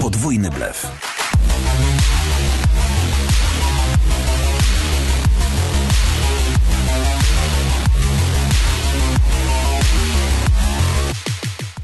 Podwójny 0.00 0.50
blef. 0.50 0.86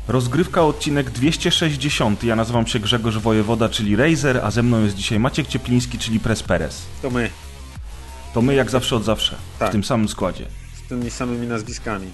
Rozgrywka 0.08 0.62
odcinek 0.62 1.10
260. 1.10 2.24
Ja 2.24 2.36
nazywam 2.36 2.66
się 2.66 2.78
Grzegorz 2.78 3.18
Wojewoda, 3.18 3.68
czyli 3.68 3.96
Razer, 3.96 4.40
a 4.44 4.50
ze 4.50 4.62
mną 4.62 4.82
jest 4.84 4.96
dzisiaj 4.96 5.18
Maciek 5.20 5.46
Ciepliński, 5.46 5.98
czyli 5.98 6.20
Presperes. 6.20 6.82
To 7.02 7.10
my. 7.10 7.30
To 8.34 8.42
my 8.42 8.54
jak 8.54 8.70
zawsze 8.70 8.96
od 8.96 9.04
zawsze, 9.04 9.36
Tak. 9.58 9.68
w 9.68 9.72
tym 9.72 9.84
samym 9.84 10.08
składzie. 10.08 10.46
Z 10.84 10.88
tymi 10.88 11.10
samymi 11.10 11.46
nazwiskami. 11.46 12.06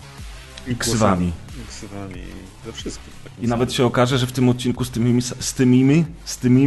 I. 0.67 0.71
I 0.73 0.77
ksywami. 0.77 1.33
I 1.57 2.67
Ze 2.67 2.73
wszystkim. 2.73 3.13
takim 3.25 3.45
I 3.45 3.49
nawet 3.49 3.73
się 3.73 3.85
okaże, 3.85 4.19
że 4.19 4.27
w 4.27 4.33
tym 4.33 4.49
odcinku 4.49 4.85
z 4.85 4.91
tymi, 4.91 5.23
z 5.23 5.55
tymi, 5.55 6.05
z 6.25 6.39
tymi, 6.39 6.67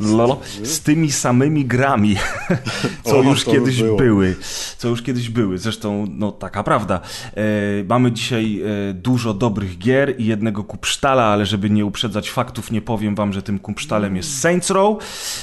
lolo, 0.00 0.40
z 0.62 0.80
tymi 0.80 1.12
samymi 1.12 1.64
grami, 1.64 2.16
co 3.04 3.18
O, 3.18 3.22
już 3.22 3.44
by 3.44 3.50
kiedyś 3.52 3.82
było. 3.82 3.96
były, 3.96 4.36
co 4.78 4.88
już 4.88 5.02
kiedyś 5.02 5.28
były. 5.30 5.58
Zresztą, 5.58 6.06
no 6.10 6.32
taka 6.32 6.62
prawda. 6.62 7.00
E, 7.36 7.42
mamy 7.88 8.12
dzisiaj 8.12 8.62
e, 8.90 8.94
dużo 8.94 9.34
dobrych 9.34 9.78
gier 9.78 10.20
i 10.20 10.26
jednego 10.26 10.64
kupsztala, 10.64 11.24
ale 11.24 11.46
żeby 11.46 11.70
nie 11.70 11.84
uprzedzać 11.86 12.30
faktów, 12.30 12.70
nie 12.70 12.82
powiem 12.82 13.14
wam, 13.14 13.32
że 13.32 13.42
tym 13.42 13.58
kupsztalem 13.58 14.16
jest 14.16 14.40
Saints 14.40 14.70
Row. 14.70 15.02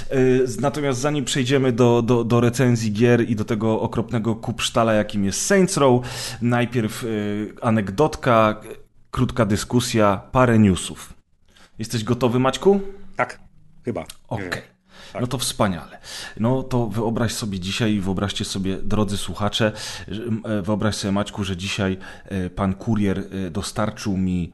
E, 0.10 0.16
natomiast 0.62 1.00
zanim 1.00 1.26
przejdziemy 1.26 1.72
do, 1.72 2.02
do, 2.02 2.24
do 2.24 2.40
recenzji 2.42 2.92
gier 2.94 3.30
i 3.30 3.36
do 3.36 3.46
tego 3.46 3.82
okropnego 3.82 4.36
kupsztala, 4.36 4.94
jakim 4.94 5.26
jest 5.26 5.46
Saints 5.46 5.78
Row, 5.78 6.06
najpierw 6.42 7.04
e, 7.04 7.08
anegdotka, 7.62 8.62
krótka 9.18 9.46
dyskusja, 9.46 10.22
parę 10.32 10.60
newsów. 10.60 11.14
Jesteś 11.80 12.04
gotowy, 12.04 12.40
Maćku? 12.40 12.82
Tak, 13.16 13.40
chyba. 13.86 14.06
Okej. 14.28 14.50
Wiem. 14.50 14.62
Tak. 15.14 15.22
No 15.22 15.28
to 15.28 15.38
wspaniale. 15.38 16.00
No 16.40 16.64
to 16.64 16.88
wyobraź 16.88 17.34
sobie 17.34 17.60
dzisiaj 17.60 17.94
i 17.94 18.02
wyobraźcie 18.02 18.46
sobie, 18.46 18.78
drodzy 18.78 19.18
słuchacze, 19.18 19.72
e, 20.44 20.62
wyobraź 20.62 20.96
sobie, 20.96 21.12
Maćku, 21.12 21.44
że 21.44 21.58
dzisiaj 21.58 21.98
e, 22.26 22.50
pan 22.50 22.74
kurier 22.74 23.20
e, 23.20 23.50
dostarczył 23.52 24.18
mi 24.18 24.54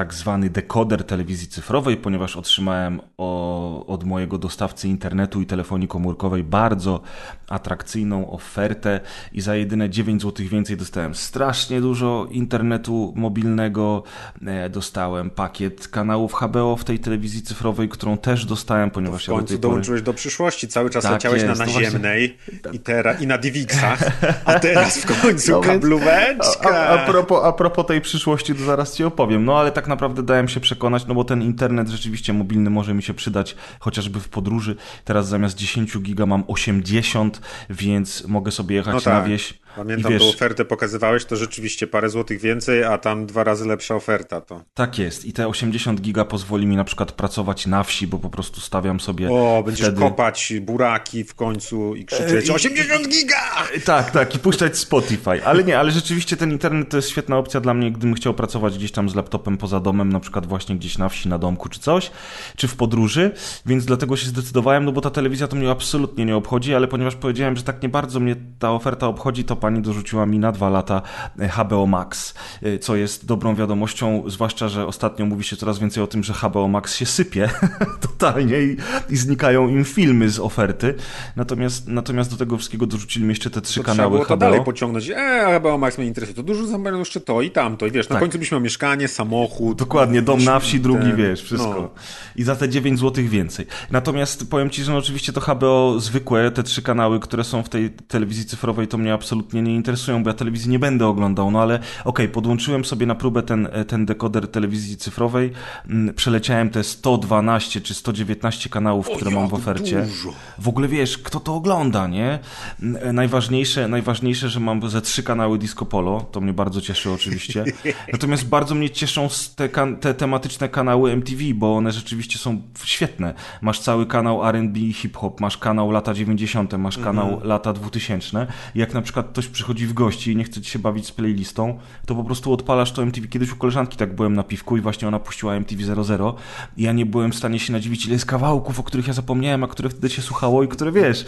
tak 0.00 0.14
zwany 0.14 0.50
dekoder 0.50 1.04
telewizji 1.04 1.48
cyfrowej, 1.48 1.96
ponieważ 1.96 2.36
otrzymałem 2.36 3.00
o, 3.18 3.86
od 3.86 4.04
mojego 4.04 4.38
dostawcy 4.38 4.88
internetu 4.88 5.40
i 5.40 5.46
telefonii 5.46 5.88
komórkowej 5.88 6.44
bardzo 6.44 7.00
atrakcyjną 7.48 8.30
ofertę 8.30 9.00
i 9.32 9.40
za 9.40 9.56
jedyne 9.56 9.90
9 9.90 10.22
zł 10.22 10.46
więcej 10.50 10.76
dostałem 10.76 11.14
strasznie 11.14 11.80
dużo 11.80 12.26
internetu 12.30 13.12
mobilnego, 13.16 14.02
e, 14.46 14.68
dostałem 14.70 15.30
pakiet 15.30 15.88
kanałów 15.88 16.32
HBO 16.34 16.76
w 16.76 16.84
tej 16.84 16.98
telewizji 16.98 17.42
cyfrowej, 17.42 17.88
którą 17.88 18.18
też 18.18 18.44
dostałem, 18.44 18.90
ponieważ 18.90 19.24
W 19.24 19.28
ja 19.28 19.32
do 19.32 19.36
końcu 19.38 19.48
tej 19.48 19.58
pory... 19.58 19.70
dołączyłeś 19.70 20.02
do 20.02 20.14
przyszłości. 20.14 20.68
Cały 20.68 20.90
czas 20.90 21.02
Tak 21.02 21.12
leciałeś 21.12 21.42
jest, 21.42 21.58
na 21.58 21.64
właśnie- 21.64 21.82
naziemnej 21.84 22.36
i, 22.72 22.78
tera, 22.78 23.12
i 23.12 23.26
na 23.26 23.38
Divixach, 23.38 24.00
a 24.44 24.60
teraz 24.60 24.98
w 24.98 25.22
końcu 25.22 25.52
No 25.52 25.60
kablóweczka. 25.60 26.70
A, 26.70 26.88
a, 26.88 27.06
propos, 27.06 27.44
a 27.44 27.52
propos 27.52 27.86
tej 27.86 28.00
przyszłości, 28.00 28.54
to 28.54 28.64
zaraz 28.64 28.94
ci 28.96 29.04
opowiem. 29.04 29.44
No 29.44 29.58
ale 29.58 29.72
tak 29.72 29.88
naprawdę 29.90 30.22
dałem 30.22 30.48
się 30.48 30.60
przekonać, 30.60 31.06
no 31.06 31.14
bo 31.14 31.24
ten 31.24 31.42
internet 31.42 31.88
rzeczywiście 31.88 32.32
mobilny 32.32 32.70
może 32.70 32.94
mi 32.94 33.02
się 33.02 33.14
przydać 33.14 33.56
chociażby 33.80 34.20
w 34.20 34.28
podróży. 34.28 34.76
Teraz 35.04 35.28
zamiast 35.28 35.56
10 35.56 35.98
giga 35.98 36.26
mam 36.26 36.44
80, 36.48 37.40
więc 37.70 38.28
mogę 38.28 38.50
sobie 38.50 38.76
jechać 38.76 38.94
No 39.06 39.12
na 39.12 39.20
tak. 39.20 39.28
wieś. 39.28 39.60
Pamiętam 39.76 40.12
wiesz, 40.12 40.22
tą 40.22 40.28
ofertę 40.28 40.64
pokazywałeś, 40.64 41.24
to 41.24 41.36
rzeczywiście 41.36 41.86
parę 41.86 42.08
złotych 42.10 42.40
więcej, 42.40 42.84
a 42.84 42.98
tam 42.98 43.26
dwa 43.26 43.44
razy 43.44 43.66
lepsza 43.68 43.94
oferta. 43.94 44.40
To. 44.40 44.62
Tak 44.74 44.98
jest. 44.98 45.24
I 45.24 45.32
te 45.32 45.48
80 45.48 46.00
giga 46.00 46.24
pozwoli 46.24 46.66
mi 46.66 46.76
na 46.76 46.84
przykład 46.84 47.12
pracować 47.12 47.66
na 47.66 47.82
wsi, 47.82 48.06
bo 48.06 48.18
po 48.18 48.30
prostu 48.30 48.60
stawiam 48.60 49.00
sobie 49.00 49.30
O, 49.30 49.62
będziesz 49.66 49.86
wtedy... 49.86 50.00
kopać 50.00 50.52
buraki 50.60 51.24
w 51.24 51.34
końcu 51.34 51.94
i 51.94 52.04
krzyczeć 52.04 52.48
i- 52.48 52.52
80 52.52 53.08
giga! 53.08 53.36
Tak, 53.84 54.10
tak, 54.10 54.34
i 54.34 54.38
puszczać 54.38 54.78
Spotify. 54.78 55.44
Ale 55.44 55.64
nie, 55.64 55.78
ale 55.78 55.90
rzeczywiście 55.90 56.36
ten 56.36 56.50
internet 56.50 56.88
to 56.88 56.96
jest 56.96 57.08
świetna 57.10 57.36
opcja 57.38 57.60
dla 57.60 57.74
mnie, 57.74 57.90
gdybym 57.92 58.14
chciał 58.14 58.34
pracować 58.34 58.78
gdzieś 58.78 58.92
tam 58.92 59.08
z 59.10 59.14
laptopem 59.14 59.56
poza 59.56 59.80
domem, 59.80 60.12
na 60.12 60.20
przykład 60.20 60.46
właśnie 60.46 60.76
gdzieś 60.76 60.98
na 60.98 61.08
wsi, 61.08 61.28
na 61.28 61.38
domku 61.38 61.68
czy 61.68 61.80
coś, 61.80 62.10
czy 62.56 62.68
w 62.68 62.76
podróży, 62.76 63.30
więc 63.66 63.84
dlatego 63.84 64.16
się 64.16 64.26
zdecydowałem, 64.26 64.84
no 64.84 64.92
bo 64.92 65.00
ta 65.00 65.10
telewizja 65.10 65.48
to 65.48 65.56
mnie 65.56 65.70
absolutnie 65.70 66.24
nie 66.24 66.36
obchodzi, 66.36 66.74
ale 66.74 66.88
ponieważ 66.88 67.16
powiedziałem, 67.16 67.56
że 67.56 67.62
tak 67.62 67.82
nie 67.82 67.88
bardzo 67.88 68.20
mnie 68.20 68.36
ta 68.58 68.72
oferta 68.72 69.06
obchodzi, 69.06 69.44
to 69.44 69.56
pani 69.60 69.82
dorzuciła 69.82 70.26
mi 70.26 70.38
na 70.38 70.52
dwa 70.52 70.68
lata 70.68 71.02
e, 71.38 71.48
HBO 71.48 71.86
Max, 71.86 72.34
e, 72.62 72.78
co 72.78 72.96
jest 72.96 73.26
dobrą 73.26 73.54
wiadomością, 73.54 74.22
zwłaszcza, 74.26 74.68
że 74.68 74.86
ostatnio 74.86 75.26
mówi 75.26 75.44
się 75.44 75.56
coraz 75.56 75.78
więcej 75.78 76.02
o 76.02 76.06
tym, 76.06 76.22
że 76.24 76.32
HBO 76.32 76.68
Max 76.68 76.94
się 76.96 77.06
sypie 77.06 77.50
totalnie 78.08 78.62
i, 78.62 78.76
i 79.10 79.16
znikają 79.16 79.68
im 79.68 79.84
filmy 79.84 80.30
z 80.30 80.38
oferty. 80.38 80.94
Natomiast, 81.36 81.88
natomiast 81.88 82.30
do 82.30 82.36
tego 82.36 82.56
wszystkiego 82.56 82.86
dorzucili 82.86 83.24
mi 83.24 83.28
jeszcze 83.28 83.50
te 83.50 83.60
trzy 83.60 83.74
To 83.80 83.84
trzeba 83.84 83.96
kanały 83.96 84.10
było 84.10 84.20
to 84.24 84.34
HBO. 84.34 84.36
dalej 84.36 84.64
pociągnąć. 84.64 85.10
E, 85.10 85.56
HBO 85.60 85.78
Max 85.78 85.98
mnie 85.98 86.06
interesuje. 86.06 86.36
To 86.36 86.42
dużo 86.42 86.66
zabrano 86.66 86.98
jeszcze 86.98 87.20
to 87.20 87.42
i 87.42 87.50
tamto. 87.50 87.86
I 87.86 87.90
wiesz, 87.90 88.08
na 88.08 88.14
Tak. 88.14 88.20
końcu 88.22 88.38
byś 88.38 88.52
miał 88.52 88.60
mieszkanie, 88.60 89.08
samochód. 89.08 89.78
Dokładnie, 89.78 90.22
dom 90.22 90.44
na 90.44 90.60
wsi, 90.60 90.80
drugi, 90.80 91.02
ten- 91.02 91.16
wiesz, 91.16 91.42
wszystko. 91.42 91.74
no. 91.74 91.90
I 92.36 92.42
za 92.42 92.56
te 92.56 92.68
9 92.68 92.98
zł 93.00 93.24
więcej. 93.28 93.66
Natomiast 93.90 94.50
powiem 94.50 94.70
Ci, 94.70 94.84
że 94.84 94.92
no 94.92 94.98
oczywiście 94.98 95.32
to 95.32 95.40
HBO 95.40 96.00
zwykłe, 96.00 96.50
te 96.50 96.62
trzy 96.62 96.82
kanały, 96.82 97.20
które 97.20 97.44
są 97.44 97.62
w 97.62 97.68
tej 97.68 97.90
telewizji 97.90 98.44
cyfrowej, 98.44 98.88
to 98.88 98.98
mnie 98.98 99.12
absolutnie 99.14 99.49
nie 99.52 99.74
interesują, 99.74 100.22
bo 100.22 100.30
ja 100.30 100.34
telewizji 100.34 100.70
nie 100.70 100.78
będę 100.78 101.06
oglądał, 101.06 101.50
no 101.50 101.62
ale 101.62 101.78
okej, 102.04 102.28
podłączyłem 102.28 102.84
sobie 102.84 103.06
na 103.06 103.14
próbę 103.14 103.42
ten, 103.42 103.68
ten 103.88 104.06
dekoder 104.06 104.48
telewizji 104.48 104.96
cyfrowej, 104.96 105.52
mm, 105.88 106.14
przeleciałem 106.14 106.70
te 106.70 106.84
112 106.84 107.80
czy 107.80 107.94
119 107.94 108.70
kanałów, 108.70 109.10
które 109.16 109.30
mam 109.30 109.48
w 109.48 109.54
ofercie. 109.54 110.02
dużo. 110.02 110.32
W 110.58 110.68
ogóle 110.68 110.88
wiesz, 110.88 111.18
kto 111.18 111.40
to 111.40 111.54
ogląda, 111.54 112.06
nie? 112.06 112.38
N- 112.82 112.98
Najważniejsze, 113.12 113.88
najważniejsze, 113.88 114.48
że 114.48 114.60
mam 114.60 114.90
ze 114.90 115.00
trzy 115.02 115.22
kanały 115.22 115.58
Disco 115.58 115.86
Polo, 115.86 116.20
to 116.32 116.40
mnie 116.40 116.52
bardzo 116.52 116.80
cieszy 116.80 117.10
oczywiście. 117.10 117.64
Natomiast 118.12 118.48
bardzo 118.48 118.74
mnie 118.74 118.90
cieszą 118.90 119.28
te, 119.56 119.68
te 120.00 120.14
tematyczne 120.14 120.68
kanały 120.68 121.12
MTV, 121.12 121.42
bo 121.54 121.76
one 121.76 121.92
rzeczywiście 121.92 122.38
są 122.38 122.62
świetne. 122.84 123.34
Masz 123.62 123.80
cały 123.80 124.06
kanał 124.06 124.48
R&B 124.48 124.78
i 124.80 124.92
hip-hop, 124.92 125.40
masz 125.40 125.58
kanał 125.58 125.90
lata 125.90 126.14
90., 126.14 126.72
masz 126.78 126.98
kanał 126.98 127.40
lata 127.44 127.72
2000. 127.72 128.46
I 128.74 128.78
jak 128.78 128.94
na 128.94 129.02
przykład 129.02 129.32
ktoś 129.40 129.48
przychodzi 129.48 129.86
w 129.86 129.92
gości 129.92 130.32
i 130.32 130.36
nie 130.36 130.44
chce 130.44 130.60
ci 130.60 130.70
się 130.70 130.78
bawić 130.78 131.06
z 131.06 131.12
playlistą, 131.12 131.78
to 132.06 132.14
po 132.14 132.24
prostu 132.24 132.52
odpalasz 132.52 132.92
to 132.92 133.02
MTV. 133.02 133.28
Kiedyś 133.28 133.52
u 133.52 133.56
koleżanki 133.56 133.96
tak 133.96 134.14
byłem 134.14 134.34
na 134.34 134.42
piwku 134.42 134.76
i 134.76 134.80
właśnie 134.80 135.08
ona 135.08 135.18
puściła 135.18 135.54
MTV 135.54 136.04
00 136.04 136.34
i 136.76 136.82
ja 136.82 136.92
nie 136.92 137.06
byłem 137.06 137.32
w 137.32 137.36
stanie 137.36 137.58
się 137.58 137.72
nadziwić, 137.72 138.04
ile 138.04 138.12
jest 138.12 138.26
kawałków, 138.26 138.80
o 138.80 138.82
których 138.82 139.06
ja 139.06 139.12
zapomniałem, 139.12 139.64
a 139.64 139.68
które 139.68 139.88
wtedy 139.88 140.10
się 140.10 140.22
słuchało 140.22 140.62
i 140.62 140.68
które 140.68 140.92
wiesz, 140.92 141.26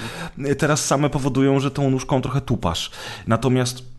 teraz 0.59 0.87
same 0.87 1.11
powodują, 1.11 1.61
że 1.61 1.71
tą 1.71 1.91
nóżką 1.91 2.21
trochę 2.21 2.41
tupasz. 2.41 2.91
Natomiast 3.27 3.92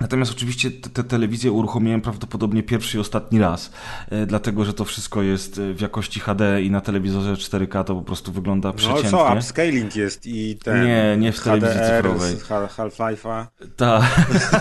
Natomiast 0.00 0.32
oczywiście 0.32 0.70
te, 0.70 0.90
te 0.90 1.04
telewizje 1.04 1.52
uruchomiłem 1.52 2.00
prawdopodobnie 2.00 2.62
pierwszy 2.62 2.96
i 2.96 3.00
ostatni 3.00 3.38
raz, 3.38 3.70
e, 4.10 4.26
dlatego 4.26 4.64
że 4.64 4.72
to 4.72 4.84
wszystko 4.84 5.22
jest 5.22 5.58
e, 5.58 5.74
w 5.74 5.80
jakości 5.80 6.20
HD 6.20 6.62
i 6.62 6.70
na 6.70 6.80
telewizorze 6.80 7.32
4K 7.34 7.84
to 7.84 7.94
po 7.94 8.02
prostu 8.02 8.32
wygląda 8.32 8.68
No 8.68 8.72
przeciętnie. 8.74 9.10
co, 9.10 9.32
upscaling 9.36 9.96
jest 9.96 10.26
i 10.26 10.56
ten... 10.64 10.84
Nie, 10.84 11.16
nie 11.18 11.32
w 11.32 11.40
telewizji 11.42 11.68
HDR 11.78 11.96
cyfrowej. 12.02 12.36
Half-Life'a. 12.76 13.46
Ta. 13.76 14.02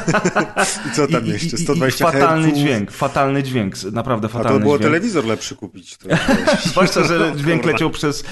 I 0.87 0.95
co 0.95 1.07
tam 1.07 1.25
I- 1.25 1.29
i- 1.29 1.31
jeszcze? 1.31 1.57
i- 1.57 1.59
i 1.61 1.63
120 1.63 2.11
Fatalny 2.11 2.53
dźwięk, 2.53 2.91
fatalny 2.91 3.43
dźwięk, 3.43 3.75
naprawdę 3.91 4.25
A 4.27 4.29
fatalny 4.29 4.57
to 4.59 4.63
było 4.63 4.77
dźwięk. 4.77 4.91
telewizor 4.91 5.25
lepszy 5.25 5.55
kupić. 5.55 5.97
To 5.97 6.09
Zwłaszcza, 6.69 7.03
że 7.03 7.33
dźwięk 7.35 7.65
leciał 7.65 7.89
przez, 7.89 8.23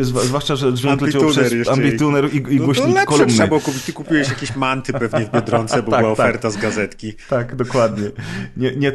zwłaszcza, 0.00 0.56
że 0.56 0.74
dźwięk 0.74 1.00
leciał 1.00 1.28
przez 1.30 1.68
ambituner 1.68 2.34
i, 2.34 2.36
i 2.36 2.40
No 2.40 2.58
to 2.58 2.64
głośnik 2.64 2.86
lepsze 2.88 3.06
kolumny. 3.06 3.32
trzeba 3.32 3.48
było 3.48 3.60
kupić. 3.60 3.82
Ty 3.82 3.92
kupiłeś 3.92 4.28
jakieś 4.28 4.56
manty 4.56 4.92
pewnie 4.92 5.20
w 5.26 5.30
Biedronce, 5.32 5.82
bo 5.82 5.90
Tak, 5.90 6.00
była 6.00 6.16
tak. 6.16 6.26
Z 6.50 6.56
gazetki. 6.56 7.12
Tak, 7.28 7.56
dokładnie. 7.56 8.04
Nie, 8.56 8.76
nie 8.76 8.92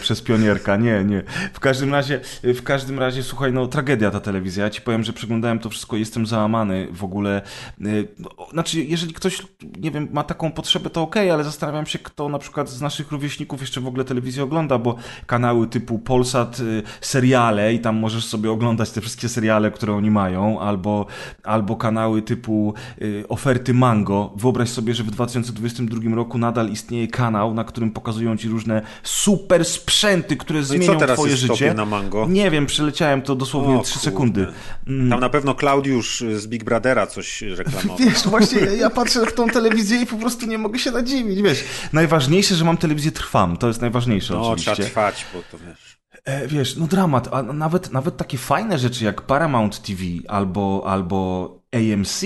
przez 0.00 0.22
pionierka, 0.22 0.76
nie, 0.76 1.04
nie. 1.04 1.22
W 1.52 1.60
każdym 1.60 1.92
razie, 1.92 2.20
w 2.42 2.62
każdym 2.62 2.98
razie, 2.98 3.22
słuchaj, 3.22 3.52
no 3.52 3.66
tragedia 3.66 4.10
ta 4.10 4.20
telewizja. 4.20 4.64
Ja 4.64 4.70
ci 4.70 4.80
powiem, 4.80 5.04
że 5.04 5.12
przeglądałem 5.12 5.58
to 5.58 5.70
wszystko 5.70 5.96
i 5.96 6.00
jestem 6.00 6.26
załamany 6.26 6.88
w 6.92 7.04
ogóle. 7.04 7.42
Y, 7.86 8.08
no, 8.18 8.30
Znaczy, 8.52 8.84
jeżeli 8.84 9.14
ktoś, 9.14 9.42
nie 9.78 9.90
wiem, 9.90 10.08
ma 10.12 10.24
taką 10.24 10.52
potrzebę, 10.52 10.90
to 10.90 11.02
okej, 11.02 11.30
ale 11.30 11.44
zastanawiam 11.44 11.86
się, 11.86 11.98
kto 11.98 12.28
na 12.28 12.38
przykład 12.38 12.70
z 12.70 12.80
naszych 12.80 13.12
rówieśników 13.12 13.60
jeszcze 13.60 13.80
w 13.80 13.86
ogóle 13.86 14.04
telewizję 14.04 14.42
ogląda, 14.42 14.78
bo 14.78 14.96
kanały 15.26 15.66
typu 15.66 15.98
Polsat, 15.98 16.60
y, 16.60 16.82
seriale 17.00 17.74
i 17.74 17.78
tam 17.78 17.96
możesz 17.96 18.24
sobie 18.24 18.50
oglądać 18.50 18.90
te 18.90 19.00
wszystkie 19.00 19.28
seriale, 19.28 19.70
które 19.70 19.94
oni 19.94 20.10
mają, 20.10 20.60
albo, 20.60 21.06
albo 21.44 21.76
kanały 21.76 22.22
typu 22.22 22.74
y, 23.02 23.24
oferty 23.28 23.74
Mango. 23.74 24.32
Wyobraź 24.36 24.68
sobie, 24.68 24.94
że 24.94 25.04
w 25.04 25.10
2022 25.10 26.14
roku 26.14 26.38
nadal 26.38 26.70
istnieje 26.70 26.87
istnieje 26.88 27.08
kanał, 27.08 27.54
na 27.54 27.64
którym 27.64 27.90
pokazują 27.90 28.36
ci 28.36 28.48
różne 28.48 28.82
super 29.02 29.64
sprzęty, 29.64 30.36
które 30.36 30.58
No 30.58 30.64
zmienią 30.64 30.92
co 30.92 30.98
teraz 30.98 31.18
twoje 31.18 31.36
życie. 31.36 31.74
na 31.74 31.84
Mango? 31.84 32.26
Nie 32.28 32.50
wiem, 32.50 32.66
przeleciałem 32.66 33.22
to 33.22 33.36
dosłownie 33.36 33.76
O, 33.78 33.82
3 33.82 33.92
kurde. 33.94 34.04
sekundy. 34.04 34.46
Mm. 34.86 35.10
Tam 35.10 35.20
na 35.20 35.28
pewno 35.28 35.54
Klaudiusz 35.54 36.24
z 36.36 36.46
Big 36.46 36.64
Brothera 36.64 37.06
coś 37.06 37.42
reklamował. 37.42 37.96
Wiesz, 38.06 38.22
właśnie 38.28 38.60
ja, 38.60 38.90
patrzę 38.90 39.26
w 39.26 39.34
tą 39.34 39.48
telewizję 39.48 40.00
i 40.02 40.06
po 40.06 40.16
prostu 40.16 40.46
nie 40.46 40.58
mogę 40.58 40.78
się 40.78 40.90
nadziwić, 40.90 41.42
wiesz. 41.42 41.64
Najważniejsze, 41.92 42.54
że 42.54 42.64
mam 42.64 42.76
telewizję 42.76 43.12
trwam, 43.12 43.56
to 43.56 43.68
jest 43.68 43.80
najważniejsze 43.80 44.34
No, 44.34 44.48
oczywiście. 44.48 44.72
trzeba 44.74 44.86
trwać, 44.88 45.26
bo 45.34 45.38
to 45.50 45.58
wiesz. 45.66 45.98
E, 46.24 46.48
wiesz, 46.48 46.76
no 46.76 46.86
dramat, 46.86 47.28
a 47.32 47.42
nawet, 47.42 47.92
nawet 47.92 48.16
takie 48.16 48.38
fajne 48.38 48.78
rzeczy 48.78 49.04
jak 49.04 49.22
Paramount 49.22 49.82
TV 49.82 50.02
albo, 50.28 50.82
albo 50.86 51.50
AMC, 51.74 52.24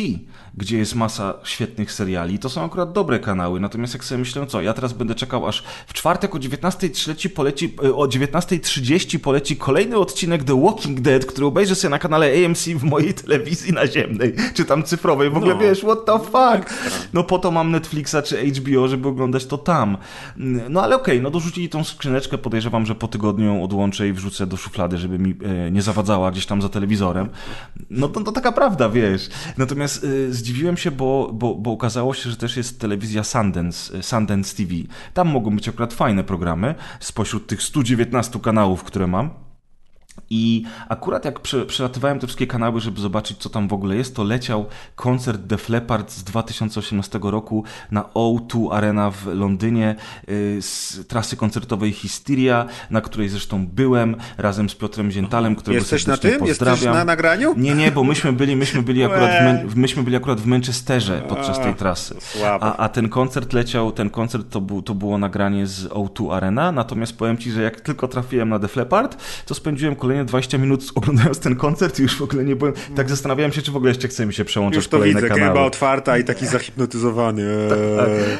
gdzie 0.57 0.79
jest 0.79 0.95
masa 0.95 1.35
świetnych 1.45 1.93
seriali, 1.93 2.39
to 2.39 2.49
są 2.51 2.65
akurat 2.65 2.93
dobre 2.93 3.19
kanały, 3.19 3.61
natomiast 3.61 3.95
jak 3.95 4.05
sobie 4.05 4.19
myślę, 4.19 4.47
co, 4.47 4.63
ja 4.63 4.73
teraz 4.73 4.93
będę 4.93 5.15
czekał 5.15 5.47
aż 5.47 5.63
w 5.87 5.93
czwartek 5.93 6.35
o 6.35 6.39
19.30 6.39 7.29
poleci, 7.29 7.75
e, 7.85 7.95
o 7.95 8.07
19.30 8.07 9.19
poleci 9.19 9.57
kolejny 9.57 9.97
odcinek 9.97 10.45
The 10.45 10.63
Walking 10.63 11.01
Dead, 11.01 11.27
który 11.27 11.47
obejrzę 11.47 11.75
sobie 11.75 11.91
na 11.91 11.99
kanale 11.99 12.33
AMC 12.47 12.69
w 12.69 12.85
mojej 12.85 13.15
telewizji 13.15 13.73
naziemnej, 13.73 14.35
czy 14.55 14.65
tam 14.65 14.83
cyfrowej, 14.83 15.31
w 15.31 15.37
ogóle 15.37 15.55
No. 15.55 15.61
wiesz, 15.61 15.81
what 15.81 16.05
the 16.05 16.19
fuck? 16.19 16.75
No 17.13 17.25
po 17.25 17.39
to 17.39 17.51
mam 17.51 17.71
Netflixa 17.71 18.17
czy 18.25 18.51
HBO, 18.51 18.89
żeby 18.89 19.09
oglądać 19.09 19.47
to 19.47 19.59
tam. 19.59 19.97
No 20.69 20.83
ale 20.83 20.97
okej, 20.97 21.21
no 21.23 21.31
dorzucili 21.31 21.69
tą 21.69 21.85
skrzyneczkę, 21.85 22.39
podejrzewam, 22.39 22.87
że 22.87 22.95
po 22.95 23.09
tygodniu 23.09 23.47
ją 23.47 23.65
odłączę 23.65 24.09
i 24.09 24.13
wrzucę 24.13 24.47
do 24.47 24.57
szuflady, 24.57 24.99
żeby 24.99 25.19
mi 25.19 25.35
e, 25.45 25.71
nie 25.71 25.83
zawadzała 25.83 26.31
gdzieś 26.31 26.47
tam 26.47 26.63
za 26.63 26.69
telewizorem. 26.69 27.29
No 27.91 28.09
to, 28.09 28.21
to 28.21 28.33
taka 28.33 28.53
prawda, 28.53 28.89
wiesz. 28.89 29.29
Natomiast 29.59 30.05
e, 30.05 30.33
zdziwiłem 30.43 30.77
się, 30.77 30.91
bo, 30.91 31.31
bo, 31.33 31.55
bo 31.55 31.73
okazało 31.73 32.15
się, 32.15 32.31
że 32.31 32.37
też 32.37 32.57
jest 32.57 32.81
telewizja 32.81 33.25
Sundance, 33.25 33.99
e, 33.99 34.03
Sundance 34.03 34.57
TV. 34.57 34.75
Tam 35.15 35.29
mogą 35.29 35.57
być 35.57 35.69
akurat 35.69 35.95
fajne 35.95 36.25
programy 36.25 36.75
spośród 37.01 37.47
tych 37.47 37.63
119 37.63 38.41
kanałów, 38.41 38.85
które 38.85 39.07
mam. 39.07 39.31
I 40.35 40.65
akurat 40.89 41.25
jak 41.25 41.41
prze, 41.41 41.67
przelatywałem 41.67 42.19
te 42.19 42.27
wszystkie 42.27 42.47
kanały, 42.47 42.81
żeby 42.81 43.01
zobaczyć, 43.01 43.39
co 43.39 43.51
tam 43.51 43.69
w 43.69 43.73
ogóle 43.73 43.97
jest, 43.97 44.17
to 44.17 44.25
leciał 44.25 44.67
koncert 44.95 45.41
Def 45.41 45.69
Leppard 45.69 46.11
z 46.11 46.25
2018 46.25 47.21
roku 47.23 47.65
na 47.91 48.03
O2 48.03 48.69
Arena 48.73 49.11
w 49.11 49.27
Londynie 49.27 49.97
y, 50.29 50.59
z 50.61 51.07
trasy 51.09 51.37
koncertowej 51.37 51.93
Hysteria, 51.93 52.67
na 52.91 53.01
której 53.01 53.29
zresztą 53.29 53.67
byłem 53.67 54.17
razem 54.39 54.69
z 54.69 54.75
Piotrem 54.75 55.11
Ziętalem, 55.11 55.57
którego 55.57 55.81
Jesteś 55.81 56.07
na 56.07 56.17
tym? 56.17 56.31
Jesteś 56.31 56.49
pozdrawiam. 56.49 56.95
na 56.95 57.05
nagraniu? 57.05 57.55
Nie, 57.57 57.75
nie, 57.75 57.91
bo 57.91 58.05
myśmy 58.05 58.33
byli, 58.33 58.57
myśmy 58.57 58.83
byli 58.83 59.05
akurat 59.13 59.31
w, 59.65 59.77
myśmy 59.77 60.03
byli 60.03 60.17
akurat 60.17 60.41
w 60.41 60.47
Manchesterze 60.47 61.23
podczas 61.29 61.61
tej 61.61 61.75
trasy. 61.75 62.15
A, 62.61 62.77
a 62.77 62.89
ten 62.89 63.09
koncert 63.09 63.53
leciał, 63.53 63.93
ten 63.93 64.11
koncert 64.11 64.51
to, 64.51 64.61
był, 64.61 64.83
to 64.83 64.95
było 64.95 65.19
nagranie 65.19 65.67
z 65.67 65.89
O2 65.89 66.35
Arena, 66.35 66.73
natomiast 66.73 67.17
powiem 67.17 67.39
Ci, 67.39 67.51
że 67.51 67.63
jak 67.63 67.81
tylko 67.81 68.09
trafiłem 68.09 68.49
na 68.49 68.59
Def 68.59 68.77
Leppard, 68.77 69.17
to 69.47 69.55
spędziłem 69.55 69.97
kolejne 69.97 70.22
20 70.25 70.59
minut 70.59 70.85
oglądając 70.95 71.39
ten 71.39 71.57
koncert 71.57 71.99
i 71.99 72.03
już 72.03 72.17
w 72.19 72.23
ogóle 72.23 72.45
nie 72.45 72.57
byłem, 72.57 72.75
tak 72.97 73.09
zastanawiałem 73.11 73.53
się, 73.53 73.63
czy 73.63 73.73
w 73.73 73.77
ogóle 73.77 73.91
jeszcze 73.91 74.09
chce 74.09 74.27
mi 74.27 74.35
się 74.35 74.45
przełączać 74.45 74.77
Już 74.77 74.89
to 74.89 74.97
kolejne 74.99 75.21
widzę, 75.21 75.29
kanały. 75.35 75.47
gęba 75.49 75.63
otwarta 75.67 76.19
i 76.19 76.25
taki 76.25 76.47
zahipnotyzowany. 76.47 77.43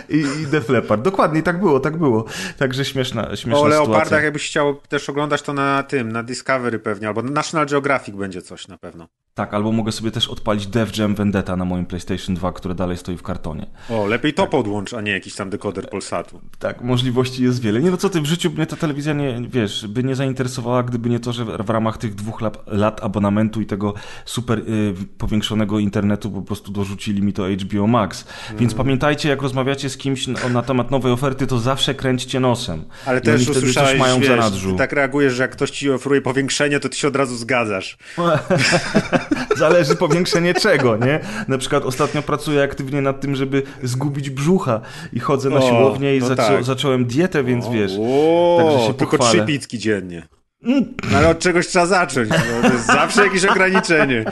I, 0.09 0.17
I 0.43 0.47
Def 0.47 0.69
Leppard. 0.69 1.03
Dokładnie, 1.03 1.43
tak 1.43 1.61
było, 1.61 1.81
tak 1.81 1.97
było. 1.97 2.25
Także 2.59 2.85
śmieszna, 2.85 3.23
śmieszna 3.25 3.53
O 3.53 3.63
sytuacja. 3.65 3.79
leopardach, 3.79 4.23
jakbyś 4.25 4.47
chciał 4.47 4.75
też 4.75 5.09
oglądać 5.09 5.43
to 5.43 5.53
na 5.53 5.83
tym, 5.83 6.13
na 6.13 6.23
Discovery 6.23 6.79
pewnie, 6.79 7.09
albo 7.09 7.23
na 7.23 7.31
National 7.31 7.67
Geographic 7.67 8.17
będzie 8.17 8.43
coś 8.43 8.69
na 8.69 8.79
pewno. 8.79 9.09
Tak, 9.35 9.55
albo 9.55 9.73
mogę 9.73 9.93
sobie 9.93 10.11
też 10.11 10.29
odpalić 10.29 10.67
Def 10.67 10.97
Jam 10.99 11.15
Vendetta 11.15 11.57
na 11.57 11.65
moim 11.65 11.87
PlayStation 11.87 12.35
2, 12.35 12.53
które 12.53 12.75
dalej 12.75 12.97
stoi 12.97 13.17
w 13.17 13.23
kartonie. 13.23 13.67
O, 13.91 14.07
lepiej 14.07 14.35
to 14.35 14.47
podłącz, 14.47 14.95
a 14.95 15.01
nie 15.01 15.13
jakiś 15.13 15.35
tam 15.35 15.51
dekoder 15.51 15.89
Polsatu. 15.91 16.41
Tak, 16.59 16.81
możliwości 16.81 17.43
jest 17.43 17.63
wiele. 17.63 17.81
Nie 17.81 17.91
no 17.91 17.97
co 17.97 18.11
ty, 18.11 18.21
w 18.21 18.27
życiu 18.27 18.51
mnie 18.51 18.67
ta 18.67 18.77
telewizja 18.77 19.13
nie, 19.13 19.41
wiesz, 19.49 19.87
by 19.87 20.05
nie 20.05 20.15
zainteresowała, 20.15 20.83
gdyby 20.83 21.09
nie 21.09 21.21
to, 21.21 21.33
że 21.33 21.45
w 21.45 21.71
ramach 21.71 21.99
tych 21.99 22.15
dwóch 22.15 22.41
lat, 22.41 22.59
lat 22.67 23.05
abonamentu 23.05 23.61
i 23.61 23.67
tego 23.67 23.95
super 24.25 24.59
y, 24.59 24.95
powiększonego 25.19 25.79
internetu 25.79 26.31
po 26.31 26.43
prostu 26.43 26.73
dorzucili 26.73 27.23
mi 27.23 27.33
to 27.33 27.43
HBO 27.49 27.87
Max. 27.87 28.25
Mm. 28.49 28.61
Więc 28.61 28.75
pamiętajcie, 28.75 29.29
jak 29.29 29.43
rozmawiacie 29.43 29.91
z 29.91 29.97
kimś 29.97 30.27
na, 30.27 30.49
na 30.49 30.63
temat 30.63 30.91
nowej 30.91 31.13
oferty, 31.13 31.47
to 31.47 31.59
zawsze 31.59 31.95
kręćcie 31.95 32.41
nosem. 32.41 32.85
Ale 33.07 33.19
I 33.19 33.23
też 33.23 33.49
usłyszałeś, 33.49 33.91
coś 33.91 34.01
mają 34.01 34.19
wiesz, 34.19 34.29
zanadrzu. 34.29 34.73
ty 34.73 34.79
tak 34.79 34.93
reagujesz, 34.93 35.33
że 35.33 35.43
jak 35.43 35.51
ktoś 35.51 35.71
ci 35.71 35.91
oferuje 35.91 36.21
powiększenie, 36.21 36.81
to 36.81 36.89
ty 36.89 36.97
się 36.97 37.09
od 37.09 37.17
razu 37.17 37.37
zgadzasz. 37.37 37.97
Zależy 39.57 39.97
powiększenie 39.97 40.55
czego, 40.55 40.97
nie? 40.97 41.21
Na 41.49 41.59
przykład 41.59 41.85
ostatnio 41.85 42.23
pracuję 42.23 42.63
aktywnie 42.63 43.01
nad 43.01 43.21
tym, 43.21 43.37
żeby 43.37 43.63
zgubić 43.83 44.31
brzucha 44.31 44.81
i 45.13 45.21
chodzę 45.21 45.51
na 45.51 45.57
O, 45.57 45.69
siłownię 45.69 46.17
i 46.17 46.21
no 46.21 46.27
zaczą, 46.27 46.43
tak. 46.43 46.65
zacząłem 46.65 47.05
dietę, 47.05 47.45
więc 47.45 47.69
wiesz, 47.69 47.93
O, 48.01 48.59
także 48.63 48.87
się 48.87 48.95
tylko 48.95 49.19
pochwalę. 49.19 49.39
trzy 49.45 49.47
pizki 49.47 49.79
dziennie. 49.79 50.23
No, 50.63 50.75
ale 51.17 51.29
od 51.29 51.39
czegoś 51.39 51.67
trzeba 51.67 51.87
zacząć. 51.87 52.29
No, 52.31 52.69
to 52.69 52.75
jest 52.75 52.87
zawsze 52.87 53.25
jakieś 53.25 53.45
ograniczenie. 53.45 54.25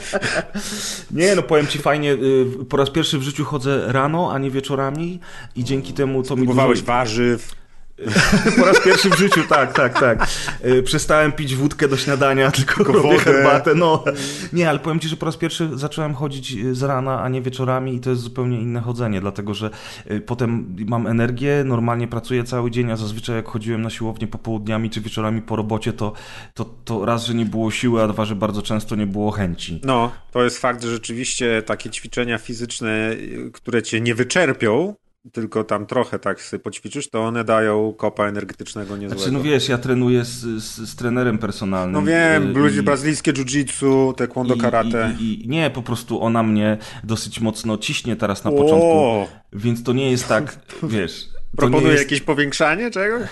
Nie, 1.10 1.36
no 1.36 1.42
powiem 1.42 1.66
ci 1.66 1.78
fajnie, 1.78 2.12
y, 2.12 2.64
po 2.68 2.76
raz 2.76 2.90
pierwszy 2.90 3.18
w 3.18 3.22
życiu 3.22 3.44
chodzę 3.44 3.84
rano, 3.92 4.32
a 4.32 4.38
nie 4.38 4.50
wieczorami 4.50 5.20
i 5.56 5.64
dzięki 5.64 5.92
temu 5.92 6.22
to 6.22 6.36
mi 6.36 6.44
Próbowałeś 6.44 6.80
dużo... 6.80 6.92
warzyw. 6.92 7.59
Po 8.58 8.64
raz 8.64 8.80
pierwszy 8.84 9.10
w 9.10 9.18
życiu, 9.18 9.40
tak, 9.48 9.72
tak, 9.72 10.00
tak. 10.00 10.28
Y, 10.64 10.82
Przestałem 10.82 11.32
pić 11.32 11.54
wódkę 11.54 11.88
do 11.88 11.96
śniadania, 11.96 12.50
tylko, 12.56 12.74
Tylko 12.74 12.92
robię 12.92 13.08
wodę. 13.08 13.18
herbatę, 13.24 13.74
no. 13.74 14.04
Nie, 14.52 14.68
ale 14.70 14.78
powiem 14.78 15.00
ci, 15.00 15.08
że 15.08 15.16
po 15.16 15.26
raz 15.26 15.36
pierwszy 15.36 15.68
zacząłem 15.74 16.14
chodzić 16.14 16.52
y, 16.52 16.74
z 16.74 16.82
rana, 16.82 17.22
a 17.22 17.28
nie 17.28 17.42
wieczorami 17.42 17.94
i 17.94 18.00
to 18.00 18.10
jest 18.10 18.22
zupełnie 18.22 18.60
inne 18.60 18.80
chodzenie, 18.80 19.20
dlatego 19.20 19.54
że 19.54 19.70
y, 20.10 20.20
potem 20.20 20.76
mam 20.86 21.06
energię, 21.06 21.62
normalnie 21.66 22.08
pracuję 22.08 22.44
cały 22.44 22.70
dzień, 22.70 22.90
a 22.90 22.96
zazwyczaj 22.96 23.36
jak 23.36 23.48
chodziłem 23.48 23.82
na 23.82 23.90
siłownię 23.90 24.26
popołudniami 24.26 24.90
czy 24.90 25.00
wieczorami 25.00 25.42
po 25.42 25.56
robocie, 25.56 25.92
to, 25.92 26.12
to, 26.54 26.64
to 26.84 27.04
raz, 27.04 27.24
że 27.26 27.34
nie 27.34 27.44
było 27.46 27.70
siły, 27.70 28.02
a 28.02 28.08
dwa, 28.08 28.24
że 28.24 28.36
bardzo 28.36 28.62
często 28.62 28.96
nie 28.96 29.06
było 29.06 29.30
chęci. 29.30 29.80
No, 29.84 30.12
to 30.32 30.44
jest 30.44 30.58
fakt, 30.58 30.82
że 30.82 30.90
rzeczywiście 30.90 31.62
takie 31.62 31.90
ćwiczenia 31.90 32.38
fizyczne, 32.38 33.16
które 33.52 33.82
cię 33.82 34.00
nie 34.00 34.14
wyczerpią, 34.14 34.94
tylko 35.32 35.64
tam 35.64 35.86
trochę 35.86 36.18
tak 36.18 36.42
sobie 36.42 36.60
poćwiczysz, 36.62 37.10
to 37.10 37.20
one 37.24 37.44
dają 37.44 37.92
kopa 37.92 38.26
energetycznego 38.26 38.96
niezłego. 38.96 39.22
Znaczy, 39.22 39.32
no 39.32 39.42
wiesz, 39.42 39.68
ja 39.68 39.78
trenuję 39.78 40.24
z, 40.24 40.30
z, 40.64 40.88
z 40.90 40.96
trenerem 40.96 41.38
personalnym. 41.38 41.92
No 41.92 42.02
wiem, 42.02 42.50
y, 42.56 42.58
ludzie 42.58 42.80
i- 42.80 42.82
brazylijskie 42.82 43.32
jiu-jitsu, 43.32 44.14
taekwondo, 44.14 44.56
karate. 44.56 45.14
I, 45.20 45.22
i, 45.24 45.44
I 45.44 45.48
nie, 45.48 45.70
po 45.70 45.82
prostu 45.82 46.22
ona 46.22 46.42
mnie 46.42 46.78
dosyć 47.04 47.40
mocno 47.40 47.78
ciśnie 47.78 48.16
teraz 48.16 48.44
na 48.44 48.50
początku, 48.50 48.86
O, 48.98 49.28
więc 49.52 49.82
to 49.82 49.92
nie 49.92 50.10
jest 50.10 50.28
tak, 50.28 50.58
wiesz... 50.82 51.28
Nie 51.58 51.88
jest... 51.88 52.02
jakieś 52.02 52.20
powiększanie 52.20 52.90
czegoś? 52.90 53.22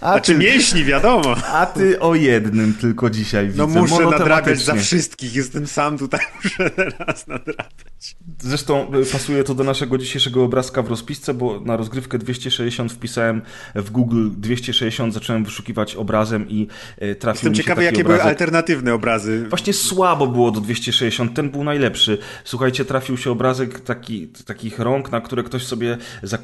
a, 0.00 0.12
Znaczy 0.12 0.32
ty, 0.32 0.38
mięśni, 0.38 0.84
wiadomo. 0.84 1.36
a 1.46 1.66
ty 1.66 2.00
o 2.00 2.14
jednym 2.14 2.74
tylko 2.74 3.10
dzisiaj 3.10 3.46
widzę. 3.46 3.58
No 3.58 3.66
muszę 3.66 4.06
nadrabiać 4.06 4.64
za 4.64 4.74
wszystkich, 4.74 5.34
jestem 5.34 5.66
sam 5.66 5.98
tutaj, 5.98 6.20
muszę 6.44 6.70
teraz 6.70 7.26
nadrabiać. 7.26 8.16
Zresztą 8.38 8.94
y, 8.94 9.06
pasuje 9.12 9.44
to 9.44 9.54
do 9.54 9.64
naszego 9.64 9.98
dzisiejszego 9.98 10.44
obrazka 10.44 10.82
w 10.82 10.88
rozpisce, 10.88 11.34
bo 11.34 11.60
na 11.60 11.76
rozgrywkę 11.76 12.18
260 12.18 12.92
wpisałem 12.92 13.42
w 13.74 13.90
Google 13.90 14.30
260, 14.36 15.14
zacząłem 15.14 15.44
wyszukiwać 15.44 15.96
obrazem 15.96 16.48
i 16.48 16.68
y, 17.02 17.14
trafił 17.14 17.38
Jestem 17.38 17.50
mi 17.50 17.56
się 17.56 17.62
ciekawy, 17.62 17.84
jakie 17.84 18.02
były 18.04 18.14
obrazek. 18.14 18.30
alternatywne 18.30 18.94
obrazy. 18.94 19.46
Właśnie 19.48 19.72
słabo 19.72 20.26
było 20.26 20.50
do 20.50 20.60
260, 20.60 21.34
ten 21.34 21.50
był 21.50 21.64
najlepszy. 21.64 22.18
Słuchajcie, 22.44 22.84
trafił 22.84 23.16
się 23.16 23.30
obrazek 23.30 23.80
taki, 23.80 24.28
takich 24.46 24.78
rąk, 24.78 25.12
na 25.12 25.20
które 25.20 25.42
ktoś 25.42 25.66
sobie 25.66 25.98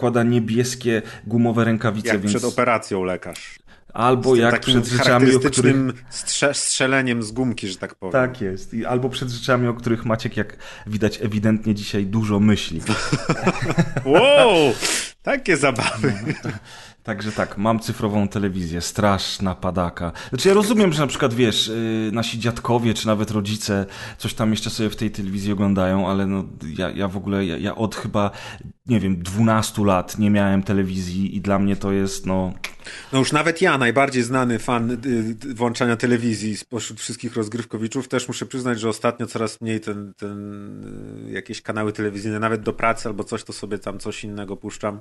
zakłada 0.07 0.23
niebieskie 0.31 1.03
gumowe 1.27 1.65
rękawice, 1.65 2.09
Jak 2.09 2.21
więc 2.21 2.33
przed 2.33 2.45
operacją 2.45 3.05
lekarz. 3.05 3.59
albo 3.93 4.37
Z 4.37 4.39
jak 4.39 4.61
przed 4.61 4.87
rzeczami, 4.87 5.35
o 5.35 5.41
których... 5.41 5.77
strze- 6.11 6.55
strzeleniem 6.55 7.23
z 7.23 7.33
gumki, 7.33 7.69
że 7.69 7.77
tak 7.77 7.95
powiem. 7.95 8.13
Tak 8.13 8.41
jest. 8.41 8.75
I 8.75 8.85
albo 8.87 9.09
przed 9.09 9.31
rzeczami, 9.31 9.69
o 9.69 9.75
których 9.75 10.05
Maciek, 10.05 10.37
jak 10.37 10.57
widać, 10.87 11.19
ewidentnie 11.23 11.75
dzisiaj 11.75 12.07
dużo 12.07 12.41
myśli. 12.41 12.81
Wow! 14.05 14.73
Takie 15.23 15.57
zabawy. 15.57 16.13
Także 17.03 17.33
tak, 17.33 17.59
mam 17.59 17.81
cyfrową 17.81 18.29
telewizję, 18.29 18.81
straszna 18.81 19.55
padaka. 19.55 20.13
Znaczy 20.29 20.49
ja 20.49 20.55
rozumiem, 20.55 20.93
że 20.93 21.01
na 21.01 21.07
przykład, 21.07 21.35
wiesz, 21.35 21.69
yy, 21.69 22.11
nasi 22.13 22.39
dziadkowie, 22.39 22.95
czy 22.95 23.07
nawet 23.07 23.31
rodzice 23.31 23.87
coś 24.19 24.35
tam 24.35 24.51
jeszcze 24.51 24.71
sobie 24.71 24.91
w 24.91 24.97
tej 24.97 25.11
telewizji 25.11 25.53
oglądają, 25.53 26.09
ale 26.09 26.27
no, 26.27 26.45
ja, 26.79 26.91
ja 26.91 27.09
w 27.09 27.17
ogóle, 27.17 27.47
ja, 27.47 27.57
ja 27.59 27.75
od 27.75 27.95
chyba, 27.97 28.31
nie 28.89 29.01
wiem, 29.01 29.23
12 29.23 29.85
lat 29.85 30.19
nie 30.19 30.31
miałem 30.31 30.63
telewizji 30.63 31.37
i 31.37 31.41
dla 31.41 31.59
mnie 31.59 31.77
to 31.77 31.93
jest, 31.93 32.27
no... 32.27 32.53
No 33.13 33.19
już 33.19 33.33
nawet 33.33 33.63
ja, 33.63 33.79
najbardziej 33.79 34.23
znany 34.23 34.59
fan 34.59 34.91
y, 34.91 34.95
y, 35.51 35.55
włączania 35.55 35.97
telewizji 35.97 36.57
spośród 36.57 37.01
wszystkich 37.01 37.37
rozgrywkowiczów, 37.37 38.09
też 38.09 38.29
muszę 38.29 38.47
przyznać, 38.47 38.81
że 38.81 38.89
ostatnio 38.89 39.27
coraz 39.27 39.61
mniej 39.61 39.81
ten, 39.81 40.15
ten 40.15 40.85
y, 41.29 41.33
jakieś 41.33 41.63
kanały 41.63 41.93
telewizyjne, 41.93 42.39
nawet 42.39 42.63
do 42.63 42.73
pracy 42.73 43.09
albo 43.09 43.25
coś, 43.25 43.45
to 43.45 43.53
sobie 43.53 43.79
tam 43.79 43.99
coś 43.99 44.25
innego 44.25 44.57
puszczam. 44.57 45.01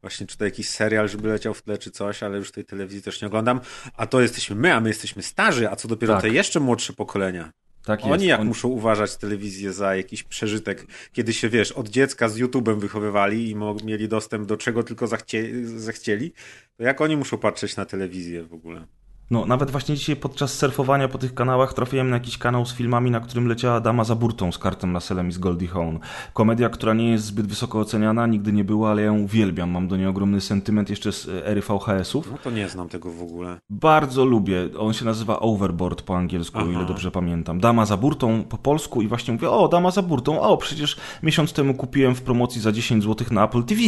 Właśnie 0.00 0.26
czy 0.26 0.36
to 0.36 0.44
jakiś 0.44 0.68
serial, 0.68 1.08
żeby 1.08 1.28
leciał 1.28 1.54
w 1.54 1.62
tle 1.62 1.78
czy 1.78 1.90
coś, 1.90 2.22
ale 2.22 2.38
już 2.38 2.52
tej 2.52 2.64
telewizji 2.64 3.02
też 3.02 3.22
nie 3.22 3.28
oglądam. 3.28 3.60
A 3.96 4.06
to 4.06 4.20
jesteśmy 4.20 4.56
my, 4.56 4.74
a 4.74 4.80
my 4.80 4.88
jesteśmy 4.88 5.22
starzy, 5.22 5.70
a 5.70 5.76
co 5.76 5.88
dopiero 5.88 6.14
Tak. 6.14 6.22
te 6.22 6.28
jeszcze 6.28 6.60
młodsze 6.60 6.92
pokolenia. 6.92 7.52
Tak. 7.84 8.00
Oni 8.04 8.26
jak 8.26 8.40
On... 8.40 8.46
muszą 8.46 8.68
uważać 8.68 9.16
telewizję 9.16 9.72
za 9.72 9.96
jakiś 9.96 10.22
przeżytek, 10.22 10.86
kiedy 11.12 11.32
się, 11.32 11.48
wiesz, 11.48 11.72
od 11.72 11.88
dziecka 11.88 12.28
z 12.28 12.38
YouTube'em 12.38 12.78
wychowywali 12.78 13.50
i 13.50 13.56
mieli 13.84 14.08
dostęp 14.08 14.46
do 14.46 14.56
czego 14.56 14.82
tylko 14.82 15.06
zachcie... 15.06 15.68
zechcieli, 15.78 16.32
to 16.76 16.82
jak 16.82 17.00
oni 17.00 17.16
muszą 17.16 17.38
patrzeć 17.38 17.76
na 17.76 17.84
telewizję 17.84 18.42
w 18.42 18.54
ogóle? 18.54 18.86
No, 19.30 19.46
nawet 19.46 19.70
właśnie 19.70 19.96
dzisiaj 19.96 20.16
podczas 20.16 20.58
surfowania 20.58 21.08
po 21.08 21.18
tych 21.18 21.34
kanałach 21.34 21.74
trafiłem 21.74 22.10
na 22.10 22.16
jakiś 22.16 22.38
kanał 22.38 22.66
z 22.66 22.74
filmami, 22.74 23.10
na 23.10 23.20
którym 23.20 23.48
leciała 23.48 23.80
dama 23.80 24.04
za 24.04 24.14
burtą 24.14 24.52
z 24.52 24.58
kartem 24.58 24.94
Russellem 24.94 25.28
i 25.28 25.32
z 25.32 25.38
Goldie 25.38 25.68
Hawn. 25.68 25.98
Komedia, 26.32 26.68
która 26.68 26.94
nie 26.94 27.10
jest 27.10 27.24
zbyt 27.24 27.46
wysoko 27.46 27.80
oceniana, 27.80 28.26
nigdy 28.26 28.52
nie 28.52 28.64
była, 28.64 28.90
ale 28.90 29.02
ja 29.02 29.06
ją 29.06 29.18
uwielbiam. 29.18 29.70
Mam 29.70 29.88
do 29.88 29.96
niej 29.96 30.06
ogromny 30.06 30.40
sentyment 30.40 30.90
jeszcze 30.90 31.12
z 31.12 31.28
ery 31.28 31.60
VHS-ów. 31.60 32.30
No 32.30 32.38
to 32.38 32.50
nie 32.50 32.68
znam 32.68 32.88
tego 32.88 33.10
w 33.12 33.22
ogóle. 33.22 33.60
Bardzo 33.70 34.24
lubię. 34.24 34.68
On 34.78 34.92
się 34.92 35.04
nazywa 35.04 35.40
Overboard 35.40 36.02
po 36.02 36.16
angielsku, 36.16 36.58
Aha. 36.58 36.66
o 36.68 36.72
ile 36.72 36.84
dobrze 36.84 37.10
pamiętam. 37.10 37.60
Dama 37.60 37.86
za 37.86 37.96
burtą 37.96 38.44
po 38.44 38.58
polsku 38.58 39.02
i 39.02 39.08
właśnie 39.08 39.34
mówię, 39.34 39.50
o, 39.50 39.68
dama 39.68 39.90
za 39.90 40.02
burtą, 40.02 40.40
o, 40.40 40.56
przecież 40.56 40.96
miesiąc 41.22 41.52
temu 41.52 41.74
kupiłem 41.74 42.14
w 42.14 42.22
promocji 42.22 42.60
za 42.60 42.72
10 42.72 43.04
zł 43.04 43.26
na 43.30 43.44
Apple 43.44 43.64
TV 43.64 43.80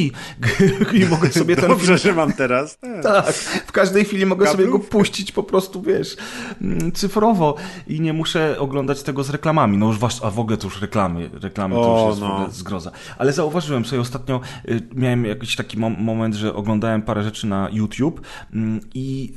i 0.98 1.06
mogę 1.10 1.32
sobie 1.32 1.56
ten 1.56 1.68
Dobrze, 1.68 1.86
film... 1.86 1.98
że 1.98 2.14
mam 2.14 2.32
teraz. 2.32 2.78
Tak. 2.78 3.02
tak, 3.02 3.34
w 3.66 3.72
każdej 3.72 4.04
chwili 4.04 4.26
mogę 4.26 4.46
sobie 4.46 4.66
go 4.66 4.78
puścić 4.78 5.25
po 5.32 5.42
prostu, 5.42 5.82
wiesz, 5.82 6.16
mm, 6.60 6.92
cyfrowo 6.92 7.54
i 7.86 8.00
nie 8.00 8.12
muszę 8.12 8.58
oglądać 8.58 9.02
tego 9.02 9.24
z 9.24 9.30
reklamami. 9.30 9.78
No 9.78 9.86
już 9.86 9.98
was, 9.98 10.24
a 10.24 10.30
w 10.30 10.38
ogóle 10.38 10.56
to 10.56 10.66
już 10.66 10.80
reklamy, 10.80 11.30
reklamy 11.42 11.78
o, 11.78 11.84
to 11.84 12.00
już 12.00 12.08
jest 12.08 12.20
no. 12.20 12.46
zgroza. 12.50 12.90
Ale 13.18 13.32
zauważyłem 13.32 13.84
sobie 13.84 14.00
ostatnio, 14.00 14.40
y, 14.68 14.82
miałem 14.94 15.24
jakiś 15.24 15.56
taki 15.56 15.78
moment, 15.78 16.34
że 16.34 16.54
oglądałem 16.54 17.02
parę 17.02 17.22
rzeczy 17.22 17.46
na 17.46 17.68
YouTube 17.72 18.20
mm, 18.52 18.80
i 18.94 19.32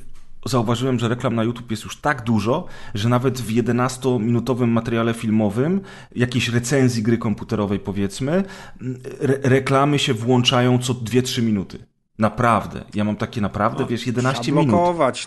zauważyłem, 0.46 1.00
że 1.00 1.08
reklam 1.08 1.36
na 1.36 1.43
YouTube 1.43 1.72
jest 1.72 1.84
już 1.84 2.01
tak 2.01 2.24
dużo, 2.24 2.65
że 2.93 3.10
nawet 3.10 3.41
w 3.41 3.53
11-minutowym 3.53 4.67
materiale 4.67 5.13
filmowym, 5.13 5.81
jakiejś 6.15 6.50
recenzji 6.50 7.03
gry 7.03 7.17
komputerowej 7.17 7.79
powiedzmy, 7.79 8.43
mm, 8.81 9.00
re 9.19 9.39
reklamy 9.43 10.00
się 10.00 10.13
włączają 10.13 10.79
co 10.79 10.93
2-3 10.93 11.41
minuty. 11.41 11.86
Naprawdę. 12.19 12.84
Ja 12.93 13.03
mam 13.03 13.15
takie 13.15 13.41
naprawdę, 13.41 13.84
no, 13.84 13.88
wiesz, 13.88 14.08
11 14.08 14.51
minut. 14.51 14.72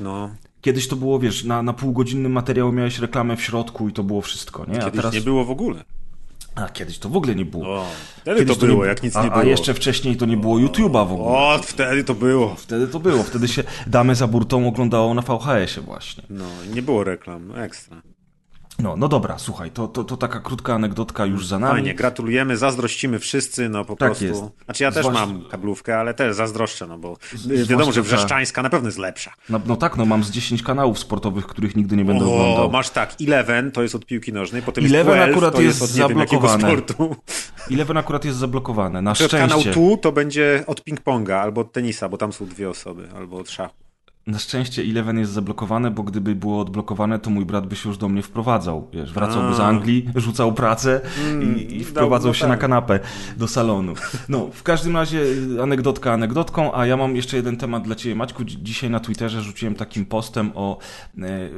no. 0.00 0.31
Kiedyś 0.62 0.88
to 0.88 0.97
było, 0.97 1.19
wiesz, 1.19 1.45
na, 1.45 1.62
na 1.62 1.73
półgodzinnym 1.73 2.33
materiału 2.33 2.73
miałeś 2.73 2.99
reklamę 2.99 3.37
w 3.37 3.42
środku 3.42 3.88
i 3.88 3.92
to 3.92 4.02
było 4.02 4.23
wszystko, 4.23 4.66
nie? 4.69 4.78
A 4.78 4.85
Kiedyś 4.85 4.97
teraz... 4.97 5.14
nie 5.14 5.21
było 5.21 5.45
w 5.45 5.50
ogóle. 5.50 5.85
A 6.54 6.69
kiedyś 6.69 6.99
to 6.99 7.09
w 7.09 7.16
ogóle 7.16 7.35
nie 7.35 7.45
było. 7.45 7.69
O, 7.69 7.87
wtedy 8.16 8.38
Kiedyś 8.40 8.59
to 8.59 8.66
było, 8.66 8.83
nie... 8.83 8.88
jak 8.88 9.02
nic 9.02 9.16
a, 9.16 9.23
nie 9.25 9.31
było. 9.31 9.40
A 9.40 9.45
jeszcze 9.45 9.75
wcześniej 9.75 10.16
to 10.16 10.26
nie 10.26 10.37
było 10.37 10.57
YouTube'a 10.57 11.09
w 11.09 11.12
ogóle. 11.12 11.28
O, 11.28 11.61
wtedy 11.62 12.04
to 12.04 12.14
było. 12.14 12.54
Wtedy 12.54 12.88
to 12.88 13.00
było. 13.00 13.23
Wtedy 13.23 13.49
się 13.49 13.64
damy 13.87 14.14
za 14.14 14.26
burtą 14.26 14.69
oglądało 14.69 15.14
na 15.14 15.23
VHS-ie 15.23 15.87
właśnie. 15.87 16.23
No, 16.31 16.45
nie 16.75 16.83
było 16.83 17.04
reklam, 17.04 17.49
no 17.49 17.59
ekstra. 17.59 18.02
No, 18.82 18.96
no 18.96 19.08
dobra, 19.08 19.38
słuchaj, 19.38 19.70
to, 19.70 19.88
to, 19.88 20.04
to 20.04 20.16
taka 20.16 20.40
krótka 20.40 20.74
anegdotka 20.74 21.26
już 21.26 21.46
za 21.46 21.58
nami. 21.58 21.72
Fajnie, 21.72 21.94
gratulujemy, 21.94 22.56
zazdrościmy 22.56 23.18
wszyscy, 23.18 23.68
no 23.68 23.84
po 23.84 23.96
tak 23.96 24.08
prostu. 24.08 24.24
Jest. 24.24 24.42
Znaczy 24.64 24.82
ja 24.82 24.92
też 24.92 25.06
Zwłasz... 25.06 25.14
mam 25.14 25.44
kablówkę, 25.48 25.98
ale 25.98 26.14
też 26.14 26.34
zazdroszczę, 26.36 26.86
no 26.86 26.98
bo 26.98 27.16
Zwłaszcza 27.34 27.70
wiadomo, 27.70 27.92
że 27.92 28.02
wrzeszczańska 28.02 28.62
na 28.62 28.70
pewno 28.70 28.88
jest 28.88 28.98
lepsza. 28.98 29.32
No, 29.48 29.60
no, 29.66 29.76
tak, 29.76 29.96
no 29.96 30.04
mam 30.04 30.24
z 30.24 30.30
10 30.30 30.62
kanałów 30.62 30.98
sportowych, 30.98 31.46
których 31.46 31.76
nigdy 31.76 31.96
nie 31.96 32.04
będę 32.04 32.24
o, 32.24 32.34
oglądał. 32.34 32.70
masz 32.70 32.90
tak, 32.90 33.14
Eleven 33.20 33.72
to 33.72 33.82
jest 33.82 33.94
od 33.94 34.06
piłki 34.06 34.32
nożnej, 34.32 34.62
potem 34.62 34.84
Eleven 34.84 35.06
jest 35.06 35.16
12, 35.16 35.32
akurat 35.32 35.54
to 35.54 35.62
jest, 35.62 35.80
jest 35.80 35.92
od 35.92 35.98
zablokowane. 35.98 36.68
Sportu. 36.68 37.16
Eleven 37.72 37.96
akurat 37.96 38.24
jest 38.24 38.38
zablokowane, 38.38 39.02
na 39.02 39.14
szczęście. 39.14 39.38
Kanał 39.38 39.62
tu 39.62 39.96
to 39.96 40.12
będzie 40.12 40.64
od 40.66 40.84
ping-ponga 40.84 41.32
albo 41.32 41.60
od 41.60 41.72
tenisa, 41.72 42.08
bo 42.08 42.16
tam 42.16 42.32
są 42.32 42.46
dwie 42.46 42.70
osoby, 42.70 43.08
albo 43.16 43.38
od 43.38 43.50
szachu. 43.50 43.81
Na 44.26 44.38
szczęście 44.38 44.82
Eleven 44.82 45.18
jest 45.18 45.32
zablokowane, 45.32 45.90
bo 45.90 46.02
gdyby 46.02 46.34
było 46.34 46.60
odblokowane, 46.60 47.18
to 47.18 47.30
mój 47.30 47.44
brat 47.44 47.66
by 47.66 47.76
się 47.76 47.88
już 47.88 47.98
do 47.98 48.08
mnie 48.08 48.22
wprowadzał. 48.22 48.88
Wiesz, 48.92 49.12
wracałby 49.12 49.54
z 49.54 49.60
Anglii, 49.60 50.08
rzucał 50.14 50.52
pracę 50.52 51.00
mm, 51.24 51.58
i, 51.58 51.76
i 51.76 51.84
wprowadzał 51.84 52.34
się 52.34 52.48
na 52.48 52.56
kanapę 52.56 53.00
do 53.36 53.48
salonu. 53.48 53.94
No, 54.28 54.48
w 54.52 54.62
każdym 54.62 54.96
razie 54.96 55.24
anegdotka 55.62 56.12
anegdotką, 56.12 56.74
a 56.74 56.86
ja 56.86 56.96
mam 56.96 57.16
jeszcze 57.16 57.36
jeden 57.36 57.56
temat 57.56 57.82
dla 57.82 57.94
Ciebie, 57.94 58.14
Maćku. 58.14 58.44
Dzisiaj 58.44 58.90
na 58.90 59.00
Twitterze 59.00 59.42
rzuciłem 59.42 59.74
takim 59.74 60.06
postem 60.06 60.50
o 60.54 60.78
e, 61.18 61.48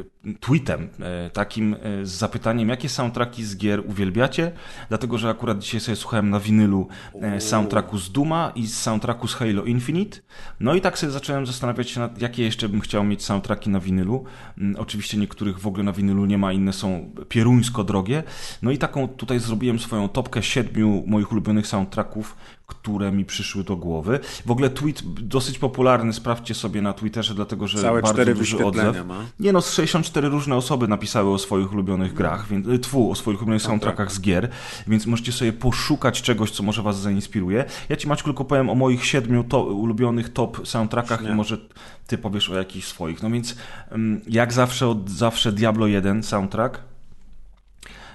tweetem, 0.40 0.88
e, 1.00 1.31
takim 1.31 1.75
e, 1.75 2.07
z 2.07 2.11
zapytaniem, 2.11 2.69
jakie 2.69 2.88
soundtracki 2.88 3.45
z 3.45 3.57
gier 3.57 3.83
uwielbiacie? 3.87 4.52
Dlatego, 4.88 5.19
że 5.19 5.28
akurat 5.28 5.59
dzisiaj 5.59 5.81
sobie 5.81 5.97
słuchałem 5.97 6.31
na 6.31 6.40
winylu 6.40 6.88
e, 7.21 7.40
soundtracku 7.40 7.99
z 7.99 8.12
Duma 8.12 8.52
i 8.54 8.66
z 8.66 8.81
soundtracku 8.81 9.28
z 9.28 9.35
Halo 9.35 9.64
Infinite. 9.64 10.19
No 10.61 10.75
i 10.75 10.81
tak 10.81 10.99
sobie 10.99 11.12
zacząłem 11.12 11.47
zastanawiać 11.47 11.90
się 11.90 12.00
nad, 12.00 12.23
jakie 12.23 12.43
jeszcze 12.43 12.69
bym 12.69 12.81
chciał 12.81 13.04
mieć 13.04 13.25
soundtracki 13.25 13.71
na 13.71 13.81
winylu. 13.81 14.25
Mm, 14.59 14.76
oczywiście 14.78 15.19
niektórych 15.19 15.59
w 15.59 15.66
ogóle 15.66 15.85
na 15.85 15.93
winylu 15.93 16.26
nie 16.26 16.38
ma, 16.38 16.52
inne 16.52 16.73
są 16.73 17.11
pieruńsko 17.28 17.85
drogie. 17.85 18.23
No 18.62 18.71
i 18.71 18.78
taką 18.78 19.09
tutaj 19.09 19.38
zrobiłem 19.38 19.78
swoją 19.78 20.09
topkę 20.09 20.43
siedmiu 20.43 21.04
moich 21.07 21.33
ulubionych 21.33 21.66
soundtracków, 21.66 22.37
które 22.66 23.12
mi 23.12 23.25
przyszły 23.25 23.64
do 23.64 23.76
głowy. 23.76 24.21
W 24.47 24.50
ogóle 24.50 24.71
tweet 24.71 25.02
dosyć 25.04 25.59
popularny, 25.59 26.12
sprawdźcie 26.12 26.54
sobie 26.54 26.83
na 26.83 26.92
Twitterze, 26.92 27.35
dlatego 27.35 27.68
że 27.68 27.83
Całe 27.83 28.02
bardzo 28.02 28.35
duży 28.35 28.66
odzew. 28.66 29.06
Ma. 29.06 29.25
Nie 29.40 29.52
no, 29.52 29.62
z 29.62 29.73
64 29.73 30.28
różne 30.28 30.56
osoby 30.56 30.88
napisały 30.88 31.30
o 31.30 31.38
swoich 31.38 31.73
ulubionych 31.73 32.14
grach, 32.14 32.49
więc, 32.49 32.66
y, 32.66 32.78
tfu, 32.78 33.11
o 33.11 33.14
swoich 33.14 33.38
ulubionych 33.38 33.62
soundtrackach 33.62 34.12
z 34.12 34.21
gier, 34.21 34.49
więc 34.87 35.06
możecie 35.06 35.33
sobie 35.33 35.52
poszukać 35.52 36.23
czegoś, 36.23 36.50
co 36.50 36.62
może 36.62 36.83
was 36.83 37.00
zainspiruje. 37.00 37.64
Ja 37.88 37.97
ci 37.97 38.09
Maćku 38.09 38.28
tylko 38.28 38.44
powiem 38.44 38.71
o 38.71 38.75
moich 38.75 39.06
siedmiu 39.06 39.44
to, 39.44 39.64
ulubionych 39.64 40.33
top 40.33 40.68
soundtrackach 40.68 41.23
i 41.23 41.35
może 41.35 41.59
ty 42.06 42.18
powiesz 42.18 42.50
o 42.50 42.54
jakichś 42.54 42.87
swoich. 42.87 43.23
No 43.23 43.30
więc 43.30 43.56
mm, 43.90 44.21
jak 44.28 44.52
zawsze 44.52 44.88
od 44.88 45.11
zawsze 45.11 45.52
Diablo 45.52 45.87
1 45.87 46.23
soundtrack, 46.23 46.80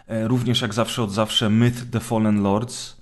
e, 0.07 0.27
również 0.27 0.61
jak 0.61 0.73
zawsze 0.73 1.03
od 1.03 1.11
zawsze 1.11 1.49
Myth 1.49 1.77
The 1.91 1.99
Fallen 1.99 2.41
Lords, 2.41 2.98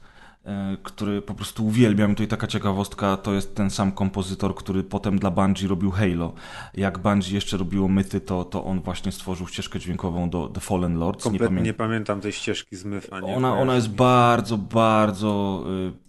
który 0.84 1.22
po 1.22 1.34
prostu 1.34 1.66
uwielbiam. 1.66 2.12
Tutaj 2.12 2.28
taka 2.28 2.48
ciekawostka, 2.48 3.18
to 3.18 3.34
jest 3.34 3.56
ten 3.56 3.70
sam 3.70 3.92
kompozytor, 3.92 4.56
który 4.56 4.84
potem 4.84 5.20
dla 5.20 5.32
Bungie 5.32 5.68
robił 5.68 5.92
Halo. 5.92 6.34
Jak 6.74 6.98
Bungie 6.98 7.34
jeszcze 7.34 7.58
robiło 7.58 7.88
myty, 7.88 8.22
to, 8.22 8.46
to 8.46 8.66
on 8.66 8.82
właśnie 8.82 9.12
stworzył 9.12 9.48
ścieżkę 9.48 9.80
dźwiękową 9.80 10.30
do 10.30 10.48
The 10.48 10.60
Fallen 10.60 11.00
Lords. 11.00 11.24
Kompletnie 11.24 11.56
nie, 11.56 11.58
pamię... 11.58 11.66
nie 11.66 11.74
pamiętam 11.74 12.22
tej 12.22 12.32
ścieżki 12.32 12.76
z 12.76 12.86
myfa. 12.86 13.18
Ona, 13.18 13.58
ona 13.58 13.76
jest 13.76 13.90
bardzo, 13.90 14.58
bardzo... 14.58 15.64
Y, 16.04 16.08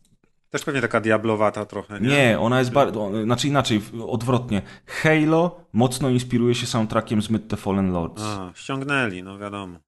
Też 0.51 0.65
pewnie 0.65 0.81
taka 0.81 1.01
diablowata 1.01 1.67
trochę, 1.67 2.01
nie? 2.01 2.09
Nie, 2.09 2.39
ona 2.41 2.59
jest 2.59 2.73
bardzo... 2.73 3.11
Znaczy 3.25 3.49
inaczej, 3.49 3.83
odwrotnie. 4.09 4.63
Halo 4.87 5.61
mocno 5.73 6.11
inspiruje 6.11 6.55
się 6.55 6.67
soundtrackiem 6.67 7.23
z 7.23 7.31
Myth 7.31 7.47
The 7.49 7.57
Fallen 7.57 7.93
Lords. 7.93 8.23
A, 8.23 8.53
ściągnęli, 8.55 9.23
no 9.23 9.39
wiadomo. 9.39 9.79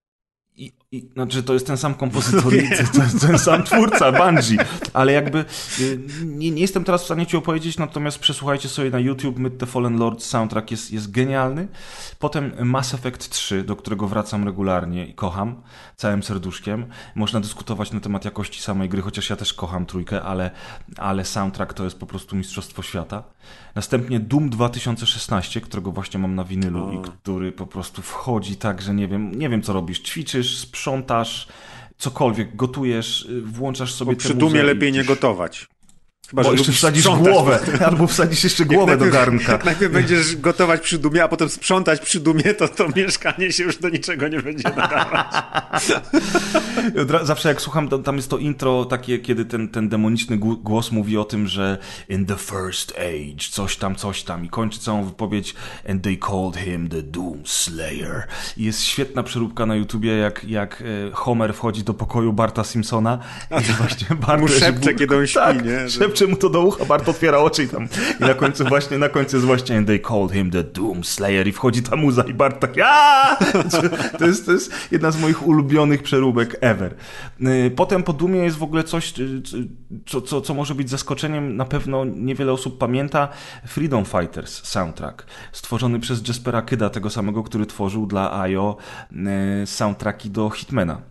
I, 0.56 0.72
i, 0.92 1.08
znaczy 1.12 1.42
to 1.42 1.52
jest 1.54 1.66
ten 1.66 1.76
sam 1.76 1.94
kompozytor, 1.94 2.52
to 2.94 3.02
jest 3.02 3.20
ten 3.20 3.38
sam 3.38 3.62
twórca, 3.62 4.12
Bungie, 4.12 4.64
ale 4.92 5.12
jakby 5.12 5.44
y, 5.80 6.00
nie, 6.24 6.50
nie, 6.50 6.60
jestem 6.60 6.84
teraz 6.84 7.02
w 7.02 7.04
stanie 7.04 7.26
ci 7.26 7.36
opowiedzieć, 7.36 7.78
natomiast 7.78 8.18
przesłuchajcie 8.18 8.68
sobie 8.68 8.90
na 8.90 8.98
YouTube 8.98 9.38
Myth 9.38 9.56
the 9.56 9.66
Fallen 9.66 9.98
Lord 9.98 10.22
soundtrack 10.22 10.70
jest, 10.70 10.92
jest 10.92 11.10
genialny. 11.10 11.68
Potem 12.18 12.52
Mass 12.64 12.94
Effect 12.94 13.28
3, 13.28 13.62
do 13.62 13.76
którego 13.76 14.08
wracam 14.08 14.44
regularnie 14.44 15.06
i 15.06 15.14
kocham 15.14 15.62
całym 15.96 16.22
serduszkiem. 16.22 16.86
Można 17.14 17.40
dyskutować 17.40 17.92
na 17.92 18.00
temat 18.00 18.24
jakości 18.24 18.62
samej 18.62 18.88
gry, 18.88 19.02
chociaż 19.02 19.30
ja 19.30 19.36
też 19.36 19.54
kocham 19.54 19.86
trójkę, 19.86 20.22
ale, 20.22 20.50
ale 20.96 21.24
soundtrack 21.24 21.74
to 21.74 21.84
jest 21.84 21.98
po 21.98 22.06
prostu 22.06 22.36
mistrzostwo 22.36 22.82
świata. 22.82 23.24
Następnie 23.74 24.20
Doom 24.20 24.50
2016, 24.50 25.60
którego 25.60 25.92
właśnie 25.92 26.20
mam 26.20 26.34
na 26.34 26.44
winylu 26.44 26.84
o. 26.84 26.92
i 26.92 26.98
który 26.98 27.52
po 27.52 27.66
prostu 27.66 28.02
wchodzi 28.02 28.56
tak, 28.56 28.82
że 28.82 28.94
nie 28.94 29.08
wiem, 29.08 29.38
nie 29.38 29.48
wiem 29.48 29.62
co 29.62 29.72
robisz, 29.72 30.02
ćwiczysz, 30.02 30.58
sprzątasz, 30.58 30.79
cokolwiek, 31.98 32.56
gotujesz, 32.56 33.22
y, 33.22 33.42
włączasz 33.42 33.94
sobie 33.94 34.12
Bo 34.12 34.18
przy 34.18 34.34
Dumie 34.34 34.62
lepiej 34.62 34.92
nie 34.92 35.04
gotować. 35.04 35.68
Chyba, 36.30 36.42
Bo 36.42 36.52
jeszcze 36.52 36.72
wsadzisz 36.72 37.04
sprzątać. 37.04 37.32
głowę, 37.32 37.58
albo 37.86 38.06
wsadzisz 38.06 38.44
jeszcze 38.44 38.64
głowę 38.64 38.96
do 38.96 39.06
garnka. 39.06 39.52
Jak 39.52 39.64
najpierw 39.64 39.92
będziesz 39.92 40.36
gotować 40.36 40.80
przy 40.80 40.98
dumie, 40.98 41.24
a 41.24 41.28
potem 41.28 41.48
sprzątać 41.48 42.00
przy 42.00 42.20
dumie, 42.20 42.54
to 42.54 42.68
to 42.68 42.88
mieszkanie 42.96 43.52
się 43.52 43.64
już 43.64 43.76
do 43.76 43.88
niczego 43.88 44.28
nie 44.28 44.42
będzie 44.42 44.68
nadawać. 44.68 45.26
Zawsze 47.22 47.48
jak 47.48 47.60
słucham, 47.60 47.88
tam 47.88 48.16
jest 48.16 48.30
to 48.30 48.38
intro 48.38 48.84
takie, 48.84 49.18
kiedy 49.18 49.44
ten, 49.44 49.68
ten 49.68 49.88
demoniczny 49.88 50.38
głos 50.38 50.92
mówi 50.92 51.18
o 51.18 51.24
tym, 51.24 51.48
że 51.48 51.78
in 52.08 52.26
the 52.26 52.36
first 52.36 52.92
age, 52.98 53.50
coś 53.50 53.76
tam, 53.76 53.96
coś 53.96 54.22
tam 54.22 54.44
i 54.44 54.48
kończy 54.48 54.80
całą 54.80 55.04
wypowiedź 55.04 55.54
and 55.88 56.02
they 56.02 56.16
called 56.16 56.56
him 56.56 56.88
the 56.88 57.02
Doom 57.02 57.42
Slayer. 57.44 58.26
I 58.56 58.64
jest 58.64 58.82
świetna 58.82 59.22
przeróbka 59.22 59.66
na 59.66 59.76
YouTubie, 59.76 60.16
jak, 60.16 60.44
jak 60.44 60.82
e, 60.82 61.10
Homer 61.12 61.54
wchodzi 61.54 61.82
do 61.82 61.94
pokoju 61.94 62.32
Barta 62.32 62.64
Simpsona 62.64 63.18
i 63.50 63.72
właśnie 63.72 64.16
Bart 64.16 64.40
Mu 64.40 64.48
szepcze, 64.48 64.94
kiedy 64.94 65.16
on 65.16 65.26
śpi, 65.26 65.34
tak, 65.34 65.64
nie? 65.64 65.88
Szepcze 66.20 66.30
mu 66.30 66.36
to 66.36 66.50
do 66.50 66.60
ucha, 66.60 66.84
Bart 66.84 67.08
otwiera 67.08 67.38
oczy 67.38 67.64
i 67.64 67.68
tam 67.68 67.88
i 68.20 68.22
na 68.22 68.34
końcu 68.34 68.64
właśnie, 68.64 68.98
na 68.98 69.08
końcu 69.08 69.36
jest 69.36 69.46
właśnie 69.46 69.76
and 69.76 69.86
they 69.86 69.98
called 69.98 70.32
him 70.32 70.50
the 70.50 70.64
Doom 70.64 71.04
Slayer 71.04 71.48
i 71.48 71.52
wchodzi 71.52 71.82
ta 71.82 71.96
muza 71.96 72.22
i 72.22 72.34
Bart 72.34 72.60
tak 72.60 72.70
to 74.18 74.26
jest, 74.26 74.46
to 74.46 74.52
jest 74.52 74.72
jedna 74.92 75.10
z 75.10 75.20
moich 75.20 75.46
ulubionych 75.46 76.02
przeróbek 76.02 76.56
ever. 76.60 76.94
Y, 77.40 77.70
potem 77.76 78.02
po 78.02 78.12
Dumie 78.12 78.40
jest 78.40 78.56
w 78.56 78.62
ogóle 78.62 78.84
coś, 78.84 79.18
y, 79.18 79.42
co, 80.06 80.20
co, 80.20 80.40
co 80.40 80.54
może 80.54 80.74
być 80.74 80.90
zaskoczeniem, 80.90 81.56
na 81.56 81.64
pewno 81.64 82.04
niewiele 82.04 82.52
osób 82.52 82.78
pamięta, 82.78 83.28
Freedom 83.66 84.04
Fighters 84.04 84.68
soundtrack, 84.68 85.26
stworzony 85.52 86.00
przez 86.00 86.28
Jaspera 86.28 86.62
Kyda, 86.62 86.90
tego 86.90 87.10
samego, 87.10 87.42
który 87.42 87.66
tworzył 87.66 88.06
dla 88.06 88.40
IO 88.40 88.76
y, 89.62 89.66
soundtracki 89.66 90.30
do 90.30 90.50
Hitmana 90.50 91.10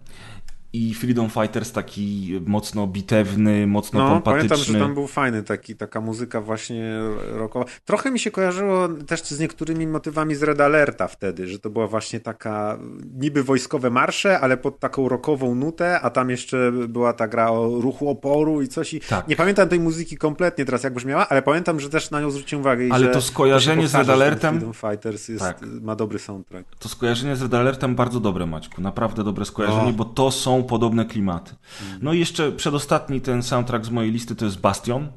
i 0.74 0.94
Freedom 0.94 1.30
Fighters 1.30 1.72
taki 1.72 2.40
mocno 2.46 2.88
bitewny, 2.88 3.68
mocno 3.68 4.00
no, 4.00 4.10
pompatyczny. 4.10 4.50
pamiętam, 4.50 4.74
że 4.74 4.80
tam 4.80 4.94
był 4.94 5.08
fajny 5.08 5.44
taki, 5.44 5.76
taka 5.76 6.02
muzyka 6.02 6.42
właśnie 6.42 7.00
rockowa. 7.32 7.66
Trochę 7.86 8.12
mi 8.12 8.20
się 8.20 8.32
kojarzyło 8.32 8.88
też 9.08 9.22
z 9.22 9.40
niektórymi 9.40 9.88
motywami 9.88 10.36
z 10.36 10.44
Red 10.44 10.62
Alerta 10.62 11.08
wtedy, 11.08 11.48
że 11.48 11.60
to 11.60 11.70
była 11.70 11.88
właśnie 11.88 12.20
taka 12.20 12.78
niby 13.20 13.44
wojskowe 13.44 13.90
marsze, 13.90 14.40
ale 14.40 14.58
pod 14.58 14.80
taką 14.80 15.10
rockową 15.10 15.56
nutę, 15.56 16.02
a 16.02 16.10
tam 16.10 16.30
jeszcze 16.30 16.72
była 16.72 17.14
ta 17.14 17.28
gra 17.28 17.52
o 17.52 17.82
ruchu 17.82 18.10
oporu 18.10 18.62
i 18.62 18.68
coś 18.68 18.94
i 18.94 19.00
tak. 19.00 19.28
nie 19.28 19.36
pamiętam 19.36 19.70
tej 19.70 19.80
muzyki 19.80 20.18
kompletnie 20.18 20.66
teraz 20.66 20.84
jak 20.84 20.94
brzmiała, 20.94 21.30
ale 21.30 21.42
pamiętam, 21.42 21.80
że 21.80 21.90
też 21.90 22.12
na 22.12 22.22
nią 22.22 22.32
zwróciłem 22.32 22.62
uwagę. 22.62 22.86
ale 22.92 23.08
to 23.08 23.22
skojarzenie 23.22 23.88
z 23.88 23.96
Red 23.96 24.10
Alertem 24.10 24.56
Freedom 24.56 24.74
Fighters 24.74 25.28
jest, 25.28 25.44
tak. 25.44 25.62
ma 25.82 25.96
dobry 25.96 26.20
soundtrack. 26.20 26.76
To 26.80 26.90
skojarzenie 26.90 27.36
z 27.36 27.42
Red 27.42 27.54
Alertem 27.54 27.96
bardzo 27.96 28.20
dobre 28.20 28.46
Maćku, 28.46 28.82
naprawdę 28.82 29.24
dobre 29.24 29.46
skojarzenie, 29.46 29.90
o. 29.90 29.94
bo 29.94 30.06
to 30.06 30.32
są 30.32 30.59
podobne 30.64 31.06
klimaty. 31.06 31.56
No 32.02 32.14
i 32.14 32.20
jeszcze 32.20 32.52
przedostatni 32.52 33.22
ten 33.22 33.44
soundtrack 33.44 33.86
z 33.86 33.90
mojej 33.90 34.12
listy 34.12 34.36
to 34.36 34.46
jest 34.46 34.60
Bastion. 34.60 35.08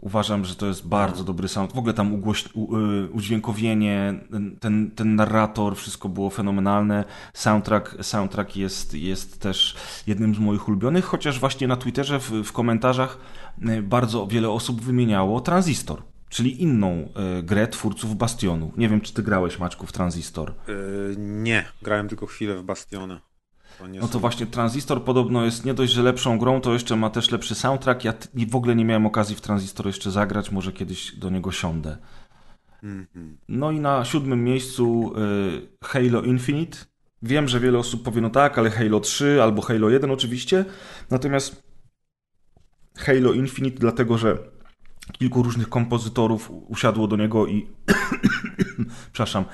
Uważam, 0.00 0.44
że 0.44 0.54
to 0.54 0.66
jest 0.66 0.88
bardzo 0.88 1.24
dobry 1.24 1.48
sound. 1.48 1.72
W 1.72 1.78
ogóle 1.78 1.94
tam 1.94 2.14
ugłoś, 2.14 2.48
u, 2.54 2.76
y, 2.76 3.10
udźwiękowienie, 3.10 4.14
ten, 4.60 4.90
ten 4.90 5.16
narrator, 5.16 5.76
wszystko 5.76 6.08
było 6.08 6.30
fenomenalne. 6.30 7.04
Soundtrack, 7.34 8.04
soundtrack 8.04 8.56
jest, 8.56 8.94
jest 8.94 9.40
też 9.40 9.76
jednym 10.06 10.34
z 10.34 10.38
moich 10.38 10.68
ulubionych, 10.68 11.04
chociaż 11.04 11.40
właśnie 11.40 11.68
na 11.68 11.76
Twitterze 11.76 12.20
w, 12.20 12.30
w 12.30 12.52
komentarzach 12.52 13.18
y, 13.68 13.82
bardzo 13.82 14.26
wiele 14.26 14.50
osób 14.50 14.80
wymieniało 14.80 15.40
Transistor 15.40 16.02
czyli 16.32 16.62
inną 16.62 17.08
y, 17.38 17.42
grę 17.42 17.68
twórców 17.68 18.16
Bastionu. 18.16 18.72
Nie 18.76 18.88
wiem, 18.88 19.00
czy 19.00 19.14
ty 19.14 19.22
grałeś, 19.22 19.58
Maćku, 19.58 19.86
w 19.86 19.92
Transistor. 19.92 20.54
Yy, 20.68 21.14
nie, 21.18 21.64
grałem 21.82 22.08
tylko 22.08 22.26
chwilę 22.26 22.56
w 22.56 22.62
Bastionę. 22.62 23.20
No 23.88 24.08
to 24.08 24.18
właśnie 24.18 24.46
Transistor 24.46 25.04
podobno 25.04 25.44
jest 25.44 25.64
nie 25.64 25.74
dość, 25.74 25.92
że 25.92 26.02
lepszą 26.02 26.38
grą, 26.38 26.60
to 26.60 26.72
jeszcze 26.72 26.96
ma 26.96 27.10
też 27.10 27.30
lepszy 27.30 27.54
soundtrack. 27.54 28.04
Ja 28.04 28.14
w 28.48 28.56
ogóle 28.56 28.76
nie 28.76 28.84
miałem 28.84 29.06
okazji 29.06 29.36
w 29.36 29.40
Transistor 29.40 29.86
jeszcze 29.86 30.10
zagrać, 30.10 30.50
może 30.50 30.72
kiedyś 30.72 31.16
do 31.16 31.30
niego 31.30 31.52
siądę. 31.52 31.98
Mhm. 32.82 33.38
No 33.48 33.70
i 33.70 33.80
na 33.80 34.04
siódmym 34.04 34.44
miejscu 34.44 35.12
y, 35.16 35.68
Halo 35.84 36.22
Infinite. 36.22 36.78
Wiem, 37.22 37.48
że 37.48 37.60
wiele 37.60 37.78
osób 37.78 38.02
powie, 38.02 38.20
no 38.20 38.30
tak, 38.30 38.58
ale 38.58 38.70
Halo 38.70 39.00
3 39.00 39.42
albo 39.42 39.62
Halo 39.62 39.90
1 39.90 40.10
oczywiście. 40.10 40.64
Natomiast 41.10 41.62
Halo 42.96 43.32
Infinite, 43.32 43.78
dlatego 43.78 44.18
że 44.18 44.38
kilku 45.12 45.42
różnych 45.42 45.68
kompozytorów 45.68 46.50
usiadło 46.68 47.08
do 47.08 47.16
niego 47.16 47.46
i 47.46 47.66
przepraszam, 49.12 49.44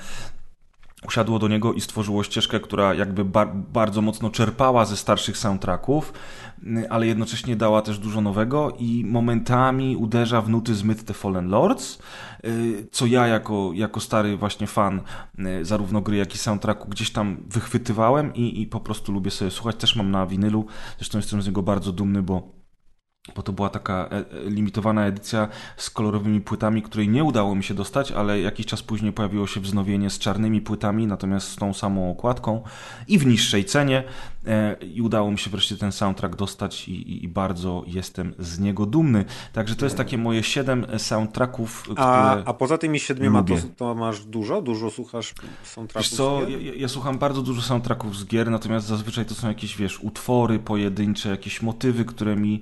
usiadło 1.07 1.39
do 1.39 1.47
niego 1.47 1.73
i 1.73 1.81
stworzyło 1.81 2.23
ścieżkę, 2.23 2.59
która 2.59 2.93
jakby 2.93 3.25
bar 3.25 3.55
bardzo 3.55 4.01
mocno 4.01 4.29
czerpała 4.29 4.85
ze 4.85 4.97
starszych 4.97 5.37
soundtracków, 5.37 6.13
y, 6.63 6.89
ale 6.89 7.07
jednocześnie 7.07 7.55
dała 7.55 7.81
też 7.81 7.99
dużo 7.99 8.21
nowego 8.21 8.73
i 8.79 9.05
momentami 9.05 9.95
uderza 9.95 10.41
w 10.41 10.49
nuty 10.49 10.75
z 10.75 10.83
Myth 10.83 11.03
the 11.03 11.13
Fallen 11.13 11.49
Lords, 11.49 11.99
y, 12.45 12.87
co 12.91 13.05
ja 13.05 13.27
jako, 13.27 13.71
jako 13.73 13.99
stary 13.99 14.37
właśnie 14.37 14.67
fan 14.67 15.01
y, 15.39 15.65
zarówno 15.65 16.01
gry, 16.01 16.17
jak 16.17 16.35
i 16.35 16.37
soundtracku 16.37 16.87
gdzieś 16.89 17.11
tam 17.11 17.37
wychwytywałem 17.47 18.35
i, 18.35 18.61
i 18.61 18.67
po 18.67 18.79
prostu 18.79 19.11
lubię 19.11 19.31
sobie 19.31 19.51
słuchać. 19.51 19.75
Też 19.75 19.95
mam 19.95 20.11
na 20.11 20.25
winylu, 20.25 20.65
zresztą 20.97 21.17
jestem 21.17 21.41
z 21.41 21.47
niego 21.47 21.63
bardzo 21.63 21.91
dumny, 21.91 22.21
bo 22.21 22.58
bo 23.35 23.43
to 23.43 23.53
była 23.53 23.69
taka 23.69 23.93
e, 23.93 24.17
e, 24.17 24.49
limitowana 24.49 25.05
edycja 25.05 25.47
z 25.77 25.89
kolorowymi 25.89 26.41
płytami, 26.41 26.81
której 26.81 27.09
nie 27.09 27.23
udało 27.23 27.55
mi 27.55 27.63
się 27.63 27.73
dostać, 27.73 28.11
ale 28.11 28.41
jakiś 28.41 28.65
czas 28.65 28.83
później 28.83 29.13
pojawiło 29.13 29.47
się 29.47 29.59
wznowienie 29.59 30.09
z 30.09 30.19
czarnymi 30.19 30.61
płytami, 30.61 31.07
natomiast 31.07 31.47
z 31.47 31.55
tą 31.55 31.73
samą 31.73 32.11
okładką 32.11 32.63
i 33.07 33.17
w 33.17 33.25
niższej 33.25 33.65
cenie. 33.65 34.03
E, 34.47 34.73
I 34.73 35.01
udało 35.01 35.31
mi 35.31 35.37
się 35.39 35.49
wreszcie 35.49 35.77
ten 35.77 35.91
soundtrack 35.91 36.35
dostać 36.35 36.87
i, 36.87 36.91
i, 36.91 37.23
i 37.23 37.27
bardzo 37.27 37.83
jestem 37.87 38.33
z 38.39 38.59
niego 38.59 38.85
dumny. 38.85 39.25
Także 39.53 39.75
to 39.75 39.85
jest 39.85 39.97
takie 39.97 40.17
moje 40.17 40.43
siedem 40.43 40.85
soundtracków, 40.97 41.81
które 41.83 42.01
A, 42.01 42.43
a 42.45 42.53
poza 42.53 42.77
tymi 42.77 42.99
siedmioma 42.99 43.43
to, 43.43 43.55
to, 43.77 43.95
masz 43.95 44.25
dużo? 44.25 44.61
Dużo 44.61 44.91
słuchasz 44.91 45.33
soundtracków 45.63 46.11
wiesz 46.11 46.17
co, 46.17 46.41
ja, 46.49 46.73
ja, 46.75 46.87
słucham 46.87 47.17
bardzo 47.17 47.41
dużo 47.41 47.61
soundtracków 47.61 48.17
z 48.17 48.25
gier, 48.25 48.51
natomiast 48.51 48.87
zazwyczaj 48.87 49.25
to 49.25 49.35
są 49.35 49.47
jakieś, 49.47 49.77
wiesz, 49.77 49.99
utwory 49.99 50.59
pojedyncze, 50.59 51.29
jakieś 51.29 51.61
motywy, 51.61 52.05
które 52.05 52.35
mi 52.35 52.61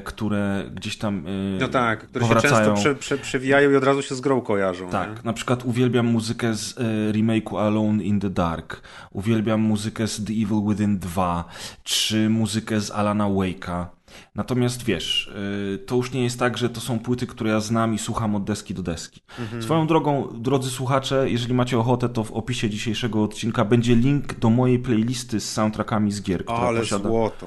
które 0.00 0.70
gdzieś 0.74 0.96
tam 0.98 1.24
yy, 1.26 1.58
No 1.60 1.68
tak, 1.68 2.06
które 2.08 2.24
powracają. 2.26 2.54
się 2.54 2.60
często 2.64 2.74
prze, 2.80 2.94
prze, 2.94 3.18
przewijają 3.18 3.70
i 3.70 3.76
od 3.76 3.84
razu 3.84 4.02
się 4.02 4.14
z 4.14 4.20
grą 4.20 4.40
kojarzą. 4.40 4.90
Tak, 4.90 5.08
nie? 5.16 5.22
na 5.24 5.32
przykład 5.32 5.64
uwielbiam 5.64 6.06
muzykę 6.06 6.54
z 6.54 6.70
y, 6.70 7.12
remake'u 7.12 7.58
Alone 7.58 8.02
in 8.04 8.20
the 8.20 8.30
Dark, 8.30 8.80
uwielbiam 9.12 9.60
muzykę 9.60 10.08
z 10.08 10.24
The 10.24 10.32
Evil 10.32 10.62
Within 10.68 10.98
2, 10.98 11.44
czy 11.84 12.28
muzykę 12.30 12.80
z 12.80 12.90
Alana 12.90 13.24
Wake'a. 13.24 13.86
Natomiast 14.34 14.82
wiesz, 14.84 15.32
y, 15.74 15.78
to 15.78 15.96
już 15.96 16.12
nie 16.12 16.24
jest 16.24 16.38
tak, 16.38 16.58
że 16.58 16.68
to 16.70 16.80
są 16.80 16.98
płyty, 16.98 17.26
które 17.26 17.50
ja 17.50 17.60
znam 17.60 17.94
i 17.94 17.98
słucham 17.98 18.34
od 18.34 18.44
deski 18.44 18.74
do 18.74 18.82
deski. 18.82 19.20
Mhm. 19.40 19.62
Swoją 19.62 19.86
drogą, 19.86 20.28
drodzy 20.34 20.70
słuchacze, 20.70 21.30
jeżeli 21.30 21.54
macie 21.54 21.78
ochotę, 21.78 22.08
to 22.08 22.24
w 22.24 22.32
opisie 22.32 22.70
dzisiejszego 22.70 23.22
odcinka 23.22 23.64
będzie 23.64 23.94
link 23.96 24.34
do 24.34 24.50
mojej 24.50 24.78
playlisty 24.78 25.40
z 25.40 25.52
soundtrackami 25.52 26.12
z 26.12 26.22
gier, 26.22 26.44
która 26.44 26.58
Ale 26.58 26.80
posiada, 26.80 27.08
złoto. 27.08 27.46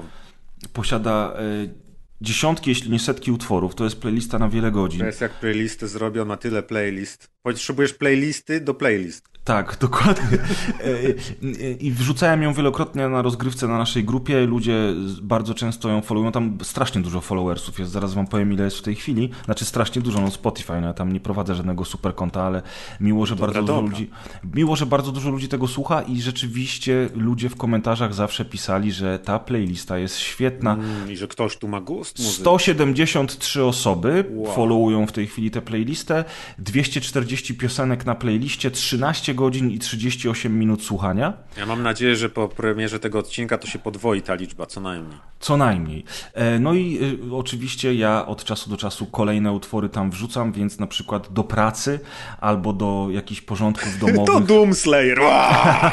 posiada 0.72 1.32
y, 1.40 1.74
dziesiątki, 2.22 2.70
jeśli 2.70 2.90
nie 2.90 2.98
setki 2.98 3.32
utworów. 3.32 3.74
To 3.74 3.84
jest 3.84 4.00
playlista 4.00 4.38
na 4.38 4.48
wiele 4.48 4.70
godzin. 4.70 5.00
To 5.00 5.06
jest 5.06 5.20
jak 5.20 5.32
playlistę 5.32 5.88
zrobią 5.88 6.24
na 6.24 6.36
tyle 6.36 6.62
playlist. 6.62 7.28
Potrzebujesz 7.42 7.94
playlisty 7.94 8.60
do 8.60 8.74
playlist. 8.74 9.32
Tak, 9.44 9.76
dokładnie. 9.80 10.38
E, 10.84 11.72
I 11.72 11.90
wrzucałem 11.90 12.42
ją 12.42 12.54
wielokrotnie 12.54 13.08
na 13.08 13.22
rozgrywce 13.22 13.68
na 13.68 13.78
naszej 13.78 14.04
grupie. 14.04 14.46
Ludzie 14.46 14.74
bardzo 15.22 15.54
często 15.54 15.88
ją 15.88 16.02
followują. 16.02 16.32
Tam 16.32 16.58
strasznie 16.62 17.00
dużo 17.00 17.20
followersów 17.20 17.78
jest. 17.78 17.92
Zaraz 17.92 18.14
wam 18.14 18.26
powiem, 18.26 18.52
ile 18.52 18.64
jest 18.64 18.78
w 18.78 18.82
tej 18.82 18.94
chwili. 18.94 19.30
Znaczy 19.44 19.64
strasznie 19.64 20.02
dużo, 20.02 20.20
no 20.20 20.30
Spotify. 20.30 20.72
No 20.80 20.86
ja 20.86 20.94
tam 20.94 21.12
nie 21.12 21.20
prowadzę 21.20 21.54
żadnego 21.54 21.84
super 21.84 22.14
konta, 22.14 22.42
ale 22.42 22.62
miło, 23.00 23.26
że 23.26 23.36
dobra, 23.36 23.46
bardzo 23.46 23.62
dobra. 23.62 23.82
dużo 23.82 23.90
ludzi. 23.90 24.10
Miło, 24.54 24.76
że 24.76 24.86
bardzo 24.86 25.12
dużo 25.12 25.30
ludzi 25.30 25.48
tego 25.48 25.68
słucha 25.68 26.02
i 26.02 26.20
rzeczywiście 26.20 27.08
ludzie 27.14 27.48
w 27.48 27.56
komentarzach 27.56 28.14
zawsze 28.14 28.44
pisali, 28.44 28.92
że 28.92 29.18
ta 29.18 29.38
playlista 29.38 29.98
jest 29.98 30.18
świetna. 30.18 30.74
Mm, 30.74 31.12
I 31.12 31.16
że 31.16 31.28
ktoś 31.28 31.56
tu 31.56 31.68
ma 31.68 31.80
gust. 31.80 32.11
Muzyki. 32.18 32.40
173 32.40 33.64
osoby 33.64 34.24
wow. 34.30 34.54
followują 34.54 35.06
w 35.06 35.12
tej 35.12 35.26
chwili 35.26 35.50
tę 35.50 35.62
playlistę. 35.62 36.24
240 36.58 37.54
piosenek 37.54 38.06
na 38.06 38.14
playliście, 38.14 38.70
13 38.70 39.22
12 39.22 39.34
godzin 39.34 39.70
i 39.70 39.78
38 39.78 40.58
minut 40.58 40.84
słuchania. 40.84 41.32
Ja 41.56 41.66
mam 41.66 41.82
nadzieję, 41.82 42.16
że 42.16 42.28
po 42.28 42.48
premierze 42.48 42.98
tego 42.98 43.18
odcinka 43.18 43.58
to 43.58 43.66
się 43.66 43.78
podwoi 43.78 44.22
ta 44.22 44.34
liczba, 44.34 44.66
co 44.66 44.80
najmniej. 44.80 45.18
Co 45.40 45.56
najmniej. 45.56 46.04
E, 46.34 46.58
no 46.58 46.74
i 46.74 46.98
y, 47.30 47.34
oczywiście 47.34 47.94
ja 47.94 48.26
od 48.26 48.44
czasu 48.44 48.70
do 48.70 48.76
czasu 48.76 49.06
kolejne 49.06 49.52
utwory 49.52 49.88
tam 49.88 50.10
wrzucam, 50.10 50.52
więc 50.52 50.78
na 50.78 50.86
przykład 50.86 51.32
do 51.32 51.44
pracy 51.44 52.00
albo 52.40 52.72
do 52.72 53.08
jakichś 53.10 53.40
porządków 53.40 53.98
domowych. 54.06 54.26
to 54.26 54.40
Doomslayer! 54.40 55.18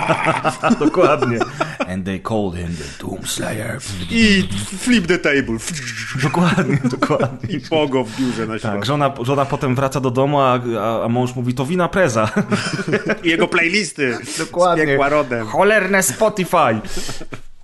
Dokładnie. 0.86 1.40
And 1.90 2.06
they 2.06 2.20
called 2.20 2.56
him 2.56 2.76
the 2.76 3.04
Doomslayer. 3.04 3.80
I 4.12 4.44
flip 4.78 5.08
the 5.08 5.18
table. 5.18 5.58
dokładnie, 6.24 6.78
dokładnie. 7.00 7.56
I 7.58 7.60
pogo 7.60 8.04
w 8.04 8.20
biurze 8.20 8.48
na 8.48 8.60
Tak, 8.60 8.86
żona, 8.86 9.14
żona 9.22 9.46
potem 9.46 9.76
wraca 9.76 10.00
do 10.00 10.12
domu, 10.12 10.40
a, 10.40 10.60
a, 10.80 11.04
a 11.04 11.08
mąż 11.10 11.36
mówi, 11.36 11.54
to 11.54 11.66
wina 11.66 11.90
preza. 11.90 12.32
jego 13.24 13.48
playlisty 13.48 14.18
Dokładnie. 14.38 14.98
z 14.98 15.10
rodem. 15.12 15.48
Cholerne 15.48 16.04
Spotify. 16.04 16.82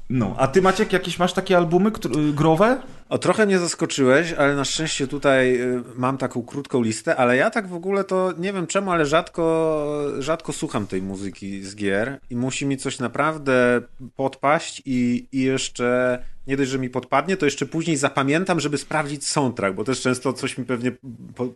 No, 0.09 0.35
a 0.37 0.47
ty 0.47 0.61
Maciek, 0.61 0.93
jakieś 0.93 1.19
masz 1.19 1.33
takie 1.33 1.57
albumy 1.57 1.91
które, 1.91 2.15
growe? 2.33 2.81
O, 3.09 3.17
trochę 3.17 3.45
mnie 3.45 3.59
zaskoczyłeś, 3.59 4.33
ale 4.33 4.55
na 4.55 4.65
szczęście 4.65 5.07
tutaj 5.07 5.61
y, 5.61 5.83
mam 5.95 6.17
taką 6.17 6.43
krótką 6.43 6.81
listę, 6.81 7.15
ale 7.15 7.37
ja 7.37 7.49
tak 7.49 7.67
w 7.67 7.73
ogóle 7.73 8.03
to 8.03 8.33
nie 8.37 8.53
wiem 8.53 8.67
czemu, 8.67 8.91
ale 8.91 9.05
rzadko, 9.05 9.85
rzadko 10.19 10.53
słucham 10.53 10.87
tej 10.87 11.01
muzyki 11.01 11.63
z 11.63 11.75
gier 11.75 12.19
i 12.29 12.35
musi 12.35 12.65
mi 12.65 12.77
coś 12.77 12.99
naprawdę 12.99 13.81
podpaść 14.15 14.81
i, 14.85 15.27
i 15.31 15.41
jeszcze 15.41 16.19
nie 16.47 16.57
dość, 16.57 16.69
że 16.69 16.79
mi 16.79 16.89
podpadnie, 16.89 17.37
to 17.37 17.45
jeszcze 17.45 17.65
później 17.65 17.97
zapamiętam, 17.97 18.59
żeby 18.59 18.77
sprawdzić 18.77 19.27
soundtrack, 19.27 19.75
bo 19.75 19.83
też 19.83 20.01
często 20.01 20.33
coś 20.33 20.57
mi 20.57 20.65
pewnie 20.65 20.91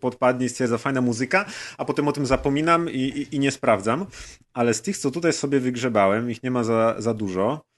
podpadnie 0.00 0.46
i 0.46 0.48
stwierdza 0.48 0.78
fajna 0.78 1.00
muzyka, 1.00 1.44
a 1.78 1.84
potem 1.84 2.08
o 2.08 2.12
tym 2.12 2.26
zapominam 2.26 2.90
i, 2.90 2.98
i, 2.98 3.36
i 3.36 3.38
nie 3.38 3.50
sprawdzam. 3.50 4.06
Ale 4.54 4.74
z 4.74 4.82
tych, 4.82 4.98
co 4.98 5.10
tutaj 5.10 5.32
sobie 5.32 5.60
wygrzebałem, 5.60 6.30
ich 6.30 6.42
nie 6.42 6.50
ma 6.50 6.64
za, 6.64 6.94
za 6.98 7.14
dużo, 7.14 7.69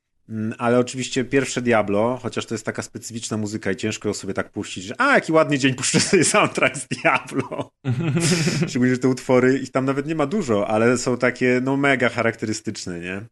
ale 0.59 0.79
oczywiście 0.79 1.25
pierwsze 1.25 1.63
Diablo, 1.63 2.19
chociaż 2.23 2.47
to 2.47 2.55
jest 2.55 2.67
taka 2.67 2.83
specyficzna 2.83 3.37
muzyka 3.37 3.71
i 3.71 3.77
ciężko 3.77 4.09
ją 4.09 4.15
sobie 4.15 4.35
tak 4.35 4.51
puścić, 4.51 4.85
że 4.85 4.95
a, 4.99 5.15
jaki 5.15 5.33
ładny 5.33 5.59
dzień, 5.59 5.75
puszczę 5.75 6.01
sobie 6.01 6.25
soundtrack 6.25 6.77
z 6.77 6.89
Diablo. 6.89 7.71
Szczególnie, 8.69 8.95
że 8.95 9.01
te 9.01 9.09
utwory, 9.09 9.59
ich 9.59 9.71
tam 9.71 9.85
nawet 9.85 10.07
nie 10.07 10.15
ma 10.15 10.27
dużo, 10.27 10.69
ale 10.69 10.99
są 10.99 11.17
takie, 11.17 11.61
no 11.65 11.77
mega 11.77 12.09
charakterystyczne, 12.09 13.01
nie? 13.01 13.23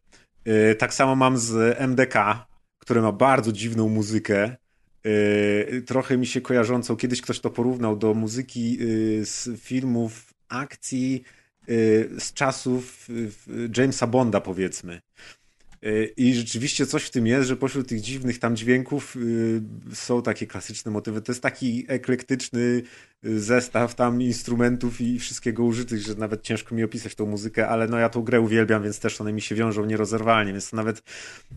Yy, 0.45 0.75
tak 0.75 0.95
samo 0.95 1.17
mam 1.17 1.39
z 1.39 1.79
MDK, 1.79 2.47
które 2.79 3.03
ma 3.03 3.13
bardzo 3.13 3.53
dziwną 3.53 3.89
muzykę, 3.89 4.57
yy, 5.05 5.83
trochę 5.87 6.19
mi 6.19 6.27
się 6.27 6.41
kojarzącą, 6.41 6.97
kiedyś 6.97 7.21
ktoś 7.21 7.41
to 7.41 7.51
porównał 7.51 7.97
do 7.97 8.15
muzyki 8.15 8.73
yy, 8.73 9.25
z 9.25 9.61
filmów 9.61 10.35
akcji 10.49 11.23
yy, 11.69 12.11
z 12.19 12.33
czasów 12.33 13.09
yy, 13.09 13.71
Jamesa 13.77 14.07
Bonda, 14.07 14.41
powiedzmy. 14.41 15.01
I 16.17 16.35
rzeczywiście 16.35 16.87
coś 16.87 17.05
w 17.05 17.11
tym 17.11 17.27
jest, 17.27 17.49
że 17.49 17.57
pośród 17.57 17.89
tych 17.89 18.01
dziwnych 18.01 18.39
tam 18.39 18.57
dźwięków 18.57 19.17
y, 19.17 19.63
są 19.95 20.23
takie 20.23 20.47
klasyczne 20.47 20.91
motywy. 20.91 21.23
To 21.23 21.33
jest 21.33 21.43
taki 21.43 21.85
eklektyczny 21.89 22.83
y, 23.25 23.41
zestaw 23.41 23.95
tam 23.95 24.23
instrumentów 24.23 25.01
i 25.01 25.19
wszystkiego 25.19 25.65
użytych, 25.65 26.01
że 26.01 26.15
nawet 26.15 26.43
ciężko 26.43 26.75
mi 26.75 26.85
opisać 26.85 27.15
tą 27.15 27.27
muzykę, 27.27 27.69
ale 27.69 27.89
no 27.89 27.99
ja 27.99 28.09
tą 28.09 28.23
grę 28.23 28.41
uwielbiam, 28.41 28.83
więc 28.83 29.01
też 29.01 29.21
one 29.21 29.33
mi 29.33 29.41
się 29.41 29.55
wiążą 29.55 29.85
nierozerwalnie, 29.85 30.53
więc 30.53 30.71
to 30.71 30.77
nawet, 30.77 31.03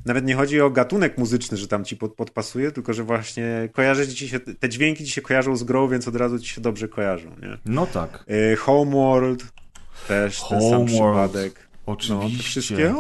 nawet 0.05 0.25
nie 0.25 0.35
chodzi 0.35 0.61
o 0.61 0.69
gatunek 0.69 1.17
muzyczny, 1.17 1.57
że 1.57 1.67
tam 1.67 1.85
ci 1.85 1.97
pod, 1.97 2.13
podpasuje, 2.13 2.71
tylko 2.71 2.93
że 2.93 3.03
właśnie 3.03 3.69
kojarzy 3.73 4.07
ci 4.07 4.29
się, 4.29 4.39
te 4.39 4.69
dźwięki 4.69 5.05
ci 5.05 5.11
się 5.11 5.21
kojarzą 5.21 5.55
z 5.55 5.63
grą, 5.63 5.87
więc 5.87 6.07
od 6.07 6.15
razu 6.15 6.39
ci 6.39 6.49
się 6.49 6.61
dobrze 6.61 6.87
kojarzą, 6.87 7.29
nie? 7.29 7.57
No 7.65 7.87
tak. 7.87 8.25
Y, 8.53 8.55
Homeworld 8.55 9.43
też 10.07 10.37
Homeworld. 10.37 10.71
ten 10.71 10.71
sam 10.71 10.85
przypadek. 10.85 11.72
Oczywiście. 11.85 12.13
No, 12.15 12.37
te 12.37 12.43
wszystkie. 12.43 12.93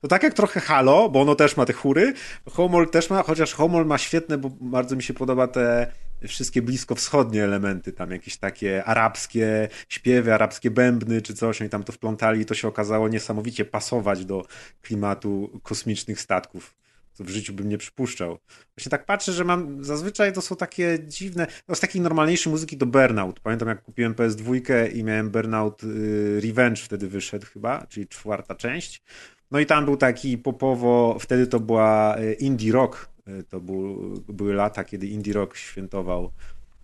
To 0.00 0.08
tak 0.08 0.22
jak 0.22 0.34
trochę 0.34 0.60
Halo, 0.60 1.08
bo 1.08 1.20
ono 1.20 1.34
też 1.34 1.56
ma 1.56 1.66
te 1.66 1.72
chóry, 1.72 2.14
Homol 2.50 2.90
też 2.90 3.10
ma, 3.10 3.22
chociaż 3.22 3.54
Homol 3.54 3.86
ma 3.86 3.98
świetne, 3.98 4.38
bo 4.38 4.50
bardzo 4.60 4.96
mi 4.96 5.02
się 5.02 5.14
podoba 5.14 5.48
te 5.48 5.92
wszystkie 6.28 6.62
blisko 6.62 6.94
wschodnie 6.94 7.44
elementy, 7.44 7.92
tam 7.92 8.10
jakieś 8.10 8.36
takie 8.36 8.84
arabskie 8.84 9.68
śpiewy, 9.88 10.34
arabskie 10.34 10.70
bębny 10.70 11.22
czy 11.22 11.34
coś, 11.34 11.60
oni 11.60 11.70
tam 11.70 11.84
to 11.84 11.92
wplątali 11.92 12.40
i 12.40 12.44
to 12.44 12.54
się 12.54 12.68
okazało 12.68 13.08
niesamowicie 13.08 13.64
pasować 13.64 14.24
do 14.24 14.46
klimatu 14.82 15.60
kosmicznych 15.62 16.20
statków 16.20 16.74
w 17.18 17.28
życiu 17.28 17.52
bym 17.52 17.68
nie 17.68 17.78
przypuszczał. 17.78 18.38
Właśnie 18.76 18.90
tak 18.90 19.06
patrzę, 19.06 19.32
że 19.32 19.44
mam, 19.44 19.84
zazwyczaj 19.84 20.32
to 20.32 20.42
są 20.42 20.56
takie 20.56 20.98
dziwne, 21.06 21.46
no 21.68 21.74
z 21.74 21.80
takiej 21.80 22.00
normalniejszej 22.00 22.50
muzyki 22.50 22.78
to 22.78 22.86
Burnout. 22.86 23.40
Pamiętam 23.40 23.68
jak 23.68 23.82
kupiłem 23.82 24.14
PS2 24.14 24.60
i 24.94 25.04
miałem 25.04 25.30
Burnout 25.30 25.84
y, 25.84 26.40
Revenge 26.40 26.80
wtedy 26.80 27.08
wyszedł 27.08 27.46
chyba, 27.46 27.86
czyli 27.86 28.08
czwarta 28.08 28.54
część. 28.54 29.02
No 29.50 29.60
i 29.60 29.66
tam 29.66 29.84
był 29.84 29.96
taki 29.96 30.38
popowo, 30.38 31.16
wtedy 31.20 31.46
to 31.46 31.60
była 31.60 32.16
e, 32.16 32.32
indie 32.32 32.72
rock. 32.72 33.10
E, 33.26 33.42
to 33.42 33.60
był, 33.60 34.14
były 34.28 34.54
lata, 34.54 34.84
kiedy 34.84 35.06
indie 35.06 35.32
rock 35.32 35.56
świętował 35.56 36.32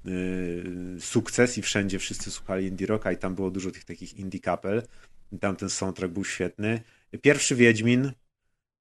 y, 0.06 0.96
sukces 1.00 1.58
i 1.58 1.62
wszędzie 1.62 1.98
wszyscy 1.98 2.30
słuchali 2.30 2.66
indie 2.66 2.86
rocka 2.86 3.12
i 3.12 3.16
tam 3.16 3.34
było 3.34 3.50
dużo 3.50 3.70
tych 3.70 3.84
takich 3.84 4.18
indie 4.18 4.40
kapel. 4.40 4.82
I 5.32 5.38
tam 5.38 5.56
ten 5.56 5.70
soundtrack 5.70 6.12
był 6.14 6.24
świetny. 6.24 6.80
Pierwszy 7.22 7.56
Wiedźmin, 7.56 8.12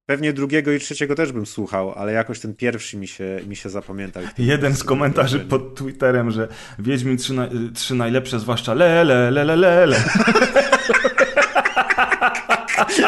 Pewnie 0.05 0.33
drugiego 0.33 0.71
i 0.71 0.79
trzeciego 0.79 1.15
też 1.15 1.31
bym 1.31 1.45
słuchał, 1.45 1.91
ale 1.91 2.13
jakoś 2.13 2.39
ten 2.39 2.55
pierwszy 2.55 2.97
mi 2.97 3.07
się, 3.07 3.39
mi 3.47 3.55
się 3.55 3.69
zapamiętał. 3.69 4.23
Jeden 4.37 4.75
z 4.75 4.83
komentarzy 4.83 5.39
pod 5.39 5.75
Twitterem, 5.75 6.31
że 6.31 6.47
Wiedźmin 6.79 7.17
3, 7.17 7.33
na, 7.33 7.47
3 7.73 7.95
najlepsze, 7.95 8.39
zwłaszcza 8.39 8.73
le, 8.73 9.03
le, 9.03 9.31
le, 9.31 9.43
le, 9.43 9.55
le, 9.55 9.85
le. 9.85 9.97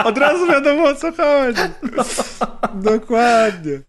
Od 0.03 0.17
razu 0.17 0.47
wiadomo 0.47 0.83
o 0.83 0.95
co 0.95 1.11
chodzi. 1.11 1.61
Dokładnie. 2.73 3.79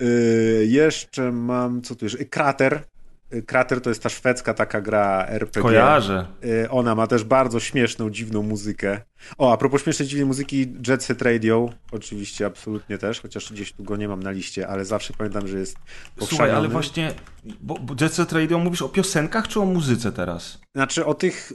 Yy, 0.00 0.66
jeszcze 0.66 1.32
mam, 1.32 1.82
co 1.82 1.94
tu 1.94 2.04
jeszcze? 2.04 2.24
Krater. 2.24 2.82
Krater 3.46 3.80
to 3.80 3.90
jest 3.90 4.02
ta 4.02 4.08
szwedzka 4.08 4.54
taka 4.54 4.80
gra 4.80 5.26
RPG. 5.28 5.62
Kojarzę. 5.62 6.26
Yy, 6.42 6.70
ona 6.70 6.94
ma 6.94 7.06
też 7.06 7.24
bardzo 7.24 7.60
śmieszną, 7.60 8.10
dziwną 8.10 8.42
muzykę. 8.42 9.00
O, 9.38 9.52
a 9.52 9.56
propos 9.56 9.82
śmiesznej, 9.82 10.08
dziwnej 10.08 10.26
muzyki, 10.26 10.66
Jet 10.88 11.04
Set 11.04 11.22
Radio, 11.22 11.70
oczywiście, 11.92 12.46
absolutnie 12.46 12.98
też, 12.98 13.20
chociaż 13.20 13.52
gdzieś 13.52 13.72
tu 13.72 13.84
go 13.84 13.96
nie 13.96 14.08
mam 14.08 14.22
na 14.22 14.30
liście, 14.30 14.68
ale 14.68 14.84
zawsze 14.84 15.12
pamiętam, 15.18 15.48
że 15.48 15.58
jest 15.58 15.76
Słuchaj, 16.20 16.50
ale 16.50 16.68
właśnie, 16.68 17.12
bo, 17.60 17.74
bo 17.74 17.94
Jet 18.00 18.14
Set 18.14 18.32
Radio 18.32 18.58
mówisz 18.58 18.82
o 18.82 18.88
piosenkach 18.88 19.48
czy 19.48 19.60
o 19.60 19.64
muzyce 19.64 20.12
teraz? 20.12 20.58
Znaczy 20.74 21.06
o 21.06 21.14
tych 21.14 21.52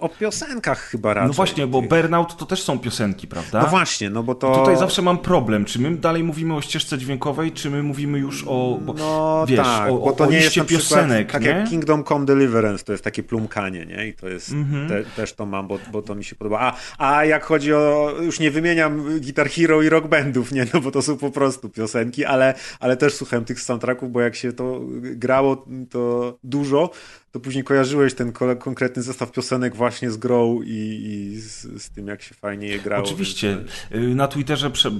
o 0.00 0.08
piosenkach 0.08 0.80
chyba 0.80 1.14
raczej. 1.14 1.28
No 1.28 1.34
właśnie, 1.34 1.66
bo 1.66 1.82
Burnout 1.82 2.36
to 2.36 2.46
też 2.46 2.62
są 2.62 2.78
piosenki, 2.78 3.26
prawda? 3.28 3.62
No 3.62 3.68
właśnie, 3.68 4.10
no 4.10 4.22
bo 4.22 4.34
to... 4.34 4.54
Tutaj 4.58 4.76
zawsze 4.76 5.02
mam 5.02 5.18
problem, 5.18 5.64
czy 5.64 5.78
my 5.78 5.96
dalej 5.96 6.22
mówimy 6.22 6.54
o 6.54 6.60
ścieżce 6.60 6.98
dźwiękowej, 6.98 7.52
czy 7.52 7.70
my 7.70 7.82
mówimy 7.82 8.18
już 8.18 8.44
o, 8.46 8.78
bo, 8.82 8.92
no, 8.92 9.44
wiesz, 9.48 9.58
tak, 9.58 9.90
o, 9.90 9.98
bo 9.98 10.12
to 10.12 10.24
o 10.24 10.30
nie 10.30 10.36
jest 10.36 10.56
na 10.56 10.64
piosenek, 10.64 11.32
tak 11.32 11.42
nie? 11.42 11.48
jak 11.48 11.68
Kingdom 11.68 12.04
Come 12.04 12.26
Deliverance, 12.26 12.84
to 12.84 12.92
jest 12.92 13.04
takie 13.04 13.22
plumkanie, 13.22 13.86
nie? 13.86 14.08
I 14.08 14.14
to 14.14 14.28
jest, 14.28 14.52
Mhm. 14.52 14.88
te, 14.88 15.04
też 15.04 15.32
to 15.32 15.46
mam, 15.46 15.68
bo, 15.68 15.78
bo 15.92 16.02
to 16.02 16.14
mi 16.18 16.24
się 16.24 16.36
podoba. 16.36 16.58
A, 16.98 17.16
a 17.16 17.24
jak 17.24 17.44
chodzi 17.44 17.74
o, 17.74 18.14
już 18.22 18.40
nie 18.40 18.50
wymieniam 18.50 19.20
Guitar 19.20 19.50
Hero 19.50 19.82
i 19.82 19.88
rock 19.88 20.06
bandów, 20.06 20.52
nie? 20.52 20.66
No 20.74 20.80
bo 20.80 20.90
to 20.90 21.02
są 21.02 21.16
po 21.16 21.30
prostu 21.30 21.68
piosenki, 21.68 22.24
ale, 22.24 22.54
ale 22.80 22.96
też 22.96 23.14
słuchałem 23.14 23.44
tych 23.44 23.60
soundtracków, 23.60 24.12
bo 24.12 24.20
jak 24.20 24.36
się 24.36 24.52
to 24.52 24.80
grało 25.00 25.66
to 25.90 26.38
dużo, 26.44 26.90
to 27.32 27.40
później 27.40 27.64
kojarzyłeś 27.64 28.14
ten 28.14 28.32
konkretny 28.58 29.02
zestaw 29.02 29.32
piosenek 29.32 29.76
właśnie 29.76 30.10
z 30.10 30.16
grą 30.16 30.62
i, 30.62 30.70
i 30.70 31.40
z, 31.40 31.82
z, 31.82 31.90
tym, 31.90 32.06
jak 32.06 32.22
się 32.22 32.34
fajnie 32.34 32.68
je 32.68 32.78
grało. 32.78 33.04
Oczywiście. 33.04 33.56
Więc... 33.90 34.16
Na 34.16 34.28
Twitterze 34.28 34.70
prze, 34.70 34.90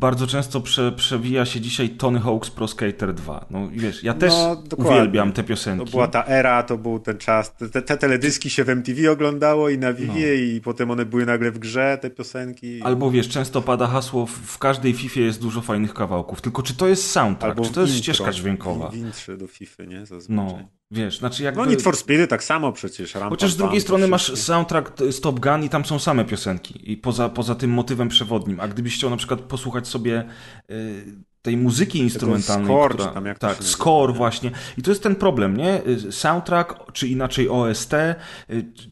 bardzo 0.00 0.26
często 0.26 0.60
prze, 0.60 0.92
przewija 0.92 1.46
się 1.46 1.60
dzisiaj 1.60 1.90
Tony 1.90 2.20
Hawk's 2.20 2.50
Pro 2.50 2.68
Skater 2.68 3.14
2. 3.14 3.46
No 3.50 3.68
wiesz, 3.72 4.04
ja 4.04 4.14
też 4.14 4.32
no, 4.32 4.62
uwielbiam 4.76 5.32
te 5.32 5.44
piosenki. 5.44 5.84
To 5.84 5.90
była 5.90 6.08
ta 6.08 6.24
era, 6.24 6.62
to 6.62 6.78
był 6.78 6.98
ten 6.98 7.18
czas. 7.18 7.56
Te, 7.56 7.82
te 7.82 7.96
teledyski 7.96 8.50
się 8.50 8.64
w 8.64 8.68
MTV 8.68 9.10
oglądało 9.10 9.68
i 9.68 9.78
na 9.78 9.92
Vivie 9.92 10.28
no. 10.28 10.42
i 10.42 10.60
potem 10.60 10.90
one 10.90 11.04
były 11.04 11.26
nagle 11.26 11.50
w 11.50 11.58
grze, 11.58 11.98
te 12.02 12.10
piosenki. 12.10 12.82
Albo 12.82 13.10
wiesz, 13.10 13.28
często 13.28 13.62
pada 13.62 13.86
hasło, 13.86 14.26
w 14.26 14.58
każdej 14.58 14.92
FIFA 14.92 15.20
jest 15.20 15.40
dużo 15.40 15.60
fajnych 15.60 15.94
kawałków. 15.94 16.40
Tylko 16.40 16.62
czy 16.62 16.74
to 16.74 16.88
jest 16.88 17.10
soundtrack, 17.10 17.58
Albo 17.58 17.68
czy 17.68 17.74
to 17.74 17.80
jest 17.80 17.92
intro, 17.92 18.14
ścieżka 18.14 18.32
dźwiękowa? 18.32 18.90
W 18.90 19.36
do 19.36 19.46
FIFA, 19.46 19.84
nie? 19.84 20.06
Zazwyczaj. 20.06 20.36
No. 20.36 20.77
Wiesz, 20.90 21.18
znaczy 21.18 21.42
jakby... 21.42 21.60
No 21.60 21.66
Need 21.66 21.82
for 21.82 21.96
Speedy 21.96 22.26
tak 22.26 22.44
samo 22.44 22.72
przecież. 22.72 23.14
Ram, 23.14 23.30
Chociaż 23.30 23.52
z 23.52 23.56
drugiej 23.56 23.80
strony 23.80 24.08
masz 24.08 24.38
soundtrack 24.38 24.92
Stop 25.10 25.40
Gun 25.40 25.64
i 25.64 25.68
tam 25.68 25.84
są 25.84 25.98
same 25.98 26.24
piosenki. 26.24 26.92
I 26.92 26.96
poza, 26.96 27.28
poza 27.28 27.54
tym 27.54 27.70
motywem 27.70 28.08
przewodnim. 28.08 28.60
A 28.60 28.68
gdybyś 28.68 28.94
chciał 28.94 29.10
na 29.10 29.16
przykład 29.16 29.40
posłuchać 29.40 29.88
sobie 29.88 30.24
y, 30.70 31.04
tej 31.48 31.56
muzyki 31.56 31.98
instrumentalnej. 31.98 32.66
Score, 32.66 32.94
która, 32.94 33.10
tam 33.10 33.26
jak 33.26 33.38
tak, 33.38 33.56
score 33.64 34.12
właśnie. 34.12 34.50
I 34.78 34.82
to 34.82 34.90
jest 34.90 35.02
ten 35.02 35.14
problem, 35.14 35.56
nie? 35.56 35.82
Soundtrack, 36.10 36.92
czy 36.92 37.08
inaczej 37.08 37.48
OST, 37.48 37.92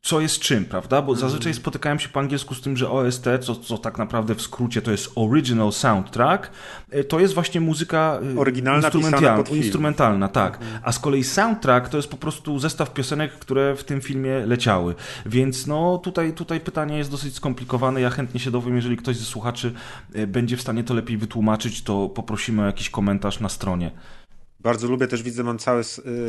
co 0.03 0.21
jest 0.21 0.39
czym, 0.39 0.65
prawda? 0.65 1.03
Bo 1.03 1.15
zazwyczaj 1.15 1.51
mhm. 1.51 1.63
spotykałem 1.63 1.99
się 1.99 2.09
po 2.09 2.21
angielsku 2.21 2.55
z 2.55 2.61
tym, 2.61 2.77
że 2.77 2.91
OST, 2.91 3.25
co, 3.41 3.57
co 3.57 3.79
tak 3.79 3.99
naprawdę 3.99 4.35
w 4.35 4.43
skrócie 4.43 4.83
to 4.83 4.91
jest 4.91 5.11
Original 5.15 5.73
Soundtrack, 5.73 6.51
to 7.09 7.21
jest 7.21 7.35
właśnie 7.35 7.61
muzyka 7.61 8.21
Oryginalna 8.37 8.89
instrumentalna, 8.89 9.45
instrumentalna 9.51 10.29
tak. 10.29 10.55
Mhm. 10.55 10.81
A 10.83 10.93
z 10.93 10.99
kolei 10.99 11.25
soundtrack 11.25 11.89
to 11.89 11.97
jest 11.97 12.09
po 12.09 12.17
prostu 12.17 12.59
zestaw 12.59 12.93
piosenek, 12.93 13.33
które 13.33 13.77
w 13.77 13.85
tym 13.85 14.01
filmie 14.01 14.47
leciały. 14.47 14.95
Więc 15.27 15.67
no 15.67 15.99
tutaj, 15.99 16.33
tutaj 16.33 16.61
pytanie 16.61 16.99
jest 16.99 17.11
dosyć 17.11 17.35
skomplikowane. 17.35 18.01
Ja 18.01 18.11
chętnie 18.11 18.41
się 18.41 18.51
dowiem, 18.51 18.77
jeżeli 18.77 18.97
ktoś 18.97 19.17
ze 19.17 19.25
słuchaczy 19.25 19.73
będzie 20.27 20.57
w 20.57 20.61
stanie 20.61 20.85
to 20.85 20.95
lepiej 20.95 21.17
wytłumaczyć, 21.17 21.83
to 21.83 22.09
poprosimy 22.09 22.46
prosimy 22.47 22.63
o 22.63 22.67
jakiś 22.67 22.91
komentarz 22.91 23.41
na 23.41 23.49
stronie. 23.49 23.91
Bardzo 24.61 24.89
lubię 24.89 25.07
też, 25.07 25.23
widzę, 25.23 25.43
mam 25.43 25.59
cały 25.59 25.83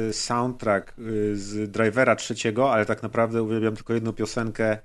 y, 0.09 0.13
soundtrack 0.13 0.99
y, 0.99 1.35
z 1.35 1.71
Drivera 1.71 2.15
trzeciego, 2.15 2.73
ale 2.73 2.85
tak 2.85 3.03
naprawdę 3.03 3.43
uwielbiam 3.43 3.75
tylko 3.75 3.93
jedną 3.93 4.13
piosenkę 4.13 4.77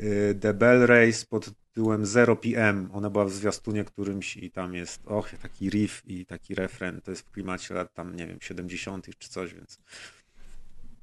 y, 0.00 0.38
The 0.40 0.54
Bell 0.54 0.86
Race 0.86 1.26
pod 1.30 1.50
tytułem 1.50 2.06
0 2.06 2.36
PM. 2.36 2.88
Ona 2.92 3.10
była 3.10 3.24
w 3.24 3.30
zwiastunie 3.30 3.84
którymś 3.84 4.36
i 4.36 4.50
tam 4.50 4.74
jest, 4.74 5.02
och, 5.06 5.30
taki 5.42 5.70
riff 5.70 6.02
i 6.06 6.26
taki 6.26 6.54
refren. 6.54 7.00
To 7.00 7.10
jest 7.10 7.22
w 7.22 7.30
klimacie 7.30 7.74
lat 7.74 7.94
tam, 7.94 8.16
nie 8.16 8.26
wiem, 8.26 8.38
70. 8.40 9.06
czy 9.18 9.28
coś, 9.28 9.54
więc 9.54 9.78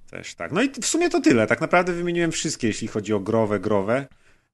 też 0.09 0.35
tak. 0.35 0.51
No 0.51 0.61
i 0.61 0.69
w 0.69 0.85
sumie 0.85 1.09
to 1.09 1.21
tyle. 1.21 1.47
Tak 1.47 1.61
naprawdę 1.61 1.93
wymieniłem 1.93 2.31
wszystkie, 2.31 2.67
jeśli 2.67 2.87
chodzi 2.87 3.13
o 3.13 3.19
growe, 3.19 3.59
growe 3.59 4.07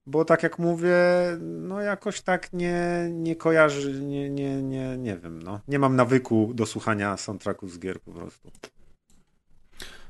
bo 0.06 0.26
tak 0.26 0.44
jak 0.44 0.60
mówię, 0.60 0.98
no 1.42 1.82
jakoś 1.82 2.22
tak 2.22 2.54
nie, 2.54 3.10
nie 3.12 3.36
kojarzy, 3.36 4.02
nie, 4.02 4.30
nie, 4.30 4.64
nie, 4.64 4.98
nie 4.98 5.18
wiem, 5.18 5.44
no. 5.44 5.60
Nie 5.68 5.80
mam 5.80 5.96
nawyku 5.96 6.52
do 6.54 6.66
słuchania 6.66 7.18
soundtracku 7.18 7.68
z 7.68 7.80
gier 7.80 8.02
po 8.02 8.12
prostu. 8.12 8.52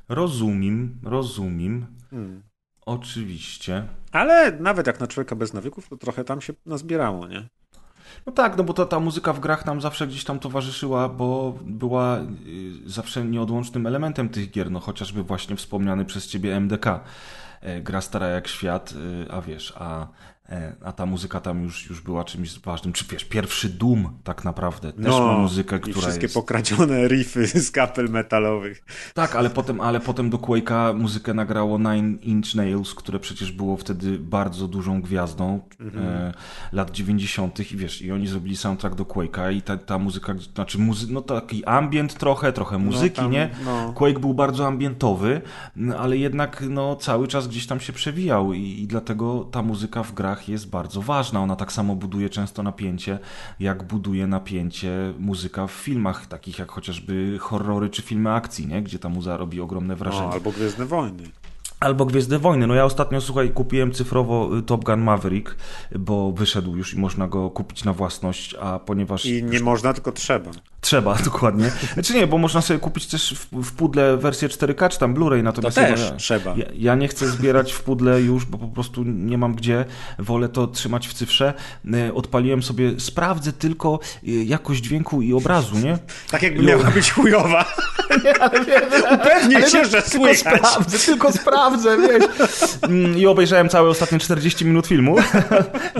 Rozumiem, 0.08 0.98
rozumiem. 1.02 1.86
Hmm. 2.10 2.42
Oczywiście. 2.86 3.88
Ale 4.12 4.52
nawet 4.60 4.86
jak 4.86 5.00
na 5.00 5.06
człowieka 5.06 5.36
bez 5.36 5.52
nawyków, 5.52 5.88
to 5.88 5.96
trochę 5.96 6.24
tam 6.24 6.40
się 6.40 6.52
nazbierało, 6.66 7.28
nie? 7.28 7.48
No 8.26 8.32
tak, 8.32 8.56
no 8.56 8.64
bo 8.64 8.72
ta, 8.72 8.86
ta 8.86 9.00
muzyka 9.00 9.32
w 9.32 9.40
grach 9.40 9.66
nam 9.66 9.80
zawsze 9.80 10.06
gdzieś 10.06 10.24
tam 10.24 10.38
towarzyszyła, 10.38 11.08
bo 11.08 11.58
była 11.64 12.18
y, 12.18 12.24
zawsze 12.86 13.24
nieodłącznym 13.24 13.86
elementem 13.86 14.28
tych 14.28 14.50
gier, 14.50 14.70
no 14.70 14.80
chociażby 14.80 15.22
właśnie 15.22 15.56
wspomniany 15.56 16.04
przez 16.04 16.26
ciebie 16.26 16.56
MDK. 16.56 17.00
Gra 17.80 18.00
stara 18.00 18.26
jak 18.26 18.48
świat, 18.48 18.94
a 19.30 19.40
wiesz, 19.40 19.74
a 19.76 20.02
E, 20.02 20.29
a 20.84 20.92
ta 20.92 21.06
muzyka 21.06 21.40
tam 21.40 21.62
już, 21.62 21.90
już 21.90 22.00
była 22.00 22.24
czymś 22.24 22.58
ważnym. 22.58 22.92
Czy 22.92 23.04
wiesz, 23.10 23.24
pierwszy 23.24 23.68
Doom 23.68 24.18
tak 24.24 24.44
naprawdę 24.44 24.92
też 24.92 25.04
no, 25.04 25.26
ma 25.26 25.38
muzykę, 25.38 25.78
która 25.78 25.98
i 25.98 26.00
wszystkie 26.00 26.24
jest... 26.24 26.34
pokradzione 26.34 27.06
riffy 27.08 27.46
z 27.46 27.70
kapel 27.70 28.08
metalowych. 28.08 28.84
Tak, 29.14 29.36
ale 29.36 29.50
potem, 29.50 29.80
ale 29.80 30.00
potem 30.00 30.30
do 30.30 30.38
Quake'a 30.38 30.94
muzykę 30.94 31.34
nagrało 31.34 31.78
Nine 31.78 32.18
Inch 32.22 32.54
Nails, 32.54 32.94
które 32.94 33.18
przecież 33.18 33.52
było 33.52 33.76
wtedy 33.76 34.18
bardzo 34.18 34.68
dużą 34.68 35.02
gwiazdą 35.02 35.60
mhm. 35.80 36.06
e, 36.06 36.32
lat 36.72 36.90
90. 36.90 37.72
i 37.72 37.76
wiesz, 37.76 38.02
i 38.02 38.12
oni 38.12 38.26
zrobili 38.26 38.56
soundtrack 38.56 38.94
do 38.94 39.04
Quake'a 39.04 39.52
i 39.52 39.62
ta, 39.62 39.76
ta 39.76 39.98
muzyka, 39.98 40.34
znaczy 40.54 40.78
muzy 40.78 41.12
no 41.12 41.22
taki 41.22 41.64
ambient 41.64 42.14
trochę, 42.14 42.52
trochę 42.52 42.78
no 42.78 42.84
muzyki, 42.84 43.16
no, 43.16 43.22
tam, 43.22 43.32
nie? 43.32 43.50
No. 43.64 43.92
Quake 43.92 44.18
był 44.18 44.34
bardzo 44.34 44.66
ambientowy, 44.66 45.40
ale 45.98 46.16
jednak 46.16 46.64
no 46.68 46.96
cały 46.96 47.28
czas 47.28 47.48
gdzieś 47.48 47.66
tam 47.66 47.80
się 47.80 47.92
przewijał 47.92 48.52
i, 48.52 48.62
i 48.62 48.86
dlatego 48.86 49.44
ta 49.44 49.62
muzyka 49.62 50.02
w 50.02 50.14
grach 50.14 50.39
jest 50.48 50.70
bardzo 50.70 51.02
ważna. 51.02 51.40
Ona 51.40 51.56
tak 51.56 51.72
samo 51.72 51.96
buduje 51.96 52.28
często 52.28 52.62
napięcie, 52.62 53.18
jak 53.60 53.82
buduje 53.82 54.26
napięcie 54.26 55.14
muzyka 55.18 55.66
w 55.66 55.72
filmach, 55.72 56.26
takich 56.26 56.58
jak 56.58 56.70
chociażby 56.70 57.38
horrory 57.40 57.90
czy 57.90 58.02
filmy 58.02 58.32
akcji, 58.32 58.66
nie? 58.66 58.82
gdzie 58.82 58.98
ta 58.98 59.08
muza 59.08 59.36
robi 59.36 59.60
ogromne 59.60 59.96
wrażenie. 59.96 60.26
No, 60.26 60.32
albo 60.32 60.52
Gwiezdne 60.52 60.86
Wojny. 60.86 61.22
Albo 61.80 62.06
Gwiezdne 62.06 62.38
Wojny. 62.38 62.66
No 62.66 62.74
ja 62.74 62.84
ostatnio, 62.84 63.20
słuchaj, 63.20 63.50
kupiłem 63.50 63.92
cyfrowo 63.92 64.58
y, 64.58 64.62
Top 64.62 64.84
Gun 64.84 65.00
Maverick, 65.00 65.56
bo 65.98 66.32
wyszedł 66.32 66.76
już 66.76 66.94
i 66.94 66.98
można 66.98 67.28
go 67.28 67.50
kupić 67.50 67.84
na 67.84 67.92
własność, 67.92 68.54
a 68.60 68.78
ponieważ... 68.78 69.26
I 69.26 69.44
nie 69.44 69.60
można, 69.60 69.94
tylko 69.94 70.12
trzeba. 70.12 70.50
Trzeba, 70.80 71.14
dokładnie. 71.24 71.70
Znaczy 71.94 72.14
nie, 72.14 72.26
bo 72.26 72.38
można 72.38 72.60
sobie 72.60 72.80
kupić 72.80 73.06
też 73.06 73.34
w, 73.34 73.62
w 73.62 73.72
pudle 73.72 74.16
wersję 74.16 74.48
4K 74.48 74.88
czy 74.88 74.98
tam 74.98 75.14
Blu-ray, 75.14 75.42
natomiast 75.42 75.76
to 75.76 75.82
też 75.82 76.00
ja, 76.00 76.16
trzeba. 76.16 76.54
Ja, 76.56 76.64
ja, 76.74 76.94
nie 76.94 77.08
chcę 77.08 77.28
zbierać 77.28 77.72
w 77.72 77.82
pudle 77.82 78.20
już, 78.20 78.44
bo 78.44 78.58
po 78.58 78.68
prostu 78.68 79.02
nie 79.04 79.38
mam 79.38 79.54
gdzie. 79.54 79.84
Wolę 80.18 80.48
to 80.48 80.66
trzymać 80.66 81.08
w 81.08 81.14
cyfrze. 81.14 81.54
Y, 81.94 82.14
odpaliłem 82.14 82.62
sobie, 82.62 83.00
sprawdzę 83.00 83.52
tylko 83.52 84.00
y, 84.28 84.30
jakość 84.30 84.82
dźwięku 84.82 85.22
i 85.22 85.32
obrazu, 85.32 85.78
nie? 85.78 85.98
Tak 86.30 86.42
jakby 86.42 86.62
miała 86.62 86.90
być 86.90 87.10
chujowa. 87.10 87.64
nie, 88.24 88.42
ale 88.42 88.60
Upewnię 89.14 89.62
się, 89.70 89.84
że 89.84 90.02
słychać. 90.02 90.38
Sprawdzę, 90.38 90.98
tylko 90.98 91.32
sprawdzę, 91.32 91.96
wiesz. 91.98 92.24
Mm, 92.82 93.18
I 93.18 93.26
obejrzałem 93.26 93.68
całe 93.68 93.88
ostatnie 93.88 94.18
40 94.18 94.64
minut 94.64 94.86
filmu, 94.86 95.16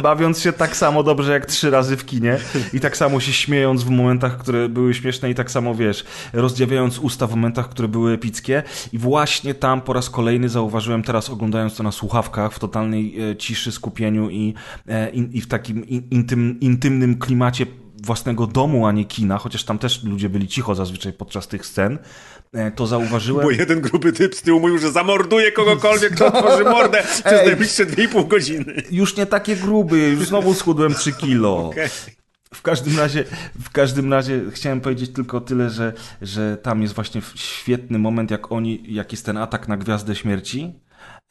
bawiąc 0.02 0.40
się 0.40 0.52
tak 0.52 0.76
samo 0.76 1.02
dobrze 1.02 1.32
jak 1.32 1.46
trzy 1.46 1.70
razy 1.70 1.96
w 1.96 2.06
kinie 2.06 2.38
i 2.72 2.80
tak 2.80 2.96
samo 2.96 3.20
się 3.20 3.32
śmiejąc 3.32 3.82
w 3.82 3.90
momentach, 3.90 4.38
które 4.38 4.68
były 4.70 4.94
śmieszne 4.94 5.30
i 5.30 5.34
tak 5.34 5.50
samo, 5.50 5.74
wiesz, 5.74 6.04
rozdziawiając 6.32 6.98
usta 6.98 7.26
w 7.26 7.30
momentach, 7.30 7.68
które 7.68 7.88
były 7.88 8.12
epickie 8.12 8.62
i 8.92 8.98
właśnie 8.98 9.54
tam 9.54 9.80
po 9.80 9.92
raz 9.92 10.10
kolejny 10.10 10.48
zauważyłem 10.48 11.02
teraz 11.02 11.30
oglądając 11.30 11.76
to 11.76 11.82
na 11.82 11.92
słuchawkach 11.92 12.52
w 12.52 12.58
totalnej 12.58 13.30
e, 13.30 13.36
ciszy, 13.36 13.72
skupieniu 13.72 14.30
i, 14.30 14.54
e, 14.88 15.10
i 15.10 15.40
w 15.40 15.46
takim 15.48 15.84
intym, 15.88 16.60
intymnym 16.60 17.18
klimacie 17.18 17.66
własnego 18.02 18.46
domu, 18.46 18.86
a 18.86 18.92
nie 18.92 19.04
kina, 19.04 19.38
chociaż 19.38 19.64
tam 19.64 19.78
też 19.78 20.04
ludzie 20.04 20.28
byli 20.28 20.48
cicho 20.48 20.74
zazwyczaj 20.74 21.12
podczas 21.12 21.48
tych 21.48 21.66
scen, 21.66 21.98
e, 22.52 22.70
to 22.70 22.86
zauważyłem... 22.86 23.44
Bo 23.44 23.50
jeden 23.50 23.80
gruby 23.80 24.12
typ 24.12 24.34
z 24.34 24.42
tyłu 24.42 24.60
mówił, 24.60 24.78
że 24.78 24.92
zamorduje 24.92 25.52
kogokolwiek, 25.52 26.14
kto 26.14 26.26
otworzy 26.26 26.64
mordę 26.64 27.02
przez 27.02 27.46
najbliższe 27.46 27.86
2,5 27.86 28.28
godziny. 28.28 28.82
Już 28.90 29.16
nie 29.16 29.26
takie 29.26 29.56
gruby, 29.56 29.98
już 29.98 30.26
znowu 30.26 30.54
schudłem 30.54 30.94
3 30.94 31.12
kilo. 31.12 31.68
Okay. 31.68 31.88
W 32.54 32.62
każdym 32.62 32.98
razie, 32.98 33.24
w 33.60 33.70
każdym 33.70 34.12
razie 34.12 34.42
chciałem 34.50 34.80
powiedzieć 34.80 35.12
tylko 35.12 35.40
tyle, 35.40 35.70
że, 35.70 35.92
że 36.22 36.56
tam 36.56 36.82
jest 36.82 36.94
właśnie 36.94 37.22
świetny 37.34 37.98
moment, 37.98 38.30
jak 38.30 38.52
oni, 38.52 38.82
jak 38.88 39.12
jest 39.12 39.26
ten 39.26 39.36
atak 39.36 39.68
na 39.68 39.76
Gwiazdę 39.76 40.16
Śmierci 40.16 40.72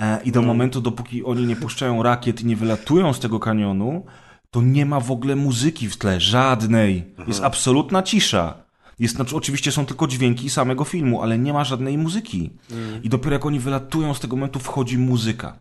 e, 0.02 0.24
i 0.24 0.32
do 0.32 0.42
no. 0.42 0.48
momentu, 0.48 0.82
dopóki 0.82 1.24
oni 1.24 1.46
nie 1.46 1.56
puszczają 1.56 2.04
rakiet 2.04 2.42
i 2.42 2.46
nie 2.46 2.56
wylatują 2.56 3.14
z 3.14 3.20
tego 3.20 3.40
kanionu, 3.40 4.06
to 4.52 4.62
nie 4.62 4.86
ma 4.86 5.00
w 5.00 5.12
ogóle 5.12 5.36
muzyki 5.36 5.90
w 5.90 5.98
tle, 5.98 6.20
żadnej. 6.20 7.16
Jest 7.28 7.44
absolutna 7.44 8.04
cisza. 8.04 8.64
Jest, 9.00 9.16
znaczy, 9.16 9.36
oczywiście 9.36 9.72
są 9.72 9.86
tylko 9.86 10.08
dźwięki 10.08 10.50
samego 10.50 10.84
filmu, 10.84 11.22
ale 11.22 11.40
nie 11.40 11.54
ma 11.54 11.64
żadnej 11.64 11.98
muzyki. 11.98 12.54
Mm. 12.72 13.04
I 13.04 13.10
dopiero 13.10 13.34
jak 13.34 13.46
oni 13.46 13.60
wylatują 13.60 14.14
z 14.14 14.20
tego 14.20 14.36
momentu, 14.36 14.60
wchodzi 14.60 14.98
muzyka. 14.98 15.60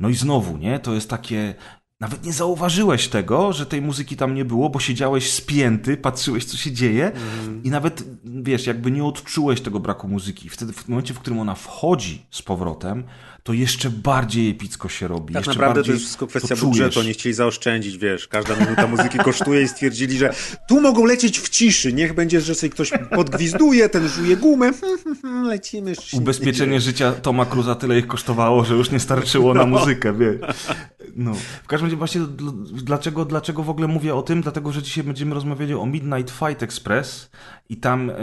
No 0.00 0.08
i 0.08 0.14
znowu, 0.14 0.56
nie? 0.56 0.78
To 0.78 0.94
jest 0.94 1.10
takie. 1.10 1.54
Nawet 2.00 2.24
nie 2.24 2.32
zauważyłeś 2.32 3.08
tego, 3.08 3.52
że 3.52 3.66
tej 3.66 3.82
muzyki 3.82 4.16
tam 4.16 4.34
nie 4.34 4.44
było, 4.44 4.70
bo 4.70 4.80
siedziałeś 4.80 5.32
spięty, 5.32 5.96
patrzyłeś, 5.96 6.44
co 6.44 6.56
się 6.56 6.72
dzieje 6.72 7.12
mm. 7.12 7.62
i 7.62 7.70
nawet, 7.70 8.04
wiesz, 8.24 8.66
jakby 8.66 8.90
nie 8.90 9.04
odczułeś 9.04 9.60
tego 9.60 9.80
braku 9.80 10.08
muzyki. 10.08 10.48
Wtedy, 10.48 10.72
w 10.72 10.88
momencie, 10.88 11.14
w 11.14 11.18
którym 11.18 11.38
ona 11.38 11.54
wchodzi 11.54 12.26
z 12.30 12.42
powrotem, 12.42 13.04
to 13.42 13.52
jeszcze 13.52 13.90
bardziej 13.90 14.50
epicko 14.50 14.88
się 14.88 15.08
robi. 15.08 15.34
Tak 15.34 15.46
jeszcze 15.46 15.60
naprawdę 15.60 15.84
to 15.84 15.90
jest 15.92 16.04
wszystko 16.04 16.26
kwestia 16.26 16.56
budżetu, 16.56 17.02
nie 17.02 17.12
chcieli 17.12 17.34
zaoszczędzić, 17.34 17.98
wiesz, 17.98 18.28
każda 18.28 18.56
minuta 18.56 18.86
muzyki 18.86 19.18
kosztuje 19.18 19.62
i 19.62 19.68
stwierdzili, 19.68 20.18
że 20.18 20.34
tu 20.68 20.80
mogą 20.80 21.04
lecieć 21.04 21.38
w 21.38 21.48
ciszy, 21.48 21.92
niech 21.92 22.14
będzie, 22.14 22.40
że 22.40 22.54
sobie 22.54 22.70
ktoś 22.70 22.92
podgwizduje, 23.10 23.88
ten 23.88 24.08
żuje 24.08 24.36
gumę, 24.36 24.70
lecimy. 25.52 25.92
Ubezpieczenie 26.12 26.80
życia 26.80 27.12
Toma 27.12 27.46
Cruza 27.46 27.74
tyle 27.74 27.98
ich 27.98 28.06
kosztowało, 28.06 28.64
że 28.64 28.74
już 28.74 28.90
nie 28.90 29.00
starczyło 29.00 29.54
na 29.54 29.66
no. 29.66 29.78
muzykę, 29.78 30.12
wiesz. 30.12 30.40
No. 31.16 31.34
W 31.62 31.66
każdym 31.66 31.86
razie 31.86 31.96
właśnie 31.96 32.20
dlaczego, 32.72 33.24
dlaczego 33.24 33.62
w 33.62 33.70
ogóle 33.70 33.88
mówię 33.88 34.14
o 34.14 34.22
tym? 34.22 34.42
Dlatego, 34.42 34.72
że 34.72 34.82
dzisiaj 34.82 35.04
będziemy 35.04 35.34
rozmawiali 35.34 35.74
o 35.74 35.86
Midnight 35.86 36.30
Fight 36.30 36.62
Express 36.62 37.30
i 37.68 37.76
tam 37.76 38.10
e, 38.10 38.14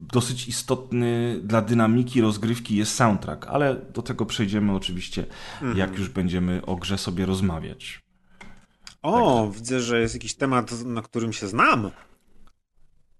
dosyć 0.00 0.48
istotny 0.48 1.40
dla 1.42 1.62
dynamiki 1.62 2.20
rozgrywki 2.20 2.76
jest 2.76 2.94
soundtrack, 2.94 3.46
ale 3.46 3.76
do 3.94 4.02
tego 4.02 4.26
przejdziemy 4.26 4.53
oczywiście, 4.60 5.26
mhm. 5.60 5.78
jak 5.78 5.98
już 5.98 6.08
będziemy 6.08 6.66
o 6.66 6.76
grze 6.76 6.98
sobie 6.98 7.26
rozmawiać. 7.26 8.02
O, 9.02 9.42
Także. 9.44 9.58
widzę, 9.58 9.80
że 9.80 10.00
jest 10.00 10.14
jakiś 10.14 10.34
temat, 10.34 10.84
na 10.84 11.02
którym 11.02 11.32
się 11.32 11.46
znam. 11.46 11.90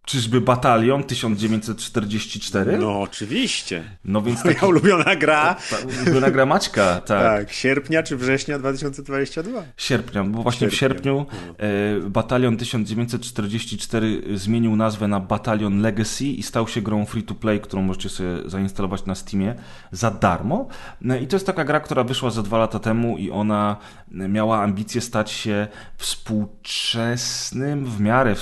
Czyżby 0.05 0.40
Batalion 0.40 1.05
1944? 1.05 2.79
No 2.79 3.01
oczywiście. 3.01 3.85
No 4.05 4.23
więc 4.23 4.45
Moja 4.45 4.61
ulubiona 4.67 5.17
gra. 5.17 5.57
ulubiona 6.05 6.31
gra 6.31 6.47
Maćka, 6.47 7.01
tak. 7.07 7.23
Tak, 7.23 7.53
sierpnia 7.53 8.03
czy 8.03 8.17
września 8.17 8.59
2022? 8.59 9.62
Sierpnia, 9.77 10.25
bo 10.25 10.43
właśnie 10.43 10.69
w 10.69 10.75
sierpniu 10.75 11.27
e, 11.59 12.01
Batalion 12.11 12.57
1944 12.57 14.23
zmienił 14.35 14.77
nazwę 14.77 15.09
na 15.09 15.21
Batalion 15.21 15.81
Legacy 15.81 16.25
i 16.25 16.43
stał 16.43 16.69
się 16.69 16.83
grą 16.83 17.07
free 17.07 17.23
to 17.23 17.35
play, 17.35 17.61
którą 17.61 17.83
możecie 17.83 18.09
sobie 18.09 18.29
zainstalować 18.47 19.07
na 19.07 19.14
Steamie 19.14 19.55
za 19.93 20.11
darmo. 20.11 20.69
No, 21.01 21.17
I 21.17 21.27
to 21.27 21.37
jest 21.37 21.47
taka 21.47 21.64
gra, 21.64 21.81
która 21.81 22.05
wyszła 22.05 22.31
za 22.31 22.43
dwa 22.43 22.59
lata 22.59 22.79
temu 22.79 23.19
i 23.19 23.31
ona 23.31 23.77
miała 24.11 24.62
ambicje 24.62 25.01
stać 25.01 25.31
się 25.31 25.69
współczesnym, 25.97 27.85
w 27.85 28.01
miarę 28.01 28.35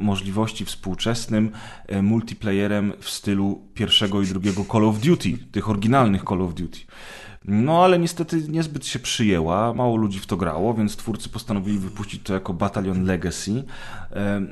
możliwości 0.00 0.64
współczesnym 0.64 1.09
e, 1.88 2.02
multiplayerem 2.02 2.92
w 3.00 3.10
stylu 3.10 3.60
pierwszego 3.74 4.22
i 4.22 4.26
drugiego 4.26 4.64
Call 4.72 4.84
of 4.84 5.00
Duty, 5.00 5.38
tych 5.52 5.70
oryginalnych 5.70 6.24
Call 6.24 6.42
of 6.42 6.54
Duty. 6.54 6.78
No 7.44 7.84
ale 7.84 7.98
niestety 7.98 8.42
niezbyt 8.48 8.86
się 8.86 8.98
przyjęła, 8.98 9.74
mało 9.74 9.96
ludzi 9.96 10.20
w 10.20 10.26
to 10.26 10.36
grało, 10.36 10.74
więc 10.74 10.96
twórcy 10.96 11.28
postanowili 11.28 11.78
wypuścić 11.78 12.22
to 12.22 12.34
jako 12.34 12.54
Battalion 12.54 13.04
Legacy. 13.04 13.64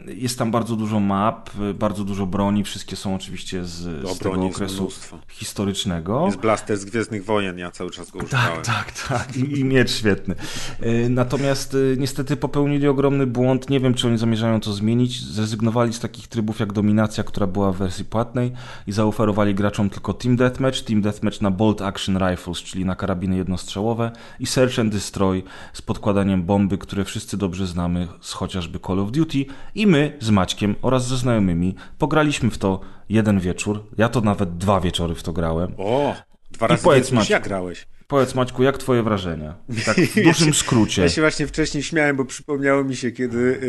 Jest 0.07 0.39
tam 0.39 0.51
bardzo 0.51 0.77
dużo 0.77 1.01
map, 1.01 1.51
bardzo 1.75 2.05
dużo 2.05 2.27
broni, 2.27 2.65
wszystkie 2.65 2.97
są 2.97 3.15
oczywiście 3.15 3.65
z, 3.65 4.09
z 4.09 4.19
tego 4.19 4.47
okresu 4.47 4.89
historycznego. 5.29 6.27
Jest 6.27 6.39
blaster 6.39 6.77
z 6.77 6.85
Gwiezdnych 6.85 7.25
Wojen, 7.25 7.59
ja 7.59 7.71
cały 7.71 7.91
czas 7.91 8.11
go 8.11 8.19
używałem. 8.19 8.63
Tak, 8.63 8.93
tak, 8.93 9.09
tak. 9.09 9.37
I, 9.37 9.59
i 9.59 9.65
miecz 9.65 9.91
świetny. 9.91 10.35
E, 10.81 11.09
natomiast 11.09 11.75
e, 11.75 11.97
niestety 11.97 12.37
popełnili 12.37 12.89
ogromny 12.89 13.27
błąd, 13.27 13.71
nie 13.71 13.81
wiem 13.81 13.95
czy 13.95 14.09
oni 14.09 14.19
zamierzają 14.19 14.61
to 14.61 14.73
zmienić, 14.73 15.25
zrezygnowali 15.25 15.93
z 15.93 16.01
takich 16.01 16.29
trybów 16.29 16.61
jak 16.61 16.73
Dominacja, 16.73 17.25
która 17.25 17.47
była 17.47 17.73
w 17.73 17.77
wersji 17.77 18.05
płatnej 18.05 18.53
i 18.87 18.93
zaoferowali 18.93 19.55
graczom 19.55 19.91
tylko 19.91 20.15
Team 20.15 20.37
Deathmatch, 20.37 20.81
Team 20.81 21.03
Deathmatch 21.03 21.41
na 21.41 21.51
Bolt 21.51 21.83
Action 21.83 22.19
Rifles, 22.19 22.59
czyli 22.59 22.85
na 22.85 22.97
karabiny 22.97 23.37
jednostrzałowe 23.37 24.11
i 24.41 24.47
Search 24.47 24.79
and 24.79 24.93
Destroy 24.93 25.43
z 25.73 25.83
podkładaniem 25.83 26.43
bomby, 26.43 26.79
które 26.79 27.05
wszyscy 27.05 27.37
dobrze 27.37 27.67
znamy 27.67 28.09
z 28.21 28.33
chociażby 28.33 28.79
Call 28.79 29.01
of 29.01 29.11
Duty 29.11 29.48
i 29.75 29.87
my 29.87 30.17
z 30.21 30.31
Maćkiem 30.31 30.75
oraz 30.83 31.07
ze 31.07 31.17
znajomymi 31.17 31.75
pograliśmy 31.99 32.51
w 32.51 32.59
to 32.59 32.81
jeden 33.09 33.41
wieczór. 33.41 33.85
Ja 33.99 34.09
to 34.09 34.21
nawet 34.21 34.57
dwa 34.57 34.81
wieczory 34.81 35.15
w 35.15 35.23
to 35.23 35.33
grałem. 35.33 35.75
O, 35.79 36.15
dwa 36.51 36.67
razy 36.67 36.81
I 36.81 36.85
powiedz, 36.85 37.13
Maćku, 37.13 37.33
jak 37.33 37.43
grałeś. 37.43 37.87
Powiedz 38.09 38.35
Maćku, 38.35 38.63
jak 38.63 38.79
twoje 38.79 39.03
wrażenia? 39.03 39.55
Tak 39.87 39.97
w 39.97 40.23
dużym 40.25 40.55
skrócie. 40.55 41.03
Ja 41.03 41.09
się 41.09 41.21
właśnie 41.21 41.47
wcześniej 41.47 41.83
śmiałem, 41.83 42.17
bo 42.17 42.25
przypomniało 42.25 42.85
mi 42.85 42.97
się, 42.97 43.11
kiedy 43.11 43.39
y, 43.39 43.61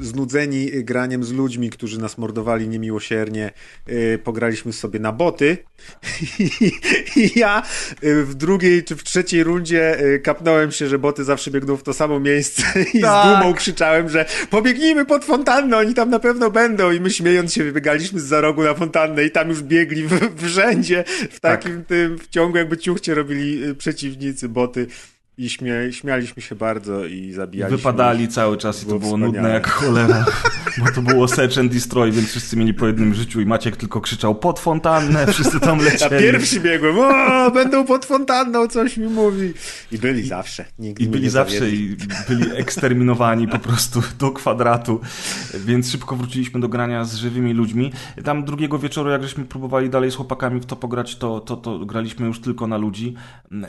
y, 0.00 0.04
znudzeni 0.04 0.70
graniem 0.84 1.24
z 1.24 1.32
ludźmi, 1.32 1.70
którzy 1.70 2.00
nas 2.00 2.18
mordowali 2.18 2.68
niemiłosiernie, 2.68 3.50
y, 3.88 4.18
pograliśmy 4.24 4.72
sobie 4.72 5.00
na 5.00 5.12
boty 5.12 5.56
i 7.16 7.38
ja 7.38 7.62
w 8.02 8.34
drugiej 8.34 8.84
czy 8.84 8.96
w 8.96 9.04
trzeciej 9.04 9.44
rundzie 9.44 9.98
kapnąłem 10.22 10.72
się, 10.72 10.88
że 10.88 10.98
boty 10.98 11.24
zawsze 11.24 11.50
biegną 11.50 11.76
w 11.76 11.82
to 11.82 11.92
samo 11.92 12.20
miejsce 12.20 12.62
i 12.94 13.00
tak. 13.00 13.26
z 13.26 13.40
dumą 13.40 13.54
krzyczałem, 13.54 14.08
że 14.08 14.26
pobiegnijmy 14.50 15.04
pod 15.04 15.24
fontannę, 15.24 15.76
oni 15.76 15.94
tam 15.94 16.10
na 16.10 16.18
pewno 16.18 16.50
będą 16.50 16.92
i 16.92 17.00
my 17.00 17.10
śmiejąc 17.10 17.54
się 17.54 17.64
wybiegaliśmy 17.64 18.20
z 18.20 18.24
za 18.24 18.40
rogu 18.40 18.62
na 18.62 18.74
fontannę 18.74 19.24
i 19.24 19.30
tam 19.30 19.48
już 19.48 19.62
biegli 19.62 20.02
w, 20.02 20.12
w 20.36 20.46
rzędzie, 20.46 21.04
w 21.30 21.40
takim 21.40 21.76
tak. 21.76 21.86
tym, 21.86 22.18
w 22.18 22.28
ciągu 22.28 22.58
jakby 22.58 22.78
ciuchcie 22.78 23.13
robili 23.14 23.64
y, 23.64 23.74
przeciwnicy, 23.74 24.48
boty 24.48 24.86
i 25.38 25.50
śmia 25.50 25.92
śmialiśmy 25.92 26.42
się 26.42 26.54
bardzo 26.54 27.04
i 27.04 27.32
zabijaliśmy. 27.32 27.76
Wypadali 27.76 28.28
cały 28.28 28.56
czas 28.56 28.82
i 28.82 28.86
to 28.86 28.98
było 28.98 29.16
nudne 29.16 29.50
jak 29.50 29.68
cholera. 29.68 30.24
Bo 30.78 30.92
to 30.94 31.02
było 31.02 31.28
Search 31.28 31.58
and 31.58 31.72
Destroy, 31.72 32.12
więc 32.12 32.28
wszyscy 32.28 32.56
mieli 32.56 32.74
po 32.74 32.86
jednym 32.86 33.14
życiu 33.14 33.40
i 33.40 33.46
Maciek 33.46 33.76
tylko 33.76 34.00
krzyczał 34.00 34.34
pod 34.34 34.60
fontannę, 34.60 35.26
wszyscy 35.32 35.60
tam 35.60 35.78
lecieli. 35.78 36.14
Ja 36.14 36.32
pierwszy 36.32 36.60
biegłem, 36.60 36.98
o, 36.98 37.50
będą 37.50 37.84
pod 37.84 38.04
fontanną, 38.04 38.68
coś 38.68 38.96
mi 38.96 39.06
mówi. 39.06 39.52
I 39.92 39.98
byli 39.98 40.20
I, 40.20 40.26
zawsze. 40.26 40.64
Nigdy 40.78 41.04
I 41.04 41.08
byli 41.08 41.30
zawsze 41.30 41.70
i 41.70 41.96
byli 42.28 42.56
eksterminowani 42.56 43.48
po 43.48 43.58
prostu 43.58 44.02
do 44.20 44.30
kwadratu. 44.30 45.00
Więc 45.54 45.90
szybko 45.90 46.16
wróciliśmy 46.16 46.60
do 46.60 46.68
grania 46.68 47.04
z 47.04 47.14
żywymi 47.14 47.52
ludźmi. 47.52 47.92
Tam 48.24 48.44
drugiego 48.44 48.78
wieczoru, 48.78 49.10
jak 49.10 49.22
żeśmy 49.22 49.44
próbowali 49.44 49.90
dalej 49.90 50.10
z 50.10 50.14
chłopakami 50.14 50.60
w 50.60 50.66
to 50.66 50.76
pograć, 50.76 51.16
to, 51.16 51.40
to, 51.40 51.56
to 51.56 51.78
graliśmy 51.78 52.26
już 52.26 52.40
tylko 52.40 52.66
na 52.66 52.76
ludzi. 52.76 53.14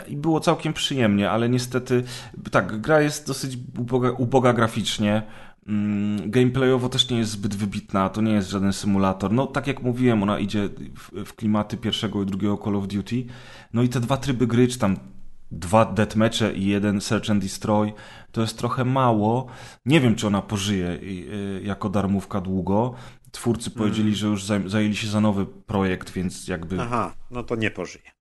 I 0.07 0.17
było 0.17 0.39
całkiem 0.39 0.73
przyjemnie, 0.73 1.31
ale 1.31 1.49
niestety, 1.55 2.03
tak, 2.51 2.81
gra 2.81 3.01
jest 3.01 3.27
dosyć 3.27 3.57
uboga, 3.77 4.11
uboga 4.11 4.53
graficznie. 4.53 5.23
Mm, 5.67 6.31
gameplayowo 6.31 6.89
też 6.89 7.09
nie 7.09 7.17
jest 7.17 7.31
zbyt 7.31 7.55
wybitna, 7.55 8.09
to 8.09 8.21
nie 8.21 8.31
jest 8.31 8.49
żaden 8.49 8.73
symulator. 8.73 9.31
No, 9.31 9.47
tak 9.47 9.67
jak 9.67 9.81
mówiłem, 9.81 10.23
ona 10.23 10.39
idzie 10.39 10.69
w, 10.95 11.25
w 11.25 11.33
klimaty 11.33 11.77
pierwszego 11.77 12.23
i 12.23 12.25
drugiego 12.25 12.57
Call 12.63 12.75
of 12.75 12.87
Duty. 12.87 13.25
No 13.73 13.83
i 13.83 13.89
te 13.89 13.99
dwa 13.99 14.17
tryby 14.17 14.47
gry, 14.47 14.67
czy 14.67 14.79
tam 14.79 14.97
dwa 15.51 15.85
deathmatche 15.85 16.53
i 16.53 16.65
jeden 16.65 17.01
Search 17.01 17.29
and 17.29 17.43
Destroy, 17.43 17.93
to 18.31 18.41
jest 18.41 18.57
trochę 18.57 18.85
mało. 18.85 19.47
Nie 19.85 20.01
wiem, 20.01 20.15
czy 20.15 20.27
ona 20.27 20.41
pożyje 20.41 20.87
y, 20.89 21.61
jako 21.63 21.89
darmówka 21.89 22.41
długo. 22.41 22.93
Twórcy 23.31 23.71
powiedzieli, 23.71 24.07
mm. 24.07 24.15
że 24.15 24.27
już 24.27 24.43
zajęli 24.71 24.95
się 24.95 25.07
za 25.07 25.21
nowy 25.21 25.45
projekt, 25.45 26.11
więc 26.11 26.47
jakby... 26.47 26.81
Aha, 26.81 27.13
no 27.31 27.43
to 27.43 27.55
nie 27.55 27.71
pożyje 27.71 28.14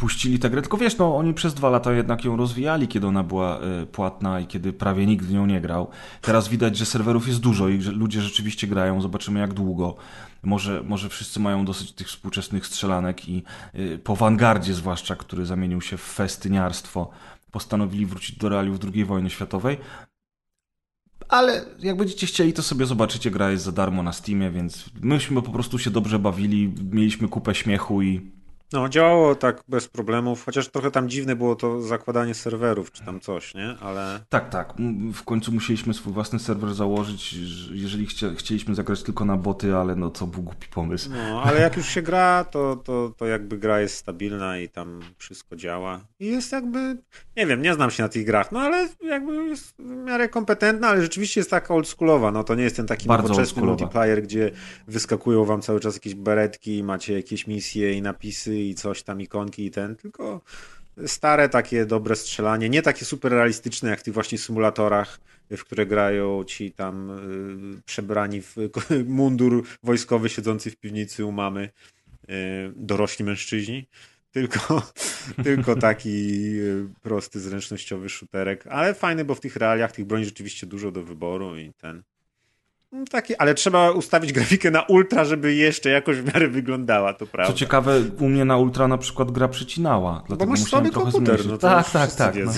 puścili 0.00 0.38
tę 0.38 0.50
grę, 0.50 0.62
tylko 0.62 0.76
wiesz, 0.76 0.98
no 0.98 1.16
oni 1.16 1.34
przez 1.34 1.54
dwa 1.54 1.70
lata 1.70 1.92
jednak 1.92 2.24
ją 2.24 2.36
rozwijali, 2.36 2.88
kiedy 2.88 3.06
ona 3.06 3.22
była 3.22 3.60
y, 3.82 3.86
płatna 3.86 4.40
i 4.40 4.46
kiedy 4.46 4.72
prawie 4.72 5.06
nikt 5.06 5.24
w 5.24 5.32
nią 5.32 5.46
nie 5.46 5.60
grał. 5.60 5.88
Teraz 6.20 6.48
widać, 6.48 6.76
że 6.76 6.86
serwerów 6.86 7.28
jest 7.28 7.40
dużo 7.40 7.68
i 7.68 7.82
że 7.82 7.92
ludzie 7.92 8.20
rzeczywiście 8.20 8.66
grają, 8.66 9.00
zobaczymy 9.00 9.40
jak 9.40 9.54
długo. 9.54 9.96
Może, 10.42 10.82
może 10.82 11.08
wszyscy 11.08 11.40
mają 11.40 11.64
dosyć 11.64 11.92
tych 11.92 12.08
współczesnych 12.08 12.66
strzelanek 12.66 13.28
i 13.28 13.42
y, 13.74 13.98
po 13.98 14.16
Vanguardzie 14.16 14.74
zwłaszcza, 14.74 15.16
który 15.16 15.46
zamienił 15.46 15.80
się 15.80 15.96
w 15.96 16.02
festyniarstwo, 16.02 17.10
postanowili 17.50 18.06
wrócić 18.06 18.38
do 18.38 18.48
realiów 18.48 18.78
II 18.94 19.04
wojny 19.04 19.30
światowej. 19.30 19.78
Ale 21.28 21.64
jak 21.78 21.96
będziecie 21.96 22.26
chcieli, 22.26 22.52
to 22.52 22.62
sobie 22.62 22.86
zobaczycie, 22.86 23.30
gra 23.30 23.50
jest 23.50 23.64
za 23.64 23.72
darmo 23.72 24.02
na 24.02 24.12
Steamie, 24.12 24.50
więc 24.50 24.84
myśmy 25.02 25.42
po 25.42 25.50
prostu 25.50 25.78
się 25.78 25.90
dobrze 25.90 26.18
bawili, 26.18 26.74
mieliśmy 26.92 27.28
kupę 27.28 27.54
śmiechu 27.54 28.02
i 28.02 28.39
no, 28.72 28.88
działało 28.88 29.34
tak 29.34 29.62
bez 29.68 29.88
problemów, 29.88 30.44
chociaż 30.44 30.68
trochę 30.68 30.90
tam 30.90 31.08
dziwne 31.08 31.36
było 31.36 31.56
to 31.56 31.82
zakładanie 31.82 32.34
serwerów, 32.34 32.92
czy 32.92 33.04
tam 33.04 33.20
coś, 33.20 33.54
nie? 33.54 33.74
Ale... 33.80 34.20
Tak, 34.28 34.50
tak. 34.50 34.74
W 35.14 35.22
końcu 35.22 35.52
musieliśmy 35.52 35.94
swój 35.94 36.12
własny 36.12 36.38
serwer 36.38 36.74
założyć, 36.74 37.34
jeżeli 37.72 38.06
chcia, 38.06 38.26
chcieliśmy 38.36 38.74
zagrać 38.74 39.02
tylko 39.02 39.24
na 39.24 39.36
boty, 39.36 39.76
ale 39.76 39.96
no 39.96 40.10
to 40.10 40.26
był 40.26 40.42
głupi 40.42 40.68
pomysł. 40.68 41.10
No, 41.10 41.42
ale 41.42 41.60
jak 41.60 41.76
już 41.76 41.88
się 41.88 42.02
gra, 42.02 42.44
to, 42.44 42.76
to, 42.76 43.12
to 43.16 43.26
jakby 43.26 43.58
gra 43.58 43.80
jest 43.80 43.96
stabilna 43.96 44.58
i 44.58 44.68
tam 44.68 45.00
wszystko 45.18 45.56
działa. 45.56 46.00
I 46.20 46.26
jest 46.26 46.52
jakby, 46.52 46.96
nie 47.36 47.46
wiem, 47.46 47.62
nie 47.62 47.74
znam 47.74 47.90
się 47.90 48.02
na 48.02 48.08
tych 48.08 48.26
grach, 48.26 48.52
no 48.52 48.60
ale 48.60 48.88
jakby 49.02 49.44
jest 49.44 49.74
w 49.78 50.04
miarę 50.04 50.28
kompetentna, 50.28 50.88
ale 50.88 51.02
rzeczywiście 51.02 51.40
jest 51.40 51.50
taka 51.50 51.74
oldschoolowa, 51.74 52.32
no 52.32 52.44
to 52.44 52.54
nie 52.54 52.62
jest 52.62 52.76
ten 52.76 52.86
taki 52.86 53.08
Bardzo 53.08 53.28
nowoczesny 53.28 53.62
multiplayer, 53.62 54.22
gdzie 54.22 54.50
wyskakują 54.88 55.44
wam 55.44 55.62
cały 55.62 55.80
czas 55.80 55.94
jakieś 55.94 56.14
beretki, 56.14 56.84
macie 56.84 57.14
jakieś 57.14 57.46
misje 57.46 57.92
i 57.92 58.02
napisy 58.02 58.59
i 58.68 58.74
coś 58.74 59.02
tam, 59.02 59.20
ikonki 59.20 59.64
i 59.64 59.70
ten, 59.70 59.96
tylko 59.96 60.40
stare 61.06 61.48
takie 61.48 61.86
dobre 61.86 62.16
strzelanie, 62.16 62.68
nie 62.68 62.82
takie 62.82 63.04
super 63.04 63.32
realistyczne 63.32 63.90
jak 63.90 64.00
w 64.00 64.02
tych 64.02 64.14
właśnie 64.14 64.38
symulatorach, 64.38 65.20
w 65.50 65.64
które 65.64 65.86
grają 65.86 66.44
ci 66.44 66.72
tam 66.72 67.10
y, 67.78 67.82
przebrani 67.82 68.42
w 68.42 68.56
mundur 69.06 69.64
wojskowy 69.82 70.28
siedzący 70.28 70.70
w 70.70 70.76
piwnicy 70.76 71.24
u 71.24 71.32
mamy 71.32 71.64
y, 71.64 72.32
dorośli 72.76 73.24
mężczyźni. 73.24 73.86
Tylko, 74.32 74.82
tylko 75.44 75.76
taki 75.76 76.08
y, 76.60 76.88
prosty, 77.02 77.40
zręcznościowy 77.40 78.08
shooterek, 78.08 78.66
ale 78.66 78.94
fajny, 78.94 79.24
bo 79.24 79.34
w 79.34 79.40
tych 79.40 79.56
realiach 79.56 79.92
tych 79.92 80.04
broni 80.04 80.24
rzeczywiście 80.24 80.66
dużo 80.66 80.90
do 80.90 81.02
wyboru 81.02 81.56
i 81.56 81.72
ten. 81.72 82.02
No, 82.92 83.04
taki, 83.10 83.36
ale 83.36 83.54
trzeba 83.54 83.90
ustawić 83.90 84.32
grafikę 84.32 84.70
na 84.70 84.82
ultra, 84.82 85.24
żeby 85.24 85.54
jeszcze 85.54 85.90
jakoś 85.90 86.16
w 86.16 86.34
miarę 86.34 86.48
wyglądała, 86.48 87.14
to 87.14 87.26
prawda. 87.26 87.52
Co 87.52 87.58
ciekawe, 87.58 88.00
u 88.20 88.28
mnie 88.28 88.44
na 88.44 88.56
ultra 88.56 88.88
na 88.88 88.98
przykład 88.98 89.30
gra 89.30 89.48
przecinała. 89.48 90.24
Bo 90.38 90.46
masz 90.46 90.60
sobie 90.60 90.90
komputer. 90.90 91.46
No 91.46 91.58
tak, 91.58 91.90
tak, 91.90 92.14
tak. 92.14 92.34
No. 92.44 92.52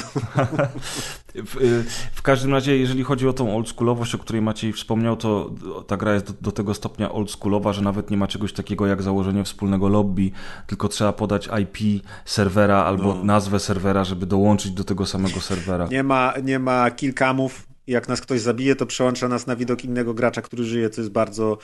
w, 1.47 1.57
y, 1.57 1.85
w, 2.13 2.23
każdym 2.23 2.53
razie, 2.53 2.77
jeżeli 2.77 3.05
chodzi 3.05 3.29
o 3.29 3.33
tą 3.33 3.57
oldschoolowość, 3.57 4.15
o 4.15 4.19
której 4.19 4.43
Maciej 4.43 4.73
wspomniał, 4.73 5.17
to 5.17 5.51
ta 5.87 5.97
gra 5.97 6.15
jest 6.15 6.27
do, 6.27 6.33
do, 6.41 6.53
tego 6.53 6.75
stopnia 6.75 7.13
oldschoolowa, 7.13 7.73
że 7.73 7.83
nawet 7.83 8.11
nie 8.11 8.17
ma 8.17 8.27
czegoś 8.27 8.53
takiego 8.53 8.87
jak 8.87 9.03
założenie 9.03 9.45
wspólnego 9.45 9.89
lobby, 9.89 10.31
tylko 10.67 10.89
trzeba 10.89 11.13
podać 11.13 11.49
IP 11.63 12.03
serwera 12.25 12.85
albo 12.85 13.15
no. 13.15 13.25
nazwę 13.25 13.61
serwera, 13.61 14.05
żeby 14.05 14.27
dołączyć 14.27 14.73
do 14.73 14.85
tego 14.85 15.07
samego 15.07 15.41
serwera. 15.41 15.87
Nie 15.87 16.03
ma, 16.03 16.35
nie 16.43 16.59
ma 16.59 16.91
kilkamów 16.91 17.72
jak 17.93 18.09
nas 18.09 18.21
ktoś 18.21 18.41
zabije, 18.41 18.77
to 18.77 18.87
przełącza 18.87 19.29
nas 19.29 19.47
na 19.47 19.57
widok 19.57 19.85
innego 19.85 20.15
gracza, 20.15 20.43
który 20.43 20.65
żyje, 20.65 20.91
co 20.91 21.01
jest 21.01 21.13
bardzo 21.13 21.59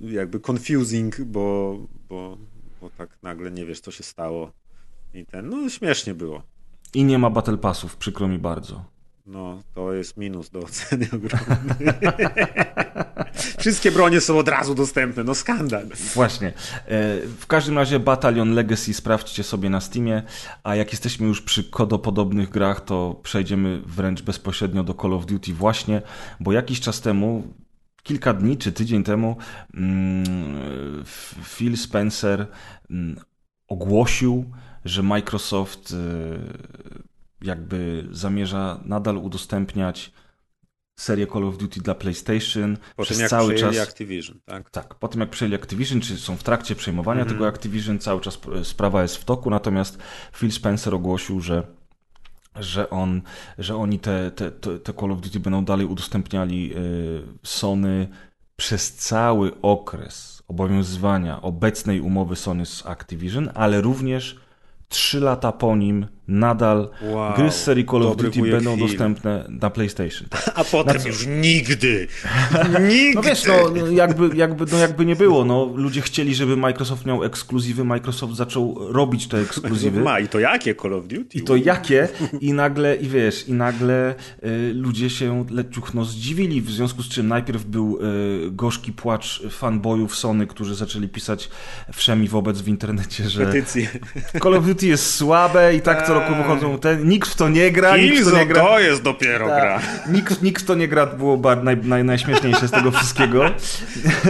jakby 0.00 0.40
confusing, 0.50 1.20
bo, 1.20 1.76
bo, 2.08 2.38
bo 2.80 2.90
tak 2.90 3.18
nagle 3.22 3.50
nie 3.50 3.66
wiesz, 3.66 3.80
co 3.80 3.90
się 3.90 4.02
stało. 4.02 4.52
I 5.14 5.26
ten, 5.26 5.48
no 5.48 5.70
śmiesznie 5.70 6.14
było. 6.14 6.42
I 6.94 7.04
nie 7.04 7.18
ma 7.18 7.30
Battle 7.30 7.58
Passów, 7.58 7.96
przykro 7.96 8.28
mi 8.28 8.38
bardzo. 8.38 8.84
No, 9.26 9.62
to 9.74 9.92
jest 9.92 10.16
minus 10.16 10.50
do 10.50 10.60
oceny 10.60 11.08
ogromny. 11.12 11.74
Wszystkie 13.58 13.90
bronie 13.90 14.20
są 14.20 14.38
od 14.38 14.48
razu 14.48 14.74
dostępne, 14.74 15.24
no 15.24 15.34
skandal. 15.34 15.86
Właśnie. 16.14 16.48
E, 16.48 16.52
w 17.38 17.46
każdym 17.46 17.78
razie 17.78 18.00
Battalion 18.00 18.54
Legacy 18.54 18.94
sprawdźcie 18.94 19.42
sobie 19.42 19.70
na 19.70 19.80
Steamie, 19.80 20.22
a 20.64 20.76
jak 20.76 20.92
jesteśmy 20.92 21.26
już 21.26 21.42
przy 21.42 21.64
kodopodobnych 21.64 22.48
grach, 22.48 22.80
to 22.80 23.20
przejdziemy 23.22 23.82
wręcz 23.86 24.22
bezpośrednio 24.22 24.84
do 24.84 24.94
Call 24.94 25.14
of 25.14 25.26
Duty 25.26 25.54
właśnie, 25.54 26.02
bo 26.40 26.52
jakiś 26.52 26.80
czas 26.80 27.00
temu 27.00 27.54
kilka 28.02 28.34
dni 28.34 28.56
czy 28.56 28.72
tydzień 28.72 29.04
temu 29.04 29.36
mm, 29.74 31.04
Phil 31.44 31.76
Spencer 31.76 32.46
mm, 32.90 33.20
ogłosił, 33.68 34.44
że 34.84 35.02
Microsoft 35.02 35.90
y, 35.90 35.96
jakby 37.46 38.08
zamierza 38.10 38.80
nadal 38.84 39.16
udostępniać 39.16 40.12
serię 40.98 41.26
Call 41.26 41.44
of 41.44 41.58
Duty 41.58 41.80
dla 41.80 41.94
PlayStation 41.94 42.76
po 42.96 43.02
przez 43.02 43.16
tym, 43.16 43.22
jak 43.22 43.30
cały 43.30 43.54
czas. 43.54 43.78
Activision, 43.78 44.40
tak? 44.44 44.70
Tak, 44.70 44.94
po 44.94 45.08
tym 45.08 45.20
jak 45.20 45.30
przejęli 45.30 45.54
Activision, 45.54 46.00
czy 46.00 46.18
są 46.18 46.36
w 46.36 46.42
trakcie 46.42 46.74
przejmowania 46.74 47.20
mm 47.20 47.28
-hmm. 47.28 47.36
tego 47.36 47.48
Activision, 47.48 47.98
cały 47.98 48.20
czas 48.20 48.38
sprawa 48.62 49.02
jest 49.02 49.16
w 49.16 49.24
toku, 49.24 49.50
natomiast 49.50 49.98
Phil 50.32 50.52
Spencer 50.52 50.94
ogłosił, 50.94 51.40
że 51.40 51.76
że, 52.60 52.90
on, 52.90 53.22
że 53.58 53.76
oni 53.76 53.98
te, 53.98 54.30
te, 54.30 54.50
te 54.78 54.92
Call 54.92 55.12
of 55.12 55.20
Duty 55.20 55.40
będą 55.40 55.64
dalej 55.64 55.86
udostępniali 55.86 56.76
y, 56.76 57.22
Sony 57.42 58.08
przez 58.56 58.94
cały 58.94 59.60
okres 59.62 60.42
obowiązywania 60.48 61.42
obecnej 61.42 62.00
umowy 62.00 62.36
Sony 62.36 62.66
z 62.66 62.86
Activision, 62.86 63.50
ale 63.54 63.80
również 63.80 64.40
trzy 64.88 65.20
lata 65.20 65.52
po 65.52 65.76
nim 65.76 66.06
nadal 66.28 66.88
wow, 67.02 67.36
gry 67.36 67.50
z 67.50 67.54
serii 67.54 67.84
Call 67.84 68.02
of 68.02 68.16
Duty 68.16 68.42
będą 68.42 68.76
film. 68.76 68.88
dostępne 68.88 69.46
na 69.48 69.70
PlayStation. 69.70 70.28
Tak. 70.28 70.52
A 70.54 70.64
potem 70.64 70.96
już 71.06 71.26
nigdy. 71.26 72.08
nigdy. 72.90 73.14
No 73.14 73.22
wiesz, 73.22 73.44
no, 73.44 73.86
jakby, 73.90 74.36
jakby, 74.36 74.64
no 74.72 74.78
jakby 74.78 75.06
nie 75.06 75.16
było, 75.16 75.44
no, 75.44 75.64
ludzie 75.74 76.00
chcieli, 76.00 76.34
żeby 76.34 76.56
Microsoft 76.56 77.06
miał 77.06 77.24
ekskluzywy, 77.24 77.84
Microsoft 77.84 78.34
zaczął 78.34 78.92
robić 78.92 79.28
te 79.28 79.38
ekskluzywy. 79.38 80.00
Ma 80.06 80.20
i 80.20 80.28
to 80.28 80.40
jakie 80.40 80.74
Call 80.74 80.94
of 80.94 81.06
Duty? 81.06 81.38
I 81.38 81.42
to 81.42 81.56
jakie 81.56 82.08
i 82.40 82.52
nagle, 82.52 82.96
i 82.96 83.08
wiesz, 83.08 83.48
i 83.48 83.52
nagle 83.52 84.14
y, 84.44 84.72
ludzie 84.74 85.10
się 85.10 85.44
leciuchno 85.50 86.04
zdziwili, 86.04 86.60
w 86.60 86.70
związku 86.70 87.02
z 87.02 87.08
czym 87.08 87.28
najpierw 87.28 87.64
był 87.64 87.98
y, 88.46 88.50
gorzki 88.50 88.92
płacz 88.92 89.42
fanboyów 89.50 90.16
Sony, 90.16 90.46
którzy 90.46 90.74
zaczęli 90.74 91.08
pisać 91.08 91.50
wszemi 91.92 92.28
wobec 92.28 92.60
w 92.60 92.68
internecie, 92.68 93.28
że 93.30 93.46
Petycje. 93.46 93.88
Call 94.42 94.54
of 94.54 94.66
Duty 94.66 94.86
jest 94.86 95.14
słabe 95.14 95.74
i 95.74 95.80
tak 95.80 96.06
co 96.06 96.15
roku 96.20 96.34
wychodzą 96.34 96.78
te, 96.78 96.96
nikt 96.96 97.28
w 97.28 97.34
to 97.34 97.48
nie 97.48 97.70
gra. 97.70 97.96
nikt 97.96 98.22
w 98.22 98.30
to 98.30 98.36
nie 98.36 98.46
gra. 98.46 98.62
to 98.62 98.80
jest 98.80 99.02
dopiero 99.02 99.48
Ta, 99.48 99.60
gra. 99.60 99.80
Nikt, 100.08 100.42
nikt 100.42 100.62
w 100.62 100.66
to 100.66 100.74
nie 100.74 100.88
gra 100.88 101.06
było 101.06 101.36
bar, 101.36 101.64
naj, 101.64 101.76
naj, 101.76 102.04
najśmieszniejsze 102.04 102.68
z 102.68 102.70
tego 102.70 102.90
wszystkiego. 102.90 103.44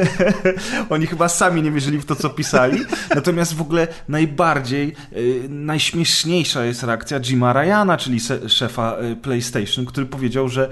Oni 0.90 1.06
chyba 1.06 1.28
sami 1.28 1.62
nie 1.62 1.70
wierzyli 1.70 1.98
w 1.98 2.04
to, 2.04 2.16
co 2.16 2.30
pisali. 2.30 2.80
Natomiast 3.14 3.54
w 3.54 3.60
ogóle 3.60 3.88
najbardziej, 4.08 4.96
y, 5.12 5.46
najśmieszniejsza 5.48 6.64
jest 6.64 6.82
reakcja 6.82 7.20
Jima 7.20 7.52
Ryana, 7.52 7.96
czyli 7.96 8.20
szefa 8.48 8.96
y, 9.12 9.16
PlayStation, 9.16 9.86
który 9.86 10.06
powiedział, 10.06 10.48
że 10.48 10.68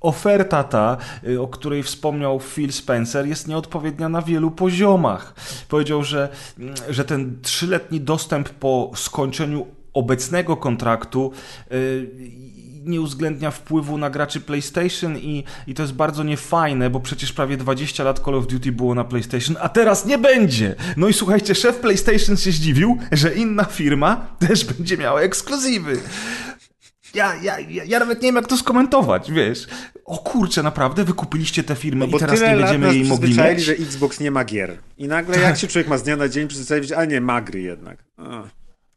oferta 0.00 0.64
ta, 0.64 0.96
y, 1.28 1.40
o 1.40 1.48
której 1.48 1.82
wspomniał 1.82 2.40
Phil 2.40 2.72
Spencer, 2.72 3.26
jest 3.26 3.48
nieodpowiednia 3.48 4.08
na 4.08 4.22
wielu 4.22 4.50
poziomach. 4.50 5.34
Powiedział, 5.68 6.04
że, 6.04 6.28
że 6.88 7.04
ten 7.04 7.38
trzyletni 7.42 8.00
dostęp 8.00 8.48
po 8.48 8.90
skończeniu 8.94 9.66
obecnego 9.96 10.56
kontraktu 10.56 11.32
y, 11.72 12.46
nie 12.86 13.00
uwzględnia 13.00 13.50
wpływu 13.50 13.98
na 13.98 14.10
graczy 14.10 14.40
PlayStation 14.40 15.18
i, 15.18 15.44
i 15.66 15.74
to 15.74 15.82
jest 15.82 15.94
bardzo 15.94 16.22
niefajne, 16.22 16.90
bo 16.90 17.00
przecież 17.00 17.32
prawie 17.32 17.56
20 17.56 18.04
lat 18.04 18.20
Call 18.24 18.34
of 18.34 18.46
Duty 18.46 18.72
było 18.72 18.94
na 18.94 19.04
PlayStation, 19.04 19.56
a 19.60 19.68
teraz 19.68 20.06
nie 20.06 20.18
będzie! 20.18 20.74
No 20.96 21.08
i 21.08 21.12
słuchajcie, 21.12 21.54
szef 21.54 21.76
PlayStation 21.76 22.36
się 22.36 22.52
zdziwił, 22.52 22.98
że 23.12 23.34
inna 23.34 23.64
firma 23.64 24.26
też 24.48 24.64
będzie 24.64 24.96
miała 24.96 25.20
ekskluzywy. 25.20 25.98
Ja, 27.14 27.34
ja, 27.42 27.60
ja, 27.60 27.84
ja 27.84 27.98
nawet 27.98 28.22
nie 28.22 28.28
wiem, 28.28 28.36
jak 28.36 28.46
to 28.46 28.56
skomentować, 28.56 29.32
wiesz. 29.32 29.66
O 30.04 30.18
kurczę, 30.18 30.62
naprawdę? 30.62 31.04
Wykupiliście 31.04 31.64
tę 31.64 31.74
firmę 31.74 32.06
no 32.06 32.16
i 32.16 32.20
teraz 32.20 32.40
nie 32.40 32.56
będziemy 32.56 32.94
jej 32.94 33.04
mogli 33.04 33.34
mieć? 33.38 33.64
że 33.64 33.72
Xbox 33.72 34.20
nie 34.20 34.30
ma 34.30 34.44
gier. 34.44 34.78
I 34.98 35.08
nagle 35.08 35.38
jak 35.38 35.56
się 35.56 35.66
człowiek 35.72 35.88
ma 35.88 35.98
z 35.98 36.02
dnia 36.02 36.16
na 36.16 36.28
dzień 36.28 36.48
przyzwyczaić, 36.48 36.92
ale 36.92 37.06
nie, 37.06 37.20
ma 37.20 37.40
gry 37.40 37.60
jednak. 37.60 38.04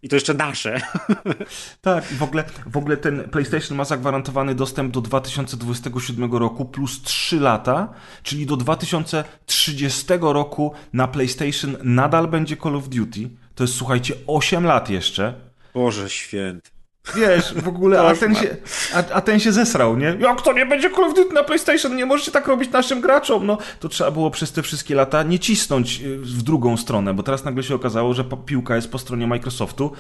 I 0.04 0.10
to 0.10 0.16
jeszcze 0.16 0.34
nasze. 0.34 0.82
Tak, 1.82 2.04
w 2.04 2.24
ogóle, 2.24 2.44
w 2.66 2.78
ogóle 2.78 2.98
ten 2.98 3.30
PlayStation 3.30 3.78
ma 3.78 3.86
zagwarantowany 3.86 4.56
dostęp 4.56 4.94
do 4.94 5.02
2027 5.02 6.34
roku 6.34 6.66
plus 6.66 7.02
3 7.02 7.40
lata, 7.40 7.94
czyli 8.24 8.46
do 8.46 8.58
2030 8.58 10.06
roku 10.22 10.74
na 10.94 11.08
PlayStation 11.08 11.78
nadal 11.84 12.28
będzie 12.28 12.58
Call 12.58 12.76
of 12.76 12.90
Duty. 12.90 13.30
To 13.56 13.64
jest, 13.64 13.76
słuchajcie, 13.76 14.14
8 14.28 14.64
lat 14.66 14.90
jeszcze. 14.90 15.34
Boże 15.74 16.10
święty. 16.10 16.79
Wiesz, 17.16 17.54
w 17.54 17.68
ogóle, 17.68 18.02
a 18.02 18.16
ten, 18.16 18.36
się, 18.36 18.58
a, 18.94 18.98
a, 18.98 19.22
ten 19.22 19.40
się 19.40 19.52
zesrał, 19.52 19.98
nie? 19.98 20.18
Jak 20.20 20.42
to 20.42 20.54
nie 20.54 20.66
będzie 20.66 20.90
Call 20.90 21.04
of 21.04 21.14
Duty 21.14 21.34
na 21.34 21.44
PlayStation? 21.44 21.96
Nie 21.96 22.06
możecie 22.06 22.32
tak 22.32 22.48
robić 22.48 22.72
naszym 22.72 23.02
graczom. 23.02 23.46
No, 23.46 23.58
to 23.80 23.90
trzeba 23.90 24.12
było 24.12 24.32
przez 24.32 24.52
te 24.52 24.62
wszystkie 24.62 24.96
lata 24.96 25.24
nie 25.24 25.40
cisnąć 25.40 26.02
y, 26.02 26.18
w 26.18 26.44
drugą 26.44 26.78
stronę, 26.78 27.14
bo 27.14 27.24
teraz 27.24 27.44
nagle 27.44 27.64
się 27.64 27.76
okazało, 27.76 28.14
że 28.14 28.26
piłka 28.46 28.76
jest 28.76 28.92
po 28.92 29.00
stronie 29.00 29.28
Microsoftu 29.28 29.92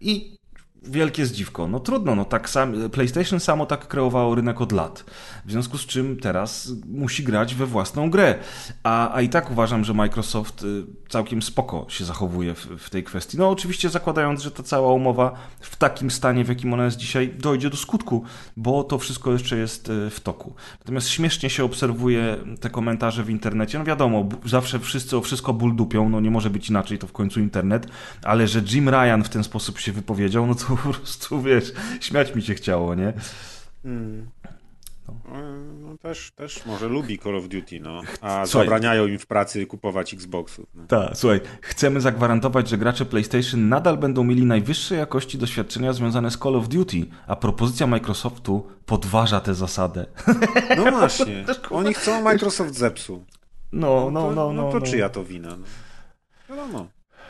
i 0.00 0.36
wielkie 0.88 1.26
zdziwko. 1.26 1.68
No 1.68 1.80
trudno, 1.80 2.14
no 2.14 2.24
tak 2.24 2.50
sam, 2.50 2.90
PlayStation 2.90 3.40
samo 3.40 3.66
tak 3.66 3.88
kreowało 3.88 4.34
rynek 4.34 4.60
od 4.60 4.72
lat. 4.72 5.04
W 5.46 5.50
związku 5.50 5.78
z 5.78 5.86
czym 5.86 6.16
teraz 6.16 6.72
musi 6.88 7.22
grać 7.22 7.54
we 7.54 7.66
własną 7.66 8.10
grę. 8.10 8.38
A, 8.82 9.14
a 9.14 9.20
i 9.20 9.28
tak 9.28 9.50
uważam, 9.50 9.84
że 9.84 9.94
Microsoft 9.94 10.62
y, 10.62 10.84
całkiem 11.08 11.42
spoko 11.42 11.86
się 11.88 12.04
zachowuje 12.04 12.54
w, 12.54 12.66
w, 12.66 12.90
tej 12.90 13.04
kwestii. 13.04 13.38
No 13.38 13.50
oczywiście 13.50 13.90
zakładając, 13.90 14.42
że 14.42 14.50
ta 14.50 14.62
cała 14.62 14.92
umowa 14.92 15.32
w 15.60 15.76
takim 15.76 16.10
stanie, 16.10 16.44
w 16.44 16.48
jakim 16.48 16.72
ona 16.72 16.84
jest 16.84 16.96
dzisiaj, 16.96 17.34
dojdzie 17.38 17.70
do 17.70 17.76
skutku, 17.76 18.24
bo 18.56 18.84
to 18.84 18.98
wszystko 18.98 19.32
jeszcze 19.32 19.56
jest 19.56 19.88
y, 19.88 20.10
w 20.10 20.20
toku. 20.20 20.54
Natomiast 20.78 21.08
śmiesznie 21.08 21.50
się 21.50 21.64
obserwuje 21.64 22.36
te 22.60 22.70
komentarze 22.70 23.24
w 23.24 23.30
internecie. 23.30 23.78
No 23.78 23.84
wiadomo, 23.84 24.28
zawsze 24.44 24.78
wszyscy 24.78 25.16
o 25.16 25.20
wszystko 25.20 25.52
ból 25.52 25.76
dupią, 25.76 26.08
no 26.08 26.20
nie 26.20 26.30
może 26.30 26.50
być 26.50 26.70
inaczej, 26.70 26.98
to 26.98 27.06
w 27.06 27.12
końcu 27.12 27.40
internet, 27.40 27.86
ale 28.22 28.48
że 28.48 28.62
Jim 28.72 28.88
Ryan 28.88 29.22
w 29.24 29.28
ten 29.28 29.44
sposób 29.44 29.78
się 29.78 29.92
wypowiedział, 29.92 30.46
no 30.46 30.54
to 30.54 30.75
po 30.76 30.92
prostu, 30.92 31.42
wiesz, 31.42 31.72
śmiać 32.00 32.34
mi 32.34 32.42
się 32.42 32.54
chciało, 32.54 32.94
nie? 32.94 33.12
Hmm. 33.82 34.26
No. 35.08 35.14
no. 35.80 35.98
też, 35.98 36.32
też 36.36 36.66
może 36.66 36.88
lubi 36.88 37.18
Call 37.18 37.36
of 37.36 37.48
Duty, 37.48 37.80
no. 37.80 38.00
A 38.20 38.46
słuchaj, 38.46 38.66
zabraniają 38.66 39.06
im 39.06 39.18
w 39.18 39.26
pracy 39.26 39.66
kupować 39.66 40.14
Xboxów. 40.14 40.66
No. 40.74 40.86
Tak, 40.86 41.16
słuchaj, 41.16 41.40
chcemy 41.60 42.00
zagwarantować, 42.00 42.68
że 42.68 42.78
gracze 42.78 43.04
PlayStation 43.04 43.68
nadal 43.68 43.98
będą 43.98 44.24
mieli 44.24 44.44
najwyższej 44.44 44.98
jakości 44.98 45.38
doświadczenia 45.38 45.92
związane 45.92 46.30
z 46.30 46.38
Call 46.38 46.56
of 46.56 46.68
Duty, 46.68 47.06
a 47.26 47.36
propozycja 47.36 47.86
Microsoftu 47.86 48.66
podważa 48.86 49.40
tę 49.40 49.54
zasadę. 49.54 50.06
No 50.76 50.90
właśnie, 50.98 51.44
oni 51.70 51.94
chcą, 51.94 52.22
Microsoft 52.22 52.74
zepsuł. 52.74 53.24
No, 53.72 54.10
no, 54.10 54.30
no, 54.30 54.52
no. 54.52 54.52
No, 54.52 54.72
to 54.72 54.78
no. 54.78 54.86
czyja 54.86 55.08
to 55.08 55.24
wina? 55.24 55.56
No. 55.56 55.64
Wiadomo. 56.48 56.86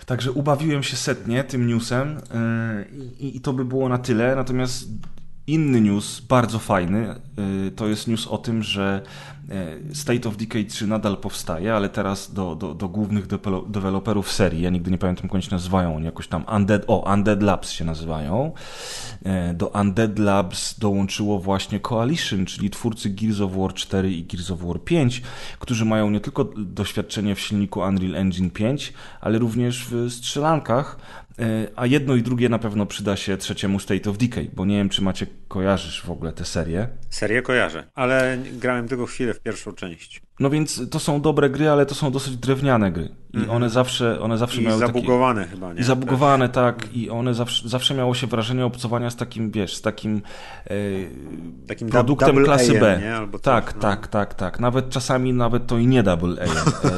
Także 0.06 0.32
ubawiłem 0.32 0.82
się 0.82 0.96
setnie 0.96 1.44
tym 1.44 1.66
newsem 1.66 2.14
yy, 2.14 3.16
i, 3.18 3.36
i 3.36 3.40
to 3.40 3.52
by 3.52 3.64
było 3.64 3.88
na 3.88 3.98
tyle. 3.98 4.36
Natomiast 4.36 4.88
inny 5.46 5.80
news, 5.80 6.20
bardzo 6.20 6.58
fajny, 6.58 7.14
yy, 7.64 7.70
to 7.70 7.86
jest 7.86 8.08
news 8.08 8.26
o 8.26 8.38
tym, 8.38 8.62
że 8.62 9.02
E, 9.50 9.94
State 9.94 10.28
of 10.28 10.36
Decay 10.36 10.64
3 10.64 10.86
nadal 10.86 11.16
powstaje, 11.16 11.74
ale 11.74 11.88
teraz 11.88 12.32
do, 12.32 12.54
do, 12.54 12.74
do 12.74 12.88
głównych 12.88 13.26
deweloperów 13.66 14.32
serii, 14.32 14.62
ja 14.62 14.70
nigdy 14.70 14.90
nie 14.90 14.98
pamiętam 14.98 15.30
jak 15.32 15.42
się 15.42 15.50
nazywają, 15.50 15.96
oni 15.96 16.04
jakoś 16.04 16.28
tam 16.28 16.44
Undead, 16.56 16.82
o, 16.86 17.12
Undead 17.14 17.42
Labs 17.42 17.70
się 17.70 17.84
nazywają. 17.84 18.52
E, 19.24 19.54
do 19.54 19.68
Undead 19.68 20.18
Labs 20.18 20.78
dołączyło 20.78 21.38
właśnie 21.38 21.80
Coalition, 21.80 22.46
czyli 22.46 22.70
twórcy 22.70 23.10
Gears 23.10 23.40
of 23.40 23.52
War 23.56 23.74
4 23.74 24.12
i 24.12 24.24
Gears 24.24 24.50
of 24.50 24.60
War 24.60 24.84
5, 24.84 25.22
którzy 25.58 25.84
mają 25.84 26.10
nie 26.10 26.20
tylko 26.20 26.44
doświadczenie 26.56 27.34
w 27.34 27.40
silniku 27.40 27.80
Unreal 27.80 28.16
Engine 28.16 28.50
5, 28.50 28.92
ale 29.20 29.38
również 29.38 29.86
w 29.90 30.10
strzelankach, 30.10 30.98
a 31.76 31.86
jedno 31.86 32.14
i 32.14 32.22
drugie 32.22 32.48
na 32.48 32.58
pewno 32.58 32.86
przyda 32.86 33.16
się 33.16 33.36
trzeciemu 33.36 33.80
State 33.80 34.10
of 34.10 34.18
Decay, 34.18 34.50
bo 34.54 34.64
nie 34.64 34.76
wiem, 34.76 34.88
czy 34.88 35.02
macie 35.02 35.26
kojarzysz 35.48 36.02
w 36.02 36.10
ogóle 36.10 36.32
tę 36.32 36.44
serię. 36.44 36.88
Serię 37.10 37.42
kojarzę, 37.42 37.84
ale 37.94 38.38
grałem 38.52 38.88
tylko 38.88 39.06
chwilę 39.06 39.34
w 39.34 39.40
pierwszą 39.40 39.72
część. 39.72 40.22
No 40.40 40.50
więc 40.50 40.90
to 40.90 40.98
są 40.98 41.20
dobre 41.20 41.50
gry, 41.50 41.68
ale 41.68 41.86
to 41.86 41.94
są 41.94 42.12
dosyć 42.12 42.36
drewniane 42.36 42.92
gry. 42.92 43.08
I 43.34 43.38
mm 43.38 43.50
one 43.50 43.70
zawsze, 43.70 44.20
one 44.20 44.38
zawsze 44.38 44.60
I 44.60 44.64
miały 44.64 44.78
zabugowane 44.78 45.40
takie... 45.42 45.54
chyba, 45.54 45.72
nie? 45.72 45.80
I 45.80 45.84
zabugowane, 45.84 46.48
tak. 46.48 46.94
I 46.94 47.10
one 47.10 47.34
zawsze, 47.34 47.68
zawsze 47.68 47.94
miało 47.94 48.14
się 48.14 48.26
wrażenie 48.26 48.64
obcowania 48.64 49.10
z 49.10 49.16
takim, 49.16 49.50
wiesz, 49.50 49.74
z 49.74 49.82
takim, 49.82 50.22
e, 50.66 50.70
takim 51.68 51.88
produktem 51.88 52.44
klasy 52.44 52.80
B. 52.80 53.00
Nie? 53.02 53.38
Tak, 53.38 53.74
no. 53.74 53.80
tak, 53.80 54.06
tak, 54.08 54.34
tak. 54.34 54.60
Nawet 54.60 54.90
czasami 54.90 55.32
nawet 55.32 55.66
to 55.66 55.78
i 55.78 55.86
nie 55.86 56.02
double 56.02 56.42
A. 56.42 56.44
E, 56.44 56.90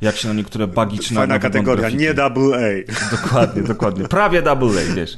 jak 0.00 0.16
się 0.16 0.28
na 0.28 0.34
niektóre 0.34 0.66
bugi 0.66 0.98
czy 1.04 1.14
na 1.14 1.20
Fajna 1.20 1.38
kategoria, 1.38 1.90
nie 1.90 2.14
double 2.14 2.56
A. 2.56 2.92
Dokładnie, 3.16 3.62
dokładnie. 3.62 4.08
Prawie 4.08 4.42
double 4.42 4.68
A, 4.68 4.94
wiesz. 4.94 5.16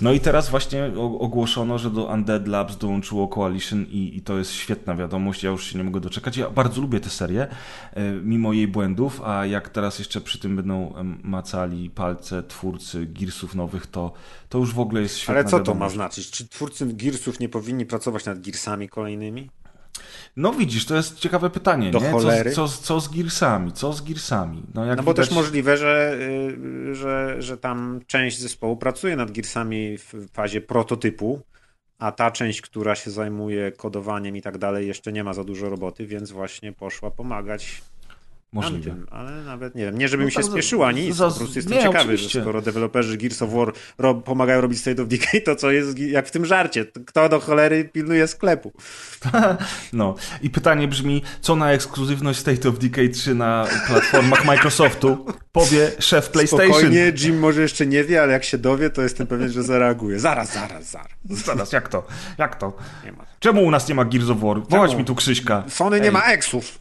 No 0.00 0.12
i 0.12 0.20
teraz 0.20 0.50
właśnie 0.50 0.90
ogłoszono, 1.18 1.78
że 1.78 1.90
do 1.90 2.04
Undead 2.04 2.29
Labs 2.38 2.76
dołączyło 2.76 3.28
Coalition 3.28 3.86
i, 3.90 4.16
i 4.16 4.22
to 4.22 4.38
jest 4.38 4.52
świetna 4.52 4.94
wiadomość. 4.94 5.42
Ja 5.42 5.50
już 5.50 5.64
się 5.64 5.78
nie 5.78 5.84
mogę 5.84 6.00
doczekać. 6.00 6.36
Ja 6.36 6.50
bardzo 6.50 6.80
lubię 6.80 7.00
tę 7.00 7.10
serię, 7.10 7.46
e, 7.94 8.12
mimo 8.12 8.52
jej 8.52 8.68
błędów, 8.68 9.20
a 9.24 9.46
jak 9.46 9.68
teraz 9.68 9.98
jeszcze 9.98 10.20
przy 10.20 10.38
tym 10.38 10.56
będą 10.56 10.94
macali 11.22 11.90
palce 11.90 12.42
twórcy 12.42 13.06
Gearsów 13.06 13.54
nowych, 13.54 13.86
to, 13.86 14.12
to 14.48 14.58
już 14.58 14.74
w 14.74 14.80
ogóle 14.80 15.02
jest 15.02 15.18
świetna 15.18 15.34
Ale 15.34 15.44
co 15.44 15.58
wiadomość. 15.58 15.94
to 15.94 15.98
ma 15.98 16.04
znaczyć? 16.04 16.30
Czy 16.30 16.48
twórcy 16.48 16.86
Gearsów 16.86 17.40
nie 17.40 17.48
powinni 17.48 17.86
pracować 17.86 18.24
nad 18.24 18.40
Gearsami 18.40 18.88
kolejnymi? 18.88 19.50
No 20.36 20.52
widzisz, 20.52 20.86
to 20.86 20.96
jest 20.96 21.18
ciekawe 21.18 21.50
pytanie, 21.50 21.90
Do 21.90 21.98
nie? 21.98 22.10
Cholery. 22.10 22.50
Co, 22.52 22.68
co, 22.68 22.82
co 22.82 23.00
z 23.00 23.08
Gearsami? 23.08 23.72
Co 23.72 23.92
z 23.92 24.02
Gearsami? 24.02 24.62
No, 24.74 24.86
no 24.86 24.96
bo 24.96 25.02
widać... 25.02 25.16
też 25.16 25.30
możliwe, 25.36 25.76
że, 25.76 26.18
y, 26.90 26.94
że, 26.94 27.36
że 27.42 27.56
tam 27.56 28.00
część 28.06 28.38
zespołu 28.40 28.76
pracuje 28.76 29.16
nad 29.16 29.30
Gearsami 29.30 29.98
w 29.98 30.14
fazie 30.32 30.60
prototypu, 30.60 31.42
a 32.00 32.12
ta 32.12 32.30
część, 32.30 32.60
która 32.60 32.94
się 32.94 33.10
zajmuje 33.10 33.72
kodowaniem 33.72 34.36
i 34.36 34.42
tak 34.42 34.58
dalej, 34.58 34.86
jeszcze 34.86 35.12
nie 35.12 35.24
ma 35.24 35.34
za 35.34 35.44
dużo 35.44 35.68
roboty, 35.70 36.06
więc 36.06 36.30
właśnie 36.30 36.72
poszła 36.72 37.10
pomagać 37.10 37.82
Możliwe. 38.52 38.94
Ale 39.10 39.44
nawet 39.44 39.74
nie 39.74 39.84
wiem. 39.84 39.98
Nie, 39.98 40.08
żebym 40.08 40.26
no 40.26 40.30
się 40.30 40.36
tak, 40.36 40.44
spieszyła, 40.44 40.92
nic. 40.92 41.18
Po 41.18 41.30
prostu 41.30 41.44
jestem 41.56 41.72
nie, 41.72 41.82
ciekawy, 41.82 41.98
oczywiście. 41.98 42.28
że 42.28 42.40
skoro 42.40 42.62
deweloperzy 42.62 43.16
Gears 43.16 43.42
of 43.42 43.52
War 43.52 43.72
rob, 43.98 44.24
pomagają 44.24 44.60
robić 44.60 44.80
State 44.80 45.02
of 45.02 45.08
Decay, 45.08 45.40
to 45.40 45.56
co 45.56 45.70
jest 45.70 45.98
jak 45.98 46.26
w 46.26 46.30
tym 46.30 46.46
żarcie? 46.46 46.86
Kto 47.06 47.28
do 47.28 47.40
cholery 47.40 47.84
pilnuje 47.84 48.26
sklepu? 48.26 48.72
no 49.92 50.14
i 50.42 50.50
pytanie 50.50 50.88
brzmi, 50.88 51.22
co 51.40 51.56
na 51.56 51.72
ekskluzywność 51.72 52.38
State 52.38 52.68
of 52.68 52.78
Decay 52.78 53.08
3 53.08 53.34
na 53.34 53.66
platformach 53.86 54.44
Microsoftu 54.44 55.26
powie 55.52 55.90
szef 55.98 56.30
PlayStation? 56.30 56.72
Spokojnie, 56.72 57.12
Jim 57.18 57.38
może 57.38 57.62
jeszcze 57.62 57.86
nie 57.86 58.04
wie, 58.04 58.22
ale 58.22 58.32
jak 58.32 58.44
się 58.44 58.58
dowie, 58.58 58.90
to 58.90 59.02
jestem 59.02 59.26
pewien, 59.26 59.52
że 59.52 59.62
zareaguje. 59.62 60.20
Zaraz, 60.20 60.52
zaraz, 60.52 60.90
zaraz. 60.90 61.08
Zaraz, 61.30 61.72
jak 61.72 61.88
to? 61.88 62.06
Jak 62.38 62.56
to? 62.56 62.76
Czemu 63.40 63.64
u 63.64 63.70
nas 63.70 63.88
nie 63.88 63.94
ma 63.94 64.04
Gears 64.04 64.28
of 64.28 64.40
War? 64.40 64.56
Wołać 64.68 64.94
mi 64.94 65.04
tu 65.04 65.14
Krzyśka. 65.14 65.64
Sony 65.68 65.96
Ej. 65.96 66.02
nie 66.02 66.12
ma 66.12 66.22
eksów. 66.22 66.78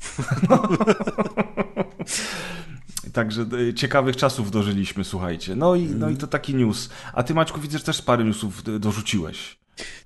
No. 0.49 0.63
Także 3.13 3.45
e, 3.69 3.73
ciekawych 3.73 4.15
czasów 4.17 4.51
dożyliśmy, 4.51 5.03
słuchajcie. 5.03 5.55
No 5.55 5.75
i, 5.75 5.85
no 5.85 6.09
i 6.09 6.17
to 6.17 6.27
taki 6.27 6.55
news. 6.55 6.89
A 7.13 7.23
ty, 7.23 7.33
Maćku, 7.33 7.61
widzę, 7.61 7.77
że 7.77 7.83
też 7.83 8.01
parę 8.01 8.23
newsów 8.23 8.63
dorzuciłeś. 8.79 9.59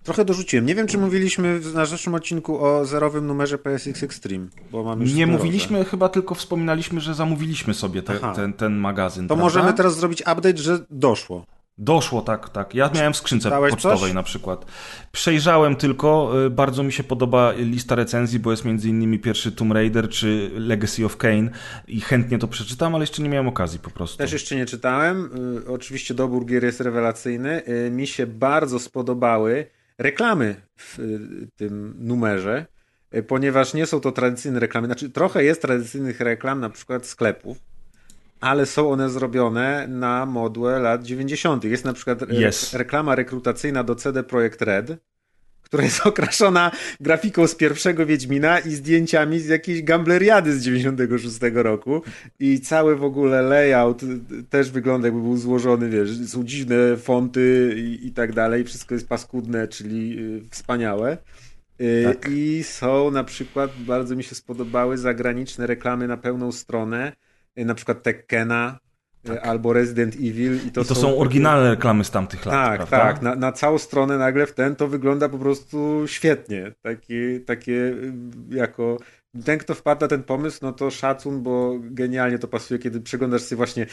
Trochę 0.04 0.26
dorzuciłem. 0.26 0.66
Nie 0.66 0.76
wiem, 0.76 0.88
czy 0.88 0.98
mówiliśmy 0.98 1.60
w 1.60 1.74
naszym 1.74 2.16
odcinku 2.16 2.66
o 2.66 2.86
zerowym 2.86 3.28
numerze 3.28 3.58
PSX 3.58 4.04
Extreme, 4.04 4.48
bo 4.72 4.84
mamy 4.84 5.06
Nie 5.06 5.28
mówiliśmy, 5.28 5.86
chyba 5.86 6.10
tylko 6.10 6.36
wspominaliśmy, 6.36 7.02
że 7.02 7.14
zamówiliśmy 7.14 7.74
sobie 7.74 8.04
te, 8.04 8.20
ten, 8.36 8.54
ten 8.54 8.76
magazyn. 8.76 9.28
To 9.28 9.28
prawda? 9.28 9.44
możemy 9.44 9.74
teraz 9.74 9.96
zrobić 9.96 10.22
update, 10.22 10.58
że 10.58 10.86
doszło. 10.90 11.46
Doszło, 11.78 12.22
tak, 12.22 12.50
tak. 12.50 12.76
Ja 12.76 12.92
miałem 12.96 13.14
w 13.14 13.18
skrzynce 13.18 13.50
Dałeś 13.50 13.72
pocztowej 13.72 14.00
coś? 14.00 14.14
na 14.14 14.24
przykład. 14.24 14.66
Przejrzałem 15.12 15.76
tylko, 15.76 16.32
y, 16.46 16.50
bardzo 16.50 16.84
mi 16.84 16.94
się 16.94 17.04
podoba 17.04 17.52
lista 17.52 17.96
recenzji, 17.96 18.40
bo 18.40 18.52
jest 18.52 18.66
między 18.66 18.90
innymi 18.90 19.20
pierwszy 19.20 19.52
Tomb 19.52 19.74
Raider 19.74 20.10
czy 20.10 20.52
Legacy 20.56 21.06
of 21.06 21.18
Kane 21.18 21.50
i 21.88 22.02
chętnie 22.02 22.40
to 22.40 22.48
przeczytam, 22.48 22.96
ale 22.96 23.04
jeszcze 23.04 23.22
nie 23.24 23.30
miałem 23.30 23.48
okazji 23.48 23.80
po 23.80 23.90
prostu. 23.90 24.18
Też 24.18 24.34
jeszcze 24.34 24.56
nie 24.56 24.66
czytałem. 24.66 25.30
Y, 25.68 25.72
oczywiście 25.72 26.14
dobór 26.14 26.46
gier 26.46 26.64
jest 26.64 26.82
rewelacyjny. 26.82 27.62
Y, 27.68 27.92
mi 27.92 28.08
się 28.08 28.28
bardzo 28.28 28.80
spodobały 28.80 29.66
reklamy 29.98 30.56
w 30.78 30.98
tym 31.56 31.96
numerze. 32.00 32.66
ponieważ 33.28 33.74
nie 33.74 33.86
są 33.86 34.00
to 34.00 34.12
tradycyjne 34.12 34.60
reklamy. 34.60 34.88
Znaczy, 34.88 35.10
trochę 35.10 35.44
jest 35.44 35.62
tradycyjnych 35.62 36.20
reklam, 36.20 36.60
na 36.60 36.70
przykład 36.70 37.06
sklepów, 37.06 37.58
ale 38.44 38.66
są 38.66 38.92
one 38.92 39.10
zrobione 39.10 39.88
na 39.88 40.26
modłę 40.26 40.80
lat 40.80 41.04
90. 41.04 41.64
Jest 41.64 41.86
na 41.86 41.94
przykład 41.94 42.22
yes. 42.22 42.74
reklama 42.74 43.16
rekrutacyjna 43.16 43.84
do 43.84 43.96
CD 43.96 44.24
Projekt 44.24 44.62
Red, 44.62 44.98
która 45.62 45.84
jest 45.84 46.06
okraszona 46.08 46.72
grafiką 47.00 47.48
z 47.48 47.56
pierwszego 47.56 48.06
Wiedźmina 48.06 48.60
i 48.60 48.72
zdjęciami 48.72 49.40
z 49.40 49.48
jakiejś 49.48 49.84
gambleriady 49.84 50.54
z 50.54 50.64
96 50.64 51.40
roku 51.54 52.02
i 52.40 52.62
cały 52.62 52.96
w 52.96 53.04
ogóle 53.04 53.42
layout 53.42 54.02
też 54.50 54.72
wygląda 54.72 55.08
jakby 55.08 55.22
był 55.22 55.38
złożony, 55.38 55.90
wiesz, 55.90 56.28
są 56.28 56.44
dziwne 56.44 56.98
fonty 56.98 57.74
i, 57.78 58.08
i 58.08 58.12
tak 58.12 58.34
dalej, 58.34 58.64
wszystko 58.64 58.94
jest 58.94 59.08
paskudne, 59.08 59.68
czyli 59.68 60.20
y, 60.20 60.42
wspaniałe. 60.50 61.18
Y, 61.82 62.04
tak. 62.06 62.32
I 62.32 62.64
są 62.64 63.12
na 63.12 63.24
przykład, 63.24 63.72
bardzo 63.78 64.16
mi 64.16 64.24
się 64.24 64.36
spodobały 64.36 64.98
zagraniczne 64.98 65.68
reklamy 65.68 66.08
na 66.08 66.18
pełną 66.18 66.52
stronę, 66.52 67.14
na 67.56 67.76
przykład 67.76 68.04
Tekkena, 68.04 68.80
tak. 69.24 69.48
albo 69.48 69.74
Resident 69.74 70.16
Evil. 70.16 70.56
I 70.68 70.72
to, 70.72 70.82
I 70.82 70.86
to 70.86 70.96
są, 70.96 71.02
są, 71.02 71.18
oryginalne 71.18 71.70
reklamy 71.70 72.04
z 72.04 72.12
tamtych 72.12 72.46
lat. 72.46 72.56
Tak, 72.56 72.88
prawda? 72.88 72.98
tak. 72.98 73.22
Na, 73.22 73.36
na 73.36 73.52
całą 73.52 73.78
stronę 73.78 74.18
nagle 74.18 74.46
w 74.46 74.54
ten 74.54 74.76
to 74.76 74.88
wygląda 74.88 75.30
po 75.30 75.38
prostu 75.38 76.04
świetnie. 76.08 76.72
Takie, 76.82 77.40
takie 77.46 77.96
jako 78.50 78.98
ten, 79.46 79.60
kto 79.60 79.76
wpadł 79.76 80.02
na 80.02 80.08
ten 80.08 80.24
pomysł, 80.24 80.60
no 80.62 80.72
to 80.72 80.92
szacun, 80.92 81.44
bo 81.44 81.80
genialnie 81.80 82.40
to 82.40 82.48
pasuje, 82.48 82.80
kiedy 82.80 83.02
przeglądasz 83.02 83.42
sobie 83.42 83.58
właśnie 83.58 83.84
e, 83.84 83.88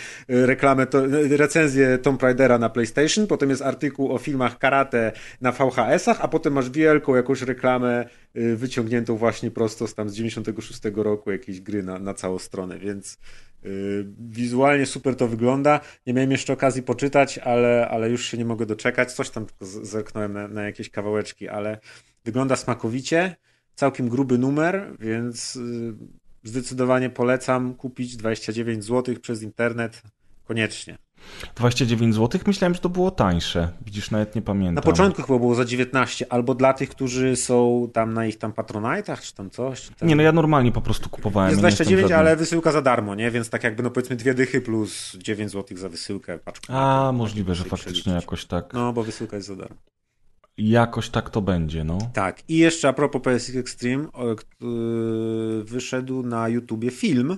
reklamę, 0.46 0.86
to, 0.86 1.04
e, 1.04 1.36
recenzję 1.36 1.98
Tomb 1.98 2.22
Raidera 2.22 2.58
na 2.58 2.70
PlayStation, 2.70 3.26
potem 3.26 3.50
jest 3.50 3.62
artykuł 3.62 4.12
o 4.12 4.18
filmach 4.18 4.58
karate 4.58 5.12
na 5.40 5.52
VHS-ach, 5.52 6.20
a 6.20 6.28
potem 6.28 6.52
masz 6.52 6.70
wielką 6.70 7.16
jakąś 7.16 7.42
reklamę 7.42 8.06
e, 8.34 8.54
wyciągniętą 8.56 9.16
właśnie 9.16 9.50
prosto 9.50 9.86
z 9.86 9.94
tam 9.94 10.08
z 10.08 10.14
96 10.14 10.80
roku 10.94 11.30
jakiejś 11.30 11.60
gry 11.60 11.82
na, 11.82 11.98
na 11.98 12.14
całą 12.14 12.38
stronę, 12.38 12.78
więc 12.78 13.18
wizualnie 14.18 14.86
super 14.86 15.16
to 15.16 15.28
wygląda. 15.28 15.80
Nie 16.06 16.14
miałem 16.14 16.30
jeszcze 16.30 16.52
okazji 16.52 16.82
poczytać, 16.82 17.38
ale, 17.38 17.88
ale 17.88 18.10
już 18.10 18.24
się 18.26 18.38
nie 18.38 18.44
mogę 18.44 18.66
doczekać. 18.66 19.12
Coś 19.12 19.30
tam 19.30 19.46
tylko 19.46 19.66
zerknąłem 19.66 20.32
na, 20.32 20.48
na 20.48 20.62
jakieś 20.62 20.90
kawałeczki, 20.90 21.48
ale 21.48 21.78
wygląda 22.24 22.56
smakowicie 22.56 23.36
całkiem 23.74 24.08
gruby 24.08 24.38
numer, 24.38 24.96
więc 25.00 25.56
y, 25.56 25.94
zdecydowanie 26.44 27.10
polecam 27.10 27.74
kupić 27.74 28.16
29 28.16 28.84
zł 28.84 29.14
przez 29.22 29.42
internet 29.42 30.02
koniecznie. 30.44 30.98
29 31.54 32.14
zł? 32.14 32.40
Myślałem, 32.46 32.74
że 32.74 32.80
to 32.80 32.88
było 32.88 33.10
tańsze. 33.10 33.72
Widzisz, 33.84 34.10
nawet 34.10 34.34
nie 34.34 34.42
pamiętam. 34.42 34.74
Na 34.74 34.82
początku 34.82 35.22
chyba 35.22 35.38
było 35.38 35.54
za 35.54 35.64
19, 35.64 36.32
albo 36.32 36.54
dla 36.54 36.72
tych, 36.72 36.88
którzy 36.88 37.36
są 37.36 37.88
tam 37.92 38.14
na 38.14 38.26
ich 38.26 38.38
tam 38.38 38.52
patronajtach, 38.52 39.22
czy 39.22 39.34
tam 39.34 39.50
coś. 39.50 39.80
Czy 39.80 39.94
tam... 39.94 40.08
Nie, 40.08 40.16
no 40.16 40.22
ja 40.22 40.32
normalnie 40.32 40.72
po 40.72 40.80
prostu 40.80 41.10
kupowałem. 41.10 41.50
Jest 41.50 41.60
29, 41.60 42.12
ale 42.12 42.36
wysyłka 42.36 42.72
za 42.72 42.82
darmo, 42.82 43.14
nie? 43.14 43.30
Więc 43.30 43.50
tak 43.50 43.64
jakby, 43.64 43.82
no 43.82 43.90
powiedzmy 43.90 44.16
dwie 44.16 44.34
dychy 44.34 44.60
plus 44.60 45.16
9 45.18 45.52
zł 45.52 45.78
za 45.78 45.88
wysyłkę. 45.88 46.38
Paczkę, 46.38 46.74
A, 46.74 47.12
możliwe, 47.12 47.54
że 47.54 47.64
faktycznie 47.64 48.12
jakoś 48.12 48.44
tak. 48.44 48.72
No, 48.72 48.92
bo 48.92 49.02
wysyłka 49.02 49.36
jest 49.36 49.48
za 49.48 49.56
darmo. 49.56 49.76
Jakoś 50.60 51.08
tak 51.08 51.30
to 51.30 51.42
będzie, 51.42 51.84
no. 51.84 51.98
Tak. 52.12 52.42
I 52.48 52.56
jeszcze 52.56 52.88
a 52.88 52.92
propos 52.92 53.22
PSX 53.22 53.56
Extreme, 53.56 54.08
wyszedł 55.64 56.22
na 56.22 56.48
YouTubie 56.48 56.90
film 56.90 57.36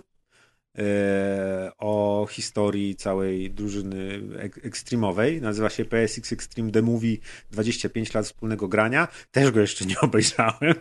e, 0.78 1.72
o 1.78 2.26
historii 2.30 2.96
całej 2.96 3.50
drużyny 3.50 4.20
ekstremowej. 4.62 5.40
Nazywa 5.40 5.70
się 5.70 5.84
PSX 5.84 6.32
Extreme 6.32 6.70
The 6.70 6.82
Movie 6.82 7.16
25 7.50 8.14
lat 8.14 8.26
wspólnego 8.26 8.68
grania. 8.68 9.08
Też 9.30 9.50
go 9.50 9.60
jeszcze 9.60 9.84
nie 9.84 10.00
obejrzałem. 10.06 10.74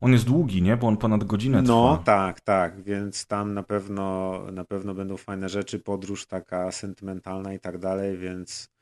On 0.00 0.12
jest 0.12 0.24
długi, 0.24 0.62
nie? 0.62 0.76
Bo 0.76 0.86
on 0.86 0.96
ponad 0.96 1.24
godzinę 1.24 1.62
trwa. 1.62 1.74
No, 1.74 2.02
tak, 2.04 2.40
tak, 2.40 2.82
więc 2.82 3.26
tam 3.26 3.54
na 3.54 3.62
pewno, 3.62 4.38
na 4.52 4.64
pewno 4.64 4.94
będą 4.94 5.16
fajne 5.16 5.48
rzeczy, 5.48 5.78
podróż 5.78 6.26
taka 6.26 6.72
sentymentalna 6.72 7.54
i 7.54 7.60
tak 7.60 7.78
dalej, 7.78 8.18
więc 8.18 8.73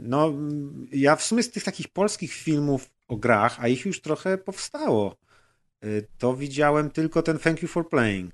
no, 0.00 0.32
ja 0.92 1.16
w 1.16 1.22
sumie 1.22 1.42
z 1.42 1.50
tych 1.50 1.64
takich 1.64 1.88
polskich 1.88 2.32
filmów 2.32 2.90
o 3.08 3.16
grach, 3.16 3.56
a 3.60 3.68
ich 3.68 3.86
już 3.86 4.00
trochę 4.00 4.38
powstało, 4.38 5.16
y, 5.84 6.06
to 6.18 6.36
widziałem 6.36 6.90
tylko 6.90 7.22
ten 7.22 7.38
Thank 7.38 7.62
You 7.62 7.68
for 7.68 7.88
Playing. 7.88 8.32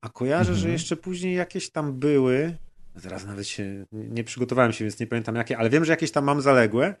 A 0.00 0.08
kojarzę, 0.08 0.52
mhm. 0.52 0.58
że 0.58 0.70
jeszcze 0.70 0.96
później 0.96 1.34
jakieś 1.34 1.70
tam 1.70 1.98
były. 1.98 2.56
Teraz 3.02 3.26
nawet 3.26 3.48
się 3.48 3.86
nie 3.92 4.24
przygotowałem 4.24 4.72
się, 4.72 4.84
więc 4.84 5.00
nie 5.00 5.06
pamiętam 5.06 5.36
jakie, 5.36 5.58
ale 5.58 5.70
wiem, 5.70 5.84
że 5.84 5.92
jakieś 5.92 6.10
tam 6.10 6.24
mam 6.24 6.40
zaległe. 6.40 6.94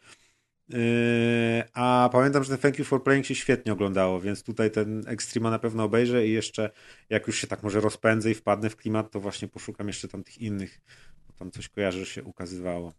Y, 0.74 1.62
a 1.74 2.08
pamiętam, 2.12 2.44
że 2.44 2.50
ten 2.50 2.58
Thank 2.58 2.78
You 2.78 2.84
for 2.84 3.02
Playing 3.02 3.26
się 3.26 3.34
świetnie 3.34 3.72
oglądało, 3.72 4.20
więc 4.20 4.42
tutaj 4.42 4.70
ten 4.70 5.02
Extrema 5.06 5.50
na 5.50 5.58
pewno 5.58 5.84
obejrzę 5.84 6.26
i 6.26 6.32
jeszcze 6.32 6.70
jak 7.10 7.26
już 7.26 7.38
się 7.38 7.46
tak 7.46 7.62
może 7.62 7.80
rozpędzę 7.80 8.30
i 8.30 8.34
wpadnę 8.34 8.70
w 8.70 8.76
klimat, 8.76 9.10
to 9.10 9.20
właśnie 9.20 9.48
poszukam 9.48 9.86
jeszcze 9.86 10.08
tam 10.08 10.24
tych 10.24 10.38
innych, 10.38 10.80
bo 11.26 11.32
tam 11.32 11.50
coś 11.50 11.68
kojarzę, 11.68 11.98
że 11.98 12.06
się 12.06 12.22
ukazywało. 12.24 12.92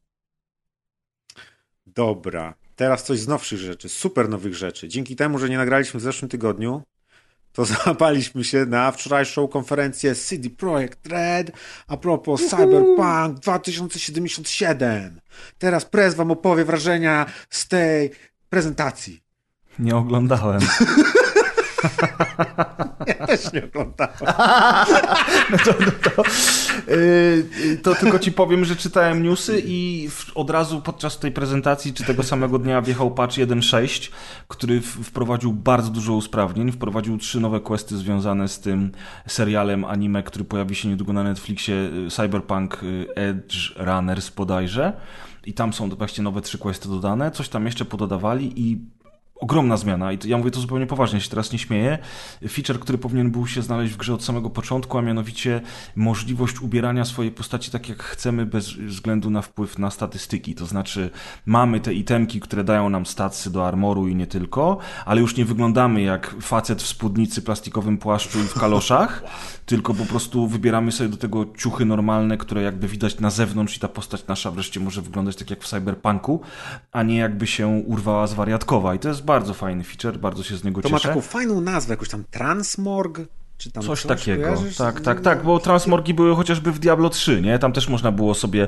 Dobra, 1.86 2.54
teraz 2.76 3.04
coś 3.04 3.20
z 3.20 3.28
nowszych 3.28 3.60
rzeczy, 3.60 3.90
super 3.90 4.30
nowych 4.30 4.56
rzeczy. 4.56 4.88
Dzięki 4.88 5.16
temu, 5.16 5.40
że 5.40 5.50
nie 5.50 5.58
nagraliśmy 5.58 6.00
w 6.00 6.04
zeszłym 6.04 6.30
tygodniu, 6.30 6.82
to 7.54 7.66
załapaliśmy 7.76 8.44
się 8.44 8.66
na 8.66 8.92
wczorajszą 8.92 9.48
konferencję 9.48 10.16
CD 10.16 10.50
Projekt 10.50 11.08
Red 11.08 11.52
a 11.88 11.98
propos 11.98 12.42
Cyberpunk 12.50 13.40
2077. 13.40 15.22
Teraz 15.58 15.86
Prez 15.86 16.16
wam 16.16 16.32
opowie 16.32 16.66
wrażenia 16.66 17.26
z 17.50 17.68
tej 17.68 18.12
prezentacji. 18.50 19.24
Nie 19.80 19.96
oglądałem. 19.96 20.62
Ja 23.08 23.28
też 23.28 23.54
nie 23.54 23.66
oglądałem. 23.66 24.14
No 25.52 25.58
to, 25.58 25.74
no 25.80 25.92
to, 26.16 26.24
yy, 26.92 27.78
to, 27.84 27.96
tylko 27.96 28.20
ci 28.20 28.32
powiem, 28.32 28.66
że 28.66 28.76
czytałem 28.76 29.24
newsy 29.24 29.62
i 29.66 30.10
od 30.36 30.50
razu 30.50 30.82
podczas 30.82 31.20
tej 31.20 31.32
prezentacji, 31.32 31.94
czy 31.94 32.04
tego 32.04 32.24
samego 32.24 32.60
dnia 32.60 32.82
wjechał 32.82 33.12
patch 33.12 33.36
1.6, 33.36 34.12
który 34.48 34.82
wprowadził 34.82 35.54
bardzo 35.54 35.90
dużo 35.90 36.14
usprawnień. 36.14 36.72
Wprowadził 36.72 37.18
trzy 37.18 37.40
nowe 37.40 37.60
questy 37.60 37.98
związane 37.98 38.48
z 38.48 38.60
tym 38.60 38.92
serialem 39.28 39.86
anime, 39.86 40.24
który 40.24 40.46
pojawi 40.46 40.76
się 40.76 40.90
niedługo 40.90 41.14
na 41.14 41.24
Netflixie, 41.24 41.76
y, 42.08 42.10
Cyberpunk 42.10 42.84
y, 42.84 43.08
Edge 43.16 43.76
Runners 43.78 44.30
bodajże. 44.30 44.94
I 45.46 45.54
tam 45.54 45.74
są 45.74 45.90
właśnie 45.90 46.24
nowe 46.24 46.42
trzy 46.42 46.58
questy 46.58 46.90
dodane. 46.90 47.32
Coś 47.32 47.50
tam 47.50 47.66
jeszcze 47.66 47.86
pododawali 47.86 48.54
i 48.56 48.80
ogromna 49.44 49.78
zmiana 49.78 50.14
i 50.14 50.18
ja 50.26 50.38
mówię 50.38 50.52
to 50.52 50.60
zupełnie 50.60 50.88
poważnie, 50.88 51.22
się 51.22 51.30
teraz 51.30 51.52
nie 51.52 51.60
śmieję. 51.60 51.98
Feature, 52.50 52.80
który 52.80 52.98
powinien 52.98 53.32
był 53.32 53.48
się 53.48 53.62
znaleźć 53.62 53.94
w 53.94 53.98
grze 53.98 54.14
od 54.14 54.24
samego 54.24 54.50
początku, 54.50 54.98
a 54.98 55.02
mianowicie 55.02 55.62
możliwość 55.96 56.62
ubierania 56.62 57.06
swojej 57.06 57.32
postaci 57.32 57.72
tak 57.72 57.90
jak 57.90 58.04
chcemy 58.04 58.46
bez 58.46 58.74
względu 58.74 59.30
na 59.30 59.42
wpływ 59.42 59.80
na 59.80 59.92
statystyki. 59.92 60.56
To 60.56 60.66
znaczy 60.66 61.10
mamy 61.46 61.80
te 61.80 61.94
itemki, 61.94 62.40
które 62.40 62.64
dają 62.64 62.90
nam 62.90 63.06
stacy 63.06 63.52
do 63.52 63.68
armoru 63.68 64.08
i 64.08 64.16
nie 64.16 64.28
tylko, 64.28 64.78
ale 65.06 65.22
już 65.22 65.38
nie 65.38 65.46
wyglądamy 65.46 66.02
jak 66.02 66.36
facet 66.42 66.82
w 66.82 66.88
spódnicy, 66.88 67.42
plastikowym 67.42 67.98
płaszczu 67.98 68.40
i 68.40 68.44
w 68.44 68.54
kaloszach, 68.54 69.24
tylko 69.66 69.94
po 69.94 70.06
prostu 70.06 70.48
wybieramy 70.48 70.92
sobie 70.92 71.10
do 71.10 71.18
tego 71.18 71.46
ciuchy 71.58 71.86
normalne, 71.86 72.38
które 72.38 72.62
jakby 72.62 72.88
widać 72.88 73.20
na 73.20 73.30
zewnątrz 73.30 73.78
i 73.78 73.80
ta 73.80 73.88
postać 73.88 74.28
nasza 74.28 74.52
wreszcie 74.52 74.80
może 74.80 75.02
wyglądać 75.02 75.36
tak 75.36 75.50
jak 75.50 75.64
w 75.64 75.68
cyberpunku, 75.68 76.42
a 76.92 77.04
nie 77.04 77.18
jakby 77.18 77.48
się 77.48 77.68
urwała 77.68 78.28
z 78.28 78.34
wariatkowa. 78.34 78.96
I 78.96 79.00
to 79.00 79.08
jest 79.08 79.26
bardzo 79.26 79.33
fajny 79.54 79.84
feature, 79.84 80.20
bardzo 80.20 80.44
się 80.44 80.58
z 80.58 80.64
niego 80.64 80.82
to 80.82 80.90
cieszę. 80.90 81.02
To 81.02 81.08
ma 81.08 81.14
taką 81.14 81.22
fajną 81.22 81.62
nazwę, 81.62 81.94
jakoś 81.94 82.10
tam 82.10 82.24
Transmorg. 82.32 83.22
Czy 83.58 83.72
tam 83.72 83.84
coś, 83.84 84.02
coś 84.02 84.18
takiego. 84.18 84.44
Kojarzysz? 84.44 84.78
Tak, 84.78 85.02
tak, 85.02 85.22
tak, 85.22 85.44
bo 85.44 85.60
transmorgi 85.60 86.14
były 86.14 86.36
chociażby 86.36 86.72
w 86.72 86.80
Diablo 86.80 87.10
3, 87.10 87.42
nie? 87.42 87.60
Tam 87.60 87.74
też 87.74 87.90
można 87.90 88.12
było 88.12 88.34
sobie. 88.34 88.68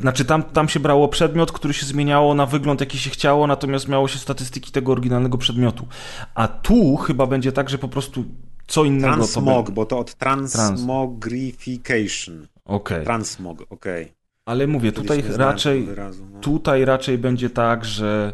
Znaczy, 0.00 0.24
tam, 0.24 0.42
tam 0.42 0.68
się 0.68 0.80
brało 0.80 1.08
przedmiot, 1.08 1.52
który 1.52 1.74
się 1.74 1.86
zmieniało 1.86 2.34
na 2.34 2.46
wygląd, 2.46 2.80
jaki 2.80 2.98
się 2.98 3.10
chciało, 3.10 3.46
natomiast 3.46 3.88
miało 3.88 4.08
się 4.08 4.18
statystyki 4.18 4.72
tego 4.72 4.92
oryginalnego 4.92 5.38
przedmiotu. 5.38 5.86
A 6.34 6.48
tu 6.48 6.96
chyba 6.96 7.26
będzie 7.26 7.52
tak, 7.52 7.70
że 7.70 7.78
po 7.78 7.88
prostu 7.88 8.24
co 8.66 8.84
innego. 8.84 9.14
Transmog, 9.14 9.66
to 9.66 9.72
bo 9.72 9.86
to 9.86 9.98
od 9.98 10.14
transmogrification. 10.14 12.46
Okej. 12.64 12.64
Okay. 12.64 13.04
Transmog, 13.04 13.62
okej. 13.70 14.02
Okay. 14.02 14.16
Ale 14.46 14.66
mówię, 14.66 14.92
tutaj 14.92 15.24
raczej, 15.36 15.88
no. 16.32 16.40
tutaj 16.40 16.84
raczej 16.84 17.18
będzie 17.18 17.50
tak, 17.50 17.84
że, 17.84 18.32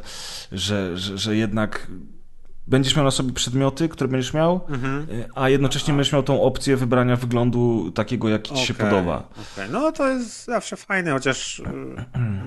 że, 0.53 0.99
że, 0.99 1.19
że 1.19 1.37
jednak 1.37 1.87
będziesz 2.67 2.97
miał 2.97 3.05
na 3.05 3.11
sobie 3.11 3.33
przedmioty, 3.33 3.89
które 3.89 4.09
będziesz 4.09 4.35
miał, 4.35 4.61
mhm. 4.69 5.07
a 5.35 5.49
jednocześnie 5.49 5.95
będziesz 5.95 6.13
miał 6.13 6.23
tą 6.23 6.43
opcję 6.43 6.77
wybrania 6.77 7.17
wyglądu 7.17 7.91
takiego, 7.95 8.29
jaki 8.29 8.49
ci 8.49 8.55
okay, 8.55 8.67
się 8.67 8.75
podoba. 8.75 9.29
Okay. 9.55 9.69
No 9.69 9.93
to 9.93 10.09
jest 10.09 10.45
zawsze 10.45 10.77
fajne, 10.77 11.13
chociaż 11.13 11.59
y, 11.59 11.65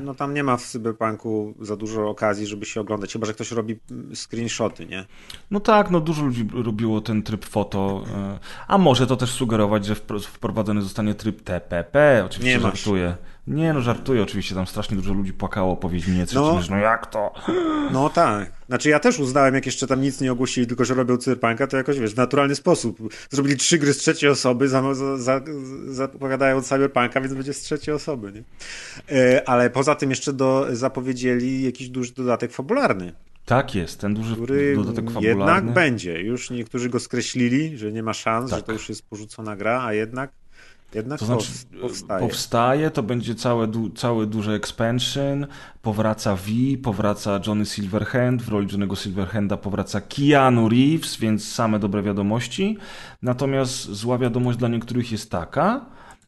no, 0.03 0.15
tam 0.15 0.33
nie 0.33 0.43
ma 0.43 0.57
w 0.57 0.63
Cyberpunku 0.63 1.53
za 1.61 1.75
dużo 1.75 2.09
okazji, 2.09 2.47
żeby 2.47 2.65
się 2.65 2.81
oglądać, 2.81 3.13
chyba, 3.13 3.25
że 3.27 3.33
ktoś 3.33 3.51
robi 3.51 3.79
screenshoty, 4.13 4.85
nie? 4.85 5.05
No 5.51 5.59
tak, 5.59 5.91
no 5.91 5.99
dużo 5.99 6.23
ludzi 6.23 6.47
robiło 6.53 7.01
ten 7.01 7.23
tryb 7.23 7.45
foto, 7.45 8.03
y, 8.35 8.39
a 8.67 8.77
może 8.77 9.07
to 9.07 9.17
też 9.17 9.31
sugerować, 9.31 9.85
że 9.85 9.95
wprowadzony 10.21 10.81
zostanie 10.81 11.13
tryb 11.13 11.41
TPP, 11.41 12.23
oczywiście 12.25 12.57
nie 12.57 12.59
żartuję. 12.59 13.15
Nie, 13.47 13.73
no 13.73 13.81
żartuję 13.81 14.23
oczywiście, 14.23 14.55
tam 14.55 14.67
strasznie 14.67 14.97
dużo 14.97 15.13
ludzi 15.13 15.33
płakało 15.33 15.77
po 15.77 15.89
Wiedźminie 15.89 16.25
no, 16.33 16.59
no 16.69 16.77
jak 16.77 17.07
to? 17.07 17.33
No 17.91 18.09
tak. 18.09 18.54
Znaczy 18.67 18.89
ja 18.89 18.99
też 18.99 19.19
uznałem, 19.19 19.55
jak 19.55 19.65
jeszcze 19.65 19.87
tam 19.87 20.01
nic 20.01 20.21
nie 20.21 20.31
ogłosili, 20.31 20.67
tylko 20.67 20.85
że 20.85 20.93
robią 20.93 21.17
Cyberpunka, 21.17 21.67
to 21.67 21.77
jakoś, 21.77 21.99
wiesz, 21.99 22.13
w 22.13 22.17
naturalny 22.17 22.55
sposób. 22.55 23.13
Zrobili 23.29 23.57
trzy 23.57 23.77
gry 23.77 23.93
z 23.93 23.97
trzeciej 23.97 24.29
osoby, 24.29 24.67
zapowiadając 25.87 26.67
za, 26.67 26.69
za 26.69 26.77
Cyberpunka, 26.77 27.21
więc 27.21 27.33
będzie 27.33 27.53
z 27.53 27.59
trzeciej 27.59 27.93
osoby, 27.93 28.31
nie? 28.31 28.43
E, 29.17 29.49
ale 29.49 29.69
poza 29.69 29.95
tym 29.95 30.09
jeszcze 30.09 30.33
do, 30.33 30.67
zapowiedzieli 30.71 31.63
jakiś 31.63 31.89
duży 31.89 32.13
dodatek 32.13 32.51
fabularny. 32.51 33.13
Tak 33.45 33.75
jest, 33.75 33.99
ten 33.99 34.13
duży 34.13 34.35
który 34.35 34.75
dodatek 34.75 35.11
fabularny. 35.11 35.39
Jednak 35.39 35.73
będzie. 35.73 36.21
Już 36.21 36.49
niektórzy 36.49 36.89
go 36.89 36.99
skreślili, 36.99 37.77
że 37.77 37.91
nie 37.91 38.03
ma 38.03 38.13
szans, 38.13 38.49
tak. 38.49 38.59
że 38.59 38.65
to 38.65 38.71
już 38.71 38.89
jest 38.89 39.09
porzucona 39.09 39.55
gra, 39.55 39.83
a 39.85 39.93
jednak 39.93 40.31
jednak 40.95 41.19
to 41.19 41.25
znaczy, 41.25 41.51
powstaje. 41.81 42.19
powstaje, 42.19 42.91
to 42.91 43.03
będzie 43.03 43.35
całe, 43.35 43.67
du, 43.67 43.89
cały 43.89 44.27
duży 44.27 44.51
expansion, 44.51 45.47
powraca 45.81 46.35
V, 46.35 46.51
powraca 46.83 47.39
Johnny 47.47 47.65
Silverhand, 47.65 48.41
w 48.41 48.49
roli 48.49 48.67
Johnny'ego 48.67 48.95
Silverhanda 48.95 49.57
powraca 49.57 50.01
Keanu 50.01 50.69
Reeves, 50.69 51.17
więc 51.17 51.51
same 51.51 51.79
dobre 51.79 52.03
wiadomości. 52.03 52.77
Natomiast 53.21 53.85
zła 53.85 54.17
wiadomość 54.17 54.57
dla 54.57 54.67
niektórych 54.67 55.11
jest 55.11 55.31
taka, 55.31 55.85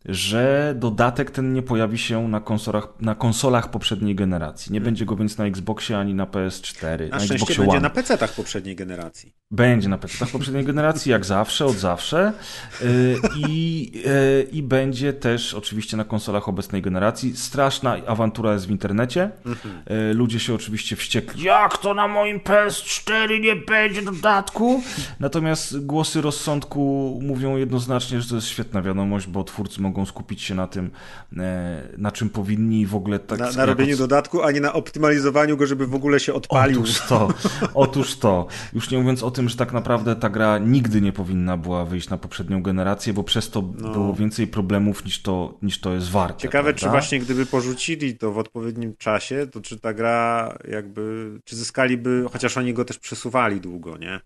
że 0.08 0.74
dodatek 0.78 1.32
ten 1.32 1.54
nie 1.54 1.62
pojawi 1.62 1.98
się 1.98 2.28
na 2.28 2.40
konsolach, 2.40 2.88
na 3.00 3.16
konsolach 3.16 3.72
poprzedniej 3.72 4.16
generacji. 4.16 4.74
Nie 4.74 4.80
hmm. 4.80 4.86
będzie 4.86 5.06
go 5.06 5.16
więc 5.16 5.38
na 5.38 5.46
Xboxie 5.46 5.98
ani 5.98 6.14
na 6.14 6.26
PS4. 6.26 7.00
Na, 7.00 7.08
na 7.08 7.20
szczęście 7.20 7.36
Xboxie 7.36 7.58
będzie 7.58 7.78
One. 7.78 7.82
na 7.82 7.90
PC-tach 7.90 8.36
poprzedniej 8.36 8.76
generacji. 8.76 9.34
Będzie 9.52 9.90
na 9.90 9.98
PC-tach 9.98 10.32
poprzedniej 10.32 10.66
generacji, 10.66 11.12
jak 11.12 11.26
zawsze, 11.26 11.66
od 11.66 11.76
zawsze. 11.76 12.34
Y, 12.82 13.16
I, 13.38 13.92
y, 14.06 14.48
I 14.52 14.64
będzie 14.64 15.14
też 15.14 15.54
oczywiście 15.54 15.98
na 15.98 16.04
konsolach 16.04 16.50
obecnej 16.50 16.82
generacji. 16.82 17.38
Straszna 17.38 17.98
awantura 18.08 18.54
jest 18.54 18.68
w 18.68 18.72
internecie. 18.72 19.32
Mhm. 19.46 19.84
Y, 20.12 20.14
ludzie 20.14 20.40
się 20.40 20.54
oczywiście 20.54 20.96
wściekli. 20.96 21.44
Jak 21.44 21.78
to 21.78 21.94
na 21.94 22.08
moim 22.08 22.40
PS4 22.40 23.40
nie 23.40 23.56
będzie 23.56 24.02
dodatku? 24.02 24.84
Natomiast 25.20 25.86
głosy 25.86 26.22
rozsądku 26.22 27.20
mówią 27.24 27.58
jednoznacznie, 27.58 28.22
że 28.22 28.30
to 28.30 28.36
jest 28.36 28.48
świetna 28.48 28.82
wiadomość, 28.82 29.28
bo 29.28 29.44
twórcy 29.44 29.82
mogą 29.82 29.97
mogą 29.98 30.06
skupić 30.06 30.42
się 30.42 30.56
na 30.56 30.68
tym, 30.68 30.92
e, 31.38 31.88
na 31.98 32.12
czym 32.12 32.30
powinni 32.30 32.86
w 32.86 32.96
ogóle 32.96 33.20
tak... 33.20 33.40
Na, 33.40 33.52
na 33.52 33.66
robieniu 33.66 33.90
jako... 33.90 34.04
dodatku, 34.04 34.44
a 34.44 34.52
nie 34.52 34.62
na 34.62 34.74
optymalizowaniu 34.74 35.58
go, 35.58 35.68
żeby 35.68 35.88
w 35.88 35.96
ogóle 35.96 36.20
się 36.20 36.34
odpalił. 36.34 36.82
Otóż 36.82 37.02
to, 37.08 37.28
otóż 37.74 38.16
to. 38.16 38.48
Już 38.74 38.92
nie 38.92 38.98
mówiąc 38.98 39.24
o 39.24 39.32
tym, 39.32 39.50
że 39.50 39.56
tak 39.56 39.74
naprawdę 39.74 40.16
ta 40.16 40.30
gra 40.30 40.58
nigdy 40.58 41.02
nie 41.02 41.14
powinna 41.14 41.58
była 41.58 41.86
wyjść 41.86 42.10
na 42.10 42.18
poprzednią 42.18 42.62
generację, 42.62 43.14
bo 43.14 43.24
przez 43.24 43.50
to 43.50 43.64
no. 43.78 43.92
było 43.92 44.14
więcej 44.14 44.48
problemów 44.48 45.06
niż 45.06 45.22
to, 45.22 45.58
niż 45.62 45.80
to 45.80 45.94
jest 45.94 46.10
warte. 46.10 46.40
Ciekawe, 46.40 46.64
prawda? 46.64 46.80
czy 46.80 46.90
właśnie 46.90 47.20
gdyby 47.20 47.46
porzucili 47.46 48.18
to 48.18 48.32
w 48.32 48.38
odpowiednim 48.38 48.96
czasie, 48.98 49.48
to 49.52 49.62
czy 49.62 49.80
ta 49.80 49.94
gra 49.94 50.58
jakby, 50.72 51.32
czy 51.46 51.56
zyskaliby, 51.56 52.26
chociaż 52.32 52.58
oni 52.58 52.74
go 52.74 52.86
też 52.86 53.00
przesuwali 53.00 53.62
długo, 53.62 53.98
nie? 53.98 54.20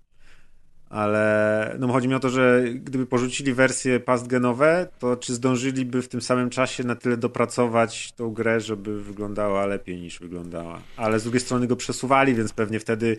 Ale 0.92 1.76
no 1.80 1.88
chodzi 1.88 2.08
mi 2.08 2.16
o 2.16 2.20
to, 2.20 2.30
że 2.30 2.64
gdyby 2.74 3.06
porzucili 3.06 3.54
wersje 3.54 4.00
pastgenowe, 4.00 4.88
to 5.00 5.18
czy 5.18 5.34
zdążyliby 5.34 6.02
w 6.02 6.08
tym 6.08 6.22
samym 6.22 6.50
czasie 6.50 6.84
na 6.84 6.96
tyle 6.96 7.18
dopracować 7.18 8.12
tą 8.12 8.34
grę, 8.34 8.60
żeby 8.60 9.04
wyglądała 9.04 9.66
lepiej 9.66 10.02
niż 10.02 10.20
wyglądała. 10.20 10.82
Ale 10.98 11.20
z 11.20 11.24
drugiej 11.24 11.42
strony 11.42 11.68
go 11.68 11.76
przesuwali, 11.76 12.36
więc 12.36 12.54
pewnie 12.54 12.80
wtedy 12.80 13.18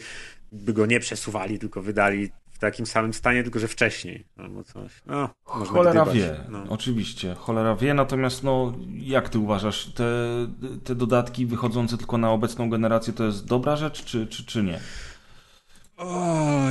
by 0.52 0.72
go 0.72 0.86
nie 0.86 1.00
przesuwali, 1.00 1.58
tylko 1.58 1.82
wydali 1.82 2.30
w 2.50 2.58
takim 2.58 2.86
samym 2.86 3.12
stanie, 3.12 3.42
tylko 3.42 3.58
że 3.58 3.68
wcześniej 3.68 4.24
albo 4.36 4.64
coś. 4.64 4.92
No, 5.06 5.28
cholera 5.44 6.04
wie, 6.04 6.36
no. 6.48 6.64
oczywiście, 6.68 7.34
cholera 7.34 7.76
wie, 7.76 7.94
natomiast 7.94 8.44
no 8.44 8.72
jak 8.98 9.28
ty 9.28 9.38
uważasz, 9.38 9.86
te, 9.86 10.04
te 10.84 10.94
dodatki 10.94 11.46
wychodzące 11.46 11.98
tylko 11.98 12.18
na 12.18 12.30
obecną 12.30 12.70
generację 12.70 13.12
to 13.12 13.24
jest 13.24 13.46
dobra 13.46 13.76
rzecz, 13.76 14.04
czy, 14.04 14.26
czy, 14.26 14.46
czy 14.46 14.62
nie? 14.62 14.80
O, 16.03 16.68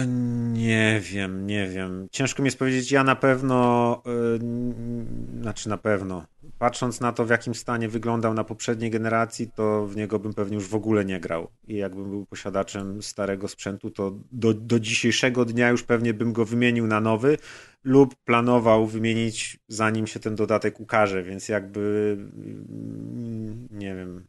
nie 0.53 1.01
wiem, 1.03 1.47
nie 1.47 1.67
wiem. 1.67 2.07
Ciężko 2.11 2.41
mi 2.41 2.47
jest 2.47 2.59
powiedzieć, 2.59 2.91
ja 2.91 3.03
na 3.03 3.15
pewno, 3.15 4.01
yy, 4.05 5.41
znaczy 5.41 5.69
na 5.69 5.77
pewno, 5.77 6.25
patrząc 6.57 6.99
na 6.99 7.11
to, 7.11 7.25
w 7.25 7.29
jakim 7.29 7.55
stanie 7.55 7.89
wyglądał 7.89 8.33
na 8.33 8.43
poprzedniej 8.43 8.91
generacji, 8.91 9.51
to 9.55 9.87
w 9.87 9.95
niego 9.95 10.19
bym 10.19 10.33
pewnie 10.33 10.55
już 10.55 10.67
w 10.67 10.75
ogóle 10.75 11.05
nie 11.05 11.19
grał. 11.19 11.51
I 11.67 11.75
jakbym 11.75 12.09
był 12.09 12.25
posiadaczem 12.25 13.01
starego 13.01 13.47
sprzętu, 13.47 13.91
to 13.91 14.13
do, 14.31 14.53
do 14.53 14.79
dzisiejszego 14.79 15.45
dnia 15.45 15.69
już 15.69 15.83
pewnie 15.83 16.13
bym 16.13 16.33
go 16.33 16.45
wymienił 16.45 16.87
na 16.87 17.01
nowy 17.01 17.37
lub 17.83 18.15
planował 18.15 18.87
wymienić 18.87 19.59
zanim 19.67 20.07
się 20.07 20.19
ten 20.19 20.35
dodatek 20.35 20.79
ukaże, 20.79 21.23
więc 21.23 21.49
jakby 21.49 22.17
mm, 22.19 23.67
nie 23.71 23.95
wiem, 23.95 24.27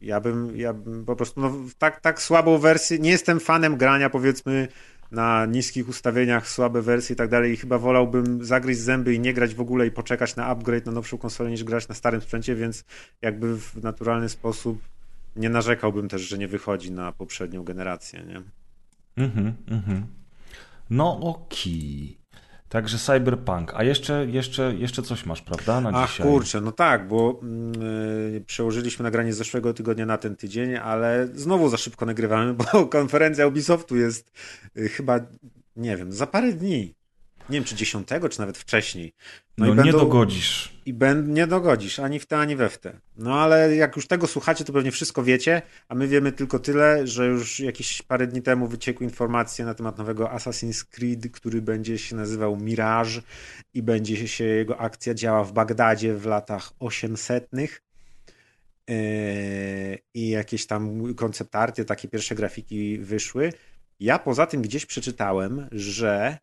ja 0.00 0.20
bym, 0.20 0.56
ja 0.56 0.72
bym 0.72 1.04
po 1.04 1.16
prostu 1.16 1.40
no, 1.40 1.54
tak, 1.78 2.00
tak 2.00 2.22
słabą 2.22 2.58
wersję, 2.58 2.98
nie 2.98 3.10
jestem 3.10 3.40
fanem 3.40 3.76
grania 3.76 4.10
powiedzmy 4.10 4.68
na 5.10 5.46
niskich 5.46 5.88
ustawieniach, 5.88 6.48
słabe 6.48 6.82
wersje 6.82 7.14
i 7.14 7.16
tak 7.16 7.28
dalej 7.28 7.52
i 7.52 7.56
chyba 7.56 7.78
wolałbym 7.78 8.44
zagryźć 8.44 8.80
zęby 8.80 9.14
i 9.14 9.20
nie 9.20 9.34
grać 9.34 9.54
w 9.54 9.60
ogóle 9.60 9.86
i 9.86 9.90
poczekać 9.90 10.36
na 10.36 10.46
upgrade 10.46 10.86
na 10.86 10.92
nowszą 10.92 11.18
konsolę 11.18 11.50
niż 11.50 11.64
grać 11.64 11.88
na 11.88 11.94
starym 11.94 12.20
sprzęcie, 12.20 12.54
więc 12.54 12.84
jakby 13.22 13.56
w 13.56 13.82
naturalny 13.82 14.28
sposób 14.28 14.78
nie 15.36 15.48
narzekałbym 15.48 16.08
też, 16.08 16.22
że 16.22 16.38
nie 16.38 16.48
wychodzi 16.48 16.92
na 16.92 17.12
poprzednią 17.12 17.64
generację, 17.64 18.22
nie? 18.22 18.42
Mhm, 19.24 19.54
mhm. 19.70 20.06
No 20.90 21.20
okej. 21.20 22.08
Okay. 22.10 22.17
Także 22.68 22.98
Cyberpunk. 22.98 23.72
A 23.74 23.84
jeszcze, 23.84 24.26
jeszcze, 24.26 24.74
jeszcze 24.74 25.02
coś 25.02 25.26
masz, 25.26 25.42
prawda? 25.42 25.80
Na 25.80 25.90
Ach 25.94 26.10
dzisiaj. 26.10 26.26
kurczę, 26.26 26.60
no 26.60 26.72
tak, 26.72 27.08
bo 27.08 27.40
yy, 28.32 28.40
przełożyliśmy 28.40 29.02
nagranie 29.02 29.32
z 29.32 29.36
zeszłego 29.36 29.74
tygodnia 29.74 30.06
na 30.06 30.18
ten 30.18 30.36
tydzień, 30.36 30.76
ale 30.76 31.28
znowu 31.34 31.68
za 31.68 31.76
szybko 31.76 32.06
nagrywamy, 32.06 32.54
bo 32.72 32.86
konferencja 32.86 33.46
Ubisoftu 33.46 33.96
jest 33.96 34.32
yy, 34.74 34.88
chyba, 34.88 35.20
nie 35.76 35.96
wiem, 35.96 36.12
za 36.12 36.26
parę 36.26 36.52
dni 36.52 36.97
nie 37.50 37.54
wiem 37.54 37.64
czy 37.64 37.74
dziesiątego, 37.74 38.28
czy 38.28 38.40
nawet 38.40 38.58
wcześniej. 38.58 39.12
No, 39.58 39.66
no 39.66 39.72
i 39.72 39.76
nie 39.76 39.82
będą, 39.82 39.98
dogodzisz. 39.98 40.72
I 40.86 40.92
ben, 40.92 41.32
nie 41.32 41.46
dogodzisz, 41.46 41.98
ani 41.98 42.18
w 42.18 42.26
te, 42.26 42.38
ani 42.38 42.56
we 42.56 42.68
w 42.68 42.78
te. 42.78 43.00
No 43.16 43.40
ale 43.40 43.76
jak 43.76 43.96
już 43.96 44.06
tego 44.06 44.26
słuchacie, 44.26 44.64
to 44.64 44.72
pewnie 44.72 44.90
wszystko 44.90 45.22
wiecie, 45.22 45.62
a 45.88 45.94
my 45.94 46.08
wiemy 46.08 46.32
tylko 46.32 46.58
tyle, 46.58 47.06
że 47.06 47.26
już 47.26 47.60
jakieś 47.60 48.02
parę 48.02 48.26
dni 48.26 48.42
temu 48.42 48.66
wyciekły 48.66 49.06
informacje 49.06 49.64
na 49.64 49.74
temat 49.74 49.98
nowego 49.98 50.26
Assassin's 50.26 50.84
Creed, 50.84 51.32
który 51.32 51.62
będzie 51.62 51.98
się 51.98 52.16
nazywał 52.16 52.56
Mirage 52.56 53.22
i 53.74 53.82
będzie 53.82 54.28
się 54.28 54.44
jego 54.44 54.80
akcja 54.80 55.14
działa 55.14 55.44
w 55.44 55.52
Bagdadzie 55.52 56.14
w 56.14 56.26
latach 56.26 56.72
800 56.78 57.48
yy, 57.52 57.68
i 60.14 60.28
jakieś 60.28 60.66
tam 60.66 61.14
konceptarty, 61.14 61.84
takie 61.84 62.08
pierwsze 62.08 62.34
grafiki 62.34 62.98
wyszły. 62.98 63.52
Ja 64.00 64.18
poza 64.18 64.46
tym 64.46 64.62
gdzieś 64.62 64.86
przeczytałem, 64.86 65.68
że 65.72 66.38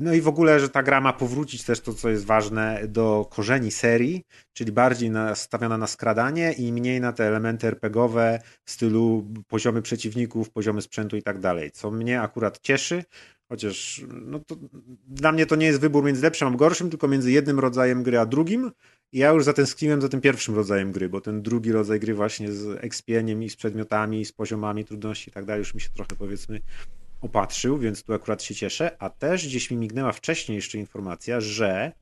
no 0.00 0.14
i 0.14 0.20
w 0.20 0.28
ogóle, 0.28 0.60
że 0.60 0.68
ta 0.68 0.82
gra 0.82 1.00
ma 1.00 1.12
powrócić 1.12 1.64
też 1.64 1.80
to, 1.80 1.94
co 1.94 2.10
jest 2.10 2.24
ważne, 2.24 2.80
do 2.88 3.28
korzeni 3.30 3.70
serii, 3.70 4.22
czyli 4.52 4.72
bardziej 4.72 5.10
nastawiona 5.10 5.78
na 5.78 5.86
skradanie 5.86 6.52
i 6.52 6.72
mniej 6.72 7.00
na 7.00 7.12
te 7.12 7.24
elementy 7.24 7.66
RPGowe 7.66 8.40
w 8.64 8.70
stylu 8.70 9.26
poziomy 9.48 9.82
przeciwników, 9.82 10.50
poziomy 10.50 10.82
sprzętu 10.82 11.16
i 11.16 11.22
tak 11.22 11.38
dalej. 11.38 11.70
Co 11.70 11.90
mnie 11.90 12.20
akurat 12.20 12.60
cieszy, 12.60 13.04
chociaż 13.48 14.02
no 14.08 14.38
to, 14.38 14.56
dla 15.06 15.32
mnie 15.32 15.46
to 15.46 15.56
nie 15.56 15.66
jest 15.66 15.80
wybór 15.80 16.04
między 16.04 16.22
lepszym 16.22 16.48
a 16.48 16.50
gorszym, 16.50 16.90
tylko 16.90 17.08
między 17.08 17.32
jednym 17.32 17.60
rodzajem 17.60 18.02
gry 18.02 18.18
a 18.18 18.26
drugim. 18.26 18.70
I 19.12 19.18
ja 19.18 19.30
już 19.30 19.44
zatęskniłem 19.44 20.00
za 20.00 20.08
tym 20.08 20.20
pierwszym 20.20 20.54
rodzajem 20.54 20.92
gry, 20.92 21.08
bo 21.08 21.20
ten 21.20 21.42
drugi 21.42 21.72
rodzaj 21.72 22.00
gry 22.00 22.14
właśnie 22.14 22.52
z 22.52 22.84
expieniem 22.84 23.42
i 23.42 23.50
z 23.50 23.56
przedmiotami, 23.56 24.20
i 24.20 24.24
z 24.24 24.32
poziomami 24.32 24.84
trudności 24.84 25.30
i 25.30 25.32
tak 25.32 25.44
dalej 25.44 25.58
już 25.58 25.74
mi 25.74 25.80
się 25.80 25.88
trochę 25.90 26.16
powiedzmy 26.18 26.60
opatrzył, 27.24 27.78
więc 27.78 28.02
tu 28.02 28.12
akurat 28.12 28.42
się 28.42 28.54
cieszę. 28.54 28.96
A 28.98 29.10
też 29.10 29.46
gdzieś 29.46 29.70
mi 29.70 29.76
mignęła 29.76 30.12
wcześniej 30.12 30.56
jeszcze 30.56 30.78
informacja, 30.78 31.40
że 31.40 31.92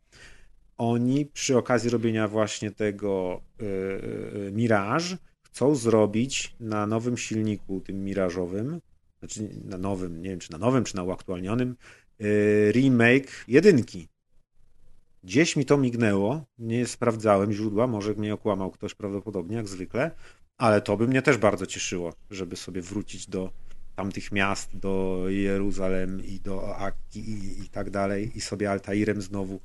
oni 0.79 1.27
przy 1.27 1.57
okazji 1.57 1.91
robienia 1.91 2.29
właśnie 2.29 2.71
tego 2.71 3.41
yy, 3.59 4.51
Mirage 4.53 5.17
chcą 5.43 5.75
zrobić 5.75 6.57
na 6.61 6.87
nowym 6.87 7.17
silniku, 7.17 7.81
tym 7.81 8.05
mirażowym, 8.05 8.81
znaczy 9.19 9.49
na 9.65 9.79
nowym, 9.79 10.23
nie 10.23 10.31
wiem 10.31 10.39
czy 10.39 10.53
na 10.53 10.59
nowym, 10.59 10.85
czy 10.85 10.97
na 10.97 11.03
uaktualnionym, 11.03 11.77
yy, 12.19 12.73
remake 12.73 13.45
jedynki. 13.49 14.09
Gdzieś 15.25 15.57
mi 15.57 15.65
to 15.65 15.77
mignęło, 15.77 16.45
nie 16.59 16.87
sprawdzałem 16.87 17.53
źródła, 17.53 17.87
może 17.87 18.15
mnie 18.15 18.35
okłamał 18.35 18.71
ktoś 18.71 18.95
prawdopodobnie, 18.95 19.57
jak 19.57 19.69
zwykle, 19.69 20.11
ale 20.59 20.81
to 20.81 20.97
by 20.97 21.09
mnie 21.09 21.23
też 21.23 21.37
bardzo 21.37 21.67
cieszyło, 21.67 22.13
żeby 22.31 22.57
sobie 22.57 22.83
wrócić 22.83 23.29
do 23.29 23.51
tamtych 23.97 24.33
miast 24.33 24.77
do 24.77 25.25
Jeruzalem 25.29 26.25
i 26.25 26.41
do 26.41 26.77
Akki 26.77 27.21
i, 27.31 27.63
i 27.63 27.69
tak 27.69 27.91
dalej 27.91 28.33
i 28.35 28.41
sobie 28.41 28.71
Altairem 28.71 29.23
znowu 29.23 29.61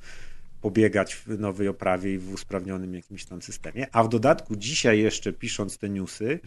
pobiegać 0.62 1.16
w 1.16 1.40
nowej 1.40 1.68
oprawie 1.68 2.14
i 2.14 2.18
w 2.18 2.34
usprawnionym 2.34 2.94
jakimś 2.94 3.26
tam 3.26 3.42
systemie. 3.42 3.88
A 3.92 4.04
w 4.04 4.10
dodatku 4.10 4.56
dzisiaj 4.56 5.00
jeszcze 5.00 5.34
pisząc 5.34 5.78
te 5.78 5.90
newsy 5.90 6.40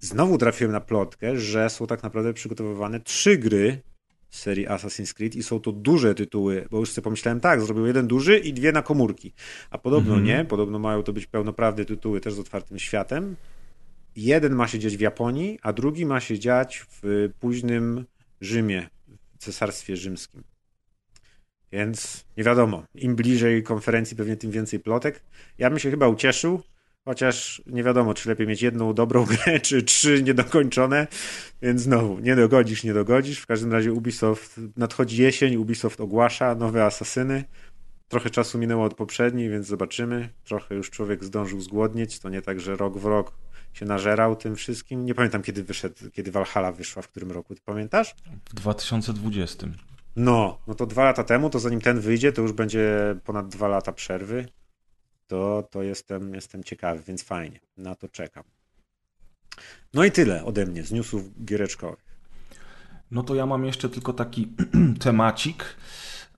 znowu 0.00 0.38
trafiłem 0.38 0.72
na 0.72 0.80
plotkę, 0.80 1.38
że 1.38 1.70
są 1.70 1.86
tak 1.86 2.02
naprawdę 2.02 2.32
przygotowywane 2.32 3.00
trzy 3.00 3.38
gry 3.38 3.78
z 4.30 4.38
serii 4.38 4.68
Assassin's 4.68 5.14
Creed 5.14 5.36
i 5.36 5.42
są 5.42 5.60
to 5.60 5.72
duże 5.72 6.14
tytuły, 6.14 6.66
bo 6.70 6.78
już 6.78 6.90
sobie 6.90 7.04
pomyślałem 7.04 7.40
tak, 7.40 7.60
zrobił 7.60 7.86
jeden 7.86 8.06
duży 8.06 8.38
i 8.38 8.52
dwie 8.52 8.72
na 8.72 8.82
komórki, 8.82 9.32
a 9.70 9.78
podobno 9.78 10.14
mm 10.14 10.24
-hmm. 10.24 10.28
nie, 10.28 10.44
podobno 10.44 10.78
mają 10.78 11.02
to 11.02 11.12
być 11.12 11.26
pełnoprawne 11.26 11.84
tytuły 11.84 12.20
też 12.20 12.34
z 12.34 12.38
otwartym 12.38 12.78
światem. 12.78 13.36
Jeden 14.16 14.54
ma 14.54 14.68
się 14.68 14.78
dziać 14.78 14.96
w 14.96 15.00
Japonii, 15.00 15.58
a 15.62 15.72
drugi 15.72 16.06
ma 16.06 16.20
się 16.20 16.38
dziać 16.38 16.86
w 16.88 17.28
późnym 17.40 18.04
Rzymie, 18.40 18.88
w 19.34 19.38
Cesarstwie 19.38 19.96
Rzymskim. 19.96 20.42
Więc 21.72 22.24
nie 22.36 22.44
wiadomo, 22.44 22.84
im 22.94 23.16
bliżej 23.16 23.62
konferencji 23.62 24.16
pewnie 24.16 24.36
tym 24.36 24.50
więcej 24.50 24.80
plotek. 24.80 25.22
Ja 25.58 25.70
bym 25.70 25.78
się 25.78 25.90
chyba 25.90 26.08
ucieszył, 26.08 26.62
Chociaż 27.04 27.62
nie 27.66 27.82
wiadomo, 27.82 28.14
czy 28.14 28.28
lepiej 28.28 28.46
mieć 28.46 28.62
jedną 28.62 28.94
dobrą 28.94 29.24
grę, 29.44 29.60
czy 29.60 29.82
trzy 29.82 30.22
niedokończone, 30.22 31.06
więc 31.62 31.80
znowu, 31.80 32.18
nie 32.18 32.36
dogodzisz, 32.36 32.84
nie 32.84 32.94
dogodzisz. 32.94 33.38
W 33.38 33.46
każdym 33.46 33.72
razie 33.72 33.92
Ubisoft, 33.92 34.60
nadchodzi 34.76 35.22
jesień, 35.22 35.56
Ubisoft 35.56 36.00
ogłasza 36.00 36.54
nowe 36.54 36.84
asasyny. 36.84 37.44
Trochę 38.08 38.30
czasu 38.30 38.58
minęło 38.58 38.84
od 38.84 38.94
poprzedniej, 38.94 39.50
więc 39.50 39.66
zobaczymy. 39.66 40.28
Trochę 40.44 40.74
już 40.74 40.90
człowiek 40.90 41.24
zdążył 41.24 41.60
zgłodnieć, 41.60 42.18
to 42.18 42.28
nie 42.28 42.42
tak, 42.42 42.60
że 42.60 42.76
rok 42.76 42.98
w 42.98 43.04
rok 43.04 43.32
się 43.74 43.86
nażerał 43.86 44.36
tym 44.36 44.56
wszystkim. 44.56 45.04
Nie 45.04 45.14
pamiętam, 45.14 45.42
kiedy 45.42 45.64
wyszedł, 45.64 46.10
kiedy 46.12 46.30
Valhalla 46.30 46.72
wyszła, 46.72 47.02
w 47.02 47.08
którym 47.08 47.32
roku, 47.32 47.54
ty 47.54 47.60
pamiętasz? 47.64 48.14
W 48.50 48.54
2020. 48.54 49.66
No, 50.16 50.58
no 50.66 50.74
to 50.74 50.86
dwa 50.86 51.04
lata 51.04 51.24
temu, 51.24 51.50
to 51.50 51.58
zanim 51.58 51.80
ten 51.80 52.00
wyjdzie, 52.00 52.32
to 52.32 52.42
już 52.42 52.52
będzie 52.52 53.16
ponad 53.24 53.48
dwa 53.48 53.68
lata 53.68 53.92
przerwy 53.92 54.46
to, 55.26 55.68
to 55.70 55.82
jestem, 55.82 56.34
jestem 56.34 56.64
ciekawy, 56.64 57.02
więc 57.06 57.22
fajnie. 57.22 57.60
Na 57.76 57.94
to 57.94 58.08
czekam. 58.08 58.44
No 59.94 60.04
i 60.04 60.10
tyle 60.10 60.44
ode 60.44 60.66
mnie 60.66 60.82
z 60.82 60.92
newsów 60.92 61.44
giereczkowych. 61.44 62.04
No 63.10 63.22
to 63.22 63.34
ja 63.34 63.46
mam 63.46 63.64
jeszcze 63.64 63.88
tylko 63.88 64.12
taki 64.12 64.52
temacik, 65.04 65.64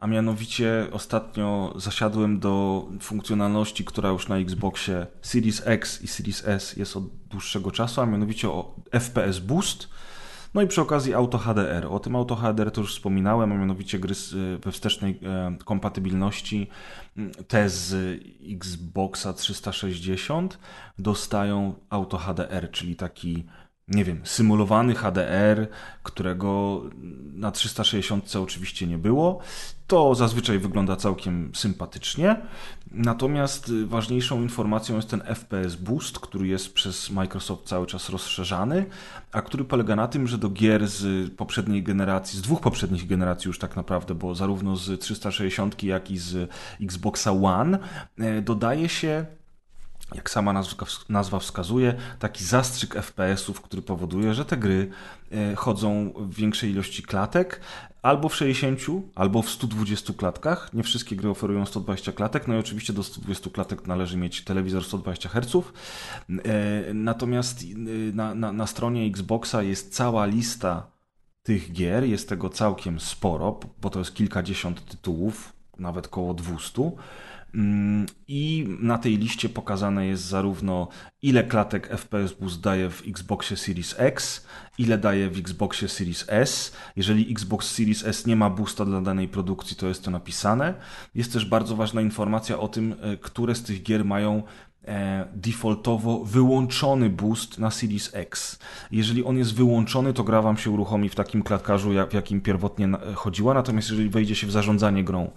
a 0.00 0.06
mianowicie 0.06 0.88
ostatnio 0.92 1.74
zasiadłem 1.76 2.38
do 2.38 2.86
funkcjonalności, 3.00 3.84
która 3.84 4.08
już 4.08 4.28
na 4.28 4.36
Xboxie 4.36 5.06
Series 5.22 5.62
X 5.64 6.02
i 6.02 6.08
Series 6.08 6.42
S 6.46 6.76
jest 6.76 6.96
od 6.96 7.04
dłuższego 7.30 7.70
czasu, 7.70 8.00
a 8.00 8.06
mianowicie 8.06 8.48
o 8.48 8.74
FPS 8.92 9.38
Boost 9.38 9.88
no 10.56 10.62
i 10.62 10.66
przy 10.66 10.80
okazji 10.80 11.14
Auto 11.14 11.38
HDR. 11.38 11.86
O 11.90 11.98
tym 11.98 12.16
Auto 12.16 12.36
HDR 12.36 12.70
to 12.70 12.80
już 12.80 12.94
wspominałem, 12.94 13.52
a 13.52 13.54
mianowicie 13.54 13.98
gry 13.98 14.14
y, 14.34 14.58
we 14.58 14.72
wstecznej 14.72 15.20
e, 15.22 15.56
kompatybilności 15.64 16.68
te 17.48 17.68
z 17.68 18.20
Xboxa 18.54 19.32
360 19.32 20.58
dostają 20.98 21.74
Auto 21.90 22.18
HDR, 22.18 22.70
czyli 22.70 22.96
taki 22.96 23.44
nie 23.88 24.04
wiem, 24.04 24.20
symulowany 24.24 24.94
HDR, 24.94 25.68
którego 26.02 26.82
na 27.32 27.50
360 27.50 28.36
oczywiście 28.36 28.86
nie 28.86 28.98
było. 28.98 29.38
To 29.86 30.14
zazwyczaj 30.14 30.58
wygląda 30.58 30.96
całkiem 30.96 31.50
sympatycznie. 31.54 32.36
Natomiast 32.90 33.72
ważniejszą 33.84 34.42
informacją 34.42 34.96
jest 34.96 35.10
ten 35.10 35.20
FPS 35.20 35.76
Boost, 35.76 36.18
który 36.18 36.46
jest 36.46 36.74
przez 36.74 37.10
Microsoft 37.10 37.64
cały 37.64 37.86
czas 37.86 38.08
rozszerzany, 38.08 38.86
a 39.32 39.42
który 39.42 39.64
polega 39.64 39.96
na 39.96 40.08
tym, 40.08 40.26
że 40.26 40.38
do 40.38 40.50
gier 40.50 40.88
z 40.88 41.30
poprzedniej 41.34 41.82
generacji, 41.82 42.38
z 42.38 42.42
dwóch 42.42 42.60
poprzednich 42.60 43.06
generacji 43.06 43.48
już 43.48 43.58
tak 43.58 43.76
naprawdę, 43.76 44.14
bo 44.14 44.34
zarówno 44.34 44.76
z 44.76 45.00
360 45.00 45.82
jak 45.82 46.10
i 46.10 46.18
z 46.18 46.50
Xboxa 46.80 47.32
One 47.32 47.78
e, 48.18 48.42
dodaje 48.42 48.88
się 48.88 49.26
jak 50.14 50.30
sama 50.30 50.62
nazwa, 51.08 51.38
wskazuje, 51.38 51.94
taki 52.18 52.44
zastrzyk 52.44 52.94
FPS-ów, 52.94 53.60
który 53.60 53.82
powoduje, 53.82 54.34
że 54.34 54.44
te 54.44 54.56
gry 54.56 54.90
e, 55.32 55.54
chodzą 55.54 56.12
w 56.16 56.34
większej 56.34 56.70
ilości 56.70 57.02
klatek, 57.02 57.60
albo 58.02 58.28
w 58.28 58.34
60, 58.34 58.80
albo 59.14 59.42
w 59.42 59.50
120 59.50 60.12
klatkach. 60.12 60.74
Nie 60.74 60.82
wszystkie 60.82 61.16
gry 61.16 61.30
oferują 61.30 61.66
120 61.66 62.12
klatek, 62.12 62.48
no 62.48 62.54
i 62.54 62.58
oczywiście 62.58 62.92
do 62.92 63.02
120 63.02 63.50
klatek 63.50 63.86
należy 63.86 64.16
mieć 64.16 64.44
telewizor 64.44 64.84
120 64.84 65.28
Hz. 65.28 65.56
E, 65.56 66.94
natomiast 66.94 67.62
e, 67.62 67.64
na, 68.12 68.34
na, 68.34 68.52
na 68.52 68.66
stronie 68.66 69.06
Xboxa 69.06 69.62
jest 69.62 69.94
cała 69.94 70.26
lista 70.26 70.86
tych 71.42 71.72
gier, 71.72 72.04
jest 72.04 72.28
tego 72.28 72.48
całkiem 72.48 73.00
sporo, 73.00 73.60
bo 73.82 73.90
to 73.90 73.98
jest 73.98 74.14
kilkadziesiąt 74.14 74.84
tytułów, 74.84 75.52
nawet 75.78 76.08
koło 76.08 76.34
200. 76.34 76.92
Mm, 77.54 78.06
I 78.28 78.66
na 78.80 78.98
tej 78.98 79.18
liście 79.18 79.48
pokazane 79.48 80.06
jest 80.06 80.22
zarówno 80.22 80.88
ile 81.22 81.44
klatek 81.44 81.88
FPS 81.88 82.32
Boost 82.32 82.60
daje 82.60 82.90
w 82.90 83.02
Xboxie 83.08 83.56
Series 83.56 83.94
X, 83.98 84.46
ile 84.78 84.98
daje 84.98 85.30
w 85.30 85.38
Xboxie 85.38 85.88
Series 85.88 86.24
S. 86.28 86.72
Jeżeli 86.96 87.32
Xbox 87.32 87.70
Series 87.70 88.04
S 88.04 88.26
nie 88.26 88.36
ma 88.36 88.50
boosta 88.50 88.84
dla 88.84 89.00
danej 89.00 89.28
produkcji, 89.28 89.76
to 89.76 89.86
jest 89.86 90.04
to 90.04 90.10
napisane. 90.10 90.74
Jest 91.14 91.32
też 91.32 91.44
bardzo 91.44 91.76
ważna 91.76 92.00
informacja 92.00 92.58
o 92.58 92.68
tym, 92.68 92.94
e, 93.00 93.16
które 93.16 93.54
z 93.54 93.62
tych 93.62 93.82
gier 93.82 94.04
mają 94.04 94.42
e, 94.84 95.26
defaultowo 95.34 96.24
wyłączony 96.24 97.10
boost 97.10 97.58
na 97.58 97.70
Series 97.70 98.10
X. 98.14 98.58
Jeżeli 98.90 99.24
on 99.24 99.38
jest 99.38 99.54
wyłączony, 99.54 100.12
to 100.12 100.24
gra 100.24 100.42
Wam 100.42 100.56
się 100.56 100.70
uruchomi 100.70 101.08
w 101.08 101.14
takim 101.14 101.42
klatkarzu, 101.42 101.90
w 102.10 102.14
jakim 102.14 102.40
pierwotnie 102.40 102.88
chodziła, 103.14 103.54
natomiast 103.54 103.90
jeżeli 103.90 104.08
wejdzie 104.08 104.34
się 104.34 104.46
w 104.46 104.50
zarządzanie 104.50 105.04
grą 105.04 105.30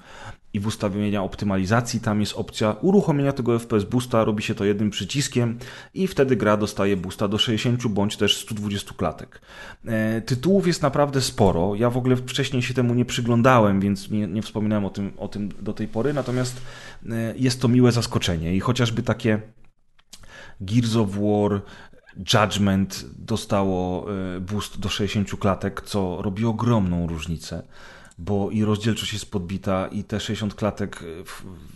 i 0.53 0.59
w 0.59 0.67
ustawienia 0.67 1.23
optymalizacji 1.23 1.99
tam 1.99 2.19
jest 2.19 2.33
opcja 2.33 2.75
uruchomienia 2.81 3.31
tego 3.31 3.59
FPS 3.59 3.83
boosta, 3.83 4.23
robi 4.23 4.43
się 4.43 4.55
to 4.55 4.65
jednym 4.65 4.89
przyciskiem 4.89 5.59
i 5.93 6.07
wtedy 6.07 6.35
gra 6.35 6.57
dostaje 6.57 6.97
boosta 6.97 7.27
do 7.27 7.37
60 7.37 7.87
bądź 7.87 8.17
też 8.17 8.37
120 8.37 8.93
klatek. 8.97 9.41
E, 9.85 10.21
tytułów 10.21 10.67
jest 10.67 10.81
naprawdę 10.81 11.21
sporo. 11.21 11.75
Ja 11.75 11.89
w 11.89 11.97
ogóle 11.97 12.15
wcześniej 12.15 12.61
się 12.61 12.73
temu 12.73 12.93
nie 12.93 13.05
przyglądałem, 13.05 13.81
więc 13.81 14.09
nie, 14.09 14.27
nie 14.27 14.41
wspominałem 14.41 14.85
o 14.85 14.89
tym, 14.89 15.11
o 15.17 15.27
tym 15.27 15.49
do 15.61 15.73
tej 15.73 15.87
pory, 15.87 16.13
natomiast 16.13 16.61
e, 17.09 17.33
jest 17.37 17.61
to 17.61 17.67
miłe 17.67 17.91
zaskoczenie 17.91 18.55
i 18.55 18.59
chociażby 18.59 19.03
takie 19.03 19.41
Gears 20.61 20.95
of 20.95 21.09
War 21.09 21.61
Judgment 22.33 23.05
dostało 23.17 24.07
e, 24.11 24.39
boost 24.39 24.79
do 24.79 24.89
60 24.89 25.39
klatek, 25.39 25.81
co 25.81 26.21
robi 26.21 26.45
ogromną 26.45 27.07
różnicę 27.07 27.63
bo 28.19 28.51
i 28.51 28.63
rozdzielczość 28.63 29.13
jest 29.13 29.31
podbita 29.31 29.87
i 29.87 30.03
te 30.03 30.19
60 30.19 30.55
klatek 30.55 31.03
e, 31.03 31.05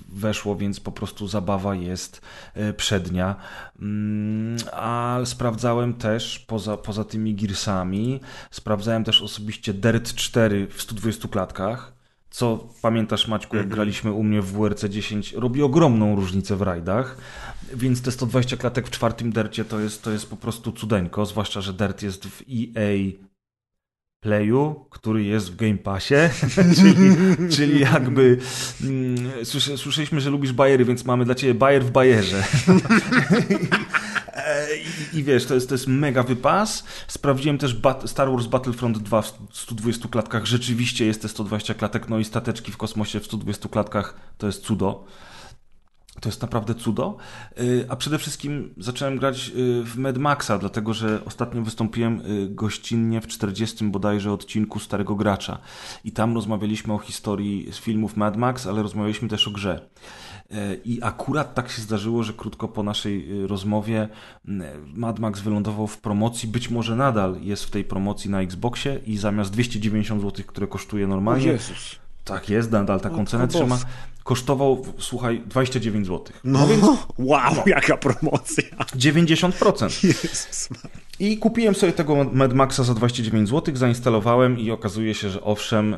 weszło, 0.10 0.56
więc 0.56 0.80
po 0.80 0.92
prostu 0.92 1.28
zabawa 1.28 1.76
jest 1.76 2.22
e, 2.54 2.74
przednia. 2.74 3.36
Mm, 3.82 4.58
a 4.74 5.20
sprawdzałem 5.26 5.94
też, 5.94 6.40
poza, 6.40 6.78
poza 6.78 7.04
tymi 7.04 7.36
Gearsami, 7.36 8.20
sprawdzałem 8.52 9.04
też 9.04 9.22
osobiście 9.22 9.74
Dirt 9.74 10.14
4 10.14 10.68
w 10.68 10.82
120 10.82 11.28
klatkach, 11.28 11.94
co 12.30 12.70
pamiętasz 12.82 13.28
Maćku, 13.28 13.56
jak 13.56 13.66
mhm. 13.66 13.76
graliśmy 13.76 14.12
u 14.12 14.24
mnie 14.24 14.42
w 14.42 14.52
WRC 14.52 14.86
10, 14.86 15.34
robi 15.34 15.64
ogromną 15.64 16.16
różnicę 16.16 16.56
w 16.56 16.62
rajdach, 16.62 17.18
więc 17.74 18.02
te 18.02 18.12
120 18.12 18.58
klatek 18.58 18.88
w 18.88 18.92
czwartym 18.92 19.32
dercie 19.32 19.66
to 19.66 19.80
jest, 19.80 20.04
to 20.04 20.12
jest 20.12 20.30
po 20.30 20.36
prostu 20.36 20.72
cudeńko, 20.72 21.26
zwłaszcza, 21.26 21.62
że 21.62 21.74
dert 21.74 22.02
jest 22.02 22.28
w 22.28 22.42
EA 22.42 23.24
Playu, 24.24 24.86
który 24.90 25.24
jest 25.24 25.52
w 25.52 25.56
Game 25.56 25.78
Passie, 25.78 26.16
czyli, 26.78 27.16
czyli 27.50 27.80
jakby 27.80 28.38
mm, 28.84 29.46
słyszeliśmy, 29.76 30.22
że 30.22 30.30
lubisz 30.30 30.54
bajery, 30.54 30.86
więc 30.86 31.06
mamy 31.06 31.26
dla 31.26 31.36
ciebie 31.36 31.54
bajer 31.54 31.84
w 31.86 31.92
bajerze. 31.92 32.44
I, 35.14 35.18
I, 35.18 35.24
wiesz, 35.24 35.46
to 35.46 35.54
jest, 35.54 35.70
to 35.70 35.76
jest 35.76 35.88
mega 35.88 36.24
wypas. 36.24 36.84
Sprawdziłem 37.08 37.58
też 37.58 37.74
Bat 37.74 38.10
Star 38.10 38.32
Wars 38.32 38.46
Battlefront 38.46 38.98
2 38.98 39.22
w 39.22 39.34
120 39.54 40.08
klatkach. 40.08 40.46
Rzeczywiście 40.46 41.06
jest 41.06 41.22
te 41.22 41.30
120 41.30 41.74
klatek, 41.74 42.10
no 42.10 42.20
i 42.20 42.26
stateczki 42.26 42.72
w 42.72 42.78
kosmosie 42.78 43.20
w 43.20 43.26
120 43.26 43.70
klatkach 43.70 44.16
to 44.38 44.48
jest 44.48 44.64
cudo. 44.64 45.06
To 46.24 46.30
jest 46.30 46.42
naprawdę 46.42 46.76
cudo. 46.76 47.18
Y, 47.60 47.86
a 47.90 47.96
przede 47.96 48.18
wszystkim 48.18 48.74
zacząłem 48.78 49.18
grać 49.18 49.52
y, 49.56 49.84
w 49.84 49.98
Mad 49.98 50.18
Maxa, 50.18 50.58
dlatego 50.58 50.94
że 50.94 51.26
ostatnio 51.26 51.62
wystąpiłem 51.62 52.22
y, 52.22 52.50
gościnnie 52.50 53.22
w 53.22 53.28
40 53.28 53.86
bodajże 53.86 54.32
odcinku 54.32 54.80
Starego 54.80 55.16
Gracza. 55.16 55.58
I 56.04 56.12
tam 56.12 56.36
rozmawialiśmy 56.36 56.94
o 56.94 56.98
historii 56.98 57.68
z 57.72 57.78
filmów 57.78 58.18
Mad 58.18 58.38
Max, 58.38 58.68
ale 58.68 58.84
rozmawialiśmy 58.84 59.28
też 59.28 59.48
o 59.48 59.52
grze. 59.52 59.90
I 60.86 61.00
akurat 61.02 61.56
tak 61.56 61.70
się 61.70 61.82
zdarzyło, 61.82 62.24
że 62.24 62.34
krótko 62.34 62.68
po 62.68 62.84
naszej 62.84 63.48
rozmowie 63.48 64.10
Mad 64.94 65.20
Max 65.20 65.42
wylądował 65.42 65.88
w 65.88 65.98
promocji. 65.98 66.50
Być 66.50 66.70
może 66.70 66.96
nadal 66.96 67.42
jest 67.42 67.64
w 67.64 67.72
tej 67.72 67.84
promocji 67.84 68.30
na 68.30 68.42
Xboxie 68.42 69.00
i 69.06 69.18
zamiast 69.18 69.52
290 69.52 70.22
zł, 70.22 70.46
które 70.48 70.68
kosztuje 70.68 71.08
normalnie. 71.08 71.44
Tak 72.24 72.50
jest, 72.50 72.72
nadal 72.72 73.02
taką 73.02 73.26
cenę 73.26 73.48
trzyma. 73.48 73.78
Kosztował, 74.24 74.86
słuchaj, 74.98 75.42
29 75.46 76.08
zł. 76.08 76.24
No, 76.44 76.60
no 76.60 76.68
więc... 76.68 76.84
wow, 77.18 77.56
no. 77.56 77.64
jaka 77.66 77.98
promocja. 77.98 78.64
90%. 78.96 80.08
Jezus 80.08 80.70
I 81.20 81.38
kupiłem 81.38 81.76
sobie 81.76 81.94
tego 81.94 82.24
Mad 82.34 82.54
Maxa 82.54 82.84
za 82.84 82.94
29 82.94 83.50
zł, 83.50 83.76
zainstalowałem 83.76 84.60
i 84.60 84.72
okazuje 84.72 85.14
się, 85.14 85.30
że 85.30 85.42
owszem, 85.42 85.94
e, 85.94 85.98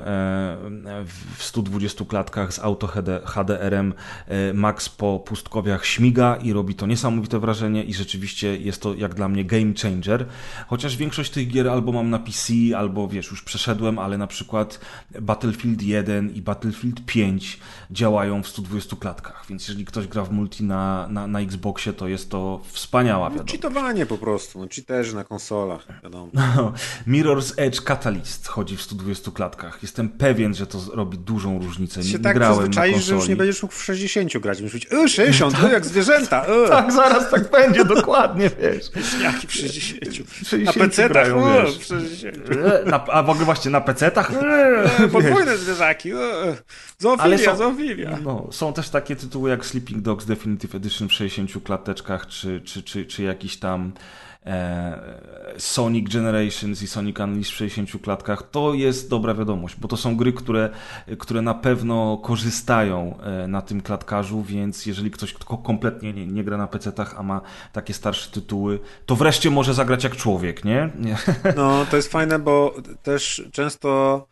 w 1.37 1.43
120 1.43 2.05
klatkach 2.05 2.53
z 2.53 2.59
auto 2.59 2.87
HDR-em 3.25 3.93
e, 4.27 4.53
Max 4.53 4.89
po 4.89 5.19
pustkowiach 5.19 5.85
śmiga 5.85 6.35
i 6.35 6.53
robi 6.53 6.75
to 6.75 6.87
niesamowite 6.87 7.39
wrażenie 7.39 7.83
i 7.83 7.93
rzeczywiście 7.93 8.57
jest 8.57 8.81
to 8.81 8.93
jak 8.93 9.13
dla 9.13 9.29
mnie 9.29 9.45
game 9.45 9.73
changer. 9.81 10.25
Chociaż 10.67 10.97
większość 10.97 11.31
tych 11.31 11.47
gier 11.47 11.69
albo 11.69 11.91
mam 11.91 12.09
na 12.09 12.19
PC, 12.19 12.53
albo 12.77 13.07
wiesz, 13.07 13.31
już 13.31 13.43
przeszedłem, 13.43 13.99
ale 13.99 14.17
na 14.17 14.27
przykład 14.27 14.79
Battlefield 15.21 15.83
1 15.83 16.33
i 16.33 16.41
Battlefield 16.41 17.05
5 17.05 17.59
działają 17.91 18.43
w 18.43 18.47
120 18.47 18.95
klatkach, 18.95 19.45
więc 19.49 19.67
jeżeli 19.67 19.85
ktoś 19.85 20.07
gra 20.07 20.23
w 20.23 20.31
multi 20.31 20.63
na, 20.63 21.07
na, 21.09 21.27
na 21.27 21.39
Xboxie, 21.39 21.93
to 21.93 22.07
jest 22.07 22.29
to 22.29 22.61
wspaniała 22.63 23.29
wiadomość. 23.29 23.53
No, 23.53 23.59
cheatowanie 23.61 24.05
po 24.05 24.17
prostu, 24.17 24.59
no, 24.59 24.67
cheaterzy 24.75 25.15
na 25.15 25.23
konsolach, 25.23 25.87
wiadomo. 26.03 26.29
No, 26.33 26.73
Mirror's 27.07 27.53
Edge 27.57 27.81
Catalyst 27.81 28.47
chodzi 28.47 28.77
w 28.77 28.81
120 28.81 29.31
klatkach. 29.31 29.79
Jestem 29.81 30.09
pewien, 30.09 30.53
że 30.53 30.67
to 30.67 30.81
robi 30.93 31.17
dużą 31.17 31.59
różnicę. 31.59 31.99
Nie, 31.99 32.05
się 32.05 32.19
tak 32.19 32.35
grałem 32.35 32.69
na 32.69 32.81
konsoli. 32.81 32.99
że 32.99 33.15
już 33.15 33.27
nie 33.27 33.35
będziesz 33.35 33.63
mógł 33.63 33.75
w 33.75 33.83
60 33.83 34.37
grać. 34.37 34.61
Będziesz 34.61 34.91
mówić, 34.91 35.13
60, 35.15 35.61
tak. 35.61 35.71
jak 35.77 35.85
zwierzęta. 35.85 36.45
E. 36.45 36.65
Tak, 36.75 36.91
zaraz 36.91 37.29
tak 37.29 37.51
będzie, 37.51 37.85
dokładnie, 37.95 38.49
wiesz. 38.61 38.89
Jaki 39.23 39.47
w 39.47 39.53
60? 39.53 40.29
60 40.43 40.65
na 40.65 40.73
PC 40.73 41.09
grają, 41.09 41.53
wiesz. 41.53 41.77
w 41.77 41.83
60. 41.83 42.35
E, 42.35 42.89
na, 42.89 43.05
a 43.05 43.23
w 43.23 43.29
ogóle 43.29 43.45
właśnie 43.45 43.71
na 43.71 43.81
PC-tach? 43.81 44.31
Podwójne 45.11 45.57
zwierzaki. 45.57 46.11
Zoofilia, 46.99 47.55
No, 48.23 48.47
są 48.51 48.73
też 48.73 48.89
takie 48.89 49.15
tytuły 49.15 49.49
jak 49.49 49.65
Sleeping 49.65 50.01
Dogs 50.01 50.25
Definitive 50.25 50.75
Edition 50.75 51.07
w 51.07 51.13
60 51.13 51.63
klateczkach, 51.63 52.27
czy, 52.27 52.61
czy, 52.61 52.83
czy, 52.83 53.05
czy 53.05 53.23
jakiś 53.23 53.57
tam 53.57 53.91
e, 54.45 54.99
Sonic 55.57 56.13
Generations 56.13 56.81
i 56.81 56.87
Sonic 56.87 57.19
Unleashed 57.19 57.53
w 57.53 57.55
60 57.55 57.89
klatkach, 58.01 58.49
to 58.51 58.73
jest 58.73 59.09
dobra 59.09 59.33
wiadomość, 59.33 59.75
bo 59.79 59.87
to 59.87 59.97
są 59.97 60.17
gry, 60.17 60.33
które, 60.33 60.69
które 61.19 61.41
na 61.41 61.53
pewno 61.53 62.17
korzystają 62.17 63.17
e, 63.19 63.47
na 63.47 63.61
tym 63.61 63.81
klatkarzu, 63.81 64.43
więc 64.43 64.85
jeżeli 64.85 65.11
ktoś 65.11 65.35
kompletnie 65.63 66.13
nie, 66.13 66.27
nie 66.27 66.43
gra 66.43 66.57
na 66.57 66.67
PC-tach, 66.67 67.15
a 67.17 67.23
ma 67.23 67.41
takie 67.73 67.93
starsze 67.93 68.31
tytuły, 68.31 68.79
to 69.05 69.15
wreszcie 69.15 69.49
może 69.49 69.73
zagrać 69.73 70.03
jak 70.03 70.15
człowiek, 70.15 70.65
nie? 70.65 70.89
nie. 70.99 71.17
No, 71.55 71.85
to 71.91 71.95
jest 71.95 72.11
fajne, 72.11 72.39
bo 72.39 72.75
też 73.03 73.43
często 73.51 74.27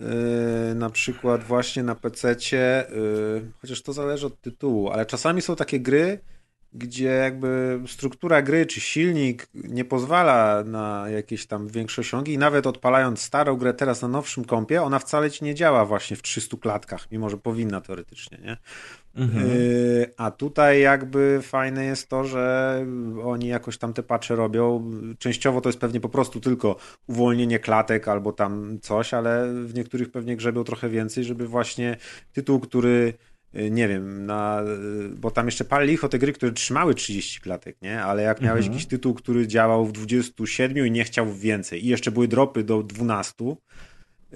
Yy, 0.00 0.74
na 0.74 0.90
przykład 0.90 1.44
właśnie 1.44 1.82
na 1.82 1.94
PC-cie, 1.94 2.86
yy, 2.90 3.52
chociaż 3.60 3.82
to 3.82 3.92
zależy 3.92 4.26
od 4.26 4.40
tytułu, 4.40 4.90
ale 4.90 5.06
czasami 5.06 5.42
są 5.42 5.56
takie 5.56 5.80
gry, 5.80 6.20
gdzie 6.72 7.04
jakby 7.04 7.80
struktura 7.86 8.42
gry 8.42 8.66
czy 8.66 8.80
silnik 8.80 9.48
nie 9.54 9.84
pozwala 9.84 10.64
na 10.64 11.04
jakieś 11.08 11.46
tam 11.46 11.68
większe 11.68 12.00
osiągi 12.00 12.32
i 12.32 12.38
nawet 12.38 12.66
odpalając 12.66 13.22
starą 13.22 13.56
grę 13.56 13.74
teraz 13.74 14.02
na 14.02 14.08
nowszym 14.08 14.44
kompie, 14.44 14.82
ona 14.82 14.98
wcale 14.98 15.30
ci 15.30 15.44
nie 15.44 15.54
działa 15.54 15.84
właśnie 15.84 16.16
w 16.16 16.22
300 16.22 16.56
klatkach, 16.56 17.10
mimo 17.10 17.30
że 17.30 17.36
powinna 17.36 17.80
teoretycznie, 17.80 18.38
nie? 18.38 18.56
Mhm. 19.18 19.48
Yy, 19.48 20.10
a 20.16 20.30
tutaj 20.30 20.80
jakby 20.80 21.38
fajne 21.42 21.84
jest 21.84 22.08
to, 22.08 22.24
że 22.24 22.86
oni 23.24 23.48
jakoś 23.48 23.78
tam 23.78 23.92
te 23.92 24.02
patche 24.02 24.36
robią. 24.36 24.90
Częściowo 25.18 25.60
to 25.60 25.68
jest 25.68 25.78
pewnie 25.78 26.00
po 26.00 26.08
prostu 26.08 26.40
tylko 26.40 26.76
uwolnienie 27.06 27.58
klatek 27.58 28.08
albo 28.08 28.32
tam 28.32 28.78
coś, 28.82 29.14
ale 29.14 29.54
w 29.64 29.74
niektórych 29.74 30.10
pewnie 30.10 30.36
grzebią 30.36 30.64
trochę 30.64 30.88
więcej, 30.88 31.24
żeby 31.24 31.48
właśnie 31.48 31.96
tytuł, 32.32 32.60
który 32.60 33.14
Y, 33.54 33.70
nie 33.70 33.88
wiem, 33.88 34.26
na, 34.26 34.62
y, 34.62 35.08
bo 35.08 35.30
tam 35.30 35.46
jeszcze 35.46 35.64
pal 35.64 35.86
licho 35.86 36.08
te 36.08 36.18
gry, 36.18 36.32
które 36.32 36.52
trzymały 36.52 36.94
30 36.94 37.40
klatek, 37.40 37.82
nie? 37.82 38.02
Ale 38.02 38.22
jak 38.22 38.40
miałeś 38.40 38.58
mhm. 38.58 38.72
jakiś 38.72 38.88
tytuł, 38.88 39.14
który 39.14 39.46
działał 39.46 39.86
w 39.86 39.92
27 39.92 40.86
i 40.86 40.90
nie 40.90 41.04
chciał 41.04 41.34
więcej 41.34 41.84
i 41.84 41.88
jeszcze 41.88 42.10
były 42.10 42.28
dropy 42.28 42.64
do 42.64 42.82
12, 42.82 43.56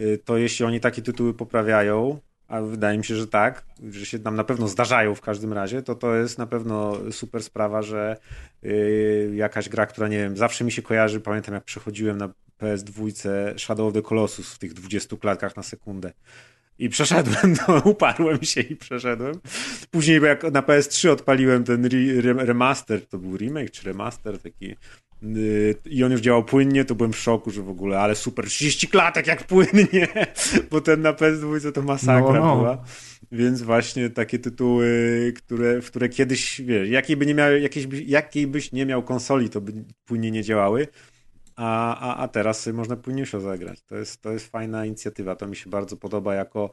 y, 0.01 0.19
to 0.25 0.37
jeśli 0.37 0.65
oni 0.65 0.81
takie 0.81 1.03
tytuły 1.03 1.35
poprawiają, 1.35 2.21
a 2.53 2.61
wydaje 2.61 2.99
mi 2.99 3.05
się, 3.05 3.17
że 3.17 3.27
tak, 3.27 3.65
że 3.91 4.07
się 4.07 4.19
nam 4.19 4.37
na 4.37 4.45
pewno 4.45 4.69
zdarzają 4.69 5.15
w 5.15 5.21
każdym 5.21 5.53
razie, 5.53 5.83
to 5.83 5.95
to 5.95 6.15
jest 6.15 6.39
na 6.39 6.47
pewno 6.47 6.97
super 7.13 7.43
sprawa, 7.43 7.83
że 7.83 8.17
yy, 8.63 9.33
jakaś 9.35 9.69
gra, 9.69 9.87
która 9.87 10.09
nie 10.09 10.19
wiem, 10.19 10.37
zawsze 10.37 10.65
mi 10.65 10.73
się 10.73 10.83
kojarzy, 10.83 11.21
pamiętam 11.21 11.55
jak 11.55 11.65
przechodziłem 11.65 12.19
na 12.19 12.29
PS2 12.61 13.13
Shadow 13.59 13.87
of 13.87 13.95
the 13.95 14.03
Colossus 14.03 14.55
w 14.55 14.59
tych 14.59 14.73
20 14.73 15.17
klatkach 15.17 15.57
na 15.57 15.63
sekundę 15.63 16.13
i 16.83 16.89
przeszedłem, 16.89 17.55
no, 17.69 17.83
uparłem 17.85 18.43
się 18.43 18.61
i 18.61 18.77
przeszedłem. 18.77 19.35
Później 19.91 20.21
jak 20.23 20.43
na 20.43 20.63
PS3 20.63 21.09
odpaliłem 21.09 21.65
ten 21.65 21.85
re 21.85 22.33
remaster, 22.47 23.07
to 23.07 23.19
był 23.19 23.37
remake 23.37 23.71
czy 23.71 23.85
remaster 23.85 24.39
taki 24.39 24.75
yy, 25.23 25.75
i 25.85 26.05
on 26.05 26.13
już 26.13 26.21
działał 26.21 26.45
płynnie, 26.45 26.85
to 26.85 26.95
byłem 26.95 27.13
w 27.13 27.19
szoku, 27.19 27.51
że 27.51 27.63
w 27.63 27.69
ogóle, 27.69 28.01
ale 28.01 28.15
super, 28.15 28.47
30 28.47 28.89
klatek 28.89 29.27
jak 29.27 29.47
płynnie, 29.47 30.09
bo 30.71 30.81
ten 30.81 31.03
na 31.03 31.13
PS2 31.13 31.73
to 31.73 31.83
masakra 31.83 32.41
no, 32.41 32.47
no. 32.47 32.57
była. 32.57 32.85
Więc 33.33 33.63
właśnie 33.63 34.11
takie 34.11 34.39
tytuły, 34.39 35.33
które, 35.37 35.83
w 35.83 35.87
które 35.87 36.09
kiedyś, 36.09 36.61
wiesz, 36.61 36.89
jakiej, 36.89 37.17
by 37.17 37.27
nie 37.27 37.35
miał, 37.35 37.57
jakiejś, 37.57 37.87
jakiej 38.07 38.47
byś 38.47 38.73
nie 38.73 38.87
miał 38.87 39.03
konsoli, 39.03 39.51
to 39.51 39.61
by 39.61 39.73
płynnie 40.05 40.31
nie 40.31 40.43
działały 40.43 40.89
a, 41.57 41.99
a, 41.99 42.17
a 42.17 42.29
teraz 42.29 42.67
można 42.67 42.97
płynniejszo 42.97 43.41
zagrać. 43.41 43.83
To 43.83 43.97
jest, 43.97 44.23
to 44.23 44.33
jest 44.33 44.51
fajna 44.51 44.87
inicjatywa. 44.87 45.37
To 45.37 45.47
mi 45.47 45.57
się 45.57 45.71
bardzo 45.71 45.97
podoba 45.97 46.35
jako 46.35 46.71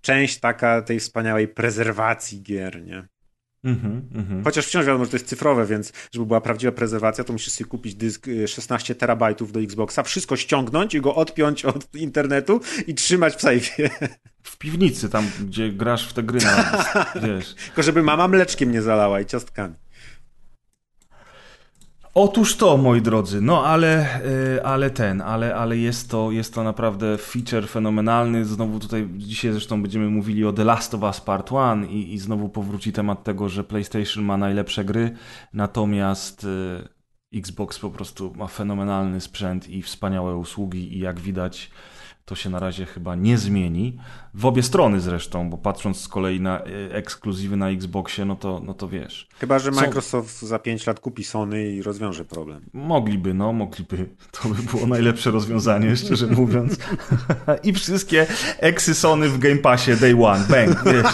część 0.00 0.40
taka 0.40 0.82
tej 0.82 1.00
wspaniałej 1.00 1.48
prezerwacji 1.48 2.42
gier, 2.42 2.82
nie? 2.82 3.08
Mm-hmm, 3.64 4.00
mm-hmm. 4.14 4.44
Chociaż 4.44 4.66
wciąż 4.66 4.86
wiadomo, 4.86 5.04
że 5.04 5.10
to 5.10 5.16
jest 5.16 5.28
cyfrowe, 5.28 5.66
więc 5.66 5.92
żeby 6.12 6.26
była 6.26 6.40
prawdziwa 6.40 6.72
prezerwacja, 6.72 7.24
to 7.24 7.32
musisz 7.32 7.52
sobie 7.52 7.70
kupić 7.70 7.94
dysk 7.94 8.26
16 8.46 8.92
y, 8.92 8.96
terabajtów 8.96 9.52
do 9.52 9.60
Xboxa, 9.60 10.02
wszystko 10.02 10.36
ściągnąć 10.36 10.94
i 10.94 11.00
go 11.00 11.14
odpiąć 11.14 11.64
od 11.64 11.94
internetu 11.94 12.60
i 12.86 12.94
trzymać 12.94 13.34
w 13.34 13.40
sejfie. 13.40 13.90
W 14.42 14.58
piwnicy, 14.58 15.08
tam 15.08 15.30
gdzie 15.40 15.72
grasz 15.72 16.08
w 16.08 16.12
te 16.12 16.22
gry 16.22 16.40
na, 16.40 16.84
wiesz. 17.26 17.54
Tylko 17.54 17.82
żeby 17.82 18.02
mama 18.02 18.28
mleczkiem 18.28 18.72
nie 18.72 18.82
zalała 18.82 19.20
i 19.20 19.26
ciastkami. 19.26 19.74
Otóż 22.20 22.56
to, 22.56 22.76
moi 22.76 23.02
drodzy, 23.02 23.40
no 23.40 23.64
ale, 23.64 24.20
e, 24.56 24.66
ale 24.66 24.90
ten, 24.90 25.20
ale, 25.20 25.54
ale 25.54 25.76
jest, 25.76 26.10
to, 26.10 26.30
jest 26.30 26.54
to 26.54 26.64
naprawdę 26.64 27.18
feature 27.18 27.68
fenomenalny. 27.68 28.44
Znowu 28.44 28.78
tutaj 28.78 29.08
dzisiaj 29.16 29.52
zresztą 29.52 29.82
będziemy 29.82 30.08
mówili 30.10 30.44
o 30.44 30.52
The 30.52 30.64
Last 30.64 30.94
of 30.94 31.02
Us 31.02 31.20
Part 31.20 31.50
1 31.50 31.90
i, 31.90 32.14
i 32.14 32.18
znowu 32.18 32.48
powróci 32.48 32.92
temat 32.92 33.24
tego, 33.24 33.48
że 33.48 33.64
PlayStation 33.64 34.24
ma 34.24 34.36
najlepsze 34.36 34.84
gry, 34.84 35.10
natomiast 35.52 36.46
e, 37.32 37.38
Xbox 37.38 37.78
po 37.78 37.90
prostu 37.90 38.32
ma 38.36 38.46
fenomenalny 38.46 39.20
sprzęt 39.20 39.68
i 39.68 39.82
wspaniałe 39.82 40.36
usługi 40.36 40.96
i 40.96 40.98
jak 40.98 41.20
widać 41.20 41.70
to 42.28 42.34
się 42.34 42.50
na 42.50 42.58
razie 42.58 42.86
chyba 42.86 43.14
nie 43.14 43.38
zmieni. 43.38 43.98
W 44.34 44.46
obie 44.46 44.62
strony 44.62 45.00
zresztą, 45.00 45.50
bo 45.50 45.58
patrząc 45.58 46.00
z 46.00 46.08
kolei 46.08 46.40
na 46.40 46.60
e, 46.60 46.64
ekskluzywy 46.94 47.56
na 47.56 47.70
Xboxie, 47.70 48.24
no 48.24 48.36
to, 48.36 48.62
no 48.64 48.74
to 48.74 48.88
wiesz. 48.88 49.28
Chyba, 49.40 49.58
że 49.58 49.70
Microsoft 49.70 50.36
Są... 50.36 50.46
za 50.46 50.58
5 50.58 50.86
lat 50.86 51.00
kupi 51.00 51.24
Sony 51.24 51.72
i 51.72 51.82
rozwiąże 51.82 52.24
problem. 52.24 52.70
Mogliby, 52.72 53.34
no, 53.34 53.52
mogliby. 53.52 54.08
To 54.30 54.48
by 54.48 54.62
było 54.62 54.86
najlepsze 54.86 55.30
rozwiązanie, 55.30 55.96
szczerze 55.96 56.26
mówiąc. 56.26 56.78
I 57.62 57.72
wszystkie 57.72 58.26
eksy 58.58 58.94
Sony 58.94 59.28
w 59.28 59.38
Game 59.38 59.58
Passie 59.58 59.96
day 59.96 60.24
one, 60.24 60.44
bang, 60.50 60.84
wiesz. 60.84 61.12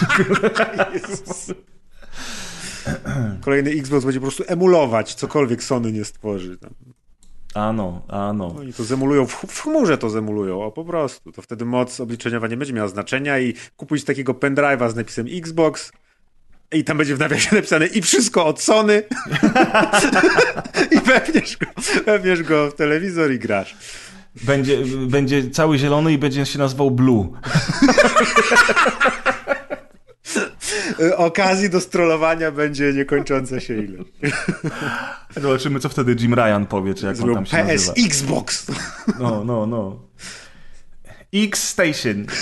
Kolejny 3.41 3.71
Xbox 3.71 4.05
będzie 4.05 4.21
po 4.21 4.27
prostu 4.27 4.45
emulować 4.47 5.15
cokolwiek 5.15 5.63
Sony 5.63 5.93
nie 5.93 6.05
stworzy. 6.05 6.59
Tam. 6.59 6.75
Ano, 7.55 8.03
ano. 8.09 8.55
Oni 8.59 8.73
to 8.73 8.85
zemulują, 8.85 9.27
w, 9.27 9.61
chmurze 9.61 9.99
to 9.99 10.11
zemulują, 10.11 10.67
a 10.67 10.71
po 10.71 10.85
prostu. 10.85 11.33
To 11.33 11.43
wtedy 11.43 11.65
moc 11.65 12.01
obliczeniowa 12.01 12.49
nie 12.49 12.57
będzie 12.57 12.73
miała 12.73 12.89
znaczenia 12.89 13.39
i 13.39 13.55
kupuj 13.77 14.03
takiego 14.03 14.33
pendrive'a 14.33 14.91
z 14.91 14.97
napisem 14.97 15.27
Xbox 15.31 15.93
i 16.73 16.85
tam 16.85 16.99
będzie 16.99 17.17
w 17.17 17.19
nawiasie 17.19 17.55
napisane 17.57 17.87
i 17.87 18.03
wszystko 18.03 18.47
od 18.47 18.61
Sony 18.61 19.03
i 20.97 21.01
wepniesz 21.01 21.57
go, 21.57 21.67
wepniesz 22.07 22.43
go 22.43 22.71
w 22.71 22.75
telewizor 22.75 23.33
i 23.33 23.39
grasz. 23.39 23.77
Będzie, 24.43 24.79
będzie 25.07 25.51
cały 25.51 25.79
zielony 25.79 26.13
i 26.13 26.19
będzie 26.19 26.47
się 26.47 26.59
nazywał 26.59 26.91
Blue. 26.91 27.29
okazji 31.17 31.71
do 31.71 31.81
strollowania 31.81 32.51
będzie 32.51 32.93
niekończąca 32.93 33.61
się 33.61 33.79
ile. 33.79 33.99
Zobaczymy, 35.43 35.81
co 35.81 35.89
wtedy 35.89 36.17
Jim 36.21 36.35
Ryan 36.35 36.67
powie, 36.67 36.95
czy 36.95 37.07
jak 37.07 37.17
Zrobił 37.17 37.37
on 37.37 37.45
tam 37.45 37.47
się 37.47 37.57
PS 37.57 37.87
nazywa. 37.87 38.09
Xbox. 38.09 38.67
No, 39.19 39.45
no, 39.45 39.67
no. 39.67 39.99
X 41.35 41.69
Station. 41.69 42.27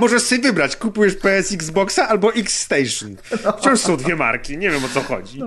Możesz 0.00 0.22
sobie 0.22 0.42
wybrać, 0.42 0.76
kupujesz 0.76 1.14
PS 1.14 1.52
Xboxa 1.52 2.08
albo 2.08 2.34
X 2.34 2.60
Station. 2.60 3.16
Wciąż 3.58 3.80
są 3.80 3.96
dwie 3.96 4.16
marki, 4.16 4.58
nie 4.58 4.70
wiem 4.70 4.84
o 4.84 4.88
co 4.88 5.02
chodzi. 5.02 5.38
No. 5.38 5.46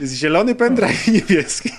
Jest 0.00 0.14
zielony 0.14 0.54
pendrive 0.54 1.08
i 1.08 1.12
niebieski. 1.12 1.70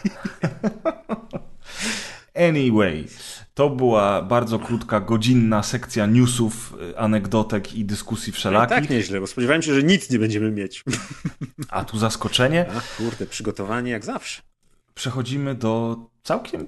Anyway. 2.36 3.08
To 3.56 3.70
była 3.70 4.22
bardzo 4.22 4.60
krótka, 4.60 5.00
godzinna 5.00 5.64
sekcja 5.64 6.06
newsów, 6.06 6.78
anegdotek 6.98 7.74
i 7.74 7.86
dyskusji 7.86 8.34
wszelakich. 8.34 8.78
tak 8.78 8.90
nieźle, 8.90 9.20
bo 9.20 9.28
spodziewałem 9.28 9.62
się, 9.62 9.74
że 9.74 9.84
nic 9.84 10.10
nie 10.10 10.20
będziemy 10.20 10.52
mieć. 10.52 10.84
A 11.70 11.86
tu 11.86 11.98
zaskoczenie. 11.98 12.66
Ach, 12.78 12.98
kurde, 12.98 13.26
przygotowanie 13.26 13.92
jak 13.92 14.06
zawsze. 14.06 14.42
Przechodzimy 14.94 15.56
do 15.56 15.98
całkiem, 16.24 16.66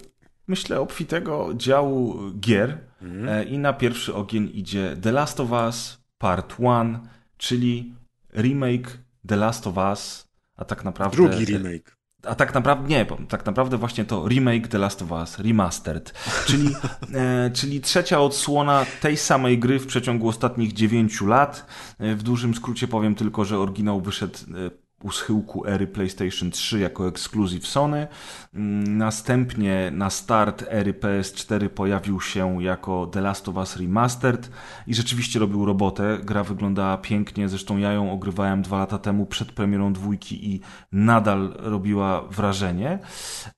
myślę, 0.48 0.80
obfitego 0.80 1.50
działu 1.56 2.32
gier. 2.40 2.78
Mhm. 3.02 3.48
I 3.48 3.58
na 3.58 3.74
pierwszy 3.74 4.14
ogień 4.16 4.52
idzie 4.54 4.98
The 5.02 5.12
Last 5.12 5.40
of 5.40 5.52
Us 5.52 5.98
Part 6.18 6.60
1, 6.60 7.00
czyli 7.38 7.94
remake 8.34 8.98
The 9.28 9.36
Last 9.36 9.68
of 9.68 9.78
Us, 9.78 10.28
a 10.56 10.66
tak 10.66 10.84
naprawdę... 10.84 11.18
Drugi 11.18 11.46
remake. 11.46 11.97
A 12.28 12.36
tak 12.36 12.54
naprawdę 12.54 12.90
nie, 12.90 13.06
tak 13.30 13.46
naprawdę 13.46 13.78
właśnie 13.78 14.06
to 14.06 14.28
remake 14.28 14.68
The 14.68 14.78
Last 14.78 15.02
of 15.02 15.12
Us 15.12 15.40
Remastered, 15.40 16.14
czyli, 16.46 16.70
e, 17.14 17.52
czyli 17.52 17.82
trzecia 17.82 18.22
odsłona 18.22 18.86
tej 19.02 19.18
samej 19.18 19.60
gry 19.60 19.80
w 19.80 19.88
przeciągu 19.88 20.28
ostatnich 20.28 20.74
9 20.74 21.22
lat. 21.22 21.66
E, 22.00 22.16
w 22.16 22.24
dużym 22.24 22.56
skrócie 22.56 22.88
powiem 22.88 23.16
tylko, 23.16 23.46
że 23.46 23.60
oryginał 23.60 24.02
wyszedł 24.02 24.38
e, 24.38 24.87
u 25.04 25.12
schyłku 25.12 25.68
ery 25.68 25.88
PlayStation 25.88 26.52
3 26.52 26.80
jako 26.80 27.08
ekskluzyw 27.08 27.68
Sony. 27.68 28.08
Mm, 28.54 28.98
następnie 28.98 29.92
na 29.94 30.10
start 30.10 30.66
ery 30.70 30.94
PS4 30.94 31.70
pojawił 31.70 32.22
się 32.22 32.64
jako 32.64 33.08
The 33.08 33.22
Last 33.22 33.50
of 33.50 33.56
Us 33.56 33.78
Remastered 33.78 34.50
i 34.88 34.96
rzeczywiście 34.96 35.40
robił 35.40 35.66
robotę. 35.66 36.20
Gra 36.24 36.44
wyglądała 36.44 36.98
pięknie, 36.98 37.50
zresztą 37.50 37.78
ja 37.78 37.94
ją 37.94 38.12
ogrywałem 38.12 38.62
dwa 38.62 38.78
lata 38.78 38.98
temu 38.98 39.26
przed 39.26 39.52
premierą 39.52 39.94
dwójki 39.94 40.54
i 40.54 40.62
nadal 40.92 41.54
robiła 41.58 42.22
wrażenie. 42.22 43.00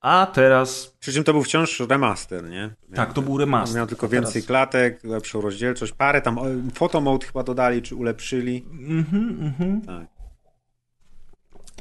A 0.01 0.27
teraz... 0.33 0.97
Przy 0.99 1.13
czym 1.13 1.23
to 1.23 1.33
był 1.33 1.43
wciąż 1.43 1.79
remaster, 1.79 2.49
nie? 2.49 2.61
Miał, 2.61 2.95
tak, 2.95 3.13
to 3.13 3.21
był 3.21 3.37
remaster. 3.37 3.77
Miał 3.77 3.87
tylko 3.87 4.07
więcej 4.07 4.33
teraz... 4.33 4.47
klatek, 4.47 5.03
lepszą 5.03 5.41
rozdzielczość, 5.41 5.93
parę 5.93 6.21
tam 6.21 6.39
fotomode 6.73 7.25
chyba 7.25 7.43
dodali, 7.43 7.81
czy 7.81 7.95
ulepszyli. 7.95 8.65
Mhm, 8.71 9.37
mhm. 9.41 9.81
Tak. 9.81 10.18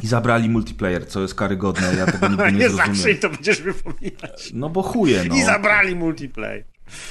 I 0.03 0.07
zabrali 0.07 0.49
multiplayer, 0.49 1.09
co 1.09 1.21
jest 1.21 1.35
karygodne, 1.35 1.95
ja 1.95 2.07
tego 2.07 2.29
nigdy 2.29 2.45
nie, 2.45 2.53
nie 2.59 2.71
zrozumiem. 2.71 2.97
zawsze 2.97 3.15
to 3.15 3.31
będziesz 3.31 3.63
wypominać. 3.63 4.51
No 4.55 4.69
bo 4.69 4.83
chuje, 4.83 5.25
no. 5.29 5.35
I 5.35 5.43
zabrali 5.43 5.97
multiplayer. 5.97 6.65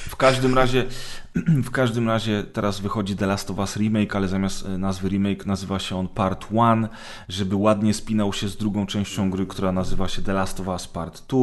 W 0.08 0.16
każdym 0.16 0.54
razie, 0.54 0.84
w 1.68 1.70
każdym 1.70 2.08
razie 2.08 2.44
teraz 2.52 2.80
wychodzi 2.80 3.16
The 3.16 3.26
Last 3.26 3.50
of 3.50 3.58
Us 3.58 3.76
Remake, 3.76 4.16
ale 4.16 4.28
zamiast 4.28 4.66
e, 4.66 4.78
nazwy 4.78 5.08
remake 5.08 5.46
nazywa 5.46 5.78
się 5.78 5.98
on 5.98 6.08
Part 6.08 6.46
1, 6.50 6.88
żeby 7.28 7.56
ładnie 7.56 7.94
spinał 7.94 8.32
się 8.32 8.48
z 8.48 8.56
drugą 8.56 8.86
częścią 8.86 9.30
gry, 9.30 9.46
która 9.46 9.72
nazywa 9.72 10.08
się 10.08 10.22
The 10.22 10.32
Last 10.32 10.60
of 10.60 10.68
Us 10.68 10.88
Part 10.88 11.22
2. 11.28 11.38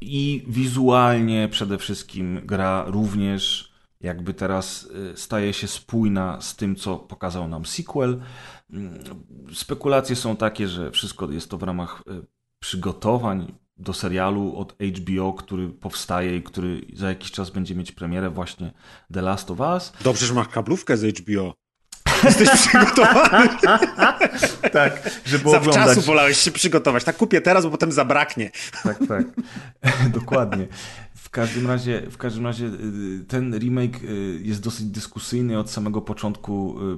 I 0.00 0.44
wizualnie 0.48 1.48
przede 1.48 1.78
wszystkim 1.78 2.40
gra 2.44 2.84
również 2.86 3.72
jakby 4.00 4.34
teraz 4.34 4.88
e, 5.12 5.16
staje 5.16 5.52
się 5.52 5.66
spójna 5.66 6.40
z 6.40 6.56
tym, 6.56 6.76
co 6.76 6.96
pokazał 6.96 7.48
nam 7.48 7.66
sequel. 7.66 8.20
Spekulacje 9.54 10.16
są 10.16 10.36
takie, 10.36 10.68
że 10.68 10.90
wszystko 10.90 11.30
jest 11.30 11.50
to 11.50 11.58
w 11.58 11.62
ramach 11.62 12.02
e, 12.10 12.22
przygotowań 12.58 13.54
do 13.76 13.92
serialu 13.92 14.56
od 14.56 14.76
HBO, 14.80 15.32
który 15.32 15.68
powstaje 15.68 16.36
i 16.36 16.42
który 16.42 16.80
za 16.94 17.08
jakiś 17.08 17.30
czas 17.30 17.50
będzie 17.50 17.74
mieć 17.74 17.92
premierę 17.92 18.30
właśnie 18.30 18.72
The 19.12 19.22
Last 19.22 19.50
of 19.50 19.60
Us. 19.60 19.92
Dobrze, 20.04 20.26
że 20.26 20.34
masz 20.34 20.48
kablówkę 20.48 20.96
z 20.96 21.18
HBO. 21.18 21.54
Jesteś 22.24 22.50
przygotowany. 22.50 23.48
tak, 24.72 25.10
żeby 25.26 25.50
Zawczasu 25.50 25.70
oglądać. 25.70 26.04
wolałeś 26.04 26.38
się 26.38 26.50
przygotować. 26.50 27.04
Tak 27.04 27.16
kupię 27.16 27.40
teraz, 27.40 27.64
bo 27.64 27.70
potem 27.70 27.92
zabraknie. 27.92 28.50
tak, 28.82 28.98
tak. 29.08 29.24
Dokładnie. 30.20 30.68
W 31.14 31.30
każdym 31.30 31.66
razie, 31.66 32.02
w 32.10 32.16
każdym 32.16 32.46
razie 32.46 32.66
y, 32.66 33.24
ten 33.28 33.58
remake 33.58 34.02
y, 34.04 34.40
jest 34.42 34.62
dosyć 34.62 34.86
dyskusyjny 34.86 35.58
od 35.58 35.70
samego 35.70 36.00
początku 36.00 36.76
y, 36.92 36.96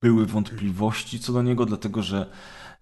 były 0.00 0.26
wątpliwości 0.26 1.20
co 1.20 1.32
do 1.32 1.42
niego, 1.42 1.66
dlatego 1.66 2.02
że 2.02 2.26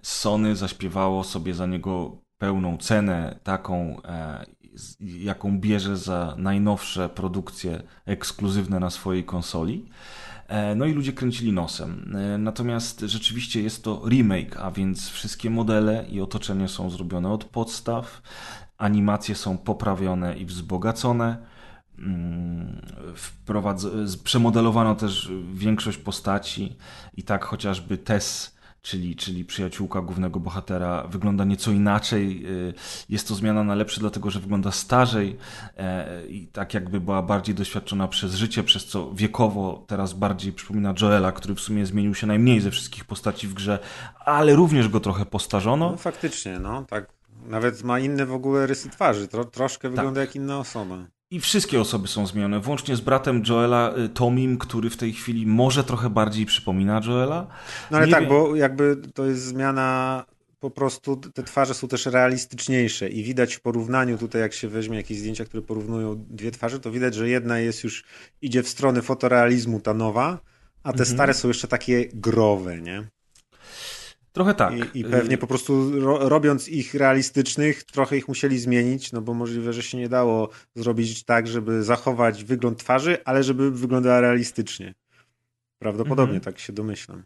Sony 0.03 0.57
zaśpiewało 0.57 1.25
sobie 1.25 1.55
za 1.55 1.67
niego 1.67 2.17
pełną 2.39 2.79
cenę, 2.79 3.39
taką, 3.43 4.03
e, 4.05 4.47
jaką 5.01 5.61
bierze 5.61 5.97
za 5.97 6.35
najnowsze 6.39 7.09
produkcje 7.09 7.83
ekskluzywne 8.07 8.81
na 8.81 8.91
swojej 8.91 9.25
konsoli. 9.25 9.89
E, 10.49 10.75
no 10.75 10.87
i 10.87 10.93
ludzie 10.93 11.13
kręcili 11.13 11.53
nosem. 11.53 12.17
E, 12.17 12.39
natomiast 12.39 13.01
rzeczywiście 13.01 13.63
jest 13.63 13.85
to 13.85 14.03
remake, 14.09 14.57
a 14.57 14.71
więc 14.71 15.09
wszystkie 15.09 15.51
modele 15.51 16.07
i 16.09 16.21
otoczenie 16.21 16.69
są 16.69 16.91
zrobione 16.91 17.33
od 17.33 17.45
podstaw, 17.45 18.23
animacje 18.79 19.35
są 19.35 19.59
poprawione 19.59 20.39
i 20.39 20.45
wzbogacone. 20.45 21.56
Mm, 21.99 22.81
wprowadz- 23.17 24.23
przemodelowano 24.25 24.95
też 24.95 25.31
większość 25.55 25.99
postaci 25.99 26.77
i 27.17 27.23
tak 27.23 27.45
chociażby 27.45 27.99
Tess, 27.99 28.57
czyli, 28.83 29.17
czyli 29.17 29.45
przyjaciółka 29.45 30.01
głównego 30.01 30.41
bohatera, 30.41 31.07
wygląda 31.07 31.45
nieco 31.45 31.71
inaczej. 31.71 32.47
Y, 32.47 32.75
jest 33.09 33.29
to 33.29 33.35
zmiana 33.35 33.65
na 33.65 33.75
lepsze, 33.75 34.01
dlatego 34.01 34.31
że 34.31 34.41
wygląda 34.41 34.71
starzej 34.71 35.37
e, 35.77 36.27
i 36.27 36.47
tak 36.47 36.75
jakby 36.75 37.01
była 37.01 37.23
bardziej 37.23 37.55
doświadczona 37.55 38.09
przez 38.09 38.35
życie, 38.35 38.63
przez 38.63 38.87
co 38.87 39.15
wiekowo 39.15 39.85
teraz 39.87 40.13
bardziej 40.13 40.53
przypomina 40.53 40.95
Joela, 41.01 41.33
który 41.33 41.55
w 41.55 41.61
sumie 41.61 41.87
zmienił 41.87 42.15
się 42.15 42.27
najmniej 42.27 42.61
ze 42.61 42.71
wszystkich 42.71 43.05
postaci 43.05 43.49
w 43.49 43.55
grze, 43.55 43.79
ale 44.25 44.55
również 44.55 44.89
go 44.89 45.01
trochę 45.01 45.27
postarzono. 45.27 45.91
No 45.91 45.97
faktycznie, 45.97 46.59
no 46.59 46.85
tak. 46.85 47.17
Nawet 47.47 47.83
ma 47.83 47.99
inne 47.99 48.27
w 48.27 48.33
ogóle 48.33 48.67
rysy 48.67 48.91
twarzy, 48.91 49.29
Tro, 49.29 49.45
troszkę 49.45 49.89
wygląda 49.89 50.21
tak. 50.21 50.29
jak 50.29 50.37
inna 50.37 50.59
osoba. 50.59 50.97
I 51.31 51.41
wszystkie 51.41 51.81
osoby 51.81 52.09
są 52.09 52.27
zmienione, 52.27 52.61
włącznie 52.61 52.97
z 52.97 53.01
bratem 53.01 53.43
Joela, 53.49 53.95
y, 53.99 54.09
Tomim, 54.09 54.59
który 54.59 54.91
w 54.91 54.97
tej 54.97 55.13
chwili 55.13 55.47
może 55.47 55.85
trochę 55.85 56.11
bardziej 56.11 56.47
przypomina 56.47 57.01
Joela. 57.07 57.47
No 57.91 57.97
ale 57.97 58.07
Nie 58.07 58.13
tak, 58.13 58.23
wie... 58.23 58.29
bo 58.29 58.57
jakby 58.57 58.97
to 59.15 59.25
jest 59.25 59.43
zmiana 59.43 60.25
po 60.61 60.71
prostu 60.71 61.17
te 61.17 61.43
twarze 61.43 61.75
są 61.75 61.89
też 61.89 62.07
realistyczniejsze 62.07 63.09
i 63.09 63.23
widać 63.23 63.55
w 63.55 63.61
porównaniu 63.61 64.19
tutaj, 64.19 64.41
jak 64.41 64.53
się 64.53 64.69
weźmie 64.69 64.97
jakieś 64.97 65.19
zdjęcia, 65.19 65.45
które 65.45 65.63
porównują 65.63 66.25
dwie 66.31 66.51
twarze, 66.51 66.81
to 66.81 66.91
widać, 66.91 67.15
że 67.15 67.29
jedna 67.29 67.59
jest 67.59 67.85
już, 67.85 68.05
idzie 68.43 68.63
w 68.63 68.69
stronę 68.69 69.03
fotorealizmu, 69.03 69.81
ta 69.81 69.95
nowa, 69.95 70.39
a 70.83 70.93
te 70.93 70.99
mhm. 70.99 71.17
stare 71.17 71.35
są 71.35 71.49
jeszcze 71.49 71.69
takie 71.69 72.07
growe, 72.15 72.81
nie? 72.81 73.09
Trochę 74.37 74.55
tak. 74.55 74.95
I, 74.95 75.01
I, 75.01 75.05
pewnie 75.05 75.39
po 75.39 75.47
prostu 75.47 76.01
ro, 76.01 76.29
robiąc 76.29 76.69
ich 76.69 76.95
realistycznych, 76.95 77.85
trochę 77.85 78.17
ich 78.17 78.29
musieli 78.29 78.59
zmienić, 78.59 79.13
no 79.13 79.23
bo 79.23 79.35
możliwe, 79.35 79.73
że 79.73 79.83
się 79.83 79.99
nie 79.99 80.09
dało 80.09 80.49
zrobić 80.75 81.25
tak, 81.25 81.47
żeby 81.47 81.83
zachować 81.83 82.45
wygląd 82.45 82.79
twarzy, 82.79 83.25
ale 83.25 83.43
żeby 83.43 83.71
wyglądała 83.71 84.21
realistycznie. 84.21 84.95
Prawdopodobnie 85.79 86.37
mhm. 86.37 86.41
tak 86.41 86.59
się 86.59 86.73
domyślam. 86.73 87.23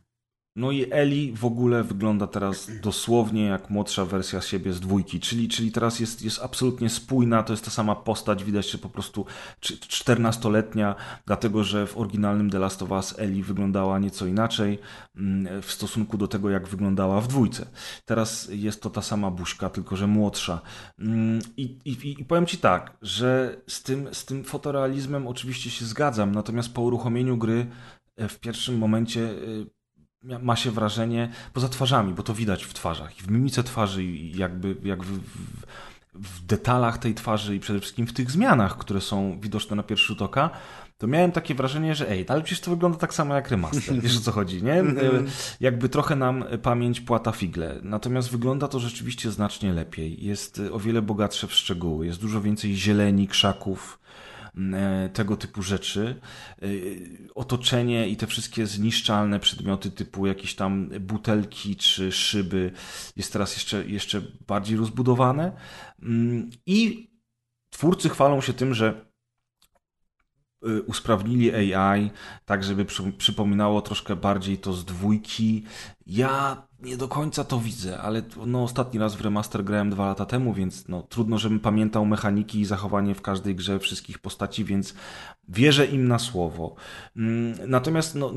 No 0.57 0.71
i 0.71 0.87
Eli 0.91 1.33
w 1.33 1.45
ogóle 1.45 1.85
wygląda 1.85 2.27
teraz 2.27 2.71
dosłownie 2.83 3.45
jak 3.45 3.71
młodsza 3.71 4.05
wersja 4.05 4.41
siebie 4.41 4.73
z 4.73 4.81
dwójki, 4.81 5.21
czyli, 5.21 5.49
czyli 5.49 5.73
teraz 5.73 6.01
jest, 6.01 6.23
jest 6.23 6.43
absolutnie 6.43 6.91
spójna, 6.91 7.43
to 7.43 7.53
jest 7.53 7.65
ta 7.65 7.71
sama 7.71 7.97
postać, 7.97 8.45
widać, 8.45 8.71
że 8.71 8.79
po 8.79 8.89
prostu 8.89 9.27
14-letnia, 9.61 10.95
dlatego 11.27 11.65
że 11.65 11.87
w 11.87 11.99
oryginalnym 11.99 12.51
The 12.51 12.59
Last 12.59 12.83
of 12.83 12.91
Us 12.91 13.15
Eli 13.19 13.43
wyglądała 13.43 13.99
nieco 13.99 14.27
inaczej 14.27 14.79
mm, 15.17 15.63
w 15.63 15.73
stosunku 15.73 16.19
do 16.19 16.29
tego, 16.29 16.51
jak 16.51 16.69
wyglądała 16.69 17.21
w 17.21 17.29
dwójce. 17.29 17.67
Teraz 18.05 18.49
jest 18.53 18.83
to 18.83 18.91
ta 18.91 19.03
sama 19.03 19.31
buźka, 19.31 19.71
tylko 19.71 19.97
że 19.97 20.07
młodsza. 20.07 20.61
Mm, 20.99 21.41
I, 21.57 21.63
i, 21.85 22.21
i 22.21 22.25
powiem 22.25 22.47
Ci 22.47 22.59
tak, 22.59 22.97
że 23.03 23.57
z 23.67 23.83
tym, 23.83 24.09
z 24.13 24.25
tym 24.25 24.45
fotorealizmem 24.45 25.27
oczywiście 25.27 25.71
się 25.71 25.85
zgadzam, 25.85 26.33
natomiast 26.33 26.75
po 26.75 26.83
uruchomieniu 26.83 27.37
gry 27.37 27.67
e, 28.17 28.29
w 28.29 28.41
pierwszym 28.41 28.79
momencie 28.79 29.31
e, 29.31 29.80
ma 30.23 30.57
się 30.57 30.71
wrażenie, 30.71 31.31
poza 31.53 31.69
twarzami, 31.69 32.15
bo 32.15 32.23
to 32.23 32.35
widać 32.35 32.65
w 32.65 32.75
twarzach, 32.75 33.19
i 33.19 33.23
w 33.23 33.31
mimice 33.31 33.63
twarzy, 33.63 34.05
i 34.05 34.39
jakby, 34.39 34.77
jak 34.83 35.03
w, 35.03 35.19
w, 35.19 35.67
w, 36.15 36.47
detalach 36.47 36.99
tej 36.99 37.15
twarzy 37.15 37.57
i 37.57 37.61
przede 37.61 37.81
wszystkim 37.81 38.07
w 38.07 38.13
tych 38.13 38.31
zmianach, 38.31 38.79
które 38.79 39.01
są 39.01 39.41
widoczne 39.41 39.77
na 39.77 39.83
pierwszy 39.83 40.07
rzut 40.07 40.23
oka, 40.23 40.51
to 40.99 41.07
miałem 41.07 41.33
takie 41.33 41.55
wrażenie, 41.55 41.95
że 41.95 42.11
ej, 42.11 42.25
ale 42.29 42.43
przecież 42.43 42.61
to 42.61 42.71
wygląda 42.71 42.99
tak 42.99 43.15
samo 43.15 43.35
jak 43.35 43.51
remaster. 43.51 44.01
Wiesz 44.01 44.17
o 44.17 44.21
co 44.21 44.33
chodzi, 44.33 44.63
nie? 44.63 44.75
Mhm. 44.81 45.27
Jakby 45.61 45.89
trochę 45.89 46.17
nam 46.17 46.45
pamięć 46.63 47.01
płata 47.01 47.33
figle. 47.33 47.79
Natomiast 47.83 48.31
wygląda 48.31 48.69
to 48.69 48.79
rzeczywiście 48.79 49.31
znacznie 49.31 49.73
lepiej. 49.73 50.25
Jest 50.25 50.61
o 50.73 50.79
wiele 50.79 51.03
bogatsze 51.03 51.47
w 51.47 51.53
szczegóły. 51.55 52.07
Jest 52.07 52.21
dużo 52.21 52.41
więcej 52.41 52.77
zieleni, 52.77 53.29
krzaków, 53.29 54.00
E, 54.00 54.00
tego 55.13 55.37
typu 55.37 55.63
rzeczy. 55.63 56.21
E, 56.63 56.67
otoczenie 57.35 58.09
i 58.09 58.17
te 58.17 58.27
wszystkie 58.27 58.67
zniszczalne 58.67 59.41
przedmioty 59.41 59.91
typu 59.91 60.27
jakieś 60.27 60.55
tam 60.55 60.89
butelki 61.01 61.77
czy 61.77 62.13
szyby 62.13 62.73
jest 63.17 63.33
teraz 63.33 63.55
jeszcze, 63.55 63.87
jeszcze 63.87 64.23
bardziej 64.47 64.77
rozbudowane. 64.77 65.53
I 66.67 67.11
twórcy 67.71 68.09
chwalą 68.09 68.41
się 68.41 68.53
tym, 68.53 68.75
że 68.75 69.07
e, 70.63 70.83
usprawnili 70.83 71.75
AI, 71.75 72.11
tak 72.45 72.65
żeby 72.65 72.85
przy, 72.85 73.13
przypominało 73.13 73.83
troszkę 73.83 74.17
bardziej 74.17 74.59
to 74.59 74.73
z 74.73 74.85
dwójki. 74.85 75.65
Ja 76.07 76.63
nie 76.83 76.97
do 76.97 77.09
końca 77.09 77.45
to 77.45 77.61
widzę, 77.61 77.99
ale 77.99 78.23
no, 78.47 78.63
ostatni 78.63 79.01
raz 79.01 79.15
w 79.15 79.21
remaster 79.21 79.65
grałem 79.65 79.91
dwa 79.91 80.07
lata 80.07 80.27
temu, 80.27 80.55
więc 80.55 80.89
no, 80.89 81.03
trudno, 81.03 81.39
żebym 81.39 81.61
pamiętał 81.61 82.07
mechaniki 82.07 82.61
i 82.61 82.65
zachowanie 82.65 83.15
w 83.15 83.23
każdej 83.23 83.55
grze 83.55 83.79
wszystkich 83.79 84.19
postaci, 84.19 84.65
więc 84.65 84.95
wierzę 85.51 85.87
im 85.87 86.09
na 86.09 86.19
słowo. 86.19 86.75
Mm, 87.17 87.55
natomiast, 87.67 88.15
no, 88.15 88.35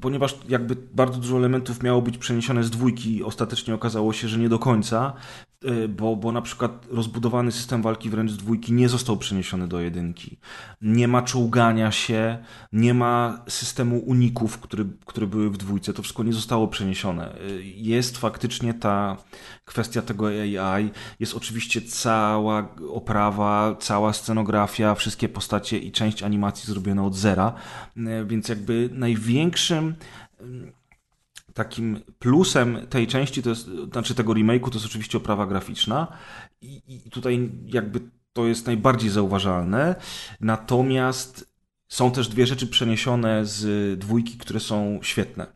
ponieważ 0.00 0.38
jakby 0.48 0.76
bardzo 0.94 1.18
dużo 1.18 1.36
elementów 1.36 1.82
miało 1.82 2.02
być 2.02 2.18
przeniesione 2.18 2.64
z 2.64 2.70
dwójki, 2.70 3.24
ostatecznie 3.24 3.74
okazało 3.74 4.12
się, 4.12 4.28
że 4.28 4.38
nie 4.38 4.48
do 4.48 4.58
końca, 4.58 5.12
y, 5.64 5.88
bo, 5.88 6.16
bo 6.16 6.32
na 6.32 6.42
przykład 6.42 6.86
rozbudowany 6.90 7.52
system 7.52 7.82
walki 7.82 8.10
wręcz 8.10 8.30
z 8.30 8.36
dwójki 8.36 8.72
nie 8.72 8.88
został 8.88 9.16
przeniesiony 9.16 9.68
do 9.68 9.80
jedynki. 9.80 10.38
Nie 10.82 11.08
ma 11.08 11.22
czołgania 11.22 11.90
się, 11.90 12.38
nie 12.72 12.94
ma 12.94 13.44
systemu 13.48 13.98
uników, 13.98 14.58
które, 14.58 14.84
które 15.06 15.26
były 15.26 15.50
w 15.50 15.56
dwójce, 15.56 15.92
to 15.92 16.02
wszystko 16.02 16.22
nie 16.22 16.32
zostało 16.32 16.68
przeniesione 16.68 17.36
y, 17.40 17.62
jest 17.64 18.18
faktycznie 18.18 18.74
ta 18.74 19.16
kwestia 19.64 20.02
tego 20.02 20.26
AI, 20.26 20.90
jest 21.20 21.34
oczywiście 21.34 21.82
cała 21.82 22.68
oprawa, 22.88 23.76
cała 23.80 24.12
scenografia, 24.12 24.94
wszystkie 24.94 25.28
postacie 25.28 25.78
i 25.78 25.92
część 25.92 26.22
animacji 26.22 26.66
zrobione 26.66 27.02
od 27.02 27.14
zera, 27.14 27.52
e, 27.96 28.24
więc 28.24 28.48
jakby 28.48 28.90
największym 28.92 29.94
mm, 30.40 30.72
takim 31.54 32.00
plusem 32.18 32.86
tej 32.90 33.06
części, 33.06 33.42
to 33.42 33.50
jest, 33.50 33.68
znaczy 33.92 34.14
tego 34.14 34.32
remake'u, 34.32 34.68
to 34.68 34.74
jest 34.74 34.86
oczywiście 34.86 35.18
oprawa 35.18 35.46
graficzna 35.46 36.06
i, 36.60 36.82
i 37.06 37.10
tutaj 37.10 37.50
jakby 37.66 38.00
to 38.32 38.46
jest 38.46 38.66
najbardziej 38.66 39.10
zauważalne, 39.10 39.94
natomiast 40.40 41.52
są 41.88 42.10
też 42.10 42.28
dwie 42.28 42.46
rzeczy 42.46 42.66
przeniesione 42.66 43.46
z 43.46 43.98
dwójki, 43.98 44.38
które 44.38 44.60
są 44.60 44.98
świetne 45.02 45.46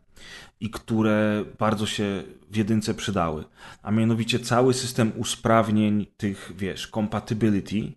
i 0.59 0.69
które 0.69 1.45
bardzo 1.59 1.85
się 1.85 2.23
w 2.51 2.55
jedynce 2.55 2.93
przydały. 2.93 3.43
A 3.83 3.91
mianowicie 3.91 4.39
cały 4.39 4.73
system 4.73 5.11
usprawnień 5.15 6.05
tych, 6.17 6.51
wiesz, 6.57 6.87
compatibility, 6.87 7.93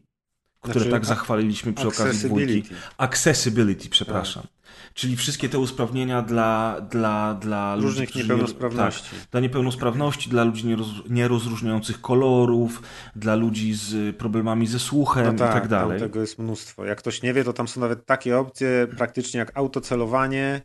które 0.60 0.74
znaczy, 0.74 0.90
tak 0.90 1.04
zachwaliliśmy 1.04 1.72
przy 1.72 1.88
okazji 1.88 2.28
dwójki. 2.28 2.62
Accessibility, 2.98 3.88
przepraszam. 3.88 4.42
Tak. 4.42 4.52
Czyli 4.94 5.16
wszystkie 5.16 5.48
te 5.48 5.58
usprawnienia 5.58 6.22
dla, 6.22 6.80
dla, 6.90 7.34
dla 7.34 7.76
różnych 7.76 8.08
ludzi, 8.08 8.18
niepełnosprawności. 8.18 9.10
Tak, 9.10 9.30
dla 9.30 9.40
niepełnosprawności, 9.40 10.30
dla 10.30 10.44
ludzi 10.44 10.66
nieroz, 10.66 10.88
nierozróżniających 11.10 12.00
kolorów, 12.00 12.82
dla 13.16 13.34
ludzi 13.34 13.74
z 13.74 14.16
problemami 14.16 14.66
ze 14.66 14.78
słuchem 14.78 15.26
no 15.26 15.32
tak, 15.32 15.50
i 15.50 15.52
tak 15.52 15.68
dalej. 15.68 16.00
Tego 16.00 16.20
jest 16.20 16.38
mnóstwo. 16.38 16.84
Jak 16.84 16.98
ktoś 16.98 17.22
nie 17.22 17.34
wie, 17.34 17.44
to 17.44 17.52
tam 17.52 17.68
są 17.68 17.80
nawet 17.80 18.06
takie 18.06 18.38
opcje 18.38 18.86
praktycznie 18.96 19.38
jak 19.38 19.58
autocelowanie, 19.58 20.62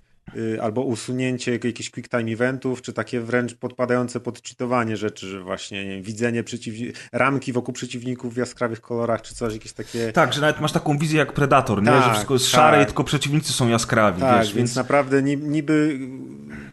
albo 0.62 0.82
usunięcie 0.82 1.52
jakichś 1.52 1.90
quick 1.90 2.10
time 2.10 2.32
eventów, 2.32 2.82
czy 2.82 2.94
takie 2.94 3.22
wręcz 3.22 3.56
podpadające 3.56 4.20
pod 4.20 4.42
cheatowanie 4.42 4.98
rzeczy, 4.98 5.28
że 5.28 5.40
właśnie 5.40 5.86
nie, 5.86 6.02
widzenie 6.02 6.44
przeciwni- 6.44 6.94
ramki 7.12 7.54
wokół 7.54 7.74
przeciwników 7.74 8.34
w 8.34 8.38
jaskrawych 8.38 8.82
kolorach, 8.82 9.22
czy 9.22 9.36
coś, 9.36 9.54
jakieś 9.54 9.74
takie... 9.74 10.12
Tak, 10.12 10.34
że 10.34 10.42
nawet 10.42 10.62
masz 10.62 10.72
taką 10.72 10.98
wizję 10.98 11.20
jak 11.20 11.34
Predator, 11.34 11.86
tak, 11.86 11.96
nie? 11.96 12.02
że 12.02 12.12
wszystko 12.12 12.34
jest 12.34 12.46
tak. 12.46 12.56
szare 12.56 12.84
i 12.84 12.86
tylko 12.86 13.04
przeciwnicy 13.04 13.54
są 13.54 13.70
jaskrawi, 13.70 14.22
tak, 14.22 14.40
wiesz, 14.40 14.48
więc... 14.48 14.58
więc 14.58 14.76
naprawdę 14.76 15.24
niby 15.24 16.00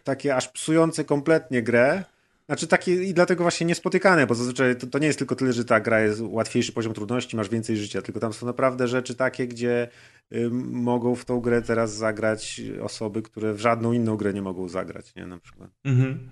takie 0.03 0.35
aż 0.35 0.47
psujące 0.47 1.03
kompletnie 1.03 1.63
grę, 1.63 2.03
znaczy 2.45 2.67
takie 2.67 3.03
i 3.03 3.13
dlatego 3.13 3.43
właśnie 3.43 3.67
niespotykane, 3.67 4.27
bo 4.27 4.35
zazwyczaj 4.35 4.77
to, 4.77 4.87
to, 4.87 4.99
nie 4.99 5.07
jest 5.07 5.19
tylko 5.19 5.35
tyle, 5.35 5.53
że 5.53 5.65
ta 5.65 5.79
gra 5.79 6.01
jest 6.01 6.21
łatwiejszy 6.21 6.71
poziom 6.71 6.93
trudności, 6.93 7.35
masz 7.35 7.49
więcej 7.49 7.77
życia, 7.77 8.01
tylko 8.01 8.19
tam 8.19 8.33
są 8.33 8.45
naprawdę 8.45 8.87
rzeczy 8.87 9.15
takie, 9.15 9.47
gdzie 9.47 9.87
y, 10.33 10.49
mogą 10.71 11.15
w 11.15 11.25
tą 11.25 11.39
grę 11.39 11.61
teraz 11.61 11.95
zagrać 11.95 12.61
osoby, 12.81 13.21
które 13.21 13.53
w 13.53 13.59
żadną 13.59 13.93
inną 13.93 14.17
grę 14.17 14.33
nie 14.33 14.41
mogą 14.41 14.69
zagrać, 14.69 15.15
nie? 15.15 15.25
Na 15.27 15.39
przykład. 15.39 15.69
Mhm. 15.83 16.29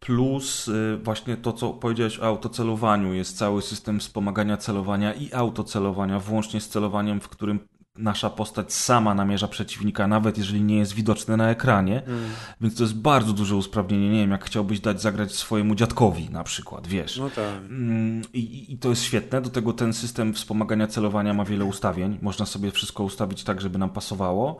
Plus 0.00 0.68
y, 0.68 0.98
właśnie 1.02 1.36
to, 1.36 1.52
co 1.52 1.70
powiedziałeś 1.70 2.18
o 2.18 2.22
autocelowaniu, 2.22 3.14
jest 3.14 3.38
cały 3.38 3.62
system 3.62 4.00
wspomagania 4.00 4.56
celowania 4.56 5.14
i 5.14 5.32
autocelowania, 5.32 6.18
włącznie 6.18 6.60
z 6.60 6.68
celowaniem, 6.68 7.20
w 7.20 7.28
którym 7.28 7.60
nasza 7.96 8.30
postać 8.30 8.72
sama 8.72 9.14
namierza 9.14 9.48
przeciwnika, 9.48 10.08
nawet 10.08 10.38
jeżeli 10.38 10.62
nie 10.62 10.76
jest 10.76 10.92
widoczny 10.92 11.36
na 11.36 11.50
ekranie. 11.50 12.02
Mm. 12.06 12.30
Więc 12.60 12.76
to 12.76 12.82
jest 12.82 12.94
bardzo 12.94 13.32
duże 13.32 13.56
usprawnienie. 13.56 14.10
Nie 14.10 14.20
wiem, 14.20 14.30
jak 14.30 14.44
chciałbyś 14.44 14.80
dać 14.80 15.02
zagrać 15.02 15.34
swojemu 15.34 15.74
dziadkowi 15.74 16.30
na 16.30 16.44
przykład, 16.44 16.86
wiesz. 16.86 17.16
No 17.16 17.30
tak. 17.30 17.56
Mm, 17.56 18.22
I, 18.32 18.72
I 18.72 18.78
to 18.78 18.88
jest 18.88 19.02
świetne. 19.02 19.40
Do 19.40 19.50
tego 19.50 19.72
ten 19.72 19.92
system 19.92 20.34
wspomagania 20.34 20.86
celowania 20.86 21.34
ma 21.34 21.44
wiele 21.44 21.64
ustawień. 21.64 22.18
Można 22.22 22.46
sobie 22.46 22.70
wszystko 22.70 23.04
ustawić 23.04 23.44
tak, 23.44 23.60
żeby 23.60 23.78
nam 23.78 23.90
pasowało. 23.90 24.56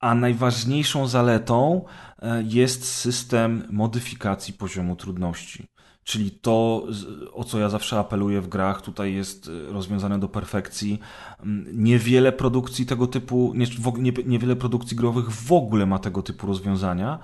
A 0.00 0.14
najważniejszą 0.14 1.06
zaletą 1.06 1.84
e, 2.22 2.42
jest 2.42 2.92
system 2.92 3.68
modyfikacji 3.70 4.54
poziomu 4.54 4.96
trudności. 4.96 5.68
Czyli 6.08 6.30
to, 6.30 6.86
o 7.32 7.44
co 7.44 7.58
ja 7.58 7.68
zawsze 7.68 7.98
apeluję 7.98 8.40
w 8.40 8.48
grach, 8.48 8.82
tutaj 8.82 9.14
jest 9.14 9.48
y, 9.48 9.72
rozwiązane 9.72 10.18
do 10.18 10.28
perfekcji. 10.28 11.00
Mm, 11.42 11.84
niewiele 11.84 12.32
produkcji 12.32 12.86
tego 12.86 13.06
typu, 13.06 13.52
nie, 13.54 14.12
niewiele 14.26 14.56
produkcji 14.56 14.96
growych 14.96 15.30
w 15.30 15.52
ogóle 15.52 15.86
ma 15.86 15.98
tego 15.98 16.22
typu 16.22 16.46
rozwiązania 16.46 17.18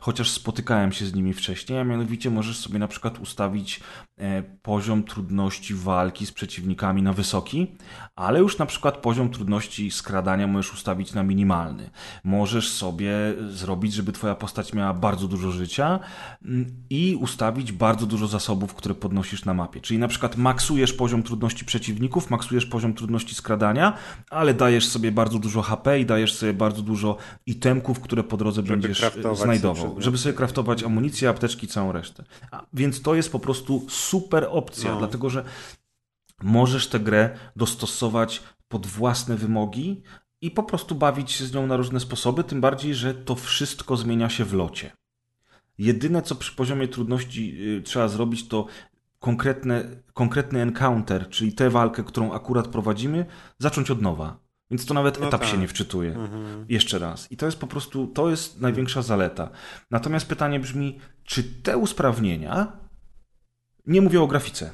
chociaż 0.00 0.30
spotykałem 0.30 0.92
się 0.92 1.06
z 1.06 1.14
nimi 1.14 1.32
wcześniej, 1.32 1.78
a 1.78 1.84
mianowicie 1.84 2.30
możesz 2.30 2.58
sobie 2.58 2.78
na 2.78 2.88
przykład 2.88 3.18
ustawić 3.18 3.80
e, 4.18 4.42
poziom 4.42 5.02
trudności 5.02 5.74
walki 5.74 6.26
z 6.26 6.32
przeciwnikami 6.32 7.02
na 7.02 7.12
wysoki, 7.12 7.76
ale 8.16 8.38
już 8.38 8.58
na 8.58 8.66
przykład 8.66 8.96
poziom 8.96 9.30
trudności 9.30 9.90
skradania 9.90 10.46
możesz 10.46 10.72
ustawić 10.72 11.14
na 11.14 11.22
minimalny. 11.22 11.90
Możesz 12.24 12.70
sobie 12.70 13.12
zrobić, 13.50 13.92
żeby 13.92 14.12
twoja 14.12 14.34
postać 14.34 14.72
miała 14.72 14.94
bardzo 14.94 15.28
dużo 15.28 15.50
życia 15.50 16.00
mm, 16.44 16.66
i 16.90 17.18
ustawić 17.20 17.72
bardzo 17.72 18.06
dużo 18.06 18.26
zasobów, 18.26 18.74
które 18.74 18.94
podnosisz 18.94 19.44
na 19.44 19.54
mapie. 19.54 19.80
Czyli 19.80 20.00
na 20.00 20.08
przykład 20.08 20.36
maksujesz 20.36 20.92
poziom 20.92 21.22
trudności 21.22 21.64
przeciwników, 21.64 22.30
maksujesz 22.30 22.66
poziom 22.66 22.94
trudności 22.94 23.34
skradania, 23.34 23.92
ale 24.30 24.54
dajesz 24.54 24.88
sobie 24.88 25.12
bardzo 25.12 25.38
dużo 25.38 25.62
HP 25.62 26.00
i 26.00 26.06
dajesz 26.06 26.34
sobie 26.34 26.52
bardzo 26.52 26.82
dużo 26.82 27.16
itemków, 27.46 28.00
które 28.00 28.24
po 28.24 28.36
drodze 28.36 28.60
żeby 28.62 28.68
będziesz 28.68 29.04
znajdował 29.34 29.89
żeby 29.98 30.18
sobie 30.18 30.32
kraftować 30.32 30.82
amunicję, 30.82 31.28
apteczki, 31.28 31.68
całą 31.68 31.92
resztę. 31.92 32.24
A, 32.50 32.66
więc 32.72 33.02
to 33.02 33.14
jest 33.14 33.32
po 33.32 33.38
prostu 33.38 33.86
super 33.88 34.46
opcja, 34.50 34.92
no. 34.92 34.98
dlatego 34.98 35.30
że 35.30 35.44
możesz 36.42 36.88
tę 36.88 37.00
grę 37.00 37.38
dostosować 37.56 38.42
pod 38.68 38.86
własne 38.86 39.36
wymogi 39.36 40.02
i 40.40 40.50
po 40.50 40.62
prostu 40.62 40.94
bawić 40.94 41.32
się 41.32 41.46
z 41.46 41.54
nią 41.54 41.66
na 41.66 41.76
różne 41.76 42.00
sposoby, 42.00 42.44
tym 42.44 42.60
bardziej, 42.60 42.94
że 42.94 43.14
to 43.14 43.34
wszystko 43.34 43.96
zmienia 43.96 44.28
się 44.28 44.44
w 44.44 44.54
locie. 44.54 44.92
Jedyne, 45.78 46.22
co 46.22 46.34
przy 46.34 46.56
poziomie 46.56 46.88
trudności 46.88 47.68
y, 47.78 47.82
trzeba 47.82 48.08
zrobić, 48.08 48.48
to 48.48 48.66
konkretne, 49.18 49.84
konkretny 50.12 50.60
encounter, 50.60 51.28
czyli 51.28 51.52
tę 51.52 51.70
walkę, 51.70 52.04
którą 52.04 52.32
akurat 52.32 52.68
prowadzimy, 52.68 53.26
zacząć 53.58 53.90
od 53.90 54.02
nowa. 54.02 54.49
Więc 54.70 54.86
to 54.86 54.94
nawet 54.94 55.20
no 55.20 55.28
etap 55.28 55.40
tak. 55.40 55.50
się 55.50 55.58
nie 55.58 55.68
wczytuje. 55.68 56.10
Mhm. 56.10 56.64
Jeszcze 56.68 56.98
raz. 56.98 57.32
I 57.32 57.36
to 57.36 57.46
jest 57.46 57.58
po 57.58 57.66
prostu, 57.66 58.06
to 58.06 58.30
jest 58.30 58.60
największa 58.60 59.02
zaleta. 59.02 59.50
Zamiast 60.04 60.26
pytanie 60.26 60.60
brzmi, 60.60 60.98
czy 61.24 61.42
te 61.44 61.78
usprawnienia, 61.78 62.72
nie 63.86 64.00
mówię 64.00 64.20
o 64.20 64.26
grafice, 64.26 64.70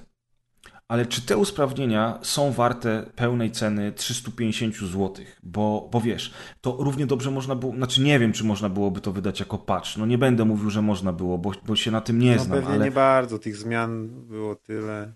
ale 0.88 1.07
czy 1.07 1.22
te 1.22 1.36
usprawnienia 1.36 2.18
są 2.22 2.53
warte 2.53 3.11
pełnej 3.16 3.51
ceny 3.51 3.92
350 3.92 4.76
zł? 4.76 5.14
Bo, 5.42 5.88
bo 5.92 6.01
wiesz, 6.01 6.34
to 6.61 6.76
równie 6.80 7.07
dobrze 7.07 7.30
można 7.30 7.55
było, 7.55 7.74
znaczy 7.74 8.03
nie 8.03 8.18
wiem, 8.18 8.32
czy 8.32 8.44
można 8.44 8.68
byłoby 8.68 9.01
to 9.01 9.12
wydać 9.12 9.40
jako 9.40 9.59
patch. 9.59 9.97
No 9.97 10.07
nie 10.07 10.18
będę 10.18 10.44
mówił, 10.44 10.70
że 10.70 10.82
można 10.82 11.12
było, 11.12 11.38
bo, 11.38 11.53
bo 11.66 11.76
się 11.76 11.90
na 11.90 12.01
tym 12.01 12.18
nie 12.18 12.36
no, 12.36 12.44
znam. 12.44 12.59
Pewnie 12.59 12.74
ale... 12.74 12.84
nie 12.84 12.90
bardzo, 12.90 13.38
tych 13.38 13.57
zmian 13.57 14.09
było 14.09 14.55
tyle. 14.55 15.12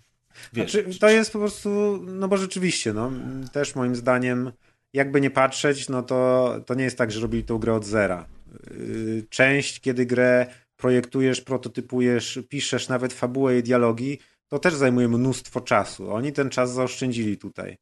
Wiesz, 0.53 0.73
znaczy, 0.73 0.99
to 0.99 1.09
jest 1.09 1.33
po 1.33 1.39
prostu, 1.39 2.01
no 2.07 2.29
bo 2.29 2.37
rzeczywiście, 2.37 2.93
no, 2.93 3.11
też 3.53 3.75
moim 3.75 3.97
zdaniem 3.97 4.53
jakby 4.93 5.21
nie 5.21 5.31
patrzeć, 5.31 5.89
no 5.89 6.03
to, 6.03 6.55
to 6.67 6.75
nie 6.75 6.85
jest 6.85 6.99
tak, 6.99 7.11
że 7.11 7.21
robili 7.21 7.45
tą 7.45 7.59
grę 7.59 7.75
od 7.75 7.85
zera. 7.85 8.27
Yy, 8.71 9.25
część, 9.31 9.81
kiedy 9.81 10.07
grę 10.07 10.47
projektujesz, 10.77 11.41
prototypujesz, 11.41 12.39
piszesz 12.49 12.89
nawet 12.89 13.13
fabułę 13.13 13.59
i 13.59 13.63
dialogi, 13.63 14.19
to 14.49 14.59
też 14.59 14.75
zajmuje 14.75 15.09
mnóstwo 15.09 15.61
czasu. 15.61 16.13
Oni 16.13 16.33
ten 16.33 16.51
czas 16.51 16.73
zaoszczędzili 16.73 17.37
tutaj. 17.37 17.77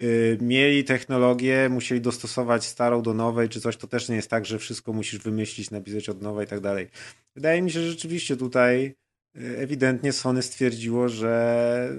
Yy, 0.00 0.38
mieli 0.40 0.84
technologię, 0.84 1.68
musieli 1.68 2.00
dostosować 2.00 2.64
starą 2.64 3.02
do 3.02 3.14
nowej, 3.14 3.48
czy 3.48 3.60
coś, 3.60 3.76
to 3.76 3.86
też 3.86 4.08
nie 4.08 4.16
jest 4.16 4.30
tak, 4.30 4.46
że 4.46 4.58
wszystko 4.58 4.92
musisz 4.92 5.20
wymyślić, 5.20 5.70
napisać 5.70 6.08
od 6.08 6.22
nowej 6.22 6.46
i 6.46 6.48
tak 6.48 6.60
dalej. 6.60 6.88
Wydaje 7.34 7.62
mi 7.62 7.70
się, 7.70 7.80
że 7.80 7.90
rzeczywiście 7.90 8.36
tutaj 8.36 8.94
yy, 9.34 9.58
ewidentnie 9.58 10.12
Sony 10.12 10.42
stwierdziło, 10.42 11.08
że 11.08 11.94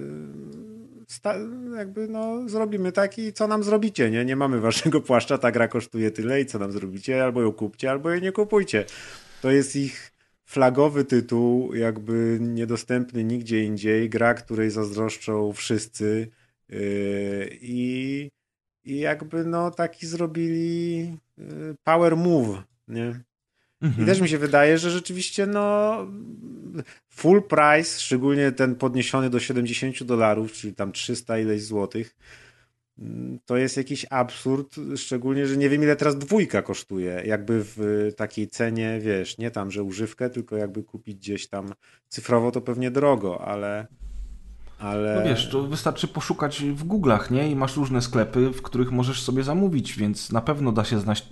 jakby 1.76 2.08
no 2.08 2.48
zrobimy 2.48 2.92
tak 2.92 3.18
i 3.18 3.32
co 3.32 3.46
nam 3.46 3.62
zrobicie, 3.62 4.10
nie? 4.10 4.24
Nie 4.24 4.36
mamy 4.36 4.60
waszego 4.60 5.00
płaszcza, 5.00 5.38
ta 5.38 5.52
gra 5.52 5.68
kosztuje 5.68 6.10
tyle 6.10 6.40
i 6.40 6.46
co 6.46 6.58
nam 6.58 6.72
zrobicie? 6.72 7.24
Albo 7.24 7.42
ją 7.42 7.52
kupcie, 7.52 7.90
albo 7.90 8.10
jej 8.10 8.22
nie 8.22 8.32
kupujcie. 8.32 8.84
To 9.42 9.50
jest 9.50 9.76
ich 9.76 10.12
flagowy 10.44 11.04
tytuł, 11.04 11.74
jakby 11.74 12.38
niedostępny 12.40 13.24
nigdzie 13.24 13.64
indziej, 13.64 14.10
gra, 14.10 14.34
której 14.34 14.70
zazdroszczą 14.70 15.52
wszyscy 15.52 16.30
yy, 16.68 16.78
i, 17.60 18.28
i 18.84 18.98
jakby 18.98 19.44
no 19.44 19.70
taki 19.70 20.06
zrobili 20.06 20.98
yy, 21.38 21.74
power 21.84 22.16
move, 22.16 22.62
nie? 22.88 23.20
Mhm. 23.82 24.02
I 24.02 24.06
też 24.06 24.20
mi 24.20 24.28
się 24.28 24.38
wydaje, 24.38 24.78
że 24.78 24.90
rzeczywiście 24.90 25.46
no 25.46 25.96
full 27.10 27.42
price, 27.42 28.00
szczególnie 28.00 28.52
ten 28.52 28.74
podniesiony 28.74 29.30
do 29.30 29.40
70 29.40 30.02
dolarów, 30.04 30.52
czyli 30.52 30.74
tam 30.74 30.92
300 30.92 31.38
ileś 31.38 31.62
złotych, 31.62 32.16
mm, 32.98 33.38
to 33.46 33.56
jest 33.56 33.76
jakiś 33.76 34.06
absurd, 34.10 34.76
szczególnie, 34.96 35.46
że 35.46 35.56
nie 35.56 35.68
wiem 35.68 35.82
ile 35.82 35.96
teraz 35.96 36.18
dwójka 36.18 36.62
kosztuje, 36.62 37.22
jakby 37.24 37.64
w 37.64 38.10
takiej 38.16 38.48
cenie, 38.48 38.98
wiesz, 39.02 39.38
nie 39.38 39.50
tam, 39.50 39.70
że 39.70 39.82
używkę, 39.82 40.30
tylko 40.30 40.56
jakby 40.56 40.82
kupić 40.82 41.16
gdzieś 41.16 41.48
tam 41.48 41.72
cyfrowo 42.08 42.50
to 42.50 42.60
pewnie 42.60 42.90
drogo, 42.90 43.44
ale 43.44 43.86
ale... 44.82 45.14
No 45.14 45.22
wiesz, 45.22 45.48
to 45.50 45.62
wystarczy 45.62 46.08
poszukać 46.08 46.62
w 46.64 46.86
Google'ach, 46.86 47.30
nie? 47.30 47.50
I 47.50 47.56
masz 47.56 47.76
różne 47.76 48.02
sklepy, 48.02 48.50
w 48.50 48.62
których 48.62 48.92
możesz 48.92 49.22
sobie 49.22 49.42
zamówić, 49.42 49.96
więc 49.96 50.32
na 50.32 50.40
pewno 50.40 50.72
da 50.72 50.84
się, 50.84 51.00
znać, 51.00 51.28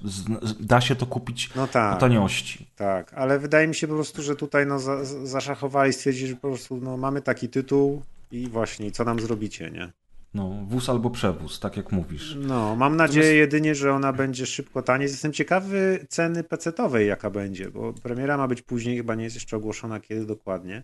da 0.61 0.81
się 0.81 0.97
to 0.97 1.07
kupić 1.07 1.51
no 1.57 1.67
tak, 1.67 1.95
po 1.95 2.01
taniości. 2.01 2.67
Tak, 2.77 3.15
ale 3.15 3.39
wydaje 3.39 3.69
mi 3.69 3.75
się 3.75 3.89
po 3.89 3.95
prostu, 3.95 4.23
że 4.23 4.37
tutaj 4.37 4.67
no, 4.67 4.79
za, 4.79 5.05
zaszachowali, 5.05 5.93
stwierdzili, 5.93 6.29
że 6.29 6.37
po 6.37 6.49
prostu 6.49 6.77
no, 6.83 6.97
mamy 6.97 7.23
taki 7.23 7.49
tytuł 7.49 8.03
i 8.33 8.49
właśnie, 8.49 8.91
co 8.91 9.05
nam 9.05 9.21
zrobicie, 9.21 9.71
nie? 9.71 9.93
No, 10.35 10.51
wóz 10.69 10.89
albo 10.89 11.11
przewóz, 11.11 11.61
tak 11.61 11.77
jak 11.77 11.93
mówisz. 11.93 12.37
No, 12.41 12.77
mam 12.77 12.97
nadzieję 12.97 13.27
jest... 13.27 13.39
jedynie, 13.39 13.75
że 13.75 13.93
ona 13.93 14.13
będzie 14.13 14.47
szybko 14.47 14.83
taniej. 14.83 15.09
Jestem 15.09 15.33
ciekawy 15.33 16.07
ceny 16.09 16.45
PC-owej, 16.45 17.07
jaka 17.07 17.31
będzie, 17.31 17.71
bo 17.71 17.93
premiera 17.93 18.37
ma 18.37 18.49
być 18.49 18.63
później, 18.63 18.97
chyba 18.97 19.15
nie 19.15 19.25
jest 19.25 19.37
jeszcze 19.37 19.57
ogłoszona 19.57 20.01
kiedy 20.01 20.27
dokładnie. 20.27 20.83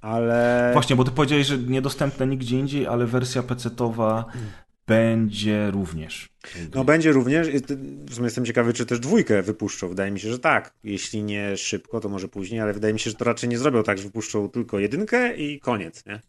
Ale. 0.00 0.70
Właśnie, 0.72 0.96
bo 0.96 1.04
ty 1.04 1.10
powiedziałeś, 1.10 1.46
że 1.46 1.58
niedostępne 1.58 2.26
nigdzie 2.26 2.58
indziej, 2.58 2.86
ale 2.86 3.06
wersja 3.06 3.42
PC-towa 3.42 4.24
będzie 4.86 5.70
również. 5.70 6.28
No 6.74 6.84
będzie 6.84 7.12
również. 7.12 7.48
W 8.06 8.14
sumie 8.14 8.24
jestem 8.24 8.44
ciekawy, 8.44 8.72
czy 8.72 8.86
też 8.86 9.00
dwójkę 9.00 9.42
wypuszczą. 9.42 9.88
Wydaje 9.88 10.10
mi 10.10 10.20
się, 10.20 10.30
że 10.30 10.38
tak. 10.38 10.74
Jeśli 10.84 11.22
nie 11.22 11.56
szybko, 11.56 12.00
to 12.00 12.08
może 12.08 12.28
później, 12.28 12.60
ale 12.60 12.72
wydaje 12.72 12.94
mi 12.94 13.00
się, 13.00 13.10
że 13.10 13.16
to 13.16 13.24
raczej 13.24 13.48
nie 13.48 13.58
zrobią 13.58 13.82
tak, 13.82 13.98
że 13.98 14.04
wypuszczą 14.04 14.48
tylko 14.48 14.78
jedynkę 14.78 15.36
i 15.36 15.60
koniec, 15.60 16.06
nie? 16.06 16.20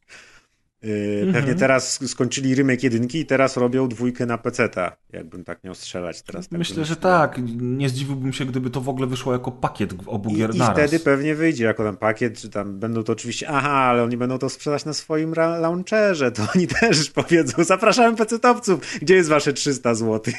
Yy, 0.83 1.19
pewnie 1.25 1.39
mhm. 1.39 1.57
teraz 1.57 1.99
skończyli 2.07 2.55
remake 2.55 2.83
jedynki 2.83 3.19
i 3.19 3.25
teraz 3.25 3.57
robią 3.57 3.87
dwójkę 3.87 4.25
na 4.25 4.37
PC-ta, 4.37 4.95
jakbym 5.13 5.43
tak 5.43 5.63
miał 5.63 5.75
strzelać 5.75 6.21
teraz. 6.21 6.47
Tak 6.47 6.59
Myślę, 6.59 6.85
że 6.85 6.95
tak. 6.95 7.39
Nie 7.61 7.89
zdziwiłbym 7.89 8.33
się, 8.33 8.45
gdyby 8.45 8.69
to 8.69 8.81
w 8.81 8.89
ogóle 8.89 9.07
wyszło 9.07 9.33
jako 9.33 9.51
pakiet 9.51 9.93
obu 10.05 10.29
gier 10.35 10.55
I. 10.55 10.57
I 10.57 10.61
wtedy 10.73 10.99
pewnie 10.99 11.35
wyjdzie 11.35 11.65
jako 11.65 11.83
tam 11.83 11.97
pakiet, 11.97 12.37
czy 12.37 12.49
tam 12.49 12.79
będą 12.79 13.03
to 13.03 13.13
oczywiście, 13.13 13.49
aha, 13.49 13.69
ale 13.69 14.03
oni 14.03 14.17
będą 14.17 14.37
to 14.37 14.49
sprzedać 14.49 14.85
na 14.85 14.93
swoim 14.93 15.33
launcherze, 15.33 16.31
to 16.31 16.43
oni 16.55 16.67
też 16.79 17.11
powiedzą, 17.11 17.63
zapraszamy 17.63 18.17
PC-towców, 18.17 18.79
gdzie 19.01 19.15
jest 19.15 19.29
wasze 19.29 19.53
300 19.53 19.95
zł? 19.95 20.33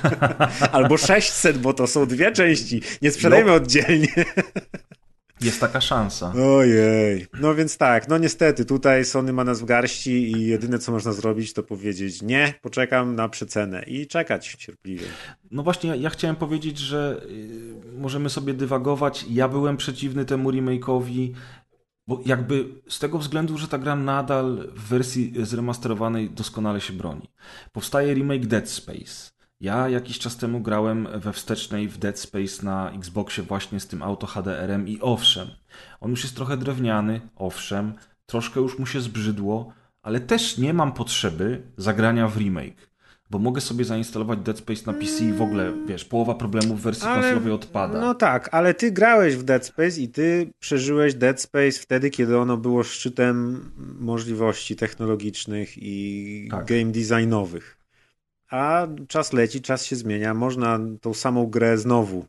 Albo 0.72 0.96
600, 0.96 1.58
bo 1.58 1.74
to 1.74 1.86
są 1.86 2.06
dwie 2.06 2.32
części, 2.32 2.82
nie 3.02 3.10
sprzedajmy 3.10 3.50
no. 3.50 3.56
oddzielnie. 3.56 4.08
Jest 5.42 5.60
taka 5.60 5.80
szansa. 5.80 6.32
Ojej. 6.56 7.26
No 7.40 7.54
więc 7.54 7.76
tak, 7.76 8.08
no 8.08 8.18
niestety, 8.18 8.64
tutaj 8.64 9.04
Sony 9.04 9.32
ma 9.32 9.44
nas 9.44 9.60
w 9.60 9.64
garści 9.64 10.10
i 10.10 10.46
jedyne 10.46 10.78
co 10.78 10.92
można 10.92 11.12
zrobić 11.12 11.52
to 11.52 11.62
powiedzieć 11.62 12.22
nie, 12.22 12.54
poczekam 12.62 13.14
na 13.14 13.28
przecenę 13.28 13.82
i 13.82 14.06
czekać 14.06 14.54
cierpliwie. 14.54 15.06
No 15.50 15.62
właśnie, 15.62 15.96
ja 15.96 16.10
chciałem 16.10 16.36
powiedzieć, 16.36 16.78
że 16.78 17.22
y, 17.30 17.98
możemy 17.98 18.30
sobie 18.30 18.54
dywagować. 18.54 19.26
Ja 19.30 19.48
byłem 19.48 19.76
przeciwny 19.76 20.24
temu 20.24 20.50
remake'owi, 20.50 21.32
bo 22.06 22.20
jakby 22.26 22.64
z 22.88 22.98
tego 22.98 23.18
względu, 23.18 23.58
że 23.58 23.68
ta 23.68 23.78
gra 23.78 23.96
nadal 23.96 24.68
w 24.74 24.88
wersji 24.88 25.32
zremasterowanej 25.42 26.30
doskonale 26.30 26.80
się 26.80 26.92
broni. 26.92 27.30
Powstaje 27.72 28.14
remake 28.14 28.46
Dead 28.46 28.70
Space. 28.70 29.41
Ja 29.62 29.88
jakiś 29.88 30.18
czas 30.18 30.36
temu 30.36 30.60
grałem 30.60 31.08
we 31.14 31.32
wstecznej 31.32 31.88
w 31.88 31.98
Dead 31.98 32.18
Space 32.18 32.64
na 32.64 32.90
Xboxie 32.90 33.42
właśnie 33.42 33.80
z 33.80 33.86
tym 33.86 34.02
auto 34.02 34.26
HDR-em 34.26 34.88
i 34.88 34.98
owszem, 35.00 35.48
on 36.00 36.10
już 36.10 36.22
jest 36.22 36.36
trochę 36.36 36.56
drewniany, 36.56 37.20
owszem, 37.36 37.92
troszkę 38.26 38.60
już 38.60 38.78
mu 38.78 38.86
się 38.86 39.00
zbrzydło, 39.00 39.72
ale 40.02 40.20
też 40.20 40.58
nie 40.58 40.74
mam 40.74 40.92
potrzeby 40.92 41.62
zagrania 41.76 42.28
w 42.28 42.36
remake, 42.36 42.90
bo 43.30 43.38
mogę 43.38 43.60
sobie 43.60 43.84
zainstalować 43.84 44.38
Dead 44.38 44.58
Space 44.58 44.82
na 44.86 44.92
PC 44.92 45.24
i 45.24 45.32
w 45.32 45.42
ogóle, 45.42 45.72
wiesz, 45.86 46.04
połowa 46.04 46.34
problemów 46.34 46.80
w 46.80 46.82
wersji 46.82 47.06
ale, 47.06 47.20
konsolowej 47.20 47.52
odpada. 47.52 48.00
No 48.00 48.14
tak, 48.14 48.48
ale 48.52 48.74
ty 48.74 48.92
grałeś 48.92 49.36
w 49.36 49.42
Dead 49.42 49.66
Space 49.66 50.00
i 50.00 50.08
ty 50.08 50.50
przeżyłeś 50.58 51.14
Dead 51.14 51.40
Space 51.40 51.72
wtedy, 51.72 52.10
kiedy 52.10 52.38
ono 52.38 52.56
było 52.56 52.82
szczytem 52.82 53.70
możliwości 54.00 54.76
technologicznych 54.76 55.72
i 55.76 56.48
tak. 56.50 56.66
game 56.66 56.92
designowych 56.92 57.81
a 58.52 58.88
czas 59.08 59.32
leci, 59.32 59.60
czas 59.60 59.84
się 59.84 59.96
zmienia, 59.96 60.34
można 60.34 60.80
tą 61.00 61.14
samą 61.14 61.46
grę 61.46 61.78
znowu. 61.78 62.26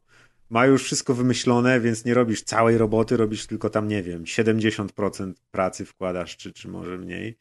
Ma 0.50 0.66
już 0.66 0.84
wszystko 0.84 1.14
wymyślone, 1.14 1.80
więc 1.80 2.06
nie 2.06 2.14
robisz 2.14 2.44
całej 2.44 2.78
roboty, 2.78 3.18
robisz 3.18 3.48
tylko 3.48 3.70
tam, 3.70 3.88
nie 3.88 4.04
wiem, 4.04 4.24
70% 4.24 5.34
pracy 5.52 5.86
wkładasz, 5.86 6.38
czy, 6.38 6.54
czy 6.54 6.68
może 6.68 6.98
mniej. 6.98 7.38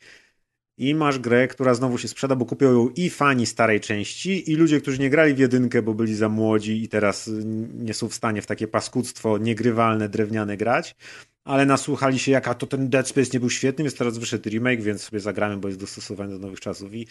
I 0.78 0.94
masz 0.94 1.18
grę, 1.18 1.48
która 1.48 1.74
znowu 1.74 1.98
się 1.98 2.08
sprzeda, 2.08 2.36
bo 2.36 2.46
kupią 2.46 2.72
ją 2.72 2.88
i 2.88 3.10
fani 3.10 3.46
starej 3.46 3.80
części, 3.80 4.50
i 4.52 4.56
ludzie, 4.56 4.80
którzy 4.80 4.98
nie 4.98 5.10
grali 5.10 5.34
w 5.34 5.38
jedynkę, 5.38 5.82
bo 5.82 5.94
byli 5.94 6.14
za 6.14 6.28
młodzi 6.28 6.82
i 6.82 6.88
teraz 6.88 7.30
nie 7.74 7.94
są 7.94 8.08
w 8.08 8.14
stanie 8.14 8.42
w 8.42 8.46
takie 8.46 8.68
paskudztwo 8.68 9.38
niegrywalne, 9.38 10.08
drewniane 10.08 10.56
grać, 10.56 10.96
ale 11.44 11.66
nasłuchali 11.66 12.18
się, 12.18 12.32
jaka 12.32 12.54
to 12.54 12.66
ten 12.66 12.88
Dead 12.88 13.08
Space 13.08 13.30
nie 13.34 13.40
był 13.40 13.50
świetny, 13.50 13.84
więc 13.84 13.94
teraz 13.94 14.18
wyszedł 14.18 14.50
remake, 14.50 14.82
więc 14.82 15.02
sobie 15.02 15.20
zagramy, 15.20 15.56
bo 15.56 15.68
jest 15.68 15.80
dostosowany 15.80 16.32
do 16.32 16.38
nowych 16.38 16.60
czasów. 16.60 16.94
I 16.94 17.06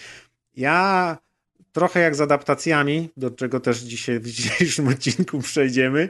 ja 0.56 1.18
trochę 1.72 2.00
jak 2.00 2.16
z 2.16 2.22
adaptacjami, 2.22 3.10
do 3.18 3.32
czego 3.32 3.60
też 3.60 3.80
dzisiaj 3.80 4.20
w 4.20 4.28
dzisiejszym 4.28 4.88
odcinku 4.88 5.40
przejdziemy, 5.40 6.10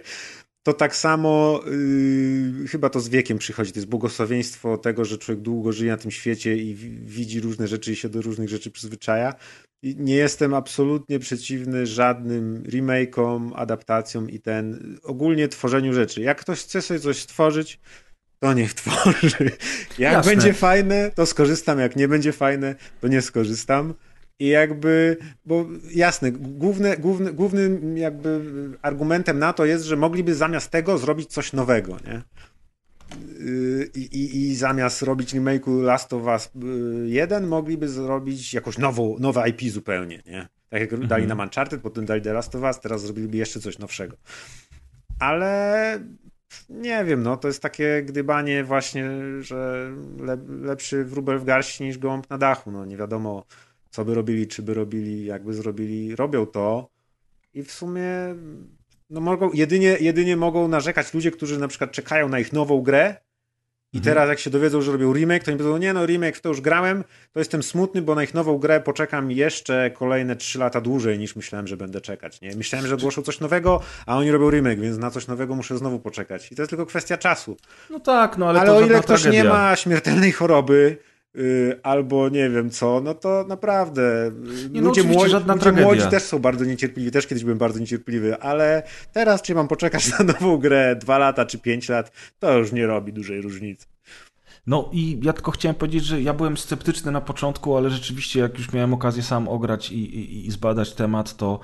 to 0.64 0.74
tak 0.74 0.96
samo 0.96 1.64
yy, 1.66 2.68
chyba 2.68 2.90
to 2.90 3.00
z 3.00 3.10
wiekiem 3.10 3.38
przychodzi. 3.38 3.72
To 3.72 3.80
jest 3.80 3.90
błogosławieństwo 3.90 4.78
tego, 4.78 5.06
że 5.06 5.18
człowiek 5.18 5.42
długo 5.42 5.72
żyje 5.72 5.92
na 5.92 5.98
tym 5.98 6.12
świecie 6.12 6.58
i 6.58 6.76
widzi 7.06 7.40
różne 7.40 7.68
rzeczy 7.68 7.92
i 7.92 7.96
się 7.96 8.10
do 8.10 8.22
różnych 8.22 8.50
rzeczy 8.50 8.72
przyzwyczaja. 8.72 9.36
I 9.84 9.96
nie 10.00 10.16
jestem 10.16 10.54
absolutnie 10.54 11.20
przeciwny 11.20 11.86
żadnym 11.86 12.64
remake'om, 12.64 13.52
adaptacjom 13.56 14.30
i 14.30 14.40
ten 14.40 14.98
ogólnie 15.04 15.48
tworzeniu 15.48 15.94
rzeczy. 15.94 16.22
Jak 16.22 16.42
ktoś 16.42 16.60
chce 16.60 16.82
sobie 16.82 17.00
coś 17.00 17.18
stworzyć, 17.18 17.80
to 18.40 18.54
niech 18.54 18.74
tworzy. 18.82 19.52
Jak 20.00 20.14
Jasne. 20.14 20.32
będzie 20.32 20.54
fajne, 20.54 21.12
to 21.16 21.26
skorzystam. 21.26 21.80
Jak 21.80 21.96
nie 21.96 22.08
będzie 22.08 22.32
fajne, 22.32 22.76
to 23.02 23.08
nie 23.08 23.22
skorzystam. 23.22 23.94
I 24.42 24.48
jakby, 24.48 25.18
bo 25.46 25.66
jasne, 25.92 26.32
główne, 26.32 26.98
główny, 26.98 27.34
głównym 27.34 27.98
jakby 27.98 28.42
argumentem 28.82 29.40
na 29.40 29.54
to 29.54 29.66
jest, 29.66 29.86
że 29.86 29.96
mogliby 29.96 30.36
zamiast 30.36 30.72
tego 30.72 30.98
zrobić 30.98 31.30
coś 31.30 31.54
nowego, 31.54 31.98
nie? 32.08 32.22
I, 33.96 34.00
i, 34.02 34.50
i 34.50 34.56
zamiast 34.56 35.02
robić 35.02 35.34
remake'u 35.34 35.82
Last 35.82 36.14
of 36.14 36.24
Us 36.24 36.52
1 37.06 37.48
mogliby 37.48 37.88
zrobić 37.88 38.54
jakąś 38.54 38.78
nową, 38.78 39.16
nowe 39.20 39.50
IP 39.50 39.62
zupełnie, 39.62 40.22
nie? 40.26 40.48
Tak 40.70 40.82
jak 40.82 40.94
mhm. 40.94 41.10
dali 41.10 41.28
nam 41.28 41.40
Uncharted, 41.40 41.82
potem 41.82 42.06
dali 42.06 42.22
The 42.22 42.34
Last 42.34 42.56
of 42.56 42.62
Us, 42.62 42.80
teraz 42.80 43.02
zrobiliby 43.02 43.38
jeszcze 43.38 43.60
coś 43.60 43.80
nowszego. 43.80 44.18
Ale 45.20 46.00
nie 46.70 47.06
wiem, 47.06 47.24
no 47.24 47.38
to 47.38 47.48
jest 47.48 47.62
takie 47.62 48.04
gdybanie 48.06 48.64
właśnie, 48.64 49.10
że 49.40 49.92
le, 50.20 50.38
lepszy 50.62 51.06
wróbel 51.06 51.40
w 51.40 51.46
garści 51.46 51.84
niż 51.84 51.98
gołąb 51.98 52.30
na 52.30 52.38
dachu, 52.38 52.72
no 52.72 52.86
nie 52.86 52.98
wiadomo 52.98 53.46
co 53.92 54.06
by 54.06 54.16
robili, 54.16 54.48
czy 54.48 54.62
by 54.62 54.74
robili, 54.74 55.26
jakby 55.26 55.54
zrobili, 55.54 56.16
robią 56.16 56.46
to 56.46 56.90
i 57.54 57.64
w 57.64 57.72
sumie 57.72 58.06
no 59.10 59.22
mogą, 59.22 59.52
jedynie, 59.54 59.98
jedynie 60.00 60.38
mogą 60.38 60.68
narzekać 60.68 61.14
ludzie, 61.14 61.32
którzy 61.32 61.60
na 61.60 61.68
przykład 61.68 61.92
czekają 61.92 62.30
na 62.30 62.40
ich 62.40 62.54
nową 62.54 62.82
grę 62.82 63.16
i 63.94 63.98
mhm. 63.98 64.16
teraz 64.16 64.30
jak 64.30 64.40
się 64.40 64.50
dowiedzą, 64.50 64.82
że 64.82 64.92
robią 64.92 65.14
remake, 65.14 65.44
to 65.44 65.52
oni 65.52 65.58
powiedzą, 65.58 65.78
nie 65.78 65.94
no 65.94 66.06
remake 66.06 66.38
w 66.38 66.42
to 66.42 66.50
już 66.50 66.62
grałem, 66.62 67.04
to 67.34 67.40
jestem 67.40 67.64
smutny, 67.64 68.02
bo 68.02 68.16
na 68.16 68.24
ich 68.24 68.34
nową 68.34 68.58
grę 68.58 68.82
poczekam 68.82 69.32
jeszcze 69.32 69.92
kolejne 69.92 70.36
3 70.36 70.60
lata 70.60 70.82
dłużej 70.82 71.20
niż 71.20 71.36
myślałem, 71.36 71.68
że 71.68 71.78
będę 71.78 72.02
czekać. 72.02 72.42
Nie? 72.42 72.56
Myślałem, 72.56 72.88
że 72.88 72.96
ogłoszą 72.96 73.22
coś 73.22 73.40
nowego, 73.40 73.82
a 74.06 74.18
oni 74.18 74.32
robią 74.32 74.50
remake, 74.50 74.80
więc 74.80 74.98
na 74.98 75.12
coś 75.12 75.28
nowego 75.28 75.56
muszę 75.56 75.78
znowu 75.78 76.00
poczekać. 76.00 76.52
I 76.52 76.56
to 76.56 76.62
jest 76.62 76.70
tylko 76.70 76.86
kwestia 76.86 77.18
czasu. 77.18 77.58
No 77.90 78.00
tak, 78.00 78.38
no 78.38 78.50
ale, 78.50 78.60
ale 78.60 78.74
o 78.74 78.82
ile 78.82 79.02
ktoś 79.02 79.22
tragedia. 79.22 79.44
nie 79.44 79.50
ma 79.50 79.76
śmiertelnej 79.76 80.32
choroby, 80.32 80.98
albo 81.84 82.30
nie 82.30 82.50
wiem 82.50 82.70
co, 82.70 83.02
no 83.04 83.14
to 83.14 83.46
naprawdę 83.48 84.32
nie, 84.72 84.82
no 84.82 84.88
ludzie, 84.88 85.04
młodzi, 85.04 85.36
ludzie 85.48 85.72
młodzi 85.72 86.08
też 86.08 86.24
są 86.24 86.40
bardzo 86.40 86.66
niecierpliwi, 86.66 87.12
też 87.12 87.28
kiedyś 87.28 87.44
byłem 87.44 87.58
bardzo 87.58 87.80
niecierpliwy, 87.80 88.38
ale 88.38 88.84
teraz 89.12 89.42
czy 89.42 89.56
mam 89.56 89.68
poczekać 89.68 90.10
na 90.20 90.26
nową 90.26 90.58
grę 90.58 90.96
dwa 90.96 91.18
lata 91.18 91.46
czy 91.46 91.60
pięć 91.60 91.90
lat, 91.90 92.12
to 92.40 92.58
już 92.58 92.72
nie 92.72 92.88
robi 92.88 93.14
dużej 93.14 93.42
różnicy. 93.42 93.86
No 94.68 94.90
i 94.94 95.20
ja 95.24 95.34
tylko 95.34 95.52
chciałem 95.52 95.76
powiedzieć, 95.76 96.06
że 96.06 96.22
ja 96.22 96.34
byłem 96.34 96.58
sceptyczny 96.58 97.12
na 97.12 97.22
początku, 97.22 97.78
ale 97.78 97.90
rzeczywiście 97.90 98.40
jak 98.40 98.58
już 98.58 98.74
miałem 98.74 98.94
okazję 98.94 99.24
sam 99.24 99.48
ograć 99.48 99.92
i, 99.92 99.96
i, 99.96 100.48
i 100.48 100.52
zbadać 100.52 100.94
temat, 100.94 101.38
to 101.38 101.60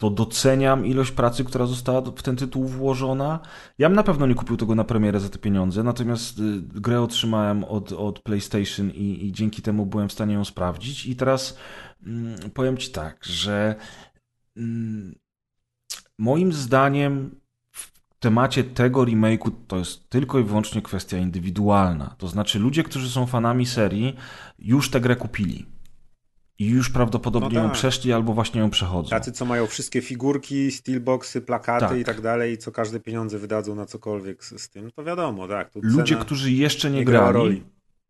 to 0.00 0.10
doceniam 0.10 0.86
ilość 0.86 1.10
pracy, 1.10 1.44
która 1.44 1.66
została 1.66 2.00
w 2.00 2.22
ten 2.22 2.36
tytuł 2.36 2.64
włożona. 2.64 3.40
Ja 3.78 3.88
bym 3.88 3.96
na 3.96 4.02
pewno 4.02 4.26
nie 4.26 4.34
kupił 4.34 4.56
tego 4.56 4.74
na 4.74 4.84
premierę 4.84 5.20
za 5.20 5.28
te 5.28 5.38
pieniądze, 5.38 5.82
natomiast 5.82 6.38
y, 6.38 6.42
grę 6.60 7.02
otrzymałem 7.02 7.64
od, 7.64 7.92
od 7.92 8.20
PlayStation 8.20 8.90
i, 8.90 9.26
i 9.26 9.32
dzięki 9.32 9.62
temu 9.62 9.86
byłem 9.86 10.08
w 10.08 10.12
stanie 10.12 10.34
ją 10.34 10.44
sprawdzić. 10.44 11.06
I 11.06 11.16
teraz 11.16 11.58
mm, 12.06 12.50
powiem 12.54 12.76
Ci 12.76 12.90
tak, 12.90 13.24
że 13.24 13.74
mm, 14.56 15.14
moim 16.18 16.52
zdaniem 16.52 17.40
temacie 18.20 18.64
tego 18.64 19.04
remake'u 19.04 19.50
to 19.66 19.76
jest 19.76 20.08
tylko 20.08 20.38
i 20.38 20.44
wyłącznie 20.44 20.82
kwestia 20.82 21.18
indywidualna. 21.18 22.14
To 22.18 22.28
znaczy 22.28 22.58
ludzie, 22.58 22.82
którzy 22.84 23.10
są 23.10 23.26
fanami 23.26 23.66
serii, 23.66 24.16
już 24.58 24.90
tę 24.90 25.00
grę 25.00 25.16
kupili. 25.16 25.66
I 26.60 26.66
już 26.66 26.90
prawdopodobnie 26.90 27.48
no 27.48 27.54
tak. 27.54 27.68
ją 27.68 27.74
przeszli 27.74 28.12
albo 28.12 28.32
właśnie 28.32 28.60
ją 28.60 28.70
przechodzą. 28.70 29.10
Tacy, 29.10 29.32
co 29.32 29.44
mają 29.44 29.66
wszystkie 29.66 30.02
figurki, 30.02 30.70
steelboxy, 30.70 31.40
plakaty 31.40 31.86
tak. 31.86 31.98
i 31.98 32.04
tak 32.04 32.20
dalej, 32.20 32.52
i 32.52 32.58
co 32.58 32.72
każde 32.72 33.00
pieniądze 33.00 33.38
wydadzą 33.38 33.74
na 33.74 33.86
cokolwiek 33.86 34.44
z, 34.44 34.62
z 34.62 34.68
tym, 34.68 34.90
to 34.90 35.04
wiadomo, 35.04 35.48
tak. 35.48 35.70
ludzie, 35.74 36.16
którzy 36.16 36.52
jeszcze 36.52 36.90
nie, 36.90 36.98
nie 36.98 37.04
grali, 37.04 37.62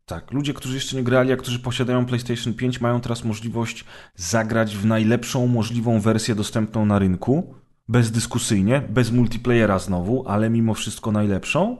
tak, 0.05 0.31
ludzie, 0.31 0.53
którzy 0.53 0.75
jeszcze 0.75 0.95
nie 0.95 1.03
grali, 1.03 1.31
a 1.31 1.37
którzy 1.37 1.59
posiadają 1.59 2.05
PlayStation 2.05 2.53
5, 2.53 2.81
mają 2.81 3.01
teraz 3.01 3.23
możliwość 3.23 3.85
zagrać 4.15 4.77
w 4.77 4.85
najlepszą 4.85 5.47
możliwą 5.47 5.99
wersję 5.99 6.35
dostępną 6.35 6.85
na 6.85 6.99
rynku, 6.99 7.53
bezdyskusyjnie, 7.87 8.81
bez 8.89 9.11
multiplayera 9.11 9.79
znowu, 9.79 10.23
ale 10.27 10.49
mimo 10.49 10.73
wszystko 10.73 11.11
najlepszą. 11.11 11.77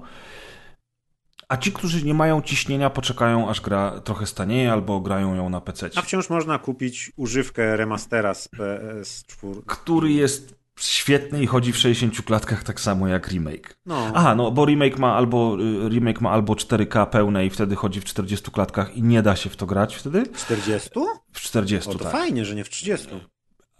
A 1.51 1.57
ci, 1.57 1.71
którzy 1.71 2.05
nie 2.05 2.13
mają 2.13 2.41
ciśnienia, 2.41 2.89
poczekają 2.89 3.49
aż 3.49 3.61
gra 3.61 3.99
trochę 3.99 4.25
stanieje 4.25 4.71
albo 4.71 4.99
grają 4.99 5.35
ją 5.35 5.49
na 5.49 5.61
PC. 5.61 5.89
A 5.95 6.01
wciąż 6.01 6.29
można 6.29 6.59
kupić 6.59 7.11
używkę 7.15 7.77
remastera 7.77 8.33
z 8.33 8.49
PS4. 8.49 9.61
Który 9.65 10.11
jest 10.11 10.55
świetny 10.79 11.43
i 11.43 11.47
chodzi 11.47 11.71
w 11.71 11.77
60 11.77 12.21
klatkach 12.21 12.63
tak 12.63 12.79
samo 12.79 13.07
jak 13.07 13.27
remake. 13.27 13.77
No. 13.85 14.11
Aha, 14.15 14.35
no 14.35 14.51
bo 14.51 14.65
remake 14.65 14.99
ma 14.99 15.15
albo 15.15 15.57
y, 15.85 15.89
remake 15.89 16.21
ma 16.21 16.31
albo 16.31 16.53
4K 16.53 17.09
pełne 17.09 17.45
i 17.45 17.49
wtedy 17.49 17.75
chodzi 17.75 18.01
w 18.01 18.05
40 18.05 18.51
klatkach 18.51 18.97
i 18.97 19.03
nie 19.03 19.21
da 19.21 19.35
się 19.35 19.49
w 19.49 19.55
to 19.55 19.65
grać 19.65 19.95
wtedy. 19.95 20.23
W 20.33 20.37
40? 20.37 20.89
W 21.31 21.41
40, 21.41 21.89
o, 21.89 21.93
to 21.93 21.99
tak. 22.03 22.11
fajnie, 22.11 22.45
że 22.45 22.55
nie 22.55 22.63
w 22.63 22.69
30. 22.69 23.07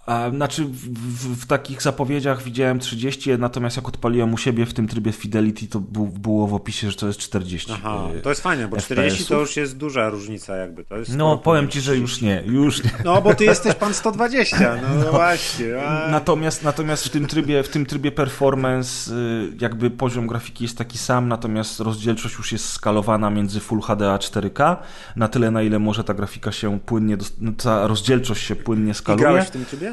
A, 0.05 0.29
znaczy 0.29 0.65
w, 0.65 0.69
w, 0.69 1.41
w, 1.41 1.45
takich 1.45 1.81
zapowiedziach 1.81 2.43
widziałem 2.43 2.79
30, 2.79 3.29
natomiast 3.37 3.75
jak 3.75 3.87
odpaliłem 3.87 4.33
u 4.33 4.37
siebie 4.37 4.65
w 4.65 4.73
tym 4.73 4.87
trybie 4.87 5.11
Fidelity, 5.11 5.67
to 5.67 5.79
bu, 5.79 6.07
było 6.07 6.47
w 6.47 6.53
opisie, 6.53 6.91
że 6.91 6.97
to 6.97 7.07
jest 7.07 7.19
40. 7.19 7.71
Aha, 7.73 8.07
y, 8.17 8.21
to 8.21 8.29
jest 8.29 8.41
fajne, 8.41 8.67
bo 8.67 8.77
40 8.77 9.25
to 9.25 9.39
już 9.39 9.57
jest 9.57 9.77
duża 9.77 10.09
różnica 10.09 10.55
jakby. 10.55 10.85
To 10.85 10.97
jest 10.97 11.15
no 11.15 11.37
powiem 11.37 11.67
ci, 11.69 11.81
że 11.81 11.97
już 11.97 12.21
nie, 12.21 12.43
już 12.45 12.83
nie. 12.83 12.91
No 13.05 13.21
bo 13.21 13.35
ty 13.35 13.43
jesteś 13.43 13.75
pan 13.75 13.93
120, 13.93 14.57
no, 14.81 15.03
no 15.05 15.11
właśnie. 15.11 15.87
A... 15.87 16.07
Natomiast, 16.07 16.63
natomiast 16.63 17.05
w 17.05 17.09
tym 17.09 17.27
trybie, 17.27 17.63
w 17.63 17.69
tym 17.69 17.85
trybie 17.85 18.11
performance 18.11 19.13
y, 19.13 19.53
jakby 19.59 19.91
poziom 19.91 20.27
grafiki 20.27 20.63
jest 20.63 20.77
taki 20.77 20.97
sam, 20.97 21.27
natomiast 21.27 21.79
rozdzielczość 21.79 22.37
już 22.37 22.51
jest 22.51 22.69
skalowana 22.69 23.29
między 23.29 23.59
Full 23.59 23.81
HD 23.81 24.11
a 24.11 24.17
4K, 24.17 24.77
na 25.15 25.27
tyle 25.27 25.51
na 25.51 25.61
ile 25.61 25.79
może 25.79 26.03
ta 26.03 26.13
grafika 26.13 26.51
się 26.51 26.79
płynnie, 26.79 27.17
ta 27.63 27.87
rozdzielczość 27.87 28.43
się 28.43 28.55
płynnie 28.55 28.93
skaluje. 28.93 29.21
I 29.21 29.25
grałeś 29.25 29.47
w 29.47 29.51
tym 29.51 29.65
trybie? 29.65 29.90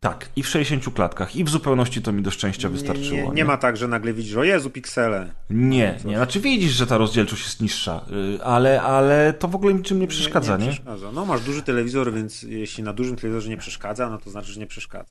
Tak, 0.00 0.30
i 0.36 0.42
w 0.42 0.48
60 0.48 0.94
klatkach. 0.94 1.36
I 1.36 1.44
w 1.44 1.48
zupełności 1.48 2.02
to 2.02 2.12
mi 2.12 2.22
do 2.22 2.30
szczęścia 2.30 2.68
wystarczyło. 2.68 3.16
Nie, 3.16 3.22
nie, 3.22 3.30
nie 3.30 3.44
ma 3.44 3.56
tak, 3.56 3.76
że 3.76 3.88
nagle 3.88 4.12
widzisz, 4.12 4.36
o 4.36 4.44
Jezu, 4.44 4.70
piksele. 4.70 5.32
Nie, 5.50 5.98
nie. 6.04 6.16
Znaczy 6.16 6.40
widzisz, 6.40 6.72
że 6.72 6.86
ta 6.86 6.98
rozdzielczość 6.98 7.42
jest 7.42 7.60
niższa, 7.60 8.04
y, 8.36 8.44
ale, 8.44 8.82
ale 8.82 9.32
to 9.32 9.48
w 9.48 9.54
ogóle 9.54 9.74
niczym 9.74 10.00
nie 10.00 10.06
przeszkadza, 10.06 10.56
nie? 10.56 10.66
nie? 10.66 10.72
przeszkadza. 10.72 11.12
No 11.12 11.26
masz 11.26 11.40
duży 11.40 11.62
telewizor, 11.62 12.12
więc 12.12 12.42
jeśli 12.42 12.84
na 12.84 12.92
dużym 12.92 13.16
telewizorze 13.16 13.48
nie 13.48 13.56
przeszkadza, 13.56 14.10
no 14.10 14.18
to 14.18 14.30
znaczy, 14.30 14.52
że 14.52 14.60
nie 14.60 14.66
przeszkadza. 14.66 15.10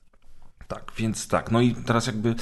Tak, 0.68 0.92
więc 0.98 1.28
tak. 1.28 1.50
No 1.50 1.60
i 1.60 1.74
teraz 1.74 2.06
jakby 2.06 2.34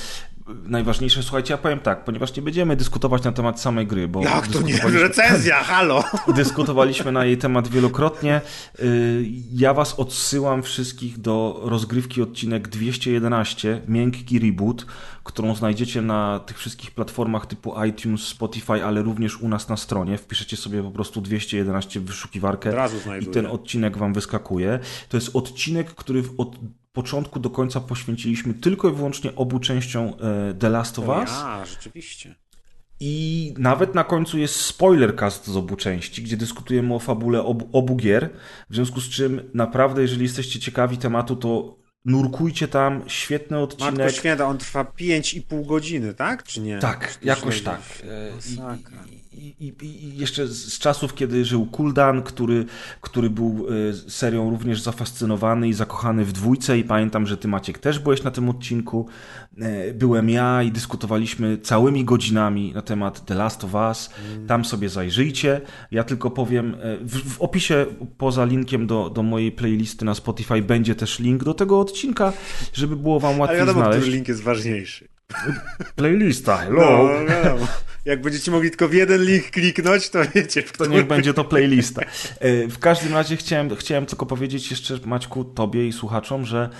najważniejsze, 0.67 1.23
słuchajcie, 1.23 1.55
ja 1.55 1.59
powiem 1.59 1.79
tak, 1.81 2.05
ponieważ 2.05 2.37
nie 2.37 2.43
będziemy 2.43 2.77
dyskutować 2.77 3.25
na 3.25 3.33
temat 3.33 3.61
samej 3.61 3.87
gry, 3.87 4.09
bo... 4.09 4.23
Jak 4.23 4.47
to 4.47 4.63
nie? 4.63 4.79
Recenzja, 4.79 5.57
halo! 5.57 6.05
Dyskutowaliśmy 6.37 7.13
na 7.13 7.25
jej 7.25 7.39
temat 7.39 7.69
wielokrotnie. 7.69 8.41
Y, 8.81 9.25
ja 9.53 9.75
was 9.75 9.95
odsyłam 9.95 10.63
wszystkich 10.63 11.19
do 11.19 11.61
rozgrywki 11.63 12.23
odcinek 12.23 12.69
211, 12.69 13.83
Miękki 13.89 14.39
Reboot, 14.39 14.87
którą 15.29 15.55
znajdziecie 15.55 16.03
na 16.03 16.39
tych 16.39 16.59
wszystkich 16.59 16.91
platformach 16.91 17.47
typu 17.47 17.85
iTunes, 17.85 18.21
Spotify, 18.21 18.85
ale 18.85 19.03
również 19.03 19.41
u 19.41 19.49
nas 19.49 19.69
na 19.69 19.77
stronie. 19.77 20.19
Wpiszecie 20.19 20.57
sobie 20.57 20.83
po 20.83 20.91
prostu 20.91 21.21
211 21.21 22.01
w 22.01 22.05
wyszukiwarkę 22.05 22.89
i 23.21 23.27
ten 23.27 23.47
odcinek 23.47 23.99
wam 23.99 24.13
wyskakuje. 24.13 24.79
To 25.09 25.17
jest 25.17 25.37
odcinek, 25.37 25.95
który 25.95 26.23
od 26.39 26.57
początku 26.93 27.41
do 27.41 27.51
końca 27.51 27.81
poświęciliśmy 27.81 28.55
tylko 28.55 28.89
i 28.89 28.93
wyłącznie 28.93 29.35
obu 29.37 29.59
częściom 29.59 30.07
e, 30.07 30.55
The 30.55 30.69
Last 30.69 30.99
of 30.99 31.09
Us. 31.09 31.31
A, 31.31 31.65
rzeczywiście. 31.67 32.35
I 33.01 33.55
nawet 33.59 33.95
na 33.95 34.05
końcu 34.05 34.39
jest 34.39 34.55
spoilercast 34.55 35.47
z 35.47 35.57
obu 35.57 35.77
części, 35.77 36.23
gdzie 36.23 36.37
dyskutujemy 36.37 36.95
o 36.95 36.99
fabule 36.99 37.43
obu, 37.43 37.69
obu 37.73 37.97
gier. 37.97 38.31
W 38.71 38.75
związku 38.75 39.01
z 39.01 39.09
czym 39.09 39.41
naprawdę, 39.55 40.03
jeżeli 40.03 40.23
jesteście 40.23 40.61
ciekawi 40.61 40.99
tematu, 40.99 41.37
to 41.37 41.79
nurkujcie 42.09 42.69
tam, 42.69 43.03
świetny 43.07 43.59
odcinek. 43.59 43.95
Matko 43.95 44.11
święta, 44.11 44.47
on 44.47 44.59
trwa 44.59 44.85
5,5 44.85 45.67
godziny, 45.67 46.15
tak? 46.15 46.45
Czy 46.45 46.61
nie? 46.61 46.79
Tak, 46.79 47.19
jakoś 47.23 47.63
tak. 47.63 47.81
I, 48.51 49.18
i, 49.39 49.75
i, 49.83 50.19
jeszcze 50.19 50.47
z 50.47 50.79
czasów, 50.79 51.15
kiedy 51.15 51.45
żył 51.45 51.67
Kuldan, 51.67 52.23
który, 52.23 52.65
który 53.01 53.31
był 53.31 53.67
e, 53.91 54.11
serią 54.11 54.51
również 54.51 54.81
zafascynowany 54.81 55.69
i 55.69 55.73
zakochany 55.73 56.25
w 56.25 56.33
dwójce 56.33 56.79
i 56.79 56.85
pamiętam, 56.85 57.27
że 57.27 57.37
ty 57.37 57.49
Maciek 57.49 57.79
też 57.79 57.99
byłeś 57.99 58.23
na 58.23 58.31
tym 58.31 58.49
odcinku. 58.49 59.09
E, 59.59 59.95
byłem 59.95 60.31
ja 60.31 60.63
i 60.63 60.73
dyskutowaliśmy 60.73 61.59
całymi 61.59 62.05
godzinami 62.05 62.73
na 62.73 62.83
temat 62.83 63.27
The 63.27 63.35
Last 63.35 63.65
of 63.65 63.75
Us. 63.75 64.11
Tam 64.47 64.65
sobie 64.65 64.89
zajrzyjcie. 64.89 65.61
Ja 65.91 66.05
tylko 66.05 66.31
powiem, 66.31 66.75
e, 66.75 66.97
w, 66.97 67.35
w 67.35 67.41
opisie 67.41 67.87
poza 68.19 68.45
linkiem 68.45 68.87
do, 68.87 69.11
do 69.11 69.23
mojej 69.23 69.53
playlisty 69.53 70.05
na 70.05 70.15
Spotify 70.15 70.63
będzie 70.63 70.95
też 70.95 71.19
link 71.19 71.45
do 71.45 71.55
tego 71.55 71.81
odcinka, 71.81 72.33
żeby 72.73 72.97
było 72.97 73.21
wam 73.21 73.41
łatwiej 73.41 73.61
Ale 73.61 73.67
wiadomo, 73.67 73.85
znaleźć. 73.85 74.01
który 74.01 74.17
link 74.17 74.29
jest 74.29 74.43
ważniejszy. 74.43 75.09
Playlista, 75.97 76.57
hello. 76.57 77.09
No, 77.29 77.35
no. 77.45 77.67
Jak 78.09 78.21
będziecie 78.21 78.51
mogli 78.51 78.71
tylko 78.71 78.89
w 78.89 78.93
jeden 78.93 79.25
link 79.25 79.51
kliknąć, 79.51 80.11
to 80.11 80.19
wiecie. 80.35 80.63
To 80.63 80.87
niech 80.87 81.07
będzie 81.07 81.35
to 81.35 81.45
playlista. 81.45 82.03
E, 82.41 82.69
w 82.69 82.79
każdym 82.79 83.15
razie 83.15 83.37
chciałem, 83.37 83.77
chciałem 83.77 84.07
tylko 84.07 84.27
powiedzieć 84.27 84.71
jeszcze 84.71 84.99
Maćku, 85.05 85.45
tobie 85.45 85.89
i 85.89 85.93
słuchaczom, 85.93 86.47
że 86.47 86.71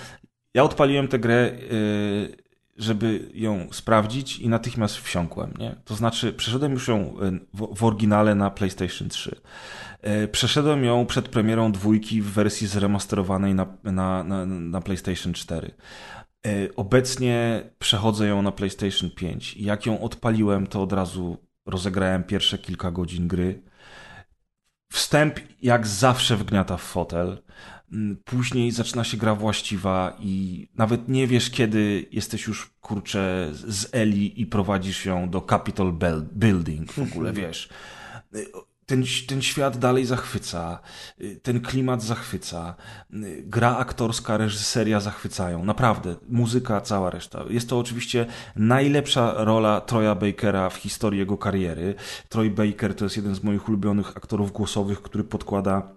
ja 0.53 0.63
odpaliłem 0.63 1.07
tę 1.07 1.19
grę, 1.19 1.35
e, 1.35 1.57
żeby 2.77 3.29
ją 3.33 3.67
sprawdzić 3.71 4.39
i 4.39 4.49
natychmiast 4.49 4.97
wsiąkłem. 4.97 5.53
Nie? 5.59 5.75
To 5.85 5.95
znaczy, 5.95 6.33
przeszedłem 6.33 6.71
już 6.71 6.87
ją 6.87 6.95
e, 6.97 7.31
w, 7.53 7.75
w 7.75 7.83
oryginale 7.83 8.35
na 8.35 8.51
PlayStation 8.51 9.09
3. 9.09 9.35
Przeszedłem 10.31 10.83
ją 10.83 11.05
przed 11.05 11.29
premierą 11.29 11.71
dwójki 11.71 12.21
w 12.21 12.25
wersji 12.25 12.67
zremasterowanej 12.67 13.55
na, 13.55 13.67
na, 13.83 14.23
na, 14.23 14.45
na 14.45 14.81
PlayStation 14.81 15.33
4. 15.33 15.71
E, 16.47 16.75
obecnie 16.75 17.63
przechodzę 17.79 18.27
ją 18.27 18.41
na 18.41 18.51
PlayStation 18.51 19.09
5 19.09 19.57
i 19.57 19.63
jak 19.63 19.85
ją 19.85 20.01
odpaliłem, 20.01 20.67
to 20.67 20.81
od 20.81 20.93
razu 20.93 21.37
rozegrałem 21.65 22.23
pierwsze 22.23 22.57
kilka 22.57 22.91
godzin 22.91 23.27
gry. 23.27 23.63
Wstęp 24.91 25.39
jak 25.61 25.87
zawsze 25.87 26.37
wgniata 26.37 26.77
w 26.77 26.81
fotel. 26.81 27.43
Mm, 27.91 28.17
później 28.25 28.71
zaczyna 28.71 29.03
się 29.03 29.17
gra 29.17 29.35
właściwa 29.35 30.17
i 30.19 30.67
nawet 30.75 31.07
nie 31.09 31.27
wiesz, 31.27 31.49
kiedy 31.49 32.05
jesteś 32.11 32.47
już, 32.47 32.73
kurczę, 32.81 33.49
z 33.53 33.95
Eli 33.95 34.41
i 34.41 34.45
prowadzisz 34.45 35.05
ją 35.05 35.29
do 35.29 35.41
Capitol 35.41 35.93
Building 36.33 36.91
w 36.91 36.99
ogóle, 36.99 37.33
wiesz 37.43 37.69
ten, 38.89 39.03
ten 39.27 39.41
świat 39.41 39.77
dalej 39.77 40.05
zachwyca, 40.05 40.79
ten 41.41 41.61
klimat 41.61 42.03
zachwyca, 42.03 42.75
gra 43.43 43.77
aktorska, 43.77 44.37
reżyseria 44.37 44.99
zachwycają, 44.99 45.65
naprawdę, 45.65 46.15
muzyka, 46.29 46.81
cała 46.81 47.09
reszta. 47.09 47.43
Jest 47.49 47.69
to 47.69 47.79
oczywiście 47.79 48.25
najlepsza 48.55 49.33
rola 49.37 49.81
Troya 49.81 50.15
Bakera 50.15 50.69
w 50.69 50.75
historii 50.75 51.19
jego 51.19 51.37
kariery. 51.37 51.95
Troy 52.29 52.49
Baker 52.49 52.95
to 52.95 53.05
jest 53.05 53.17
jeden 53.17 53.35
z 53.35 53.43
moich 53.43 53.69
ulubionych 53.69 54.17
aktorów 54.17 54.51
głosowych, 54.51 55.01
który 55.01 55.23
podkłada 55.23 55.91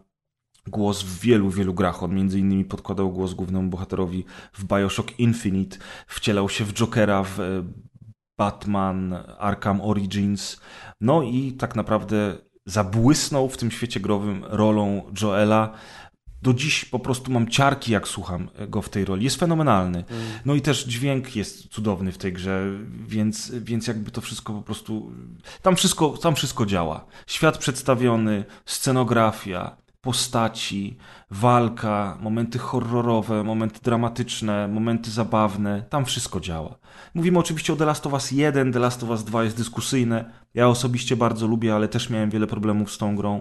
głos 0.66 1.02
w 1.02 1.20
wielu, 1.20 1.50
wielu 1.50 1.74
grach. 1.74 2.02
On 2.02 2.14
między 2.14 2.38
innymi 2.38 2.64
podkładał 2.64 3.12
głos 3.12 3.34
głównemu 3.34 3.70
bohaterowi 3.70 4.24
w 4.52 4.64
Bioshock 4.64 5.18
Infinite, 5.18 5.78
wcielał 6.06 6.48
się 6.48 6.64
w 6.64 6.72
Jokera 6.72 7.22
w 7.22 7.40
e, 7.40 7.64
Batman 8.38 9.14
Arkham 9.38 9.80
Origins. 9.80 10.60
No 11.00 11.22
i 11.22 11.52
tak 11.52 11.76
naprawdę 11.76 12.38
zabłysnął 12.66 13.48
w 13.48 13.56
tym 13.56 13.70
świecie 13.70 14.00
growym 14.00 14.44
rolą 14.44 15.02
Joela. 15.22 15.72
Do 16.42 16.54
dziś 16.54 16.84
po 16.84 16.98
prostu 16.98 17.32
mam 17.32 17.48
ciarki, 17.48 17.92
jak 17.92 18.08
słucham 18.08 18.48
go 18.68 18.82
w 18.82 18.88
tej 18.88 19.04
roli. 19.04 19.24
Jest 19.24 19.40
fenomenalny. 19.40 20.04
Mm. 20.10 20.22
No 20.44 20.54
i 20.54 20.60
też 20.60 20.84
dźwięk 20.84 21.36
jest 21.36 21.68
cudowny 21.68 22.12
w 22.12 22.18
tej 22.18 22.32
grze, 22.32 22.64
więc, 23.06 23.50
więc 23.50 23.86
jakby 23.86 24.10
to 24.10 24.20
wszystko 24.20 24.52
po 24.52 24.62
prostu. 24.62 25.12
Tam 25.62 25.76
wszystko, 25.76 26.08
tam 26.08 26.34
wszystko 26.34 26.66
działa. 26.66 27.04
Świat 27.26 27.58
przedstawiony, 27.58 28.44
scenografia, 28.66 29.76
postaci, 30.00 30.96
walka, 31.30 32.18
momenty 32.20 32.58
horrorowe, 32.58 33.44
momenty 33.44 33.80
dramatyczne, 33.82 34.68
momenty 34.68 35.10
zabawne, 35.10 35.82
tam 35.90 36.04
wszystko 36.04 36.40
działa. 36.40 36.78
Mówimy 37.14 37.38
oczywiście 37.38 37.72
o 37.72 37.76
The 37.76 37.84
Last 37.84 38.06
of 38.06 38.12
Us 38.12 38.30
1, 38.30 38.72
The 38.72 38.78
Last 38.78 39.02
of 39.02 39.10
Us 39.10 39.24
2 39.24 39.44
jest 39.44 39.56
dyskusyjne. 39.56 40.32
Ja 40.54 40.68
osobiście 40.68 41.16
bardzo 41.16 41.46
lubię, 41.46 41.74
ale 41.74 41.88
też 41.88 42.10
miałem 42.10 42.30
wiele 42.30 42.46
problemów 42.46 42.92
z 42.92 42.98
tą 42.98 43.16
grą. 43.16 43.40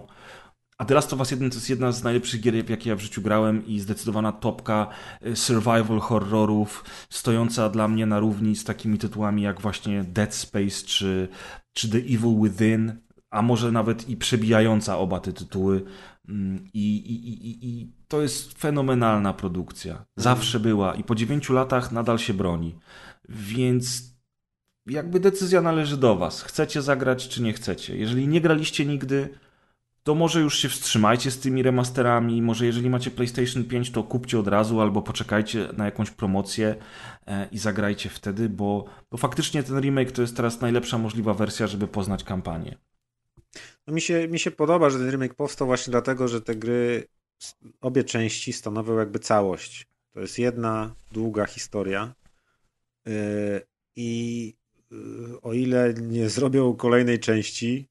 a 0.78 0.84
The 0.84 0.94
Last 0.94 1.12
of 1.12 1.18
Us 1.20 1.30
1 1.30 1.50
to 1.50 1.56
jest 1.56 1.70
jedna 1.70 1.92
z 1.92 2.04
najlepszych 2.04 2.40
gier, 2.40 2.70
jakie 2.70 2.90
ja 2.90 2.96
w 2.96 3.00
życiu 3.00 3.22
grałem 3.22 3.66
i 3.66 3.80
zdecydowana 3.80 4.32
topka 4.32 4.86
y, 5.26 5.36
survival 5.36 6.00
horrorów, 6.00 6.84
stojąca 7.10 7.68
dla 7.68 7.88
mnie 7.88 8.06
na 8.06 8.20
równi 8.20 8.56
z 8.56 8.64
takimi 8.64 8.98
tytułami 8.98 9.42
jak 9.42 9.60
właśnie 9.60 10.04
Dead 10.04 10.34
Space 10.34 10.86
czy, 10.86 11.28
czy 11.72 11.88
The 11.88 11.98
Evil 11.98 12.42
Within, 12.42 12.92
a 13.30 13.42
może 13.42 13.72
nawet 13.72 14.08
i 14.08 14.16
przebijająca 14.16 14.98
oba 14.98 15.20
te 15.20 15.32
tytuły. 15.32 15.84
Mm, 16.28 16.64
I, 16.74 16.96
i, 16.96 17.28
i, 17.48 17.68
i 17.68 17.92
to 18.08 18.22
jest 18.22 18.58
fenomenalna 18.58 19.32
produkcja. 19.32 20.04
Zawsze 20.16 20.60
była 20.60 20.94
i 20.94 21.04
po 21.04 21.14
dziewięciu 21.14 21.52
latach 21.52 21.92
nadal 21.92 22.18
się 22.18 22.34
broni. 22.34 22.74
Więc 23.28 24.12
jakby 24.86 25.20
decyzja 25.20 25.60
należy 25.60 25.96
do 25.96 26.16
Was. 26.16 26.42
Chcecie 26.42 26.82
zagrać, 26.82 27.28
czy 27.28 27.42
nie 27.42 27.52
chcecie. 27.52 27.96
Jeżeli 27.96 28.28
nie 28.28 28.40
graliście 28.40 28.86
nigdy, 28.86 29.28
to 30.02 30.14
może 30.14 30.40
już 30.40 30.58
się 30.58 30.68
wstrzymajcie 30.68 31.30
z 31.30 31.38
tymi 31.38 31.62
remasterami. 31.62 32.42
Może 32.42 32.66
jeżeli 32.66 32.90
macie 32.90 33.10
PlayStation 33.10 33.64
5, 33.64 33.90
to 33.90 34.02
kupcie 34.02 34.38
od 34.38 34.48
razu 34.48 34.80
albo 34.80 35.02
poczekajcie 35.02 35.68
na 35.76 35.84
jakąś 35.84 36.10
promocję 36.10 36.76
e, 37.26 37.48
i 37.52 37.58
zagrajcie 37.58 38.08
wtedy, 38.08 38.48
bo, 38.48 38.84
bo 39.10 39.16
faktycznie 39.16 39.62
ten 39.62 39.80
remake 39.80 40.12
to 40.12 40.22
jest 40.22 40.36
teraz 40.36 40.60
najlepsza 40.60 40.98
możliwa 40.98 41.34
wersja, 41.34 41.66
żeby 41.66 41.88
poznać 41.88 42.24
kampanię. 42.24 42.78
No 43.86 43.94
mi, 43.94 44.00
się, 44.00 44.28
mi 44.28 44.38
się 44.38 44.50
podoba, 44.50 44.90
że 44.90 44.98
ten 44.98 45.10
remake 45.10 45.34
powstał 45.34 45.66
właśnie 45.66 45.90
dlatego, 45.90 46.28
że 46.28 46.40
te 46.40 46.56
gry, 46.56 47.06
obie 47.80 48.04
części 48.04 48.52
stanowią 48.52 48.98
jakby 48.98 49.18
całość. 49.18 49.86
To 50.12 50.20
jest 50.20 50.38
jedna 50.38 50.94
długa 51.12 51.46
historia. 51.46 52.14
I 53.96 54.54
yy, 54.90 55.40
o 55.42 55.52
ile 55.52 55.94
nie 55.94 56.28
zrobią 56.28 56.74
kolejnej 56.74 57.18
części, 57.18 57.88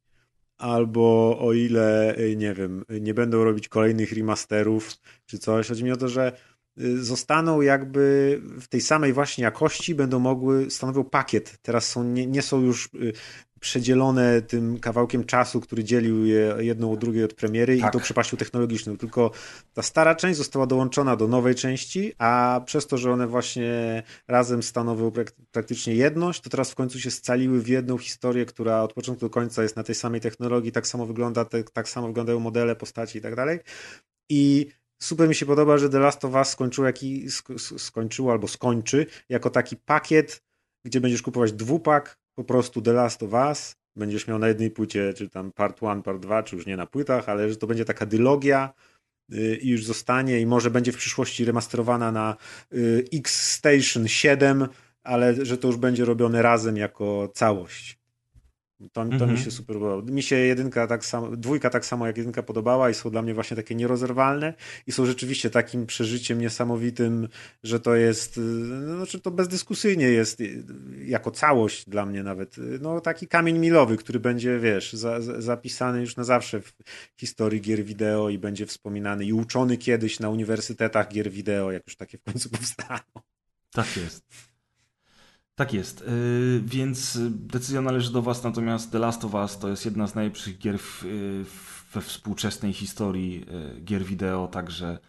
albo 0.58 1.38
o 1.40 1.54
ile, 1.54 2.16
yy, 2.18 2.36
nie 2.36 2.54
wiem, 2.54 2.86
nie 2.90 3.14
będą 3.14 3.44
robić 3.44 3.68
kolejnych 3.68 4.12
remasterów 4.12 4.92
czy 5.26 5.40
coś, 5.40 5.68
chodzi 5.68 5.84
mi 5.84 5.92
o 5.92 5.98
to, 5.98 6.08
że 6.08 6.38
zostaną 6.96 7.62
jakby 7.62 8.42
w 8.62 8.68
tej 8.68 8.82
samej 8.82 9.14
właśnie 9.14 9.44
jakości, 9.44 9.96
będą 9.96 10.20
mogły, 10.20 10.72
stanowią 10.72 11.04
pakiet. 11.04 11.58
Teraz 11.62 11.90
są, 11.90 12.04
nie, 12.04 12.28
nie 12.28 12.42
są 12.42 12.62
już 12.62 12.90
przedzielone 13.62 14.42
tym 14.42 14.80
kawałkiem 14.80 15.24
czasu, 15.24 15.62
który 15.62 15.84
dzielił 15.84 16.26
je 16.26 16.56
jedną 16.60 16.92
od 16.92 17.00
drugiej 17.00 17.24
od 17.24 17.34
premiery 17.34 17.78
tak. 17.78 17.90
i 17.90 17.94
tą 17.94 18.00
przepaścią 18.00 18.38
technologiczną. 18.38 18.98
Tylko 18.98 19.32
ta 19.74 19.82
stara 19.82 20.16
część 20.16 20.38
została 20.38 20.68
dołączona 20.68 21.16
do 21.16 21.28
nowej 21.28 21.56
części, 21.56 22.14
a 22.18 22.62
przez 22.66 22.88
to, 22.88 22.98
że 22.98 23.12
one 23.12 23.28
właśnie 23.28 24.04
razem 24.28 24.64
stanowią 24.64 25.12
praktycznie 25.52 25.96
jedność, 25.96 26.42
to 26.42 26.50
teraz 26.50 26.72
w 26.72 26.76
końcu 26.76 27.00
się 27.00 27.12
scaliły 27.12 27.62
w 27.62 27.68
jedną 27.68 27.98
historię, 27.98 28.46
która 28.46 28.84
od 28.84 28.94
początku 28.94 29.26
do 29.26 29.30
końca 29.30 29.64
jest 29.64 29.76
na 29.76 29.84
tej 29.84 29.96
samej 29.96 30.22
technologii, 30.22 30.72
tak 30.72 30.88
samo 30.88 31.06
wygląda, 31.06 31.46
tak 31.74 31.90
samo 31.90 32.08
wyglądają 32.08 32.40
modele, 32.40 32.76
postaci 32.76 33.18
i 33.18 33.22
tak 33.22 33.36
dalej. 33.36 33.60
I 34.30 34.68
super 35.02 35.30
mi 35.30 35.36
się 35.36 35.46
podoba, 35.46 35.78
że 35.78 35.90
The 35.90 36.00
Last 36.00 36.26
of 36.26 36.34
Us 36.34 36.50
skończyło, 36.50 36.88
jaki, 36.88 37.26
skończyło 37.78 38.32
albo 38.32 38.48
skończy 38.48 39.06
jako 39.30 39.50
taki 39.50 39.78
pakiet, 39.78 40.44
gdzie 40.86 41.02
będziesz 41.02 41.22
kupować 41.22 41.54
dwupak 41.54 42.21
po 42.36 42.44
prostu 42.44 42.82
The 42.82 42.94
Last 42.94 43.24
of 43.24 43.34
Us, 43.34 43.76
będziesz 43.96 44.28
miał 44.28 44.40
na 44.40 44.48
jednej 44.48 44.72
płycie, 44.72 45.14
czy 45.14 45.30
tam 45.30 45.52
part 45.52 45.82
1, 45.82 46.02
part 46.02 46.20
2, 46.22 46.44
czy 46.44 46.56
już 46.56 46.66
nie 46.66 46.78
na 46.78 46.86
płytach, 46.86 47.30
ale 47.30 47.50
że 47.50 47.56
to 47.56 47.68
będzie 47.68 47.86
taka 47.86 48.06
dylogia 48.06 48.74
y, 49.34 49.60
i 49.62 49.70
już 49.70 49.86
zostanie 49.86 50.40
i 50.40 50.46
może 50.46 50.72
będzie 50.72 50.92
w 50.92 50.98
przyszłości 50.98 51.46
remasterowana 51.46 52.12
na 52.12 52.36
y, 52.74 53.06
X 53.14 53.54
Station 53.54 54.08
7, 54.08 54.68
ale 55.04 55.46
że 55.46 55.58
to 55.58 55.68
już 55.68 55.78
będzie 55.78 56.06
robione 56.06 56.42
razem 56.42 56.78
jako 56.78 57.32
całość. 57.34 58.01
To, 58.82 58.88
to 58.94 59.02
-hmm. 59.02 59.10
mi 59.10 59.14
mhm. 59.14 59.38
się 59.38 59.52
super 59.52 59.76
podobało. 59.76 60.02
Mi 60.02 60.24
się 60.24 60.36
jedynka 60.36 60.88
tak 60.88 61.06
samo, 61.06 61.38
dwójka 61.38 61.70
tak 61.70 61.86
samo 61.86 62.08
jak 62.08 62.18
jedynka 62.18 62.44
podobała 62.44 62.90
i 62.90 62.94
są 62.94 63.10
dla 63.10 63.22
mnie 63.22 63.34
właśnie 63.34 63.58
takie 63.58 63.76
nierozerwalne 63.76 64.54
i 64.88 64.92
są 64.92 65.06
rzeczywiście 65.06 65.50
takim 65.50 65.86
przeżyciem 65.86 66.42
niesamowitym, 66.42 67.28
że 67.64 67.80
to 67.80 67.96
jest, 67.96 68.40
no, 68.70 68.96
znaczy 68.96 69.20
to 69.20 69.32
bezdyskusyjnie 69.32 70.06
jest 70.06 70.40
jako 71.06 71.32
całość 71.32 71.90
dla 71.90 72.06
mnie 72.06 72.24
nawet, 72.24 72.56
no 72.82 73.02
taki 73.02 73.28
kamień 73.28 73.60
milowy, 73.60 73.98
który 73.98 74.20
będzie, 74.20 74.60
wiesz, 74.60 74.94
za, 74.94 75.22
zapisany 75.22 76.02
już 76.02 76.16
na 76.16 76.24
zawsze 76.24 76.62
w 76.62 76.74
historii 77.20 77.62
gier 77.62 77.84
wideo 77.84 78.30
i 78.30 78.38
będzie 78.38 78.66
wspominany 78.66 79.26
i 79.26 79.34
uczony 79.34 79.78
kiedyś 79.78 80.20
na 80.20 80.30
uniwersytetach 80.30 81.10
gier 81.10 81.32
wideo, 81.32 81.72
jak 81.72 81.88
już 81.88 81.96
takie 81.96 82.18
w 82.18 82.24
końcu 82.24 82.50
powstaną. 82.50 83.02
Tak 83.72 83.98
jest. 83.98 84.51
Tak 85.62 85.74
jest, 85.74 86.02
yy, 86.02 86.62
więc 86.66 87.18
decyzja 87.30 87.82
należy 87.82 88.12
do 88.12 88.22
Was, 88.22 88.44
natomiast 88.44 88.92
The 88.92 89.00
Last 89.00 89.26
of 89.26 89.34
Us 89.34 89.58
to 89.58 89.70
jest 89.70 89.86
jedna 89.86 90.08
z 90.08 90.16
najlepszych 90.16 90.58
gier 90.58 90.80
w, 90.80 91.04
yy, 91.04 91.46
we 91.94 92.02
współczesnej 92.02 92.74
historii 92.74 93.46
yy, 93.76 93.82
gier 93.82 94.04
wideo, 94.04 94.48
także 94.48 95.00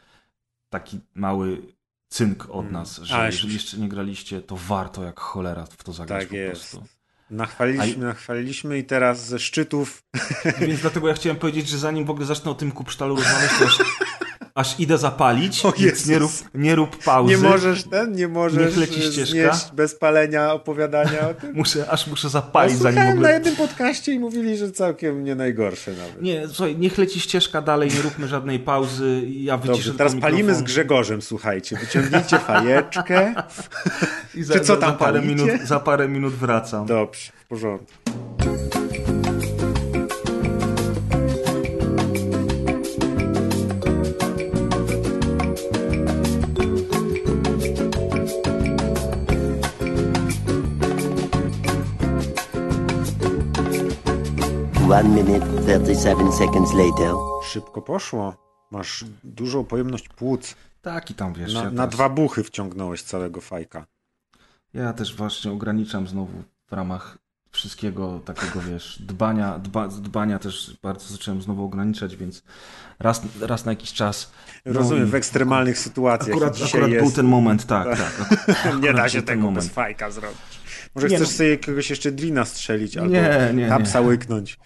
taki 0.71 1.01
mały 1.15 1.63
cynk 2.09 2.45
od 2.45 2.51
hmm. 2.51 2.73
nas, 2.73 3.01
że 3.03 3.17
A, 3.17 3.27
jeżeli 3.27 3.55
jeszcze 3.55 3.77
nie 3.77 3.89
graliście, 3.89 4.41
to 4.41 4.57
warto 4.57 5.05
jak 5.05 5.21
cholera 5.21 5.67
w 5.67 5.85
to 5.85 5.93
zagrać 5.93 6.21
tak 6.21 6.29
po 6.29 6.37
jest. 6.37 6.71
prostu. 6.71 6.89
Nachwaliliśmy, 7.31 8.07
nachwaliliśmy 8.07 8.79
i 8.79 8.85
teraz 8.85 9.27
ze 9.27 9.39
szczytów. 9.39 10.03
Więc 10.61 10.81
dlatego 10.81 11.09
ja 11.09 11.15
chciałem 11.15 11.39
powiedzieć, 11.39 11.69
że 11.69 11.79
zanim 11.79 12.05
w 12.05 12.11
ogóle 12.11 12.27
zacznę 12.27 12.51
o 12.51 12.55
tym 12.55 12.73
kupsztalu 12.73 13.17
rozmawiać, 13.17 13.51
to 13.59 13.65
aż 14.55 14.81
idę 14.81 14.99
zapalić, 14.99 15.65
o 15.65 15.73
więc 15.73 16.07
nie 16.07 16.19
rób, 16.19 16.31
nie 16.55 16.75
rób 16.75 17.05
pauzy. 17.05 17.35
Nie 17.35 17.39
możesz 17.39 17.85
ten, 17.85 18.13
nie 18.13 18.29
możesz 18.29 18.77
nie 19.35 19.51
bez 19.73 19.95
palenia 19.95 20.53
opowiadania 20.53 21.29
o 21.29 21.35
tym? 21.35 21.53
muszę, 21.55 21.91
aż 21.91 22.07
muszę 22.07 22.29
zapalić, 22.29 22.77
no, 22.77 22.83
zanim 22.83 23.09
ogóle... 23.09 23.29
na 23.29 23.35
jednym 23.35 23.57
podcaście 23.57 24.13
i 24.13 24.19
mówili, 24.19 24.57
że 24.57 24.73
całkiem 24.73 25.25
nie 25.25 25.35
najgorsze 25.35 25.91
nawet. 25.91 26.23
Nie, 26.23 26.49
słuchaj, 26.49 26.77
niech 26.77 26.99
leci 26.99 27.21
ścieżka 27.21 27.63
dalej, 27.63 27.91
nie 27.95 28.03
róbmy 28.03 28.29
żadnej 28.29 28.59
pauzy, 28.59 29.23
ja 29.27 29.57
wyciszę 29.57 29.89
Dobrze, 29.89 29.99
teraz 29.99 30.15
palimy 30.21 30.55
z 30.55 30.63
Grzegorzem, 30.63 31.23
słuchajcie, 31.23 31.77
wyciągnijcie 31.77 32.39
fajeczkę. 32.49 33.35
I 34.35 34.43
za, 34.43 34.55
Czy 34.55 34.61
co 34.61 34.77
tam 34.77 34.91
za 34.91 34.97
parę, 34.97 35.23
minut, 35.23 35.51
za 35.65 35.81
parę 35.81 36.09
minut 36.09 36.35
wracam. 36.35 36.87
Dobrze, 36.87 37.33
w 37.45 37.47
porządku. 37.47 37.93
One 54.93 55.09
minute, 55.09 55.47
37 55.65 56.33
seconds 56.33 56.73
later. 56.75 57.15
Szybko 57.45 57.83
poszło. 57.83 58.37
Masz 58.71 59.05
dużą 59.25 59.65
pojemność 59.65 60.09
płuc. 60.09 60.55
Tak 60.83 61.11
i 61.11 61.15
tam 61.15 61.35
wiesz. 61.35 61.55
Na, 61.55 61.63
ja 61.63 61.71
na 61.71 61.87
dwa 61.87 62.09
buchy 62.09 62.45
wciągnąłeś 62.45 63.03
całego 63.03 63.41
fajka. 63.41 63.87
Ja 64.75 64.93
też 64.93 65.17
właśnie 65.17 65.53
ograniczam 65.53 66.07
znowu 66.07 66.43
w 66.67 66.73
ramach 66.73 67.19
wszystkiego 67.51 68.21
takiego, 68.25 68.61
wiesz, 68.61 69.03
dbania, 69.03 69.59
dba, 69.59 69.89
dbania 69.89 70.39
też 70.39 70.77
bardzo 70.83 71.09
zacząłem 71.09 71.43
znowu 71.43 71.65
ograniczać, 71.65 72.17
więc 72.17 72.43
raz, 72.99 73.23
raz 73.41 73.65
na 73.65 73.73
jakiś 73.73 73.93
czas. 73.93 74.33
No 74.67 74.73
Rozumiem, 74.73 75.07
w 75.07 75.15
ekstremalnych 75.15 75.79
sytuacjach. 75.79 76.37
Akurat, 76.37 76.57
akurat 76.69 76.91
jest... 76.91 77.05
był 77.05 77.13
ten 77.17 77.27
moment, 77.27 77.67
tak, 77.67 77.99
tak. 77.99 78.39
nie 78.83 78.93
da 78.93 79.09
się 79.09 79.23
tego 79.23 79.43
moment. 79.43 79.65
bez 79.65 79.75
fajka 79.75 80.11
zrobić. 80.11 80.61
Może 80.95 81.09
nie, 81.09 81.17
chcesz 81.17 81.29
no... 81.29 81.35
sobie 81.35 81.51
jakiegoś 81.51 81.91
jeszcze 81.91 82.13
drina 82.13 82.45
strzelić 82.45 82.97
albo 82.97 83.11
nie, 83.11 83.51
nie, 83.55 83.69
tapsa 83.69 84.01
nie. 84.01 84.07
łyknąć. 84.07 84.59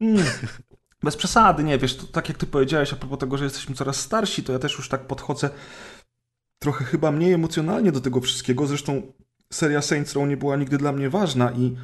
Mm. 0.00 0.24
Bez 1.02 1.16
przesady, 1.16 1.64
nie, 1.64 1.78
wiesz, 1.78 1.96
to, 1.96 2.06
tak 2.06 2.28
jak 2.28 2.38
ty 2.38 2.46
powiedziałeś 2.46 2.92
a 2.92 2.96
propos 2.96 3.18
tego, 3.18 3.38
że 3.38 3.44
jesteśmy 3.44 3.74
coraz 3.74 4.00
starsi, 4.00 4.42
to 4.42 4.52
ja 4.52 4.58
też 4.58 4.76
już 4.78 4.88
tak 4.88 5.06
podchodzę 5.06 5.50
trochę 6.58 6.84
chyba 6.84 7.12
mniej 7.12 7.32
emocjonalnie 7.32 7.92
do 7.92 8.00
tego 8.00 8.20
wszystkiego. 8.20 8.66
Zresztą 8.66 9.12
seria 9.52 9.82
Saints 9.82 10.12
Row 10.14 10.28
nie 10.28 10.36
była 10.36 10.56
nigdy 10.56 10.78
dla 10.78 10.92
mnie 10.92 11.10
ważna 11.10 11.52
i 11.52 11.76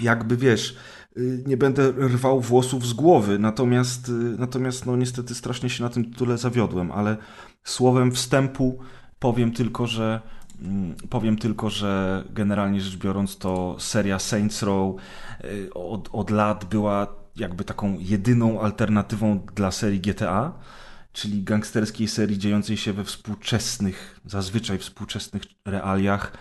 jakby 0.00 0.36
wiesz, 0.36 0.76
y, 1.16 1.42
nie 1.46 1.56
będę 1.56 1.92
rwał 1.92 2.40
włosów 2.40 2.86
z 2.86 2.92
głowy, 2.92 3.38
natomiast, 3.38 4.08
y, 4.08 4.12
natomiast 4.12 4.86
no 4.86 4.96
niestety 4.96 5.34
strasznie 5.34 5.70
się 5.70 5.84
na 5.84 5.90
tym 5.90 6.10
tytule 6.10 6.38
zawiodłem, 6.38 6.92
ale 6.92 7.16
słowem 7.64 8.12
wstępu 8.12 8.78
powiem 9.18 9.52
tylko, 9.52 9.86
że 9.86 10.20
powiem 11.10 11.38
tylko, 11.38 11.70
że 11.70 12.24
generalnie 12.30 12.80
rzecz 12.80 12.96
biorąc 12.96 13.38
to 13.38 13.76
seria 13.78 14.18
Saints 14.18 14.62
Row 14.62 14.96
y, 15.44 15.74
od, 15.74 16.08
od 16.12 16.30
lat 16.30 16.64
była 16.64 17.06
jakby 17.36 17.64
taką 17.64 17.96
jedyną 17.98 18.60
alternatywą 18.60 19.40
dla 19.54 19.70
serii 19.70 20.00
GTA 20.00 20.52
czyli 21.14 21.42
gangsterskiej 21.42 22.08
serii 22.08 22.38
dziejącej 22.38 22.76
się 22.76 22.92
we 22.92 23.04
współczesnych, 23.04 24.20
zazwyczaj 24.26 24.78
współczesnych 24.78 25.42
realiach, 25.64 26.32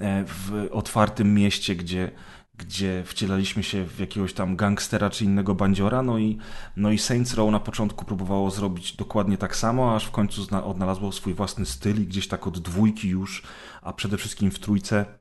e, 0.00 0.24
w 0.26 0.68
otwartym 0.70 1.34
mieście, 1.34 1.76
gdzie, 1.76 2.10
gdzie 2.58 3.02
wcielaliśmy 3.06 3.62
się 3.62 3.84
w 3.84 4.00
jakiegoś 4.00 4.32
tam 4.32 4.56
gangstera 4.56 5.10
czy 5.10 5.24
innego 5.24 5.54
bandziora, 5.54 6.02
no 6.02 6.18
i, 6.18 6.38
no 6.76 6.90
i 6.90 6.98
Saints 6.98 7.34
Row 7.34 7.50
na 7.50 7.60
początku 7.60 8.04
próbowało 8.04 8.50
zrobić 8.50 8.96
dokładnie 8.96 9.38
tak 9.38 9.56
samo, 9.56 9.96
aż 9.96 10.04
w 10.04 10.10
końcu 10.10 10.46
odnalazło 10.64 11.12
swój 11.12 11.34
własny 11.34 11.66
styl 11.66 12.02
i 12.02 12.06
gdzieś 12.06 12.28
tak 12.28 12.46
od 12.46 12.58
dwójki 12.58 13.08
już, 13.08 13.42
a 13.82 13.92
przede 13.92 14.16
wszystkim 14.16 14.50
w 14.50 14.58
trójce 14.58 15.20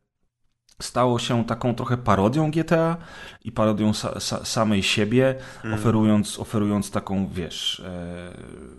stało 0.82 1.20
się 1.20 1.46
taką 1.46 1.76
trochę 1.76 1.98
parodią 1.98 2.52
GTA 2.52 2.98
i 3.44 3.52
parodią 3.52 3.94
sa, 3.94 4.20
sa, 4.20 4.46
samej 4.46 4.84
siebie, 4.84 5.36
mm. 5.64 5.74
oferując, 5.74 6.40
oferując 6.40 6.92
taką, 6.92 7.28
wiesz, 7.28 7.80
e, 7.80 8.34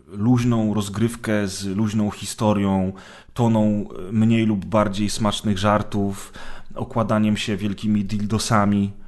luźną 0.06 0.74
rozgrywkę 0.74 1.48
z 1.48 1.64
luźną 1.64 2.10
historią, 2.10 2.92
toną 3.34 3.88
mniej 4.12 4.46
lub 4.46 4.64
bardziej 4.64 5.10
smacznych 5.10 5.58
żartów, 5.58 6.32
okładaniem 6.74 7.36
się 7.36 7.56
wielkimi 7.56 8.04
dildosami 8.04 8.92
e, 8.96 8.99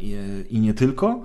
i, 0.00 0.16
i, 0.50 0.60
nie 0.60 0.74
tylko. 0.74 1.22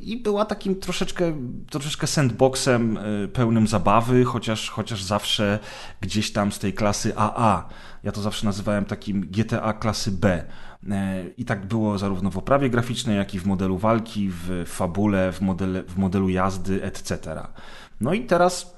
I 0.00 0.16
była 0.16 0.44
takim 0.44 0.76
troszeczkę, 0.76 1.32
troszeczkę 1.70 2.06
sandboxem 2.06 2.98
e, 2.98 3.28
pełnym 3.28 3.66
zabawy, 3.66 4.24
chociaż, 4.24 4.70
chociaż 4.70 5.02
zawsze 5.02 5.58
gdzieś 6.00 6.32
tam 6.32 6.52
z 6.52 6.58
tej 6.58 6.72
klasy 6.72 7.12
AA. 7.16 7.68
Ja 8.04 8.12
to 8.12 8.20
zawsze 8.20 8.46
nazywałem 8.46 8.84
takim 8.84 9.20
GTA 9.20 9.72
klasy 9.72 10.12
B. 10.12 10.44
E, 10.90 11.24
I 11.36 11.44
tak 11.44 11.66
było 11.66 11.98
zarówno 11.98 12.30
w 12.30 12.38
oprawie 12.38 12.70
graficznej, 12.70 13.16
jak 13.16 13.34
i 13.34 13.38
w 13.38 13.46
modelu 13.46 13.78
walki, 13.78 14.28
w 14.30 14.64
fabule, 14.66 15.32
w, 15.32 15.40
modele, 15.40 15.82
w 15.82 15.96
modelu 15.96 16.28
jazdy, 16.28 16.82
etc. 16.82 17.18
No 18.00 18.14
i 18.14 18.26
teraz 18.26 18.77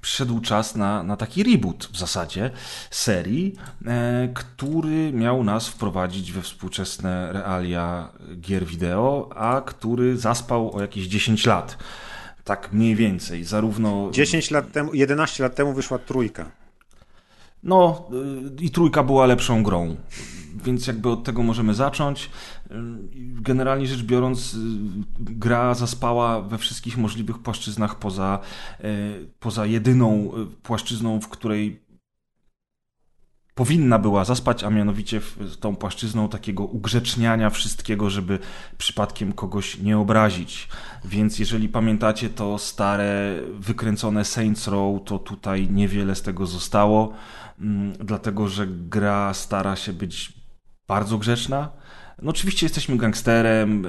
przyszedł 0.00 0.40
czas 0.40 0.76
na, 0.76 1.02
na 1.02 1.16
taki 1.16 1.42
reboot 1.42 1.88
w 1.92 1.98
zasadzie 1.98 2.50
serii, 2.90 3.54
e, 3.86 4.28
który 4.34 5.12
miał 5.12 5.44
nas 5.44 5.68
wprowadzić 5.68 6.32
we 6.32 6.42
współczesne 6.42 7.32
realia 7.32 8.08
gier 8.40 8.66
wideo, 8.66 9.30
a 9.34 9.60
który 9.60 10.16
zaspał 10.16 10.76
o 10.76 10.80
jakieś 10.80 11.06
10 11.06 11.46
lat. 11.46 11.78
Tak 12.44 12.72
mniej 12.72 12.96
więcej, 12.96 13.44
zarówno... 13.44 14.10
10 14.12 14.50
lat 14.50 14.72
temu, 14.72 14.94
11 14.94 15.42
lat 15.42 15.54
temu 15.54 15.72
wyszła 15.72 15.98
trójka. 15.98 16.50
No 17.68 18.08
y, 18.60 18.64
i 18.64 18.70
trójka 18.70 19.02
była 19.02 19.26
lepszą 19.26 19.62
grą 19.62 19.96
więc 20.64 20.86
jakby 20.86 21.10
od 21.10 21.24
tego 21.24 21.42
możemy 21.42 21.74
zacząć. 21.74 22.30
Generalnie 23.40 23.86
rzecz 23.86 24.02
biorąc, 24.02 24.54
y, 24.54 24.58
gra 25.18 25.74
zaspała 25.74 26.40
we 26.40 26.58
wszystkich 26.58 26.96
możliwych 26.96 27.38
płaszczyznach 27.38 27.98
poza, 27.98 28.38
y, 28.84 29.28
poza 29.40 29.66
jedyną 29.66 30.30
y, 30.36 30.46
płaszczyzną, 30.62 31.20
w 31.20 31.28
której 31.28 31.88
powinna 33.54 33.98
była 33.98 34.24
zaspać, 34.24 34.64
a 34.64 34.70
mianowicie 34.70 35.20
tą 35.60 35.76
płaszczyzną 35.76 36.28
takiego 36.28 36.64
ugrzeczniania 36.64 37.50
wszystkiego, 37.50 38.10
żeby 38.10 38.38
przypadkiem 38.78 39.32
kogoś 39.32 39.78
nie 39.78 39.98
obrazić. 39.98 40.68
Więc 41.04 41.38
jeżeli 41.38 41.68
pamiętacie 41.68 42.30
to 42.30 42.58
stare, 42.58 43.40
wykręcone 43.58 44.24
Saints 44.24 44.68
Row, 44.68 45.04
to 45.04 45.18
tutaj 45.18 45.68
niewiele 45.70 46.14
z 46.14 46.22
tego 46.22 46.46
zostało, 46.46 47.12
dlatego 47.98 48.48
że 48.48 48.66
gra 48.66 49.34
stara 49.34 49.76
się 49.76 49.92
być 49.92 50.32
bardzo 50.88 51.18
grzeczna. 51.18 51.70
No 52.22 52.30
oczywiście 52.30 52.66
jesteśmy 52.66 52.96
gangsterem, 52.96 53.84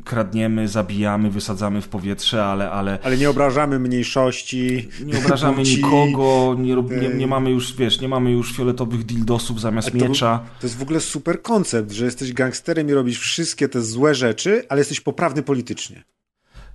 y, 0.00 0.02
kradniemy, 0.04 0.68
zabijamy, 0.68 1.30
wysadzamy 1.30 1.80
w 1.80 1.88
powietrze, 1.88 2.44
ale... 2.44 2.70
Ale, 2.70 2.98
ale 3.02 3.16
nie 3.16 3.30
obrażamy 3.30 3.78
mniejszości. 3.78 4.88
Nie 5.04 5.18
obrażamy 5.18 5.56
płci. 5.56 5.76
nikogo, 5.76 6.56
nie, 6.58 6.76
nie, 7.00 7.08
nie, 7.08 7.26
mamy 7.26 7.50
już, 7.50 7.76
wiesz, 7.76 8.00
nie 8.00 8.08
mamy 8.08 8.30
już 8.30 8.56
fioletowych 8.56 9.04
dildosów 9.04 9.60
zamiast 9.60 9.92
to, 9.92 9.96
miecza. 9.96 10.44
To 10.60 10.66
jest 10.66 10.78
w 10.78 10.82
ogóle 10.82 11.00
super 11.00 11.42
koncept, 11.42 11.92
że 11.92 12.04
jesteś 12.04 12.32
gangsterem 12.32 12.88
i 12.88 12.92
robisz 12.92 13.18
wszystkie 13.18 13.68
te 13.68 13.82
złe 13.82 14.14
rzeczy, 14.14 14.64
ale 14.68 14.80
jesteś 14.80 15.00
poprawny 15.00 15.42
politycznie. 15.42 16.02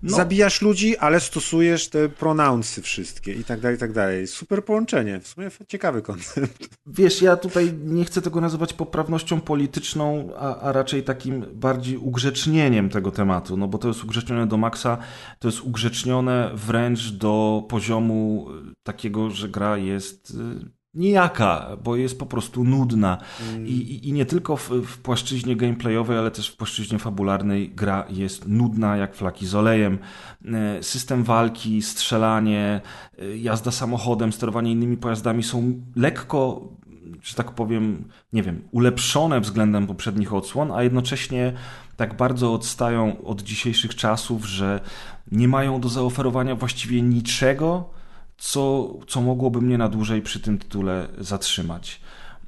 No. 0.04 0.18
Zabijasz 0.18 0.62
ludzi, 0.62 0.98
ale 0.98 1.20
stosujesz 1.20 1.90
te 1.90 2.10
pronounsy 2.10 2.82
wszystkie 2.82 3.34
i 3.34 3.44
tak 3.44 3.60
dalej, 3.60 3.78
i 3.78 3.80
tak 3.80 3.94
dalej. 3.94 4.28
Super 4.28 4.66
połączenie. 4.66 5.20
W 5.20 5.28
sumie 5.28 5.50
ciekawy 5.68 6.02
koncept. 6.02 6.68
Wiesz, 6.86 7.22
ja 7.22 7.38
tutaj 7.38 7.74
nie 7.84 8.06
chcę 8.06 8.22
tego 8.22 8.42
nazywać 8.42 8.74
poprawnością 8.74 9.42
polityczną, 9.42 10.30
a, 10.38 10.60
a 10.60 10.72
raczej 10.72 11.04
takim 11.04 11.46
bardziej 11.54 11.98
ugrzecznieniem 11.98 12.90
tego 12.90 13.12
tematu, 13.12 13.58
no 13.58 13.68
bo 13.68 13.78
to 13.78 13.88
jest 13.88 14.04
ugrzecznione 14.04 14.48
do 14.48 14.58
maksa, 14.58 14.98
to 15.40 15.48
jest 15.48 15.62
ugrzecznione 15.62 16.52
wręcz 16.54 17.12
do 17.12 17.64
poziomu 17.70 18.48
takiego, 18.84 19.30
że 19.30 19.50
gra 19.50 19.78
jest 19.78 20.32
y, 20.32 20.83
nijaka, 20.94 21.78
bo 21.84 21.96
jest 21.96 22.20
po 22.20 22.26
prostu 22.26 22.64
nudna. 22.64 23.18
Mm. 23.50 23.68
I, 23.68 24.00
I, 24.08 24.14
nie 24.14 24.26
tylko 24.26 24.58
w, 24.58 24.70
w, 24.70 24.98
płaszczyźnie 24.98 25.56
gameplayowej, 25.56 26.18
ale 26.18 26.32
też 26.32 26.50
w 26.50 26.56
płaszczyźnie 26.56 27.00
fabularnej 27.00 27.70
gra 27.70 28.06
jest 28.10 28.48
nudna 28.48 28.98
jak 28.98 29.16
flaki 29.16 29.48
z 29.48 29.56
olejem. 29.56 29.98
E, 30.46 30.84
system 30.84 31.24
walki, 31.24 31.82
strzelanie, 31.82 32.82
e, 33.20 33.38
jazda 33.38 33.72
samochodem, 33.72 34.34
sterowanie 34.34 34.72
innymi 34.72 34.98
pojazdami 34.98 35.44
są 35.44 35.82
lekko 35.96 36.70
że 37.24 37.36
tak 37.36 37.52
powiem, 37.52 38.04
nie 38.34 38.44
wiem, 38.44 38.62
ulepszone 38.72 39.42
względem 39.42 39.88
poprzednich 39.88 40.34
odsłon, 40.34 40.72
a 40.72 40.84
jednocześnie 40.84 41.54
tak 41.98 42.18
bardzo 42.18 42.54
odstają 42.54 43.24
od 43.24 43.42
dzisiejszych 43.42 43.96
czasów, 43.96 44.46
że 44.46 44.80
nie 45.32 45.48
mają 45.48 45.82
do 45.82 45.90
zaoferowania 45.90 46.56
właściwie 46.56 47.02
niczego, 47.02 47.90
co, 48.44 48.94
co 49.08 49.22
mogłoby 49.22 49.62
mnie 49.62 49.78
na 49.78 49.90
dłużej 49.90 50.22
przy 50.22 50.40
tym 50.40 50.58
tytule 50.58 51.08
zatrzymać. 51.18 52.02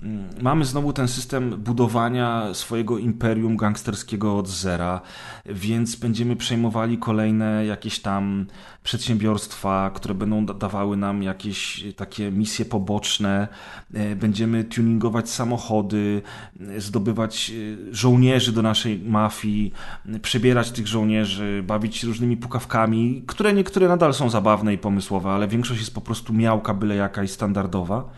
Mm, 0.03 0.30
mamy 0.41 0.65
znowu 0.65 0.93
ten 0.93 1.07
system 1.07 1.49
budowania 1.49 2.53
swojego 2.53 2.97
imperium 2.97 3.57
gangsterskiego 3.57 4.38
od 4.38 4.47
zera, 4.47 5.01
więc 5.45 5.95
będziemy 5.95 6.35
przejmowali 6.35 6.97
kolejne 6.97 7.65
jakieś 7.65 7.99
tam 7.99 8.45
przedsiębiorstwa, 8.84 9.91
które 9.95 10.15
będą 10.15 10.45
dawały 10.45 10.97
nam 10.97 11.23
jakieś 11.23 11.84
takie 11.95 12.31
misje 12.31 12.65
poboczne. 12.65 13.47
E, 13.93 14.15
będziemy 14.15 14.63
tuningować 14.63 15.30
samochody, 15.30 16.22
e, 16.59 16.81
zdobywać 16.81 17.51
e, 17.91 17.95
żołnierzy 17.95 18.51
do 18.51 18.61
naszej 18.61 18.99
mafii, 18.99 19.73
przebierać 20.22 20.72
tych 20.72 20.88
żołnierzy, 20.88 21.63
bawić 21.67 21.97
się 21.97 22.07
różnymi 22.07 22.38
pukawkami, 22.38 23.23
które 23.27 23.53
niektóre 23.53 23.88
nadal 23.88 24.13
są 24.13 24.30
zabawne 24.30 24.73
i 24.73 24.77
pomysłowe, 24.77 25.30
ale 25.30 25.47
większość 25.47 25.80
jest 25.80 25.93
po 25.93 26.01
prostu 26.01 26.34
miałka 26.34 26.73
byle 26.73 26.95
jaka 26.95 27.23
i 27.23 27.27
standardowa. 27.27 28.09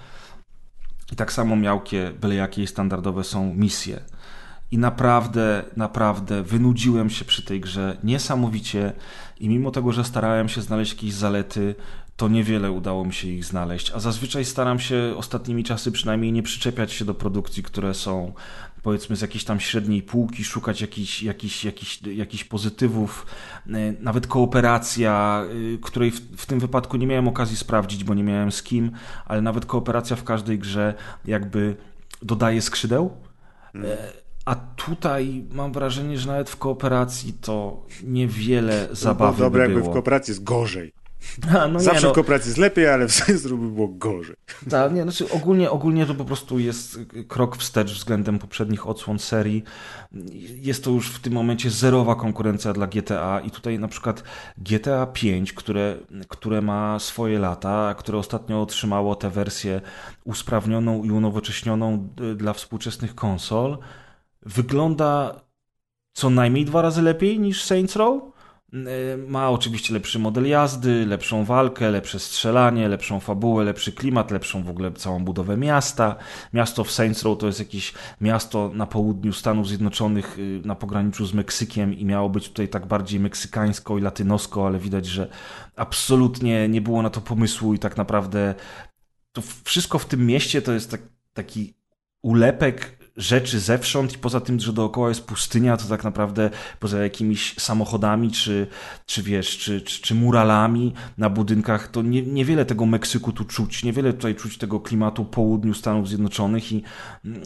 I 1.11 1.15
tak 1.15 1.33
samo 1.33 1.55
miałkie, 1.55 2.11
byle 2.21 2.35
jakie 2.35 2.67
standardowe 2.67 3.23
są 3.23 3.53
misje. 3.53 3.99
I 4.71 4.77
naprawdę, 4.77 5.63
naprawdę 5.77 6.43
wynudziłem 6.43 7.09
się 7.09 7.25
przy 7.25 7.41
tej 7.41 7.59
grze 7.61 7.97
niesamowicie 8.03 8.93
i 9.39 9.49
mimo 9.49 9.71
tego, 9.71 9.91
że 9.91 10.03
starałem 10.03 10.49
się 10.49 10.61
znaleźć 10.61 10.93
jakieś 10.93 11.13
zalety, 11.13 11.75
to 12.17 12.27
niewiele 12.27 12.71
udało 12.71 13.05
mi 13.05 13.13
się 13.13 13.27
ich 13.27 13.45
znaleźć. 13.45 13.91
A 13.91 13.99
zazwyczaj 13.99 14.45
staram 14.45 14.79
się 14.79 15.13
ostatnimi 15.17 15.63
czasy 15.63 15.91
przynajmniej 15.91 16.31
nie 16.31 16.43
przyczepiać 16.43 16.91
się 16.91 17.05
do 17.05 17.13
produkcji, 17.13 17.63
które 17.63 17.93
są 17.93 18.33
powiedzmy 18.83 19.15
z 19.15 19.21
jakiejś 19.21 19.43
tam 19.43 19.59
średniej 19.59 20.01
półki, 20.01 20.43
szukać 20.43 20.81
jakichś, 20.81 21.23
jakichś, 21.23 21.65
jakichś, 21.65 22.01
jakichś 22.01 22.43
pozytywów, 22.43 23.25
e, 23.67 23.93
nawet 23.99 24.27
kooperacja, 24.27 25.43
e, 25.75 25.77
której 25.77 26.11
w, 26.11 26.35
w, 26.37 26.45
tym 26.45 26.59
wypadku 26.59 26.97
nie 26.97 27.07
miałem 27.07 27.27
okazji 27.27 27.57
sprawdzić, 27.57 28.03
bo 28.03 28.13
nie 28.13 28.23
miałem 28.23 28.51
z 28.51 28.63
kim, 28.63 28.91
ale 29.25 29.41
nawet 29.41 29.65
kooperacja 29.65 30.15
w 30.15 30.23
każdej 30.23 30.59
grze 30.59 30.93
jakby 31.25 31.75
dodaje 32.21 32.61
skrzydeł. 32.61 33.11
E, 33.75 33.97
a 34.45 34.55
tutaj 34.55 35.45
mam 35.51 35.73
wrażenie, 35.73 36.17
że 36.17 36.27
nawet 36.27 36.49
w 36.49 36.57
kooperacji 36.57 37.33
to 37.33 37.85
niewiele 38.03 38.87
zabawy 38.91 39.37
no, 39.39 39.45
Dobre, 39.45 39.61
by 39.61 39.67
było. 39.67 39.79
jakby 39.79 39.91
w 39.91 39.93
kooperacji 39.93 40.31
jest 40.31 40.43
gorzej. 40.43 40.93
A, 41.59 41.67
no 41.67 41.79
Zawsze 41.79 42.01
nie, 42.01 42.07
no. 42.07 42.11
w 42.11 42.15
kooperacji 42.15 42.49
jest 42.49 42.57
lepiej, 42.57 42.87
ale 42.87 43.07
w 43.07 43.11
sensu 43.25 43.57
by 43.57 43.67
było 43.67 43.87
gorzej. 43.87 44.35
Tak, 44.69 44.93
nie, 44.93 45.03
znaczy 45.03 45.31
ogólnie, 45.31 45.71
ogólnie 45.71 46.05
to 46.05 46.15
po 46.15 46.25
prostu 46.25 46.59
jest 46.59 46.99
krok 47.27 47.57
wstecz 47.57 47.93
względem 47.93 48.39
poprzednich 48.39 48.87
odsłon 48.87 49.19
serii. 49.19 49.63
Jest 50.55 50.83
to 50.83 50.91
już 50.91 51.09
w 51.09 51.19
tym 51.19 51.33
momencie 51.33 51.69
zerowa 51.69 52.15
konkurencja 52.15 52.73
dla 52.73 52.87
GTA 52.87 53.39
i 53.39 53.51
tutaj 53.51 53.79
na 53.79 53.87
przykład 53.87 54.23
GTA 54.57 55.05
5, 55.05 55.53
które, 55.53 55.97
które 56.27 56.61
ma 56.61 56.99
swoje 56.99 57.39
lata, 57.39 57.95
które 57.97 58.17
ostatnio 58.17 58.61
otrzymało 58.61 59.15
tę 59.15 59.29
wersję 59.29 59.81
usprawnioną 60.25 61.03
i 61.03 61.11
unowocześnioną 61.11 62.07
dla 62.35 62.53
współczesnych 62.53 63.15
konsol, 63.15 63.77
wygląda 64.41 65.41
co 66.13 66.29
najmniej 66.29 66.65
dwa 66.65 66.81
razy 66.81 67.01
lepiej 67.01 67.39
niż 67.39 67.63
Saints 67.63 67.95
Row 67.95 68.21
E, 68.21 68.36
ma 69.27 69.49
oczywiście 69.49 69.93
lepszy 69.93 70.19
model 70.19 70.47
jazdy, 70.47 71.05
lepszą 71.05 71.45
walkę, 71.45 71.91
lepsze 71.91 72.19
strzelanie, 72.19 72.87
lepszą 72.87 73.19
fabułę, 73.19 73.63
lepszy 73.63 73.91
klimat, 73.91 74.31
lepszą 74.31 74.63
w 74.63 74.69
ogóle 74.69 74.91
całą 74.91 75.25
budowę 75.25 75.57
miasta. 75.57 76.15
Miasto 76.53 76.83
w 76.83 76.91
Saints 76.91 77.23
Row 77.23 77.37
to 77.37 77.47
jest 77.47 77.59
jakieś 77.59 77.93
miasto 78.21 78.71
na 78.73 78.85
południu 78.85 79.33
Stanów 79.33 79.67
Zjednoczonych, 79.67 80.39
y, 80.39 80.61
na 80.65 80.75
pograniczu 80.75 81.25
z 81.25 81.33
Meksykiem 81.33 81.93
i 81.93 82.05
miało 82.05 82.29
być 82.29 82.47
tutaj 82.49 82.67
tak 82.67 82.85
bardziej 82.85 83.19
meksykańsko 83.19 83.97
i 83.97 84.01
latynosko, 84.01 84.67
ale 84.67 84.79
widać, 84.79 85.05
że 85.05 85.27
absolutnie 85.75 86.69
nie 86.69 86.81
było 86.81 87.01
na 87.01 87.09
to 87.09 87.21
pomysłu 87.21 87.73
i 87.73 87.79
tak 87.79 87.97
naprawdę 87.97 88.55
to 89.31 89.41
wszystko 89.63 89.99
w 89.99 90.05
tym 90.05 90.25
mieście 90.25 90.61
to 90.61 90.73
jest 90.73 90.91
tak, 90.91 91.01
taki 91.33 91.73
ulepek 92.21 92.96
rzeczy 93.17 93.59
zewsząd 93.59 94.13
i 94.13 94.17
poza 94.17 94.41
tym, 94.41 94.59
że 94.59 94.73
dookoła 94.73 95.09
jest 95.09 95.25
pustynia, 95.25 95.77
to 95.77 95.85
tak 95.85 96.03
naprawdę 96.03 96.49
poza 96.79 97.03
jakimiś 97.03 97.55
samochodami, 97.59 98.31
czy, 98.31 98.67
czy 99.05 99.23
wiesz, 99.23 99.57
czy, 99.57 99.81
czy, 99.81 100.01
czy 100.01 100.15
muralami 100.15 100.93
na 101.17 101.29
budynkach, 101.29 101.87
to 101.87 102.01
nie, 102.01 102.21
niewiele 102.21 102.65
tego 102.65 102.85
Meksyku 102.85 103.31
tu 103.31 103.45
czuć, 103.45 103.83
niewiele 103.83 104.13
tutaj 104.13 104.35
czuć 104.35 104.57
tego 104.57 104.79
klimatu 104.79 105.25
południu 105.25 105.73
Stanów 105.73 106.07
Zjednoczonych 106.07 106.71
i, 106.71 106.83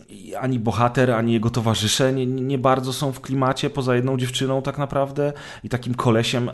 i 0.09 0.35
ani 0.35 0.59
bohater, 0.59 1.11
ani 1.11 1.33
jego 1.33 1.49
towarzysze 1.49 2.13
nie, 2.13 2.25
nie 2.25 2.57
bardzo 2.57 2.93
są 2.93 3.11
w 3.11 3.21
klimacie, 3.21 3.69
poza 3.69 3.95
jedną 3.95 4.17
dziewczyną 4.17 4.61
tak 4.61 4.77
naprawdę 4.77 5.33
i 5.63 5.69
takim 5.69 5.95
kolesiem, 5.95 6.49
e, 6.49 6.53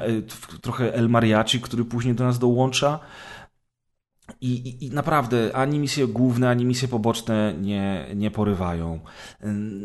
trochę 0.61 0.93
El 0.93 1.09
Mariachi, 1.09 1.61
który 1.61 1.85
później 1.85 2.15
do 2.15 2.23
nas 2.23 2.39
dołącza. 2.39 2.99
I, 4.41 4.51
i, 4.51 4.85
I, 4.85 4.91
naprawdę 4.91 5.55
ani 5.55 5.79
misje 5.79 6.07
główne, 6.07 6.49
ani 6.49 6.65
misje 6.65 6.87
poboczne 6.87 7.53
nie, 7.61 8.05
nie 8.15 8.31
porywają. 8.31 8.99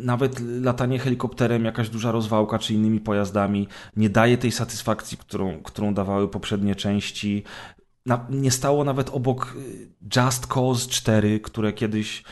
Nawet 0.05 0.41
latanie 0.41 0.99
helikopterem, 0.99 1.65
jakaś 1.65 1.89
duża 1.89 2.13
rozwałka 2.13 2.59
czy 2.59 2.75
innymi 2.75 3.01
pojazdami 3.01 3.69
nie 3.97 4.11
daje 4.11 4.39
tej 4.39 4.53
satysfakcji, 4.53 5.19
którą, 5.19 5.63
którą 5.63 5.95
dawały 5.95 6.29
poprzednie 6.29 6.75
części. 6.75 7.43
Na, 8.07 8.27
nie 8.31 8.51
stało 8.51 8.85
nawet 8.85 9.11
obok 9.11 9.57
Just 10.17 10.47
Cause 10.47 10.91
4, 10.91 11.41
które 11.41 11.73
kiedyś 11.73 12.25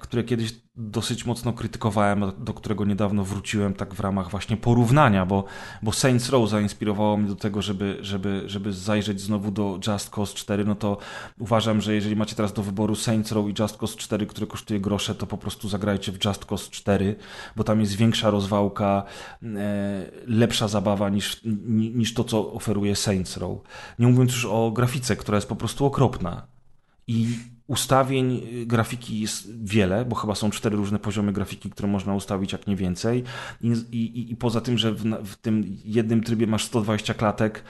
które 0.00 0.24
kiedyś 0.24 0.52
dosyć 0.76 1.26
mocno 1.26 1.52
krytykowałem, 1.52 2.24
do 2.38 2.54
którego 2.54 2.84
niedawno 2.84 3.24
wróciłem 3.24 3.74
tak 3.74 3.94
w 3.94 4.00
ramach 4.00 4.30
właśnie 4.30 4.56
porównania, 4.56 5.26
bo, 5.26 5.44
bo 5.82 5.92
Saints 5.92 6.30
Row 6.30 6.50
zainspirowało 6.50 7.16
mnie 7.16 7.28
do 7.28 7.36
tego, 7.36 7.62
żeby, 7.62 7.98
żeby, 8.00 8.42
żeby 8.46 8.72
zajrzeć 8.72 9.20
znowu 9.20 9.50
do 9.50 9.80
Just 9.86 10.10
Cause 10.10 10.34
4, 10.34 10.64
no 10.64 10.74
to 10.74 10.98
uważam, 11.38 11.80
że 11.80 11.94
jeżeli 11.94 12.16
macie 12.16 12.36
teraz 12.36 12.52
do 12.52 12.62
wyboru 12.62 12.94
Saints 12.94 13.32
Row 13.32 13.48
i 13.48 13.54
Just 13.62 13.76
Cause 13.76 13.96
4, 13.96 14.26
które 14.26 14.46
kosztuje 14.46 14.80
grosze, 14.80 15.14
to 15.14 15.26
po 15.26 15.38
prostu 15.38 15.68
zagrajcie 15.68 16.12
w 16.12 16.24
Just 16.24 16.44
Cause 16.44 16.70
4, 16.70 17.16
bo 17.56 17.64
tam 17.64 17.80
jest 17.80 17.96
większa 17.96 18.30
rozwałka, 18.30 19.04
e, 19.42 20.10
lepsza 20.26 20.68
zabawa 20.68 21.08
niż, 21.08 21.40
niż 21.94 22.14
to, 22.14 22.24
co 22.24 22.52
oferuje 22.52 22.96
Saints 22.96 23.36
Row. 23.36 23.58
Nie 23.98 24.06
mówiąc 24.06 24.32
już 24.32 24.44
o 24.44 24.70
grafice, 24.70 25.16
która 25.16 25.36
jest 25.36 25.48
po 25.48 25.56
prostu 25.56 25.86
okropna. 25.86 26.46
I 27.06 27.38
Ustawień 27.70 28.40
y, 28.62 28.66
grafiki 28.66 29.20
jest 29.20 29.64
wiele, 29.64 30.04
bo 30.04 30.16
chyba 30.16 30.34
są 30.34 30.50
cztery 30.50 30.76
różne 30.76 30.98
poziomy 30.98 31.32
grafiki, 31.32 31.70
które 31.70 31.88
można 31.88 32.14
ustawić, 32.14 32.52
jak 32.52 32.66
nie 32.66 32.76
więcej. 32.76 33.24
I, 33.60 33.68
i, 33.92 34.32
i 34.32 34.36
poza 34.36 34.60
tym, 34.60 34.78
że 34.78 34.92
w, 34.92 35.04
w, 35.24 35.36
tym 35.36 35.64
jednym 35.84 36.22
trybie 36.22 36.46
masz 36.46 36.64
120 36.64 37.14
klatek, 37.14 37.64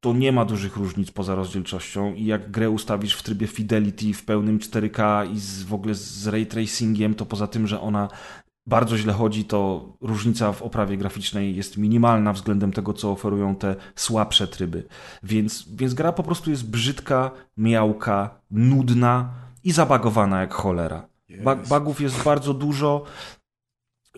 to 0.00 0.12
nie 0.12 0.32
ma 0.32 0.44
dużych 0.44 0.76
różnic 0.76 1.10
poza 1.10 1.34
rozdzielczością. 1.34 2.14
I 2.14 2.24
jak 2.24 2.50
grę 2.50 2.70
ustawisz 2.70 3.14
w 3.14 3.22
trybie 3.22 3.46
Fidelity 3.46 4.14
w 4.14 4.24
pełnym 4.24 4.58
4K 4.58 5.32
i 5.32 5.40
z, 5.40 5.62
w 5.62 5.74
ogóle 5.74 5.94
z 5.94 6.26
ray 6.26 6.46
tracingiem, 6.46 7.14
to 7.14 7.26
poza 7.26 7.46
tym, 7.46 7.66
że 7.66 7.80
ona 7.80 8.08
bardzo 8.66 8.98
źle 8.98 9.12
chodzi, 9.12 9.44
to 9.44 9.92
różnica 10.00 10.52
w 10.52 10.62
oprawie 10.62 10.96
graficznej 10.96 11.56
jest 11.56 11.76
minimalna 11.76 12.32
względem 12.32 12.72
tego, 12.72 12.92
co 12.92 13.10
oferują 13.10 13.56
te 13.56 13.76
słabsze 13.94 14.48
tryby. 14.48 14.86
Więc, 15.22 15.68
więc 15.76 15.94
gra 15.94 16.12
po 16.12 16.22
prostu 16.22 16.50
jest 16.50 16.70
brzydka, 16.70 17.30
miałka, 17.56 18.40
nudna 18.50 19.30
i 19.64 19.72
zabagowana 19.72 20.40
jak 20.40 20.54
cholera. 20.54 21.08
Ba 21.44 21.56
bugów 21.56 22.00
jest 22.00 22.22
bardzo 22.22 22.54
dużo 22.54 23.04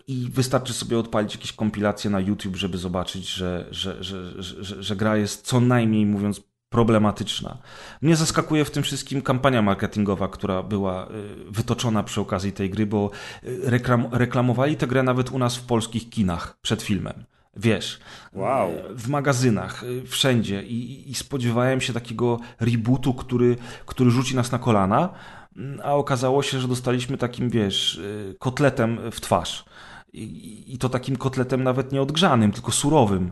i 0.07 0.29
wystarczy 0.33 0.73
sobie 0.73 0.99
odpalić 0.99 1.35
jakieś 1.35 1.53
kompilacje 1.53 2.09
na 2.09 2.19
YouTube, 2.19 2.55
żeby 2.55 2.77
zobaczyć, 2.77 3.29
że, 3.29 3.67
że, 3.71 4.03
że, 4.03 4.83
że 4.83 4.95
gra 4.95 5.17
jest 5.17 5.45
co 5.45 5.59
najmniej 5.59 6.05
mówiąc 6.05 6.41
problematyczna. 6.69 7.57
Mnie 8.01 8.15
zaskakuje 8.15 8.65
w 8.65 8.71
tym 8.71 8.83
wszystkim 8.83 9.21
kampania 9.21 9.61
marketingowa, 9.61 10.27
która 10.27 10.63
była 10.63 11.07
y, 11.07 11.11
wytoczona 11.51 12.03
przy 12.03 12.21
okazji 12.21 12.51
tej 12.51 12.69
gry, 12.69 12.85
bo 12.85 13.11
y, 13.43 13.59
reklam 13.63 14.07
reklamowali 14.11 14.75
tę 14.75 14.87
grę 14.87 15.03
nawet 15.03 15.31
u 15.31 15.39
nas 15.39 15.55
w 15.55 15.65
polskich 15.65 16.09
kinach 16.09 16.57
przed 16.61 16.81
filmem. 16.81 17.23
Wiesz, 17.55 17.99
wow. 18.33 18.69
w 18.89 19.07
magazynach, 19.07 19.83
y, 19.83 20.03
wszędzie 20.07 20.63
I, 20.63 21.11
i 21.11 21.15
spodziewałem 21.15 21.81
się 21.81 21.93
takiego 21.93 22.39
rebootu, 22.59 23.13
który, 23.13 23.55
który 23.85 24.11
rzuci 24.11 24.35
nas 24.35 24.51
na 24.51 24.59
kolana, 24.59 25.09
mm, 25.57 25.79
a 25.83 25.93
okazało 25.93 26.43
się, 26.43 26.59
że 26.59 26.67
dostaliśmy 26.67 27.17
takim, 27.17 27.49
wiesz, 27.49 28.01
kotletem 28.39 28.99
w 29.11 29.21
twarz. 29.21 29.65
I, 30.13 30.73
i 30.73 30.77
to 30.77 30.89
takim 30.89 31.15
kotletem 31.15 31.63
nawet 31.63 31.91
nie 31.91 32.01
odgrzanym, 32.01 32.51
tylko 32.51 32.71
surowym 32.71 33.31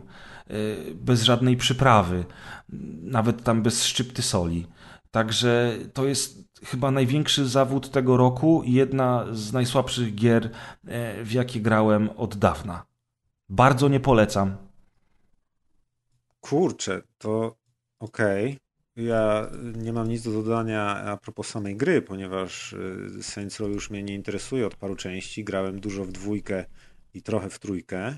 bez 0.94 1.22
żadnej 1.22 1.56
przyprawy, 1.56 2.24
nawet 3.02 3.42
tam 3.42 3.62
bez 3.62 3.84
szczypty 3.84 4.22
soli. 4.22 4.66
Także 5.10 5.78
to 5.92 6.06
jest 6.06 6.48
chyba 6.64 6.90
największy 6.90 7.48
zawód 7.48 7.90
tego 7.90 8.16
roku 8.16 8.62
i 8.62 8.72
jedna 8.72 9.26
z 9.32 9.52
najsłabszych 9.52 10.14
gier, 10.14 10.44
y, 10.44 10.50
w 11.24 11.32
jakie 11.32 11.60
grałem 11.60 12.10
od 12.10 12.36
dawna. 12.36 12.86
Bardzo 13.48 13.88
nie 13.88 14.00
polecam. 14.00 14.56
Kurczę, 16.40 17.02
to 17.18 17.56
okej. 17.98 18.46
Okay. 18.46 18.68
Ja 19.04 19.50
nie 19.76 19.92
mam 19.92 20.08
nic 20.08 20.22
do 20.22 20.32
dodania 20.32 20.96
a 20.96 21.16
propos 21.16 21.48
samej 21.48 21.76
gry, 21.76 22.02
ponieważ 22.02 22.72
y, 22.72 23.22
Saints 23.22 23.60
Row 23.60 23.70
już 23.70 23.90
mnie 23.90 24.02
nie 24.02 24.14
interesuje 24.14 24.66
od 24.66 24.74
paru 24.74 24.96
części. 24.96 25.44
Grałem 25.44 25.80
dużo 25.80 26.04
w 26.04 26.12
dwójkę 26.12 26.64
i 27.14 27.22
trochę 27.22 27.50
w 27.50 27.58
trójkę, 27.58 28.16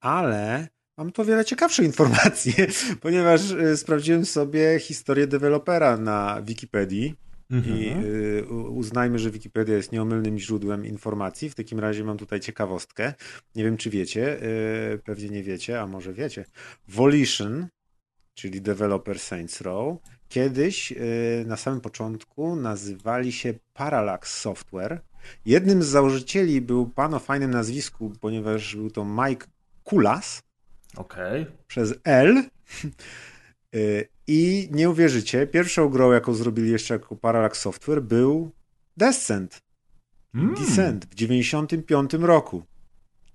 ale 0.00 0.68
Mam 1.02 1.12
tu 1.12 1.24
wiele 1.24 1.44
ciekawsze 1.44 1.84
informacje, 1.84 2.66
ponieważ 3.00 3.50
y, 3.50 3.76
sprawdziłem 3.76 4.24
sobie 4.26 4.78
historię 4.80 5.26
dewelopera 5.26 5.96
na 5.96 6.42
Wikipedii. 6.42 7.14
Mhm. 7.50 7.78
I 7.78 7.94
y, 8.04 8.46
uznajmy, 8.70 9.18
że 9.18 9.30
Wikipedia 9.30 9.76
jest 9.76 9.92
nieomylnym 9.92 10.38
źródłem 10.38 10.86
informacji. 10.86 11.50
W 11.50 11.54
takim 11.54 11.80
razie 11.80 12.04
mam 12.04 12.18
tutaj 12.18 12.40
ciekawostkę. 12.40 13.14
Nie 13.54 13.64
wiem, 13.64 13.76
czy 13.76 13.90
wiecie, 13.90 14.42
y, 14.94 14.98
pewnie 15.04 15.28
nie 15.28 15.42
wiecie, 15.42 15.80
a 15.80 15.86
może 15.86 16.12
wiecie. 16.12 16.44
Volition, 16.88 17.66
czyli 18.34 18.60
developer 18.60 19.18
Saints 19.18 19.60
Row, 19.60 19.98
kiedyś 20.28 20.92
na 21.46 21.56
samym 21.56 21.80
początku 21.80 22.56
nazywali 22.56 23.32
się 23.32 23.54
Parallax 23.72 24.40
Software. 24.40 25.00
Jednym 25.46 25.82
z 25.82 25.86
założycieli 25.86 26.60
był 26.60 26.86
pan 26.86 27.14
o 27.14 27.18
fajnym 27.18 27.50
nazwisku, 27.50 28.12
ponieważ 28.20 28.76
był 28.76 28.90
to 28.90 29.04
Mike 29.04 29.46
Kulas 29.84 30.42
Okay. 30.96 31.46
Przez 31.66 31.94
L. 32.04 32.42
Y, 33.74 34.08
I 34.26 34.68
nie 34.72 34.90
uwierzycie, 34.90 35.46
pierwszą 35.46 35.88
grą, 35.88 36.12
jaką 36.12 36.34
zrobili 36.34 36.70
jeszcze 36.70 36.94
jako 36.94 37.16
Parallax 37.16 37.60
Software, 37.60 38.02
był 38.02 38.50
Descent. 38.96 39.62
Mm. 40.34 40.54
Descent 40.54 41.06
w 41.06 41.14
95 41.14 42.12
roku. 42.12 42.62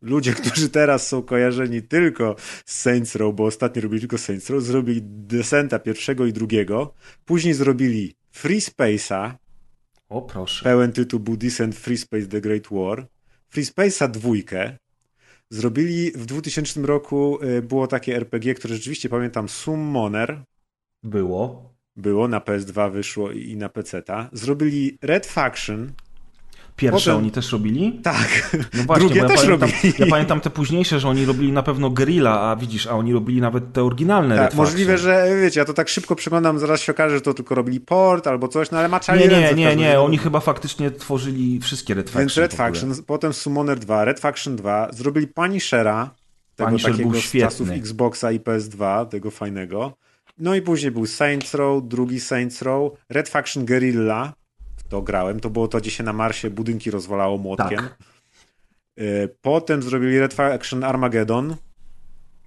Ludzie, 0.01 0.34
którzy 0.41 0.69
teraz 0.69 1.07
są 1.07 1.23
kojarzeni 1.23 1.81
tylko 1.81 2.35
z 2.65 2.81
Saints 2.81 3.15
Row, 3.15 3.35
bo 3.35 3.45
ostatnio 3.45 3.81
robili 3.81 3.99
tylko 3.99 4.17
Saints 4.17 4.49
Row, 4.49 4.63
zrobili 4.63 5.01
Descenta 5.03 5.79
pierwszego 5.79 6.25
i 6.25 6.34
drugiego. 6.34 6.93
Później 7.25 7.53
zrobili 7.53 8.15
Free 8.31 8.59
Space'a. 8.59 9.31
O 10.09 10.21
proszę. 10.21 10.63
Pełen 10.63 10.91
tytuł 10.91 11.19
był 11.19 11.38
Descent 11.38 11.75
Free 11.75 11.97
Space 11.97 12.27
The 12.27 12.41
Great 12.41 12.67
War. 12.71 13.07
Free 13.49 13.65
Space'a 13.65 14.11
dwójkę. 14.11 14.77
Zrobili 15.49 16.11
w 16.11 16.26
2000 16.26 16.82
roku, 16.82 17.44
y, 17.44 17.61
było 17.61 17.88
takie 17.88 18.15
RPG, 18.15 18.53
które 18.53 18.76
rzeczywiście 18.76 19.10
pamiętam, 19.10 19.49
Summoner. 19.49 20.44
Było. 21.03 21.74
Było, 21.95 22.28
na 22.28 22.40
PS2 22.40 22.91
wyszło 22.91 23.32
i 23.32 23.57
na 23.57 23.69
PC-ta. 23.69 24.30
Zrobili 24.34 24.98
Red 25.02 25.26
Faction, 25.26 25.91
Pierwsze 26.78 27.12
Potem... 27.12 27.18
oni 27.18 27.32
też 27.32 27.52
robili? 27.52 27.99
Tak. 28.04 28.58
No 28.74 28.84
właśnie, 28.84 29.06
Drugie 29.06 29.22
ja 29.22 29.28
też 29.28 29.41
pamiętam, 29.41 29.70
robili. 29.70 29.94
Ja 29.99 30.06
pamiętam 30.10 30.41
te 30.41 30.49
późniejsze, 30.49 30.99
że 30.99 31.10
oni 31.10 31.26
robili 31.26 31.52
na 31.52 31.64
pewno 31.64 31.90
Grilla, 31.90 32.41
a 32.41 32.56
widzisz, 32.56 32.88
a 32.88 32.91
oni 32.91 33.14
robili 33.14 33.41
nawet 33.41 33.74
te 33.74 33.84
oryginalne 33.84 34.38
Tak, 34.38 34.54
możliwe, 34.54 34.98
że 34.98 35.28
wiecie, 35.41 35.60
ja 35.60 35.66
to 35.66 35.74
tak 35.74 35.90
szybko 35.90 36.16
przeglądam, 36.16 36.60
zaraz 36.60 36.82
się 36.82 36.91
okaże, 36.91 37.16
że 37.16 37.22
to 37.22 37.34
tylko 37.34 37.56
robili 37.56 37.80
port 37.80 38.28
albo 38.28 38.48
coś, 38.48 38.72
no 38.72 38.78
ale 38.80 38.88
maczali 38.88 39.22
Nie, 39.22 39.28
nie, 39.28 39.54
nie, 39.54 39.76
nie, 39.76 39.99
oni 39.99 40.18
chyba 40.18 40.40
faktycznie 40.40 40.91
tworzyli 40.91 41.60
wszystkie 41.60 41.94
Red 41.94 42.10
Faction. 42.10 42.22
Więc 42.22 42.38
Red 42.38 42.54
Faction, 42.54 42.94
potem 43.08 43.34
Summoner 43.34 43.80
2, 43.80 44.06
Red 44.06 44.20
Faction 44.20 44.56
2, 44.56 44.90
zrobili 44.94 45.28
Punishera, 45.28 46.10
tego 46.56 46.70
Punisher 46.70 46.91
takiego 46.91 47.14
z 47.14 47.32
czasów 47.32 47.70
Xboxa 47.70 48.32
i 48.32 48.40
PS2, 48.40 49.06
tego 49.06 49.32
fajnego. 49.32 49.94
No 50.38 50.56
i 50.56 50.62
później 50.62 50.91
był 50.91 51.06
Saints 51.06 51.54
Row, 51.54 51.84
drugi 51.88 52.20
Saints 52.20 52.62
Row, 52.62 52.91
Red 53.10 53.30
Faction 53.30 53.66
Guerrilla, 53.66 54.34
to 54.89 55.01
grałem. 55.01 55.39
To 55.39 55.49
było 55.49 55.68
to, 55.68 55.77
gdzie 55.77 55.91
się 55.91 56.03
na 56.03 56.14
Marsie 56.14 56.49
budynki 56.49 56.91
rozwalało 56.91 57.38
młotkiem. 57.38 57.80
Tak. 57.80 57.97
E, 58.97 59.27
potem 59.27 59.81
zrobili 59.81 60.19
Red 60.19 60.34
Faction 60.34 60.84
Armageddon. 60.84 61.55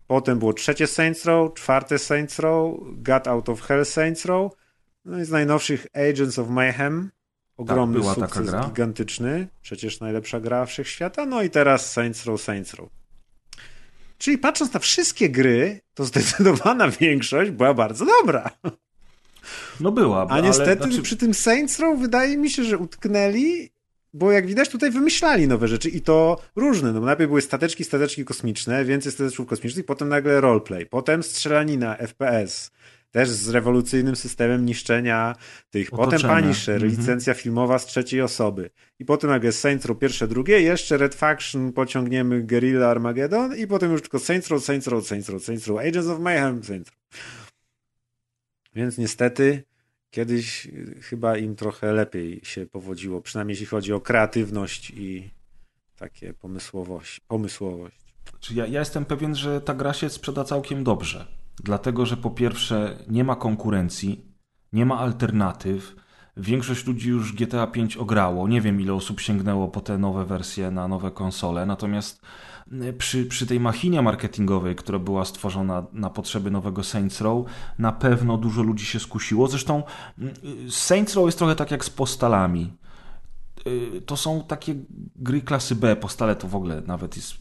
Potem 0.07 0.39
było 0.39 0.53
trzecie 0.53 0.87
Saints 0.87 1.25
Row, 1.25 1.55
czwarte 1.55 1.99
Saints 1.99 2.39
Row, 2.39 2.81
Got 2.93 3.29
Out 3.29 3.49
of 3.49 3.63
Hell 3.63 3.87
Saints 3.87 4.25
Row. 4.25 4.53
No 5.05 5.21
i 5.21 5.25
z 5.25 5.31
najnowszych 5.31 5.87
Agents 5.95 6.39
of 6.39 6.49
Mayhem. 6.49 7.11
Ogromny 7.57 8.01
tak, 8.05 8.15
sukces, 8.15 8.67
gigantyczny. 8.67 9.49
Przecież 9.63 10.01
najlepsza 10.01 10.41
gra 10.41 10.67
wszechświata. 10.67 11.27
No 11.27 11.43
i 11.43 11.51
teraz 11.51 11.93
Saints 11.93 12.27
Row, 12.27 12.41
Saints 12.41 12.75
Row. 12.75 12.89
Czyli 14.19 14.39
patrząc 14.39 14.73
na 14.73 14.81
wszystkie 14.81 15.31
gry, 15.31 15.81
to 15.95 16.05
zdecydowana 16.05 16.89
większość 17.01 17.51
była 17.51 17.75
bardzo 17.75 18.07
dobra. 18.07 18.51
No 19.81 19.93
była. 19.93 20.27
A 20.29 20.41
niestety 20.41 20.85
znaczy... 20.85 21.03
przy 21.03 21.17
tym 21.17 21.35
Saints 21.35 21.79
Row 21.79 22.01
wydaje 22.01 22.37
mi 22.37 22.51
się, 22.51 22.65
że 22.65 22.79
utknęli 22.79 23.71
bo 24.15 24.33
jak 24.33 24.47
widać 24.47 24.69
tutaj 24.69 24.91
wymyślali 24.91 25.49
nowe 25.49 25.69
rzeczy 25.69 25.89
i 25.89 26.01
to 26.01 26.39
różne. 26.57 26.93
No, 26.93 27.01
najpierw 27.01 27.29
były 27.29 27.43
stateczki, 27.43 27.85
stateczki 27.85 28.25
kosmiczne, 28.25 28.85
więcej 28.85 29.13
stateczków 29.13 29.47
kosmicznych, 29.47 29.87
potem 29.87 30.09
nagle 30.09 30.41
roleplay, 30.41 30.87
potem 30.87 31.23
strzelanina, 31.23 31.97
FPS, 31.97 32.71
też 33.11 33.29
z 33.29 33.49
rewolucyjnym 33.49 34.17
systemem 34.17 34.67
niszczenia 34.67 35.37
tych. 35.71 35.91
Potem 35.91 36.09
Otoczenia. 36.09 36.41
Punisher, 36.41 36.75
Mhm. 36.75 36.93
licencja 36.93 37.35
filmowa 37.35 37.79
z 37.79 37.87
trzeciej 37.87 38.23
osoby. 38.23 38.71
I 38.99 39.05
potem 39.05 39.31
nagle 39.31 39.53
Saints 39.53 39.87
Row 39.87 39.99
pierwsze, 39.99 40.29
drugie, 40.29 40.61
jeszcze 40.61 40.97
Red 40.97 41.15
Faction, 41.15 41.73
pociągniemy 41.73 42.43
Guerrilla 42.43 42.91
Armageddon 42.91 43.57
i 43.57 43.67
potem 43.67 43.93
już 43.93 44.01
tylko 44.03 44.19
Saints 44.19 44.49
Row, 44.49 44.65
Saints 44.65 44.87
Row, 44.87 45.07
Saints 45.07 45.29
Row, 45.29 45.45
Saints 45.45 45.67
Row, 45.67 45.79
Agents 45.79 46.09
of 46.09 46.21
Mayhem, 46.21 46.65
Saints 46.65 46.91
Row. 46.91 47.01
Więc 48.75 48.99
niestety 48.99 49.65
kiedyś 50.11 50.67
y, 50.67 51.01
chyba 51.03 51.37
im 51.37 51.57
trochę 51.57 51.93
lepiej 51.93 52.41
się 52.45 52.67
powodziło, 52.67 53.21
przynajmniej 53.21 53.53
jeśli 53.53 53.67
chodzi 53.67 53.93
o 53.93 54.01
kreatywność 54.01 54.91
i 54.91 55.31
takie 55.97 56.35
pomysłowość. 56.35 57.21
pomysłowość. 57.21 57.97
Czy 58.41 58.55
ja, 58.55 58.67
ja 58.67 58.79
jestem 58.81 59.05
pewien, 59.05 59.35
że 59.35 59.61
ta 59.61 59.75
gra 59.75 59.93
się 59.93 60.11
sprzeda 60.11 60.45
całkiem 60.45 60.85
dobrze. 60.85 61.27
Dlatego, 61.65 62.07
że 62.07 62.17
po 62.17 62.31
pierwsze 62.31 62.99
nie 63.09 63.25
ma 63.25 63.37
konkurencji, 63.37 64.25
nie 64.73 64.87
ma 64.87 64.99
alternatyw. 64.99 65.97
Większość 66.37 66.87
ludzi 66.87 67.09
już 67.09 67.33
GTA 67.33 67.67
5 67.67 67.97
ograło. 67.97 68.49
Nie 68.49 68.61
wiem, 68.61 68.81
ile 68.81 68.95
osób 68.95 69.21
sięgnęło 69.21 69.69
po 69.69 69.81
te 69.81 69.99
nowe 69.99 70.25
wersje 70.25 70.71
na 70.71 70.89
nowe 70.89 71.11
konsole. 71.11 71.67
Natomiast 71.67 72.23
przy, 72.99 73.27
przy 73.27 73.47
tej 73.47 73.61
machinie 73.61 74.03
marketingowej, 74.03 74.77
która 74.77 74.99
była 74.99 75.25
stworzona 75.25 75.87
na 75.93 76.11
potrzeby 76.11 76.51
nowego 76.51 76.85
Saints 76.85 77.21
Row, 77.21 77.47
na 77.79 77.93
pewno 77.93 78.37
dużo 78.39 78.63
ludzi 78.63 78.85
się 78.87 79.01
skusiło. 79.01 79.47
Zresztą 79.49 79.83
y, 80.67 80.71
Saints 80.71 81.15
Row 81.15 81.27
jest 81.27 81.39
trochę 81.39 81.57
tak 81.57 81.71
jak 81.71 81.85
z 81.85 81.91
postalami. 81.91 82.73
Y, 83.67 84.03
To 84.07 84.17
są 84.17 84.45
takie 84.49 84.75
gry 85.17 85.41
klasy 85.41 85.75
B. 85.75 85.97
Postale 85.97 86.37
to 86.37 86.49
w 86.49 86.55
ogóle 86.57 86.83
nawet 86.87 87.17
jest 87.17 87.35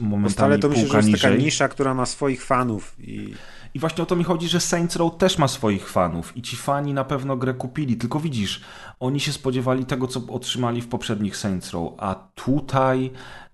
momentami 0.00 0.32
Stale 0.32 0.58
to 0.58 0.68
myślę, 0.68 0.86
że 0.88 0.96
jest 0.96 1.22
taka 1.22 1.28
niżej. 1.30 1.44
nisza, 1.44 1.68
która 1.68 1.94
ma 1.94 2.06
swoich 2.06 2.44
fanów 2.44 2.96
i 3.00 3.34
I 3.74 3.78
właśnie 3.78 4.02
o 4.02 4.06
to 4.06 4.16
mi 4.16 4.24
chodzi, 4.24 4.48
że 4.48 4.60
Saints 4.60 4.96
Row 4.96 5.16
też 5.16 5.38
ma 5.38 5.48
swoich 5.48 5.88
fanów 5.90 6.36
i 6.36 6.42
ci 6.42 6.56
fani 6.56 6.94
na 6.94 7.04
pewno 7.04 7.36
grę 7.36 7.54
kupili, 7.54 7.96
tylko 7.96 8.20
widzisz, 8.20 8.60
oni 9.00 9.20
się 9.20 9.32
spodziewali 9.32 9.84
tego, 9.84 10.06
co 10.08 10.22
otrzymali 10.28 10.82
w 10.82 10.88
poprzednich 10.88 11.36
Saints 11.36 11.70
Row, 11.70 11.92
a 11.98 12.14
tutaj 12.34 13.10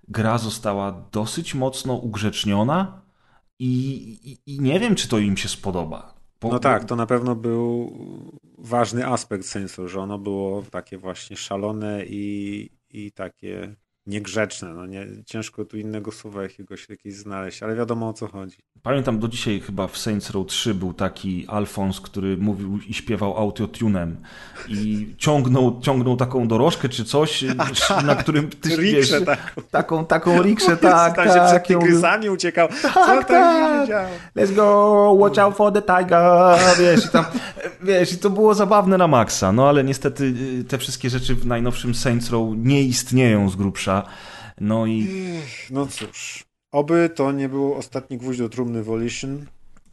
gra 0.07 0.37
została 0.37 0.91
dosyć 1.11 1.55
mocno 1.55 1.93
ugrzeczniona 1.93 3.01
i, 3.59 3.73
i, 4.23 4.55
i 4.55 4.59
nie 4.59 4.79
wiem, 4.79 4.95
czy 4.95 5.07
to 5.07 5.19
im 5.19 5.37
się 5.37 5.49
spodoba. 5.49 6.13
Bo- 6.41 6.49
No 6.49 6.59
tak, 6.59 6.85
to 6.85 6.95
na 6.95 7.05
pewno 7.05 7.35
był 7.35 7.93
ważny 8.57 9.07
aspekt 9.07 9.45
sensu, 9.45 9.87
że 9.87 9.99
ono 9.99 10.17
było 10.19 10.63
takie 10.71 10.97
właśnie 10.97 11.37
szalone 11.37 12.05
i, 12.05 12.69
i 12.89 13.11
takie 13.11 13.75
niegrzeczne. 14.07 14.73
No 14.73 14.85
nie, 14.85 15.07
ciężko 15.25 15.65
tu 15.65 15.77
innego 15.77 16.11
słowa 16.11 16.43
jakiegoś 16.43 16.89
jakiegoś 16.89 17.17
znaleźć, 17.19 17.63
ale 17.63 17.75
wiadomo 17.75 18.09
o 18.09 18.13
co 18.13 18.27
chodzi. 18.27 18.57
Pamiętam 18.81 19.19
do 19.19 19.27
dzisiaj 19.27 19.59
chyba 19.59 19.87
w 19.87 19.97
Saints 19.97 20.29
Row 20.29 20.47
3 20.47 20.73
był 20.73 20.93
taki 20.93 21.45
Alfons, 21.47 22.01
który 22.01 22.37
mówił 22.37 22.79
i 22.87 22.93
śpiewał 22.93 23.37
autotunem 23.37 24.17
i 24.67 25.13
ciągnął, 25.17 25.79
ciągnął 25.81 26.17
taką 26.17 26.47
dorożkę 26.47 26.89
czy 26.89 27.05
coś, 27.05 27.43
na 28.05 28.15
którym 28.15 28.49
ty 28.49 28.69
Rikszę 28.75 29.19
wiesz, 29.19 29.25
taką. 29.25 29.61
taką, 29.71 30.05
taką 30.05 30.41
rikszę, 30.43 30.77
tak, 30.77 31.15
Tam 31.15 31.25
się 31.25 31.31
przed 31.31 31.49
tak, 31.49 31.69
ją- 31.69 31.79
tygrysami 31.79 32.29
uciekał. 32.29 32.67
Co 32.81 32.89
Tak, 32.93 33.27
tam 33.27 33.87
tak. 33.87 34.07
Let's 34.35 34.55
go, 34.55 35.13
watch 35.17 35.39
out 35.39 35.55
for 35.55 35.73
the 35.73 35.81
tiger, 35.81 36.57
wiesz, 36.79 37.05
i 37.05 37.09
tam, 37.09 37.25
wiesz, 37.83 38.13
i 38.13 38.17
to 38.17 38.29
było 38.29 38.53
zabawne 38.53 38.97
na 38.97 39.07
maksa, 39.07 39.51
no 39.51 39.69
ale 39.69 39.83
niestety 39.83 40.23
y, 40.59 40.63
te 40.63 40.77
wszystkie 40.77 41.09
rzeczy 41.09 41.35
w 41.35 41.45
najnowszym 41.45 41.95
Saints 41.95 42.29
Row 42.29 42.49
nie 42.57 42.83
istnieją 42.83 43.49
z 43.49 43.55
grubsza, 43.55 43.92
no 44.61 44.85
i 44.85 45.07
No 45.69 45.87
cóż, 45.87 46.43
oby 46.71 47.09
to 47.15 47.31
nie 47.31 47.49
był 47.49 47.73
ostatni 47.73 48.17
gwóźdź 48.17 48.39
do 48.39 48.49
trumny 48.49 48.83
Volition 48.83 49.45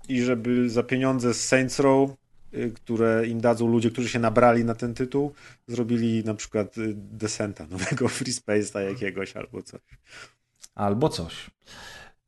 i 0.08 0.22
żeby 0.22 0.70
za 0.70 0.82
pieniądze 0.82 1.34
z 1.34 1.44
Saints 1.48 1.78
Row, 1.80 2.10
y, 2.54 2.72
które 2.74 3.26
im 3.26 3.40
dadzą 3.40 3.68
ludzie, 3.68 3.90
którzy 3.90 4.08
się 4.08 4.18
nabrali 4.18 4.64
na 4.64 4.74
ten 4.74 4.94
tytuł, 4.94 5.32
zrobili 5.66 6.24
na 6.24 6.34
przykład 6.34 6.78
y, 6.78 6.94
Descenta, 6.96 7.66
nowego 7.66 8.08
Free 8.18 8.32
Space'a 8.32 8.80
jakiegoś 8.80 9.36
albo 9.36 9.62
coś. 9.62 9.80
albo 10.74 11.08
coś. 11.08 11.50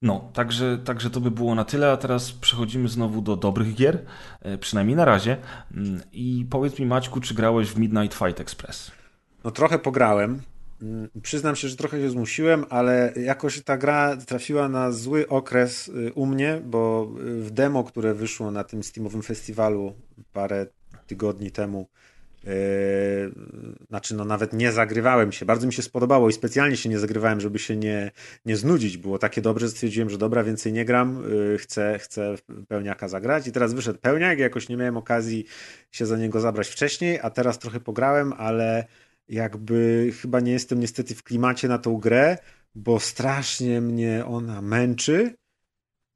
No, 0.03 0.31
także, 0.32 0.78
także 0.78 1.11
to 1.11 1.20
by 1.20 1.31
było 1.31 1.55
na 1.55 1.65
tyle, 1.65 1.93
a 1.93 1.97
teraz 1.97 2.32
przechodzimy 2.32 2.89
znowu 2.89 3.20
do 3.20 3.36
dobrych 3.36 3.74
gier, 3.74 4.05
e, 4.40 4.59
przynajmniej 4.59 4.97
na 4.97 5.05
razie. 5.05 5.36
Mm, 5.74 6.01
I 6.12 6.47
powiedz 6.51 6.78
mi, 6.78 6.86
Maćku, 6.86 7.20
czy 7.20 7.35
grałeś 7.35 7.69
w 7.69 7.78
Midnight 7.78 8.19
Fight 8.19 8.40
Express? 8.40 8.90
No 9.44 9.51
trochę 9.51 9.78
pograłem. 9.78 10.43
Mm, 10.82 11.09
Przyznam 11.22 11.56
się, 11.56 11.68
że 11.68 11.76
trochę 11.76 12.00
się 12.00 12.10
zmusiłem, 12.10 12.64
ale 12.70 13.12
jakoś 13.16 13.62
ta 13.62 13.76
gra 13.76 14.16
trafiła 14.16 14.68
na 14.68 14.92
zły 14.92 15.28
okres 15.28 15.88
y, 15.88 16.12
u 16.14 16.26
mnie, 16.26 16.60
bo 16.64 17.12
y, 17.20 17.42
w 17.42 17.50
demo, 17.50 17.84
które 17.84 18.14
wyszło 18.14 18.50
na 18.50 18.64
tym 18.64 18.82
Steamowym 18.82 19.22
festiwalu 19.22 19.94
parę 20.32 20.66
tygodni 21.06 21.50
temu, 21.50 21.88
yy, 22.44 22.50
znaczy 23.88 24.14
no 24.14 24.24
nawet 24.24 24.52
nie 24.52 24.72
zagrywałem 24.72 25.32
się, 25.32 25.46
bardzo 25.46 25.66
mi 25.66 25.72
się 25.72 25.82
spodobało 25.82 26.28
i 26.28 26.32
specjalnie 26.32 26.76
się 26.76 26.88
nie 26.88 26.98
zagrywałem, 26.98 27.40
żeby 27.40 27.59
się 27.59 27.76
nie, 27.76 28.10
nie 28.46 28.56
znudzić. 28.56 28.96
Było 28.96 29.18
takie 29.18 29.42
dobrze, 29.42 29.68
stwierdziłem, 29.68 30.10
że 30.10 30.18
dobra, 30.18 30.44
więcej 30.44 30.72
nie 30.72 30.84
gram, 30.84 31.22
yy, 31.30 31.59
chcę, 31.59 31.98
chcę 31.98 32.34
pełniaka 32.68 33.09
zagrać 33.09 33.46
i 33.46 33.52
teraz 33.52 33.74
wyszedł 33.74 33.98
pełniak, 33.98 34.38
jakoś 34.38 34.68
nie 34.68 34.76
miałem 34.76 34.96
okazji 34.96 35.44
się 35.92 36.06
za 36.06 36.16
niego 36.16 36.40
zabrać 36.40 36.68
wcześniej, 36.68 37.18
a 37.22 37.30
teraz 37.30 37.59
trochę 37.59 37.80
pograłem, 37.80 38.32
ale 38.32 38.86
jakby 39.28 40.11
chyba 40.23 40.40
nie 40.40 40.53
jestem 40.53 40.81
niestety 40.81 41.15
w 41.15 41.23
klimacie 41.23 41.69
na 41.69 41.78
tą 41.78 41.97
grę, 41.97 42.39
bo 42.74 43.01
strasznie 43.01 43.81
mnie 43.81 44.24
ona 44.27 44.62
męczy 44.62 45.35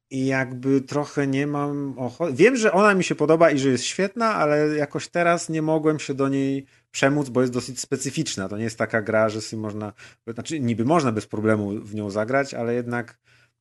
i 0.09 0.25
jakby 0.25 0.81
trochę 0.81 1.27
nie 1.27 1.47
mam 1.47 1.99
ochoty. 1.99 2.33
Wiem, 2.33 2.55
że 2.55 2.71
ona 2.71 2.93
mi 2.93 3.03
się 3.03 3.15
podoba 3.15 3.51
i 3.51 3.59
że 3.59 3.69
jest 3.69 3.83
świetna, 3.83 4.35
ale 4.35 4.75
jakoś 4.75 5.07
teraz 5.07 5.49
nie 5.49 5.61
mogłem 5.61 5.99
się 5.99 6.13
do 6.13 6.29
niej 6.29 6.65
przemóc, 6.91 7.29
bo 7.29 7.41
jest 7.41 7.53
dosyć 7.53 7.79
specyficzna. 7.79 8.49
To 8.49 8.57
nie 8.57 8.63
jest 8.63 8.77
taka 8.77 9.01
gra, 9.01 9.29
że 9.29 9.41
sobie 9.41 9.61
można, 9.61 9.93
znaczy 10.27 10.59
niby 10.59 10.85
można 10.85 11.11
bez 11.11 11.27
problemu 11.27 11.79
w 11.81 11.95
nią 11.95 12.09
zagrać, 12.09 12.53
ale 12.53 12.73
jednak 12.73 13.17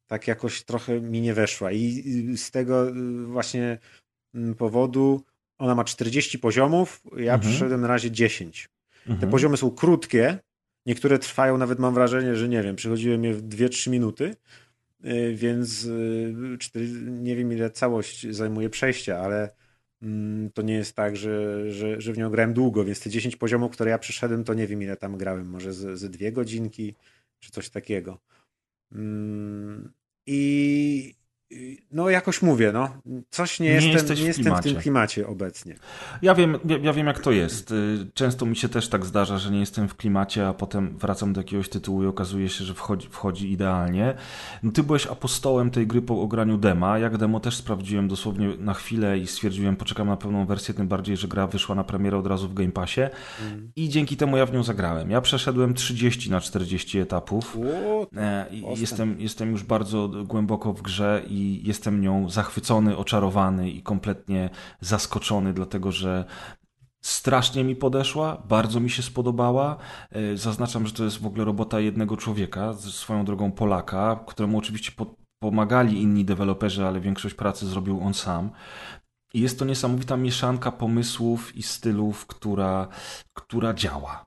tak 0.07 0.29
jakoś 0.29 0.65
trochę 0.65 1.01
mi 1.01 1.21
nie 1.21 1.35
weszła 1.35 1.73
i 1.73 2.03
z 2.37 2.51
tego 2.51 2.89
y, 2.89 3.27
właśnie 3.27 3.79
mm, 4.35 4.55
powodu 4.55 5.23
ona 5.59 5.75
ma 5.75 5.85
40 5.85 6.39
poziomów, 6.39 7.01
ja 7.17 7.35
Mhm. 7.35 7.41
przyszedłem 7.41 7.81
na 7.81 7.89
razie 7.89 8.11
10. 8.11 8.69
Te 9.07 9.13
Mhm. 9.13 9.31
poziomy 9.31 9.57
są 9.57 9.71
krótkie, 9.71 10.39
niektóre 10.87 11.19
trwają 11.19 11.59
nawet 11.59 11.79
mam 11.79 11.95
wrażenie, 11.95 12.37
że 12.37 12.49
nie 12.49 12.63
wiem, 12.63 12.77
przechodziłem 12.77 13.25
je 13.25 13.35
w 13.35 13.43
2-3 13.43 13.91
minuty, 13.91 14.37
yy, 15.01 15.35
więc 15.35 15.85
yy, 15.85 16.59
cztery, 16.59 16.87
nie 17.07 17.37
wiem 17.37 17.53
ile 17.53 17.71
całość 17.71 18.27
zajmuje 18.31 18.71
przejście, 18.71 19.19
ale 19.19 19.51
mm, 20.03 20.51
to 20.51 20.63
nie 20.63 20.75
jest 20.75 20.97
tak, 20.97 21.17
że, 21.17 21.65
że, 21.73 22.01
że 22.01 22.13
w 22.13 22.19
nią 22.19 22.31
grałem 22.31 22.55
długo, 22.55 22.85
więc 22.85 23.01
te 23.01 23.11
10 23.11 23.37
poziomów, 23.37 23.73
które 23.73 23.91
ja 23.91 23.99
przeszedłem, 23.99 24.45
to 24.45 24.55
nie 24.55 24.67
wiem 24.67 24.83
ile 24.83 24.97
tam 24.97 25.17
grałem, 25.17 25.47
może 25.49 25.73
ze, 25.73 25.97
ze 25.97 26.09
dwie 26.09 26.33
godzinki, 26.33 26.95
czy 27.41 27.51
coś 27.51 27.71
takiego. 27.71 28.19
Mm, 28.93 29.93
i- 30.27 31.15
no 31.93 32.11
jakoś 32.11 32.43
mówię, 32.43 32.73
no, 32.73 32.89
coś 33.31 33.61
nie, 33.61 33.79
Nie 33.79 33.93
jestem, 33.93 34.17
nie 34.17 34.23
jestem 34.23 34.57
w 34.57 34.61
tym 34.61 34.77
klimacie. 34.77 35.27
obecnie. 35.27 35.75
Ja 36.23 36.35
wiem, 36.35 36.59
ja, 36.69 36.79
ja 36.79 36.93
wiem 36.93 37.07
jak 37.07 37.21
to 37.21 37.33
jest. 37.33 37.71
Y, 37.71 38.07
Często 38.15 38.47
mi 38.47 38.57
się 38.57 38.69
też 38.69 38.89
tak 38.89 39.05
zdarza, 39.07 39.39
że 39.39 39.51
nie 39.51 39.61
jestem 39.61 39.89
w 39.89 39.95
klimacie, 39.95 40.49
a 40.49 40.53
potem 40.55 40.99
wracam 40.99 41.33
do 41.33 41.41
jakiegoś 41.41 41.69
tytułu 41.69 42.03
i 42.03 42.07
okazuje 42.07 42.49
się, 42.49 42.65
że 42.65 42.75
wchodzi, 42.75 43.09
wchodzi 43.11 43.53
idealnie. 43.53 44.15
No, 44.63 44.73
ty 44.73 44.83
byłeś 44.83 45.07
apostołem 45.07 45.71
tej 45.71 45.87
gry 45.87 46.03
po 46.03 46.21
ograniu 46.23 46.59
dema. 46.59 46.99
Jak 46.99 47.17
demo 47.19 47.41
też 47.41 47.57
sprawdziłem 47.57 48.09
dosłownie 48.09 48.49
na 48.59 48.75
chwilę 48.75 49.19
i 49.19 49.27
stwierdziłem, 49.27 49.77
poczekam 49.77 50.07
na 50.09 50.17
pełną 50.17 50.47
wersję, 50.47 50.75
tym 50.75 50.89
bardziej, 50.89 51.17
że 51.17 51.29
gra 51.29 51.47
wyszła 51.47 51.75
na 51.75 51.85
premierę 51.85 52.19
od 52.19 52.27
razu 52.27 52.49
w 52.49 52.55
Game 52.55 52.73
Passie. 52.73 53.01
I 53.77 53.89
dzięki 53.89 54.17
temu 54.17 54.37
ja 54.37 54.47
w 54.47 54.53
nią 54.53 54.63
zagrałem. 54.63 55.11
Ja 55.11 55.21
przeszedłem 55.21 55.75
30 55.75 56.31
na 56.31 56.41
40 56.41 56.99
etapów. 56.99 57.57
O, 57.57 58.07
E, 58.17 58.47
i. 58.51 58.81
Jestem, 58.81 59.17
jestem 59.19 59.51
już 59.51 59.63
bardzo 59.63 60.09
głęboko 60.09 60.73
w 60.73 60.83
grze 60.83 61.23
i 61.29 61.36
jestem 61.65 62.01
nią 62.01 62.31
zachwycony, 62.31 62.97
oczarowany 62.97 63.71
i 63.71 63.83
kompletnie 63.83 64.51
zaskoczony, 64.81 65.53
dlatego 65.53 65.93
że 65.93 66.25
strasznie 67.07 67.65
mi 67.65 67.77
podeszła, 67.77 68.43
bardzo 68.49 68.81
mi 68.81 68.91
się 68.91 69.03
spodobała. 69.03 69.77
E, 70.11 70.37
Zaznaczam, 70.37 70.87
że 70.87 70.93
to 70.93 71.05
jest 71.05 71.19
w 71.23 71.27
ogóle 71.27 71.45
robota 71.45 71.81
jednego 71.81 72.17
człowieka, 72.17 72.75
swoją 72.75 73.25
drogą 73.25 73.53
Polaka, 73.53 74.25
któremu 74.27 74.59
oczywiście 74.59 74.93
po, 74.97 75.15
pomagali 75.39 76.03
inni 76.03 76.25
deweloperzy, 76.25 76.87
ale 76.87 77.01
większość 77.01 77.35
pracy 77.35 77.67
zrobił 77.67 78.01
on 78.01 78.15
sam. 78.15 78.51
I 79.35 79.41
jest 79.41 79.59
to 79.59 79.65
niesamowita 79.65 80.17
mieszanka 80.17 80.73
pomysłów 80.73 81.57
i 81.57 81.63
stylów, 81.63 82.27
która, 82.27 82.89
która 83.35 83.75
działa. 83.75 84.25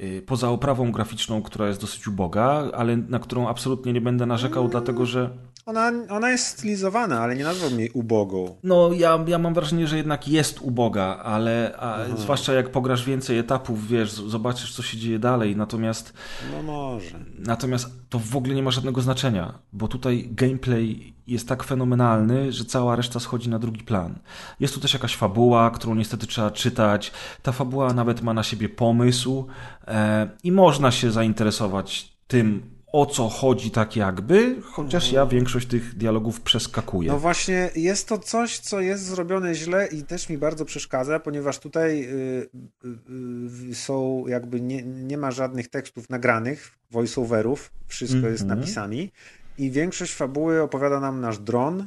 Y, 0.00 0.22
Poza 0.26 0.50
oprawą 0.50 0.92
graficzną, 0.92 1.42
która 1.42 1.68
jest 1.68 1.80
dosyć 1.80 2.08
uboga, 2.08 2.70
ale 2.74 2.96
na 2.96 3.18
którą 3.18 3.48
absolutnie 3.48 3.92
nie 3.92 4.00
będę 4.00 4.26
narzekał, 4.26 4.68
dlatego 4.68 5.06
że 5.06 5.30
Ona, 5.66 5.92
ona 6.08 6.30
jest 6.30 6.46
stylizowana, 6.46 7.20
ale 7.20 7.36
nie 7.36 7.44
nazwałbym 7.44 7.80
jej 7.80 7.90
ubogą. 7.90 8.56
No, 8.62 8.92
ja, 8.92 9.24
ja 9.26 9.38
mam 9.38 9.54
wrażenie, 9.54 9.86
że 9.86 9.96
jednak 9.96 10.28
jest 10.28 10.60
uboga, 10.60 11.20
ale 11.24 11.74
a, 11.78 12.16
zwłaszcza 12.16 12.52
jak 12.52 12.70
pograsz 12.70 13.04
więcej 13.04 13.38
etapów, 13.38 13.88
wiesz, 13.88 14.12
zobaczysz, 14.12 14.74
co 14.74 14.82
się 14.82 14.98
dzieje 14.98 15.18
dalej, 15.18 15.56
natomiast... 15.56 16.12
No 16.52 16.62
może. 16.62 17.18
Natomiast 17.38 17.90
to 18.08 18.18
w 18.18 18.36
ogóle 18.36 18.54
nie 18.54 18.62
ma 18.62 18.70
żadnego 18.70 19.00
znaczenia, 19.00 19.58
bo 19.72 19.88
tutaj 19.88 20.28
gameplay 20.30 21.14
jest 21.26 21.48
tak 21.48 21.62
fenomenalny, 21.62 22.52
że 22.52 22.64
cała 22.64 22.96
reszta 22.96 23.20
schodzi 23.20 23.48
na 23.48 23.58
drugi 23.58 23.84
plan. 23.84 24.18
Jest 24.60 24.74
tu 24.74 24.80
też 24.80 24.92
jakaś 24.94 25.16
fabuła, 25.16 25.70
którą 25.70 25.94
niestety 25.94 26.26
trzeba 26.26 26.50
czytać. 26.50 27.12
Ta 27.42 27.52
fabuła 27.52 27.92
nawet 27.92 28.22
ma 28.22 28.34
na 28.34 28.42
siebie 28.42 28.68
pomysł 28.68 29.46
e, 29.86 30.28
i 30.42 30.52
można 30.52 30.90
się 30.90 31.10
zainteresować 31.10 32.16
tym, 32.26 32.73
o 32.94 33.06
co 33.06 33.28
chodzi 33.28 33.70
tak 33.70 33.96
jakby, 33.96 34.56
chociaż 34.62 35.12
ja 35.12 35.26
większość 35.26 35.68
tych 35.68 35.94
dialogów 35.94 36.40
przeskakuję. 36.40 37.12
No 37.12 37.18
właśnie, 37.18 37.70
jest 37.76 38.08
to 38.08 38.18
coś, 38.18 38.58
co 38.58 38.80
jest 38.80 39.04
zrobione 39.04 39.54
źle 39.54 39.86
i 39.86 40.02
też 40.02 40.28
mi 40.28 40.38
bardzo 40.38 40.64
przeszkadza, 40.64 41.20
ponieważ 41.20 41.58
tutaj 41.58 42.04
y, 42.04 42.48
y, 42.84 43.70
y, 43.70 43.74
są 43.74 44.24
jakby, 44.26 44.60
nie, 44.60 44.82
nie 44.82 45.18
ma 45.18 45.30
żadnych 45.30 45.68
tekstów 45.68 46.10
nagranych, 46.10 46.78
voiceoverów, 46.90 47.72
wszystko 47.86 48.18
mm 48.18 48.28
-hmm. 48.28 48.32
jest 48.32 48.42
mhm. 48.42 48.60
napisami 48.60 49.12
i 49.58 49.70
większość 49.70 50.14
fabuły 50.14 50.62
opowiada 50.62 51.00
nam 51.00 51.20
nasz 51.20 51.38
dron, 51.38 51.86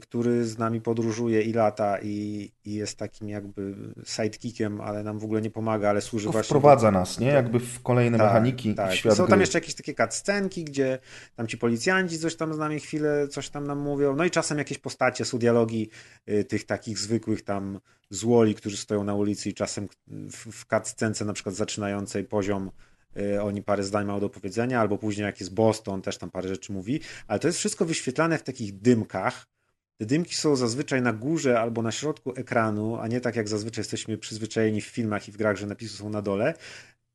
który 0.00 0.44
z 0.44 0.58
nami 0.58 0.80
podróżuje 0.80 1.42
i 1.42 1.52
lata 1.52 1.98
i, 2.02 2.50
i, 2.64 2.74
jest 2.74 2.98
takim 2.98 3.28
jakby 3.28 3.74
sidekickiem, 4.04 4.80
ale 4.80 5.02
nam 5.02 5.18
w 5.18 5.24
ogóle 5.24 5.42
nie 5.42 5.50
pomaga, 5.50 5.90
ale 5.90 6.00
służy 6.00 6.24
Tylko 6.24 6.32
właśnie... 6.32 6.48
wprowadza 6.48 6.90
nas, 6.90 7.20
nie? 7.20 7.26
Jakby 7.26 7.60
w 7.60 7.82
kolejne 7.82 8.18
tak, 8.18 8.26
mechaniki 8.26 8.74
tak. 8.74 8.90
w 8.90 8.94
świat 8.94 9.16
Są 9.16 9.22
gry. 9.22 9.30
tam 9.30 9.40
jeszcze 9.40 9.58
jakieś 9.58 9.74
takie 9.74 9.94
cutscenki, 9.94 10.64
gdzie 10.64 10.98
tam 11.36 11.46
ci 11.46 11.58
policjanci 11.58 12.18
coś 12.18 12.36
tam 12.36 12.54
z 12.54 12.58
nami 12.58 12.80
chwilę, 12.80 13.28
coś 13.28 13.48
tam 13.48 13.66
nam 13.66 13.78
mówią, 13.78 14.16
no 14.16 14.24
i 14.24 14.30
czasem 14.30 14.58
jakieś 14.58 14.78
postacie, 14.78 15.24
są 15.24 15.38
dialogi 15.38 15.90
y, 16.28 16.44
tych 16.44 16.66
takich 16.66 16.98
zwykłych 16.98 17.42
tam 17.42 17.80
złoli, 18.10 18.54
którzy 18.54 18.76
stoją 18.76 19.04
na 19.04 19.14
ulicy 19.14 19.50
i 19.50 19.54
czasem 19.54 19.88
w, 20.06 20.46
w 20.52 20.66
cutscence 20.66 21.24
na 21.24 21.32
przykład 21.32 21.54
zaczynającej 21.54 22.24
poziom 22.24 22.70
y, 23.16 23.42
oni 23.42 23.62
parę 23.62 23.82
zdań 23.82 24.06
mają 24.06 24.20
do 24.20 24.30
powiedzenia, 24.30 24.80
albo 24.80 24.98
później 24.98 25.24
jak 25.24 25.40
jest 25.40 25.54
Boston, 25.54 26.02
też 26.02 26.18
tam 26.18 26.30
parę 26.30 26.48
rzeczy 26.48 26.72
mówi, 26.72 27.00
ale 27.28 27.38
to 27.38 27.48
jest 27.48 27.58
wszystko 27.58 27.84
wyświetlane 27.84 28.38
w 28.38 28.42
takich 28.42 28.80
dymkach, 28.80 29.46
te 30.00 30.06
dymki 30.06 30.34
są 30.34 30.56
zazwyczaj 30.56 31.02
na 31.02 31.12
górze 31.12 31.60
albo 31.60 31.82
na 31.82 31.92
środku 31.92 32.32
ekranu, 32.36 32.96
a 32.96 33.08
nie 33.08 33.20
tak 33.20 33.36
jak 33.36 33.48
zazwyczaj 33.48 33.80
jesteśmy 33.80 34.18
przyzwyczajeni 34.18 34.80
w 34.80 34.86
filmach 34.86 35.28
i 35.28 35.32
w 35.32 35.36
grach, 35.36 35.56
że 35.56 35.66
napisy 35.66 35.96
są 35.96 36.10
na 36.10 36.22
dole. 36.22 36.54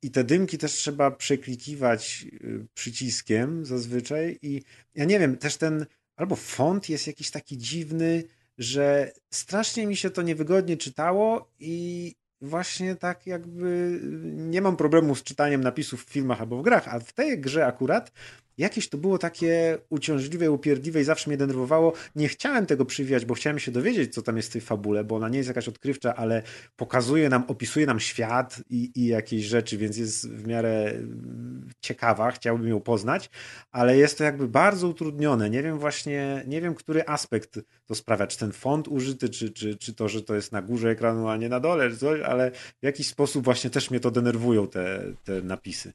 I 0.02 0.10
te 0.10 0.24
dymki 0.24 0.58
też 0.58 0.72
trzeba 0.72 1.10
przeklikiwać 1.10 2.26
y, 2.32 2.66
przyciskiem 2.74 3.64
zazwyczaj. 3.64 4.38
I 4.42 4.62
ja 4.94 5.04
nie 5.04 5.18
wiem, 5.18 5.36
też 5.36 5.56
ten 5.56 5.86
albo 6.16 6.36
font 6.36 6.88
jest 6.88 7.06
jakiś 7.06 7.30
taki 7.30 7.58
dziwny, 7.58 8.24
że 8.58 9.12
strasznie 9.30 9.86
mi 9.86 9.96
się 9.96 10.10
to 10.10 10.22
niewygodnie 10.22 10.76
czytało 10.76 11.50
i 11.58 12.14
właśnie 12.40 12.96
tak 12.96 13.26
jakby 13.26 14.00
nie 14.22 14.60
mam 14.60 14.76
problemu 14.76 15.14
z 15.14 15.22
czytaniem 15.22 15.60
napisów 15.60 16.04
w 16.04 16.10
filmach 16.10 16.40
albo 16.40 16.58
w 16.58 16.62
grach, 16.62 16.88
a 16.94 17.00
w 17.00 17.12
tej 17.12 17.40
grze 17.40 17.66
akurat 17.66 18.12
jakieś 18.58 18.88
to 18.88 18.98
było 18.98 19.18
takie 19.18 19.78
uciążliwe, 19.88 20.50
upierdliwe 20.50 21.00
i 21.00 21.04
zawsze 21.04 21.30
mnie 21.30 21.36
denerwowało. 21.36 21.92
Nie 22.16 22.28
chciałem 22.28 22.66
tego 22.66 22.84
przywijać, 22.84 23.24
bo 23.24 23.34
chciałem 23.34 23.58
się 23.58 23.72
dowiedzieć, 23.72 24.14
co 24.14 24.22
tam 24.22 24.36
jest 24.36 24.48
w 24.48 24.52
tej 24.52 24.60
fabule, 24.60 25.04
bo 25.04 25.16
ona 25.16 25.28
nie 25.28 25.38
jest 25.38 25.48
jakaś 25.48 25.68
odkrywcza, 25.68 26.14
ale 26.14 26.42
pokazuje 26.76 27.28
nam, 27.28 27.44
opisuje 27.48 27.86
nam 27.86 28.00
świat 28.00 28.62
i, 28.70 28.90
i 28.94 29.06
jakieś 29.06 29.44
rzeczy, 29.44 29.76
więc 29.76 29.96
jest 29.96 30.30
w 30.30 30.46
miarę 30.46 30.84
mm, 30.90 31.68
ciekawa, 31.80 32.30
chciałbym 32.30 32.68
ją 32.68 32.80
poznać, 32.80 33.30
ale 33.70 33.96
jest 33.96 34.18
to 34.18 34.24
jakby 34.24 34.48
bardzo 34.48 34.88
utrudnione. 34.88 35.50
Nie 35.50 35.62
wiem 35.62 35.78
właśnie, 35.78 36.44
nie 36.46 36.60
wiem, 36.60 36.74
który 36.74 37.06
aspekt 37.06 37.60
to 37.86 37.94
sprawia, 37.94 38.26
czy 38.26 38.38
ten 38.38 38.52
font 38.52 38.88
użyty, 38.88 39.28
czy, 39.28 39.50
czy, 39.50 39.76
czy 39.76 39.94
to, 39.94 40.08
że 40.08 40.22
to 40.22 40.34
jest 40.34 40.52
na 40.52 40.62
górze 40.62 40.90
ekranu, 40.90 41.28
a 41.28 41.36
nie 41.36 41.48
na 41.48 41.60
dole, 41.60 41.96
coś, 41.96 42.20
ale 42.20 42.50
w 42.50 42.82
jakiś 42.82 43.08
sposób 43.08 43.44
właśnie 43.44 43.70
też 43.70 43.90
mnie 43.90 44.00
to 44.00 44.10
denerwują 44.10 44.68
te, 44.68 45.02
te 45.24 45.42
napisy. 45.42 45.92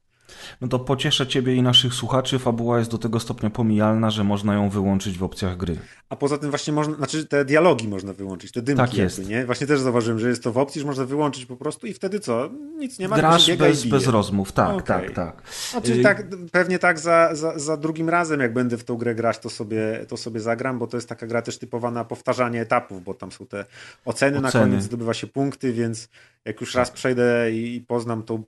No 0.61 0.67
to 0.67 0.79
pocieszę 0.79 1.27
Ciebie 1.27 1.55
i 1.55 1.61
naszych 1.61 1.93
słuchaczy. 1.93 2.39
Fabuła 2.39 2.79
jest 2.79 2.91
do 2.91 2.97
tego 2.97 3.19
stopnia 3.19 3.49
pomijalna, 3.49 4.09
że 4.09 4.23
można 4.23 4.53
ją 4.53 4.69
wyłączyć 4.69 5.17
w 5.17 5.23
opcjach 5.23 5.57
gry. 5.57 5.77
A 6.09 6.15
poza 6.15 6.37
tym 6.37 6.49
właśnie 6.49 6.73
można, 6.73 6.95
znaczy 6.95 7.25
te 7.25 7.45
dialogi 7.45 7.87
można 7.87 8.13
wyłączyć, 8.13 8.51
te 8.51 8.61
dymki 8.61 8.81
tak 8.81 8.93
jest. 8.93 9.17
Jakby, 9.17 9.33
nie? 9.33 9.45
Właśnie 9.45 9.67
też 9.67 9.79
zauważyłem, 9.79 10.19
że 10.19 10.29
jest 10.29 10.43
to 10.43 10.51
w 10.51 10.57
opcji, 10.57 10.81
że 10.81 10.87
można 10.87 11.05
wyłączyć 11.05 11.45
po 11.45 11.55
prostu 11.55 11.87
i 11.87 11.93
wtedy 11.93 12.19
co? 12.19 12.49
Nic 12.77 12.99
nie 12.99 13.07
ma. 13.07 13.15
Grasz 13.15 13.55
bez, 13.55 13.85
bez 13.85 14.07
rozmów, 14.07 14.51
tak, 14.51 14.75
okay. 14.75 14.83
tak, 14.83 15.11
tak. 15.11 15.43
Znaczy 15.71 15.93
y 15.93 16.03
tak, 16.03 16.27
pewnie 16.51 16.79
tak 16.79 16.99
za, 16.99 17.35
za, 17.35 17.59
za 17.59 17.77
drugim 17.77 18.09
razem, 18.09 18.39
jak 18.39 18.53
będę 18.53 18.77
w 18.77 18.83
tą 18.83 18.97
grę 18.97 19.15
grać, 19.15 19.39
to 19.39 19.49
sobie, 19.49 20.05
to 20.07 20.17
sobie 20.17 20.39
zagram, 20.39 20.79
bo 20.79 20.87
to 20.87 20.97
jest 20.97 21.09
taka 21.09 21.27
gra 21.27 21.41
też 21.41 21.57
typowa 21.57 21.91
na 21.91 22.05
powtarzanie 22.05 22.61
etapów, 22.61 23.03
bo 23.03 23.13
tam 23.13 23.31
są 23.31 23.45
te 23.45 23.65
oceny, 24.05 24.37
oceny. 24.37 24.41
na 24.41 24.51
koniec, 24.51 24.83
zdobywa 24.83 25.13
się 25.13 25.27
punkty, 25.27 25.73
więc 25.73 26.09
jak 26.45 26.61
już 26.61 26.75
raz 26.75 26.87
tak. 26.87 26.95
przejdę 26.95 27.51
i 27.51 27.81
poznam 27.87 28.23
tą 28.23 28.43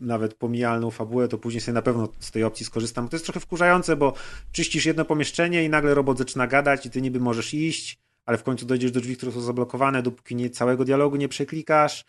nawet 0.00 0.34
pomijalną 0.34 0.90
fabułę, 0.90 1.28
to 1.28 1.38
później 1.38 1.60
sobie 1.60 1.74
na 1.74 1.82
pewno 1.82 2.08
z 2.18 2.30
tej 2.30 2.44
opcji 2.44 2.66
skorzystam. 2.66 3.08
To 3.08 3.16
jest 3.16 3.24
trochę 3.24 3.40
wkurzające, 3.40 3.96
bo 3.96 4.14
czyścisz 4.52 4.86
jedno 4.86 5.04
pomieszczenie 5.04 5.64
i 5.64 5.68
nagle 5.68 5.94
robot 5.94 6.18
zaczyna 6.18 6.46
gadać 6.46 6.86
i 6.86 6.90
ty 6.90 7.02
niby 7.02 7.20
możesz 7.20 7.54
iść, 7.54 7.98
ale 8.26 8.38
w 8.38 8.42
końcu 8.42 8.66
dojdziesz 8.66 8.92
do 8.92 9.00
drzwi, 9.00 9.16
które 9.16 9.32
są 9.32 9.40
zablokowane, 9.40 10.02
dopóki 10.02 10.34
nie, 10.36 10.50
całego 10.50 10.84
dialogu 10.84 11.16
nie 11.16 11.28
przeklikasz. 11.28 12.04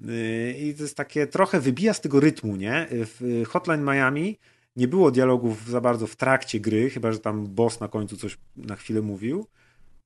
Yy, 0.00 0.52
I 0.52 0.74
to 0.74 0.82
jest 0.82 0.96
takie 0.96 1.26
trochę 1.26 1.60
wybija 1.60 1.94
z 1.94 2.00
tego 2.00 2.20
rytmu, 2.20 2.56
nie? 2.56 2.86
W 2.90 3.42
Hotline 3.48 3.84
Miami 3.84 4.38
nie 4.76 4.88
było 4.88 5.10
dialogów 5.10 5.68
za 5.68 5.80
bardzo 5.80 6.06
w 6.06 6.16
trakcie 6.16 6.60
gry, 6.60 6.90
chyba 6.90 7.12
że 7.12 7.18
tam 7.18 7.46
boss 7.46 7.80
na 7.80 7.88
końcu 7.88 8.16
coś 8.16 8.38
na 8.56 8.76
chwilę 8.76 9.02
mówił 9.02 9.46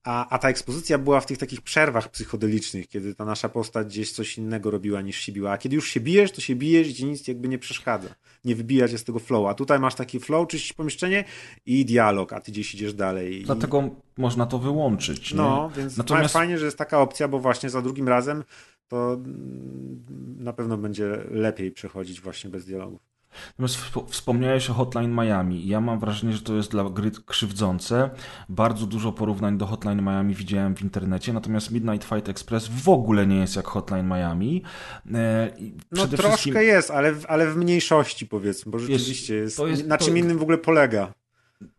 a, 0.07 0.28
a 0.28 0.39
ta 0.39 0.49
ekspozycja 0.49 0.99
była 0.99 1.20
w 1.20 1.27
tych 1.27 1.39
takich 1.39 1.62
przerwach 1.62 2.09
psychodelicznych, 2.11 2.89
kiedy 2.89 3.15
ta 3.15 3.24
nasza 3.24 3.49
postać 3.49 3.87
gdzieś 3.87 4.12
coś 4.12 4.39
innego 4.39 4.70
robiła 4.70 5.01
niż 5.01 5.16
się 5.16 5.33
biła. 5.33 5.53
A 5.53 5.59
kiedy 5.59 5.77
już 5.77 5.91
się 5.91 6.01
bijesz, 6.01 6.33
to 6.33 6.41
się 6.41 6.57
bijesz 6.57 6.89
i 6.89 6.95
ci 6.95 7.05
nic 7.05 7.28
jakby 7.28 7.49
nie 7.49 7.59
przeszkadza. 7.59 8.09
Nie 8.45 8.57
wybija 8.57 8.89
cię 8.89 8.99
z 8.99 9.05
tego 9.05 9.19
flow. 9.19 9.47
A 9.49 9.55
tutaj 9.55 9.78
masz 9.78 9.95
taki 9.95 10.20
flow, 10.20 10.49
czyścisz 10.49 10.73
pomieszczenie 10.73 11.24
i 11.66 11.85
dialog, 11.85 12.33
a 12.33 12.41
ty 12.41 12.53
gdzieś 12.53 12.74
idziesz 12.74 12.95
dalej. 12.95 13.43
Dlatego 13.45 13.83
I... 14.16 14.20
można 14.20 14.47
to 14.47 14.59
wyłączyć. 14.59 15.31
Nie? 15.31 15.37
No, 15.37 15.70
więc 15.77 15.97
Natomiast... 15.97 16.35
fajnie, 16.35 16.59
że 16.59 16.65
jest 16.65 16.78
taka 16.78 17.01
opcja, 17.01 17.28
bo 17.28 17.39
właśnie 17.39 17.70
za 17.70 17.83
drugim 17.83 18.09
razem 18.09 18.45
to 18.89 19.19
na 20.39 20.53
pewno 20.53 20.78
będzie 20.78 21.24
lepiej 21.31 21.73
przechodzić 21.73 22.20
właśnie 22.20 22.51
bez 22.51 22.65
dialogów. 22.65 23.01
Natomiast 23.59 23.77
wspomniałeś 24.11 24.71
o 24.71 24.75
Hotline 24.75 25.15
Miami. 25.15 25.67
Ja 25.67 25.81
mam 25.81 25.99
wrażenie, 25.99 26.33
że 26.33 26.41
to 26.41 26.55
jest 26.55 26.71
dla 26.71 26.91
gry 26.91 27.11
krzywdzące. 27.27 28.11
Bardzo 28.49 28.87
dużo 28.87 29.13
porównań 29.13 29.59
do 29.59 29.67
Hotline 29.67 30.03
Miami 30.03 30.35
widziałem 30.35 30.77
w 30.77 30.83
internecie, 30.83 31.33
natomiast 31.33 31.71
Midnight 31.71 32.09
Fight 32.09 32.29
Express 32.29 32.69
w 32.69 32.89
ogóle 32.89 33.27
nie 33.27 33.37
jest 33.37 33.57
jak 33.57 33.67
Hotline 33.67 34.07
Miami. 34.07 34.63
E, 35.15 35.51
no 35.93 36.07
troszkę 36.07 36.29
wszystkim... 36.29 36.57
jest, 36.57 36.91
ale 36.91 37.13
w, 37.13 37.27
ale 37.27 37.51
w 37.51 37.57
mniejszości 37.57 38.27
powiedzmy, 38.27 38.73
bo 38.73 38.79
rzeczywiście 38.79 39.35
jest, 39.35 39.59
jest, 39.59 39.71
jest 39.71 39.87
na 39.87 39.99
czym 39.99 40.15
to... 40.15 40.19
innym 40.19 40.39
w 40.39 40.43
ogóle 40.43 40.59
polega. 40.59 41.13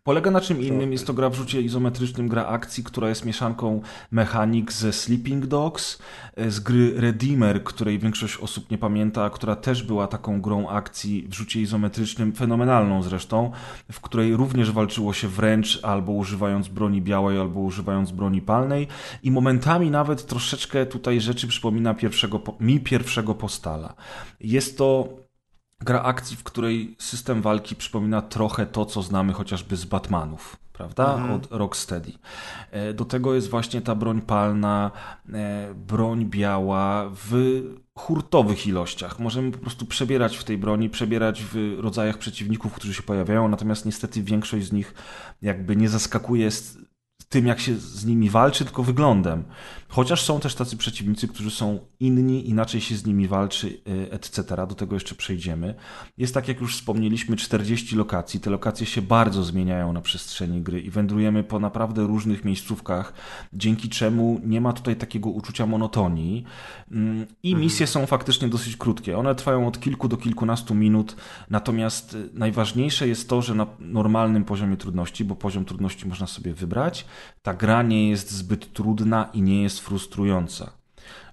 Polega 0.03 0.31
na 0.31 0.41
czym 0.41 0.61
innym, 0.61 0.91
jest 0.91 1.07
to 1.07 1.13
gra 1.13 1.29
w 1.29 1.35
rzucie 1.35 1.61
izometrycznym, 1.61 2.27
gra 2.27 2.45
akcji, 2.45 2.83
która 2.83 3.09
jest 3.09 3.25
mieszanką 3.25 3.81
mechanik 4.11 4.73
ze 4.73 4.93
Sleeping 4.93 5.45
Dogs, 5.45 5.99
e, 6.35 6.51
z 6.51 6.59
gry 6.59 6.93
Redeemer, 7.01 7.63
której 7.63 7.99
większość 7.99 8.37
osób 8.37 8.71
nie 8.71 8.77
pamięta, 8.77 9.29
która 9.29 9.55
też 9.55 9.83
była 9.83 10.07
taką 10.07 10.41
grą 10.41 10.69
akcji 10.69 11.27
w 11.29 11.33
rzucie 11.33 11.61
izometrycznym, 11.61 12.33
fenomenalną 12.33 13.03
zresztą, 13.03 13.51
w 13.91 14.01
której 14.01 14.35
również 14.35 14.71
walczyło 14.71 15.13
się 15.13 15.27
wręcz 15.27 15.79
albo 15.83 16.11
używając 16.11 16.67
broni 16.67 17.01
białej, 17.01 17.39
albo 17.39 17.59
używając 17.59 18.11
broni 18.11 18.41
palnej 18.41 18.87
i 19.23 19.31
momentami 19.31 19.91
nawet 19.91 20.25
troszeczkę 20.25 20.85
tutaj 20.85 21.21
rzeczy 21.21 21.47
przypomina 21.47 21.93
pierwszego, 21.93 22.41
mi 22.59 22.79
pierwszego 22.79 23.35
postala. 23.35 23.93
Jest 24.39 24.77
to 24.77 25.09
gra 25.81 26.03
akcji, 26.03 26.37
w 26.37 26.43
której 26.43 26.95
system 26.99 27.41
walki 27.41 27.75
przypomina 27.75 28.21
trochę 28.21 28.65
to, 28.65 28.85
co 28.85 29.01
znamy 29.01 29.33
chociażby 29.33 29.77
z 29.77 29.85
Batmanów, 29.85 30.57
prawda? 30.73 31.13
Mhm. 31.13 31.31
Od 31.31 31.47
Rocksteady. 31.51 32.11
E, 32.71 32.93
do 32.93 33.05
tego 33.05 33.35
jest 33.35 33.49
właśnie 33.49 33.81
ta 33.81 33.95
broń 33.95 34.21
palna, 34.21 34.91
e, 35.33 35.73
broń 35.73 36.25
biała 36.25 37.09
w 37.09 37.61
hurtowych 37.95 38.67
ilościach. 38.67 39.19
Możemy 39.19 39.51
po 39.51 39.57
prostu 39.57 39.85
przebierać 39.85 40.37
w 40.37 40.43
tej 40.43 40.57
broni, 40.57 40.89
przebierać 40.89 41.43
w 41.43 41.77
rodzajach 41.79 42.17
przeciwników, 42.17 42.73
którzy 42.73 42.93
się 42.93 43.03
pojawiają, 43.03 43.47
natomiast 43.47 43.85
niestety 43.85 44.23
większość 44.23 44.67
z 44.67 44.71
nich 44.71 44.93
jakby 45.41 45.75
nie 45.75 45.89
zaskakuje 45.89 46.51
tym, 47.29 47.47
jak 47.47 47.59
się 47.59 47.75
z 47.75 48.05
nimi 48.05 48.29
walczy, 48.29 48.65
tylko 48.65 48.83
wyglądem. 48.83 49.43
Chociaż 49.89 50.21
są 50.21 50.39
też 50.39 50.55
tacy 50.55 50.77
przeciwnicy, 50.77 51.27
którzy 51.27 51.51
są 51.51 51.79
inni, 51.99 52.49
inaczej 52.49 52.81
się 52.81 52.95
z 52.95 53.05
nimi 53.05 53.27
walczy, 53.27 53.67
y, 53.67 54.11
etc. 54.11 54.43
Do 54.43 54.75
tego 54.75 54.95
jeszcze 54.95 55.15
przejdziemy. 55.15 55.75
Jest 56.17 56.33
tak, 56.33 56.47
jak 56.47 56.61
już 56.61 56.75
wspomnieliśmy, 56.75 57.35
40 57.35 57.95
lokacji. 57.95 58.39
Te 58.39 58.49
lokacje 58.49 58.85
się 58.85 59.01
bardzo 59.01 59.43
zmieniają 59.43 59.93
na 59.93 60.01
przestrzeni 60.01 60.61
gry 60.61 60.81
i 60.81 60.89
wędrujemy 60.89 61.43
po 61.43 61.59
naprawdę 61.59 62.03
różnych 62.03 62.45
miejscówkach, 62.45 63.13
dzięki 63.53 63.89
czemu 63.89 64.41
nie 64.43 64.61
ma 64.61 64.73
tutaj 64.73 64.95
takiego 64.95 65.29
uczucia 65.29 65.65
monotonii. 65.65 66.43
Mm, 66.91 67.27
I 67.43 67.49
mhm. 67.49 67.63
misje 67.63 67.87
są 67.87 68.05
faktycznie 68.05 68.47
dosyć 68.47 68.77
krótkie. 68.77 69.17
One 69.17 69.35
trwają 69.35 69.67
od 69.67 69.79
kilku 69.79 70.07
do 70.07 70.17
kilkunastu 70.17 70.75
minut, 70.75 71.15
natomiast 71.49 72.13
y, 72.13 72.29
najważniejsze 72.33 73.07
jest 73.07 73.29
to, 73.29 73.41
że 73.41 73.55
na 73.55 73.67
normalnym 73.79 74.45
poziomie 74.45 74.77
trudności, 74.77 75.25
bo 75.25 75.35
poziom 75.35 75.65
trudności 75.65 76.07
można 76.07 76.27
sobie 76.27 76.53
wybrać, 76.53 77.05
ta 77.41 77.53
gra 77.53 77.83
nie 77.83 78.09
jest 78.09 78.31
zbyt 78.31 78.73
trudna 78.73 79.29
i 79.33 79.41
nie 79.41 79.63
jest 79.63 79.79
frustrująca. 79.79 80.71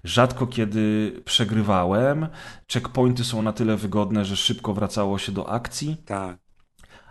Rzadko 0.03 0.47
kiedy 0.47 1.13
przegrywałem. 1.25 2.27
Checkpointy 2.73 3.23
są 3.23 3.41
na 3.41 3.53
tyle 3.53 3.77
wygodne, 3.77 4.25
że 4.25 4.35
szybko 4.35 4.73
wracało 4.73 5.17
się 5.17 5.31
do 5.31 5.49
akcji. 5.49 5.97
Tak 6.05 6.44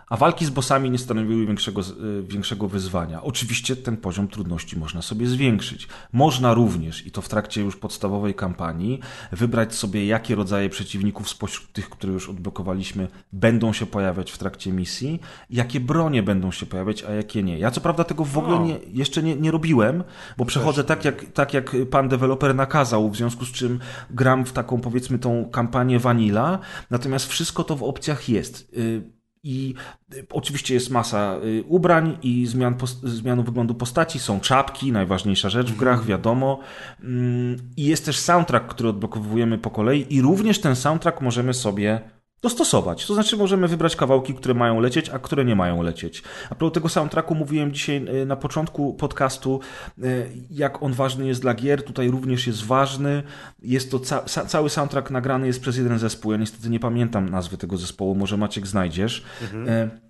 a 0.09 0.17
walki 0.17 0.45
z 0.45 0.49
bossami 0.49 0.91
nie 0.91 0.97
stanowiły 0.97 1.45
większego, 1.45 1.81
e, 1.81 1.83
większego 2.23 2.67
wyzwania. 2.67 3.23
Oczywiście 3.23 3.75
ten 3.75 3.97
poziom 3.97 4.27
trudności 4.27 4.79
można 4.79 5.01
sobie 5.01 5.27
zwiększyć. 5.27 5.87
Można 6.13 6.53
również, 6.53 7.05
i 7.05 7.11
to 7.11 7.21
w 7.21 7.29
trakcie 7.29 7.61
już 7.61 7.75
podstawowej 7.75 8.33
kampanii, 8.33 8.99
wybrać 9.31 9.75
sobie, 9.75 10.05
jakie 10.05 10.35
rodzaje 10.35 10.69
przeciwników 10.69 11.29
spośród 11.29 11.71
tych, 11.73 11.89
które 11.89 12.13
już 12.13 12.29
odblokowaliśmy, 12.29 13.07
będą 13.33 13.73
się 13.73 13.85
pojawiać 13.85 14.31
w 14.31 14.37
trakcie 14.37 14.71
misji, 14.71 15.19
jakie 15.49 15.79
bronie 15.79 16.23
będą 16.23 16.51
się 16.51 16.65
pojawiać, 16.65 17.03
a 17.03 17.11
jakie 17.11 17.43
nie. 17.43 17.59
Ja 17.59 17.71
co 17.71 17.81
prawda 17.81 18.03
tego 18.03 18.25
w 18.25 18.37
ogóle 18.37 18.59
nie, 18.59 18.79
jeszcze 18.93 19.23
nie, 19.23 19.35
nie 19.35 19.51
robiłem, 19.51 20.03
bo 20.37 20.45
przechodzę 20.45 20.83
tak 20.83 21.05
jak, 21.05 21.25
tak, 21.25 21.53
jak 21.53 21.75
pan 21.91 22.09
deweloper 22.09 22.55
nakazał, 22.55 23.09
w 23.09 23.17
związku 23.17 23.45
z 23.45 23.51
czym 23.51 23.79
gram 24.09 24.45
w 24.45 24.53
taką, 24.53 24.81
powiedzmy, 24.81 25.19
tą 25.19 25.49
kampanię 25.51 25.99
vanilla, 25.99 26.59
natomiast 26.89 27.27
wszystko 27.27 27.63
to 27.63 27.75
w 27.75 27.83
opcjach 27.83 28.29
jest 28.29 28.73
y, 28.77 29.15
i 29.45 29.73
y, 30.13 30.25
oczywiście 30.31 30.73
jest 30.73 30.89
masa 30.89 31.37
y, 31.43 31.63
ubrań 31.67 32.17
i 32.23 32.45
zmian, 32.45 32.75
zmian 33.03 33.43
wyglądu 33.43 33.75
postaci. 33.75 34.19
Są 34.19 34.39
czapki, 34.39 34.91
najważniejsza 34.91 35.49
rzecz 35.49 35.71
w 35.71 35.77
grach, 35.77 35.99
mhm. 35.99 36.09
wiadomo. 36.09 36.59
Mm, 37.03 37.57
I 37.77 37.83
jest 37.83 38.05
też 38.05 38.19
soundtrack, 38.19 38.67
który 38.67 38.89
odblokowujemy 38.89 39.57
po 39.57 39.71
kolei, 39.71 40.05
i 40.09 40.21
również 40.21 40.59
ten 40.59 40.75
soundtrack 40.75 41.21
możemy 41.21 41.53
sobie 41.53 42.01
dostosować. 42.41 43.05
To 43.05 43.13
znaczy 43.13 43.37
możemy 43.37 43.67
wybrać 43.67 43.95
kawałki, 43.95 44.33
które 44.33 44.53
mają 44.53 44.79
lecieć, 44.79 45.09
a 45.09 45.19
które 45.19 45.45
nie 45.45 45.55
mają 45.55 45.81
lecieć. 45.81 46.23
A 46.49 46.55
propos 46.55 46.73
tego 46.73 46.89
soundtracku 46.89 47.35
mówiłem 47.35 47.71
dzisiaj 47.71 48.05
e, 48.21 48.25
na 48.25 48.35
początku 48.35 48.93
podcastu, 48.93 49.59
e, 50.03 50.03
jak 50.51 50.83
on 50.83 50.93
ważny 50.93 51.27
jest 51.27 51.41
dla 51.41 51.53
gier. 51.53 51.83
Tutaj 51.83 52.11
również 52.11 52.47
jest 52.47 52.65
ważny. 52.65 53.23
Jest 53.61 53.91
to 53.91 53.99
ca 53.99 54.25
cały 54.25 54.69
soundtrack 54.69 55.11
nagrany 55.11 55.47
jest 55.47 55.61
przez 55.61 55.77
jeden 55.77 55.99
zespół. 55.99 56.31
Ja 56.31 56.37
niestety 56.37 56.69
nie 56.69 56.79
pamiętam 56.79 57.29
nazwy 57.29 57.57
tego 57.57 57.77
zespołu, 57.77 58.15
może 58.15 58.37
Maciek 58.37 58.67
znajdziesz. 58.67 59.23
Mhm. 59.41 60.04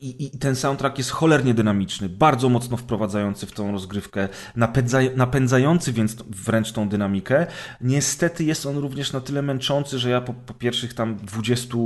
I, 0.00 0.24
I, 0.24 0.38
ten 0.38 0.56
soundtrack 0.56 0.98
jest 0.98 1.10
cholernie 1.10 1.54
dynamiczny, 1.54 2.08
bardzo 2.08 2.48
mocno 2.48 2.76
wprowadzający 2.76 3.46
w 3.46 3.52
tą 3.52 3.72
rozgrywkę, 3.72 4.28
napędza, 4.56 4.98
napędzający 5.16 5.92
więc 5.92 6.16
wręcz 6.28 6.72
tą 6.72 6.88
dynamikę. 6.88 7.46
Niestety 7.80 8.44
jest 8.44 8.66
on 8.66 8.78
również 8.78 9.12
na 9.12 9.20
tyle 9.20 9.42
męczący, 9.42 9.98
że 9.98 10.10
ja 10.10 10.20
po, 10.20 10.34
po 10.34 10.54
pierwszych 10.54 10.94
tam 10.94 11.16
20 11.16 11.76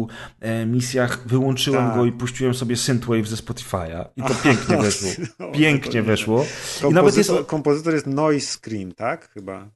e, 0.40 0.66
misjach 0.66 1.26
wyłączyłem 1.26 1.86
tak. 1.86 1.96
go 1.96 2.04
i 2.04 2.12
puściłem 2.12 2.54
sobie 2.54 2.76
Synthwave 2.76 3.28
ze 3.28 3.36
Spotify'a. 3.36 4.04
I 4.16 4.22
to 4.22 4.34
pięknie 4.44 4.76
weszło. 4.76 5.10
Pięknie 5.52 6.02
weszło. 6.02 6.46
I 6.90 6.94
nawet 6.94 7.16
jest... 7.16 7.30
kompozytor 7.46 7.94
jest 7.94 8.06
Noise 8.06 8.58
Scream, 8.58 8.92
tak? 8.92 9.28
Chyba. 9.28 9.70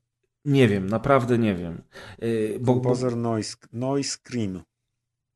Nie 0.45 0.69
wiem, 0.69 0.89
naprawdę 0.89 1.39
nie 1.39 1.55
wiem. 1.55 1.83
E, 2.19 2.59
bo, 2.61 2.75
Kompozytor 2.75 3.17
Noise, 3.17 3.57
noise 3.73 4.19
Scream. 4.19 4.63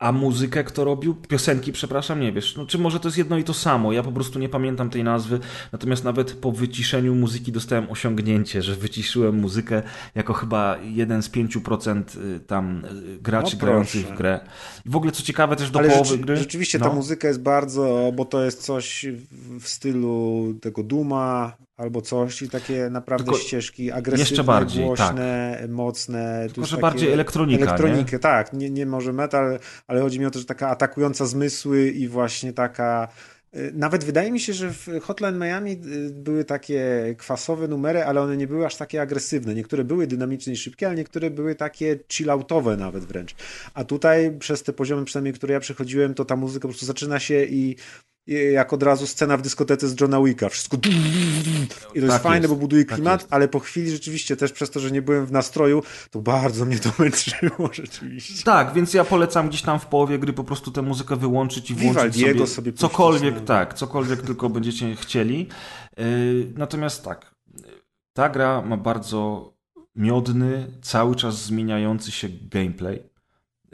A 0.03 0.13
muzykę 0.13 0.65
kto 0.65 0.85
robił? 0.85 1.15
Piosenki, 1.15 1.73
przepraszam, 1.73 2.21
nie 2.21 2.33
wiesz. 2.33 2.57
No, 2.57 2.67
czy 2.67 2.79
może 2.79 3.01
to 3.01 3.09
jest 3.09 3.19
jedno 3.19 3.39
i 3.39 3.45
to 3.45 3.55
samo? 3.55 3.93
Ja 3.93 4.03
po 4.03 4.13
prostu 4.13 4.39
nie 4.39 4.49
pamiętam 4.49 4.91
tej 4.91 5.05
nazwy. 5.05 5.41
Natomiast 5.73 6.05
nawet 6.05 6.33
po 6.33 6.53
wyciszeniu 6.53 7.15
muzyki 7.15 7.53
dostałem 7.53 7.91
osiągnięcie, 7.91 8.63
że 8.63 8.75
wyciszyłem 8.75 9.41
muzykę 9.41 9.83
jako 10.15 10.33
chyba 10.33 10.79
jeden 10.83 11.23
z 11.23 11.31
5% 11.31 12.03
y, 12.19 12.41
tam 12.41 12.85
y, 12.85 13.19
graczy 13.19 13.57
no 13.57 13.61
grających 13.61 14.07
w 14.07 14.15
grę. 14.17 14.41
I 14.87 14.91
w 14.91 14.97
ogóle 14.97 15.13
co 15.13 15.23
ciekawe 15.23 15.57
też 15.57 15.71
do 15.71 15.79
Ale 15.79 15.89
połowy 15.89 16.09
rzeczy, 16.09 16.23
gry. 16.23 16.37
Rzeczywiście 16.37 16.79
no. 16.79 16.89
ta 16.89 16.95
muzyka 16.95 17.29
jest 17.29 17.43
bardzo, 17.43 18.13
bo 18.17 18.25
to 18.25 18.45
jest 18.45 18.63
coś 18.63 19.07
w 19.61 19.69
stylu 19.69 20.45
tego 20.61 20.83
Duma, 20.83 21.57
albo 21.77 22.03
coś 22.03 22.43
i 22.43 22.49
takie 22.49 22.91
naprawdę 22.91 23.25
Tylko 23.25 23.41
ścieżki 23.41 23.93
agresywne, 23.93 24.31
jeszcze 24.31 24.45
bardziej, 24.45 24.85
głośne, 24.85 25.59
tak. 25.61 25.71
mocne. 25.71 26.47
Tylko, 26.55 26.67
że 26.67 26.77
bardziej 26.77 27.13
elektronika, 27.13 27.65
Elektronikę, 27.65 28.13
nie? 28.13 28.19
tak. 28.19 28.53
Nie, 28.53 28.71
nie 28.71 28.87
może 28.87 29.13
metal, 29.13 29.59
ale 29.87 30.01
chodzi 30.01 30.21
mi 30.21 30.27
o 30.27 30.31
to, 30.31 30.39
że 30.39 30.45
taka 30.45 30.69
atakująca 30.69 31.27
zmysły 31.27 31.91
i 31.91 32.09
właśnie 32.09 32.53
taka 32.53 33.09
y, 33.57 33.73
nawet 33.75 34.05
wydaje 34.05 34.33
mi 34.33 34.41
się, 34.41 34.53
że 34.53 34.73
w 34.73 34.89
Hotline 35.03 35.39
Miami 35.39 35.73
y, 35.73 36.11
były 36.11 36.45
takie 36.45 37.15
kwasowe 37.19 37.69
numery, 37.69 38.05
ale 38.05 38.21
one 38.21 38.37
nie 38.37 38.47
były 38.47 38.67
aż 38.67 38.77
takie 38.77 39.03
agresywne. 39.03 39.55
Niektóre 39.55 39.85
były 39.85 40.07
dynamiczne 40.07 40.53
i 40.53 40.57
szybkie, 40.57 40.87
ale 40.87 40.97
niektóre 40.97 41.31
były 41.31 41.55
takie 41.55 41.99
chilloutowe 42.13 42.77
nawet 42.77 43.05
wręcz. 43.05 43.35
A 43.75 43.85
tutaj 43.85 44.39
przez 44.39 44.63
te 44.63 44.73
poziomy 44.73 45.05
przynajmniej, 45.05 45.35
które 45.35 45.55
ja 45.55 45.61
przechodziłem, 45.61 46.15
to 46.15 46.25
ta 46.25 46.37
muzyka 46.37 46.63
po 46.63 46.69
prostu 46.69 46.87
zaczyna 46.87 47.19
się 47.19 47.45
i 47.45 47.77
jak 48.27 48.73
od 48.73 48.83
razu 48.83 49.07
scena 49.07 49.37
w 49.37 49.43
dyskotece 49.43 49.89
z 49.89 50.01
Johna 50.01 50.23
Wicka. 50.23 50.49
Wszystko. 50.49 50.77
I 50.77 51.71
to 51.71 51.75
tak 51.79 51.95
jest 51.95 52.19
fajne, 52.19 52.39
jest. 52.39 52.55
bo 52.55 52.61
buduje 52.61 52.85
tak 52.85 52.95
klimat, 52.95 53.23
tak 53.23 53.33
ale 53.33 53.49
po 53.49 53.61
chwili 53.61 53.91
rzeczywiście 53.91 54.37
też 54.37 54.53
przez 54.53 54.71
to, 54.71 54.81
że 54.81 54.91
nie 54.91 55.03
byłem 55.03 55.27
w 55.27 55.33
nastroju, 55.33 55.83
to 56.11 56.21
bardzo 56.21 56.65
mnie 56.65 56.79
to 56.79 56.91
męczyło 57.03 57.71
rzeczywiście. 57.73 58.45
Tak, 58.45 58.75
więc 58.75 58.95
ja 58.95 59.05
polecam 59.05 59.49
gdzieś 59.49 59.63
tam 59.63 59.81
w 59.81 59.87
połowie 59.87 60.19
gry 60.19 60.33
po 60.33 60.45
prostu 60.45 60.71
tę 60.71 60.83
muzykę 60.83 61.17
wyłączyć 61.17 61.71
i 61.71 61.75
włączyć 61.75 62.21
sobie, 62.21 62.47
sobie 62.47 62.73
cokolwiek, 62.73 63.35
puścić, 63.35 63.49
tak, 63.49 63.75
cokolwiek 63.75 64.23
tylko 64.29 64.51
będziecie 64.51 64.97
chcieli. 64.97 65.49
Yy, 65.99 66.53
natomiast 66.57 67.05
tak, 67.05 67.35
ta 68.13 68.29
gra 68.29 68.63
ma 68.63 68.77
bardzo 68.77 69.53
miodny, 69.97 70.79
cały 70.83 71.17
czas 71.17 71.45
zmieniający 71.45 72.13
się 72.13 72.29
gameplay. 72.29 73.12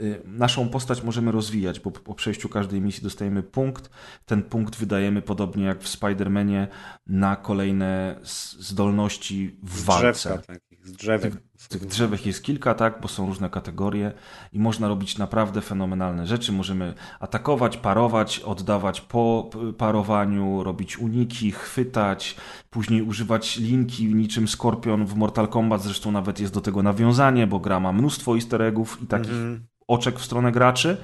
Y, 0.00 0.22
naszą 0.24 0.68
postać 0.68 1.02
możemy 1.02 1.32
rozwijać, 1.32 1.80
bo 1.80 1.90
po 1.90 2.14
przejściu 2.14 2.48
każdej 2.48 2.80
misji 2.80 3.02
dostajemy 3.02 3.42
punkt. 3.42 3.90
Ten 4.26 4.42
punkt 4.42 4.76
wydajemy 4.76 5.22
podobnie 5.22 5.64
jak 5.64 5.82
w 5.82 5.98
Spider-Manie 5.98 6.66
na 7.06 7.36
kolejne 7.36 8.20
zdolności 8.58 9.58
w 9.62 9.84
walce. 9.84 10.12
Drzewka, 10.12 10.52
tak, 10.52 10.60
z 10.82 10.92
drzewek. 10.92 11.32
Tych, 11.32 11.68
tych 11.68 11.86
drzewek 11.86 12.26
jest 12.26 12.42
kilka, 12.42 12.74
tak, 12.74 13.00
bo 13.00 13.08
są 13.08 13.26
różne 13.26 13.50
kategorie 13.50 14.12
i 14.52 14.58
można 14.58 14.88
robić 14.88 15.18
naprawdę 15.18 15.60
fenomenalne 15.60 16.26
rzeczy. 16.26 16.52
Możemy 16.52 16.94
atakować, 17.20 17.76
parować, 17.76 18.40
oddawać 18.40 19.00
po 19.00 19.50
parowaniu, 19.78 20.62
robić 20.62 20.98
uniki, 20.98 21.50
chwytać, 21.50 22.36
później 22.70 23.02
używać 23.02 23.56
linki 23.56 24.14
niczym 24.14 24.48
Skorpion 24.48 25.06
w 25.06 25.14
Mortal 25.14 25.48
Kombat. 25.48 25.82
Zresztą 25.82 26.12
nawet 26.12 26.40
jest 26.40 26.54
do 26.54 26.60
tego 26.60 26.82
nawiązanie, 26.82 27.46
bo 27.46 27.60
gra 27.60 27.80
ma 27.80 27.92
mnóstwo 27.92 28.34
easter 28.34 28.62
eggów 28.62 29.02
i 29.02 29.06
takich 29.06 29.32
mm 29.32 29.56
-hmm 29.56 29.67
oczek 29.88 30.18
w 30.18 30.24
stronę 30.24 30.52
graczy. 30.52 30.96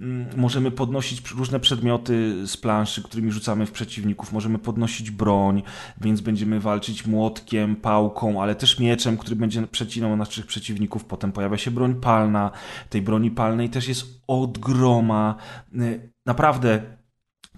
Mm, 0.00 0.26
możemy 0.36 0.70
podnosić 0.70 1.30
różne 1.30 1.60
przedmioty 1.60 2.46
z 2.46 2.56
planszy, 2.56 3.02
którymi 3.02 3.32
rzucamy 3.32 3.66
w 3.66 3.72
przeciwników. 3.72 4.32
Możemy 4.32 4.58
podnosić 4.58 5.10
broń, 5.10 5.62
więc 6.00 6.20
będziemy 6.20 6.60
walczyć 6.60 7.06
młotkiem, 7.06 7.76
pałką, 7.76 8.42
ale 8.42 8.54
też 8.54 8.78
mieczem, 8.78 9.16
który 9.16 9.36
będzie 9.36 9.66
przecinał 9.66 10.16
naszych 10.16 10.46
przeciwników. 10.46 11.04
Potem 11.04 11.32
pojawia 11.32 11.56
się 11.56 11.70
broń 11.70 11.94
palna. 11.94 12.50
Tej 12.90 13.02
broni 13.02 13.30
palnej 13.30 13.70
też 13.70 13.88
jest 13.88 14.06
od 14.26 14.58
groma. 14.58 15.34
Y, 15.74 16.12
naprawdę 16.26 16.98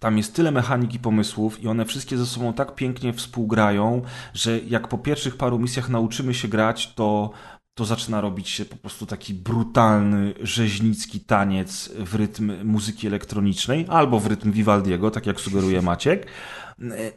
tam 0.00 0.16
jest 0.16 0.34
tyle 0.34 0.50
mechanik 0.50 0.94
i 0.94 0.98
pomysłów 0.98 1.62
i 1.62 1.68
one 1.68 1.84
wszystkie 1.84 2.16
ze 2.16 2.26
sobą 2.26 2.52
tak 2.52 2.74
pięknie 2.74 3.12
współgrają, 3.12 4.02
że 4.34 4.58
jak 4.58 4.88
po 4.88 4.98
pierwszych 4.98 5.36
paru 5.36 5.58
misjach 5.58 5.88
nauczymy 5.88 6.34
się 6.34 6.48
grać, 6.48 6.94
to 6.94 7.30
to 7.74 7.84
zaczyna 7.84 8.20
robić 8.20 8.48
się 8.48 8.64
po 8.64 8.76
prostu 8.76 9.06
taki 9.06 9.34
brutalny, 9.34 10.34
rzeźnicki 10.40 11.20
taniec 11.20 11.90
w 11.98 12.14
rytm 12.14 12.52
muzyki 12.64 13.06
elektronicznej 13.06 13.86
albo 13.88 14.20
w 14.20 14.26
rytm 14.26 14.52
Vivaldiego, 14.52 15.10
tak 15.10 15.26
jak 15.26 15.40
sugeruje 15.40 15.82
Maciek. 15.82 16.26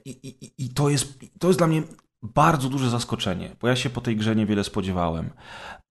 I, 0.05 0.09
i, 0.09 0.51
i 0.65 0.69
to, 0.69 0.89
jest, 0.89 1.19
to 1.39 1.47
jest 1.47 1.59
dla 1.59 1.67
mnie 1.67 1.83
bardzo 2.23 2.69
duże 2.69 2.89
zaskoczenie, 2.89 3.55
bo 3.61 3.67
ja 3.67 3.75
się 3.75 3.89
po 3.89 4.01
tej 4.01 4.17
grze 4.17 4.35
niewiele 4.35 4.63
spodziewałem. 4.63 5.29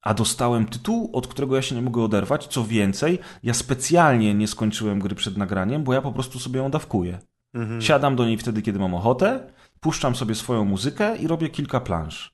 A 0.03 0.15
dostałem 0.15 0.67
tytuł, 0.67 1.11
od 1.13 1.27
którego 1.27 1.57
ja 1.57 1.63
się 1.63 1.75
nie 1.75 1.83
mogę 1.83 2.03
oderwać. 2.03 2.47
Co 2.47 2.65
więcej, 2.65 3.19
ja 3.43 3.55
specjalnie 3.55 4.35
nie 4.35 4.49
skończyłem 4.49 4.99
gry 4.99 5.15
przed 5.15 5.37
nagraniem, 5.37 5.85
bo 5.85 5.93
ja 5.93 6.03
po 6.03 6.13
prostu 6.13 6.39
sobie 6.39 6.61
ją 6.61 6.71
dawkuję. 6.71 7.19
Mhm. 7.55 7.83
Siadam 7.83 8.17
do 8.17 8.27
niej 8.27 8.39
wtedy, 8.39 8.63
kiedy 8.63 8.79
mam 8.79 8.95
ochotę, 8.95 9.53
puszczam 9.81 10.17
sobie 10.17 10.35
swoją 10.35 10.65
muzykę 10.65 11.17
i 11.17 11.27
robię 11.27 11.49
kilka 11.49 11.81
plansz. 11.81 12.33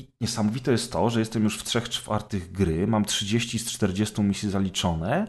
I 0.00 0.08
niesamowite 0.20 0.72
jest 0.72 0.92
to, 0.92 1.10
że 1.10 1.20
jestem 1.20 1.44
już 1.44 1.58
w 1.58 1.64
trzech 1.64 1.88
czwartych 1.88 2.52
gry, 2.52 2.86
mam 2.86 3.04
30 3.04 3.58
z 3.58 3.66
40 3.66 4.22
misji 4.22 4.50
zaliczone 4.50 5.26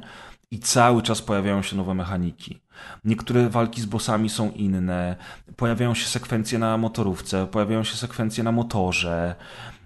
i 0.52 0.60
cały 0.60 1.02
czas 1.02 1.22
pojawiają 1.22 1.62
się 1.62 1.76
nowe 1.76 1.94
mechaniki. 1.94 2.60
Niektóre 3.06 3.50
walki 3.50 3.82
z 3.82 3.86
bossami 3.86 4.30
są 4.30 4.52
inne, 4.52 5.16
pojawiają 5.56 5.94
się 5.94 6.06
sekwencje 6.06 6.60
na 6.60 6.78
motorówce, 6.78 7.48
pojawiają 7.48 7.84
się 7.84 7.96
sekwencje 7.96 8.44
na 8.44 8.52
motorze. 8.52 9.36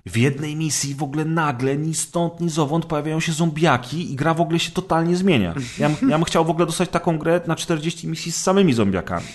W 0.06 0.18
jednej 0.18 0.56
misji 0.56 0.95
w 0.95 1.03
ogóle 1.03 1.26
nagle, 1.26 1.77
ni 1.77 1.95
stąd, 1.95 2.40
ni 2.40 2.49
zowąd 2.49 2.86
pojawiają 2.86 3.19
się 3.19 3.32
zombiaki 3.32 4.11
i 4.14 4.15
gra 4.15 4.34
w 4.34 4.41
ogóle 4.41 4.60
się 4.60 4.72
totalnie 4.72 5.15
zmienia. 5.15 5.53
Ja, 5.80 5.90
ja 5.90 6.18
bym 6.18 6.23
chciał 6.23 6.45
w 6.45 6.49
ogóle 6.49 6.65
dostać 6.65 6.90
taką 6.90 7.18
grę 7.18 7.41
na 7.48 7.56
40 7.56 8.07
misji 8.07 8.32
z 8.32 8.36
samymi 8.41 8.73
zombiakami. 8.73 9.26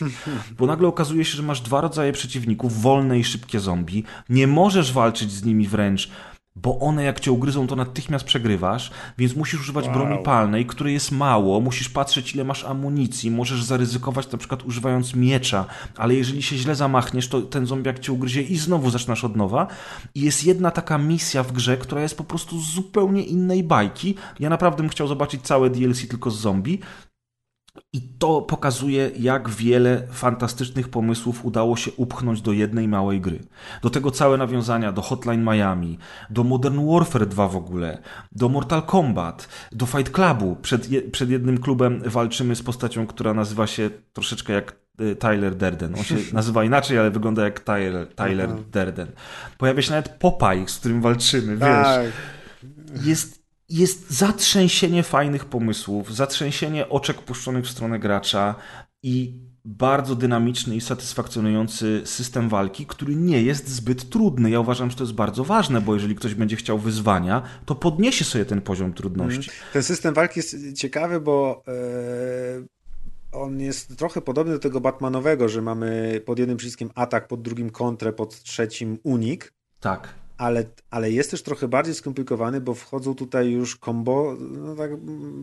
Bo 0.58 0.66
nagle 0.66 0.88
okazuje 0.88 1.24
się, 1.24 1.36
że 1.36 1.42
masz 1.42 1.60
dwa 1.60 1.80
rodzaje 1.80 2.12
przeciwników, 2.12 2.82
wolne 2.82 3.18
i 3.18 3.24
szybkie 3.24 3.60
zombie. 3.60 4.04
Nie 4.28 4.46
możesz 4.46 4.92
walczyć 4.92 5.32
z 5.32 5.44
nimi 5.44 5.68
wręcz 5.68 6.10
bo 6.56 6.78
one 6.78 7.04
jak 7.04 7.20
cię 7.20 7.32
ugryzą, 7.32 7.66
to 7.66 7.76
natychmiast 7.76 8.24
przegrywasz, 8.24 8.90
więc 9.18 9.36
musisz 9.36 9.60
używać 9.60 9.84
wow. 9.84 9.94
broni 9.94 10.22
palnej, 10.22 10.66
której 10.66 10.94
jest 10.94 11.12
mało, 11.12 11.60
musisz 11.60 11.88
patrzeć 11.88 12.34
ile 12.34 12.44
masz 12.44 12.64
amunicji, 12.64 13.30
możesz 13.30 13.64
zaryzykować 13.64 14.32
na 14.32 14.38
przykład 14.38 14.62
używając 14.62 15.14
miecza, 15.14 15.66
ale 15.96 16.14
jeżeli 16.14 16.42
się 16.42 16.56
źle 16.56 16.74
zamachniesz, 16.74 17.28
to 17.28 17.42
ten 17.42 17.66
zombiak 17.66 17.98
cię 17.98 18.12
ugryzie 18.12 18.42
i 18.42 18.56
znowu 18.56 18.90
zaczynasz 18.90 19.24
od 19.24 19.36
nowa. 19.36 19.66
I 20.14 20.20
jest 20.20 20.44
jedna 20.44 20.70
taka 20.70 20.98
misja 20.98 21.42
w 21.42 21.52
grze, 21.52 21.76
która 21.76 22.02
jest 22.02 22.16
po 22.16 22.24
prostu 22.24 22.60
z 22.60 22.74
zupełnie 22.74 23.24
innej 23.24 23.64
bajki. 23.64 24.14
Ja 24.40 24.50
naprawdę 24.50 24.82
bym 24.82 24.90
chciał 24.90 25.06
zobaczyć 25.06 25.42
całe 25.42 25.70
DLC 25.70 26.08
tylko 26.08 26.30
z 26.30 26.40
zombie, 26.40 26.80
i 27.92 28.00
to 28.00 28.42
pokazuje, 28.42 29.10
jak 29.18 29.48
wiele 29.48 30.02
fantastycznych 30.10 30.88
pomysłów 30.88 31.44
udało 31.44 31.76
się 31.76 31.90
upchnąć 31.92 32.42
do 32.42 32.52
jednej 32.52 32.88
małej 32.88 33.20
gry. 33.20 33.40
Do 33.82 33.90
tego 33.90 34.10
całe 34.10 34.36
nawiązania 34.36 34.92
do 34.92 35.02
Hotline 35.02 35.44
Miami, 35.44 35.98
do 36.30 36.44
Modern 36.44 36.90
Warfare 36.90 37.26
2 37.26 37.48
w 37.48 37.56
ogóle, 37.56 37.98
do 38.32 38.48
Mortal 38.48 38.82
Kombat, 38.82 39.48
do 39.72 39.86
Fight 39.86 40.10
Clubu. 40.10 40.56
Przed, 40.62 40.90
je, 40.90 41.02
przed 41.02 41.30
jednym 41.30 41.58
klubem 41.58 42.02
walczymy 42.06 42.56
z 42.56 42.62
postacią, 42.62 43.06
która 43.06 43.34
nazywa 43.34 43.66
się 43.66 43.90
troszeczkę 44.12 44.52
jak 44.52 44.76
y, 45.00 45.16
Tyler 45.16 45.54
Derden. 45.54 45.94
On 45.94 46.04
się 46.04 46.16
nazywa 46.32 46.64
inaczej, 46.64 46.98
ale 46.98 47.10
wygląda 47.10 47.44
jak 47.44 47.60
Tyler, 47.60 48.06
Tyler 48.14 48.50
Derden. 48.72 49.08
Pojawia 49.58 49.82
się 49.82 49.90
nawet 49.90 50.08
Popeye, 50.08 50.68
z 50.68 50.78
którym 50.78 51.00
walczymy, 51.00 51.56
wiesz. 51.56 51.86
Tak. 51.86 52.06
Jest 53.04 53.39
jest 53.70 54.10
zatrzęsienie 54.10 55.02
fajnych 55.02 55.44
pomysłów, 55.44 56.14
zatrzęsienie 56.14 56.88
oczek 56.88 57.22
puszczonych 57.22 57.64
w 57.64 57.70
stronę 57.70 57.98
gracza 57.98 58.54
i 59.02 59.34
bardzo 59.64 60.14
dynamiczny 60.16 60.76
i 60.76 60.80
satysfakcjonujący 60.80 62.02
system 62.04 62.48
walki, 62.48 62.86
który 62.86 63.16
nie 63.16 63.42
jest 63.42 63.68
zbyt 63.68 64.10
trudny. 64.10 64.50
Ja 64.50 64.60
uważam, 64.60 64.90
że 64.90 64.96
to 64.96 65.04
jest 65.04 65.14
bardzo 65.14 65.44
ważne, 65.44 65.80
bo 65.80 65.94
jeżeli 65.94 66.14
ktoś 66.14 66.34
będzie 66.34 66.56
chciał 66.56 66.78
wyzwania, 66.78 67.42
to 67.66 67.74
podniesie 67.74 68.24
sobie 68.24 68.44
ten 68.44 68.60
poziom 68.60 68.92
trudności. 68.92 69.50
Mhm. 69.50 69.72
Ten 69.72 69.82
system 69.82 70.14
walki 70.14 70.38
jest 70.38 70.56
ciekawy, 70.76 71.20
bo 71.20 71.62
e, 71.68 71.72
on 73.32 73.60
jest 73.60 73.96
trochę 73.96 74.20
podobny 74.20 74.52
do 74.52 74.58
tego 74.58 74.80
Batmanowego, 74.80 75.48
że 75.48 75.62
mamy 75.62 76.20
pod 76.26 76.38
jednym 76.38 76.56
przyciskiem 76.56 76.90
atak, 76.94 77.28
pod 77.28 77.42
drugim 77.42 77.70
kontrę, 77.70 78.12
pod 78.12 78.42
trzecim 78.42 78.98
unik. 79.02 79.52
Tak 79.80 80.19
ale, 80.40 80.64
ale 80.90 81.10
jest 81.10 81.30
też 81.30 81.42
trochę 81.42 81.68
bardziej 81.68 81.94
skomplikowany, 81.94 82.60
bo 82.60 82.74
wchodzą 82.74 83.14
tutaj 83.14 83.50
już 83.50 83.78
combo, 83.78 84.36
no 84.40 84.76
tak 84.76 84.90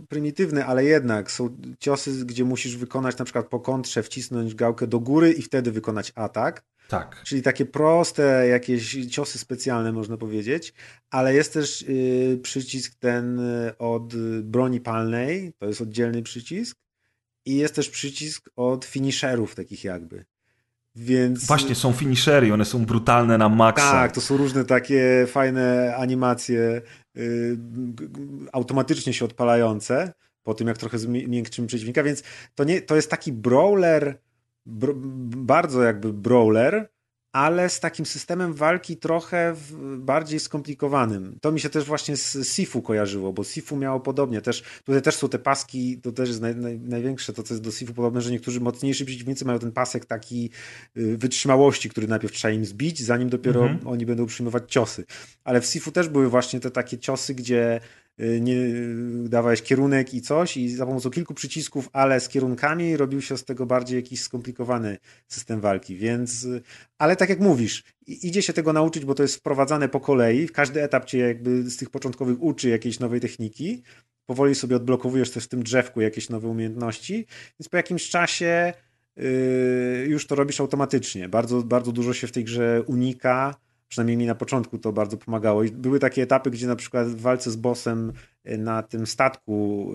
prymitywne, 0.09 0.65
ale 0.65 0.83
jednak 0.83 1.31
są 1.31 1.57
ciosy, 1.79 2.25
gdzie 2.25 2.43
musisz 2.43 2.77
wykonać 2.77 3.17
na 3.17 3.25
przykład 3.25 3.47
po 3.47 3.59
kontrze, 3.59 4.03
wcisnąć 4.03 4.55
gałkę 4.55 4.87
do 4.87 4.99
góry 4.99 5.31
i 5.31 5.41
wtedy 5.41 5.71
wykonać 5.71 6.11
atak. 6.15 6.63
Tak. 6.87 7.21
Czyli 7.25 7.41
takie 7.41 7.65
proste 7.65 8.47
jakieś 8.47 8.97
ciosy 9.09 9.39
specjalne, 9.39 9.91
można 9.91 10.17
powiedzieć, 10.17 10.73
ale 11.09 11.33
jest 11.33 11.53
też 11.53 11.81
yy, 11.81 12.39
przycisk 12.43 12.95
ten 12.99 13.39
y, 13.39 13.77
od 13.77 14.15
broni 14.41 14.81
palnej, 14.81 15.53
to 15.59 15.65
jest 15.65 15.81
oddzielny 15.81 16.23
przycisk, 16.23 16.77
i 17.45 17.55
jest 17.55 17.75
też 17.75 17.89
przycisk 17.89 18.49
od 18.55 18.85
finisherów, 18.85 19.55
takich 19.55 19.83
jakby. 19.83 20.25
Więc... 20.99 21.45
Właśnie, 21.45 21.75
są 21.75 21.93
finishery, 21.93 22.53
one 22.53 22.65
są 22.65 22.85
brutalne 22.85 23.37
na 23.37 23.49
maksa. 23.49 23.91
Tak, 23.91 24.11
to 24.11 24.21
są 24.21 24.37
różne 24.37 24.65
takie 24.65 25.25
fajne 25.27 25.95
animacje 25.97 26.81
yy, 27.15 27.57
automatycznie 28.53 29.13
się 29.13 29.25
odpalające 29.25 30.13
po 30.43 30.53
tym, 30.53 30.67
jak 30.67 30.77
trochę 30.77 30.97
zmiękczymy 30.97 31.67
przeciwnika, 31.67 32.03
więc 32.03 32.23
to, 32.55 32.63
nie, 32.63 32.81
to 32.81 32.95
jest 32.95 33.11
taki 33.11 33.31
brawler, 33.31 34.19
br 34.65 34.93
bardzo 35.37 35.83
jakby 35.83 36.13
brawler, 36.13 36.89
ale 37.37 37.69
z 37.69 37.79
takim 37.79 38.05
systemem 38.05 38.53
walki 38.53 38.97
trochę 38.97 39.55
bardziej 39.97 40.39
skomplikowanym. 40.39 41.37
To 41.41 41.51
mi 41.51 41.59
się 41.59 41.69
też 41.69 41.85
właśnie 41.85 42.17
z 42.17 42.47
Sifu 42.47 42.81
kojarzyło, 42.81 43.33
bo 43.33 43.43
Sifu 43.43 43.75
miało 43.75 43.99
podobnie. 43.99 44.41
Też, 44.41 44.63
tutaj 44.85 45.01
też 45.01 45.15
są 45.15 45.29
te 45.29 45.39
paski, 45.39 45.97
to 46.01 46.11
też 46.11 46.29
jest 46.29 46.41
naj, 46.41 46.55
naj, 46.55 46.79
największe 46.79 47.33
to, 47.33 47.43
co 47.43 47.53
jest 47.53 47.63
do 47.63 47.71
Sifu 47.71 47.93
podobne, 47.93 48.21
że 48.21 48.31
niektórzy 48.31 48.59
mocniejsi 48.59 49.05
przeciwnicy 49.05 49.45
mają 49.45 49.59
ten 49.59 49.71
pasek 49.71 50.05
taki 50.05 50.49
y, 50.97 51.17
wytrzymałości, 51.17 51.89
który 51.89 52.07
najpierw 52.07 52.33
trzeba 52.33 52.53
im 52.53 52.65
zbić, 52.65 53.03
zanim 53.03 53.29
dopiero 53.29 53.61
mhm. 53.61 53.87
oni 53.87 54.05
będą 54.05 54.25
przyjmować 54.25 54.63
ciosy. 54.67 55.05
Ale 55.43 55.61
w 55.61 55.65
Sifu 55.65 55.91
też 55.91 56.09
były 56.09 56.29
właśnie 56.29 56.59
te 56.59 56.71
takie 56.71 56.97
ciosy, 56.97 57.35
gdzie 57.35 57.79
nie, 58.19 58.55
dawałeś 59.23 59.61
kierunek 59.61 60.13
i 60.13 60.21
coś 60.21 60.57
i 60.57 60.69
za 60.69 60.85
pomocą 60.85 61.09
kilku 61.09 61.33
przycisków, 61.33 61.89
ale 61.93 62.19
z 62.19 62.29
kierunkami 62.29 62.97
robił 62.97 63.21
się 63.21 63.37
z 63.37 63.45
tego 63.45 63.65
bardziej 63.65 63.95
jakiś 63.95 64.21
skomplikowany 64.21 64.97
system 65.27 65.61
walki, 65.61 65.95
więc 65.95 66.43
y, 66.43 66.61
ale 66.97 67.15
tak 67.15 67.29
jak 67.29 67.39
mówisz, 67.39 67.83
idzie 68.07 68.41
się 68.41 68.53
tego 68.53 68.73
nauczyć, 68.73 69.05
bo 69.05 69.15
to 69.15 69.23
jest 69.23 69.35
wprowadzane 69.35 69.89
po 69.89 69.99
kolei, 69.99 70.49
każdy 70.49 70.83
etap 70.83 71.05
cię 71.05 71.17
jakby 71.17 71.69
z 71.69 71.77
tych 71.77 71.89
początkowych 71.89 72.41
uczy 72.41 72.69
jakiejś 72.69 72.99
nowej 72.99 73.19
techniki, 73.19 73.83
powoli 74.25 74.55
sobie 74.55 74.75
odblokowujesz 74.75 75.31
też 75.31 75.43
w 75.43 75.47
tym 75.47 75.63
drzewku 75.63 76.01
jakieś 76.01 76.29
nowe 76.29 76.47
umiejętności, 76.47 77.25
więc 77.59 77.69
po 77.69 77.77
jakimś 77.77 78.09
czasie 78.09 78.73
yy, 79.15 79.23
już 80.07 80.27
to 80.27 80.35
robisz 80.35 80.61
automatycznie. 80.61 81.29
Bardzo, 81.29 81.63
bardzo 81.63 81.91
dużo 81.91 82.13
się 82.13 82.27
w 82.27 82.31
tej 82.31 82.43
grze 82.43 82.83
unika, 82.87 83.55
Przynajmniej 83.87 84.17
mi 84.17 84.25
na 84.25 84.35
początku 84.35 84.77
to 84.77 84.93
bardzo 84.93 85.17
pomagało. 85.17 85.63
I 85.63 85.71
były 85.71 85.99
takie 85.99 86.23
etapy, 86.23 86.51
gdzie 86.51 86.67
na 86.67 86.75
przykład 86.75 87.07
w 87.07 87.21
walce 87.21 87.51
z 87.51 87.55
bossem 87.55 88.13
y, 88.49 88.57
na 88.57 88.83
tym 88.83 89.07
statku 89.07 89.91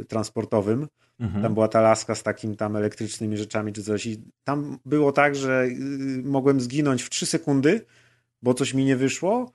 y, 0.00 0.04
transportowym, 0.04 0.88
mhm. 1.20 1.42
tam 1.42 1.54
była 1.54 1.68
ta 1.68 1.80
laska 1.80 2.14
z 2.14 2.22
takim 2.22 2.56
tam 2.56 2.76
elektrycznymi 2.76 3.36
rzeczami 3.36 3.72
czy 3.72 3.82
coś. 3.82 4.06
I 4.06 4.22
tam 4.44 4.78
było 4.84 5.12
tak, 5.12 5.36
że 5.36 5.64
y, 5.64 6.22
mogłem 6.24 6.60
zginąć 6.60 7.02
w 7.02 7.10
3 7.10 7.26
sekundy, 7.26 7.86
bo 8.42 8.54
coś 8.54 8.74
mi 8.74 8.84
nie 8.84 8.96
wyszło. 8.96 9.52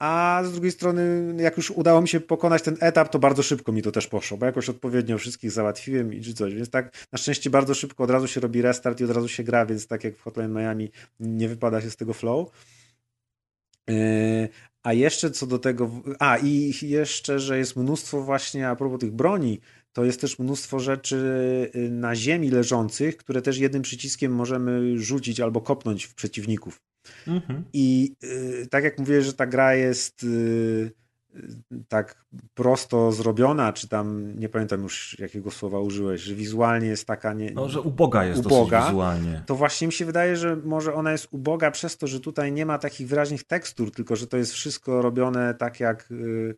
A 0.00 0.42
z 0.44 0.52
drugiej 0.52 0.72
strony, 0.72 1.34
jak 1.38 1.56
już 1.56 1.70
udało 1.70 2.02
mi 2.02 2.08
się 2.08 2.20
pokonać 2.20 2.62
ten 2.62 2.76
etap, 2.80 3.08
to 3.08 3.18
bardzo 3.18 3.42
szybko 3.42 3.72
mi 3.72 3.82
to 3.82 3.92
też 3.92 4.06
poszło, 4.06 4.38
bo 4.38 4.46
jakoś 4.46 4.68
odpowiednio 4.68 5.18
wszystkich 5.18 5.50
załatwiłem 5.50 6.14
i 6.14 6.20
czy 6.20 6.34
coś. 6.34 6.54
Więc 6.54 6.70
tak, 6.70 7.06
na 7.12 7.18
szczęście 7.18 7.50
bardzo 7.50 7.74
szybko 7.74 8.04
od 8.04 8.10
razu 8.10 8.28
się 8.28 8.40
robi 8.40 8.62
restart 8.62 9.00
i 9.00 9.04
od 9.04 9.10
razu 9.10 9.28
się 9.28 9.42
gra, 9.42 9.66
więc 9.66 9.86
tak 9.86 10.04
jak 10.04 10.16
w 10.16 10.22
Hotline 10.22 10.52
Miami 10.52 10.90
nie 11.20 11.48
wypada 11.48 11.80
się 11.80 11.90
z 11.90 11.96
tego 11.96 12.14
flow. 12.14 12.50
E, 13.90 14.48
a 14.82 14.92
jeszcze 14.92 15.30
co 15.30 15.46
do 15.46 15.58
tego, 15.58 15.90
a 16.18 16.36
i 16.36 16.72
jeszcze, 16.82 17.40
że 17.40 17.58
jest 17.58 17.76
mnóstwo 17.76 18.22
właśnie 18.22 18.68
a 18.68 18.76
propos 18.76 19.00
tych 19.00 19.12
broni, 19.12 19.60
to 19.92 20.04
jest 20.04 20.20
też 20.20 20.38
mnóstwo 20.38 20.80
rzeczy 20.80 21.16
y, 21.74 21.90
na 21.90 22.16
ziemi 22.16 22.50
leżących, 22.50 23.16
które 23.16 23.42
też 23.42 23.58
jednym 23.58 23.82
przyciskiem 23.82 24.32
możemy 24.32 24.98
rzucić 24.98 25.40
albo 25.40 25.60
kopnąć 25.60 26.04
w 26.04 26.14
przeciwników. 26.14 26.82
Mhm. 27.26 27.64
I 27.72 28.14
y, 28.24 28.66
tak 28.70 28.84
jak 28.84 28.98
mówię, 28.98 29.22
że 29.22 29.32
ta 29.32 29.46
gra 29.46 29.74
jest 29.74 30.22
y, 30.22 30.92
tak 31.88 32.24
prosto 32.54 33.12
zrobiona, 33.12 33.72
czy 33.72 33.88
tam, 33.88 34.38
nie 34.38 34.48
pamiętam 34.48 34.82
już 34.82 35.18
jakiego 35.18 35.50
słowa 35.50 35.80
użyłeś, 35.80 36.20
że 36.20 36.34
wizualnie 36.34 36.88
jest 36.88 37.06
taka... 37.06 37.32
Nie, 37.32 37.50
no, 37.50 37.68
że 37.68 37.80
uboga 37.80 38.24
jest 38.24 38.46
uboga, 38.46 38.86
wizualnie. 38.86 39.42
To 39.46 39.54
właśnie 39.54 39.86
mi 39.86 39.92
się 39.92 40.04
wydaje, 40.04 40.36
że 40.36 40.56
może 40.56 40.94
ona 40.94 41.12
jest 41.12 41.28
uboga 41.30 41.70
przez 41.70 41.96
to, 41.96 42.06
że 42.06 42.20
tutaj 42.20 42.52
nie 42.52 42.66
ma 42.66 42.78
takich 42.78 43.08
wyraźnych 43.08 43.44
tekstur, 43.44 43.92
tylko 43.92 44.16
że 44.16 44.26
to 44.26 44.36
jest 44.36 44.52
wszystko 44.52 45.02
robione 45.02 45.54
tak 45.54 45.80
jak... 45.80 46.10
Yy, 46.10 46.56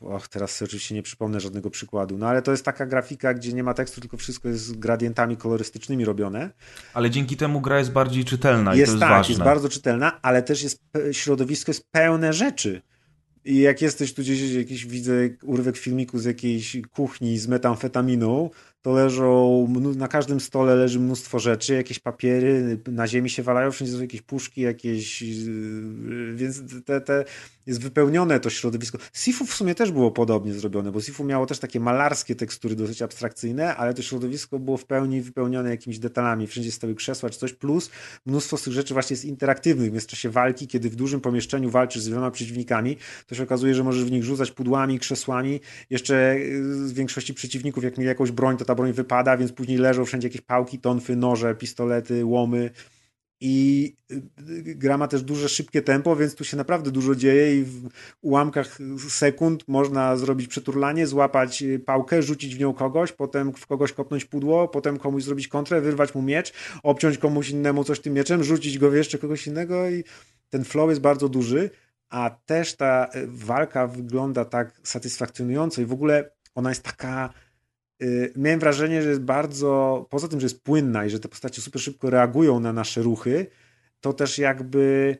och, 0.00 0.28
teraz 0.28 0.62
oczywiście 0.62 0.94
nie 0.94 1.02
przypomnę 1.02 1.40
żadnego 1.40 1.70
przykładu, 1.70 2.18
no 2.18 2.28
ale 2.28 2.42
to 2.42 2.50
jest 2.50 2.64
taka 2.64 2.86
grafika, 2.86 3.34
gdzie 3.34 3.52
nie 3.52 3.62
ma 3.62 3.74
tekstu, 3.74 4.00
tylko 4.00 4.16
wszystko 4.16 4.48
jest 4.48 4.78
gradientami 4.78 5.36
kolorystycznymi 5.36 6.04
robione. 6.04 6.50
Ale 6.94 7.10
dzięki 7.10 7.36
temu 7.36 7.60
gra 7.60 7.78
jest 7.78 7.92
bardziej 7.92 8.24
czytelna 8.24 8.74
jest, 8.74 8.82
i 8.82 8.86
to 8.86 8.92
jest 8.92 9.00
tak, 9.00 9.10
ważne. 9.10 9.32
jest 9.32 9.44
bardzo 9.44 9.68
czytelna, 9.68 10.22
ale 10.22 10.42
też 10.42 10.62
jest 10.62 10.82
środowisko 11.12 11.70
jest 11.70 11.90
pełne 11.90 12.32
rzeczy 12.32 12.82
i 13.44 13.58
jak 13.58 13.82
jesteś 13.82 14.14
tu 14.14 14.22
gdzieś, 14.22 14.52
jakiś 14.52 14.86
widzę 14.86 15.12
urywek 15.42 15.76
filmiku 15.76 16.18
z 16.18 16.24
jakiejś 16.24 16.76
kuchni 16.92 17.38
z 17.38 17.48
metamfetaminą, 17.48 18.50
to 18.82 18.92
leżą, 18.92 19.66
na 19.96 20.08
każdym 20.08 20.40
stole 20.40 20.74
leży 20.74 21.00
mnóstwo 21.00 21.38
rzeczy, 21.38 21.74
jakieś 21.74 21.98
papiery, 21.98 22.78
na 22.86 23.06
ziemi 23.06 23.30
się 23.30 23.42
walają, 23.42 23.70
wszędzie 23.70 23.92
są 23.92 24.00
jakieś 24.00 24.22
puszki, 24.22 24.60
jakieś, 24.60 25.22
yy, 25.22 26.34
więc 26.34 26.62
te, 26.84 27.00
te 27.00 27.24
jest 27.66 27.80
wypełnione 27.80 28.40
to 28.40 28.50
środowisko. 28.50 28.98
Sifu 29.12 29.46
w 29.46 29.54
sumie 29.54 29.74
też 29.74 29.92
było 29.92 30.10
podobnie 30.10 30.54
zrobione, 30.54 30.92
bo 30.92 31.00
Sifu 31.00 31.24
miało 31.24 31.46
też 31.46 31.58
takie 31.58 31.80
malarskie 31.80 32.34
tekstury 32.34 32.76
dosyć 32.76 33.02
abstrakcyjne, 33.02 33.76
ale 33.76 33.94
to 33.94 34.02
środowisko 34.02 34.58
było 34.58 34.76
w 34.76 34.84
pełni 34.84 35.22
wypełnione 35.22 35.70
jakimiś 35.70 35.98
detalami. 35.98 36.46
Wszędzie 36.46 36.72
stały 36.72 36.94
krzesła 36.94 37.30
czy 37.30 37.38
coś, 37.38 37.52
plus 37.52 37.90
mnóstwo 38.26 38.56
z 38.56 38.62
tych 38.62 38.72
rzeczy 38.72 38.94
właśnie 38.94 39.14
jest 39.14 39.24
interaktywnych, 39.24 39.92
więc 39.92 40.04
w 40.04 40.06
czasie 40.06 40.30
walki, 40.30 40.66
kiedy 40.66 40.90
w 40.90 40.96
dużym 40.96 41.20
pomieszczeniu 41.20 41.70
walczysz 41.70 42.02
z 42.02 42.08
wieloma 42.08 42.30
przeciwnikami, 42.30 42.96
to 43.26 43.34
się 43.34 43.42
okazuje, 43.42 43.74
że 43.74 43.84
możesz 43.84 44.04
w 44.04 44.10
nich 44.10 44.24
rzucać 44.24 44.50
pudłami, 44.50 44.98
krzesłami. 44.98 45.60
Jeszcze 45.90 46.38
yy, 46.38 46.88
z 46.88 46.92
większości 46.92 47.34
przeciwników, 47.34 47.84
jak 47.84 47.98
mieli 47.98 48.08
jakąś 48.08 48.30
broń, 48.30 48.56
to 48.56 48.64
ta 48.64 48.74
broń 48.74 48.92
wypada, 48.92 49.36
więc 49.36 49.52
później 49.52 49.78
leżą 49.78 50.04
wszędzie 50.04 50.28
jakieś 50.28 50.40
pałki, 50.40 50.78
tonfy, 50.78 51.16
noże, 51.16 51.54
pistolety, 51.54 52.24
łomy 52.24 52.70
i 53.40 53.96
y, 54.10 54.22
gra 54.74 54.98
ma 54.98 55.08
też 55.08 55.22
duże, 55.22 55.48
szybkie 55.48 55.82
tempo, 55.82 56.16
więc 56.16 56.34
tu 56.34 56.44
się 56.44 56.56
naprawdę 56.56 56.90
dużo 56.90 57.14
dzieje 57.14 57.60
i 57.60 57.64
w 57.64 57.88
ułamkach 58.20 58.78
sekund 59.08 59.68
można 59.68 60.16
zrobić 60.16 60.48
przeturlanie, 60.48 61.06
złapać 61.06 61.62
y, 61.62 61.78
pałkę, 61.78 62.22
rzucić 62.22 62.56
w 62.56 62.58
nią 62.58 62.74
kogoś, 62.74 63.12
potem 63.12 63.52
w 63.52 63.66
kogoś 63.66 63.92
kopnąć 63.92 64.24
pudło, 64.24 64.68
potem 64.68 64.98
komuś 64.98 65.22
zrobić 65.22 65.48
kontrę, 65.48 65.80
wyrwać 65.80 66.14
mu 66.14 66.22
miecz, 66.22 66.52
obciąć 66.82 67.18
komuś 67.18 67.50
innemu 67.50 67.84
coś 67.84 68.00
tym 68.00 68.14
mieczem, 68.14 68.44
rzucić 68.44 68.78
go 68.78 68.90
w 68.90 68.94
jeszcze 68.94 69.18
kogoś 69.18 69.46
innego 69.46 69.90
i 69.90 70.04
ten 70.50 70.64
flow 70.64 70.90
jest 70.90 71.00
bardzo 71.00 71.28
duży, 71.28 71.70
a 72.08 72.30
też 72.46 72.76
ta 72.76 73.08
y, 73.14 73.26
walka 73.26 73.86
wygląda 73.86 74.44
tak 74.44 74.80
satysfakcjonująco 74.82 75.82
i 75.82 75.84
w 75.84 75.92
ogóle 75.92 76.30
ona 76.54 76.68
jest 76.68 76.82
taka 76.82 77.30
Y, 77.30 77.43
miałem 78.36 78.60
wrażenie, 78.60 79.02
że 79.02 79.08
jest 79.08 79.20
bardzo, 79.20 80.06
poza 80.10 80.28
tym, 80.28 80.40
że 80.40 80.44
jest 80.44 80.62
płynna 80.62 81.04
i 81.06 81.10
że 81.10 81.20
te 81.20 81.28
postacie 81.28 81.62
super 81.62 81.82
szybko 81.82 82.10
reagują 82.10 82.60
na 82.60 82.72
nasze 82.72 83.02
ruchy, 83.02 83.46
to 84.00 84.12
też 84.12 84.38
jakby 84.38 85.16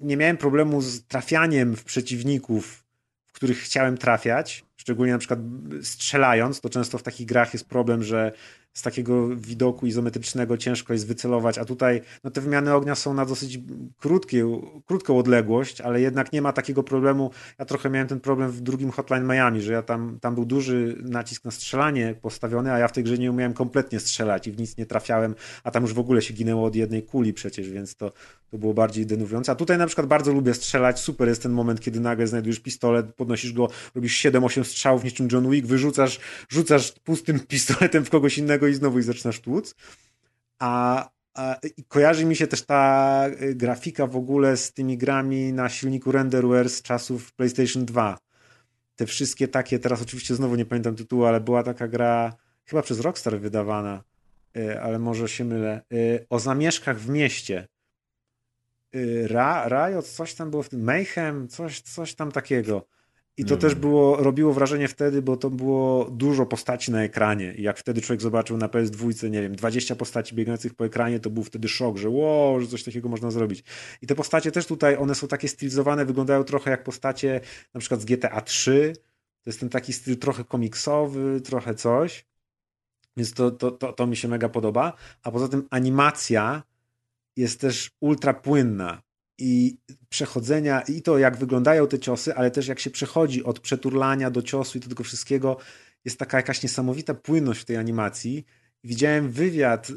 nie 0.00 0.16
miałem 0.16 0.36
problemu 0.36 0.80
z 0.80 1.06
trafianiem 1.06 1.76
w 1.76 1.84
przeciwników, 1.84 2.84
w 3.26 3.32
których 3.32 3.58
chciałem 3.58 3.98
trafiać, 3.98 4.64
szczególnie 4.76 5.12
na 5.12 5.18
przykład 5.18 5.38
strzelając, 5.82 6.60
to 6.60 6.68
często 6.68 6.98
w 6.98 7.02
takich 7.02 7.26
grach 7.26 7.52
jest 7.52 7.68
problem, 7.68 8.02
że 8.02 8.32
z 8.74 8.82
takiego 8.82 9.28
widoku 9.36 9.86
izometrycznego 9.86 10.56
ciężko 10.56 10.92
jest 10.92 11.06
wycelować, 11.06 11.58
a 11.58 11.64
tutaj 11.64 12.00
no, 12.24 12.30
te 12.30 12.40
wymiany 12.40 12.74
ognia 12.74 12.94
są 12.94 13.14
na 13.14 13.26
dosyć 13.26 13.58
krótkie, 13.98 14.60
krótką 14.86 15.18
odległość, 15.18 15.80
ale 15.80 16.00
jednak 16.00 16.32
nie 16.32 16.42
ma 16.42 16.52
takiego 16.52 16.82
problemu. 16.82 17.30
Ja 17.58 17.64
trochę 17.64 17.90
miałem 17.90 18.08
ten 18.08 18.20
problem 18.20 18.50
w 18.50 18.60
drugim 18.60 18.90
Hotline 18.90 19.26
Miami, 19.26 19.62
że 19.62 19.72
ja 19.72 19.82
tam, 19.82 20.18
tam 20.20 20.34
był 20.34 20.44
duży 20.44 20.98
nacisk 21.02 21.44
na 21.44 21.50
strzelanie 21.50 22.14
postawiony, 22.22 22.72
a 22.72 22.78
ja 22.78 22.88
w 22.88 22.92
tej 22.92 23.04
grze 23.04 23.18
nie 23.18 23.30
umiałem 23.30 23.54
kompletnie 23.54 24.00
strzelać 24.00 24.46
i 24.46 24.52
w 24.52 24.58
nic 24.58 24.76
nie 24.76 24.86
trafiałem, 24.86 25.34
a 25.64 25.70
tam 25.70 25.82
już 25.82 25.94
w 25.94 25.98
ogóle 25.98 26.22
się 26.22 26.34
ginęło 26.34 26.66
od 26.66 26.76
jednej 26.76 27.02
kuli 27.02 27.32
przecież, 27.32 27.70
więc 27.70 27.96
to, 27.96 28.12
to 28.50 28.58
było 28.58 28.74
bardziej 28.74 29.06
denerwujące. 29.06 29.52
A 29.52 29.54
tutaj 29.54 29.78
na 29.78 29.86
przykład 29.86 30.06
bardzo 30.06 30.32
lubię 30.32 30.54
strzelać, 30.54 31.00
super 31.00 31.28
jest 31.28 31.42
ten 31.42 31.52
moment, 31.52 31.80
kiedy 31.80 32.00
nagle 32.00 32.26
znajdujesz 32.26 32.60
pistolet, 32.60 33.14
podnosisz 33.14 33.52
go, 33.52 33.68
robisz 33.94 34.22
7-8 34.22 34.64
strzałów 34.64 35.04
niczym 35.04 35.28
John 35.32 35.50
Wick, 35.50 35.66
wyrzucasz, 35.66 36.20
rzucasz 36.48 36.92
pustym 36.92 37.40
pistoletem 37.48 38.04
w 38.04 38.10
kogoś 38.10 38.38
innego 38.38 38.63
i 38.66 38.74
znowu 38.74 38.98
ich 38.98 39.04
zaczynasz 39.04 39.40
tłuc. 39.40 39.74
A, 40.58 41.10
a 41.34 41.56
kojarzy 41.88 42.24
mi 42.24 42.36
się 42.36 42.46
też 42.46 42.62
ta 42.62 43.26
y, 43.42 43.54
grafika 43.54 44.06
w 44.06 44.16
ogóle 44.16 44.56
z 44.56 44.72
tymi 44.72 44.98
grami 44.98 45.52
na 45.52 45.68
silniku 45.68 46.12
Renderware 46.12 46.68
z 46.68 46.82
czasów 46.82 47.32
PlayStation 47.32 47.84
2. 47.84 48.18
Te 48.96 49.06
wszystkie 49.06 49.48
takie, 49.48 49.78
teraz 49.78 50.02
oczywiście 50.02 50.34
znowu 50.34 50.56
nie 50.56 50.64
pamiętam 50.64 50.96
tytułu, 50.96 51.24
ale 51.24 51.40
była 51.40 51.62
taka 51.62 51.88
gra 51.88 52.36
chyba 52.64 52.82
przez 52.82 53.00
Rockstar 53.00 53.40
wydawana, 53.40 54.02
y, 54.56 54.80
ale 54.80 54.98
może 54.98 55.28
się 55.28 55.44
mylę, 55.44 55.82
y, 55.92 56.26
o 56.30 56.38
zamieszkach 56.38 56.98
w 57.00 57.08
mieście. 57.08 57.68
Ra, 59.26 59.68
Riot, 59.68 60.06
coś 60.06 60.34
tam 60.34 60.50
było 60.50 60.62
w 60.62 60.68
tym, 60.68 60.84
Mayhem, 60.84 61.48
coś, 61.48 61.80
coś 61.80 62.14
tam 62.14 62.32
takiego. 62.32 62.86
I 63.36 63.44
to 63.44 63.56
też 63.56 63.74
było, 63.74 64.16
robiło 64.16 64.52
wrażenie 64.52 64.88
wtedy, 64.88 65.22
bo 65.22 65.36
to 65.36 65.50
było 65.50 66.10
dużo 66.10 66.46
postaci 66.46 66.92
na 66.92 67.02
ekranie. 67.02 67.54
I 67.54 67.62
jak 67.62 67.78
wtedy 67.78 68.00
człowiek 68.00 68.22
zobaczył 68.22 68.56
na 68.56 68.68
PS2, 68.68 69.30
nie 69.30 69.42
wiem, 69.42 69.56
20 69.56 69.96
postaci 69.96 70.34
biegających 70.34 70.74
po 70.74 70.86
ekranie, 70.86 71.20
to 71.20 71.30
był 71.30 71.44
wtedy 71.44 71.68
szok, 71.68 71.96
że 71.96 72.10
wow, 72.10 72.60
że 72.60 72.66
coś 72.66 72.84
takiego 72.84 73.08
można 73.08 73.30
zrobić. 73.30 73.64
I 74.02 74.06
te 74.06 74.14
postacie 74.14 74.52
też 74.52 74.66
tutaj, 74.66 74.96
one 74.96 75.14
są 75.14 75.28
takie 75.28 75.48
stylizowane, 75.48 76.04
wyglądają 76.04 76.44
trochę 76.44 76.70
jak 76.70 76.84
postacie 76.84 77.40
na 77.74 77.80
przykład 77.80 78.00
z 78.00 78.04
GTA 78.04 78.40
3. 78.40 78.92
To 79.42 79.50
jest 79.50 79.60
ten 79.60 79.68
taki 79.68 79.92
styl 79.92 80.18
trochę 80.18 80.44
komiksowy, 80.44 81.40
trochę 81.40 81.74
coś. 81.74 82.26
Więc 83.16 83.34
to, 83.34 83.50
to, 83.50 83.70
to, 83.70 83.92
to 83.92 84.06
mi 84.06 84.16
się 84.16 84.28
mega 84.28 84.48
podoba. 84.48 84.92
A 85.22 85.30
poza 85.30 85.48
tym 85.48 85.66
animacja 85.70 86.62
jest 87.36 87.60
też 87.60 87.90
ultra 88.00 88.34
płynna 88.34 89.02
i 89.44 89.78
przechodzenia, 90.08 90.80
i 90.80 91.02
to 91.02 91.18
jak 91.18 91.36
wyglądają 91.36 91.86
te 91.86 91.98
ciosy, 91.98 92.34
ale 92.34 92.50
też 92.50 92.68
jak 92.68 92.80
się 92.80 92.90
przechodzi 92.90 93.44
od 93.44 93.60
przeturlania 93.60 94.30
do 94.30 94.42
ciosu 94.42 94.78
i 94.78 94.80
do 94.80 94.88
tego 94.88 95.04
wszystkiego, 95.04 95.56
jest 96.04 96.18
taka 96.18 96.36
jakaś 96.36 96.62
niesamowita 96.62 97.14
płynność 97.14 97.60
w 97.60 97.64
tej 97.64 97.76
animacji. 97.76 98.44
Widziałem 98.84 99.30
wywiad 99.30 99.90
y, 99.90 99.94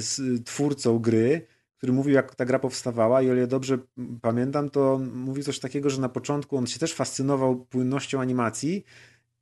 z 0.00 0.44
twórcą 0.44 0.98
gry, 0.98 1.46
który 1.76 1.92
mówił, 1.92 2.14
jak 2.14 2.34
ta 2.34 2.44
gra 2.44 2.58
powstawała, 2.58 3.22
i 3.22 3.30
o 3.30 3.34
ile 3.34 3.46
dobrze 3.46 3.78
pamiętam, 4.22 4.70
to 4.70 5.00
mówił 5.14 5.44
coś 5.44 5.58
takiego, 5.58 5.90
że 5.90 6.00
na 6.00 6.08
początku 6.08 6.56
on 6.56 6.66
się 6.66 6.78
też 6.78 6.94
fascynował 6.94 7.64
płynnością 7.64 8.20
animacji 8.20 8.84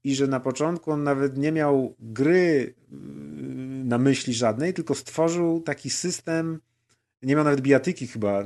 i 0.05 0.15
że 0.15 0.27
na 0.27 0.41
początku 0.41 0.93
on 0.93 1.03
nawet 1.03 1.37
nie 1.37 1.53
miał 1.53 1.95
gry 1.99 2.75
y, 2.93 2.97
na 3.85 3.99
myśli 3.99 4.35
żadnej, 4.35 4.75
tylko 4.75 4.95
stworzył 4.95 5.61
taki 5.61 5.91
system 5.91 6.61
nie 7.23 7.35
miał 7.35 7.45
nawet 7.45 7.61
bijatyki 7.61 8.07
chyba 8.07 8.45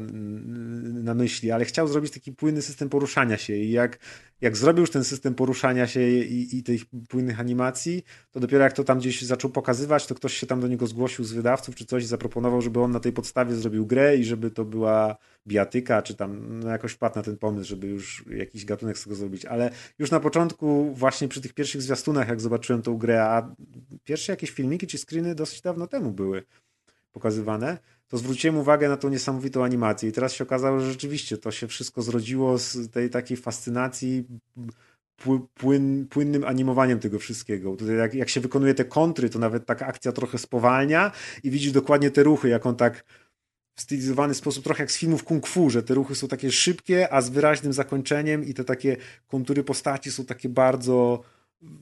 na 0.82 1.14
myśli, 1.14 1.50
ale 1.50 1.64
chciał 1.64 1.88
zrobić 1.88 2.12
taki 2.12 2.32
płynny 2.32 2.62
system 2.62 2.88
poruszania 2.88 3.36
się 3.36 3.56
i 3.56 3.70
jak, 3.70 3.98
jak 4.40 4.56
zrobił 4.56 4.80
już 4.80 4.90
ten 4.90 5.04
system 5.04 5.34
poruszania 5.34 5.86
się 5.86 6.08
i, 6.08 6.58
i 6.58 6.62
tych 6.62 6.82
płynnych 7.08 7.40
animacji, 7.40 8.04
to 8.30 8.40
dopiero 8.40 8.64
jak 8.64 8.72
to 8.72 8.84
tam 8.84 8.98
gdzieś 8.98 9.22
zaczął 9.22 9.50
pokazywać, 9.50 10.06
to 10.06 10.14
ktoś 10.14 10.34
się 10.34 10.46
tam 10.46 10.60
do 10.60 10.68
niego 10.68 10.86
zgłosił 10.86 11.24
z 11.24 11.32
wydawców 11.32 11.74
czy 11.74 11.84
coś 11.84 12.04
i 12.04 12.06
zaproponował, 12.06 12.62
żeby 12.62 12.80
on 12.80 12.90
na 12.90 13.00
tej 13.00 13.12
podstawie 13.12 13.54
zrobił 13.54 13.86
grę 13.86 14.16
i 14.16 14.24
żeby 14.24 14.50
to 14.50 14.64
była 14.64 15.16
bijatyka, 15.46 16.02
czy 16.02 16.14
tam 16.14 16.60
no 16.60 16.68
jakoś 16.68 16.92
wpadł 16.92 17.16
na 17.16 17.22
ten 17.22 17.36
pomysł, 17.36 17.68
żeby 17.68 17.86
już 17.86 18.24
jakiś 18.30 18.64
gatunek 18.64 18.98
z 18.98 19.04
tego 19.04 19.16
zrobić, 19.16 19.44
ale 19.44 19.70
już 19.98 20.10
na 20.10 20.20
początku 20.20 20.94
właśnie 20.94 21.28
przy 21.28 21.40
tych 21.40 21.54
pierwszych 21.54 21.82
zwiastunach, 21.82 22.28
jak 22.28 22.40
zobaczyłem 22.40 22.82
tą 22.82 22.96
grę, 22.96 23.24
a 23.24 23.54
pierwsze 24.04 24.32
jakieś 24.32 24.50
filmiki 24.50 24.86
czy 24.86 24.98
screeny 24.98 25.34
dosyć 25.34 25.60
dawno 25.60 25.86
temu 25.86 26.12
były 26.12 26.42
pokazywane, 27.12 27.78
to 28.12 28.18
zwróciłem 28.18 28.56
uwagę 28.56 28.88
na 28.88 28.96
tą 28.96 29.08
niesamowitą 29.08 29.64
animację 29.64 30.08
i 30.08 30.12
teraz 30.12 30.32
się 30.32 30.44
okazało, 30.44 30.80
że 30.80 30.90
rzeczywiście 30.90 31.38
to 31.38 31.50
się 31.50 31.68
wszystko 31.68 32.02
zrodziło 32.02 32.58
z 32.58 32.90
tej 32.90 33.10
takiej 33.10 33.36
fascynacji 33.36 34.24
płyn, 35.54 36.06
płynnym 36.10 36.44
animowaniem 36.44 36.98
tego 36.98 37.18
wszystkiego. 37.18 37.76
Tutaj 37.76 37.96
jak, 37.96 38.14
jak 38.14 38.28
się 38.28 38.40
wykonuje 38.40 38.74
te 38.74 38.84
kontry, 38.84 39.30
to 39.30 39.38
nawet 39.38 39.66
taka 39.66 39.86
akcja 39.86 40.12
trochę 40.12 40.38
spowalnia 40.38 41.12
i 41.42 41.50
widzisz 41.50 41.72
dokładnie 41.72 42.10
te 42.10 42.22
ruchy, 42.22 42.48
jak 42.48 42.66
on 42.66 42.76
tak 42.76 43.04
w 43.74 43.80
stylizowany 43.80 44.34
sposób, 44.34 44.64
trochę 44.64 44.82
jak 44.82 44.92
z 44.92 44.98
filmów 44.98 45.24
kung 45.24 45.46
fu, 45.46 45.70
że 45.70 45.82
te 45.82 45.94
ruchy 45.94 46.14
są 46.14 46.28
takie 46.28 46.52
szybkie, 46.52 47.12
a 47.12 47.22
z 47.22 47.30
wyraźnym 47.30 47.72
zakończeniem 47.72 48.44
i 48.44 48.54
te 48.54 48.64
takie 48.64 48.96
kontury 49.26 49.64
postaci 49.64 50.12
są 50.12 50.24
takie 50.24 50.48
bardzo 50.48 51.22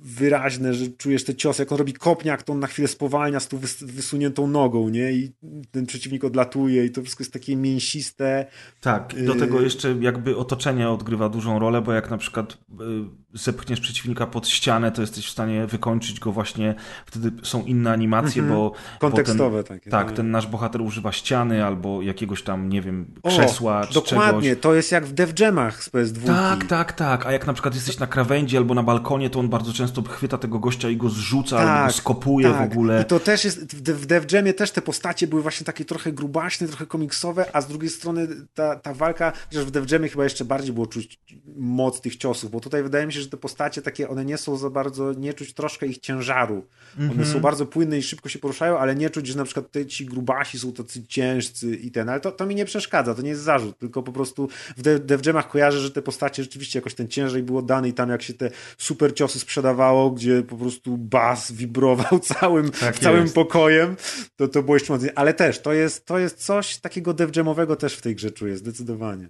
wyraźne, 0.03 0.75
że 0.75 0.89
czujesz 0.89 1.25
te 1.25 1.35
ciosy, 1.35 1.63
jak 1.63 1.73
on 1.73 1.79
robi 1.79 1.93
kopniak, 1.93 2.43
to 2.43 2.53
on 2.53 2.61
na 2.61 2.67
chwilę 2.67 2.89
spowalnia 2.89 3.41
z 3.41 3.49
tą 3.49 3.59
wysuniętą 3.81 4.47
nogą, 4.47 4.89
nie? 4.89 5.13
I 5.13 5.33
ten 5.71 5.87
przeciwnik 5.87 6.25
odlatuje 6.25 6.85
i 6.85 6.91
to 6.91 7.03
wszystko 7.03 7.23
jest 7.23 7.33
takie 7.33 7.57
mięsiste. 7.57 8.47
Tak, 8.81 9.25
do 9.27 9.35
tego 9.35 9.61
y, 9.61 9.65
jeszcze 9.65 9.97
jakby 10.01 10.37
otoczenie 10.37 10.91
odgrywa 10.91 11.29
dużą 11.29 11.59
rolę, 11.59 11.83
bo 11.83 11.93
jak 11.93 12.11
na 12.11 12.19
przykład 12.19 12.53
y, 12.53 13.30
zepchniesz 13.35 13.81
przeciwnika 13.81 14.27
pod 14.27 14.49
ścianę, 14.49 14.93
to 14.93 15.01
jesteś 15.01 15.27
w 15.27 15.31
stanie 15.31 15.67
wykończyć 15.67 16.21
go 16.21 16.33
właśnie, 16.33 16.75
wtedy 17.07 17.33
są 17.43 17.65
inne 17.65 17.93
animacje, 17.93 18.43
mm 18.43 18.55
-hmm. 18.55 18.57
bo... 18.57 18.73
Kontekstowe 18.99 19.59
bo 19.59 19.63
ten, 19.63 19.79
takie. 19.79 19.91
Tak, 19.91 20.11
no. 20.11 20.17
ten 20.17 20.31
nasz 20.31 20.47
bohater 20.47 20.83
używa 20.83 21.13
ściany 21.13 21.65
albo 21.65 22.03
jakiegoś 22.03 22.43
tam, 22.43 22.69
nie 22.69 22.83
wiem, 22.83 23.07
krzesła 23.27 23.81
o, 23.81 23.87
czy 23.87 23.95
dokładnie, 23.95 24.49
czegoś. 24.49 24.63
to 24.63 24.75
jest 24.75 24.93
jak 24.93 25.07
w 25.07 25.13
Dev 25.13 25.33
Jamach 25.39 25.85
z 25.85 25.91
PS2. 25.91 26.27
Tak, 26.27 26.65
tak, 26.65 26.93
tak, 26.93 27.27
a 27.27 27.33
jak 27.33 27.47
na 27.47 27.53
przykład 27.53 27.75
jesteś 27.75 27.99
na 27.99 28.07
krawędzi 28.07 28.57
albo 28.57 28.75
na 28.75 28.83
balkonie, 28.83 29.31
to 29.31 29.41
on 29.41 29.49
bardzo 29.49 29.73
często 29.73 30.03
chwyta 30.03 30.39
tego 30.39 30.59
gościa 30.59 30.89
i 30.89 30.97
go 30.97 31.09
zrzuca 31.09 31.57
tak, 31.57 31.69
albo 31.69 31.87
go 31.87 31.93
skopuje 31.93 32.51
tak. 32.51 32.69
w 32.69 32.73
ogóle. 32.73 33.03
I 33.03 33.05
to 33.05 33.21
też 33.21 33.45
jest, 33.45 33.77
w 33.77 34.07
Dev 34.07 34.27
Jamie 34.33 34.55
też 34.55 34.71
te 34.71 34.83
postacie 34.83 35.27
były 35.27 35.43
właśnie 35.43 35.65
takie 35.65 35.85
trochę 35.85 36.13
grubaśne, 36.13 36.69
trochę 36.69 36.87
komiksowe, 36.87 37.47
a 37.53 37.61
z 37.61 37.67
drugiej 37.67 37.91
strony 37.91 38.29
ta, 38.55 38.77
ta 38.77 38.95
walka, 38.95 39.33
chociaż 39.49 39.65
w 39.65 39.71
Dev 39.71 39.87
Jamie 39.91 40.09
chyba 40.09 40.25
jeszcze 40.25 40.45
bardziej 40.45 40.73
było 40.73 40.87
czuć 40.87 41.21
moc 41.57 42.01
tych 42.01 42.17
ciosów, 42.17 42.51
bo 42.51 42.61
tutaj 42.61 42.83
wydaje 42.83 43.07
mi 43.07 43.13
się, 43.13 43.20
że 43.21 43.29
te 43.29 43.37
postacie 43.37 43.83
takie, 43.83 44.09
one 44.09 44.25
nie 44.25 44.39
są 44.39 44.57
za 44.57 44.71
bardzo, 44.71 45.13
nie 45.13 45.35
czuć 45.35 45.55
troszkę 45.55 45.87
ich 45.87 45.99
ciężaru. 45.99 46.67
One 46.99 47.13
mm 47.13 47.19
-hmm. 47.19 47.33
są 47.33 47.41
bardzo 47.41 47.67
płynne 47.67 47.99
i 47.99 48.03
szybko 48.03 48.29
się 48.29 48.39
poruszają, 48.39 48.79
ale 48.79 48.95
nie 48.95 49.11
czuć, 49.11 49.27
że 49.27 49.39
na 49.39 49.45
przykład 49.45 49.71
te, 49.71 49.87
ci 49.87 50.07
grubasi 50.07 50.59
są 50.59 50.73
tacy 50.73 51.07
ciężcy 51.07 51.77
i 51.77 51.91
ten, 51.91 52.09
ale 52.09 52.21
to, 52.21 52.33
to 52.33 52.47
mi 52.47 52.55
nie 52.55 52.65
przeszkadza, 52.65 53.15
to 53.15 53.23
nie 53.23 53.29
jest 53.29 53.43
zarzut, 53.43 53.79
tylko 53.79 54.03
po 54.03 54.13
prostu 54.13 54.49
w 54.77 54.83
Dev 54.83 55.23
Jamach 55.27 55.49
kojarzę, 55.49 55.79
że 55.79 55.91
te 55.91 56.03
postacie 56.03 56.43
rzeczywiście 56.43 56.79
jakoś 56.79 56.95
ten 56.95 57.09
ciężej 57.09 57.43
było 57.43 57.63
dany 57.63 57.89
i 57.89 57.93
tam 57.93 58.11
jak 58.11 58.23
się 58.23 58.35
te 58.35 58.51
super 58.79 59.15
ciosy 59.15 59.39
sprzedawało, 59.39 60.11
gdzie 60.11 60.43
po 60.43 60.57
prostu 60.57 60.97
bas 60.97 61.53
wibrował 61.53 62.21
całym, 62.41 62.71
Tak 62.71 62.99
całym 62.99 63.23
jest. 63.23 63.35
pokojem, 63.35 63.97
to, 64.37 64.49
to 64.49 64.63
było 64.63 64.77
jeszcze 64.77 64.93
mocniej. 64.93 65.13
Ale 65.15 65.35
też, 65.35 65.59
to 65.63 65.73
jest, 65.73 66.07
to 66.07 66.19
jest 66.19 66.45
coś 66.45 66.77
takiego 66.77 67.15
dev 67.15 67.33
jamowego 67.37 67.77
też 67.77 67.95
w 67.95 68.03
tej 68.03 68.15
grze 68.15 68.31
czuję, 68.31 68.57
zdecydowanie. 68.57 69.29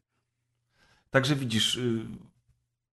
Także 1.10 1.36
widzisz, 1.36 1.76
y, 1.76 2.00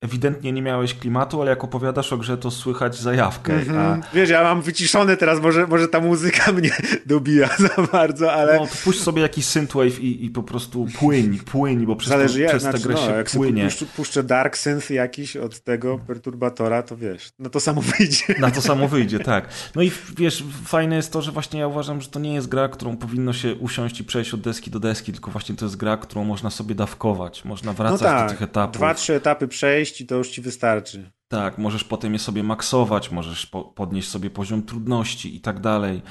ewidentnie 0.01 0.51
nie 0.51 0.61
miałeś 0.61 0.93
klimatu, 0.93 1.41
ale 1.41 1.49
jak 1.49 1.63
opowiadasz 1.63 2.13
o 2.13 2.17
grze, 2.17 2.37
to 2.37 2.51
słychać 2.51 2.95
zajawkę. 2.99 3.53
Mhm. 3.53 3.77
A, 4.03 4.15
Wiesz, 4.15 4.29
ja 4.29 4.43
mam 4.43 4.61
wyciszone 4.61 5.17
teraz, 5.17 5.41
może, 5.41 5.67
może 5.67 5.87
ta 5.87 5.99
muzyka 5.99 6.51
mnie 6.57 6.69
dobija 7.05 7.49
za 7.57 7.81
bardzo, 7.91 8.33
ale... 8.33 8.59
no, 8.59 8.67
puść 8.83 9.01
sobie 9.01 9.21
jakiś 9.21 9.45
synthwave 9.45 9.99
i, 9.99 10.25
i 10.25 10.29
po 10.29 10.43
prostu 10.43 10.87
płyń, 10.99 11.39
płyń, 11.39 11.85
bo 11.85 11.95
przez, 11.95 12.09
Zależy 12.09 12.33
to, 12.33 12.39
jak, 12.39 12.49
przez 12.49 12.61
znaczy, 12.63 12.77
tę 12.77 12.83
grę 12.83 12.95
no, 12.95 13.07
się 13.07 13.11
jak 13.11 13.29
płynie. 13.29 13.63
puszczę, 13.63 13.85
puszczę 13.85 14.23
dark 14.23 14.57
synth 14.57 14.89
jakiś 14.91 15.37
od 15.37 15.59
tego 15.59 15.97
perturbatora, 15.99 16.83
to 16.83 16.97
wiesz, 16.97 17.29
no 17.39 17.49
to 17.49 17.59
samo 17.59 17.81
wyjdzie. 17.97 18.23
Na 18.39 18.51
to 18.51 18.61
samo 18.61 18.87
wyjdzie, 18.87 19.19
tak. 19.19 19.49
No 19.75 19.81
i 19.81 19.91
wiesz, 20.17 20.43
fajne 20.65 20.95
jest 20.95 21.13
to, 21.13 21.21
że 21.21 21.31
właśnie 21.31 21.59
ja 21.59 21.67
uważam, 21.67 22.01
że 22.01 22.07
to 22.09 22.19
nie 22.19 22.33
jest 22.33 22.47
gra, 22.49 22.67
którą 22.69 22.97
powinno 22.97 23.33
się 23.33 23.55
usiąść 23.55 23.99
i 23.99 24.03
przejść 24.03 24.33
od 24.33 24.41
deski 24.41 24.71
do 24.71 24.79
deski, 24.79 25.11
tylko 25.11 25.31
właśnie 25.31 25.55
to 25.55 25.65
jest 25.65 25.77
gra, 25.77 25.97
którą 25.97 26.23
można 26.23 26.49
sobie 26.49 26.75
dawkować. 26.75 27.45
Można 27.45 27.71
No 27.71 27.77
wracać 27.77 28.01
tak, 28.01 28.23
do 28.27 28.33
tych 28.33 28.41
etapów. 28.41 28.77
dwa, 28.77 28.93
trzy 28.93 29.13
etapy 29.15 29.47
przejść 29.47 29.86
i 30.01 30.05
to 30.05 30.15
już 30.15 30.29
ci 30.29 30.41
wystarczy. 30.41 31.11
Tak, 31.27 31.57
możesz 31.57 31.83
potem 31.83 32.13
je 32.13 32.19
sobie 32.19 32.43
maksować, 32.43 33.11
możesz 33.11 33.45
po 33.45 33.63
podnieść 33.63 34.09
sobie 34.09 34.29
poziom 34.29 34.63
trudności 34.63 35.35
i 35.35 35.41
tak 35.41 35.59
dalej. 35.59 36.01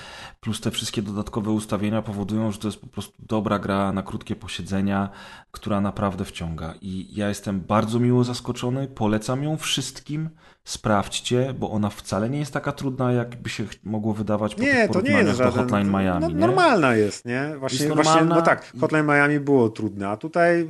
Plus 0.40 0.60
te 0.60 0.70
wszystkie 0.70 1.02
dodatkowe 1.02 1.50
ustawienia 1.50 2.02
powodują, 2.02 2.52
że 2.52 2.58
to 2.58 2.68
jest 2.68 2.80
po 2.80 2.86
prostu 2.86 3.14
dobra 3.18 3.58
gra 3.58 3.92
na 3.92 4.02
krótkie 4.02 4.36
posiedzenia, 4.36 5.08
która 5.50 5.80
naprawdę 5.80 6.24
wciąga. 6.24 6.74
I 6.80 7.14
ja 7.14 7.28
jestem 7.28 7.60
bardzo 7.60 7.98
miło 7.98 8.24
zaskoczony, 8.24 8.88
polecam 8.88 9.42
ją 9.42 9.56
wszystkim. 9.56 10.30
Sprawdźcie, 10.66 11.54
bo 11.58 11.70
ona 11.70 11.90
wcale 11.90 12.30
nie 12.30 12.38
jest 12.38 12.52
taka 12.52 12.72
trudna, 12.72 13.12
jakby 13.12 13.48
się 13.48 13.64
mogło 13.84 14.14
wydawać 14.14 14.54
po 14.54 14.62
Nie, 14.62 14.88
to 14.88 15.00
nie 15.00 15.10
jest 15.10 15.30
do 15.30 15.36
żaden... 15.36 15.52
Hotline 15.52 15.90
Miami. 15.90 16.20
no, 16.20 16.28
nie? 16.28 16.34
normalna 16.34 16.94
jest, 16.94 17.24
nie? 17.24 17.54
Właśnie, 17.58 17.84
Jest 17.84 17.94
właśnie 17.94 18.14
normalna 18.14 18.34
no 18.36 18.42
tak, 18.42 18.72
Hotline 18.80 19.06
Miami 19.06 19.40
było 19.40 19.68
trudne, 19.68 20.08
a 20.08 20.16
tutaj 20.16 20.68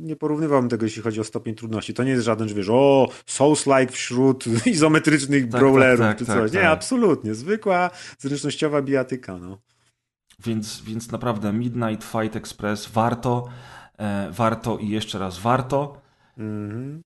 nie 0.00 0.16
porównywałbym 0.16 0.70
tego, 0.70 0.84
jeśli 0.86 1.02
chodzi 1.02 1.20
o 1.20 1.24
stopień 1.24 1.54
trudności. 1.54 1.94
To 1.94 2.04
nie 2.04 2.10
jest 2.10 2.24
żaden, 2.24 2.48
że 2.48 2.54
wiesz, 2.54 2.68
o, 2.70 3.08
Souls-like 3.26 3.90
wśród 3.92 4.44
izometrycznych 4.66 5.48
Tak, 5.48 5.60
brawlerów 5.60 6.06
tak, 6.06 6.18
czy 6.18 6.26
tak, 6.26 6.36
coś. 6.36 6.50
tak, 6.50 6.52
nie, 6.60 6.68
tak. 6.68 6.72
absolutnie. 6.72 7.34
Zwykła, 7.34 7.90
zręcznościowa 8.18 8.82
bijatyka, 8.82 9.38
no. 9.38 9.58
Więc, 10.44 10.82
więc 10.82 11.12
naprawdę 11.12 11.52
Midnight 11.52 12.04
Fight 12.04 12.36
Express 12.36 12.86
warto, 12.86 13.48
e, 13.98 14.30
warto 14.30 14.78
i 14.78 14.88
jeszcze 14.88 15.18
raz 15.18 15.38
warto. 15.38 16.00
Mhm. 16.38 17.02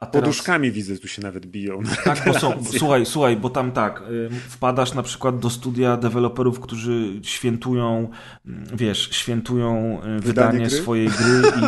A 0.00 0.06
teraz... 0.06 0.24
Poduszkami 0.24 0.70
widzę, 0.72 0.96
tu 0.96 1.08
się 1.08 1.22
nawet 1.22 1.46
biją. 1.46 1.82
Tak, 2.04 2.22
bo 2.26 2.38
są, 2.38 2.52
słuchaj, 2.78 3.06
słuchaj, 3.06 3.36
bo 3.36 3.50
tam 3.50 3.72
tak, 3.72 4.02
y, 4.10 4.30
wpadasz 4.48 4.94
na 4.94 5.02
przykład 5.02 5.38
do 5.38 5.50
studia 5.50 5.96
deweloperów, 5.96 6.60
którzy 6.60 7.20
świętują, 7.22 8.08
mm, 8.46 8.64
wiesz, 8.74 9.08
świętują 9.12 10.00
y, 10.18 10.20
wydanie 10.20 10.66
gry? 10.66 10.70
swojej 10.70 11.08
gry 11.08 11.42
i 11.60 11.64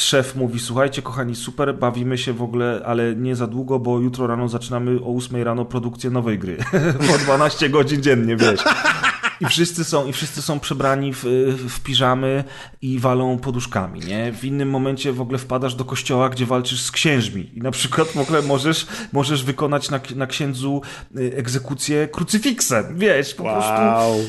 szef 0.00 0.36
mówi, 0.36 0.60
słuchajcie 0.60 1.02
kochani, 1.02 1.34
super, 1.34 1.78
bawimy 1.78 2.18
się 2.18 2.32
w 2.32 2.42
ogóle, 2.42 2.82
ale 2.86 3.16
nie 3.16 3.36
za 3.36 3.46
długo, 3.46 3.78
bo 3.78 4.00
jutro 4.00 4.26
rano 4.26 4.48
zaczynamy 4.48 5.00
o 5.00 5.16
8 5.16 5.42
rano 5.42 5.64
produkcję 5.64 6.10
nowej 6.10 6.38
gry. 6.38 6.56
po 7.12 7.18
12 7.18 7.68
godzin 7.68 8.02
dziennie, 8.02 8.36
wiesz. 8.36 8.60
I 9.42 9.46
wszyscy 9.46 9.84
są, 9.84 10.06
i 10.06 10.12
wszyscy 10.12 10.42
są 10.42 10.60
przebrani 10.60 11.12
w, 11.14 11.24
w 11.68 11.80
piżamy 11.80 12.44
i 12.82 12.98
walą 12.98 13.38
poduszkami, 13.38 14.00
nie? 14.00 14.32
W 14.32 14.44
innym 14.44 14.70
momencie 14.70 15.12
w 15.12 15.20
ogóle 15.20 15.38
wpadasz 15.38 15.74
do 15.74 15.84
kościoła, 15.84 16.28
gdzie 16.28 16.46
walczysz 16.46 16.82
z 16.82 16.90
księżmi 16.90 17.50
i 17.54 17.60
na 17.60 17.70
przykład 17.70 18.08
w 18.08 18.16
ogóle 18.16 18.42
możesz, 18.42 18.86
możesz 19.12 19.44
wykonać 19.44 19.90
na, 19.90 20.00
na 20.16 20.26
księdzu 20.26 20.82
y, 21.16 21.32
egzekucję 21.36 22.08
krucyfiksem, 22.08 22.98
wiesz, 22.98 23.34
po 23.34 23.42
prostu 23.42 23.72
Wow. 23.72 24.24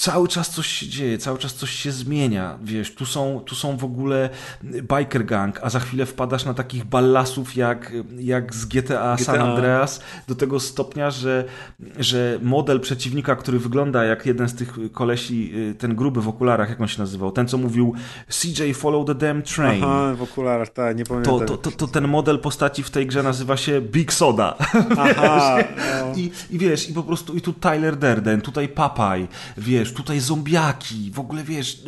Cały 0.00 0.28
czas 0.28 0.50
coś 0.50 0.66
się 0.66 0.88
dzieje, 0.88 1.18
cały 1.18 1.38
czas 1.38 1.54
coś 1.54 1.70
się 1.70 1.92
zmienia, 1.92 2.58
wiesz, 2.62 2.94
tu 2.94 3.06
są, 3.06 3.40
tu 3.46 3.54
są 3.54 3.76
w 3.76 3.84
ogóle 3.84 4.30
biker 4.64 5.24
gang, 5.24 5.60
a 5.62 5.70
za 5.70 5.80
chwilę 5.80 6.06
wpadasz 6.06 6.44
na 6.44 6.54
takich 6.54 6.84
ballasów 6.84 7.56
jak, 7.56 7.92
jak 8.18 8.54
z 8.54 8.64
GTA, 8.64 9.16
San 9.16 9.34
GTA. 9.34 9.44
Andreas, 9.44 10.00
do 10.28 10.34
tego 10.34 10.60
stopnia, 10.60 11.10
że, 11.10 11.44
że 11.98 12.38
model 12.42 12.80
przeciwnika, 12.80 13.36
który 13.36 13.58
wygląda 13.58 14.04
jak 14.04 14.26
jeden 14.26 14.48
z 14.48 14.54
tych 14.54 14.78
kolesi, 14.92 15.52
y, 15.70 15.74
ten 15.74 15.94
gruby 15.94 16.20
w 16.20 16.28
okularach, 16.28 16.68
jak 16.68 16.80
on 16.80 16.88
się 16.88 17.00
nazywał, 17.00 17.32
ten 17.32 17.48
co 17.48 17.58
mówił 17.58 17.94
CJ 18.28 18.72
follow 18.74 19.06
the 19.06 19.14
damn 19.14 19.42
train. 19.42 19.84
Aha, 19.84 20.14
w 20.14 20.22
okularach, 20.22 20.68
tak, 20.68 20.96
nie 20.96 21.04
pamiętam. 21.04 21.38
To, 21.38 21.46
to, 21.46 21.56
to, 21.56 21.70
to 21.70 21.86
ten 21.86 22.08
model 22.08 22.38
postaci 22.38 22.82
w 22.82 22.90
tej 22.90 23.06
grze 23.06 23.22
nazywa 23.22 23.56
się 23.56 23.80
Big 23.80 24.12
Soda. 24.12 24.54
Aha, 24.98 25.58
no. 26.00 26.14
I, 26.16 26.30
I 26.50 26.58
wiesz, 26.58 26.90
i 26.90 26.94
po 26.94 27.02
prostu 27.02 27.34
i 27.34 27.40
tu 27.40 27.52
Tyler 27.52 27.96
Derden, 27.96 28.40
tutaj 28.40 28.68
Papaj, 28.68 29.28
wiesz, 29.58 29.89
tutaj 29.92 30.20
zombiaki, 30.20 31.10
w 31.14 31.20
ogóle 31.20 31.44
wiesz. 31.44 31.82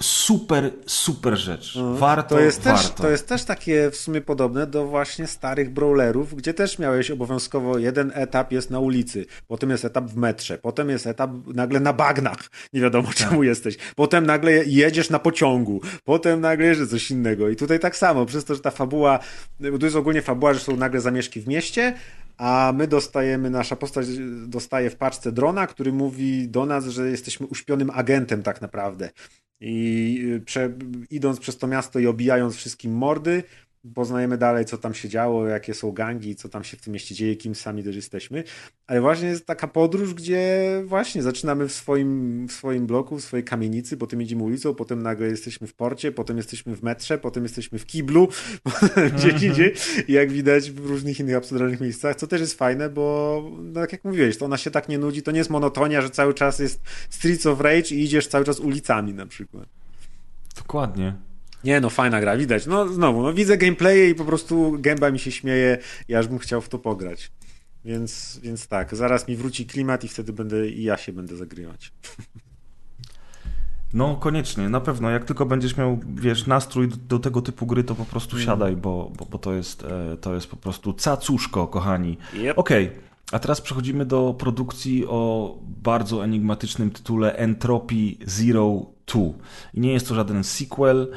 Super, 0.00 0.70
super 0.86 1.36
rzecz. 1.38 1.78
Warto, 1.94 2.34
No, 2.34 2.38
to 2.40 2.44
jest, 2.44 2.62
warto. 2.62 2.80
też, 2.82 2.90
to 2.90 3.10
jest 3.10 3.28
też 3.28 3.44
takie 3.44 3.90
w 3.90 3.96
sumie 3.96 4.20
podobne 4.20 4.66
do 4.66 4.86
właśnie 4.86 5.26
starych 5.26 5.70
brawlerów, 5.72 6.34
gdzie 6.34 6.54
też 6.54 6.78
miałeś 6.78 7.10
obowiązkowo 7.10 7.78
jeden 7.78 8.12
etap 8.14 8.52
jest 8.52 8.70
na 8.70 8.78
ulicy, 8.80 9.26
potem 9.46 9.70
jest 9.70 9.84
etap 9.84 10.04
w 10.04 10.16
metrze, 10.16 10.58
potem 10.58 10.88
jest 10.90 11.06
etap 11.06 11.30
nagle 11.54 11.80
na 11.80 11.92
bagnach, 11.92 12.50
nie 12.72 12.80
wiadomo 12.80 13.08
Tak. 13.08 13.16
czemu 13.16 13.42
jesteś, 13.42 13.76
potem 13.96 14.26
nagle 14.26 14.52
jedziesz 14.52 15.10
na 15.10 15.18
pociągu, 15.18 15.80
potem 16.04 16.40
nagle 16.40 16.66
jeszcze 16.66 16.86
coś 16.86 17.10
innego 17.10 17.48
i 17.48 17.56
tutaj 17.56 17.80
tak 17.80 17.96
samo, 17.96 18.26
przez 18.26 18.44
to, 18.44 18.54
że 18.54 18.60
ta 18.60 18.70
fabuła, 18.70 19.18
to 19.80 19.86
jest 19.86 19.96
ogólnie 19.96 20.22
fabuła, 20.22 20.54
że 20.54 20.60
są 20.60 20.76
nagle 20.76 21.00
zamieszki 21.00 21.40
w 21.40 21.48
mieście, 21.48 21.94
a 22.42 22.72
my 22.76 22.86
dostajemy, 22.86 23.50
nasza 23.50 23.76
postać 23.76 24.06
dostaje 24.46 24.90
w 24.90 24.96
paczce 24.96 25.32
drona, 25.32 25.66
który 25.66 25.92
mówi 25.92 26.48
do 26.48 26.66
nas, 26.66 26.86
że 26.86 27.10
jesteśmy 27.10 27.46
uśpionym 27.46 27.90
agentem 27.90 28.42
tak 28.42 28.60
naprawdę. 28.60 29.10
I 29.60 30.18
y, 30.34 30.40
prze, 30.40 30.72
idąc 31.10 31.40
przez 31.40 31.58
to 31.58 31.66
miasto 31.66 31.98
i 31.98 32.06
obijając 32.06 32.56
wszystkim 32.56 32.92
mordy, 32.92 33.42
poznajemy 33.94 34.38
dalej, 34.38 34.64
co 34.64 34.78
tam 34.78 34.94
się 34.94 35.08
działo, 35.08 35.46
jakie 35.46 35.74
są 35.74 35.92
gangi, 35.92 36.36
co 36.36 36.48
tam 36.48 36.64
się 36.64 36.76
w 36.76 36.80
tym 36.80 36.92
mieście 36.92 37.14
dzieje, 37.14 37.36
kim 37.36 37.54
sami 37.54 37.84
też 37.84 37.96
jesteśmy. 37.96 38.44
Ale 38.86 39.00
właśnie 39.00 39.28
jest 39.28 39.46
taka 39.46 39.68
podróż, 39.68 40.14
gdzie 40.14 40.82
właśnie 40.84 41.22
zaczynamy 41.22 41.68
w 41.68 41.72
swoim, 41.72 42.46
w 42.48 42.52
swoim 42.52 42.86
bloku, 42.86 43.16
w 43.18 43.24
swojej 43.24 43.44
kamienicy, 43.44 43.96
potem 43.96 44.20
jedziemy 44.20 44.42
ulicą, 44.42 44.74
potem 44.74 45.02
nagle 45.02 45.26
jesteśmy 45.26 45.66
w 45.66 45.74
porcie, 45.74 46.12
potem 46.12 46.36
jesteśmy 46.36 46.76
w 46.76 46.82
metrze, 46.82 47.18
potem 47.18 47.42
jesteśmy 47.42 47.78
w 47.78 47.86
kiblu, 47.86 48.28
gdzie 49.16 49.46
indziej. 49.46 49.74
I 50.08 50.12
jak 50.12 50.32
widać 50.32 50.70
w 50.70 50.86
różnych 50.86 51.20
innych 51.20 51.36
absurdalnych 51.36 51.80
miejscach, 51.80 52.16
co 52.16 52.26
też 52.26 52.40
jest 52.40 52.58
fajne, 52.58 52.90
bo 52.90 53.42
no, 53.62 53.80
tak 53.80 53.92
jak 53.92 54.04
mówiłeś, 54.04 54.36
to 54.36 54.44
ona 54.44 54.56
się 54.56 54.70
tak 54.70 54.88
nie 54.88 54.98
nudzi, 54.98 55.22
to 55.22 55.30
nie 55.30 55.38
jest 55.38 55.50
monotonia, 55.50 56.02
że 56.02 56.10
cały 56.10 56.34
czas 56.34 56.58
jest 56.58 56.80
Streets 57.10 57.46
of 57.46 57.60
Rage 57.60 57.94
i 57.94 58.04
idziesz 58.04 58.26
cały 58.26 58.44
czas 58.44 58.60
ulicami 58.60 59.14
na 59.14 59.26
przykład. 59.26 59.68
Dokładnie. 60.56 61.31
Nie 61.64 61.80
no, 61.80 61.90
fajna 61.90 62.20
gra, 62.20 62.36
widać. 62.36 62.66
No 62.66 62.88
znowu, 62.88 63.22
no 63.22 63.32
widzę 63.32 63.58
gameplaye 63.58 64.08
i 64.08 64.14
po 64.14 64.24
prostu 64.24 64.76
gęba 64.78 65.10
mi 65.10 65.18
się 65.18 65.32
śmieje 65.32 65.78
i 66.08 66.14
aż 66.14 66.28
bym 66.28 66.38
chciał 66.38 66.60
w 66.60 66.68
to 66.68 66.78
pograć. 66.78 67.32
Więc, 67.84 68.40
więc 68.42 68.66
tak, 68.66 68.96
zaraz 68.96 69.28
mi 69.28 69.36
wróci 69.36 69.66
klimat 69.66 70.04
i 70.04 70.08
wtedy 70.08 70.32
będę 70.32 70.68
i 70.68 70.82
ja 70.82 70.96
się 70.96 71.12
będę 71.12 71.36
zagrywać. 71.36 71.92
No 73.94 74.16
koniecznie, 74.16 74.68
na 74.68 74.80
pewno. 74.80 75.10
Jak 75.10 75.24
tylko 75.24 75.46
będziesz 75.46 75.76
miał, 75.76 76.00
wiesz, 76.14 76.46
nastrój 76.46 76.88
do, 76.88 76.96
do 76.96 77.18
tego 77.18 77.42
typu 77.42 77.66
gry, 77.66 77.84
to 77.84 77.94
po 77.94 78.04
prostu 78.04 78.36
Mm. 78.36 78.46
siadaj, 78.46 78.76
bo, 78.76 79.12
bo, 79.18 79.24
bo 79.24 79.38
to, 79.38 79.52
jest, 79.52 79.84
e, 79.84 80.16
to 80.16 80.34
jest 80.34 80.46
po 80.46 80.56
prostu 80.56 80.92
cacuszko, 80.92 81.66
kochani. 81.66 82.18
Yep. 82.34 82.58
Okej, 82.58 82.90
a 83.32 83.38
teraz 83.38 83.60
przechodzimy 83.60 84.06
do 84.06 84.34
produkcji 84.38 85.06
o 85.06 85.58
bardzo 85.62 86.24
enigmatycznym 86.24 86.90
tytule 86.90 87.36
Entropy 87.36 88.14
Zero 88.26 88.86
2. 89.06 89.20
I 89.74 89.80
nie 89.80 89.92
jest 89.92 90.08
to 90.08 90.14
żaden 90.14 90.44
sequel, 90.44 91.12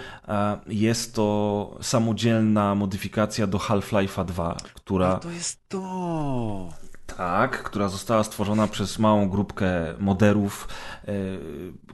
jest 0.68 1.16
to 1.16 1.78
samodzielna 1.82 2.76
modyfikacja 2.76 3.48
do 3.48 3.58
Half-Life'a 3.58 4.26
2, 4.26 4.58
która... 4.74 5.16
To 5.16 5.32
jest 5.32 5.70
to. 5.70 6.70
Tak, 7.06 7.64
która 7.64 7.88
została 7.90 8.24
stworzona 8.24 8.68
przez 8.68 9.00
małą 9.00 9.30
grupkę 9.30 9.94
moderów, 10.00 10.68
e, 11.08 11.12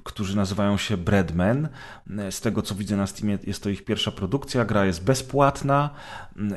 którzy 0.03 0.35
nazywają 0.37 0.77
się 0.77 0.97
Breadmen. 0.97 1.69
E, 2.19 2.31
Z 2.31 2.41
tego 2.41 2.61
co 2.61 2.75
widzę 2.75 2.95
na 2.95 3.07
Steamie, 3.07 3.37
jest 3.43 3.63
to 3.63 3.69
ich 3.69 3.85
pierwsza 3.85 4.11
produkcja. 4.11 4.65
Gra 4.65 4.85
jest 4.85 5.03
bezpłatna. 5.03 5.89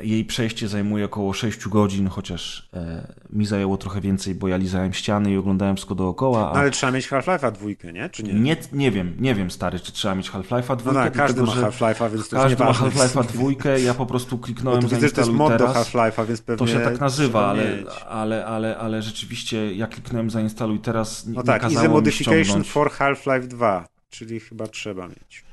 Jej 0.01 0.25
przejście 0.25 0.67
zajmuje 0.67 1.05
około 1.05 1.33
6 1.33 1.67
godzin, 1.67 2.07
chociaż 2.07 2.69
e, 2.73 3.13
mi 3.29 3.45
zajęło 3.45 3.77
trochę 3.77 4.01
więcej, 4.01 4.35
bo 4.35 4.47
ja 4.47 4.57
lizałem 4.57 4.93
ściany 4.93 5.31
i 5.31 5.37
oglądałem 5.37 5.75
wszystko 5.75 5.95
dookoła. 5.95 6.39
No 6.39 6.47
A 6.49 6.53
ale 6.53 6.71
trzeba 6.71 6.91
mieć 6.91 7.09
Half-Life'a 7.09 7.51
dwójkę, 7.51 7.93
nie? 7.93 8.09
Czy 8.09 8.23
nie? 8.23 8.33
nie, 8.33 8.57
nie 8.73 8.91
wiem, 8.91 9.15
nie 9.19 9.35
wiem 9.35 9.51
stary, 9.51 9.79
czy 9.79 9.91
trzeba 9.91 10.15
mieć 10.15 10.31
Half-Life'a 10.31 10.75
2. 10.75 10.93
No 10.93 11.03
tak, 11.03 11.13
każdy 11.13 11.43
ma 11.43 11.51
że 11.51 11.61
Half-Life'a, 11.61 12.11
więc 12.11 12.29
to 12.29 12.35
każdy 12.35 12.63
ma. 12.63 12.71
Half-Life'a 12.71 13.25
2. 13.25 13.69
Ja 13.77 13.93
po 13.93 14.05
prostu 14.05 14.37
kliknąłem 14.37 14.81
to 14.81 14.87
widzę, 14.87 15.07
że 15.07 15.13
to 15.13 15.21
jest 15.21 15.33
mod 15.33 15.55
do. 15.55 15.67
Half-Life'a, 15.67 16.27
więc 16.27 16.41
pewnie 16.41 16.67
To 16.67 16.73
się 16.73 16.79
tak 16.79 16.99
nazywa, 16.99 17.47
ale, 17.47 17.83
ale, 18.09 18.45
ale, 18.45 18.77
ale 18.77 19.01
rzeczywiście 19.01 19.75
ja 19.75 19.87
kliknąłem 19.87 20.29
zainstaluj 20.29 20.79
teraz, 20.79 21.25
No 21.27 21.43
tak, 21.43 21.69
mi 21.69 21.87
modification 21.87 22.43
ściągnąć. 22.43 22.71
for 22.71 22.91
Half-Life 22.91 23.47
2, 23.47 23.87
czyli 24.09 24.39
chyba 24.39 24.67
trzeba 24.67 25.07
mieć. 25.07 25.45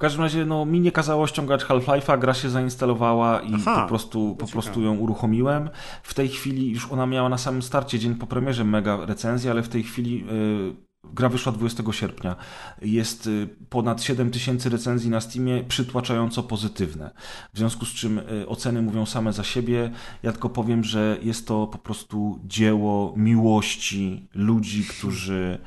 W 0.00 0.02
każdym 0.02 0.22
razie 0.22 0.44
no, 0.44 0.64
mi 0.64 0.80
nie 0.80 0.92
kazało 0.92 1.26
ściągać 1.26 1.64
Half-Life'a, 1.64 2.18
gra 2.18 2.34
się 2.34 2.50
zainstalowała 2.50 3.40
i 3.40 3.54
Aha, 3.54 3.82
po, 3.82 3.88
prostu, 3.88 4.36
po 4.38 4.46
prostu 4.46 4.82
ją 4.82 4.96
uruchomiłem. 4.96 5.70
W 6.02 6.14
tej 6.14 6.28
chwili 6.28 6.70
już 6.70 6.92
ona 6.92 7.06
miała 7.06 7.28
na 7.28 7.38
samym 7.38 7.62
starcie, 7.62 7.98
dzień 7.98 8.14
po 8.14 8.26
premierze, 8.26 8.64
mega 8.64 9.06
recenzję, 9.06 9.50
ale 9.50 9.62
w 9.62 9.68
tej 9.68 9.82
chwili 9.82 10.24
y, 10.30 10.76
gra 11.04 11.28
wyszła 11.28 11.52
20 11.52 11.82
sierpnia. 11.92 12.36
Jest 12.82 13.26
y, 13.26 13.48
ponad 13.68 14.02
7 14.02 14.30
tysięcy 14.30 14.68
recenzji 14.68 15.10
na 15.10 15.20
Steamie, 15.20 15.64
przytłaczająco 15.68 16.42
pozytywne. 16.42 17.10
W 17.54 17.58
związku 17.58 17.84
z 17.84 17.92
czym 17.92 18.18
y, 18.18 18.48
oceny 18.48 18.82
mówią 18.82 19.06
same 19.06 19.32
za 19.32 19.44
siebie. 19.44 19.90
Ja 20.22 20.32
tylko 20.32 20.48
powiem, 20.48 20.84
że 20.84 21.18
jest 21.22 21.46
to 21.46 21.66
po 21.66 21.78
prostu 21.78 22.40
dzieło 22.44 23.14
miłości 23.16 24.28
ludzi, 24.34 24.84
którzy 24.84 25.58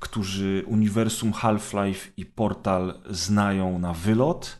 którzy 0.00 0.64
uniwersum 0.66 1.32
Half-Life 1.32 2.08
i 2.16 2.26
Portal 2.26 2.94
znają 3.10 3.78
na 3.78 3.92
wylot. 3.92 4.58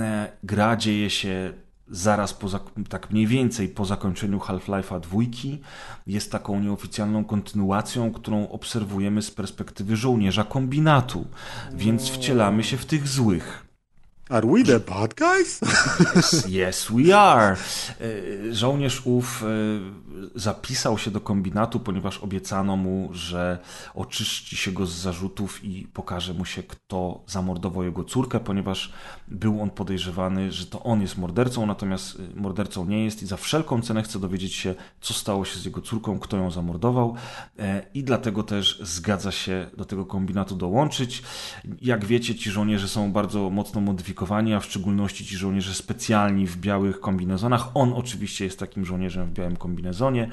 E, 0.00 0.32
Gra 0.42 0.76
dzieje 0.76 1.10
się 1.10 1.52
zaraz 1.88 2.34
po, 2.34 2.48
tak 2.88 3.10
mniej 3.10 3.26
więcej 3.26 3.68
po 3.68 3.84
zakończeniu 3.84 4.38
Half-Life'a 4.38 5.00
dwójki. 5.00 5.60
Jest 6.06 6.32
taką 6.32 6.60
nieoficjalną 6.60 7.24
kontynuacją, 7.24 8.12
którą 8.12 8.48
obserwujemy 8.48 9.22
z 9.22 9.30
perspektywy 9.30 9.96
żołnierza 9.96 10.44
kombinatu, 10.44 11.26
więc 11.72 12.10
wcielamy 12.10 12.64
się 12.64 12.76
w 12.76 12.86
tych 12.86 13.08
złych. 13.08 13.69
Are 14.30 14.46
we 14.46 14.64
the 14.64 14.80
bad 14.80 15.14
guys? 15.14 15.60
Yes, 16.16 16.46
yes 16.48 16.90
we 16.90 17.18
are. 17.18 17.56
E, 18.00 18.54
Żołnierz 18.54 19.02
ów 19.04 19.42
e, 19.42 19.46
zapisał 20.34 20.98
się 20.98 21.10
do 21.10 21.20
kombinatu, 21.20 21.80
ponieważ 21.80 22.18
obiecano 22.18 22.76
mu, 22.76 23.08
że 23.12 23.58
oczyści 23.94 24.56
się 24.56 24.72
go 24.72 24.86
z 24.86 24.92
zarzutów 24.92 25.64
i 25.64 25.86
pokaże 25.92 26.34
mu 26.34 26.44
się, 26.44 26.62
kto 26.62 27.24
zamordował 27.26 27.84
jego 27.84 28.04
córkę, 28.04 28.40
ponieważ 28.40 28.92
był 29.28 29.62
on 29.62 29.70
podejrzewany, 29.70 30.52
że 30.52 30.66
to 30.66 30.82
on 30.82 31.02
jest 31.02 31.18
mordercą, 31.18 31.66
natomiast 31.66 32.18
e, 32.36 32.40
mordercą 32.40 32.84
nie 32.84 33.04
jest 33.04 33.22
i 33.22 33.26
za 33.26 33.36
wszelką 33.36 33.82
cenę 33.82 34.02
chce 34.02 34.18
dowiedzieć 34.18 34.54
się, 34.54 34.74
co 35.00 35.14
stało 35.14 35.44
się 35.44 35.58
z 35.58 35.64
jego 35.64 35.80
córką, 35.80 36.18
kto 36.18 36.36
ją 36.36 36.50
zamordował 36.50 37.14
i 37.94 38.04
dlatego 38.04 38.42
też 38.42 38.80
zgadza 38.82 39.32
się 39.32 39.70
do 39.76 39.84
tego 39.84 40.06
kombinatu 40.06 40.56
dołączyć. 40.56 41.22
Jak 41.82 42.04
wiecie, 42.04 42.34
ci 42.34 42.50
żołnierze 42.50 42.88
są 42.88 43.12
bardzo 43.12 43.50
mocno 43.50 43.80
modyfikowani, 43.80 44.19
a 44.56 44.60
w 44.60 44.64
szczególności 44.64 45.24
ci 45.24 45.36
żołnierze 45.36 45.74
specjalni 45.74 46.46
w 46.46 46.56
białych 46.56 47.00
kombinezonach. 47.00 47.68
On 47.74 47.92
oczywiście 47.92 48.44
jest 48.44 48.58
takim 48.58 48.84
żołnierzem 48.84 49.26
w 49.26 49.32
białym 49.32 49.56
kombinezonie. 49.56 50.28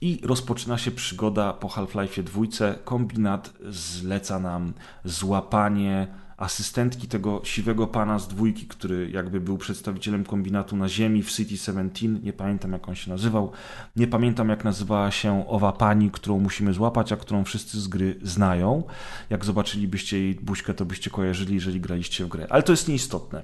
I 0.00 0.20
rozpoczyna 0.24 0.78
się 0.78 0.90
przygoda 0.90 1.52
po 1.52 1.68
Half-Life 1.68 2.22
dwójce. 2.22 2.78
Kombinat 2.84 3.52
zleca 3.70 4.38
nam 4.38 4.72
złapanie 5.04 6.06
asystentki 6.38 7.08
tego 7.08 7.40
siwego 7.44 7.86
pana 7.86 8.18
z 8.18 8.28
dwójki, 8.28 8.66
który 8.66 9.10
jakby 9.10 9.40
był 9.40 9.58
przedstawicielem 9.58 10.24
kombinatu 10.24 10.76
na 10.76 10.88
ziemi 10.88 11.22
w 11.22 11.30
City 11.30 11.56
17. 11.56 12.08
Nie 12.08 12.32
pamiętam 12.32 12.72
jak 12.72 12.88
on 12.88 12.94
się 12.94 13.10
nazywał. 13.10 13.52
Nie 13.96 14.06
pamiętam 14.06 14.48
jak 14.48 14.64
nazywała 14.64 15.10
się 15.10 15.48
owa 15.48 15.72
pani, 15.72 16.10
którą 16.10 16.38
musimy 16.38 16.72
złapać, 16.72 17.12
a 17.12 17.16
którą 17.16 17.44
wszyscy 17.44 17.80
z 17.80 17.88
gry 17.88 18.18
znają. 18.22 18.82
Jak 19.30 19.44
zobaczylibyście 19.44 20.18
jej 20.18 20.34
buźkę, 20.34 20.74
to 20.74 20.84
byście 20.84 21.10
kojarzyli, 21.10 21.54
jeżeli 21.54 21.80
graliście 21.80 22.24
w 22.24 22.28
grę. 22.28 22.46
Ale 22.50 22.62
to 22.62 22.72
jest 22.72 22.88
nieistotne. 22.88 23.42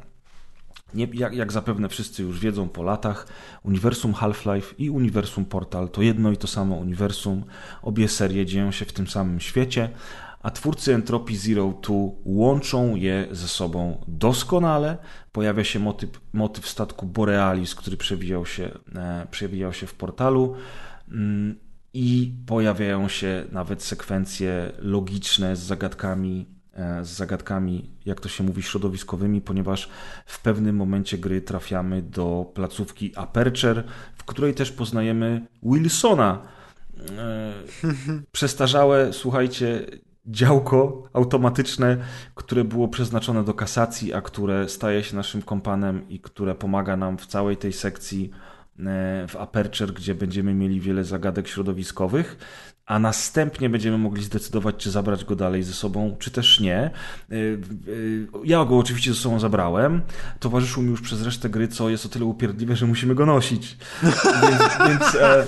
Nie, 0.94 1.08
jak, 1.12 1.34
jak 1.34 1.52
zapewne 1.52 1.88
wszyscy 1.88 2.22
już 2.22 2.40
wiedzą 2.40 2.68
po 2.68 2.82
latach, 2.82 3.26
uniwersum 3.62 4.12
Half-Life 4.12 4.74
i 4.78 4.90
uniwersum 4.90 5.44
Portal 5.44 5.88
to 5.88 6.02
jedno 6.02 6.30
i 6.32 6.36
to 6.36 6.46
samo 6.46 6.76
uniwersum. 6.76 7.44
Obie 7.82 8.08
serie 8.08 8.46
dzieją 8.46 8.70
się 8.70 8.84
w 8.84 8.92
tym 8.92 9.06
samym 9.06 9.40
świecie, 9.40 9.90
a 10.44 10.50
twórcy 10.50 10.94
Entropy 10.94 11.36
Zero 11.36 11.74
2 11.82 11.94
łączą 12.24 12.96
je 12.96 13.26
ze 13.30 13.48
sobą 13.48 14.04
doskonale. 14.08 14.98
Pojawia 15.32 15.64
się 15.64 15.78
motyw, 15.78 16.20
motyw 16.32 16.68
statku 16.68 17.06
Borealis, 17.06 17.74
który 17.74 17.96
przewijał 17.96 18.46
się, 18.46 18.70
e, 18.94 19.26
przewijał 19.30 19.72
się 19.72 19.86
w 19.86 19.94
portalu. 19.94 20.54
Mm, 21.10 21.58
I 21.94 22.32
pojawiają 22.46 23.08
się 23.08 23.44
nawet 23.52 23.82
sekwencje 23.82 24.72
logiczne 24.78 25.56
z 25.56 25.60
zagadkami 25.60 26.54
z 27.02 27.08
zagadkami, 27.08 27.90
jak 28.06 28.20
to 28.20 28.28
się 28.28 28.44
mówi, 28.44 28.62
środowiskowymi, 28.62 29.40
ponieważ 29.40 29.88
w 30.26 30.42
pewnym 30.42 30.76
momencie 30.76 31.18
gry 31.18 31.40
trafiamy 31.40 32.02
do 32.02 32.52
placówki 32.54 33.12
Aperture, 33.16 33.84
w 34.16 34.24
której 34.24 34.54
też 34.54 34.72
poznajemy 34.72 35.46
Wilsona. 35.62 36.42
E, 37.18 37.52
Przestarzałe, 38.32 39.12
słuchajcie, 39.12 39.86
działko 40.26 41.08
automatyczne, 41.12 41.96
które 42.34 42.64
było 42.64 42.88
przeznaczone 42.88 43.44
do 43.44 43.54
kasacji, 43.54 44.12
a 44.12 44.20
które 44.20 44.68
staje 44.68 45.04
się 45.04 45.16
naszym 45.16 45.42
kompanem 45.42 46.08
i 46.08 46.20
które 46.20 46.54
pomaga 46.54 46.96
nam 46.96 47.18
w 47.18 47.26
całej 47.26 47.56
tej 47.56 47.72
sekcji 47.72 48.30
e, 48.78 49.26
w 49.28 49.36
Aperture, 49.36 49.92
gdzie 49.92 50.14
będziemy 50.14 50.54
mieli 50.54 50.80
wiele 50.80 51.04
zagadek 51.04 51.48
środowiskowych 51.48 52.38
a 52.86 52.98
następnie 52.98 53.70
będziemy 53.70 53.98
mogli 53.98 54.24
zdecydować, 54.24 54.76
czy 54.76 54.90
zabrać 54.90 55.24
go 55.24 55.36
dalej 55.36 55.62
ze 55.62 55.72
sobą, 55.72 56.16
czy 56.18 56.30
też 56.30 56.60
nie. 56.60 56.90
Ja 58.44 58.64
go 58.64 58.78
oczywiście 58.78 59.14
ze 59.14 59.20
sobą 59.20 59.40
zabrałem. 59.40 60.02
Towarzyszył 60.40 60.82
mi 60.82 60.90
już 60.90 61.00
przez 61.00 61.22
resztę 61.22 61.48
gry, 61.48 61.68
co 61.68 61.88
jest 61.88 62.06
o 62.06 62.08
tyle 62.08 62.24
upierdliwe, 62.24 62.76
że 62.76 62.86
musimy 62.86 63.14
go 63.14 63.26
nosić. 63.26 63.76
więc, 64.42 64.88
więc, 64.88 65.14
e, 65.14 65.46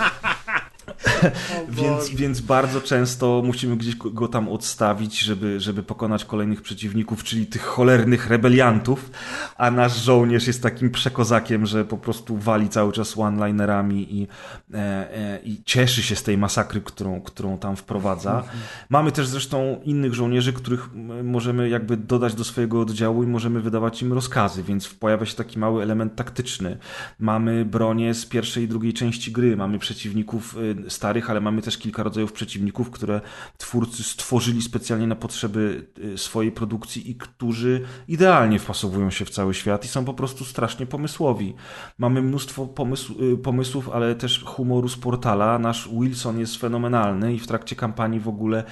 więc, 1.69 2.09
więc 2.09 2.41
bardzo 2.41 2.81
często 2.81 3.43
musimy 3.45 3.77
gdzieś 3.77 3.97
go 3.97 4.29
tam 4.29 4.49
odstawić, 4.49 5.21
żeby, 5.21 5.61
żeby 5.61 5.83
pokonać 5.83 6.25
kolejnych 6.25 6.63
przeciwników, 6.63 7.25
czyli 7.25 7.47
tych 7.47 7.63
cholernych 7.63 8.27
rebeliantów, 8.29 9.11
a 9.57 9.71
nasz 9.71 10.03
żołnierz 10.03 10.47
jest 10.47 10.63
takim 10.63 10.91
przekozakiem, 10.91 11.67
że 11.67 11.85
po 11.85 11.99
prostu 11.99 12.37
wali 12.37 12.69
cały 12.69 12.93
czas 12.93 13.19
one-linerami 13.19 14.15
i, 14.15 14.29
e, 14.75 14.79
e, 14.79 15.39
i 15.45 15.63
cieszy 15.65 16.03
się 16.03 16.17
z 16.17 16.23
tej 16.23 16.39
masakry, 16.39 16.81
którą, 16.81 17.21
którą 17.21 17.59
tam 17.59 17.77
wprowadza. 17.77 18.45
Mamy 18.89 19.13
też 19.13 19.27
zresztą 19.27 19.81
innych 19.85 20.15
żołnierzy, 20.15 20.53
których 20.53 20.89
możemy 21.25 21.69
jakby 21.69 21.97
dodać 21.97 22.35
do 22.35 22.45
swojego 22.45 22.81
oddziału 22.81 23.23
i 23.23 23.27
możemy 23.27 23.61
wydawać 23.61 24.03
im 24.03 24.13
rozkazy, 24.13 24.63
więc 24.63 24.89
pojawia 24.89 25.27
się 25.27 25.37
taki 25.37 25.59
mały 25.59 25.83
element 25.83 26.17
taktyczny. 26.17 26.77
Mamy 27.19 27.65
bronię 27.65 28.15
z 28.15 28.27
pierwszej 28.27 28.65
i 28.65 28.69
drugiej 28.69 28.93
części 28.93 29.33
gry, 29.33 29.57
mamy 29.57 29.79
przeciwników 29.79 30.57
starych, 30.89 31.16
ale 31.31 31.41
mamy 31.41 31.63
też 31.63 31.79
kilka 31.79 32.03
rodzajów 32.03 32.33
przeciwników, 32.33 32.91
które 32.91 33.21
twórcy 33.59 34.05
stworzyli 34.05 34.63
specjalnie 34.63 35.07
na 35.07 35.17
potrzeby 35.17 35.87
swojej 36.17 36.53
produkcji 36.53 37.11
i 37.11 37.15
którzy 37.15 37.85
idealnie 38.09 38.59
wpasowują 38.59 39.11
się 39.11 39.25
w 39.25 39.31
cały 39.31 39.55
świat 39.55 39.85
i 39.85 39.89
są 39.89 40.05
po 40.05 40.15
prostu 40.15 40.45
strasznie 40.45 40.87
pomysłowi. 40.87 41.55
Mamy 41.99 42.23
mnóstwo 42.23 42.67
pomysł, 42.67 43.15
pomysłów, 43.43 43.89
ale 43.89 44.15
też 44.15 44.45
humoru 44.45 44.89
z 44.89 44.97
portala. 44.97 45.59
Nasz 45.59 45.89
Wilson 45.89 46.41
jest 46.41 46.57
fenomenalny 46.57 47.35
i 47.35 47.39
w 47.39 47.47
trakcie 47.47 47.77
kampanii 47.77 48.21
w 48.21 48.29
ogóle 48.29 48.65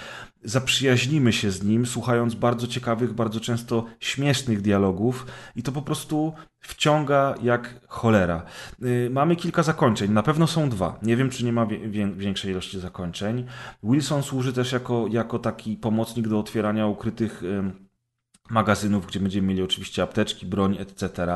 zaprzyjaźnimy 0.44 1.32
się 1.32 1.50
z 1.50 1.62
nim, 1.62 1.86
słuchając 1.86 2.34
bardzo 2.34 2.66
ciekawych, 2.66 3.12
bardzo 3.12 3.40
często 3.40 3.84
śmiesznych 4.00 4.62
dialogów 4.62 5.26
i 5.56 5.62
to 5.62 5.72
po 5.72 5.82
prostu 5.82 6.32
wciąga 6.60 7.34
jak 7.42 7.80
cholera. 7.88 8.42
Mamy 9.10 9.36
kilka 9.36 9.62
zakończeń, 9.62 10.12
na 10.12 10.22
pewno 10.22 10.46
są 10.46 10.68
dwa. 10.68 10.98
Nie 11.02 11.16
wiem, 11.16 11.30
czy 11.30 11.44
nie 11.44 11.52
ma 11.52 11.66
większej 12.16 12.50
ilości 12.50 12.80
zakończeń. 12.80 13.46
Wilson 13.82 14.22
służy 14.22 14.52
też 14.52 14.72
jako, 14.72 15.06
jako 15.10 15.38
taki 15.38 15.76
pomocnik 15.76 16.28
do 16.28 16.38
otwierania 16.38 16.86
ukrytych 16.86 17.42
magazynów, 18.50 19.06
gdzie 19.06 19.20
będziemy 19.20 19.48
mieli 19.48 19.62
oczywiście 19.62 20.02
apteczki, 20.02 20.46
broń, 20.46 20.76
etc. 20.80 21.26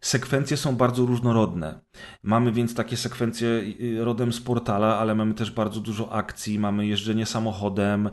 Sekwencje 0.00 0.56
są 0.56 0.76
bardzo 0.76 1.06
różnorodne. 1.06 1.80
Mamy 2.22 2.52
więc 2.52 2.74
takie 2.74 2.96
sekwencje 2.96 3.48
rodem 4.00 4.32
z 4.32 4.40
portala, 4.40 4.98
ale 4.98 5.14
mamy 5.14 5.34
też 5.34 5.50
bardzo 5.50 5.80
dużo 5.80 6.12
akcji, 6.12 6.58
mamy 6.58 6.86
jeżdżenie 6.86 7.26
samochodem, 7.26 8.10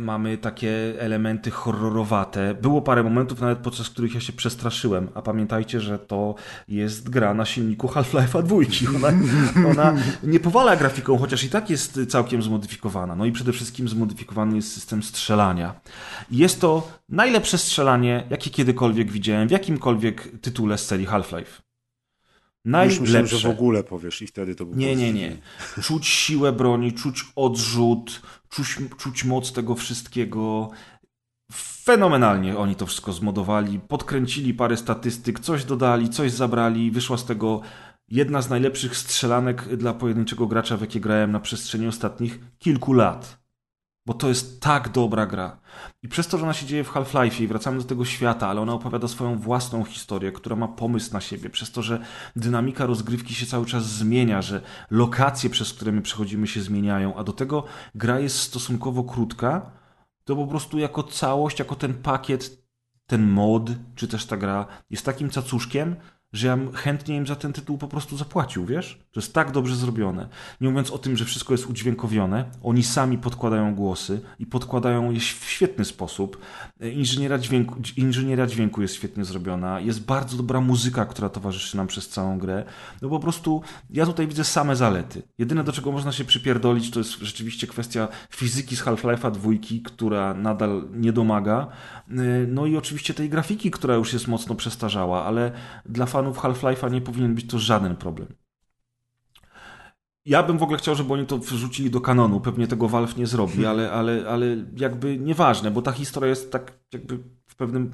mamy 0.00 0.38
takie 0.38 0.94
elementy 0.98 1.50
horrorowate. 1.50 2.54
Było 2.54 2.82
parę 2.82 3.02
momentów 3.02 3.40
nawet 3.40 3.58
podczas 3.58 3.90
których 3.90 4.14
ja 4.14 4.20
się 4.20 4.32
przestraszyłem, 4.32 5.08
a 5.14 5.22
pamiętajcie, 5.22 5.80
że 5.80 5.98
to 5.98 6.34
jest 6.68 7.10
gra 7.10 7.34
na 7.34 7.44
silniku 7.44 7.86
Half-Life'a 7.88 8.42
2. 8.42 8.56
Ona, 8.96 9.12
ona 9.70 9.94
nie 10.22 10.40
powala 10.40 10.76
grafiką, 10.76 11.18
chociaż 11.18 11.44
i 11.44 11.48
tak 11.48 11.70
jest 11.70 12.00
całkiem 12.08 12.42
zmodyfikowana. 12.42 13.16
No 13.16 13.24
i 13.24 13.32
przede 13.32 13.52
wszystkim 13.52 13.88
zmodyfikowany 13.88 14.56
jest 14.56 14.72
system 14.72 15.02
strzelania. 15.02 15.80
Jest 16.30 16.60
to 16.60 17.00
najlepsze 17.08 17.58
strzelanie, 17.58 18.26
jakie 18.30 18.50
kiedykolwiek 18.50 19.12
widziałem 19.12 19.48
w 19.48 19.50
jakimkolwiek 19.50 20.40
tytule 20.40 20.78
z 20.78 20.86
serii 20.90 21.06
Half-Life. 21.06 21.62
Najlepsze. 22.64 23.00
Myślałem, 23.00 23.26
że 23.26 23.38
w 23.38 23.50
ogóle 23.50 23.84
powiesz 23.84 24.22
i 24.22 24.26
wtedy 24.26 24.54
to 24.54 24.64
było. 24.64 24.76
Nie, 24.76 24.96
nie, 24.96 25.12
nie. 25.12 25.36
Czuć 25.82 26.06
siłę 26.06 26.52
broni, 26.52 26.92
czuć 26.92 27.24
odrzut, 27.36 28.22
czuć, 28.48 28.78
czuć 28.98 29.24
moc 29.24 29.52
tego 29.52 29.74
wszystkiego. 29.74 30.70
Fenomenalnie 31.84 32.58
oni 32.58 32.76
to 32.76 32.86
wszystko 32.86 33.12
zmodowali, 33.12 33.80
podkręcili 33.80 34.54
parę 34.54 34.76
statystyk, 34.76 35.40
coś 35.40 35.64
dodali, 35.64 36.08
coś 36.08 36.32
zabrali, 36.32 36.90
wyszła 36.90 37.16
z 37.16 37.24
tego 37.24 37.60
jedna 38.08 38.42
z 38.42 38.50
najlepszych 38.50 38.96
strzelanek 38.96 39.76
dla 39.76 39.94
pojedynczego 39.94 40.46
gracza, 40.46 40.76
w 40.76 40.80
jakie 40.80 41.00
grałem 41.00 41.32
na 41.32 41.40
przestrzeni 41.40 41.86
ostatnich 41.86 42.40
kilku 42.58 42.92
lat. 42.92 43.39
Bo 44.10 44.14
to 44.14 44.28
jest 44.28 44.60
tak 44.60 44.88
dobra 44.88 45.26
gra. 45.26 45.60
I 46.02 46.08
przez 46.08 46.28
to, 46.28 46.38
że 46.38 46.44
ona 46.44 46.52
się 46.52 46.66
dzieje 46.66 46.84
w 46.84 46.90
Half-Life 46.90 47.42
i 47.42 47.46
wracamy 47.46 47.78
do 47.78 47.84
tego 47.84 48.04
świata, 48.04 48.48
ale 48.48 48.60
ona 48.60 48.72
opowiada 48.72 49.08
swoją 49.08 49.38
własną 49.38 49.84
historię, 49.84 50.32
która 50.32 50.56
ma 50.56 50.68
pomysł 50.68 51.12
na 51.12 51.20
siebie, 51.20 51.50
przez 51.50 51.72
to, 51.72 51.82
że 51.82 52.04
dynamika 52.36 52.86
rozgrywki 52.86 53.34
się 53.34 53.46
cały 53.46 53.66
czas 53.66 53.84
zmienia, 53.86 54.42
że 54.42 54.60
lokacje, 54.90 55.50
przez 55.50 55.72
które 55.72 55.92
my 55.92 56.02
przechodzimy 56.02 56.46
się 56.46 56.60
zmieniają, 56.60 57.16
a 57.16 57.24
do 57.24 57.32
tego 57.32 57.64
gra 57.94 58.20
jest 58.20 58.38
stosunkowo 58.38 59.04
krótka, 59.04 59.70
to 60.24 60.36
po 60.36 60.46
prostu 60.46 60.78
jako 60.78 61.02
całość, 61.02 61.58
jako 61.58 61.76
ten 61.76 61.94
pakiet, 61.94 62.64
ten 63.06 63.30
mod, 63.30 63.70
czy 63.94 64.08
też 64.08 64.26
ta 64.26 64.36
gra 64.36 64.66
jest 64.90 65.04
takim 65.04 65.30
cacuszkiem, 65.30 65.96
że 66.32 66.46
ja 66.46 66.58
chętnie 66.74 67.16
im 67.16 67.26
za 67.26 67.36
ten 67.36 67.52
tytuł 67.52 67.78
po 67.78 67.88
prostu 67.88 68.16
zapłacił, 68.16 68.66
wiesz? 68.66 68.98
To 69.12 69.20
jest 69.20 69.34
tak 69.34 69.50
dobrze 69.50 69.76
zrobione. 69.76 70.28
Nie 70.60 70.68
mówiąc 70.68 70.90
o 70.90 70.98
tym, 70.98 71.16
że 71.16 71.24
wszystko 71.24 71.54
jest 71.54 71.66
udźwiękowione, 71.66 72.44
oni 72.62 72.82
sami 72.82 73.18
podkładają 73.18 73.74
głosy 73.74 74.20
i 74.38 74.46
podkładają 74.46 75.10
je 75.10 75.20
w 75.20 75.44
świetny 75.44 75.84
sposób. 75.84 76.40
Inżynieria 76.80 77.38
dźwięku, 77.38 77.76
inżynieria 77.96 78.46
dźwięku 78.46 78.82
jest 78.82 78.94
świetnie 78.94 79.24
zrobiona, 79.24 79.80
jest 79.80 80.04
bardzo 80.04 80.36
dobra 80.36 80.60
muzyka, 80.60 81.06
która 81.06 81.28
towarzyszy 81.28 81.76
nam 81.76 81.86
przez 81.86 82.08
całą 82.08 82.38
grę. 82.38 82.64
No 83.02 83.08
po 83.08 83.20
prostu 83.20 83.62
ja 83.90 84.06
tutaj 84.06 84.26
widzę 84.26 84.44
same 84.44 84.76
zalety. 84.76 85.22
Jedyne 85.38 85.64
do 85.64 85.72
czego 85.72 85.92
można 85.92 86.12
się 86.12 86.24
przypierdolić 86.24 86.90
to 86.90 87.00
jest 87.00 87.12
rzeczywiście 87.12 87.66
kwestia 87.66 88.08
fizyki 88.30 88.76
z 88.76 88.82
Half-Life'a 88.82 89.30
dwójki, 89.30 89.82
która 89.82 90.34
nadal 90.34 90.84
nie 90.92 91.12
domaga. 91.12 91.66
No 92.48 92.66
i 92.66 92.76
oczywiście 92.76 93.14
tej 93.14 93.28
grafiki, 93.28 93.70
która 93.70 93.94
już 93.94 94.12
jest 94.12 94.28
mocno 94.28 94.54
przestarzała, 94.54 95.24
ale 95.24 95.52
dla 95.86 96.06
fanów 96.06 96.19
Half-Life'a 96.22 96.92
nie 96.92 97.00
powinien 97.00 97.34
być 97.34 97.46
to 97.46 97.58
żaden 97.58 97.96
problem. 97.96 98.28
Ja 100.24 100.42
bym 100.42 100.58
w 100.58 100.62
ogóle 100.62 100.78
chciał, 100.78 100.94
żeby 100.94 101.12
oni 101.12 101.26
to 101.26 101.38
wrzucili 101.38 101.90
do 101.90 102.00
kanonu. 102.00 102.40
Pewnie 102.40 102.66
tego 102.66 102.88
Valve 102.88 103.16
nie 103.16 103.26
zrobi, 103.26 103.52
hmm. 103.52 103.70
ale, 103.70 103.92
ale, 103.92 104.24
ale 104.28 104.46
jakby 104.76 105.18
nieważne, 105.18 105.70
bo 105.70 105.82
ta 105.82 105.92
historia 105.92 106.30
jest 106.30 106.52
tak 106.52 106.72
jakby 106.92 107.18
w 107.46 107.54
pewnym. 107.56 107.92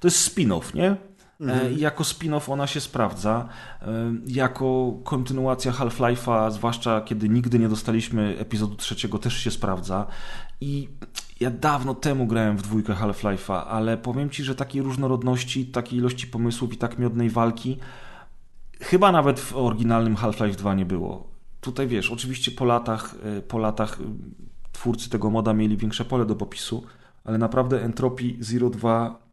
To 0.00 0.08
jest 0.08 0.36
spin-off, 0.36 0.74
nie? 0.74 0.96
Mhm. 1.40 1.72
I 1.72 1.80
jako 1.80 2.04
spin-off 2.04 2.52
ona 2.52 2.66
się 2.66 2.80
sprawdza. 2.80 3.48
E, 3.82 4.12
jako 4.26 4.98
kontynuacja 5.04 5.72
Half-Life'a, 5.72 6.50
zwłaszcza 6.50 7.00
kiedy 7.00 7.28
nigdy 7.28 7.58
nie 7.58 7.68
dostaliśmy 7.68 8.38
epizodu 8.38 8.76
trzeciego, 8.76 9.18
też 9.18 9.34
się 9.36 9.50
sprawdza. 9.50 10.06
I 10.60 10.88
ja 11.40 11.50
dawno 11.50 11.94
temu 11.94 12.26
grałem 12.26 12.56
w 12.56 12.62
dwójkę 12.62 12.92
Half-Life'a, 12.92 13.62
ale 13.68 13.98
powiem 13.98 14.30
ci, 14.30 14.44
że 14.44 14.54
takiej 14.54 14.82
różnorodności, 14.82 15.66
takiej 15.66 15.98
ilości 15.98 16.26
pomysłów 16.26 16.72
i 16.72 16.76
tak 16.76 16.98
miodnej 16.98 17.30
walki 17.30 17.78
chyba 18.80 19.12
nawet 19.12 19.40
w 19.40 19.56
oryginalnym 19.56 20.16
Half-Life 20.16 20.58
2 20.58 20.74
nie 20.74 20.86
było. 20.86 21.30
Tutaj 21.60 21.86
wiesz, 21.86 22.10
oczywiście 22.10 22.50
po 22.50 22.64
latach, 22.64 23.14
e, 23.24 23.40
po 23.40 23.58
latach 23.58 23.98
e, 24.00 24.04
twórcy 24.72 25.10
tego 25.10 25.30
moda 25.30 25.52
mieli 25.52 25.76
większe 25.76 26.04
pole 26.04 26.26
do 26.26 26.36
popisu, 26.36 26.84
ale 27.24 27.38
naprawdę 27.38 27.82
Entropy 27.82 28.24
Zero 28.40 28.70
2 28.70 29.26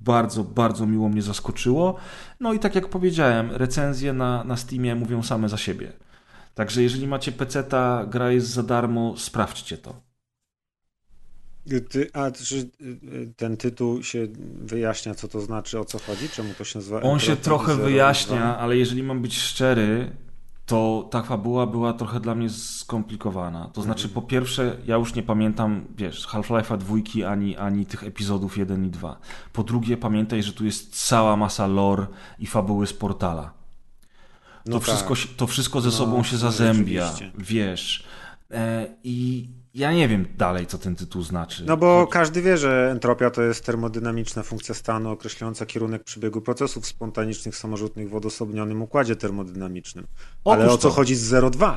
bardzo, 0.00 0.44
bardzo 0.44 0.86
miło 0.86 1.08
mnie 1.08 1.22
zaskoczyło. 1.22 1.96
No 2.40 2.52
i 2.52 2.58
tak 2.58 2.74
jak 2.74 2.88
powiedziałem, 2.88 3.50
recenzje 3.50 4.12
na, 4.12 4.44
na 4.44 4.56
Steamie 4.56 4.94
mówią 4.94 5.22
same 5.22 5.48
za 5.48 5.56
siebie. 5.56 5.92
Także 6.54 6.82
jeżeli 6.82 7.06
macie 7.06 7.32
PC-ta, 7.32 8.06
gra 8.06 8.30
jest 8.30 8.48
za 8.48 8.62
darmo, 8.62 9.14
sprawdźcie 9.16 9.78
to. 9.78 10.07
Ty, 11.88 12.10
a 12.12 12.30
czy 12.30 12.56
y, 12.56 12.84
y, 12.84 13.32
ten 13.36 13.56
tytuł 13.56 14.02
się 14.02 14.26
wyjaśnia, 14.60 15.14
co 15.14 15.28
to 15.28 15.40
znaczy, 15.40 15.80
o 15.80 15.84
co 15.84 15.98
chodzi? 15.98 16.28
Czemu 16.28 16.54
to 16.58 16.64
się 16.64 16.78
nazywa? 16.78 17.02
On 17.02 17.18
się 17.18 17.36
trochę 17.36 17.76
wyjaśnia, 17.76 18.58
ale 18.58 18.76
jeżeli 18.76 19.02
mam 19.02 19.22
być 19.22 19.38
szczery, 19.38 20.10
to 20.68 21.08
ta 21.10 21.22
fabuła 21.22 21.66
była 21.66 21.92
trochę 21.92 22.20
dla 22.20 22.34
mnie 22.34 22.50
skomplikowana. 22.50 23.70
To 23.72 23.82
znaczy, 23.82 24.08
po 24.08 24.22
pierwsze, 24.22 24.76
ja 24.86 24.96
już 24.96 25.14
nie 25.14 25.22
pamiętam, 25.22 25.84
wiesz, 25.96 26.26
Half-Life'a 26.26 26.78
dwójki 26.78 27.24
ani, 27.24 27.56
ani 27.56 27.86
tych 27.86 28.04
epizodów 28.04 28.58
1 28.58 28.84
i 28.86 28.90
2. 28.90 29.18
Po 29.52 29.62
drugie, 29.62 29.96
pamiętaj, 29.96 30.42
że 30.42 30.52
tu 30.52 30.64
jest 30.64 31.06
cała 31.06 31.36
masa 31.36 31.66
lore 31.66 32.06
i 32.38 32.46
fabuły 32.46 32.86
z 32.86 32.92
portala. 32.92 33.52
To, 34.64 34.70
no 34.70 34.80
wszystko, 34.80 35.14
tak. 35.14 35.24
to 35.36 35.46
wszystko 35.46 35.80
ze 35.80 35.88
no, 35.88 35.94
sobą 35.94 36.22
się 36.22 36.36
zazębia, 36.36 37.14
wiesz. 37.38 38.04
E, 38.50 38.86
I 39.04 39.48
ja 39.78 39.92
nie 39.92 40.08
wiem 40.08 40.26
dalej, 40.36 40.66
co 40.66 40.78
ten 40.78 40.96
tytuł 40.96 41.22
znaczy. 41.22 41.64
No 41.66 41.76
bo 41.76 42.00
Choć... 42.00 42.12
każdy 42.12 42.42
wie, 42.42 42.58
że 42.58 42.90
entropia 42.92 43.30
to 43.30 43.42
jest 43.42 43.64
termodynamiczna 43.64 44.42
funkcja 44.42 44.74
stanu 44.74 45.10
określająca 45.10 45.66
kierunek 45.66 46.04
przebiegu 46.04 46.40
procesów 46.40 46.86
spontanicznych 46.86 47.56
samorzutnych 47.56 48.10
w 48.10 48.14
odosobnionym 48.14 48.82
układzie 48.82 49.16
termodynamicznym. 49.16 50.06
Ale 50.44 50.64
Otóż 50.64 50.74
o 50.74 50.78
co 50.78 50.88
to. 50.88 50.94
chodzi 50.94 51.14
z 51.14 51.32
0,2? 51.32 51.76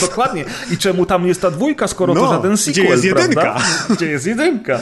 Dokładnie. 0.08 0.44
I 0.70 0.78
czemu 0.78 1.06
tam 1.06 1.26
jest 1.26 1.40
ta 1.40 1.50
dwójka, 1.50 1.88
skoro 1.88 2.14
no, 2.14 2.20
to 2.20 2.28
żaden 2.28 2.56
sequel, 2.56 2.84
Gdzie 2.84 2.92
jest 2.92 3.04
jedynka? 3.04 3.60
Gdzie 3.96 4.06
jest 4.06 4.26
jedynka? 4.26 4.80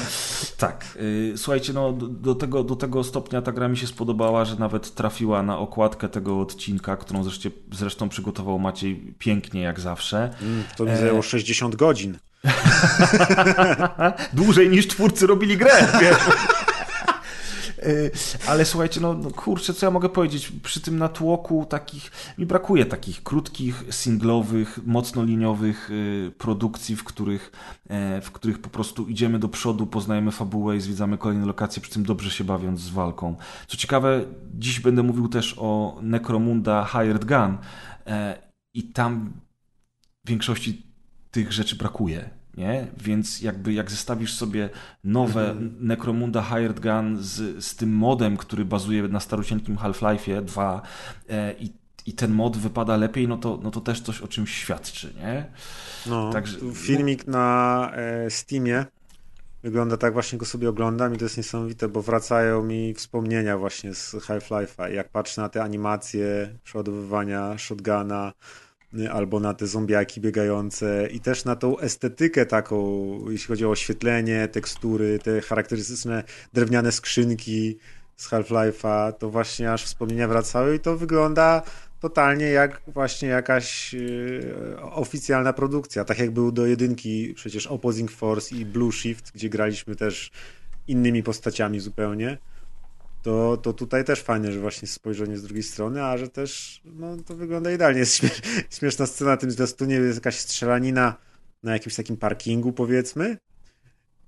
Tak. 0.57 0.85
Yy, 0.97 1.39
słuchajcie, 1.39 1.73
no 1.73 1.93
do 1.93 2.35
tego, 2.35 2.65
do 2.65 2.77
tego 2.77 3.05
stopnia 3.05 3.43
ta 3.43 3.53
gra 3.53 3.69
mi 3.69 3.77
się 3.77 3.87
spodobała, 3.87 4.45
że 4.45 4.57
nawet 4.57 4.95
trafiła 4.95 5.43
na 5.43 5.59
okładkę 5.59 6.09
tego 6.09 6.41
odcinka, 6.41 6.97
którą 6.97 7.25
zresztą, 7.25 7.51
zresztą 7.73 8.09
przygotował 8.09 8.59
Maciej 8.59 9.15
pięknie, 9.19 9.61
jak 9.61 9.81
zawsze. 9.81 10.31
Mm, 10.43 10.65
to 10.77 10.85
mi 10.85 10.97
zajęło 10.97 11.19
e... 11.19 11.23
60 11.23 11.77
godzin. 11.77 12.18
Dłużej 14.33 14.71
niż 14.71 14.89
twórcy 14.89 15.27
robili 15.27 15.57
grę. 15.57 15.73
Y, 17.87 18.11
ale 18.47 18.65
słuchajcie, 18.65 19.01
no, 19.01 19.15
no 19.15 19.31
kurczę, 19.31 19.75
co 19.75 19.87
ja 19.87 19.91
mogę 19.91 20.09
powiedzieć? 20.09 20.53
Przy 20.63 20.81
tym 20.81 20.99
natłoku 20.99 21.67
takich, 21.69 22.11
mi 22.39 22.47
brakuje 22.47 22.87
takich 22.87 23.23
krótkich, 23.23 23.85
singlowych, 23.91 24.79
mocno 24.87 25.25
liniowych 25.25 25.91
y, 25.91 26.33
produkcji, 26.39 26.97
w 26.97 27.05
których, 27.05 27.53
e, 27.89 28.21
w 28.21 28.31
których 28.31 28.59
po 28.59 28.69
prostu 28.69 29.09
idziemy 29.09 29.39
do 29.39 29.49
przodu, 29.49 29.87
poznajemy 29.87 30.33
fabułę 30.33 30.77
i 30.77 30.81
zwiedzamy 30.81 31.19
kolejne 31.19 31.47
lokacje, 31.47 31.83
przy 31.83 31.93
tym 31.93 32.03
dobrze 32.03 32.31
się 32.31 32.45
bawiąc 32.45 32.81
z 32.81 32.89
walką. 32.89 33.37
Co 33.67 33.77
ciekawe, 33.77 34.25
dziś 34.55 34.81
będę 34.81 35.03
mówił 35.03 35.29
też 35.29 35.55
o 35.59 35.99
Necromunda 36.03 36.85
Hired 36.85 37.25
Gun 37.25 37.59
e, 38.07 38.43
i 38.75 38.83
tam 38.83 39.33
w 40.25 40.29
większości 40.29 40.88
tych 41.39 41.53
rzeczy 41.53 41.77
brakuje. 41.77 42.31
Nie? 42.57 42.87
Więc 42.97 43.41
jakby 43.43 43.73
jak 43.73 43.91
zestawisz 43.91 44.35
sobie 44.35 44.71
nowe 45.05 45.51
mhm. 45.51 45.77
Necromunda 45.81 46.43
Hired 46.43 46.81
Gun 46.81 47.17
z, 47.21 47.65
z 47.65 47.77
tym 47.77 47.91
modem, 47.91 48.37
który 48.37 48.65
bazuje 48.65 49.03
na 49.09 49.21
starusieńkim 49.21 49.77
Half-Life'ie 49.77 50.45
2 50.45 50.83
e, 51.29 51.55
i, 51.59 51.73
i 52.07 52.13
ten 52.13 52.33
mod 52.33 52.57
wypada 52.57 52.97
lepiej, 52.97 53.29
no 53.29 53.37
to, 53.37 53.61
no 53.63 53.71
to 53.71 53.81
też 53.81 54.01
coś 54.01 54.21
o 54.21 54.29
czymś 54.29 54.55
świadczy, 54.55 55.15
nie? 55.17 55.47
No, 56.07 56.33
Także, 56.33 56.59
filmik 56.75 57.27
na 57.27 57.91
e, 57.95 58.31
Steamie 58.31 58.85
wygląda 59.63 59.97
tak, 59.97 60.13
właśnie 60.13 60.39
go 60.39 60.47
sobie 60.47 60.69
oglądam 60.69 61.15
i 61.15 61.19
to 61.19 61.25
jest 61.25 61.37
niesamowite, 61.37 61.89
bo 61.89 62.03
wracają 62.03 62.65
mi 62.65 62.95
wspomnienia 62.95 63.59
właśnie 63.59 63.95
z 63.95 64.15
Half-Life'a. 64.15 64.91
Jak 64.91 65.09
patrzę 65.09 65.41
na 65.41 65.49
te 65.49 65.63
animacje 65.63 66.55
przeładowywania 66.65 67.59
shotguna, 67.59 68.33
albo 69.13 69.41
na 69.41 69.55
te 69.55 69.67
zombiaki 69.67 70.21
biegające 70.21 71.09
i 71.13 71.21
też 71.21 71.45
na 71.45 71.57
tą 71.57 71.79
estetykę 71.79 72.47
taką, 72.47 73.31
jeśli 73.31 73.49
chodzi 73.49 73.67
o 73.67 73.71
oświetlenie, 73.71 74.49
tekstury, 74.49 75.19
te 75.19 75.41
charakterystyczne 75.41 76.25
drewniane 76.53 76.93
skrzynki 76.93 77.79
z 78.17 78.31
Half-Life'a, 78.31 79.13
to 79.13 79.31
właśnie 79.31 79.73
aż 79.73 79.85
wspomnienia 79.85 80.29
wracały 80.29 80.77
i 80.77 80.81
to 80.81 80.97
wygląda 80.97 81.63
totalnie 82.01 82.47
jak 82.47 82.83
właśnie 82.87 83.29
jakaś 83.29 83.93
yy, 83.93 84.81
oficjalna 84.83 85.53
produkcja. 85.53 86.05
Tak 86.05 86.19
jak 86.19 86.31
był 86.31 86.53
do 86.53 86.67
jedynki 86.67 87.35
przecież 87.35 87.67
Opposing 87.67 88.11
Force 88.11 88.57
i 88.57 88.65
Blue 88.65 88.93
Shift, 88.93 89.33
gdzie 89.35 89.49
graliśmy 89.49 89.97
też 89.97 90.31
innymi 90.89 91.23
postaciami 91.23 91.81
zupełnie 91.81 92.39
to, 93.29 93.57
to 93.57 93.73
tutaj 93.73 94.05
też 94.05 94.23
fajne, 94.23 94.53
że 94.53 94.61
właśnie 94.61 94.89
spojrzenie 94.89 95.39
z 95.39 95.43
drugiej 95.43 95.63
strony, 95.63 96.05
a 96.05 96.19
że 96.19 96.29
też 96.29 96.81
no, 96.85 97.17
to 97.27 97.35
wygląda 97.35 97.73
idealnie. 97.73 97.99
Jest 97.99 98.21
śmieszna 98.79 99.07
scena 99.07 99.31
na 99.31 99.37
tym 99.37 99.51
zwiastunie, 99.51 99.95
jest 99.95 100.19
jakaś 100.19 100.39
strzelanina 100.39 101.17
na 101.63 101.73
jakimś 101.73 101.95
takim 101.95 102.17
parkingu 102.17 102.73
powiedzmy. 102.73 103.37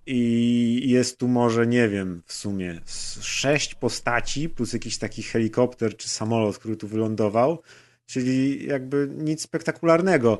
I 0.06 0.82
jest 0.86 1.18
tu 1.18 1.28
może, 1.28 1.66
nie 1.66 1.88
wiem, 1.88 2.22
w 2.26 2.32
sumie 2.32 2.80
sześć 3.20 3.74
postaci 3.74 4.48
plus 4.48 4.72
jakiś 4.72 4.98
taki 4.98 5.22
helikopter 5.22 5.96
czy 5.96 6.08
samolot, 6.08 6.58
który 6.58 6.76
tu 6.76 6.88
wylądował, 6.88 7.62
czyli 8.06 8.66
jakby 8.66 9.08
nic 9.16 9.42
spektakularnego 9.42 10.38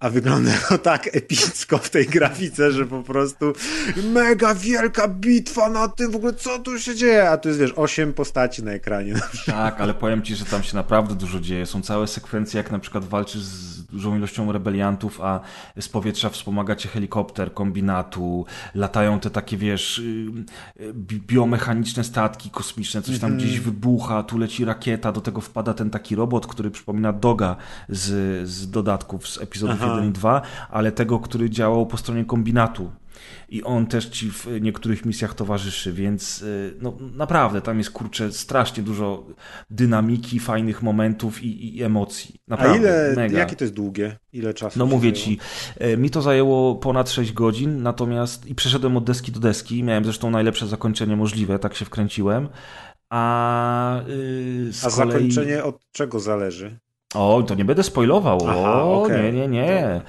a 0.00 0.10
wygląda 0.10 0.50
to 0.68 0.78
tak 0.78 1.16
epicko 1.16 1.78
w 1.78 1.90
tej 1.90 2.06
grafice, 2.06 2.72
że 2.72 2.86
po 2.86 3.02
prostu 3.02 3.52
mega 4.12 4.54
wielka 4.54 5.08
bitwa 5.08 5.70
na 5.70 5.88
tym, 5.88 6.10
w 6.10 6.16
ogóle 6.16 6.34
co 6.34 6.58
tu 6.58 6.78
się 6.78 6.94
dzieje? 6.94 7.30
A 7.30 7.38
tu 7.38 7.48
jest, 7.48 7.60
wiesz, 7.60 7.72
osiem 7.76 8.12
postaci 8.12 8.62
na 8.62 8.72
ekranie. 8.72 9.14
Tak, 9.46 9.80
ale 9.80 9.94
powiem 9.94 10.22
ci, 10.22 10.36
że 10.36 10.44
tam 10.44 10.62
się 10.62 10.76
naprawdę 10.76 11.14
dużo 11.14 11.40
dzieje. 11.40 11.66
Są 11.66 11.82
całe 11.82 12.06
sekwencje, 12.06 12.58
jak 12.58 12.70
na 12.70 12.78
przykład 12.78 13.04
walczysz 13.04 13.42
z 13.42 13.79
dużą 13.92 14.16
ilością 14.16 14.52
rebeliantów, 14.52 15.20
a 15.20 15.40
z 15.80 15.88
powietrza 15.88 16.28
wspomaga 16.28 16.76
cię 16.76 16.88
helikopter, 16.88 17.54
kombinatu, 17.54 18.46
latają 18.74 19.20
te 19.20 19.30
takie, 19.30 19.56
wiesz, 19.56 19.98
y, 19.98 20.94
biomechaniczne 21.28 22.04
statki 22.04 22.50
kosmiczne, 22.50 23.02
coś 23.02 23.18
tam 23.18 23.30
mm 23.30 23.40
-hmm. 23.40 23.44
gdzieś 23.44 23.60
wybucha, 23.60 24.22
tu 24.22 24.38
leci 24.38 24.64
rakieta, 24.64 25.12
do 25.12 25.20
tego 25.20 25.40
wpada 25.40 25.74
ten 25.74 25.90
taki 25.90 26.14
robot, 26.14 26.46
który 26.46 26.70
przypomina 26.70 27.12
Doga 27.12 27.56
z, 27.88 28.48
z 28.48 28.70
dodatków 28.70 29.28
z 29.28 29.40
epizodów 29.40 29.76
Aha. 29.82 29.94
1 29.94 30.10
i 30.10 30.12
2, 30.12 30.42
ale 30.70 30.92
tego, 30.92 31.18
który 31.18 31.50
działał 31.50 31.86
po 31.86 31.96
stronie 31.96 32.24
kombinatu 32.24 32.90
i 33.50 33.62
on 33.62 33.86
też 33.86 34.06
ci 34.06 34.30
w 34.30 34.46
niektórych 34.60 35.04
misjach 35.04 35.34
towarzyszy, 35.34 35.92
więc 35.92 36.42
y, 36.42 36.74
no, 36.80 36.96
naprawdę 37.14 37.60
tam 37.60 37.78
jest 37.78 37.90
kurczę 37.90 38.32
strasznie 38.32 38.82
dużo 38.82 39.26
dynamiki, 39.70 40.40
fajnych 40.40 40.82
momentów 40.82 41.42
i, 41.42 41.76
i 41.76 41.82
emocji. 41.82 42.40
Naprawdę, 42.48 42.74
A 42.74 42.76
ile, 42.76 43.16
mega. 43.16 43.38
jakie 43.38 43.56
to 43.56 43.64
jest 43.64 43.74
długie? 43.74 44.18
Ile 44.32 44.54
czasu? 44.54 44.78
No 44.78 44.86
mówię 44.86 45.12
ci, 45.12 45.38
y, 45.82 45.96
mi 45.96 46.10
to 46.10 46.22
zajęło 46.22 46.74
ponad 46.74 47.10
6 47.10 47.32
godzin, 47.32 47.82
natomiast 47.82 48.46
i 48.46 48.54
przeszedłem 48.54 48.96
od 48.96 49.04
deski 49.04 49.32
do 49.32 49.40
deski, 49.40 49.82
miałem 49.82 50.04
zresztą 50.04 50.30
najlepsze 50.30 50.66
zakończenie 50.66 51.16
możliwe, 51.16 51.58
tak 51.58 51.74
się 51.74 51.84
wkręciłem. 51.84 52.48
A, 53.10 54.02
yy, 54.08 54.70
A 54.82 54.90
kolei... 54.90 55.12
zakończenie 55.12 55.64
od 55.64 55.80
czego 55.92 56.20
zależy? 56.20 56.78
O, 57.14 57.42
to 57.42 57.54
nie 57.54 57.64
będę 57.64 57.82
spoilował. 57.82 58.38
Aha, 58.48 58.82
o, 58.82 59.02
okay. 59.02 59.22
nie, 59.22 59.32
nie, 59.32 59.48
nie. 59.48 60.00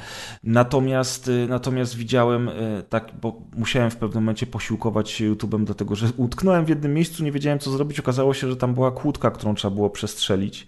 Natomiast, 0.43 1.27
y, 1.27 1.47
natomiast 1.49 1.95
widziałem, 1.95 2.47
y, 2.49 2.83
tak, 2.89 3.11
bo 3.21 3.41
musiałem 3.55 3.91
w 3.91 3.95
pewnym 3.95 4.23
momencie 4.23 4.47
posiłkować 4.47 5.09
się 5.09 5.31
YouTube'em, 5.31 5.63
dlatego 5.63 5.95
że 5.95 6.07
utknąłem 6.17 6.65
w 6.65 6.69
jednym 6.69 6.93
miejscu, 6.93 7.23
nie 7.23 7.31
wiedziałem 7.31 7.59
co 7.59 7.71
zrobić. 7.71 7.99
Okazało 7.99 8.33
się, 8.33 8.49
że 8.49 8.55
tam 8.55 8.73
była 8.73 8.91
kłódka, 8.91 9.31
którą 9.31 9.55
trzeba 9.55 9.75
było 9.75 9.89
przestrzelić. 9.89 10.65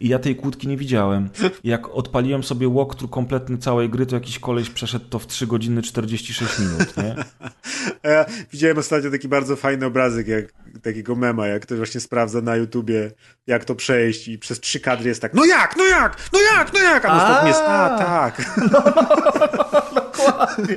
I 0.00 0.08
ja 0.08 0.18
tej 0.18 0.36
kłódki 0.36 0.68
nie 0.68 0.76
widziałem. 0.76 1.30
Jak 1.64 1.88
odpaliłem 1.88 2.42
sobie 2.42 2.68
walkthrough 2.68 3.10
kompletny 3.10 3.58
całej 3.58 3.90
gry, 3.90 4.06
to 4.06 4.16
jakiś 4.16 4.38
koleś 4.38 4.70
przeszedł 4.70 5.04
to 5.10 5.18
w 5.18 5.26
3 5.26 5.46
godziny 5.46 5.82
46 5.82 6.58
minut, 6.58 6.96
nie? 6.96 7.14
Ja 8.10 8.26
widziałem 8.52 8.78
ostatnio 8.78 9.10
taki 9.10 9.28
bardzo 9.28 9.56
fajny 9.56 9.86
obrazek, 9.86 10.28
jak 10.28 10.63
takiego 10.82 11.16
mema, 11.16 11.46
jak 11.46 11.62
ktoś 11.62 11.78
właśnie 11.78 12.00
sprawdza 12.00 12.40
na 12.40 12.56
YouTubie, 12.56 13.10
jak 13.46 13.64
to 13.64 13.74
przejść 13.74 14.28
i 14.28 14.38
przez 14.38 14.60
trzy 14.60 14.80
kadry 14.80 15.08
jest 15.08 15.22
tak, 15.22 15.34
no 15.34 15.44
jak, 15.44 15.76
no 15.76 15.84
jak, 15.84 16.16
no 16.32 16.38
jak, 16.40 16.72
no 16.72 16.80
jak, 16.80 17.04
a 17.04 17.16
następnie 17.16 17.48
jest, 17.48 17.60
a 17.60 17.98
tak. 17.98 18.56
No, 18.72 18.82
dokładnie. 19.94 20.76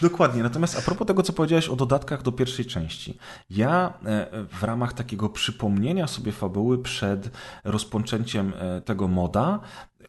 Dokładnie. 0.00 0.42
Natomiast 0.42 0.78
a 0.78 0.82
propos 0.82 1.06
tego, 1.06 1.22
co 1.22 1.32
powiedziałeś 1.32 1.68
o 1.68 1.76
dodatkach 1.76 2.22
do 2.22 2.32
pierwszej 2.32 2.64
części. 2.64 3.18
Ja 3.50 3.92
e, 4.04 4.26
w 4.58 4.62
ramach 4.62 4.92
takiego 4.92 5.28
przypomnienia 5.28 6.06
sobie 6.06 6.32
fabuły 6.32 6.82
przed 6.82 7.30
rozpoczęciem 7.64 8.52
e, 8.58 8.80
tego 8.80 9.08
moda 9.08 9.60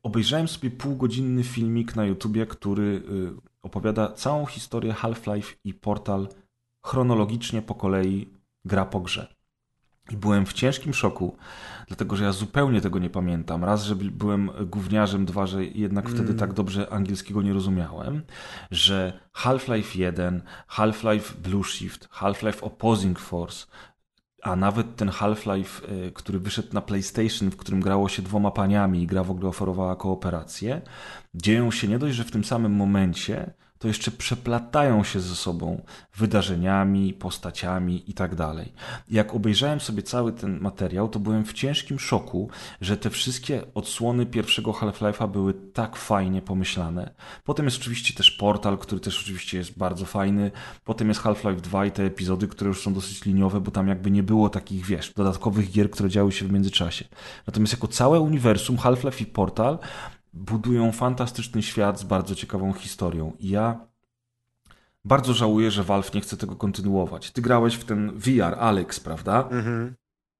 obejrzałem 0.03 0.47
sobie 0.47 0.71
półgodzinny 0.71 1.43
filmik 1.43 1.95
na 1.95 2.05
YouTubie, 2.05 2.45
który 2.45 3.01
e, 3.35 3.39
opowiada 3.61 4.11
całą 4.11 4.45
historię 4.45 4.93
Half-Life 4.93 5.53
i 5.63 5.73
Portal 5.73 6.27
chronologicznie 6.85 7.61
po 7.61 7.75
kolei 7.75 8.38
gra 8.65 8.85
po 8.85 8.99
grze. 8.99 9.39
I 10.11 10.17
byłem 10.17 10.45
w 10.45 10.53
ciężkim 10.53 10.93
szoku, 10.93 11.37
dlatego 11.87 12.15
że 12.15 12.23
ja 12.23 12.31
zupełnie 12.31 12.81
tego 12.81 12.99
nie 12.99 13.09
pamiętam. 13.09 13.63
Raz, 13.63 13.83
że 13.83 13.95
byłem 13.95 14.51
gówniarzem, 14.65 15.25
dwa, 15.25 15.45
że 15.47 15.65
jednak 15.65 16.05
mm. 16.05 16.17
wtedy 16.17 16.39
tak 16.39 16.53
dobrze 16.53 16.93
angielskiego 16.93 17.41
nie 17.41 17.53
rozumiałem, 17.53 18.21
że 18.71 19.19
Half-Life 19.33 19.99
1, 19.99 20.41
Half-Life 20.67 21.33
Blue 21.43 21.63
Shift, 21.63 22.07
Half-Life 22.11 22.61
Opposing 22.61 23.19
Force, 23.19 23.65
a 24.41 24.55
nawet 24.55 24.95
ten 24.95 25.09
Half-Life, 25.09 25.91
y, 26.07 26.11
który 26.11 26.39
wyszedł 26.39 26.73
na 26.73 26.81
PlayStation, 26.81 27.51
w 27.51 27.57
którym 27.57 27.81
grało 27.81 28.09
się 28.09 28.21
dwoma 28.21 28.51
paniami 28.51 29.03
i 29.03 29.07
gra 29.07 29.23
w 29.23 29.31
ogóle 29.31 29.49
oferowała 29.49 29.95
kooperację, 29.95 30.81
dzieją 31.33 31.71
się 31.71 31.87
nie 31.87 31.99
dość, 31.99 32.15
że 32.15 32.23
w 32.23 32.31
tym 32.31 32.43
samym 32.43 32.71
momencie, 32.71 33.53
to 33.79 33.87
jeszcze 33.87 34.11
przeplatają 34.11 35.03
się 35.03 35.19
ze 35.19 35.35
sobą 35.35 35.81
wydarzeniami, 36.15 37.13
postaciami 37.13 38.09
i 38.09 38.13
tak. 38.13 38.29
Jak 39.09 39.35
obejrzałem 39.35 39.79
sobie 39.79 40.03
cały 40.03 40.31
ten 40.31 40.59
materiał, 40.59 41.09
to 41.09 41.19
byłem 41.19 41.45
w 41.45 41.53
ciężkim 41.53 41.99
szoku, 41.99 42.49
że 42.81 42.97
te 42.97 43.09
wszystkie 43.09 43.61
odsłony 43.73 44.25
pierwszego 44.25 44.71
Half-Life'a 44.71 45.31
były 45.31 45.53
tak 45.53 45.95
fajnie 45.95 46.41
pomyślane. 46.41 47.13
Potem 47.43 47.65
jest 47.65 47.77
oczywiście 47.77 48.13
też 48.13 48.31
Portal, 48.31 48.77
który 48.77 49.01
też 49.01 49.21
oczywiście 49.21 49.57
jest 49.57 49.77
bardzo 49.77 50.05
fajny. 50.05 50.51
Potem 50.83 51.07
jest 51.07 51.21
Half-Life 51.21 51.61
2 51.61 51.85
i 51.85 51.91
te 51.91 52.03
epizody, 52.03 52.47
które 52.47 52.67
już 52.67 52.81
są 52.81 52.93
dosyć 52.93 53.25
liniowe, 53.25 53.61
bo 53.61 53.71
tam 53.71 53.87
jakby 53.87 54.11
nie 54.11 54.23
było 54.23 54.49
takich, 54.49 54.85
wiesz, 54.85 55.13
dodatkowych 55.13 55.71
gier, 55.71 55.91
które 55.91 56.09
działy 56.09 56.31
się 56.31 56.47
w 56.47 56.51
międzyczasie. 56.51 57.05
Natomiast 57.47 57.73
jako 57.73 57.87
całe 57.87 58.19
uniwersum 58.19 58.77
Half-Life 58.77 59.23
i 59.23 59.25
Portal 59.25 59.79
budują 60.33 60.91
fantastyczny 60.91 61.61
świat 61.61 61.99
z 61.99 62.03
bardzo 62.03 62.35
ciekawą 62.35 62.73
historią. 62.73 63.33
I 63.39 63.49
ja 63.49 63.87
bardzo 65.05 65.33
żałuję, 65.33 65.71
że 65.71 65.83
Valve 65.83 66.13
nie 66.13 66.21
chce 66.21 66.37
tego 66.37 66.55
kontynuować. 66.55 67.31
Ty 67.31 67.41
grałeś 67.41 67.75
w 67.75 67.83
ten 67.83 68.11
VR, 68.11 68.55
Alex, 68.59 68.99
prawda? 68.99 69.47
Mhm. 69.51 69.95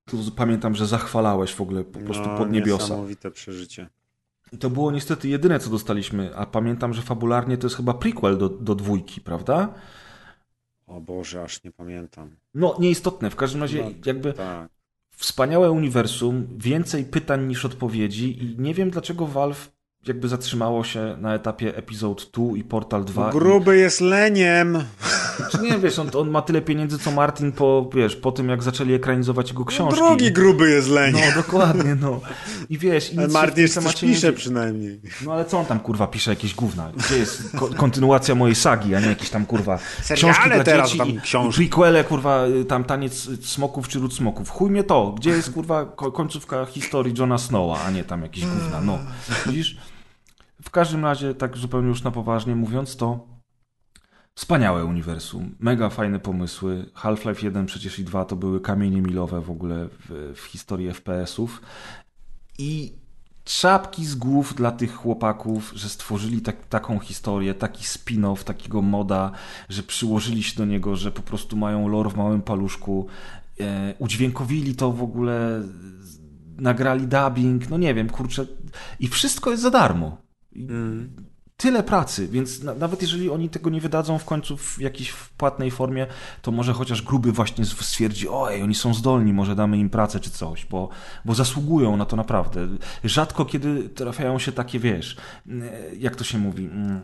Tu 0.05 0.31
pamiętam, 0.31 0.75
że 0.75 0.87
zachwalałeś 0.87 1.53
w 1.53 1.61
ogóle 1.61 1.83
po 1.83 1.99
prostu 1.99 2.27
no, 2.27 2.37
pod 2.37 2.51
niebiosa. 2.51 2.83
Niesamowite 2.83 3.31
przeżycie. 3.31 3.89
I 4.51 4.57
to 4.57 4.69
było 4.69 4.91
niestety 4.91 5.29
jedyne, 5.29 5.59
co 5.59 5.69
dostaliśmy, 5.69 6.35
a 6.35 6.45
pamiętam, 6.45 6.93
że 6.93 7.01
fabularnie 7.01 7.57
to 7.57 7.65
jest 7.65 7.75
chyba 7.75 7.93
prequel 7.93 8.37
do, 8.37 8.49
do 8.49 8.75
dwójki, 8.75 9.21
prawda? 9.21 9.73
O 10.87 11.01
Boże, 11.01 11.43
aż 11.43 11.63
nie 11.63 11.71
pamiętam. 11.71 12.35
No, 12.53 12.77
nieistotne. 12.79 13.29
W 13.29 13.35
każdym 13.35 13.61
razie, 13.61 13.83
no, 13.83 13.91
jakby 14.05 14.33
tak. 14.33 14.69
wspaniałe 15.09 15.71
uniwersum, 15.71 16.47
więcej 16.57 17.05
pytań 17.05 17.47
niż 17.47 17.65
odpowiedzi 17.65 18.43
i 18.43 18.55
nie 18.59 18.73
wiem, 18.73 18.89
dlaczego 18.89 19.27
Valve 19.27 19.71
jakby 20.07 20.27
zatrzymało 20.27 20.83
się 20.83 21.17
na 21.21 21.35
etapie 21.35 21.77
Episode 21.77 22.23
2 22.33 22.57
i 22.57 22.63
Portal 22.63 23.05
2. 23.05 23.31
Gruby 23.31 23.77
i... 23.77 23.79
jest 23.79 24.01
leniem. 24.01 24.83
Czy 25.51 25.57
nie, 25.61 25.77
wiesz, 25.77 25.99
on, 25.99 26.09
on, 26.13 26.29
ma 26.29 26.41
tyle 26.41 26.61
pieniędzy 26.61 26.99
co 26.99 27.11
Martin 27.11 27.51
po, 27.51 27.89
wiesz, 27.93 28.15
po 28.15 28.31
tym 28.31 28.49
jak 28.49 28.63
zaczęli 28.63 28.93
ekranizować 28.93 29.49
jego 29.49 29.65
książki. 29.65 30.01
No, 30.01 30.07
drugi 30.07 30.31
gruby 30.31 30.69
jest 30.69 30.89
leniem. 30.89 31.21
No, 31.29 31.41
dokładnie, 31.41 31.95
no. 31.95 32.21
I 32.69 32.77
wiesz... 32.77 33.13
I 33.13 33.17
ale 33.17 33.27
Martin 33.27 33.61
jeszcze 33.61 33.81
coś 33.81 34.01
pisze 34.01 34.27
nie... 34.27 34.33
przynajmniej. 34.33 35.01
No 35.25 35.33
ale 35.33 35.45
co 35.45 35.59
on 35.59 35.65
tam, 35.65 35.79
kurwa, 35.79 36.07
pisze 36.07 36.31
jakieś 36.31 36.55
gówna? 36.55 36.91
Gdzie 36.97 37.17
jest 37.17 37.57
ko 37.57 37.67
kontynuacja 37.67 38.35
mojej 38.35 38.55
sagi, 38.55 38.95
a 38.95 38.99
nie 38.99 39.07
jakieś 39.07 39.29
tam, 39.29 39.45
kurwa, 39.45 39.79
Seriale 40.01 40.33
książki 40.33 40.49
dla 40.49 40.63
teraz 40.63 40.87
dzieci 40.87 40.97
tam 40.97 41.09
i, 41.09 41.21
książki. 41.21 41.63
i 41.63 41.67
prequele, 41.67 42.03
kurwa, 42.03 42.45
tam 42.67 42.83
taniec 42.83 43.29
smoków 43.45 43.87
czy 43.87 43.99
ród 43.99 44.13
smoków. 44.13 44.49
Chuj 44.49 44.71
mnie 44.71 44.83
to. 44.83 45.13
Gdzie 45.17 45.29
jest, 45.29 45.51
kurwa, 45.51 45.85
końcówka 45.85 46.65
historii 46.65 47.13
Johna 47.17 47.37
Snowa, 47.37 47.81
a 47.81 47.91
nie 47.91 48.03
tam 48.03 48.21
jakieś 48.21 48.45
gówna, 48.45 48.81
no. 48.81 48.99
Widzisz? 49.45 49.77
W 50.61 50.69
każdym 50.69 51.05
razie, 51.05 51.35
tak 51.35 51.57
zupełnie 51.57 51.87
już 51.87 52.03
na 52.03 52.11
poważnie 52.11 52.55
mówiąc, 52.55 52.95
to 52.95 53.27
wspaniałe 54.35 54.85
uniwersum, 54.85 55.55
mega 55.59 55.89
fajne 55.89 56.19
pomysły. 56.19 56.85
Half-Life 56.93 57.45
1 57.45 57.65
przecież 57.65 57.99
i 57.99 58.03
2 58.03 58.25
to 58.25 58.35
były 58.35 58.61
kamienie 58.61 59.01
milowe 59.01 59.41
w 59.41 59.51
ogóle 59.51 59.87
w, 59.87 60.33
w 60.35 60.43
historii 60.43 60.93
FPS-ów. 60.93 61.61
I 62.57 62.93
czapki 63.43 64.05
z 64.05 64.15
głów 64.15 64.55
dla 64.55 64.71
tych 64.71 64.95
chłopaków, 64.95 65.71
że 65.75 65.89
stworzyli 65.89 66.41
tak, 66.41 66.67
taką 66.67 66.99
historię, 66.99 67.53
taki 67.53 67.83
spin-off, 67.83 68.43
takiego 68.43 68.81
moda, 68.81 69.31
że 69.69 69.83
przyłożyli 69.83 70.43
się 70.43 70.57
do 70.57 70.65
niego, 70.65 70.95
że 70.95 71.11
po 71.11 71.21
prostu 71.21 71.57
mają 71.57 71.87
lore 71.87 72.09
w 72.09 72.17
małym 72.17 72.41
paluszku, 72.41 73.07
e, 73.59 73.93
udźwiękowili 73.99 74.75
to 74.75 74.91
w 74.91 75.03
ogóle, 75.03 75.63
nagrali 76.57 77.07
dubbing, 77.07 77.69
no 77.69 77.77
nie 77.77 77.93
wiem, 77.93 78.09
kurczę. 78.09 78.45
I 78.99 79.07
wszystko 79.07 79.51
jest 79.51 79.63
za 79.63 79.69
darmo. 79.69 80.28
Mm. 80.55 81.09
Tyle 81.57 81.83
pracy, 81.83 82.27
więc 82.27 82.63
na, 82.63 82.73
nawet 82.73 83.01
jeżeli 83.01 83.29
oni 83.29 83.49
tego 83.49 83.69
nie 83.69 83.81
wydadzą 83.81 84.17
w 84.17 84.25
końcu 84.25 84.57
w 84.57 84.79
jakiejś 84.79 85.13
płatnej 85.13 85.71
formie, 85.71 86.07
to 86.41 86.51
może 86.51 86.73
chociaż 86.73 87.01
gruby 87.01 87.31
właśnie 87.31 87.65
stwierdzi, 87.65 88.29
oj, 88.29 88.61
oni 88.61 88.75
są 88.75 88.93
zdolni, 88.93 89.33
może 89.33 89.55
damy 89.55 89.77
im 89.77 89.89
pracę 89.89 90.19
czy 90.19 90.29
coś, 90.29 90.65
bo, 90.65 90.89
bo 91.25 91.35
zasługują 91.35 91.97
na 91.97 92.05
to 92.05 92.15
naprawdę. 92.15 92.67
Rzadko 93.03 93.45
kiedy 93.45 93.89
trafiają 93.89 94.39
się 94.39 94.51
takie, 94.51 94.79
wiesz, 94.79 95.17
jak 95.97 96.15
to 96.15 96.23
się 96.23 96.37
mówi, 96.37 96.65
mm, 96.65 97.01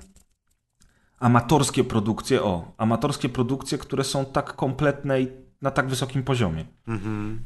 amatorskie 1.20 1.84
produkcje, 1.84 2.44
o, 2.44 2.72
amatorskie 2.78 3.30
produkcje, 3.30 3.78
które 3.78 4.04
są 4.04 4.26
tak 4.26 4.56
kompletne 4.56 5.22
i 5.22 5.28
na 5.62 5.72
tak 5.72 5.88
wysokim 5.88 6.24
poziomie. 6.24 6.66
Mhm. 6.88 7.40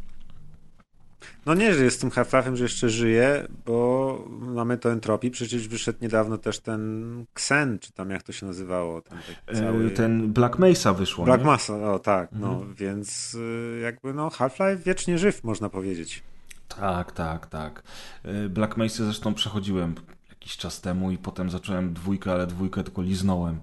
No 1.45 1.53
nie, 1.53 1.73
że 1.73 1.83
jest 1.83 2.01
tym 2.01 2.09
Half-Life'em, 2.09 2.55
że 2.55 2.63
jeszcze 2.63 2.89
żyje, 2.89 3.47
bo 3.65 4.29
mamy 4.29 4.77
to 4.77 4.91
entropii. 4.91 5.31
Przecież 5.31 5.67
wyszedł 5.67 5.99
niedawno 6.01 6.37
też 6.37 6.59
ten 6.59 7.25
Xen, 7.35 7.79
czy 7.79 7.91
tam 7.93 8.09
jak 8.09 8.23
to 8.23 8.31
się 8.31 8.45
nazywało. 8.45 9.01
Ten, 9.01 9.17
cały... 9.55 9.85
E, 9.85 9.89
ten 9.89 10.33
Black 10.33 10.59
Mesa 10.59 10.93
wyszło. 10.93 11.25
Black 11.25 11.43
Mesa, 11.43 11.93
o 11.93 11.99
tak. 11.99 12.31
No, 12.31 12.47
mhm. 12.47 12.69
No, 12.69 12.75
więc 12.75 13.33
y, 13.33 13.79
jakby 13.83 14.13
no 14.13 14.29
Half-Life 14.29 14.77
wiecznie 14.77 15.17
żyw, 15.17 15.43
można 15.43 15.69
powiedzieć. 15.69 16.23
Tak, 16.67 17.11
tak, 17.11 17.47
tak. 17.47 17.83
E, 18.23 18.49
Black 18.49 18.77
Mesa 18.77 19.03
zresztą 19.03 19.33
przechodziłem 19.33 19.95
jakiś 20.29 20.57
czas 20.57 20.81
temu 20.81 21.11
i 21.11 21.17
potem 21.17 21.49
zacząłem 21.49 21.93
dwójkę, 21.93 22.31
ale 22.31 22.47
dwójkę 22.47 22.83
tylko 22.83 23.01
liznąłem. 23.01 23.59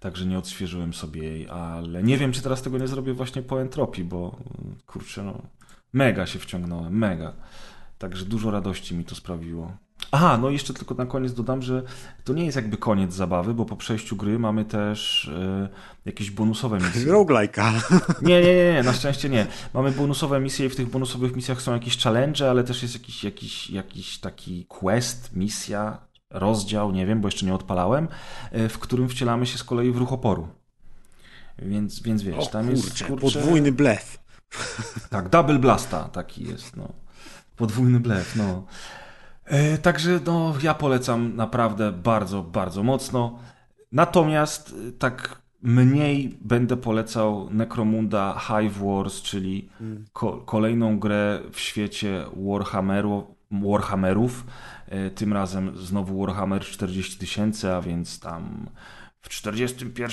Także 0.00 0.26
nie 0.26 0.38
odświeżyłem 0.38 0.94
sobie 0.94 1.22
jej, 1.22 1.48
ale 1.48 2.02
nie 2.02 2.18
wiem, 2.18 2.32
czy 2.32 2.42
teraz 2.42 2.62
tego 2.62 2.78
nie 2.78 2.88
zrobię 2.88 3.12
właśnie 3.12 3.42
po 3.42 3.62
entropii, 3.62 4.04
bo 4.04 4.36
kurczę, 4.86 5.22
no 5.22 5.42
Mega 5.92 6.26
się 6.26 6.38
wciągnąłem, 6.38 6.98
mega. 6.98 7.32
Także 7.98 8.24
dużo 8.24 8.50
radości 8.50 8.94
mi 8.94 9.04
to 9.04 9.14
sprawiło. 9.14 9.72
Aha, 10.12 10.38
no 10.42 10.50
jeszcze 10.50 10.74
tylko 10.74 10.94
na 10.94 11.06
koniec 11.06 11.34
dodam, 11.34 11.62
że 11.62 11.82
to 12.24 12.32
nie 12.32 12.44
jest 12.44 12.56
jakby 12.56 12.76
koniec 12.76 13.14
zabawy, 13.14 13.54
bo 13.54 13.64
po 13.64 13.76
przejściu 13.76 14.16
gry 14.16 14.38
mamy 14.38 14.64
też 14.64 15.28
e, 15.28 15.68
jakieś 16.04 16.30
bonusowe 16.30 16.78
misje. 16.86 17.12
Roguelike'a. 17.12 17.72
Nie, 18.28 18.42
nie, 18.42 18.54
nie, 18.54 18.72
nie, 18.72 18.82
na 18.82 18.92
szczęście 18.92 19.28
nie. 19.28 19.46
Mamy 19.74 19.92
bonusowe 19.92 20.40
misje 20.40 20.66
i 20.66 20.68
w 20.68 20.76
tych 20.76 20.90
bonusowych 20.90 21.36
misjach 21.36 21.62
są 21.62 21.72
jakieś 21.72 21.98
challenge, 21.98 22.50
ale 22.50 22.64
też 22.64 22.82
jest 22.82 22.94
jakiś, 22.94 23.24
jakiś, 23.24 23.70
jakiś 23.70 24.18
taki 24.18 24.66
quest, 24.68 25.36
misja, 25.36 25.98
rozdział, 26.30 26.92
nie 26.92 27.06
wiem, 27.06 27.20
bo 27.20 27.28
jeszcze 27.28 27.46
nie 27.46 27.54
odpalałem, 27.54 28.08
e, 28.50 28.68
w 28.68 28.78
którym 28.78 29.08
wcielamy 29.08 29.46
się 29.46 29.58
z 29.58 29.64
kolei 29.64 29.92
w 29.92 29.96
ruch 29.96 30.12
oporu. 30.12 30.48
Więc, 31.58 32.02
więc 32.02 32.22
wiesz, 32.22 32.36
O 32.36 32.46
tam 32.46 32.66
kurczę, 32.66 32.86
jest 32.86 33.04
kurczę, 33.04 33.22
podwójny 33.22 33.72
blef. 33.72 34.19
Tak, 35.10 35.28
double 35.28 35.58
blasta 35.58 36.04
taki 36.04 36.44
jest, 36.44 36.76
no. 36.76 36.88
Podwójny 37.56 38.00
blef, 38.00 38.36
no. 38.36 38.64
E, 39.44 39.78
także 39.78 40.20
no, 40.26 40.54
ja 40.62 40.74
polecam 40.74 41.36
naprawdę 41.36 41.92
bardzo, 41.92 42.42
bardzo 42.42 42.82
mocno. 42.82 43.38
Natomiast 43.92 44.74
e, 44.88 44.92
tak 44.92 45.40
mniej 45.62 46.38
będę 46.40 46.76
polecał 46.76 47.48
Necromunda 47.50 48.40
Hive 48.40 48.78
Wars, 48.78 49.22
czyli 49.22 49.68
ko 50.12 50.32
kolejną 50.32 50.98
grę 50.98 51.40
w 51.52 51.60
świecie 51.60 52.24
Warhammeru, 52.36 53.34
Warhammerów. 53.50 54.46
E, 54.86 55.10
tym 55.10 55.32
razem 55.32 55.76
znowu 55.76 56.20
Warhammer 56.20 56.64
40 56.64 57.18
tysięcy, 57.18 57.72
a 57.72 57.80
więc 57.80 58.20
tam 58.20 58.66
w 59.22 59.46
XXI 59.46 60.04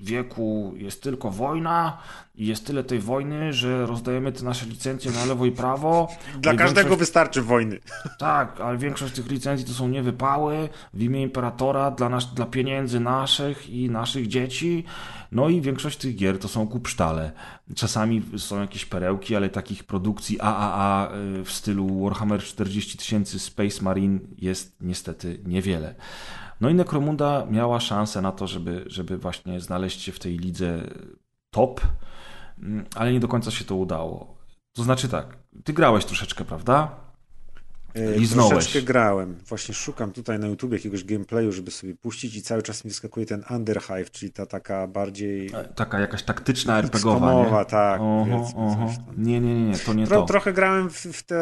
wieku 0.00 0.74
jest 0.76 1.02
tylko 1.02 1.30
wojna 1.30 1.98
i 2.34 2.46
jest 2.46 2.66
tyle 2.66 2.84
tej 2.84 2.98
wojny, 2.98 3.52
że 3.52 3.86
rozdajemy 3.86 4.32
te 4.32 4.44
nasze 4.44 4.66
licencje 4.66 5.10
na 5.10 5.24
lewo 5.24 5.46
i 5.46 5.52
prawo. 5.52 6.08
Dla 6.42 6.54
każdego 6.54 6.88
większość- 6.88 6.98
wystarczy 6.98 7.42
wojny. 7.42 7.78
tak, 8.18 8.60
ale 8.60 8.78
większość 8.78 9.14
tych 9.14 9.30
licencji 9.30 9.66
to 9.66 9.72
są 9.72 9.88
niewypały 9.88 10.68
w 10.94 11.02
imię 11.02 11.22
imperatora 11.22 11.90
dla, 11.90 12.08
nas, 12.08 12.34
dla 12.34 12.46
pieniędzy 12.46 13.00
naszych 13.00 13.70
i 13.70 13.90
naszych 13.90 14.28
dzieci. 14.28 14.84
No 15.32 15.48
i 15.48 15.60
większość 15.60 15.98
tych 15.98 16.16
gier 16.16 16.38
to 16.38 16.48
są 16.48 16.68
kupsztale. 16.68 17.32
Czasami 17.74 18.22
są 18.36 18.60
jakieś 18.60 18.84
perełki, 18.84 19.36
ale 19.36 19.48
takich 19.48 19.84
produkcji 19.84 20.40
AAA 20.40 21.12
y, 21.40 21.44
w 21.44 21.52
stylu 21.52 22.04
Warhammer 22.04 22.42
40 22.42 22.98
tysięcy 22.98 23.38
Space 23.38 23.82
Marine 23.82 24.18
jest 24.38 24.76
niestety 24.80 25.40
niewiele. 25.46 25.94
No 26.60 26.68
i 26.68 26.74
Necromunda 26.74 27.46
miała 27.50 27.80
szansę 27.80 28.22
na 28.22 28.32
to, 28.32 28.46
żeby, 28.46 28.84
żeby 28.86 29.18
właśnie 29.18 29.60
znaleźć 29.60 30.02
się 30.02 30.12
w 30.12 30.18
tej 30.18 30.38
lidze 30.38 30.82
top, 31.50 31.80
mm, 32.58 32.84
ale 32.94 33.12
nie 33.12 33.20
do 33.20 33.28
końca 33.28 33.50
się 33.50 33.64
to 33.64 33.76
udało. 33.76 34.34
To 34.72 34.82
znaczy 34.82 35.08
tak, 35.08 35.38
ty 35.64 35.72
grałeś 35.72 36.04
troszeczkę, 36.04 36.44
prawda? 36.44 37.09
E, 37.94 38.18
Liznąłeś. 38.18 38.50
Troszeczkę 38.50 38.82
grałem. 38.82 39.36
Właśnie 39.48 39.74
szukam 39.74 40.12
tutaj 40.12 40.38
na 40.38 40.46
YouTube 40.46 40.72
jakiegoś 40.72 41.04
gameplayu, 41.04 41.52
żeby 41.52 41.70
sobie 41.70 41.94
puścić 41.94 42.36
i 42.36 42.42
cały 42.42 42.62
czas 42.62 42.84
mi 42.84 42.90
wyskakuje 42.90 43.26
ten 43.26 43.44
Underhive, 43.50 44.10
czyli 44.10 44.32
ta 44.32 44.46
taka 44.46 44.86
bardziej 44.86 45.50
Taka 45.74 46.00
jakaś 46.00 46.22
taktyczna 46.22 46.78
RPGowa, 46.78 47.16
XCOMowa, 47.26 47.58
nie? 47.58 47.64
tak, 47.64 48.00
Oho, 48.00 48.50
oho. 48.56 48.90
Nie, 49.16 49.40
nie, 49.40 49.64
nie, 49.64 49.78
to 49.78 49.94
nie 49.94 50.06
Tro, 50.06 50.20
to. 50.20 50.26
trochę 50.26 50.52
grałem 50.52 50.90
w, 50.90 50.96
w 50.96 51.22
te... 51.22 51.40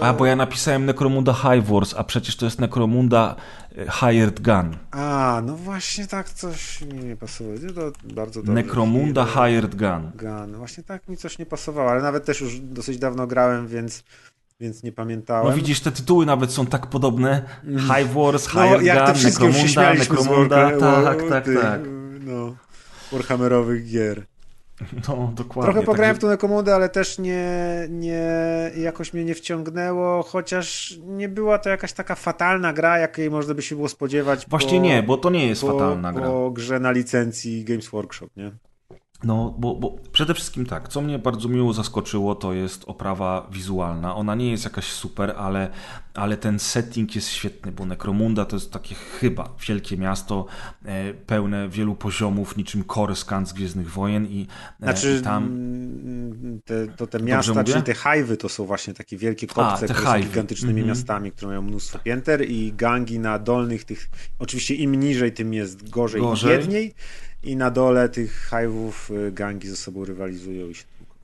A, 0.00 0.12
bo 0.14 0.26
ja 0.26 0.36
napisałem 0.36 0.84
Necromunda 0.86 1.32
Hive 1.32 1.66
Wars, 1.68 1.94
a 1.96 2.04
przecież 2.04 2.36
to 2.36 2.44
jest 2.44 2.58
Necromunda 2.60 3.36
e, 3.78 3.90
Hired 3.90 4.40
Gun. 4.40 4.76
A, 4.90 5.42
no 5.46 5.56
właśnie 5.56 6.06
tak 6.06 6.30
coś 6.30 6.80
mi 6.80 7.04
nie 7.04 7.16
pasowało. 7.16 7.56
No 7.62 7.72
To 7.72 7.92
bardzo 8.14 8.40
dobrze. 8.40 8.52
Necromunda 8.52 9.24
Hired 9.26 9.74
Gun. 9.74 10.10
Gun. 10.14 10.56
Właśnie 10.56 10.82
tak 10.84 11.08
mi 11.08 11.16
coś 11.16 11.38
nie 11.38 11.46
pasowało, 11.46 11.90
ale 11.90 12.02
nawet 12.02 12.24
też 12.24 12.40
już 12.40 12.60
dosyć 12.60 12.98
dawno 12.98 13.26
grałem, 13.26 13.68
więc, 13.68 14.04
więc 14.60 14.82
nie 14.82 14.92
pamiętałem. 14.92 15.46
No 15.50 15.56
widzisz, 15.56 15.80
te 15.80 15.92
tytuły 15.92 16.26
nawet 16.26 16.52
są 16.52 16.66
tak 16.66 16.86
podobne. 16.86 17.42
Hive 17.64 18.12
Wars, 18.14 18.48
Mm. 18.54 18.70
No, 18.70 18.76
Hired 18.78 18.82
jak 18.82 19.06
te 19.06 19.12
Gun, 19.12 19.22
Necromunda, 19.24 19.94
Necromunda, 19.94 20.70
tak, 20.70 20.80
War- 20.80 21.28
tak, 21.28 21.44
tych, 21.44 21.60
tak. 21.60 21.80
No, 22.20 22.56
Warhammerowych 23.12 23.86
gier. 23.90 24.22
No, 25.08 25.32
dokładnie. 25.34 25.72
Trochę 25.72 25.86
pograłem 25.86 26.14
w 26.14 26.18
także- 26.18 26.20
tą 26.26 26.28
Nekomodę, 26.28 26.74
ale 26.74 26.88
też 26.88 27.18
nie, 27.18 27.46
nie, 27.90 28.30
jakoś 28.76 29.12
mnie 29.14 29.24
nie 29.24 29.34
wciągnęło, 29.34 30.22
chociaż 30.22 30.98
nie 31.06 31.28
była 31.28 31.58
to 31.58 31.68
jakaś 31.70 31.92
taka 31.92 32.14
fatalna 32.14 32.72
gra, 32.72 32.98
jakiej 32.98 33.30
można 33.30 33.54
by 33.54 33.62
się 33.62 33.76
było 33.76 33.88
spodziewać 33.88 34.46
Właśnie 34.48 34.78
po, 34.78 34.84
nie, 34.84 35.02
bo 35.02 35.16
to 35.16 35.30
nie 35.30 35.46
jest 35.46 35.60
po, 35.60 35.72
fatalna 35.72 36.12
gra. 36.12 36.26
po 36.26 36.50
grze 36.50 36.80
na 36.80 36.90
licencji 36.90 37.64
Games 37.64 37.88
Workshop, 37.88 38.28
nie? 38.36 38.50
No, 39.24 39.54
bo, 39.58 39.74
bo 39.74 39.96
przede 40.12 40.34
wszystkim 40.34 40.66
tak, 40.66 40.88
co 40.88 41.00
mnie 41.00 41.18
bardzo 41.18 41.48
miło 41.48 41.72
zaskoczyło, 41.72 42.34
to 42.34 42.52
jest 42.52 42.84
oprawa 42.86 43.48
wizualna. 43.52 44.14
Ona 44.16 44.34
nie 44.34 44.50
jest 44.50 44.64
jakaś 44.64 44.84
super, 44.84 45.34
ale, 45.38 45.70
ale 46.14 46.36
ten 46.36 46.58
setting 46.58 47.14
jest 47.14 47.28
świetny, 47.28 47.72
bo 47.72 47.86
Necromunda 47.86 48.44
to 48.44 48.56
jest 48.56 48.72
takie 48.72 48.94
chyba 48.94 49.54
wielkie 49.68 49.96
miasto, 49.96 50.46
e, 50.84 51.14
pełne 51.14 51.68
wielu 51.68 51.94
poziomów, 51.94 52.56
niczym 52.56 52.84
Coruscant 52.84 53.48
z 53.48 53.52
Gwiezdnych 53.52 53.90
Wojen 53.90 54.26
i, 54.26 54.46
e, 54.80 54.84
Znaczy, 54.84 55.16
i 55.20 55.24
tam... 55.24 55.44
mm, 55.44 56.60
te, 56.64 56.86
to 56.86 57.06
te 57.06 57.18
Dobrze 57.18 57.34
miasta, 57.34 57.52
mówię? 57.54 57.64
czyli 57.64 57.82
te 57.82 57.94
hajwy 57.94 58.36
to 58.36 58.48
są 58.48 58.64
właśnie 58.64 58.94
takie 58.94 59.16
wielkie 59.16 59.46
kopce, 59.46 59.80
te 59.86 59.94
które 59.94 59.98
są 60.06 60.12
hajwy. 60.12 60.28
gigantycznymi 60.28 60.80
Mhm. 60.80 60.88
miastami, 60.88 61.32
które 61.32 61.48
mają 61.48 61.62
mnóstwo 61.62 61.98
pięter 61.98 62.50
i 62.50 62.72
gangi 62.72 63.18
na 63.18 63.38
dolnych 63.38 63.84
tych, 63.84 64.10
oczywiście 64.38 64.74
im 64.74 64.94
niżej, 64.94 65.32
tym 65.32 65.54
jest 65.54 65.90
gorzej, 65.90 66.20
Gorzej. 66.20 66.54
i 66.54 66.58
biedniej 66.58 66.94
i 67.46 67.56
na 67.56 67.70
dole 67.70 68.08
tych 68.08 68.32
hajwów 68.50 69.10
y, 69.10 69.32
gangi 69.32 69.68
ze 69.68 69.76
sobą 69.76 70.04
rywalizują 70.04 70.68
i 70.68 70.74
się 70.74 70.84
tłuką. 70.98 71.14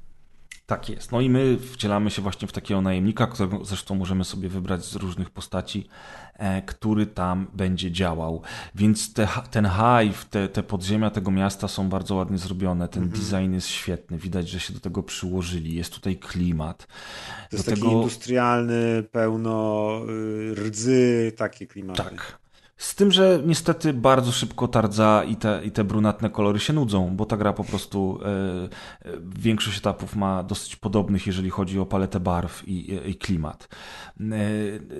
Tak 0.67 0.89
jest. 0.89 1.13
No 1.13 1.21
i 1.21 1.31
my 1.31 1.59
wcielamy 1.73 2.11
się 2.11 2.23
właśnie 2.23 2.49
w 2.49 2.53
takiego 2.53 2.81
najemnika, 2.81 3.27
którego 3.27 3.65
zresztą 3.65 3.95
możemy 3.95 4.25
sobie 4.25 4.49
wybrać 4.49 4.85
z 4.85 4.97
różnych 4.97 5.31
postaci, 5.31 5.89
e, 6.35 6.63
który 6.63 7.07
tam 7.07 7.47
będzie 7.55 7.91
działał. 7.93 8.43
Więc 8.75 9.13
te, 9.13 9.29
ten 9.51 9.69
hive, 9.69 10.25
te, 10.25 10.49
te 10.49 10.63
podziemia 10.63 11.11
tego 11.11 11.31
miasta 11.31 11.69
są 11.69 11.89
bardzo 11.89 12.15
ładnie 12.15 12.39
zrobione. 12.39 12.89
Ten 12.89 13.03
Mhm. 13.03 13.23
design 13.23 13.55
jest 13.55 13.69
świetny. 13.69 14.19
Widać, 14.19 14.49
że 14.49 14.61
się 14.61 14.73
do 14.75 14.81
tego 14.81 15.03
przyłożyli. 15.03 15.75
Jest 15.75 15.95
tutaj 15.95 16.17
klimat. 16.17 16.87
To 17.51 17.57
jest 17.57 17.67
do 17.67 17.71
taki 17.71 17.83
tego... 17.83 17.93
industrialny, 17.93 19.03
pełno 19.13 20.01
y, 20.51 20.55
rdzy, 20.55 21.33
takie 21.37 21.67
klimaty. 21.67 22.03
Tak. 22.03 22.42
Z 22.83 22.95
tym, 22.95 23.13
że 23.13 23.41
niestety 23.47 23.93
bardzo 23.93 24.33
szybko 24.33 24.69
ta 24.69 24.83
rdza 24.83 25.25
i 25.25 25.37
te, 25.37 25.61
i 25.65 25.71
te 25.71 25.85
brunatne 25.85 26.31
kolory 26.31 26.59
się 26.61 26.73
nudzą, 26.73 27.17
bo 27.17 27.27
ta 27.27 27.37
gra 27.37 27.53
po 27.53 27.65
prostu 27.65 28.19
e, 28.23 28.29
e, 28.29 29.13
większość 29.37 29.79
etapów 29.79 30.17
ma 30.17 30.43
dosyć 30.43 30.77
podobnych, 30.77 31.27
jeżeli 31.27 31.51
chodzi 31.51 31.79
o 31.79 31.87
paletę 31.87 32.21
barw 32.21 32.69
i, 32.69 32.73
i, 32.73 33.11
i 33.11 33.15
klimat. 33.15 33.69
E, 34.21 34.25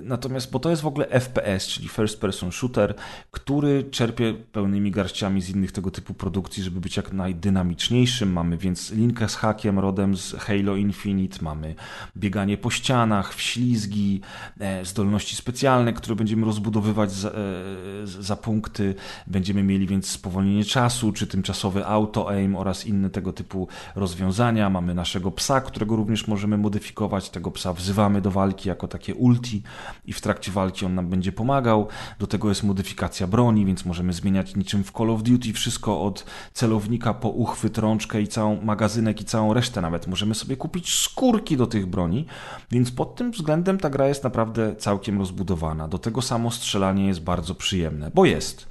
natomiast, 0.03 0.51
bo 0.51 0.59
to 0.59 0.69
jest 0.69 0.81
w 0.81 0.87
ogóle 0.87 1.07
FPS, 1.07 1.67
czyli 1.67 1.87
First 1.87 2.21
Person 2.21 2.51
Shooter, 2.51 2.95
który 3.31 3.83
czerpie 3.83 4.33
pełnymi 4.33 4.91
garściami 4.91 5.41
z 5.41 5.49
innych 5.49 5.71
tego 5.71 5.91
typu 5.91 6.13
produkcji, 6.13 6.63
żeby 6.63 6.79
być 6.81 6.97
jak 6.97 7.13
najdynamiczniejszym. 7.13 8.33
Mamy 8.33 8.57
więc 8.57 8.91
linkę 8.91 9.29
z 9.29 9.35
hakiem 9.35 9.79
rodem 9.79 10.17
z 10.17 10.35
Halo 10.35 10.75
Infinite, 10.75 11.37
mamy 11.41 11.75
bieganie 12.17 12.57
po 12.57 12.69
ścianach, 12.69 13.33
wślizgi, 13.33 14.21
e, 14.59 14.85
zdolności 14.85 15.35
specjalne, 15.35 15.93
które 15.93 16.15
będziemy 16.15 16.45
rozbudowywać 16.45 17.09
e, 17.25 17.72
za 18.05 18.35
punkty. 18.35 18.95
Będziemy 19.27 19.63
mieli 19.63 19.87
więc 19.87 20.09
spowolnienie 20.09 20.65
czasu, 20.65 21.11
czy 21.13 21.27
tymczasowy 21.27 21.85
auto-aim 21.85 22.55
oraz 22.55 22.85
inne 22.85 23.09
tego 23.09 23.33
typu 23.33 23.67
rozwiązania. 23.95 24.69
Mamy 24.69 24.93
naszego 24.93 25.31
psa, 25.31 25.61
którego 25.61 25.95
również 25.95 26.27
możemy 26.27 26.57
modyfikować. 26.57 27.29
Tego 27.29 27.51
psa 27.51 27.73
wzywamy 27.73 28.21
do 28.21 28.31
walki 28.31 28.69
jako 28.69 28.87
takie 28.87 29.15
ulti 29.15 29.63
i 30.05 30.13
w 30.13 30.21
trakcie 30.21 30.51
walki 30.51 30.85
on 30.85 30.95
nam 30.95 31.07
będzie 31.09 31.31
pomagał. 31.31 31.87
Do 32.19 32.27
tego 32.27 32.49
jest 32.49 32.63
modyfikacja 32.63 33.27
broni, 33.27 33.65
więc 33.65 33.85
możemy 33.85 34.13
zmieniać 34.13 34.55
niczym 34.55 34.83
w 34.83 34.91
Call 34.91 35.09
of 35.09 35.23
Duty 35.23 35.53
wszystko 35.53 36.01
od 36.01 36.25
celownika 36.53 37.13
po 37.13 37.29
uchwyt, 37.29 37.77
rączkę 37.77 38.21
i 38.21 38.27
całą 38.27 38.61
magazynek 38.61 39.21
i 39.21 39.25
całą 39.25 39.53
resztę 39.53 39.81
nawet. 39.81 40.07
Możemy 40.07 40.35
sobie 40.35 40.57
kupić 40.57 40.93
skórki 40.99 41.57
do 41.57 41.67
tych 41.67 41.85
broni, 41.85 42.25
więc 42.71 42.91
pod 42.91 43.15
tym 43.15 43.31
względem 43.31 43.77
ta 43.77 43.89
gra 43.89 44.07
jest 44.07 44.23
naprawdę 44.23 44.75
całkiem 44.75 45.19
rozbudowana. 45.19 45.87
Do 45.87 45.97
tego 45.97 46.21
samo 46.21 46.51
strzelanie 46.51 47.07
jest 47.07 47.21
bardzo 47.21 47.55
przyjemne, 47.63 48.11
bo 48.13 48.25
jest. 48.25 48.67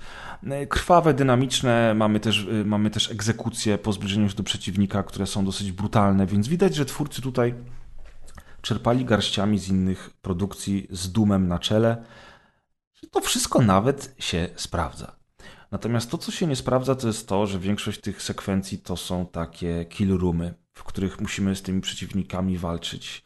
Krwawe, 0.69 1.15
dynamiczne, 1.15 1.95
mamy 1.95 2.21
też, 2.21 2.39
y, 2.39 2.65
mamy 2.65 2.91
też 2.91 3.11
egzekucje 3.11 3.79
po 3.79 3.93
zbliżeniu 3.93 4.29
się 4.29 4.37
do 4.37 4.43
przeciwnika, 4.43 5.03
które 5.03 5.27
są 5.27 5.45
dosyć 5.45 5.73
brutalne, 5.73 6.27
więc 6.27 6.49
widać, 6.49 6.75
że 6.75 6.85
twórcy 6.85 7.23
tutaj 7.23 7.55
czerpali 8.61 9.05
garściami 9.05 9.59
z 9.59 9.69
innych 9.69 10.11
produkcji 10.23 10.87
z 10.91 11.13
dumem 11.13 11.49
na 11.49 11.59
czele, 11.59 12.05
to 13.11 13.21
wszystko 13.21 13.63
nawet 13.63 14.15
się 14.19 14.49
sprawdza. 14.57 15.17
Natomiast 15.71 16.11
to, 16.11 16.19
co 16.19 16.33
się 16.33 16.47
nie 16.47 16.57
sprawdza, 16.57 16.95
to 16.95 17.07
jest 17.07 17.29
to, 17.29 17.47
że 17.47 17.59
większość 17.59 18.01
tych 18.01 18.23
sekwencji 18.23 18.79
to 18.79 18.97
są 18.97 19.27
takie 19.27 19.85
kill 19.85 20.19
roomy, 20.19 20.55
w 20.73 20.85
których 20.85 21.21
musimy 21.21 21.57
z 21.57 21.63
tymi 21.63 21.81
przeciwnikami 21.81 22.59
walczyć. 22.59 23.25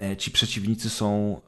E, 0.00 0.16
Ci 0.16 0.30
przeciwnicy 0.30 0.90
są 0.90 1.40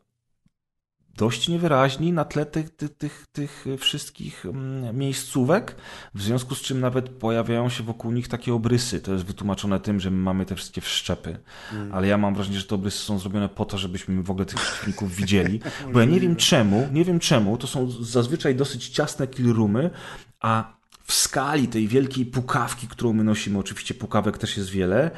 dość 1.17 1.49
niewyraźni 1.49 2.13
na 2.13 2.25
tle 2.25 2.47
tych, 2.47 2.71
tych, 2.71 2.91
tych, 2.97 3.27
tych 3.33 3.65
wszystkich 3.79 4.47
mm, 4.47 4.99
miejscówek, 4.99 5.77
w 6.15 6.23
związku 6.23 6.55
z 6.55 6.61
czym 6.61 6.81
nawet 6.81 7.09
pojawiają 7.09 7.69
się 7.69 7.85
wokół 7.85 8.13
nich 8.13 8.29
takie 8.29 8.55
obrysy. 8.55 9.01
To 9.01 9.13
jest 9.13 9.25
wytłumaczone 9.25 9.81
tym, 9.81 10.01
że 10.01 10.11
my 10.11 10.17
mamy 10.17 10.47
te 10.47 10.55
wszystkie 10.55 10.81
wszczepy, 10.81 11.39
mm. 11.73 11.95
ale 11.95 12.07
ja 12.07 12.19
mam 12.19 12.35
wrażenie, 12.35 12.59
że 12.59 12.67
te 12.67 12.75
obrysy 12.75 12.99
są 12.99 13.19
zrobione 13.19 13.49
po 13.49 13.65
to, 13.65 13.79
żebyśmy 13.79 14.23
w 14.23 14.31
ogóle 14.31 14.47
tych 14.47 14.61
przeciwników 14.61 15.15
widzieli, 15.17 15.61
bo 15.93 16.01
ja 16.01 16.07
nie 16.07 16.21
wiem 16.21 16.37
czemu, 16.37 16.89
nie 16.93 17.05
wiem 17.05 17.19
czemu, 17.19 17.57
to 17.57 17.67
są 17.67 17.91
zazwyczaj 17.91 18.55
dosyć 18.55 18.89
ciasne 18.89 19.27
killroomy, 19.27 19.91
a 20.41 20.77
w 21.05 21.13
skali 21.13 21.69
tej 21.69 21.89
wielkiej 21.89 22.27
pukawki, 22.27 22.89
którą 22.89 23.13
my 23.13 23.25
nosimy, 23.25 23.59
oczywiście 23.59 23.95
pukawek 23.95 24.39
też 24.39 24.57
jest 24.57 24.71
wiele, 24.71 25.11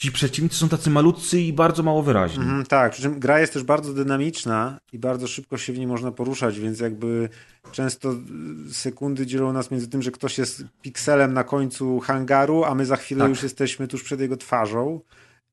ci 0.00 0.12
przeciwnicy 0.12 0.56
są 0.56 0.68
tacy 0.68 0.90
malutcy 0.90 1.40
i 1.40 1.52
bardzo 1.52 1.82
mało 1.82 2.02
wyraźni. 2.02 2.42
Mm, 2.42 2.66
tak, 2.66 2.92
przy 2.92 3.02
czym 3.02 3.20
gra 3.20 3.40
jest 3.40 3.52
też 3.52 3.62
bardzo 3.62 3.94
dynamiczna 3.94 4.78
i 4.92 4.98
bardzo 4.98 5.26
szybko 5.26 5.58
się 5.58 5.72
w 5.72 5.78
niej 5.78 5.86
można 5.86 6.12
poruszać, 6.12 6.60
więc 6.60 6.80
jakby 6.80 7.28
często 7.72 8.14
sekundy 8.72 9.26
dzielą 9.26 9.52
nas 9.52 9.70
między 9.70 9.88
tym, 9.88 10.02
że 10.02 10.10
ktoś 10.10 10.38
jest 10.38 10.64
pikselem 10.82 11.32
na 11.32 11.44
końcu 11.44 12.00
hangaru, 12.00 12.64
a 12.64 12.74
my 12.74 12.86
za 12.86 12.96
chwilę 12.96 13.20
tak. 13.20 13.28
już 13.28 13.42
jesteśmy 13.42 13.88
tuż 13.88 14.02
przed 14.02 14.20
jego 14.20 14.36
twarzą. 14.36 15.00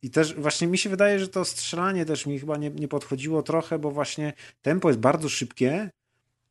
I 0.01 0.09
też 0.09 0.35
właśnie 0.35 0.67
mi 0.67 0.77
się 0.77 0.90
wydaje, 0.90 1.19
że 1.19 1.27
to 1.27 1.45
strzelanie 1.45 2.06
też 2.06 2.26
mi 2.26 2.40
chyba 2.40 2.58
nie, 2.58 2.69
nie 2.69 2.88
podchodziło 2.88 3.43
trochę, 3.43 3.80
bo 3.80 3.92
właśnie 3.92 4.34
tempo 4.61 4.90
jest 4.90 5.00
bardzo 5.00 5.30
szybkie, 5.30 5.90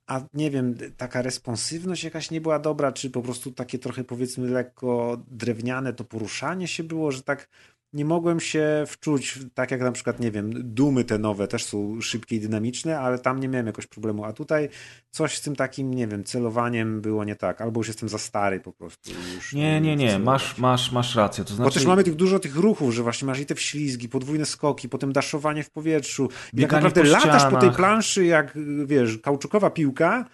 a 0.07 0.21
nie 0.35 0.51
wiem, 0.51 0.75
taka 0.97 1.23
responsywność 1.23 2.05
jakaś 2.05 2.31
nie 2.31 2.41
była 2.41 2.59
dobra, 2.59 2.93
czy 2.93 3.11
po 3.11 3.23
prostu 3.23 3.53
takie 3.53 3.79
trochę 3.79 4.05
powiedzmy 4.05 4.51
lekko 4.51 5.23
drewniane 5.31 5.93
to 5.93 6.05
poruszanie 6.05 6.69
się 6.69 6.85
było, 6.85 7.13
że 7.13 7.23
tak 7.23 7.49
nie 7.97 8.05
mogłem 8.05 8.41
się 8.41 8.85
wczuć, 8.87 9.39
tak 9.55 9.71
jak 9.71 9.81
na 9.81 9.93
przykład, 9.93 10.21
nie 10.21 10.31
wiem, 10.31 10.51
dumy 10.55 11.05
te 11.05 11.19
nowe 11.19 11.49
też 11.49 11.65
są 11.65 12.01
szybkie 12.01 12.37
i 12.37 12.41
dynamiczne, 12.41 12.99
ale 13.01 13.19
tam 13.19 13.41
nie 13.41 13.49
miałem 13.49 13.67
jakoś 13.67 13.87
problemu. 13.87 14.25
A 14.25 14.33
tutaj 14.33 14.69
coś 15.11 15.37
z 15.37 15.41
tym 15.41 15.57
takim, 15.57 15.95
nie 15.95 16.07
wiem, 16.07 16.25
celowaniem 16.25 17.01
było 17.01 17.25
nie 17.25 17.37
tak, 17.37 17.61
albo 17.61 17.81
już 17.81 17.89
jestem 17.89 18.09
za 18.09 18.19
stary 18.19 18.61
po 18.61 18.73
prostu. 18.73 19.11
Nie, 19.53 19.81
nie, 19.81 19.97
nie, 19.97 20.19
masz, 20.19 20.59
masz, 20.59 20.93
masz 20.93 21.15
rację. 21.15 21.45
To 21.45 21.55
znaczy... 21.55 21.71
Bo 21.71 21.75
też 21.75 21.87
mamy 21.87 22.05
tych, 22.05 22.15
dużo 22.15 22.39
tych 22.39 22.57
ruchów, 22.57 22.95
że 22.95 23.03
właśnie 23.03 23.27
masz 23.27 23.41
i 23.41 23.47
te 23.47 23.55
wślizgi, 23.55 24.09
podwójne 24.09 24.47
skoki, 24.47 24.89
potem 24.89 25.13
daszowanie 25.13 25.63
w 25.63 25.71
powietrzu. 25.71 26.29
I 26.53 26.61
tak 26.61 26.73
naprawdę 26.73 27.03
po 27.03 27.09
latasz 27.09 27.51
po 27.51 27.57
tej 27.57 27.71
planszy 27.71 28.25
jak, 28.25 28.59
wiesz, 28.87 29.19
kauczukowa 29.19 29.71
piłka, 29.71 30.25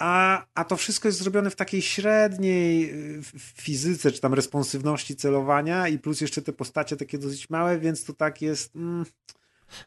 a, 0.00 0.44
a 0.54 0.64
to 0.64 0.76
wszystko 0.76 1.08
jest 1.08 1.18
zrobione 1.18 1.50
w 1.50 1.56
takiej 1.56 1.82
średniej 1.82 2.90
y, 3.18 3.22
fizyce, 3.38 4.12
czy 4.12 4.20
tam 4.20 4.34
responsywności 4.34 5.16
celowania 5.16 5.88
i 5.88 5.98
plus 5.98 6.20
jeszcze 6.20 6.42
te 6.42 6.52
postacie 6.52 6.96
takie 6.96 7.18
dosyć 7.18 7.50
małe, 7.50 7.78
więc 7.78 8.04
to 8.04 8.12
tak 8.12 8.42
jest... 8.42 8.76
Mm, 8.76 9.06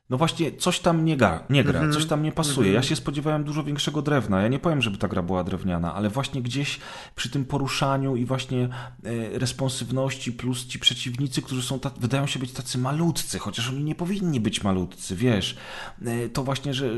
no 0.10 0.18
właśnie, 0.18 0.52
coś 0.52 0.80
tam 0.80 1.06
nie, 1.06 1.18
gra, 1.18 1.44
nie 1.50 1.64
gra, 1.64 1.80
mm 1.80 1.92
-hmm. 1.92 1.94
coś 1.94 2.06
tam 2.06 2.24
nie 2.24 2.32
pasuje. 2.32 2.72
-hmm. 2.72 2.74
Ja 2.74 2.84
się 2.84 2.96
spodziewałem 2.96 3.44
dużo 3.44 3.64
większego 3.64 4.02
drewna. 4.02 4.42
Ja 4.42 4.48
nie 4.48 4.60
powiem, 4.60 4.82
żeby 4.82 4.98
ta 4.98 5.08
gra 5.08 5.22
była 5.22 5.44
drewniana, 5.44 5.94
ale 5.94 6.10
właśnie 6.10 6.42
gdzieś 6.42 6.80
przy 7.16 7.30
tym 7.30 7.46
poruszaniu 7.46 8.16
i 8.16 8.26
właśnie 8.26 8.64
e, 9.04 9.40
responsywności 9.40 10.32
plus 10.32 10.66
ci 10.66 10.80
przeciwnicy, 10.80 11.42
którzy 11.42 11.62
są 11.64 11.80
ta, 11.80 11.90
wydają 11.90 12.28
się 12.28 12.40
być 12.40 12.52
tacy 12.52 12.78
malutcy, 12.78 13.40
chociaż 13.40 13.70
oni 13.70 13.84
nie 13.84 13.96
powinni 13.96 14.40
być 14.40 14.64
malutcy, 14.64 15.16
wiesz. 15.16 15.58
E, 16.06 16.30
to 16.30 16.44
właśnie, 16.44 16.74
że, 16.74 16.90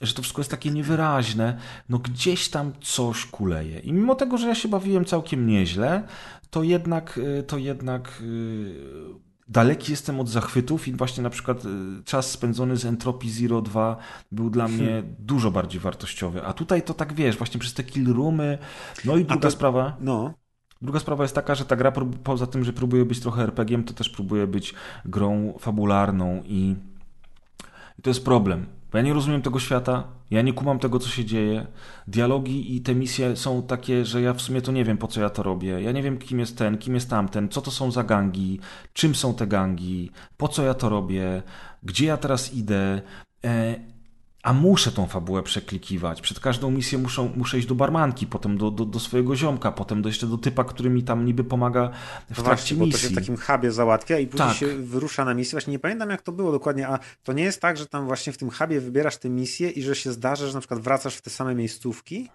że 0.00 0.14
to 0.14 0.22
wszystko 0.22 0.40
jest 0.40 0.50
takie 0.50 0.70
niewyraźne, 0.70 1.58
no 1.88 1.98
gdzieś 1.98 2.48
tam 2.48 2.72
coś 2.80 3.26
kuleje. 3.26 3.78
I 3.78 3.92
mimo 3.92 4.14
tego, 4.14 4.38
że 4.38 4.48
ja 4.48 4.54
się 4.54 4.68
bawiłem 4.68 5.04
całkiem 5.04 5.46
nieźle, 5.46 6.02
to 6.50 6.62
jednak, 6.62 7.20
e, 7.38 7.42
to 7.42 7.58
jednak 7.58 8.22
e, 8.22 9.27
daleki 9.48 9.92
jestem 9.92 10.20
od 10.20 10.28
zachwytów 10.28 10.88
i 10.88 10.92
właśnie 10.92 11.22
na 11.22 11.30
przykład 11.30 11.64
y, 11.64 11.68
czas 12.04 12.30
spędzony 12.30 12.76
z 12.76 12.84
Entropii 12.84 13.30
Zero 13.30 13.62
2 13.62 13.96
był 14.32 14.50
dla 14.50 14.68
mnie 14.68 14.86
hmm. 14.86 15.14
dużo 15.18 15.50
bardziej 15.50 15.80
wartościowy. 15.80 16.44
A 16.44 16.52
tutaj 16.52 16.82
to 16.82 16.94
tak 16.94 17.12
wiesz, 17.12 17.36
właśnie 17.36 17.60
przez 17.60 17.74
te 17.74 17.84
kill 17.84 18.14
roomy. 18.14 18.58
No 19.04 19.16
i 19.16 19.24
druga 19.24 19.42
to, 19.42 19.50
sprawa. 19.50 19.96
No. 20.00 20.34
Druga 20.82 21.00
sprawa 21.00 21.24
jest 21.24 21.34
taka, 21.34 21.54
że 21.54 21.64
ta 21.64 21.76
gra 21.76 21.92
poza 22.24 22.46
tym, 22.46 22.64
że 22.64 22.72
próbuje 22.72 23.04
być 23.04 23.20
trochę 23.20 23.42
RPG-iem, 23.42 23.84
to 23.84 23.94
też 23.94 24.10
próbuje 24.10 24.46
być 24.46 24.74
grą 25.04 25.54
fabularną 25.58 26.42
i, 26.44 26.76
i 27.98 28.02
to 28.02 28.10
jest 28.10 28.24
problem. 28.24 28.66
Bo 28.92 28.98
ja 28.98 29.04
nie 29.04 29.14
rozumiem 29.14 29.42
tego 29.42 29.58
świata, 29.58 30.04
ja 30.30 30.42
nie 30.42 30.52
kumam 30.52 30.78
tego, 30.78 30.98
co 30.98 31.08
się 31.08 31.24
dzieje. 31.24 31.66
Dialogi 32.06 32.76
i 32.76 32.80
te 32.80 32.94
misje 32.94 33.36
są 33.36 33.62
takie, 33.62 34.04
że 34.04 34.22
ja 34.22 34.34
w 34.34 34.42
sumie 34.42 34.62
to 34.62 34.72
nie 34.72 34.84
wiem, 34.84 34.98
po 34.98 35.08
co 35.08 35.20
ja 35.20 35.30
to 35.30 35.42
robię. 35.42 35.82
Ja 35.82 35.92
nie 35.92 36.02
wiem, 36.02 36.18
kim 36.18 36.38
jest 36.38 36.58
ten, 36.58 36.78
kim 36.78 36.94
jest 36.94 37.10
tamten, 37.10 37.48
co 37.48 37.60
to 37.60 37.70
są 37.70 37.90
za 37.90 38.04
gangi, 38.04 38.60
czym 38.92 39.14
są 39.14 39.34
te 39.34 39.46
gangi, 39.46 40.10
po 40.36 40.48
co 40.48 40.62
ja 40.62 40.74
to 40.74 40.88
robię, 40.88 41.42
gdzie 41.82 42.06
ja 42.06 42.16
teraz 42.16 42.54
idę. 42.54 43.02
E, 43.44 43.74
a 44.48 44.52
muszę 44.52 44.92
tą 44.92 45.06
fabułę 45.06 45.42
przeklikiwać. 45.42 46.20
Przed 46.20 46.40
każdą 46.40 46.70
misją 46.70 46.98
muszę, 46.98 47.30
muszę 47.36 47.58
iść 47.58 47.66
do 47.66 47.74
barmanki, 47.74 48.26
potem 48.26 48.58
do, 48.58 48.70
do, 48.70 48.84
do 48.84 49.00
swojego 49.00 49.36
ziomka, 49.36 49.72
potem 49.72 50.02
do 50.02 50.08
jeszcze 50.08 50.26
do 50.26 50.38
typa, 50.38 50.64
który 50.64 50.90
mi 50.90 51.02
tam 51.02 51.24
niby 51.24 51.44
pomaga 51.44 51.90
w 52.30 52.38
no 52.38 52.44
trakcie 52.44 52.74
właśnie, 52.74 52.76
misji. 52.76 52.92
Bo 52.92 52.92
to 52.92 52.98
się 52.98 53.08
w 53.08 53.14
takim 53.14 53.36
hubie 53.36 53.72
załatwia 53.72 54.18
i 54.18 54.26
później 54.26 54.48
tak. 54.48 54.56
się 54.56 54.66
wyrusza 54.66 55.24
na 55.24 55.34
misję. 55.34 55.50
Właśnie 55.50 55.70
nie 55.70 55.78
pamiętam 55.78 56.10
jak 56.10 56.22
to 56.22 56.32
było 56.32 56.52
dokładnie, 56.52 56.88
a 56.88 56.98
to 57.24 57.32
nie 57.32 57.42
jest 57.42 57.60
tak, 57.60 57.76
że 57.76 57.86
tam 57.86 58.06
właśnie 58.06 58.32
w 58.32 58.38
tym 58.38 58.50
hubie 58.50 58.80
wybierasz 58.80 59.16
te 59.16 59.28
misje 59.28 59.70
i 59.70 59.82
że 59.82 59.94
się 59.94 60.12
zdarza, 60.12 60.46
że 60.46 60.54
na 60.54 60.60
przykład 60.60 60.80
wracasz 60.80 61.16
w 61.16 61.22
te 61.22 61.30
same 61.30 61.54
miejscówki? 61.54 62.28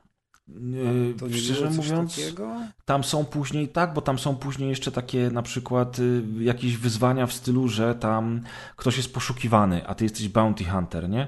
To 1.19 1.27
nie 1.27 1.37
Szczerze 1.37 1.69
mówiąc, 1.69 2.15
takiego? 2.15 2.55
tam 2.85 3.03
są 3.03 3.25
później 3.25 3.67
tak, 3.67 3.93
bo 3.93 4.01
tam 4.01 4.19
są 4.19 4.35
później 4.35 4.69
jeszcze 4.69 4.91
takie 4.91 5.29
na 5.31 5.41
przykład 5.41 5.99
y, 5.99 6.23
jakieś 6.39 6.77
wyzwania 6.77 7.27
w 7.27 7.33
stylu, 7.33 7.67
że 7.67 7.95
tam 7.95 8.41
ktoś 8.75 8.97
jest 8.97 9.13
poszukiwany, 9.13 9.87
a 9.87 9.95
ty 9.95 10.05
jesteś 10.05 10.29
bounty 10.29 10.65
hunter, 10.65 11.09
nie? 11.09 11.27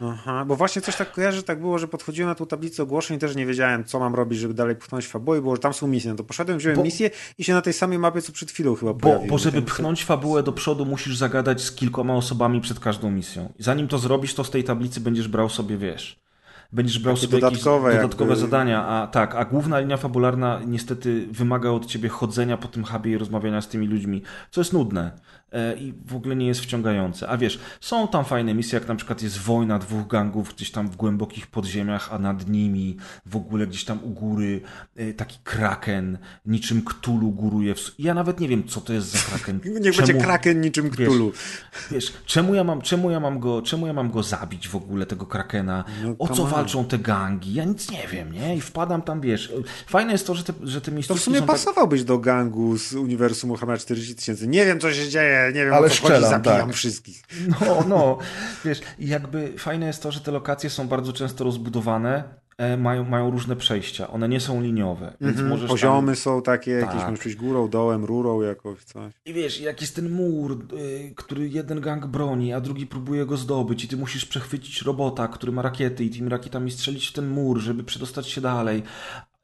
Aha, 0.00 0.44
bo 0.44 0.56
właśnie 0.56 0.82
coś 0.82 0.96
tak 0.96 1.12
kojarzy, 1.12 1.42
tak 1.42 1.60
było, 1.60 1.78
że 1.78 1.88
podchodziłem 1.88 2.28
na 2.28 2.34
tą 2.34 2.46
tablicę 2.46 2.82
ogłoszeń 2.82 3.16
i 3.16 3.20
też 3.20 3.36
nie 3.36 3.46
wiedziałem, 3.46 3.84
co 3.84 4.00
mam 4.00 4.14
robić, 4.14 4.38
żeby 4.38 4.54
dalej 4.54 4.76
pchnąć 4.76 5.06
fabułę, 5.06 5.40
bo 5.40 5.56
tam 5.56 5.74
są 5.74 5.86
misje. 5.86 6.10
No 6.10 6.16
to 6.16 6.24
poszedłem, 6.24 6.58
wziąłem 6.58 6.76
bo, 6.76 6.84
misję 6.84 7.10
i 7.38 7.44
się 7.44 7.52
na 7.52 7.62
tej 7.62 7.72
samej 7.72 7.98
mapie, 7.98 8.22
co 8.22 8.32
przed 8.32 8.50
chwilą 8.50 8.74
chyba 8.74 8.94
bo, 8.94 9.20
Bo 9.28 9.38
żeby 9.38 9.62
pchnąć 9.62 10.04
fabułę 10.04 10.42
do 10.42 10.52
przodu, 10.52 10.86
musisz 10.86 11.16
zagadać 11.16 11.62
z 11.62 11.72
kilkoma 11.72 12.14
osobami 12.14 12.60
przed 12.60 12.80
każdą 12.80 13.10
misją. 13.10 13.52
I 13.58 13.62
zanim 13.62 13.88
to 13.88 13.98
zrobisz, 13.98 14.34
to 14.34 14.44
z 14.44 14.50
tej 14.50 14.64
tablicy 14.64 15.00
będziesz 15.00 15.28
brał 15.28 15.48
sobie, 15.48 15.76
wiesz 15.76 16.26
będziesz 16.72 16.98
brał 16.98 17.16
sobie 17.16 17.40
dodatkowe, 17.40 17.94
dodatkowe 17.96 18.30
jakby... 18.30 18.40
zadania, 18.40 18.86
a 18.86 19.06
tak, 19.06 19.34
a 19.34 19.44
główna 19.44 19.80
linia 19.80 19.96
fabularna 19.96 20.60
niestety 20.66 21.26
wymaga 21.30 21.70
od 21.70 21.86
ciebie 21.86 22.08
chodzenia 22.08 22.56
po 22.56 22.68
tym 22.68 22.84
hubie 22.84 23.12
i 23.12 23.18
rozmawiania 23.18 23.60
z 23.60 23.68
tymi 23.68 23.86
ludźmi, 23.86 24.22
co 24.50 24.60
jest 24.60 24.72
nudne. 24.72 25.10
E, 25.56 25.76
i 25.76 25.94
w 26.06 26.16
ogóle 26.16 26.36
nie 26.36 26.46
jest 26.46 26.60
wciągające. 26.60 27.28
A 27.28 27.36
wiesz, 27.36 27.58
są 27.80 28.08
tam 28.08 28.24
fajne 28.24 28.54
misje, 28.54 28.78
jak 28.78 28.88
na 28.88 28.94
przykład 28.94 29.22
jest 29.22 29.38
wojna 29.38 29.78
dwóch 29.78 30.06
gangów 30.06 30.54
gdzieś 30.54 30.70
tam 30.70 30.88
w 30.88 30.96
głębokich 30.96 31.46
podziemiach, 31.46 32.12
a 32.12 32.18
nad 32.18 32.48
nimi 32.48 32.96
w 33.26 33.36
ogóle 33.36 33.66
gdzieś 33.66 33.84
tam 33.84 34.04
u 34.04 34.08
góry 34.08 34.60
e, 34.96 35.12
taki 35.12 35.38
kraken, 35.44 36.18
niczym 36.46 36.82
Ktulu 36.82 37.30
góruje. 37.30 37.74
W... 37.74 37.94
Ja 37.98 38.14
nawet 38.14 38.40
nie 38.40 38.48
wiem, 38.48 38.68
co 38.68 38.80
to 38.80 38.92
jest 38.92 39.12
za 39.12 39.18
kraken. 39.18 39.60
Niech 39.80 39.94
czemu... 39.94 40.06
będzie 40.06 40.24
kraken 40.24 40.60
niczym 40.60 40.90
Ktulu. 40.90 41.30
Wiesz, 41.30 41.90
wiesz, 41.90 42.12
czemu, 42.26 42.54
ja 42.54 42.64
mam, 42.64 42.82
czemu, 42.82 43.10
ja 43.10 43.20
mam 43.20 43.38
go, 43.40 43.62
czemu 43.62 43.86
ja 43.86 43.92
mam 43.92 44.10
go 44.10 44.22
zabić 44.22 44.68
w 44.68 44.76
ogóle, 44.76 45.06
tego 45.06 45.26
krakena? 45.26 45.84
No, 46.04 46.14
o 46.18 46.28
co 46.28 46.46
walczą 46.46 46.84
te 46.84 46.98
gangi? 46.98 47.54
Ja 47.54 47.64
nic 47.64 47.90
nie 47.90 48.08
wiem, 48.12 48.32
nie? 48.32 48.56
I 48.56 48.60
wpadam 48.60 49.02
tam, 49.02 49.20
wiesz. 49.20 49.52
Fajne 49.86 50.12
jest 50.12 50.26
to, 50.26 50.34
że 50.34 50.44
te, 50.44 50.52
że 50.62 50.80
te 50.80 50.92
miejscówki 50.92 51.18
To 51.18 51.22
w 51.22 51.24
sumie 51.24 51.38
tak- 51.38 51.46
pasowałbyś 51.46 52.00
tak... 52.00 52.08
do 52.08 52.18
gangu 52.18 52.78
z 52.78 52.92
uniwersum 52.92 53.50
Warhammer 53.50 53.78
40 53.78 54.14
tysięcy. 54.14 54.48
Nie 54.48 54.66
wiem, 54.66 54.80
co 54.80 54.94
się 54.94 55.08
dzieje, 55.08 55.45
nie 55.52 55.64
wiem, 55.64 55.74
ale 55.74 55.90
strzelam, 55.90 56.22
chodzi, 56.22 56.30
zabijam 56.30 56.66
tak. 56.66 56.76
wszystkich. 56.76 57.22
No, 57.60 57.84
no, 57.88 58.18
wiesz, 58.64 58.80
jakby 58.98 59.52
fajne 59.58 59.86
jest 59.86 60.02
to, 60.02 60.12
że 60.12 60.20
te 60.20 60.30
lokacje 60.30 60.70
są 60.70 60.88
bardzo 60.88 61.12
często 61.12 61.44
rozbudowane, 61.44 62.24
e, 62.58 62.76
mają, 62.76 63.04
mają 63.04 63.30
różne 63.30 63.56
przejścia, 63.56 64.08
one 64.08 64.28
nie 64.28 64.40
są 64.40 64.62
liniowe. 64.62 65.16
Więc 65.20 65.36
mm 65.36 65.46
-hmm. 65.46 65.50
możesz 65.50 65.70
Poziomy 65.70 66.12
tam... 66.12 66.16
są 66.16 66.42
takie, 66.42 66.80
tak. 66.80 66.94
jakieś 66.94 67.10
możesz 67.10 67.36
górą, 67.36 67.68
dołem, 67.68 68.04
rurą 68.04 68.42
jakoś, 68.42 68.84
coś. 68.84 69.12
I 69.24 69.32
wiesz, 69.32 69.60
jak 69.60 69.80
jest 69.80 69.96
ten 69.96 70.10
mur, 70.10 70.66
y, 70.72 71.12
który 71.16 71.48
jeden 71.48 71.80
gang 71.80 72.06
broni, 72.06 72.52
a 72.52 72.60
drugi 72.60 72.86
próbuje 72.86 73.26
go 73.26 73.36
zdobyć 73.36 73.84
i 73.84 73.88
ty 73.88 73.96
musisz 73.96 74.26
przechwycić 74.26 74.82
robota, 74.82 75.28
który 75.28 75.52
ma 75.52 75.62
rakiety 75.62 76.04
i 76.04 76.10
tymi 76.10 76.28
rakietami 76.28 76.70
strzelić 76.70 77.08
w 77.08 77.12
ten 77.12 77.28
mur, 77.28 77.58
żeby 77.58 77.84
przedostać 77.84 78.28
się 78.28 78.40
dalej. 78.40 78.82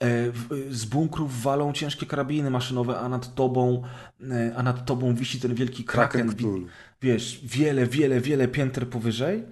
E, 0.03 0.33
z 0.71 0.85
bunkrów 0.85 1.43
walą 1.43 1.73
ciężkie 1.73 2.07
karabiny 2.07 2.51
maszynowe, 2.51 2.99
a 3.01 3.09
nad 3.09 3.35
tobą, 3.35 3.83
e, 4.31 4.53
a 4.57 4.63
nad 4.63 4.85
tobą 4.85 5.15
wisi 5.15 5.41
ten 5.41 5.55
wielki 5.55 5.85
kraken. 5.85 6.35
Wiesz, 7.03 7.41
wiele, 7.45 7.87
wiele, 7.87 8.21
wiele 8.21 8.49
pięter 8.49 8.89
powyżej. 8.89 9.45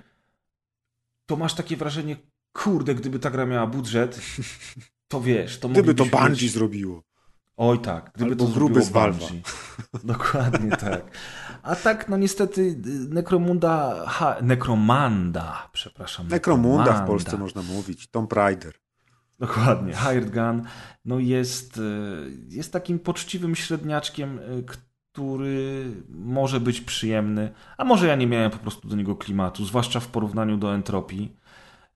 To 1.27 1.37
masz 1.37 1.55
takie 1.55 1.77
wrażenie, 1.77 2.17
kurde, 2.53 2.95
gdyby 2.95 3.19
ta 3.19 3.31
gra 3.31 3.47
miała 3.47 3.67
budżet, 3.67 4.21
to 5.09 5.21
wiesz, 5.21 5.59
to 5.59 5.69
Gdyby 5.69 5.95
to 5.95 6.05
Bungie 6.05 6.31
mieć... 6.31 6.53
zrobiło. 6.53 7.03
Oj 7.57 7.79
tak, 7.79 8.11
gdyby 8.15 8.31
Albo 8.31 8.47
to 8.47 8.53
gruby 8.53 8.83
z 8.83 8.93
Valve'a. 8.93 9.33
Dokładnie 10.05 10.71
tak. 10.71 11.03
A 11.63 11.77
tak, 11.77 12.09
no 12.09 12.17
niestety 12.17 12.77
Necromunda, 13.09 14.05
ha, 14.07 14.37
Necromanda, 14.43 15.69
przepraszam. 15.73 16.29
Necromunda 16.29 16.93
w 16.93 17.07
Polsce 17.07 17.39
można 17.39 17.63
mówić, 17.63 18.09
Tomb 18.09 18.33
Raider. 18.33 18.75
Dokładnie. 19.41 19.93
Hired 19.95 20.31
Gun 20.31 20.63
no 21.05 21.19
jest, 21.19 21.79
e, 21.79 21.83
jest 22.49 22.73
takim 22.73 22.99
poczciwym 22.99 23.55
średniaczkiem, 23.57 24.39
e, 24.39 24.43
który 25.13 25.91
może 26.09 26.61
być 26.61 26.81
przyjemny, 26.81 27.53
a 27.79 27.85
może 27.85 28.07
ja 28.07 28.17
nie 28.17 28.27
miałem 28.27 28.51
po 28.51 28.59
prostu 28.59 28.89
do 28.89 28.97
niego 28.97 29.17
klimatu, 29.17 29.65
zwłaszcza 29.65 30.01
w 30.01 30.09
porównaniu 30.09 30.57
do 30.57 30.75
Entropii. 30.75 31.37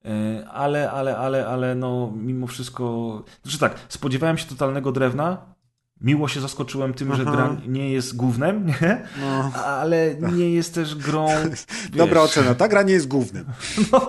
E, 0.05 0.47
ale, 0.49 0.91
ale, 0.91 1.17
ale, 1.17 1.47
ale 1.47 1.75
no 1.75 2.11
mimo 2.15 2.47
wszystko... 2.47 3.23
Znaczy 3.43 3.59
tak, 3.59 3.79
spodziewałem 3.89 4.37
się 4.37 4.45
totalnego 4.45 4.91
drewna, 4.91 5.54
Miło 6.01 6.27
się 6.27 6.41
zaskoczyłem 6.41 6.93
tym, 6.93 7.11
Aha. 7.11 7.17
że 7.17 7.31
gra 7.31 7.57
nie 7.67 7.91
jest 7.91 8.15
głównym, 8.15 8.65
nie? 8.65 9.07
No. 9.21 9.51
ale 9.65 10.15
nie 10.15 10.51
jest 10.51 10.73
też 10.73 10.95
grą. 10.95 11.27
Wiesz... 11.51 11.65
Dobra 11.95 12.21
ocena, 12.21 12.55
ta 12.55 12.67
gra 12.67 12.83
nie 12.83 12.93
jest 12.93 13.07
głównym. 13.07 13.45
No, 13.91 13.99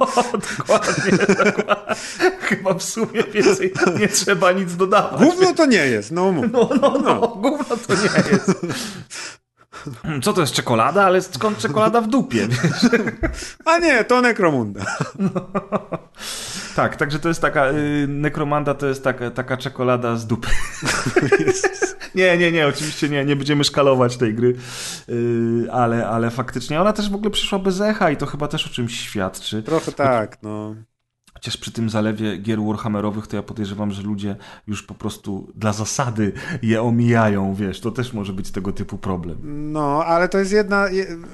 dokładnie, 0.58 1.18
dokładnie. 1.18 1.94
Chyba 2.40 2.74
w 2.74 2.82
sumie 2.82 3.22
więcej 3.32 3.72
nie 4.00 4.08
trzeba 4.08 4.52
nic 4.52 4.76
dodawać. 4.76 5.20
Gówno 5.20 5.54
to 5.54 5.66
nie 5.66 5.86
jest, 5.86 6.12
no 6.12 6.32
mów. 6.32 6.46
No, 6.52 6.68
no, 6.82 6.90
no, 6.90 6.98
no. 6.98 7.28
gówno 7.28 7.76
to 7.76 7.94
nie 7.94 8.30
jest. 8.32 8.66
Co 10.22 10.32
to 10.32 10.40
jest 10.40 10.52
czekolada? 10.52 11.04
Ale 11.04 11.22
skąd 11.22 11.58
czekolada 11.58 12.00
w 12.00 12.08
dupie? 12.08 12.48
Wiesz? 12.50 12.82
A 13.64 13.78
nie, 13.78 14.04
to 14.04 14.20
Nekromunda. 14.20 14.84
No. 15.18 15.30
Tak, 16.76 16.96
także 16.96 17.18
to 17.18 17.28
jest 17.28 17.40
taka, 17.40 17.70
y, 17.70 18.06
Nekromanda 18.08 18.74
to 18.74 18.86
jest 18.86 19.04
taka, 19.04 19.30
taka 19.30 19.56
czekolada 19.56 20.16
z 20.16 20.26
dupy. 20.26 20.48
nie, 22.14 22.38
nie, 22.38 22.52
nie, 22.52 22.66
oczywiście 22.66 23.08
nie, 23.08 23.24
nie 23.24 23.36
będziemy 23.36 23.64
szkalować 23.64 24.16
tej 24.16 24.34
gry, 24.34 24.56
y, 25.08 25.68
ale, 25.72 26.08
ale 26.08 26.30
faktycznie 26.30 26.80
ona 26.80 26.92
też 26.92 27.10
w 27.10 27.14
ogóle 27.14 27.30
przyszła 27.30 27.58
bez 27.58 27.80
echa 27.80 28.10
i 28.10 28.16
to 28.16 28.26
chyba 28.26 28.48
też 28.48 28.66
o 28.66 28.70
czymś 28.70 29.00
świadczy. 29.00 29.62
Trochę 29.62 29.92
tak, 29.92 30.42
no. 30.42 30.74
Chociaż 31.46 31.60
przy 31.60 31.72
tym 31.72 31.90
zalewie 31.90 32.36
gier 32.36 32.62
Warhammerowych 32.62 33.26
to 33.26 33.36
ja 33.36 33.42
podejrzewam, 33.42 33.90
że 33.90 34.02
ludzie 34.02 34.36
już 34.66 34.82
po 34.82 34.94
prostu 34.94 35.52
dla 35.54 35.72
zasady 35.72 36.32
je 36.62 36.82
omijają, 36.82 37.54
wiesz, 37.54 37.80
to 37.80 37.90
też 37.90 38.12
może 38.12 38.32
być 38.32 38.50
tego 38.50 38.72
typu 38.72 38.98
problem. 38.98 39.38
No, 39.72 40.04
ale 40.04 40.28
to 40.28 40.38
jest 40.38 40.52
jedna, 40.52 40.86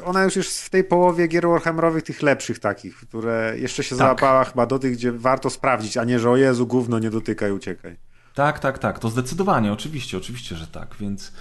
ona 0.05 0.25
już 0.25 0.37
jest 0.37 0.63
w 0.63 0.71
tej 0.71 0.85
połowie 0.85 1.29
gier 1.29 1.49
Warhammerowych 1.49 2.03
tych 2.03 2.23
lepszych 2.23 2.59
takich, 2.59 2.97
które 2.97 3.55
jeszcze 3.59 3.83
się 3.83 3.89
tak. 3.91 3.99
załapała 3.99 4.45
chyba 4.45 4.67
do 4.67 4.79
tych, 4.79 4.93
gdzie 4.93 5.13
warto 5.13 5.51
sprawdzić, 5.51 5.97
a 5.97 6.05
nie, 6.05 6.19
że 6.19 6.31
o 6.31 6.37
Jezu, 6.37 6.67
gówno, 6.67 6.99
nie 6.99 7.11
dotykaj, 7.11 7.53
uciekaj. 7.53 7.97
Tak, 8.35 8.59
tak, 8.59 8.79
tak. 8.79 8.99
To 8.99 9.11
zdecydowanie, 9.11 9.73
oczywiście, 9.73 10.17
oczywiście, 10.17 10.57
że 10.57 10.67
tak. 10.67 10.97
Więc 11.01 11.33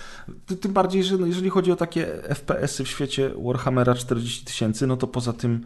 tym 0.61 0.73
bardziej, 0.73 1.03
że 1.03 1.17
no, 1.17 1.27
jeżeli 1.27 1.49
chodzi 1.49 1.71
o 1.71 1.75
takie 1.75 2.07
FPS-y 2.35 2.83
w 2.83 2.87
świecie 2.87 3.31
Warhammera 3.45 3.95
40 3.95 4.45
tysięcy, 4.45 4.87
no 4.87 4.97
to 4.97 5.07
poza 5.07 5.33
tym 5.33 5.65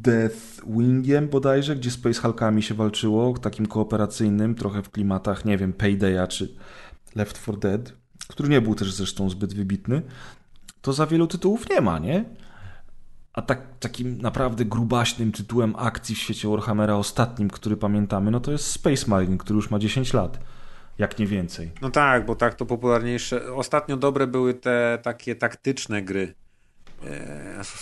Deathwingiem 0.00 1.28
bodajże, 1.28 1.76
gdzie 1.76 1.90
Space 1.90 2.20
Hulkami 2.20 2.62
się 2.62 2.74
walczyło, 2.74 3.38
takim 3.38 3.66
kooperacyjnym, 3.66 4.54
trochę 4.54 4.82
w 4.82 4.90
klimatach, 4.90 5.44
nie 5.44 5.58
wiem, 5.58 5.72
Paydaya 5.72 6.26
czy 6.28 6.54
Left 7.14 7.42
4 7.42 7.58
Dead, 7.58 7.92
który 8.28 8.48
nie 8.48 8.60
był 8.60 8.74
też 8.74 8.92
zresztą 8.92 9.30
zbyt 9.30 9.54
wybitny, 9.54 10.02
to 10.82 10.92
za 10.92 11.06
wielu 11.06 11.26
tytułów 11.26 11.70
nie 11.70 11.80
ma, 11.80 11.98
nie? 11.98 12.24
A 13.32 13.42
tak, 13.42 13.78
takim 13.80 14.18
naprawdę 14.18 14.64
grubaśnym 14.64 15.32
tytułem 15.32 15.74
akcji 15.76 16.14
w 16.14 16.18
świecie 16.18 16.48
Warhammera 16.48 16.94
ostatnim, 16.94 17.50
który 17.50 17.76
pamiętamy, 17.76 18.30
no 18.30 18.40
to 18.40 18.52
jest 18.52 18.66
Space 18.66 19.06
Marine, 19.06 19.38
który 19.38 19.56
już 19.56 19.70
ma 19.70 19.78
10 19.78 20.12
lat. 20.14 20.38
Jak 20.98 21.18
nie 21.18 21.26
więcej. 21.26 21.72
No 21.82 21.90
tak, 21.90 22.26
bo 22.26 22.36
tak 22.36 22.54
to 22.54 22.66
popularniejsze. 22.66 23.54
Ostatnio 23.54 23.96
dobre 23.96 24.26
były 24.26 24.54
te 24.54 24.98
takie 25.02 25.34
taktyczne 25.34 26.02
gry 26.02 26.34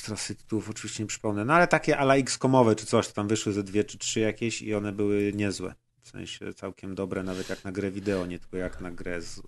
teraz 0.04 0.26
tytułów 0.26 0.70
oczywiście 0.70 1.02
nie 1.02 1.06
przypomnę, 1.06 1.44
no 1.44 1.54
ale 1.54 1.68
takie 1.68 1.98
ala 1.98 2.16
X-komowe 2.16 2.76
czy 2.76 2.86
coś, 2.86 3.08
tam 3.08 3.28
wyszły 3.28 3.52
ze 3.52 3.62
dwie 3.62 3.84
czy 3.84 3.98
trzy 3.98 4.20
jakieś 4.20 4.62
i 4.62 4.74
one 4.74 4.92
były 4.92 5.32
niezłe. 5.34 5.74
W 6.02 6.08
sensie 6.08 6.54
całkiem 6.54 6.94
dobre, 6.94 7.22
nawet 7.22 7.48
jak 7.48 7.64
na 7.64 7.72
grę 7.72 7.90
wideo, 7.90 8.26
nie 8.26 8.38
tylko 8.38 8.56
jak 8.56 8.80
na 8.80 8.90
grę 8.90 9.22
z... 9.22 9.42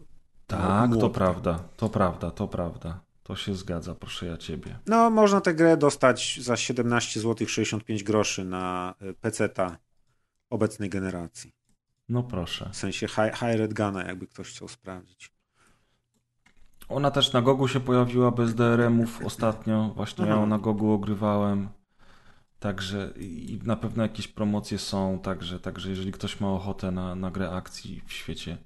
Tak, 0.46 0.90
to 1.00 1.10
prawda, 1.10 1.64
to 1.76 1.88
prawda, 1.88 2.30
to 2.30 2.48
prawda. 2.48 3.00
To 3.22 3.36
się 3.36 3.54
zgadza, 3.54 3.94
proszę 3.94 4.26
ja 4.26 4.36
ciebie. 4.36 4.78
No, 4.86 5.10
można 5.10 5.40
tę 5.40 5.54
grę 5.54 5.76
dostać 5.76 6.38
za 6.40 6.56
17 6.56 7.20
zł 7.20 7.48
65 7.48 8.02
groszy 8.02 8.44
na 8.44 8.94
e, 9.00 9.12
PC-ta 9.12 9.78
obecnej 10.50 10.90
generacji. 10.90 11.52
No 12.08 12.22
proszę. 12.22 12.70
W 12.72 12.76
sensie 12.76 13.08
High, 13.08 13.34
high 13.38 13.56
Red 13.58 13.74
Guna, 13.74 14.04
jakby 14.04 14.26
ktoś 14.26 14.48
chciał 14.48 14.68
sprawdzić. 14.68 15.32
Ona 16.92 17.10
też 17.10 17.32
na 17.32 17.42
Gogu 17.42 17.68
się 17.68 17.80
pojawiła 17.80 18.30
bez 18.30 18.54
DRM-ów 18.54 19.24
ostatnio. 19.24 19.92
Właśnie 19.96 20.26
ja 20.26 20.30
ją 20.30 20.46
na 20.46 20.58
Gogu 20.58 20.92
ogrywałem. 20.92 21.68
Także 22.60 23.12
i 23.16 23.58
na 23.64 23.76
pewno 23.76 24.02
jakieś 24.02 24.28
promocje 24.28 24.78
są, 24.78 25.18
także, 25.18 25.60
także 25.60 25.90
jeżeli 25.90 26.12
ktoś 26.12 26.40
ma 26.40 26.52
ochotę 26.52 26.90
na, 26.90 27.14
na 27.14 27.30
grę 27.30 27.50
akcji 27.50 28.02
w 28.06 28.12
świecie 28.12 28.58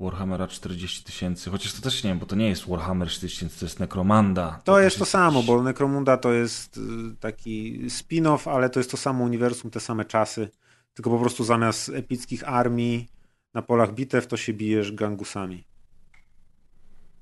Warhammera 0.00 0.48
40 0.48 1.04
tysięcy, 1.04 1.50
chociaż 1.50 1.72
to 1.72 1.82
też 1.82 2.04
nie 2.04 2.10
wiem, 2.10 2.18
bo 2.18 2.26
to 2.26 2.36
nie 2.36 2.48
jest 2.48 2.68
Warhammer 2.68 3.08
40 3.08 3.38
tysięcy, 3.38 3.58
to 3.60 3.66
jest 3.66 3.80
Necromanda. 3.80 4.60
To, 4.64 4.72
to 4.72 4.80
jest 4.80 4.98
to 4.98 5.04
samo, 5.04 5.42
bo 5.42 5.62
Necromunda 5.62 6.16
to 6.16 6.32
jest 6.32 6.76
y, 6.76 6.80
taki 7.20 7.78
spin-off, 7.88 8.50
ale 8.50 8.70
to 8.70 8.80
jest 8.80 8.90
to 8.90 8.96
samo 8.96 9.24
uniwersum, 9.24 9.70
te 9.70 9.80
same 9.80 10.04
czasy, 10.04 10.48
tylko 10.94 11.10
po 11.10 11.18
prostu 11.18 11.44
zamiast 11.44 11.88
epickich 11.88 12.48
armii 12.48 13.08
na 13.54 13.62
polach 13.62 13.94
bitew 13.94 14.26
to 14.26 14.36
się 14.36 14.52
bijesz 14.52 14.92
gangusami. 14.92 15.64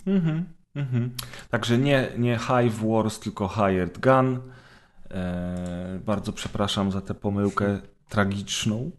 Mhm, 0.07 0.45
mhm. 0.75 1.11
Także 1.51 1.79
nie, 1.79 2.09
nie 2.19 2.39
Hive 2.39 2.87
Wars, 2.87 3.19
tylko 3.21 3.49
Hired 3.49 3.99
Gun. 3.99 4.41
Eee, 5.11 5.99
bardzo 5.99 6.33
przepraszam 6.33 6.93
za 6.93 7.01
tę 7.01 7.15
pomyłkę 7.15 7.81
tragiczną. 8.13 8.91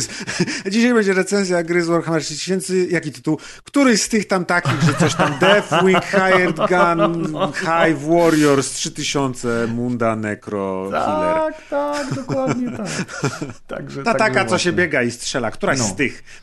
Dzisiaj 0.70 0.94
będzie 0.94 1.14
recenzja 1.14 1.62
gry 1.62 1.82
z 1.82 1.88
Warhammer 1.88 2.22
3000. 2.22 2.76
Jaki 2.76 3.12
tytuł? 3.12 3.38
Któryś 3.64 4.02
z 4.02 4.08
tych 4.08 4.26
tam 4.26 4.44
takich, 4.44 4.82
że 4.82 4.94
coś 4.94 5.14
tam 5.14 5.38
Deathwing, 5.38 6.04
Hired 6.04 6.56
Gun, 6.56 7.32
Hive 7.54 8.08
Warriors 8.08 8.70
3000, 8.70 9.66
Munda, 9.66 10.16
Necro, 10.16 10.88
tak, 10.90 11.04
Killer. 11.04 11.34
Tak, 11.34 11.68
tak, 11.70 12.14
dokładnie 12.14 12.70
tak. 12.70 12.88
Także, 13.76 14.02
Ta 14.02 14.14
tak 14.14 14.18
taka, 14.18 14.44
co 14.44 14.58
się 14.58 14.72
biega 14.72 15.02
i 15.02 15.10
strzela. 15.10 15.50
Któraś 15.50 15.78
no. 15.78 15.84
z 15.84 15.94
tych. 15.94 16.42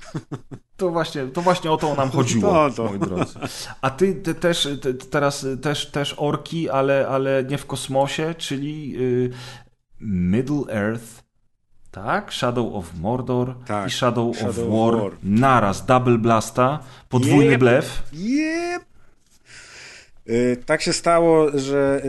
To 0.77 0.89
właśnie, 0.89 1.27
to 1.27 1.41
właśnie 1.41 1.71
o 1.71 1.77
to 1.77 1.95
nam 1.95 2.11
chodziło, 2.11 2.69
to, 2.69 2.75
to. 2.75 2.83
moi 2.83 2.99
drodzy. 2.99 3.39
A 3.81 3.89
ty, 3.89 4.15
ty 4.15 4.35
też 4.35 4.67
ty, 4.81 4.93
teraz 4.93 5.45
też, 5.61 5.85
też 5.91 6.15
orki, 6.17 6.69
ale, 6.69 7.07
ale 7.07 7.43
nie 7.43 7.57
w 7.57 7.65
kosmosie, 7.65 8.35
czyli 8.37 8.95
y, 8.99 9.29
Middle 10.01 10.63
Earth 10.69 11.24
tak, 11.95 12.33
Shadow 12.33 12.75
of 12.75 12.93
Mordor 12.99 13.55
tak, 13.65 13.87
i 13.87 13.91
Shadow, 13.91 14.35
Shadow 14.35 14.49
of 14.49 14.69
War, 14.69 15.01
War 15.01 15.11
naraz, 15.23 15.85
double 15.85 16.17
blasta, 16.17 16.79
podwójny 17.09 17.51
yep, 17.51 17.59
blef. 17.59 18.03
Yep. 18.13 18.85
Yy, 20.25 20.57
tak 20.65 20.81
się 20.81 20.93
stało, 20.93 21.59
że, 21.59 22.01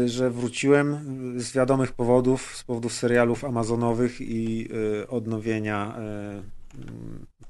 yy, 0.00 0.08
że 0.08 0.30
wróciłem 0.30 0.98
z 1.40 1.52
wiadomych 1.52 1.92
powodów, 1.92 2.56
z 2.56 2.62
powodów 2.62 2.92
serialów 2.92 3.44
amazonowych 3.44 4.20
i 4.20 4.68
yy, 4.68 5.08
odnowienia 5.08 5.96
y, 6.78 6.82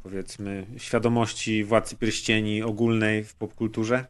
powiedzmy 0.02 0.66
świadomości 0.76 1.64
Władcy 1.64 1.96
Pierścieni 1.96 2.62
ogólnej 2.62 3.24
w 3.24 3.34
popkulturze. 3.34 4.06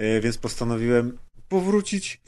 Y, 0.00 0.20
więc 0.20 0.38
postanowiłem 0.38 1.18
powrócić 1.48 2.20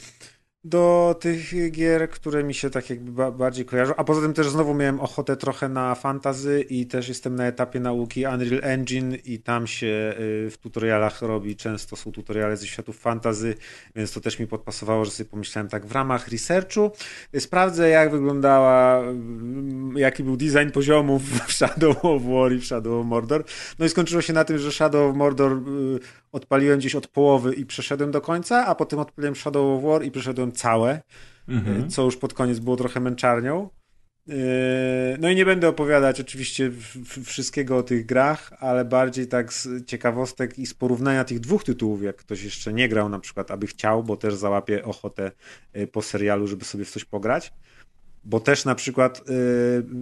do 0.68 1.16
tych 1.20 1.70
gier, 1.70 2.10
które 2.10 2.44
mi 2.44 2.54
się 2.54 2.70
tak 2.70 2.90
jakby 2.90 3.32
bardziej 3.32 3.64
kojarzą. 3.64 3.94
A 3.96 4.04
poza 4.04 4.20
tym 4.20 4.34
też 4.34 4.48
znowu 4.48 4.74
miałem 4.74 5.00
ochotę 5.00 5.36
trochę 5.36 5.68
na 5.68 5.94
fantazy 5.94 6.64
i 6.70 6.86
też 6.86 7.08
jestem 7.08 7.34
na 7.34 7.46
etapie 7.46 7.80
nauki 7.80 8.26
Unreal 8.26 8.60
Engine 8.62 9.14
i 9.24 9.38
tam 9.38 9.66
się 9.66 9.86
y, 9.86 10.50
w 10.50 10.58
tutorialach 10.60 11.22
robi, 11.22 11.56
często 11.56 11.96
są 11.96 12.12
tutoriale 12.12 12.56
ze 12.56 12.66
światów 12.66 12.98
fantazy, 12.98 13.54
więc 13.96 14.12
to 14.12 14.20
też 14.20 14.38
mi 14.38 14.46
podpasowało, 14.46 15.04
że 15.04 15.10
sobie 15.10 15.30
pomyślałem 15.30 15.68
tak 15.68 15.86
w 15.86 15.92
ramach 15.92 16.28
researchu 16.28 16.90
y, 17.34 17.40
sprawdzę 17.40 17.88
jak 17.88 18.10
wyglądała, 18.10 19.02
y, 19.02 20.00
jaki 20.00 20.24
był 20.24 20.36
design 20.36 20.70
poziomów 20.72 21.22
w 21.48 21.52
Shadow 21.52 22.04
of 22.04 22.22
War 22.22 22.52
i 22.52 22.58
w 22.58 22.64
Shadow 22.64 23.00
of 23.00 23.06
Mordor. 23.06 23.44
No 23.78 23.86
i 23.86 23.88
skończyło 23.88 24.22
się 24.22 24.32
na 24.32 24.44
tym, 24.44 24.58
że 24.58 24.72
Shadow 24.72 25.10
of 25.10 25.16
Mordor 25.16 25.60
odpaliłem 26.32 26.78
gdzieś 26.78 26.94
od 26.94 27.06
połowy 27.06 27.54
i 27.54 27.66
przeszedłem 27.66 28.10
do 28.10 28.20
końca, 28.20 28.66
a 28.66 28.74
potem 28.74 28.98
odpaliłem 28.98 29.36
Shadow 29.36 29.78
of 29.78 29.84
War 29.84 30.04
i 30.04 30.10
przeszedłem 30.10 30.52
całe, 30.56 31.02
mhm. 31.48 31.90
co 31.90 32.04
już 32.04 32.16
pod 32.16 32.34
koniec 32.34 32.58
było 32.58 32.76
trochę 32.76 33.00
męczarnią. 33.00 33.70
Yy, 34.26 34.34
no 35.20 35.30
i 35.30 35.36
nie 35.36 35.44
będę 35.44 35.68
opowiadać 35.68 36.20
oczywiście 36.20 36.70
wszystkiego 37.24 37.76
o 37.76 37.82
tych 37.82 38.06
grach, 38.06 38.52
ale 38.58 38.84
bardziej 38.84 39.26
tak 39.26 39.52
z 39.52 39.86
ciekawostek 39.86 40.58
i 40.58 40.66
z 40.66 40.74
porównania 40.74 41.24
tych 41.24 41.40
dwóch 41.40 41.64
tytułów, 41.64 42.02
jak 42.02 42.16
ktoś 42.16 42.42
jeszcze 42.42 42.72
nie 42.72 42.88
grał 42.88 43.08
na 43.08 43.18
przykład, 43.20 43.50
aby 43.50 43.66
chciał, 43.66 44.04
bo 44.04 44.16
też 44.16 44.34
załapie 44.34 44.84
ochotę 44.84 45.32
yy, 45.74 45.86
po 45.86 46.02
serialu, 46.02 46.46
żeby 46.46 46.64
sobie 46.64 46.84
w 46.84 46.90
coś 46.90 47.04
pograć. 47.04 47.52
Bo 48.24 48.40
też 48.40 48.64
na 48.64 48.74
przykład 48.74 49.22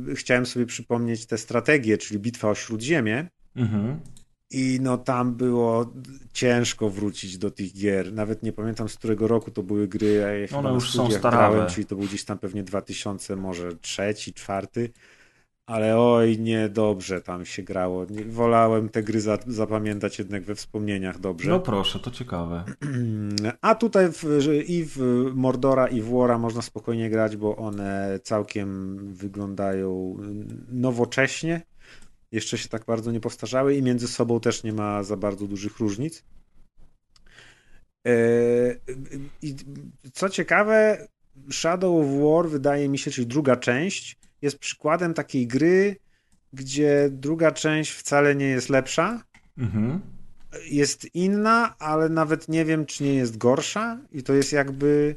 yy, 0.06 0.14
chciałem 0.14 0.46
sobie 0.46 0.66
przypomnieć 0.66 1.26
te 1.26 1.38
strategie, 1.38 1.98
czyli 1.98 2.20
Bitwa 2.20 2.50
o 2.50 2.54
Śródziemie, 2.54 3.28
mhm. 3.56 4.00
I 4.54 4.78
no 4.82 4.98
tam 4.98 5.34
było 5.34 5.92
ciężko 6.32 6.90
wrócić 6.90 7.38
do 7.38 7.50
tych 7.50 7.72
gier. 7.72 8.12
Nawet 8.12 8.42
nie 8.42 8.52
pamiętam 8.52 8.88
z 8.88 8.94
którego 8.96 9.28
roku 9.28 9.50
to 9.50 9.62
były 9.62 9.88
gry, 9.88 10.12
ja 10.50 10.58
One 10.58 10.72
już 10.72 10.90
są 10.90 11.10
starawe. 11.10 11.66
czyli 11.70 11.86
to 11.86 11.96
był 11.96 12.04
gdzieś 12.06 12.24
tam 12.24 12.38
pewnie 12.38 12.62
2000, 12.62 13.36
może 13.36 13.76
trzeci, 13.76 14.32
czwarty. 14.32 14.90
ale 15.66 15.98
oj, 15.98 16.38
niedobrze 16.38 17.20
tam 17.20 17.44
się 17.44 17.62
grało. 17.62 18.06
Wolałem 18.26 18.88
te 18.88 19.02
gry 19.02 19.20
za, 19.20 19.38
zapamiętać 19.46 20.18
jednak 20.18 20.42
we 20.42 20.54
wspomnieniach 20.54 21.20
dobrze. 21.20 21.50
No 21.50 21.60
proszę, 21.60 21.98
to 21.98 22.10
ciekawe. 22.10 22.64
A 23.60 23.74
tutaj 23.74 24.12
w, 24.12 24.24
i 24.66 24.84
w 24.84 24.98
Mordora 25.34 25.86
i 25.88 26.00
w 26.00 26.10
Wara 26.10 26.38
można 26.38 26.62
spokojnie 26.62 27.10
grać, 27.10 27.36
bo 27.36 27.56
one 27.56 28.20
całkiem 28.22 28.98
wyglądają 29.14 30.16
nowocześnie. 30.68 31.62
Jeszcze 32.34 32.58
się 32.58 32.68
tak 32.68 32.84
bardzo 32.84 33.12
nie 33.12 33.20
postarzały 33.20 33.76
i 33.76 33.82
między 33.82 34.08
sobą 34.08 34.40
też 34.40 34.62
nie 34.62 34.72
ma 34.72 35.02
za 35.02 35.16
bardzo 35.16 35.46
dużych 35.46 35.78
różnic. 35.78 36.24
E, 38.06 38.12
I 39.42 39.56
co 40.12 40.28
ciekawe, 40.28 41.08
Shadow 41.52 42.04
of 42.04 42.22
War 42.22 42.50
wydaje 42.50 42.88
mi 42.88 42.98
się, 42.98 43.10
czyli 43.10 43.26
druga 43.26 43.56
część, 43.56 44.16
jest 44.42 44.58
przykładem 44.58 45.14
takiej 45.14 45.46
gry, 45.46 45.96
gdzie 46.52 47.08
druga 47.10 47.52
część 47.52 47.90
wcale 47.90 48.34
nie 48.34 48.46
jest 48.46 48.68
lepsza. 48.68 49.24
Mhm. 49.58 50.00
Jest 50.64 51.14
inna, 51.14 51.78
ale 51.78 52.08
nawet 52.08 52.48
nie 52.48 52.64
wiem, 52.64 52.86
czy 52.86 53.04
nie 53.04 53.14
jest 53.14 53.38
gorsza. 53.38 53.98
I 54.12 54.22
to 54.22 54.34
jest 54.34 54.52
jakby. 54.52 55.16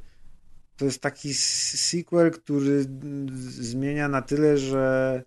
To 0.75 0.85
jest 0.85 1.01
taki 1.01 1.33
sequel, 1.33 2.31
który 2.31 2.85
zmienia 3.39 4.07
na 4.07 4.21
tyle, 4.21 4.57
że, 4.57 5.23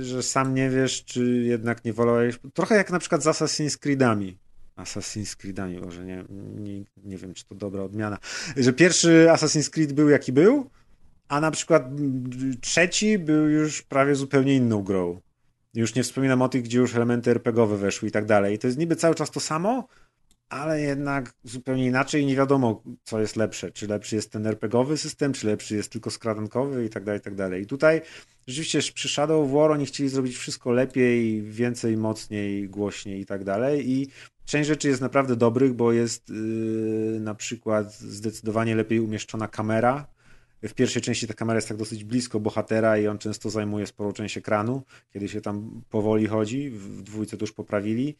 że 0.00 0.22
sam 0.22 0.54
nie 0.54 0.70
wiesz, 0.70 1.04
czy 1.04 1.24
jednak 1.24 1.84
nie 1.84 1.92
wolałeś. 1.92 2.38
Trochę 2.54 2.74
jak 2.74 2.90
na 2.90 2.98
przykład 2.98 3.22
z 3.22 3.26
Assassin's 3.26 3.78
Creedami. 3.78 4.38
Assassin's 4.76 5.36
Creedami, 5.36 5.80
może 5.80 6.04
nie, 6.04 6.24
nie, 6.58 6.84
nie 7.04 7.16
wiem, 7.16 7.34
czy 7.34 7.44
to 7.46 7.54
dobra 7.54 7.82
odmiana. 7.82 8.18
Że 8.56 8.72
pierwszy 8.72 9.26
Assassin's 9.30 9.70
Creed 9.70 9.92
był 9.92 10.08
jaki 10.08 10.32
był, 10.32 10.70
a 11.28 11.40
na 11.40 11.50
przykład 11.50 11.90
trzeci 12.60 13.18
był 13.18 13.48
już 13.48 13.82
prawie 13.82 14.14
zupełnie 14.14 14.54
inną 14.56 14.82
grą. 14.82 15.20
Już 15.74 15.94
nie 15.94 16.02
wspominam 16.02 16.42
o 16.42 16.48
tych, 16.48 16.62
gdzie 16.62 16.78
już 16.78 16.94
elementy 16.94 17.30
RPGowe 17.30 17.76
weszły 17.76 18.08
i 18.08 18.12
tak 18.12 18.26
dalej. 18.26 18.54
I 18.54 18.58
to 18.58 18.66
jest 18.66 18.78
niby 18.78 18.96
cały 18.96 19.14
czas 19.14 19.30
to 19.30 19.40
samo, 19.40 19.88
ale 20.48 20.80
jednak 20.80 21.34
zupełnie 21.44 21.86
inaczej 21.86 22.26
nie 22.26 22.36
wiadomo, 22.36 22.82
co 23.02 23.20
jest 23.20 23.36
lepsze. 23.36 23.70
Czy 23.70 23.86
lepszy 23.86 24.16
jest 24.16 24.32
ten 24.32 24.46
RPGowy 24.46 24.96
system, 24.96 25.32
czy 25.32 25.46
lepszy 25.46 25.76
jest 25.76 25.92
tylko 25.92 26.10
skradankowy 26.10 26.84
i 26.84 26.88
tak 26.88 27.04
dalej, 27.04 27.20
i 27.20 27.22
tak 27.24 27.34
dalej. 27.34 27.62
I 27.62 27.66
tutaj 27.66 28.00
rzeczywiście 28.46 28.92
przy 28.92 29.08
Shadow 29.08 29.44
of 29.44 29.52
War 29.52 29.70
oni 29.70 29.86
chcieli 29.86 30.08
zrobić 30.08 30.36
wszystko 30.36 30.72
lepiej, 30.72 31.42
więcej, 31.42 31.96
mocniej, 31.96 32.68
głośniej 32.68 33.20
i 33.20 33.26
tak 33.26 33.44
dalej. 33.44 33.90
I 33.90 34.08
część 34.44 34.68
rzeczy 34.68 34.88
jest 34.88 35.00
naprawdę 35.00 35.36
dobrych, 35.36 35.72
bo 35.74 35.92
jest 35.92 36.28
yy, 36.28 37.20
na 37.20 37.34
przykład 37.34 37.94
zdecydowanie 37.94 38.74
lepiej 38.74 39.00
umieszczona 39.00 39.48
kamera, 39.48 40.06
w 40.62 40.74
pierwszej 40.74 41.02
części 41.02 41.26
ta 41.26 41.34
kamera 41.34 41.56
jest 41.56 41.68
tak 41.68 41.76
dosyć 41.76 42.04
blisko 42.04 42.40
bohatera 42.40 42.98
i 42.98 43.06
on 43.06 43.18
często 43.18 43.50
zajmuje 43.50 43.86
sporą 43.86 44.12
część 44.12 44.36
ekranu, 44.36 44.82
kiedy 45.12 45.28
się 45.28 45.40
tam 45.40 45.82
powoli 45.90 46.26
chodzi. 46.26 46.70
W 46.70 47.02
dwójce 47.02 47.36
to 47.36 47.42
już 47.42 47.52
poprawili. 47.52 48.16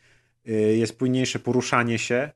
Y, 0.48 0.76
jest 0.76 0.98
płynniejsze 0.98 1.38
poruszanie 1.38 1.98
się, 1.98 2.30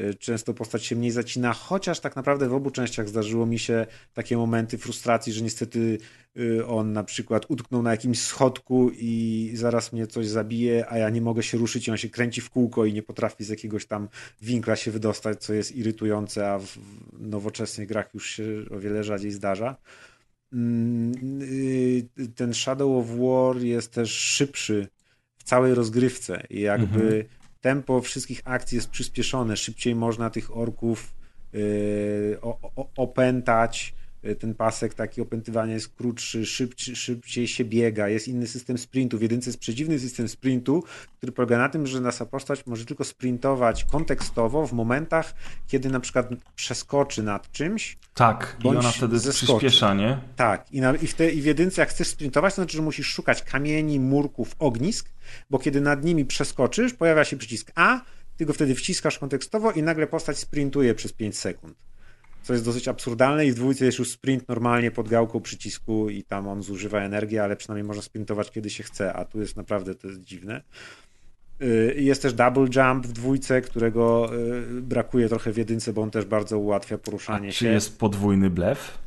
Y, 0.00 0.14
często 0.14 0.54
postać 0.54 0.84
się 0.84 0.96
mniej 0.96 1.10
zacina, 1.10 1.52
chociaż 1.52 2.00
tak 2.00 2.16
naprawdę 2.16 2.48
w 2.48 2.54
obu 2.54 2.70
częściach 2.70 3.08
zdarzyło 3.08 3.46
mi 3.46 3.58
się 3.58 3.86
takie 4.14 4.36
momenty 4.36 4.78
frustracji, 4.78 5.32
że 5.32 5.42
niestety 5.42 5.98
y, 6.36 6.66
on 6.66 6.92
na 6.92 7.04
przykład 7.04 7.46
utknął 7.48 7.82
na 7.82 7.90
jakimś 7.90 8.20
schodku 8.20 8.90
i 8.94 9.50
zaraz 9.54 9.92
mnie 9.92 10.06
coś 10.06 10.26
zabije, 10.26 10.86
a 10.88 10.98
ja 10.98 11.10
nie 11.10 11.20
mogę 11.20 11.42
się 11.42 11.58
ruszyć 11.58 11.88
i 11.88 11.90
on 11.90 11.96
się 11.96 12.08
kręci 12.08 12.40
w 12.40 12.50
kółko 12.50 12.84
i 12.84 12.92
nie 12.92 13.02
potrafi 13.02 13.44
z 13.44 13.48
jakiegoś 13.48 13.86
tam 13.86 14.08
winkla 14.42 14.76
się 14.76 14.90
wydostać, 14.90 15.40
co 15.40 15.54
jest 15.54 15.76
irytujące, 15.76 16.50
a 16.50 16.58
w 16.58 16.78
nowoczesnych 17.12 17.88
grach 17.88 18.14
już 18.14 18.30
się 18.30 18.44
o 18.70 18.78
wiele 18.78 19.04
rzadziej 19.04 19.30
zdarza. 19.30 19.76
Mm, 20.52 21.12
ten 22.34 22.54
Shadow 22.54 23.04
of 23.04 23.18
War 23.18 23.62
jest 23.62 23.92
też 23.92 24.10
szybszy 24.10 24.88
w 25.38 25.44
całej 25.44 25.74
rozgrywce 25.74 26.46
i 26.50 26.60
jakby 26.60 27.02
mhm 27.02 27.43
tempo 27.64 28.00
wszystkich 28.00 28.40
akcji 28.44 28.76
jest 28.76 28.90
przyspieszone, 28.90 29.56
szybciej 29.56 29.94
można 29.94 30.30
tych 30.30 30.56
orków 30.56 31.14
yy, 31.52 32.38
opętać, 32.96 33.94
ten 34.38 34.54
pasek 34.54 34.94
taki 34.94 35.20
opętywania 35.20 35.74
jest 35.74 35.88
krótszy, 35.88 36.46
szybciej, 36.46 36.96
szybciej 36.96 37.48
się 37.48 37.64
biega, 37.64 38.08
jest 38.08 38.28
inny 38.28 38.46
system 38.46 38.78
sprintu. 38.78 39.18
W 39.18 39.22
jedynce 39.22 39.50
jest 39.50 39.58
przedziwny 39.58 39.98
system 39.98 40.28
sprintu, 40.28 40.84
który 41.16 41.32
polega 41.32 41.58
na 41.58 41.68
tym, 41.68 41.86
że 41.86 42.00
nasza 42.00 42.26
postać 42.26 42.66
może 42.66 42.84
tylko 42.84 43.04
sprintować 43.04 43.84
kontekstowo 43.84 44.66
w 44.66 44.72
momentach, 44.72 45.34
kiedy 45.66 45.90
na 45.90 46.00
przykład 46.00 46.28
przeskoczy 46.56 47.22
nad 47.22 47.52
czymś. 47.52 47.98
Tak, 48.14 48.56
i 48.64 48.68
ona 48.68 48.90
wtedy 48.90 49.18
zeskoczy. 49.18 49.46
przyspiesza, 49.46 49.94
nie? 49.94 50.18
Tak, 50.36 50.72
i, 50.72 50.80
na, 50.80 50.94
i, 50.94 51.06
w 51.06 51.14
te, 51.14 51.30
i 51.30 51.42
w 51.42 51.44
jedynce 51.44 51.82
jak 51.82 51.90
chcesz 51.90 52.08
sprintować, 52.08 52.54
to 52.54 52.62
znaczy, 52.62 52.76
że 52.76 52.82
musisz 52.82 53.06
szukać 53.06 53.42
kamieni, 53.42 54.00
murków, 54.00 54.56
ognisk, 54.58 55.08
bo 55.50 55.58
kiedy 55.58 55.80
nad 55.80 56.04
nimi 56.04 56.24
przeskoczysz, 56.24 56.94
pojawia 56.94 57.24
się 57.24 57.36
przycisk 57.36 57.72
A, 57.74 58.00
ty 58.36 58.46
go 58.46 58.52
wtedy 58.52 58.74
wciskasz 58.74 59.18
kontekstowo 59.18 59.72
i 59.72 59.82
nagle 59.82 60.06
postać 60.06 60.38
sprintuje 60.38 60.94
przez 60.94 61.12
5 61.12 61.38
sekund. 61.38 61.76
Co 62.44 62.52
jest 62.52 62.64
dosyć 62.64 62.88
absurdalne 62.88 63.46
i 63.46 63.52
w 63.52 63.54
dwójce 63.54 63.84
jest 63.84 63.98
już 63.98 64.10
sprint 64.10 64.48
normalnie 64.48 64.90
pod 64.90 65.08
gałką 65.08 65.40
przycisku 65.40 66.10
i 66.10 66.22
tam 66.22 66.48
on 66.48 66.62
zużywa 66.62 67.00
energię, 67.00 67.42
ale 67.42 67.56
przynajmniej 67.56 67.84
można 67.84 68.02
sprintować 68.02 68.50
kiedy 68.50 68.70
się 68.70 68.82
chce, 68.82 69.12
a 69.12 69.24
tu 69.24 69.40
jest 69.40 69.56
naprawdę 69.56 69.94
to 69.94 70.08
jest 70.08 70.20
dziwne. 70.20 70.62
Y, 71.62 71.94
jest 71.98 72.22
też 72.22 72.34
double 72.34 72.66
jump 72.76 73.06
w 73.06 73.12
dwójce, 73.12 73.60
którego 73.60 74.30
y, 74.78 74.82
brakuje 74.82 75.28
trochę 75.28 75.52
w 75.52 75.56
jedynce, 75.56 75.92
bo 75.92 76.02
on 76.02 76.10
też 76.10 76.24
bardzo 76.24 76.58
ułatwia 76.58 76.98
poruszanie 76.98 77.48
A 77.48 77.52
się. 77.52 77.58
Czy 77.58 77.72
jest 77.72 77.98
podwójny 77.98 78.50
blef? 78.50 78.98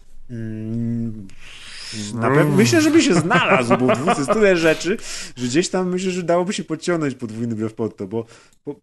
Mm, 1.94 2.22
na 2.22 2.30
pewno, 2.30 2.56
myślę, 2.56 2.82
żeby 2.82 3.02
się 3.02 3.14
znalazł, 3.14 3.78
bo 3.78 3.88
jest 4.18 4.34
tyle 4.34 4.58
rzeczy, 4.58 4.98
że 5.36 5.48
gdzieś 5.48 5.70
tam 5.70 5.90
myślę, 5.90 6.12
że 6.12 6.24
dałoby 6.24 6.54
się 6.54 6.64
podciągnąć 6.64 7.16
podwójny 7.16 7.56
blef 7.56 7.74
pod 7.74 7.98
to, 7.98 8.08
bo, 8.08 8.26
bo, 8.66 8.76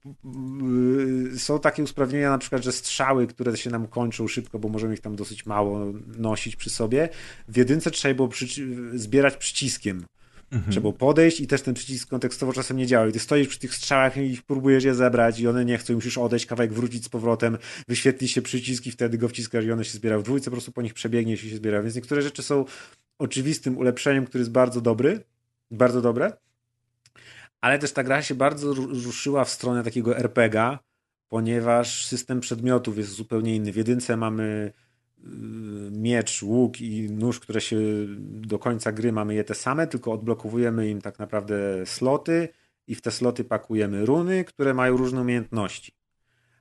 yy, 1.32 1.38
są 1.38 1.58
takie 1.58 1.82
usprawnienia 1.82 2.30
na 2.30 2.38
przykład, 2.38 2.64
że 2.64 2.72
strzały, 2.72 3.26
które 3.26 3.56
się 3.56 3.70
nam 3.70 3.86
kończą 3.86 4.28
szybko, 4.28 4.58
bo 4.58 4.68
możemy 4.68 4.94
ich 4.94 5.00
tam 5.00 5.16
dosyć 5.16 5.46
mało 5.46 5.92
nosić 6.18 6.56
przy 6.56 6.70
sobie, 6.70 7.08
w 7.48 7.56
jedynce 7.56 7.90
trzeba 7.90 8.14
było 8.14 8.28
przy, 8.28 8.46
zbierać 8.94 9.36
przyciskiem. 9.36 10.04
Mhm. 10.50 10.72
Trzeba 10.72 10.92
podejść 10.92 11.40
i 11.40 11.46
też 11.46 11.62
ten 11.62 11.74
przycisk 11.74 12.08
kontekstowo 12.08 12.52
czasem 12.52 12.76
nie 12.76 12.86
działa. 12.86 13.06
I 13.06 13.12
ty 13.12 13.18
stoisz 13.18 13.48
przy 13.48 13.58
tych 13.58 13.74
strzałach 13.74 14.16
i 14.16 14.38
próbujesz 14.46 14.84
je 14.84 14.94
zebrać 14.94 15.40
i 15.40 15.48
one 15.48 15.64
nie 15.64 15.78
chcą, 15.78 15.94
musisz 15.94 16.18
odejść 16.18 16.46
kawałek, 16.46 16.72
wrócić 16.72 17.04
z 17.04 17.08
powrotem, 17.08 17.58
wyświetlić 17.88 18.32
się 18.32 18.42
przyciski, 18.42 18.90
wtedy 18.90 19.18
go 19.18 19.28
wciskasz 19.28 19.64
i 19.64 19.72
one 19.72 19.84
się 19.84 19.92
zbiera 19.92 20.18
w 20.18 20.22
dwójce, 20.22 20.44
po 20.44 20.50
prostu 20.50 20.72
po 20.72 20.82
nich 20.82 20.94
przebiegniesz 20.94 21.44
i 21.44 21.50
się 21.50 21.56
zbiera. 21.56 21.82
Więc 21.82 21.94
niektóre 21.94 22.22
rzeczy 22.22 22.42
są 22.42 22.64
oczywistym 23.18 23.78
ulepszeniem, 23.78 24.26
który 24.26 24.42
jest 24.42 24.52
bardzo 24.52 24.80
dobry, 24.80 25.24
bardzo 25.70 26.00
dobre, 26.00 26.32
ale 27.60 27.78
też 27.78 27.92
ta 27.92 28.04
gra 28.04 28.22
się 28.22 28.34
bardzo 28.34 28.74
ruszyła 28.74 29.44
w 29.44 29.50
stronę 29.50 29.84
takiego 29.84 30.18
RPGa, 30.18 30.78
ponieważ 31.28 32.06
system 32.06 32.40
przedmiotów 32.40 32.98
jest 32.98 33.10
zupełnie 33.10 33.56
inny. 33.56 33.72
W 33.72 33.76
jedynce 33.76 34.16
mamy 34.16 34.72
miecz, 35.90 36.42
łuk 36.42 36.80
i 36.80 37.10
nóż, 37.10 37.40
które 37.40 37.60
się 37.60 37.78
do 38.18 38.58
końca 38.58 38.92
gry 38.92 39.12
mamy 39.12 39.34
je 39.34 39.44
te 39.44 39.54
same, 39.54 39.86
tylko 39.86 40.12
odblokowujemy 40.12 40.88
im 40.88 41.00
tak 41.00 41.18
naprawdę 41.18 41.86
sloty 41.86 42.48
i 42.86 42.94
w 42.94 43.02
te 43.02 43.10
sloty 43.10 43.44
pakujemy 43.44 44.06
runy, 44.06 44.44
które 44.44 44.74
mają 44.74 44.96
różne 44.96 45.20
umiejętności. 45.20 45.92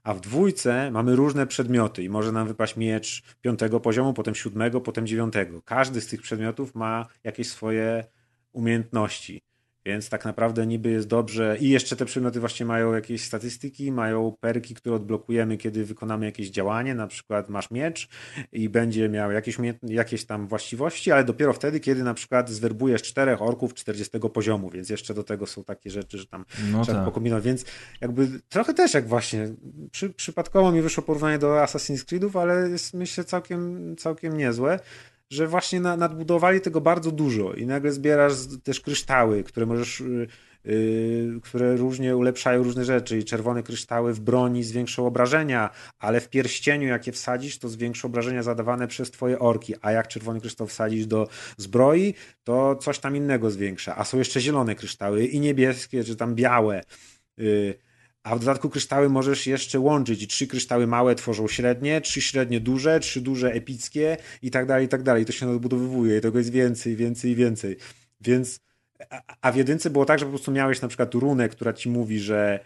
A 0.03 0.13
w 0.13 0.21
dwójce 0.21 0.91
mamy 0.91 1.15
różne 1.15 1.47
przedmioty 1.47 2.03
i 2.03 2.09
może 2.09 2.31
nam 2.31 2.47
wypaść 2.47 2.75
miecz 2.75 3.23
piątego 3.41 3.79
poziomu, 3.79 4.13
potem 4.13 4.35
siódmego, 4.35 4.81
potem 4.81 5.07
dziewiątego. 5.07 5.61
Każdy 5.61 6.01
z 6.01 6.07
tych 6.07 6.21
przedmiotów 6.21 6.75
ma 6.75 7.05
jakieś 7.23 7.49
swoje 7.49 8.05
umiejętności. 8.51 9.41
Więc 9.85 10.09
tak 10.09 10.25
naprawdę 10.25 10.67
niby 10.67 10.89
jest 10.91 11.07
dobrze. 11.07 11.57
I 11.59 11.69
jeszcze 11.69 11.95
te 11.95 12.05
przedmioty 12.05 12.39
właśnie 12.39 12.65
mają 12.65 12.93
jakieś 12.93 13.23
statystyki, 13.23 13.91
mają 13.91 14.35
perki, 14.39 14.75
które 14.75 14.95
odblokujemy, 14.95 15.57
kiedy 15.57 15.85
wykonamy 15.85 16.25
jakieś 16.25 16.49
działanie. 16.49 16.95
Na 16.95 17.07
przykład 17.07 17.49
masz 17.49 17.71
miecz 17.71 18.09
i 18.51 18.69
będzie 18.69 19.09
miał 19.09 19.31
jakieś, 19.31 19.57
jakieś 19.83 20.25
tam 20.25 20.47
właściwości, 20.47 21.11
ale 21.11 21.23
dopiero 21.23 21.53
wtedy, 21.53 21.79
kiedy 21.79 22.03
na 22.03 22.13
przykład 22.13 22.49
zwerbujesz 22.49 23.01
czterech 23.01 23.41
orków 23.41 23.73
40 23.73 24.19
poziomu, 24.33 24.69
więc 24.69 24.89
jeszcze 24.89 25.13
do 25.13 25.23
tego 25.23 25.47
są 25.47 25.63
takie 25.63 25.89
rzeczy, 25.89 26.17
że 26.17 26.25
tam 26.25 26.45
no 26.71 26.83
trzeba 26.83 26.97
tak. 26.97 27.05
pokombinować. 27.05 27.43
Więc 27.45 27.65
jakby 28.01 28.27
trochę 28.49 28.73
też 28.73 28.93
jak 28.93 29.07
właśnie 29.07 29.53
przy, 29.91 30.09
przypadkowo 30.09 30.71
mi 30.71 30.81
wyszło 30.81 31.03
porównanie 31.03 31.39
do 31.39 31.47
Assassin's 31.47 32.05
Creedów, 32.05 32.35
ale 32.35 32.69
jest 32.69 32.93
myślę 32.93 33.23
całkiem, 33.23 33.95
całkiem 33.97 34.37
niezłe 34.37 34.79
że 35.33 35.47
właśnie 35.47 35.79
na, 35.79 35.97
nadbudowali 35.97 36.61
tego 36.61 36.81
bardzo 36.81 37.11
dużo 37.11 37.53
i 37.53 37.65
nagle 37.65 37.91
zbierasz 37.91 38.33
też 38.63 38.79
kryształy, 38.79 39.43
które 39.43 39.65
możesz, 39.65 40.03
yy, 40.65 41.39
które 41.43 41.75
różnie 41.75 42.17
ulepszają 42.17 42.63
różne 42.63 42.85
rzeczy 42.85 43.17
i 43.17 43.23
czerwone 43.23 43.63
kryształy 43.63 44.13
w 44.13 44.19
broni 44.19 44.63
zwiększą 44.63 45.07
obrażenia, 45.07 45.69
ale 45.99 46.21
w 46.21 46.29
pierścieniu 46.29 46.87
jak 46.87 47.07
je 47.07 47.13
wsadzisz, 47.13 47.59
to 47.59 47.69
zwiększy 47.69 48.07
obrażenia 48.07 48.43
zadawane 48.43 48.87
przez 48.87 49.11
twoje 49.11 49.39
orki, 49.39 49.73
a 49.81 49.91
jak 49.91 50.07
czerwony 50.07 50.41
kryształ 50.41 50.67
wsadzisz 50.67 51.05
do 51.05 51.27
zbroi, 51.57 52.13
to 52.43 52.75
coś 52.75 52.99
tam 52.99 53.15
innego 53.15 53.51
zwiększa, 53.51 53.97
a 53.97 54.03
są 54.03 54.17
jeszcze 54.17 54.41
zielone 54.41 54.75
kryształy 54.75 55.25
i 55.25 55.39
niebieskie, 55.39 56.03
czy 56.03 56.15
tam 56.15 56.35
białe, 56.35 56.83
yy, 57.37 57.75
a 58.23 58.35
w 58.35 58.39
dodatku 58.39 58.69
kryształy 58.69 59.09
możesz 59.09 59.47
jeszcze 59.47 59.79
łączyć 59.79 60.23
i 60.23 60.27
trzy 60.27 60.47
kryształy 60.47 60.87
małe 60.87 61.15
tworzą 61.15 61.47
średnie, 61.47 62.01
trzy 62.01 62.21
średnie 62.21 62.59
duże, 62.59 62.99
trzy 62.99 63.21
duże 63.21 63.51
epickie 63.51 64.17
i 64.41 64.51
tak 64.51 64.65
dalej, 64.65 64.85
i 64.85 64.89
tak 64.89 65.03
dalej. 65.03 65.25
To 65.25 65.31
się 65.31 65.49
odbudowywuje 65.49 66.17
i 66.17 66.21
tego 66.21 66.37
jest 66.37 66.51
więcej, 66.51 66.95
więcej 66.95 67.31
i 67.31 67.35
więcej. 67.35 67.77
Więc 68.21 68.59
a 69.41 69.51
w 69.51 69.55
jedynce 69.55 69.89
było 69.89 70.05
tak, 70.05 70.19
że 70.19 70.25
po 70.25 70.29
prostu 70.29 70.51
miałeś 70.51 70.81
na 70.81 70.87
przykład 70.87 71.13
runę, 71.13 71.49
która 71.49 71.73
ci 71.73 71.89
mówi, 71.89 72.19
że 72.19 72.59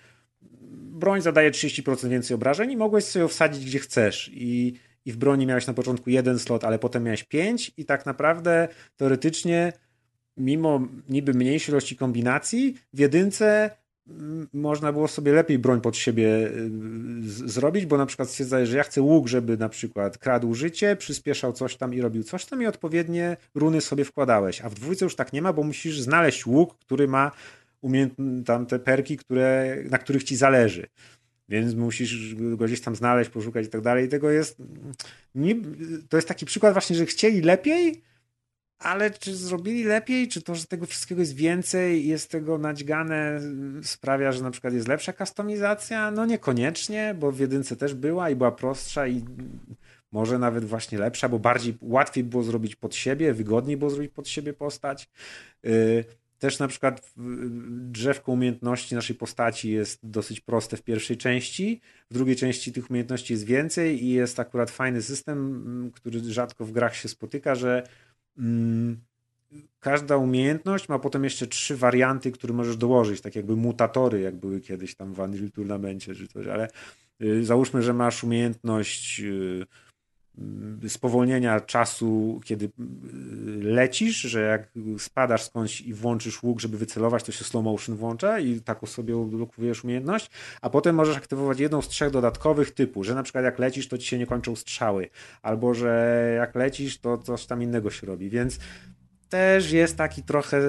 broń 0.71 1.21
zadaje 1.21 1.51
30% 1.51 2.09
więcej 2.09 2.35
obrażeń 2.35 2.71
i 2.71 2.77
mogłeś 2.77 3.03
sobie 3.03 3.21
ją 3.21 3.27
wsadzić 3.27 3.65
gdzie 3.65 3.79
chcesz. 3.79 4.31
I, 4.33 4.73
I 5.05 5.11
w 5.11 5.17
broni 5.17 5.45
miałeś 5.45 5.67
na 5.67 5.73
początku 5.73 6.09
jeden 6.09 6.39
slot, 6.39 6.63
ale 6.63 6.79
potem 6.79 7.03
miałeś 7.03 7.23
pięć 7.23 7.71
i 7.77 7.85
tak 7.85 8.05
naprawdę 8.05 8.67
teoretycznie 8.97 9.73
mimo 10.37 10.87
niby 11.09 11.33
mniejszej 11.33 11.71
ilości 11.73 11.95
kombinacji, 11.95 12.75
w 12.93 12.99
jedynce 12.99 13.69
można 14.53 14.93
było 14.93 15.07
sobie 15.07 15.33
lepiej 15.33 15.59
broń 15.59 15.81
pod 15.81 15.97
siebie 15.97 16.47
y, 16.47 17.49
zrobić, 17.49 17.85
bo 17.85 17.97
na 17.97 18.05
przykład 18.05 18.29
stwierdzałeś, 18.29 18.69
że 18.69 18.77
ja 18.77 18.83
chcę 18.83 19.01
łuk, 19.01 19.27
żeby 19.27 19.57
na 19.57 19.69
przykład 19.69 20.17
kradł 20.17 20.53
życie, 20.53 20.95
przyspieszał 20.95 21.53
coś 21.53 21.75
tam 21.75 21.93
i 21.93 22.01
robił 22.01 22.23
coś 22.23 22.45
tam 22.45 22.61
i 22.61 22.65
odpowiednie 22.65 23.37
runy 23.55 23.81
sobie 23.81 24.05
wkładałeś. 24.05 24.61
A 24.61 24.69
w 24.69 24.75
dwójce 24.75 25.05
już 25.05 25.15
tak 25.15 25.33
nie 25.33 25.41
ma, 25.41 25.53
bo 25.53 25.63
musisz 25.63 25.99
znaleźć 25.99 26.45
łuk, 26.45 26.77
który 26.77 27.07
ma 27.07 27.31
tam 28.45 28.65
te 28.65 28.79
perki, 28.79 29.17
które, 29.17 29.77
na 29.89 29.97
których 29.97 30.23
ci 30.23 30.35
zależy. 30.35 30.87
Więc 31.49 31.75
musisz 31.75 32.35
go 32.35 32.65
gdzieś 32.65 32.81
tam 32.81 32.95
znaleźć, 32.95 33.29
poszukać 33.29 33.65
i 33.65 33.69
tak 33.69 33.81
dalej. 33.81 34.05
I 34.05 34.09
tego 34.09 34.31
jest. 34.31 34.57
Nie, 35.35 35.55
to 36.09 36.17
jest 36.17 36.27
taki 36.27 36.45
przykład 36.45 36.73
właśnie, 36.73 36.95
że 36.95 37.05
chcieli 37.05 37.41
lepiej, 37.41 38.01
ale 38.79 39.11
czy 39.11 39.35
zrobili 39.35 39.83
lepiej? 39.83 40.27
Czy 40.27 40.41
to, 40.41 40.55
że 40.55 40.65
tego 40.65 40.85
wszystkiego 40.85 41.21
jest 41.21 41.35
więcej 41.35 42.07
jest 42.07 42.31
tego 42.31 42.57
nadźgane, 42.57 43.41
sprawia, 43.83 44.31
że 44.31 44.43
na 44.43 44.51
przykład 44.51 44.73
jest 44.73 44.87
lepsza 44.87 45.13
kustomizacja? 45.13 46.11
No 46.11 46.25
niekoniecznie, 46.25 47.15
bo 47.19 47.31
w 47.31 47.39
jedynce 47.39 47.75
też 47.75 47.93
była 47.93 48.29
i 48.29 48.35
była 48.35 48.51
prostsza 48.51 49.07
i 49.07 49.25
może 50.11 50.39
nawet 50.39 50.65
właśnie 50.65 50.97
lepsza, 50.97 51.29
bo 51.29 51.39
bardziej 51.39 51.77
łatwiej 51.81 52.23
było 52.23 52.43
zrobić 52.43 52.75
pod 52.75 52.95
siebie, 52.95 53.33
wygodniej 53.33 53.77
było 53.77 53.91
zrobić 53.91 54.11
pod 54.11 54.27
siebie 54.27 54.53
postać. 54.53 55.09
Y, 55.65 56.05
też 56.39 56.59
na 56.59 56.67
przykład 56.67 57.13
drzewko 57.69 58.31
umiejętności 58.31 58.95
naszej 58.95 59.15
postaci 59.15 59.71
jest 59.71 59.99
dosyć 60.03 60.39
proste 60.39 60.77
w 60.77 60.81
pierwszej 60.81 61.17
części. 61.17 61.81
W 62.11 62.13
drugiej 62.13 62.35
części 62.35 62.71
tych 62.71 62.89
umiejętności 62.89 63.33
jest 63.33 63.45
więcej 63.45 64.03
i 64.03 64.09
jest 64.09 64.39
akurat 64.39 64.71
fajny 64.71 65.01
system, 65.01 65.91
który 65.95 66.19
rzadko 66.19 66.65
w 66.65 66.71
grach 66.71 66.95
się 66.95 67.09
spotyka, 67.09 67.55
że 67.55 67.83
Mm, 67.83 67.87
każda 69.79 70.17
umiejętność 70.17 70.89
ma 70.89 70.99
potem 70.99 71.23
jeszcze 71.23 71.47
trzy 71.47 71.77
warianty, 71.77 72.31
które 72.31 72.53
możesz 72.53 72.77
dołożyć, 72.77 73.21
tak 73.21 73.35
jakby 73.35 73.55
mutatory, 73.55 74.21
jak 74.21 74.35
były 74.35 74.61
kiedyś 74.61 74.95
tam 74.95 75.13
w 75.13 75.19
Unreal 75.19 75.51
Tournamencie 75.51 76.15
czy 76.15 76.27
coś, 76.27 76.47
ale 76.47 76.67
y, 77.21 77.45
załóżmy, 77.45 77.81
że 77.81 77.93
masz 77.93 78.23
umiejętność 78.23 79.19
Y, 79.19 79.65
spowolnienia 80.87 81.59
czasu, 81.59 82.41
kiedy 82.43 82.65
y, 82.65 82.69
lecisz, 83.61 84.17
że 84.17 84.41
jak 84.41 84.69
spadasz 84.97 85.43
skądś 85.43 85.81
i 85.81 85.93
włączysz 85.93 86.43
łuk, 86.43 86.59
żeby 86.59 86.77
wycelować, 86.77 87.23
to 87.23 87.31
się 87.31 87.43
slow 87.43 87.63
motion 87.63 87.95
włącza 87.95 88.39
i 88.39 88.61
tak 88.61 88.79
sobie 88.87 89.17
odblokowujesz 89.17 89.83
umiejętność, 89.83 90.29
a 90.61 90.69
potem 90.69 90.95
możesz 90.95 91.17
aktywować 91.17 91.59
jedną 91.59 91.81
z 91.81 91.87
trzech 91.87 92.11
dodatkowych 92.11 92.71
typu, 92.71 93.03
że 93.03 93.15
na 93.15 93.23
przykład 93.23 93.43
jak 93.43 93.59
lecisz, 93.59 93.87
to 93.87 93.97
ci 93.97 94.07
się 94.07 94.17
nie 94.17 94.25
kończą 94.25 94.55
strzały, 94.55 95.09
albo 95.41 95.73
że 95.73 96.33
jak 96.37 96.55
lecisz, 96.55 96.99
to 96.99 97.17
coś 97.17 97.45
tam 97.45 97.63
innego 97.63 97.89
się 97.89 98.07
robi, 98.07 98.29
więc 98.29 98.59
też 99.29 99.71
jest 99.71 99.97
taki 99.97 100.23
trochę 100.23 100.61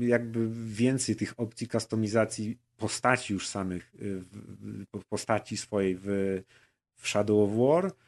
jakby 0.00 0.48
więcej 0.64 1.16
tych 1.16 1.34
opcji 1.36 1.68
kustomizacji 1.68 2.58
postaci 2.76 3.32
już 3.32 3.48
samych, 3.48 3.92
y, 4.02 4.22
postaci 5.08 5.56
swojej 5.56 5.96
w, 5.96 6.06
w 6.94 7.08
Shadow 7.08 7.50
of 7.50 7.56
War, 7.58 7.92
Mm, 7.92 8.07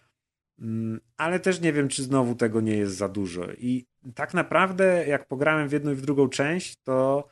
ale 1.16 1.40
też 1.40 1.60
nie 1.60 1.72
wiem, 1.72 1.88
czy 1.88 2.02
znowu 2.02 2.34
tego 2.34 2.60
nie 2.60 2.76
jest 2.76 2.96
za 2.96 3.08
dużo. 3.08 3.52
I 3.52 3.86
tak 4.14 4.34
naprawdę, 4.34 5.06
jak 5.06 5.28
pograłem 5.28 5.68
w 5.68 5.72
jedną 5.72 5.92
i 5.92 5.94
w 5.94 6.02
drugą 6.02 6.28
część, 6.28 6.76
to 6.82 7.28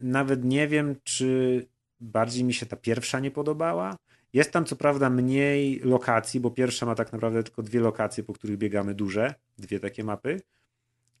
nawet 0.00 0.44
nie 0.44 0.68
wiem, 0.68 0.96
czy 1.04 1.66
bardziej 2.00 2.44
mi 2.44 2.54
się 2.54 2.66
ta 2.66 2.76
pierwsza 2.76 3.20
nie 3.20 3.30
podobała. 3.30 3.96
Jest 4.32 4.50
tam 4.50 4.64
co 4.64 4.76
prawda 4.76 5.10
mniej 5.10 5.80
lokacji, 5.80 6.40
bo 6.40 6.50
pierwsza 6.50 6.86
ma 6.86 6.94
tak 6.94 7.12
naprawdę 7.12 7.42
tylko 7.42 7.62
dwie 7.62 7.80
lokacje, 7.80 8.24
po 8.24 8.32
których 8.32 8.58
biegamy 8.58 8.94
duże, 8.94 9.34
dwie 9.58 9.80
takie 9.80 10.04
mapy. 10.04 10.40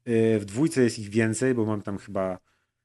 Y, 0.08 0.38
w 0.40 0.44
dwójce 0.44 0.82
jest 0.82 0.98
ich 0.98 1.08
więcej, 1.08 1.54
bo 1.54 1.64
mam 1.64 1.82
tam 1.82 1.98
chyba 1.98 2.38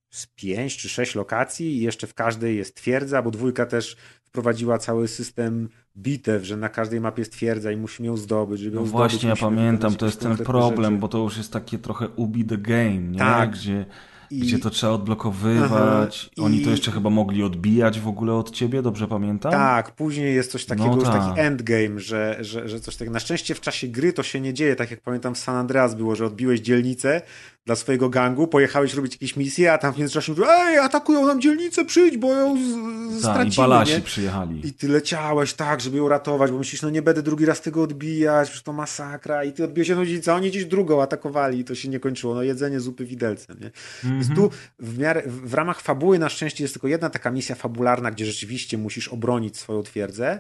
z 0.10 0.28
pięć 0.28 0.78
czy 0.78 0.90
sześć 0.90 1.16
lokacji 1.16 1.78
i 1.78 1.82
jeszcze 1.82 2.08
w 2.08 2.14
każdej 2.14 2.58
jest 2.58 2.76
twierdza, 2.76 3.22
bo 3.22 3.32
dwójka 3.32 3.66
też 3.66 3.98
wprowadziła 4.24 4.78
cały 4.78 5.08
system 5.08 5.70
bitew, 5.98 6.44
że 6.44 6.58
na 6.58 6.70
każdej 6.70 7.02
mapie 7.02 7.22
jest 7.22 7.32
twierdza 7.32 7.72
i 7.72 7.78
musimy 7.78 8.08
ją 8.08 8.18
zdobyć. 8.18 8.60
Żeby 8.60 8.76
no 8.76 8.82
ją 8.82 8.88
właśnie, 8.88 9.20
zdobyć, 9.20 9.42
ja 9.42 9.48
pamiętam, 9.48 9.96
to 9.96 10.06
jest 10.06 10.20
ten 10.20 10.38
problem, 10.38 10.94
rzeczy. 10.94 11.02
bo 11.02 11.08
to 11.08 11.18
już 11.18 11.38
jest 11.38 11.54
takie 11.54 11.78
trochę 11.78 12.10
ubi 12.10 12.46
the 12.46 12.58
game, 12.58 12.98
nie? 12.98 13.20
Tak. 13.20 13.52
Gdzie 13.52 13.86
i... 14.32 14.40
Gdzie 14.40 14.60
to 14.60 14.70
trzeba 14.70 14.94
odblokowywać. 14.94 16.30
Aha, 16.32 16.46
Oni 16.46 16.62
i... 16.62 16.66
to 16.66 16.70
jeszcze 16.70 16.92
chyba 16.92 17.10
mogli 17.10 17.44
odbijać 17.44 18.00
w 18.00 18.08
ogóle 18.08 18.34
od 18.34 18.52
ciebie, 18.52 18.82
dobrze 18.82 19.08
pamiętam? 19.08 19.52
Tak, 19.52 19.96
później 19.96 20.36
jest 20.36 20.52
coś 20.52 20.66
takiego, 20.66 20.90
no 20.90 20.96
już 20.96 21.04
taki 21.04 21.30
tak. 21.30 21.38
endgame, 21.38 22.00
że, 22.00 22.38
że, 22.40 22.70
że 22.70 22.80
coś 22.80 22.96
takiego. 22.96 23.14
Na 23.14 23.20
szczęście 23.20 23.56
w 23.56 23.62
czasie 23.62 23.88
gry 23.88 24.14
to 24.14 24.24
się 24.24 24.42
nie 24.42 24.54
dzieje, 24.54 24.76
tak 24.76 24.92
jak 24.92 25.02
pamiętam 25.02 25.36
w 25.36 25.38
San 25.38 25.56
Andreas 25.56 25.96
było, 25.96 26.16
że 26.16 26.26
odbiłeś 26.26 26.60
dzielnicę 26.60 27.22
dla 27.66 27.76
swojego 27.76 28.10
gangu, 28.10 28.48
pojechałeś 28.48 28.94
robić 28.94 29.14
jakieś 29.14 29.36
misje, 29.36 29.74
a 29.74 29.78
tam 29.78 29.94
w 29.94 29.98
międzyczasie 29.98 30.32
mówił, 30.32 30.46
ej, 30.50 30.78
atakują 30.78 31.26
nam 31.28 31.42
dzielnicę, 31.42 31.86
przyjdź, 31.86 32.18
bo 32.18 32.34
ją 32.34 32.58
z- 32.58 33.22
Ta, 33.22 33.34
stracimy. 33.34 33.54
I 33.54 33.58
balasi 33.70 33.94
nie? 33.94 34.02
przyjechali. 34.02 34.68
I 34.68 34.74
ty 34.74 34.88
leciałeś 34.88 35.54
tak, 35.54 35.82
żeby 35.82 35.98
ją 35.98 36.08
ratować, 36.10 36.52
bo 36.52 36.58
myślisz, 36.58 36.82
no 36.82 36.90
nie 36.90 37.02
będę 37.02 37.24
drugi 37.24 37.46
raz 37.46 37.62
tego 37.62 37.82
odbijać, 37.84 38.48
przecież 38.50 38.64
to 38.64 38.74
masakra. 38.74 39.44
I 39.44 39.54
ty 39.54 39.64
odbiłeś 39.64 39.88
jedną 39.90 40.06
dzielnicę, 40.06 40.32
a 40.32 40.36
oni 40.36 40.50
gdzieś 40.50 40.66
drugą 40.66 41.02
atakowali 41.02 41.60
i 41.60 41.64
to 41.64 41.76
się 41.76 41.90
nie 41.90 42.00
kończyło. 42.00 42.36
No 42.36 42.44
jedzenie 42.44 42.80
zupy 42.80 43.06
widelcem, 43.06 43.58
nie? 43.60 43.68
Mm-hmm. 43.70 44.14
Więc 44.14 44.36
tu 44.36 44.50
w, 44.80 44.98
miarę, 44.98 45.24
w 45.26 45.54
ramach 45.54 45.82
fabuły 45.82 46.20
na 46.20 46.30
szczęście 46.30 46.64
jest 46.64 46.74
tylko 46.74 46.88
jedna 46.88 47.10
taka 47.10 47.32
misja 47.32 47.56
fabularna, 47.56 48.12
gdzie 48.12 48.26
rzeczywiście 48.26 48.78
musisz 48.78 49.08
obronić 49.08 49.58
swoją 49.58 49.84
twierdzę, 49.84 50.40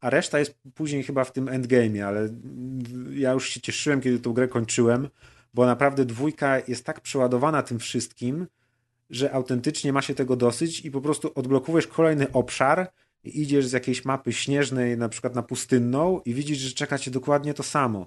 a 0.00 0.10
reszta 0.10 0.38
jest 0.38 0.54
później 0.74 1.02
chyba 1.02 1.24
w 1.24 1.32
tym 1.32 1.46
endgame'ie, 1.46 2.00
ale 2.00 2.28
ja 3.10 3.32
już 3.32 3.48
się 3.48 3.60
cieszyłem, 3.60 4.00
kiedy 4.00 4.18
tą 4.18 4.32
grę 4.32 4.48
kończyłem, 4.48 5.08
bo 5.54 5.66
naprawdę 5.66 6.04
dwójka 6.04 6.58
jest 6.68 6.84
tak 6.84 7.00
przeładowana 7.00 7.62
tym 7.62 7.78
wszystkim, 7.78 8.46
że 9.10 9.32
autentycznie 9.32 9.92
ma 9.92 10.02
się 10.02 10.14
tego 10.14 10.36
dosyć 10.36 10.84
i 10.84 10.90
po 10.90 11.00
prostu 11.00 11.32
odblokowujesz 11.34 11.86
kolejny 11.86 12.32
obszar 12.32 12.92
i 13.24 13.42
idziesz 13.42 13.66
z 13.66 13.72
jakiejś 13.72 14.04
mapy 14.04 14.32
śnieżnej, 14.32 14.98
na 14.98 15.08
przykład 15.08 15.34
na 15.34 15.42
pustynną 15.42 16.20
i 16.24 16.34
widzisz, 16.34 16.58
że 16.58 16.70
czeka 16.70 16.98
cię 16.98 17.10
dokładnie 17.10 17.54
to 17.54 17.62
samo. 17.62 18.06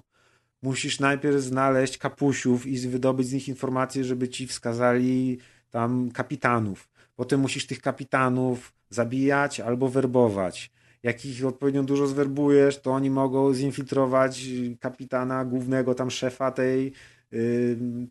Musisz 0.62 1.00
najpierw 1.00 1.36
znaleźć 1.36 1.98
kapusiów 1.98 2.66
i 2.66 2.78
wydobyć 2.78 3.26
z 3.26 3.32
nich 3.32 3.48
informacje, 3.48 4.04
żeby 4.04 4.28
ci 4.28 4.46
wskazali 4.46 5.38
tam 5.70 6.10
kapitanów. 6.10 6.88
Potem 7.16 7.40
musisz 7.40 7.66
tych 7.66 7.80
kapitanów 7.80 8.72
zabijać 8.90 9.60
albo 9.60 9.88
werbować. 9.88 10.70
Jak 11.02 11.24
ich 11.24 11.46
odpowiednio 11.46 11.82
dużo 11.82 12.06
zwerbujesz, 12.06 12.80
to 12.80 12.92
oni 12.92 13.10
mogą 13.10 13.54
zinfiltrować 13.54 14.46
kapitana, 14.80 15.44
głównego 15.44 15.94
tam 15.94 16.10
szefa 16.10 16.50
tej, 16.50 16.92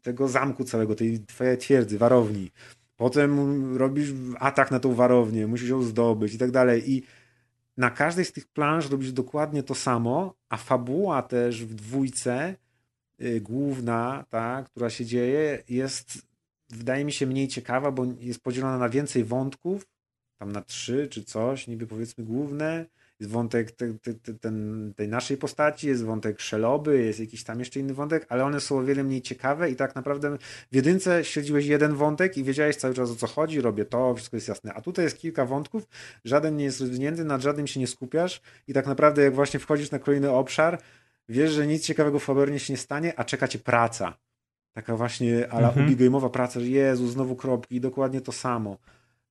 tego 0.01 0.27
zamku 0.27 0.63
całego, 0.63 0.95
tej 0.95 1.19
twojej 1.19 1.57
twierdzy, 1.57 1.97
warowni. 1.97 2.51
Potem 2.97 3.77
robisz 3.77 4.09
atak 4.39 4.71
na 4.71 4.79
tą 4.79 4.93
warownię, 4.93 5.47
musisz 5.47 5.69
ją 5.69 5.81
zdobyć 5.81 6.33
i 6.33 6.37
tak 6.37 6.51
dalej. 6.51 6.91
I 6.91 7.03
na 7.77 7.89
każdej 7.89 8.25
z 8.25 8.31
tych 8.31 8.47
planż 8.47 8.89
robisz 8.89 9.11
dokładnie 9.11 9.63
to 9.63 9.75
samo, 9.75 10.33
a 10.49 10.57
fabuła 10.57 11.21
też 11.21 11.65
w 11.65 11.73
dwójce 11.73 12.55
yy, 13.19 13.41
główna, 13.41 14.25
ta, 14.29 14.63
która 14.63 14.89
się 14.89 15.05
dzieje, 15.05 15.63
jest 15.69 16.27
wydaje 16.69 17.05
mi 17.05 17.11
się 17.11 17.27
mniej 17.27 17.47
ciekawa, 17.47 17.91
bo 17.91 18.05
jest 18.19 18.43
podzielona 18.43 18.77
na 18.77 18.89
więcej 18.89 19.23
wątków, 19.23 19.87
tam 20.39 20.51
na 20.51 20.61
trzy 20.61 21.07
czy 21.07 21.23
coś, 21.23 21.67
niby 21.67 21.87
powiedzmy 21.87 22.23
główne. 22.23 22.85
Jest 23.19 23.32
wątek 23.32 23.72
te, 23.72 23.93
te, 23.93 24.14
te, 24.14 24.33
ten, 24.33 24.93
tej 24.95 25.08
naszej 25.08 25.38
postaci, 25.38 25.88
jest 25.88 26.03
wątek 26.03 26.40
szeloby, 26.40 27.03
jest 27.03 27.19
jakiś 27.19 27.43
tam 27.43 27.59
jeszcze 27.59 27.80
inny 27.80 27.93
wątek, 27.93 28.25
ale 28.30 28.45
one 28.45 28.59
są 28.59 28.77
o 28.77 28.83
wiele 28.83 29.03
mniej 29.03 29.22
ciekawe 29.22 29.72
i 29.72 29.75
tak 29.75 29.95
naprawdę 29.95 30.38
w 30.72 30.75
jedynce 30.75 31.25
śledziłeś 31.25 31.66
jeden 31.66 31.95
wątek 31.95 32.38
i 32.38 32.43
wiedziałeś 32.43 32.75
cały 32.75 32.93
czas 32.93 33.11
o 33.11 33.16
co 33.16 33.27
chodzi, 33.27 33.61
robię 33.61 33.85
to, 33.85 34.16
wszystko 34.16 34.38
jest 34.38 34.48
jasne. 34.48 34.74
A 34.74 34.82
tutaj 34.82 35.06
jest 35.06 35.17
kilka 35.17 35.45
wątków, 35.45 35.88
żaden 36.25 36.58
nie 36.58 36.64
jest 36.64 36.82
rozwinięty, 36.82 37.24
nad 37.24 37.42
żadnym 37.42 37.67
się 37.67 37.80
nie 37.80 37.88
skupiasz 37.88 38.42
i 38.67 38.74
tak 38.74 38.88
naprawdę 38.88 39.24
jak 39.24 39.35
właśnie 39.35 39.59
wchodzisz 39.59 39.92
na 39.92 40.00
kolejny 40.00 40.32
obszar, 40.32 40.82
wiesz, 41.30 41.51
że 41.51 41.67
nic 41.67 41.85
ciekawego 41.85 42.19
w 42.19 42.24
fabularnie 42.24 42.59
się 42.59 42.74
nie 42.74 42.77
stanie, 42.77 43.19
a 43.19 43.24
czeka 43.24 43.48
cię 43.48 43.59
praca 43.59 44.17
Taka 44.74 44.95
właśnie 44.95 45.51
ala 45.51 45.67
mhm. 45.69 45.90
ubigame'owa 45.90 46.30
praca, 46.30 46.59
że 46.59 46.67
Jezu, 46.67 47.08
znowu 47.08 47.35
kropki, 47.35 47.82
dokładnie 47.82 48.22
to 48.22 48.32
samo. 48.32 48.77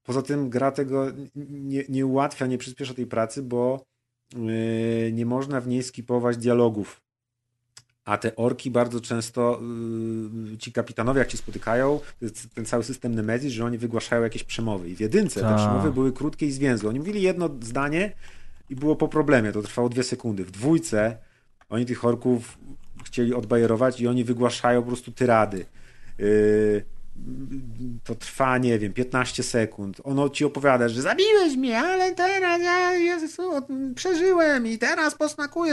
Poza 0.02 0.22
tym 0.22 0.50
gra 0.50 0.70
tego 0.70 1.06
nie, 1.34 1.84
nie 1.88 2.06
ułatwia, 2.06 2.46
nie 2.46 2.58
przyspiesza 2.58 2.94
tej 2.94 3.06
pracy, 3.06 3.42
bo 3.42 3.84
yy, 4.36 5.12
nie 5.12 5.26
można 5.26 5.60
w 5.60 5.68
niej 5.68 5.82
skipować 5.82 6.36
dialogów. 6.36 7.00
A 8.04 8.18
te 8.18 8.36
orki 8.36 8.70
bardzo 8.70 9.00
często, 9.00 9.60
yy, 10.50 10.58
ci 10.58 10.72
kapitanowie 10.72 11.18
jak 11.18 11.28
ci 11.28 11.36
spotykają, 11.36 12.00
ten 12.54 12.64
cały 12.64 12.84
system 12.84 13.14
Nemesis, 13.14 13.52
że 13.52 13.64
oni 13.64 13.78
wygłaszają 13.78 14.22
jakieś 14.22 14.44
przemowy. 14.44 14.90
I 14.90 14.96
w 14.96 15.00
jedynce 15.00 15.40
Ta. 15.40 15.48
te 15.48 15.54
tak. 15.54 15.66
przemowy 15.66 15.92
były 15.92 16.12
krótkie 16.12 16.46
i 16.46 16.52
zwięzłe. 16.52 16.90
Oni 16.90 16.98
mówili 16.98 17.22
jedno 17.22 17.50
zdanie 17.60 18.12
i 18.70 18.76
było 18.76 18.96
po 18.96 19.08
problemie, 19.08 19.52
to 19.52 19.62
trwało 19.62 19.88
dwie 19.88 20.02
sekundy. 20.02 20.44
W 20.44 20.50
dwójce 20.50 21.16
oni 21.68 21.86
tych 21.86 22.04
orków 22.04 22.58
chcieli 23.04 23.34
odbajerować 23.34 24.00
i 24.00 24.08
oni 24.08 24.24
wygłaszają 24.24 24.82
po 24.82 24.88
prostu 24.88 25.12
tyrady. 25.12 25.66
Yy, 26.18 26.84
to 28.04 28.14
trwa, 28.14 28.58
nie 28.58 28.78
wiem, 28.78 28.92
15 28.92 29.42
sekund. 29.42 30.00
Ono 30.04 30.28
ci 30.28 30.44
opowiada, 30.44 30.88
że 30.88 31.02
zabiłeś 31.02 31.56
mnie, 31.56 31.78
ale 31.78 32.14
teraz 32.14 32.62
ja 32.62 32.92
Jezu, 32.94 33.52
przeżyłem 33.94 34.66
i 34.66 34.78
teraz 34.78 35.16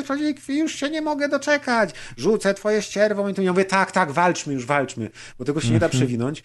swojej 0.04 0.36
krwi, 0.36 0.60
już 0.60 0.76
się 0.76 0.90
nie 0.90 1.02
mogę 1.02 1.30
doczekać. 1.30 1.94
Rzucę 2.18 2.54
twoje 2.54 2.82
ścierwą 2.82 3.28
i 3.28 3.34
tu 3.34 3.42
ja 3.42 3.52
mówię, 3.52 3.66
tak, 3.66 3.92
tak, 3.92 4.12
walczmy 4.12 4.54
już, 4.54 4.66
walczmy, 4.66 5.10
bo 5.40 5.46
tego 5.46 5.62
się 5.62 5.72
nie 5.72 5.80
da 5.80 5.86
mhm. 5.86 6.00
przewinąć. 6.00 6.44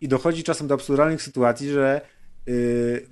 I 0.00 0.08
dochodzi 0.08 0.44
czasem 0.44 0.66
do 0.66 0.74
absurdalnych 0.74 1.22
sytuacji, 1.22 1.70
że 1.70 2.00
yy, 2.46 3.06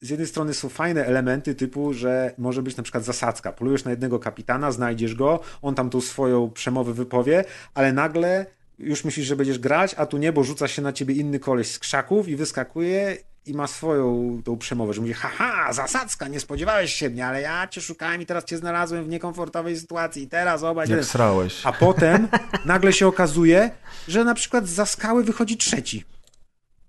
z 0.00 0.10
jednej 0.10 0.28
strony 0.28 0.54
są 0.54 0.68
fajne 0.68 1.06
elementy 1.06 1.54
typu, 1.54 1.92
że 1.92 2.34
może 2.38 2.62
być 2.62 2.76
na 2.76 2.82
przykład 2.82 3.04
zasadzka. 3.04 3.52
Polujesz 3.52 3.84
na 3.84 3.90
jednego 3.90 4.18
kapitana, 4.18 4.72
znajdziesz 4.72 5.14
go, 5.14 5.40
on 5.62 5.74
tam 5.74 5.90
tą 5.90 6.00
swoją 6.00 6.50
przemowę 6.50 6.92
wypowie, 6.92 7.44
ale 7.74 7.92
nagle 7.92 8.46
już 8.78 9.04
myślisz, 9.04 9.26
że 9.26 9.36
będziesz 9.36 9.58
grać, 9.58 9.94
a 9.96 10.06
tu 10.06 10.18
nie, 10.18 10.32
bo 10.32 10.44
rzuca 10.44 10.68
się 10.68 10.82
na 10.82 10.92
ciebie 10.92 11.14
inny 11.14 11.38
koleś 11.38 11.70
z 11.70 11.78
krzaków 11.78 12.28
i 12.28 12.36
wyskakuje 12.36 13.16
i 13.46 13.54
ma 13.54 13.66
swoją 13.66 14.40
tą 14.44 14.58
przemowę, 14.58 14.92
że 14.92 15.00
mówi, 15.00 15.12
haha, 15.12 15.72
zasadzka, 15.72 16.28
nie 16.28 16.40
spodziewałeś 16.40 16.94
się 16.94 17.10
mnie, 17.10 17.26
ale 17.26 17.40
ja 17.40 17.68
cię 17.68 17.80
szukałem 17.80 18.22
i 18.22 18.26
teraz 18.26 18.44
cię 18.44 18.56
znalazłem 18.56 19.04
w 19.04 19.08
niekomfortowej 19.08 19.78
sytuacji 19.78 20.22
i 20.22 20.28
teraz 20.28 20.62
obaj... 20.62 20.88
Jak 20.88 21.04
srałeś. 21.04 21.66
A 21.66 21.72
potem 21.72 22.28
nagle 22.64 22.92
się 22.92 23.06
okazuje, 23.06 23.70
że 24.08 24.24
na 24.24 24.34
przykład 24.34 24.68
za 24.68 24.86
skały 24.86 25.24
wychodzi 25.24 25.56
trzeci. 25.56 26.04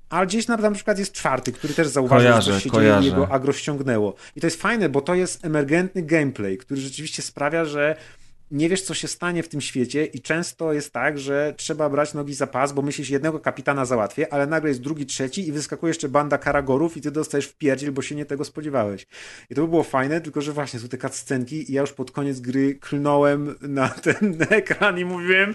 A 0.10 0.26
gdzieś 0.26 0.48
na, 0.48 0.58
na 0.58 0.72
przykład 0.72 1.00
jest 1.00 1.12
czwarty, 1.12 1.52
który 1.52 1.74
też 1.74 1.88
zauważył, 1.88 2.30
kojarzę, 2.30 2.54
że 2.54 2.62
się 2.62 2.70
kojarzę. 2.70 3.02
dzieje 3.02 3.16
i 3.16 3.20
jego 3.20 3.34
agro 3.34 3.54
ściągnęło. 3.54 4.16
I 4.36 4.42
to 4.42 4.48
jest 4.48 4.62
fajne, 4.62 4.90
bo 4.90 5.02
to 5.02 5.16
jest 5.16 5.46
emergentny 5.46 6.02
gameplay, 6.02 6.58
który 6.58 6.82
rzeczywiście 6.82 7.22
sprawia, 7.22 7.66
że 7.66 7.96
nie 8.52 8.70
wiesz, 8.70 8.82
co 8.82 8.94
się 8.94 9.08
stanie 9.08 9.44
w 9.44 9.50
tym 9.50 9.62
świecie 9.62 10.06
i 10.06 10.22
często 10.22 10.74
jest 10.74 10.94
tak, 10.94 11.20
że 11.20 11.54
trzeba 11.58 11.90
brać 11.90 12.14
nogi 12.14 12.34
za 12.34 12.48
pas, 12.48 12.74
bo 12.74 12.82
myślisz, 12.82 13.10
jednego 13.10 13.40
kapitana 13.40 13.86
załatwię, 13.86 14.34
ale 14.34 14.48
nagle 14.48 14.70
jest 14.70 14.82
drugi, 14.82 15.06
trzeci 15.06 15.48
i 15.48 15.52
wyskakuje 15.52 15.90
jeszcze 15.90 16.10
banda 16.10 16.38
karagorów 16.38 16.98
i 16.98 17.02
ty 17.02 17.12
dostajesz 17.12 17.46
w 17.46 17.58
pierdziel, 17.58 17.92
bo 17.92 18.02
się 18.02 18.16
nie 18.16 18.26
tego 18.26 18.46
spodziewałeś. 18.46 19.08
I 19.50 19.56
to 19.56 19.62
by 19.62 19.68
było 19.68 19.84
fajne, 19.84 20.22
tylko 20.22 20.42
że 20.42 20.52
właśnie 20.52 20.80
są 20.80 20.88
te 20.88 20.98
cutscenki 20.98 21.72
i 21.72 21.74
ja 21.74 21.82
już 21.82 21.92
pod 21.92 22.12
koniec 22.12 22.40
gry 22.40 22.76
klnąłem 22.76 23.56
na 23.62 23.90
ten 24.06 24.38
ekran 24.50 25.00
i 25.00 25.06
mówiłem 25.06 25.54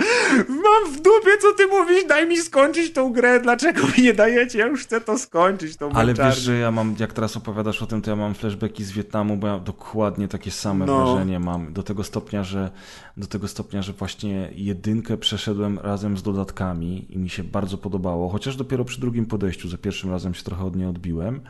mam 0.48 0.92
w 0.92 0.96
dupie, 0.96 1.30
co 1.42 1.52
ty 1.52 1.66
mówisz, 1.66 2.04
daj 2.08 2.28
mi 2.28 2.36
skończyć 2.36 2.92
tą 2.92 3.12
grę, 3.12 3.40
dlaczego 3.40 3.82
mi 3.96 4.02
nie 4.02 4.14
dajecie, 4.14 4.58
ja 4.58 4.66
już 4.66 4.82
chcę 4.82 5.00
to 5.00 5.18
skończyć, 5.18 5.76
tą 5.76 5.92
Ale 5.92 6.14
wiesz, 6.14 6.38
że 6.38 6.58
ja 6.58 6.70
mam, 6.70 6.94
jak 6.98 7.12
teraz 7.12 7.36
opowiadasz 7.36 7.82
o 7.82 7.86
tym, 7.86 8.02
to 8.02 8.10
ja 8.10 8.16
mam 8.16 8.34
flashbacki 8.34 8.84
z 8.84 8.92
Wietnamu, 8.92 9.36
bo 9.36 9.46
ja 9.46 9.58
dokładnie 9.58 10.28
takie 10.28 10.50
same 10.50 10.86
no. 10.86 11.06
wrażenie 11.06 11.40
mam, 11.40 11.72
do 11.72 11.82
tego 11.82 12.04
stopnia, 12.04 12.44
że 12.44 12.70
do 13.16 13.26
tego 13.26 13.48
stopnia, 13.48 13.82
że 13.82 13.92
właśnie 13.92 14.50
jedynkę 14.54 15.16
przeszedłem 15.16 15.78
razem 15.78 16.16
z 16.16 16.22
dodatkami 16.22 17.06
i 17.14 17.18
mi 17.18 17.30
się 17.30 17.44
bardzo 17.44 17.78
podobało, 17.78 18.28
chociaż 18.28 18.56
dopiero 18.56 18.84
przy 18.84 19.00
drugim 19.00 19.26
podejściu, 19.26 19.68
za 19.68 19.78
pierwszym 19.78 20.10
razem 20.10 20.34
się 20.34 20.42
trochę 20.42 20.64
od 20.64 20.76
niej 20.76 20.86
odbiłem. 20.86 21.40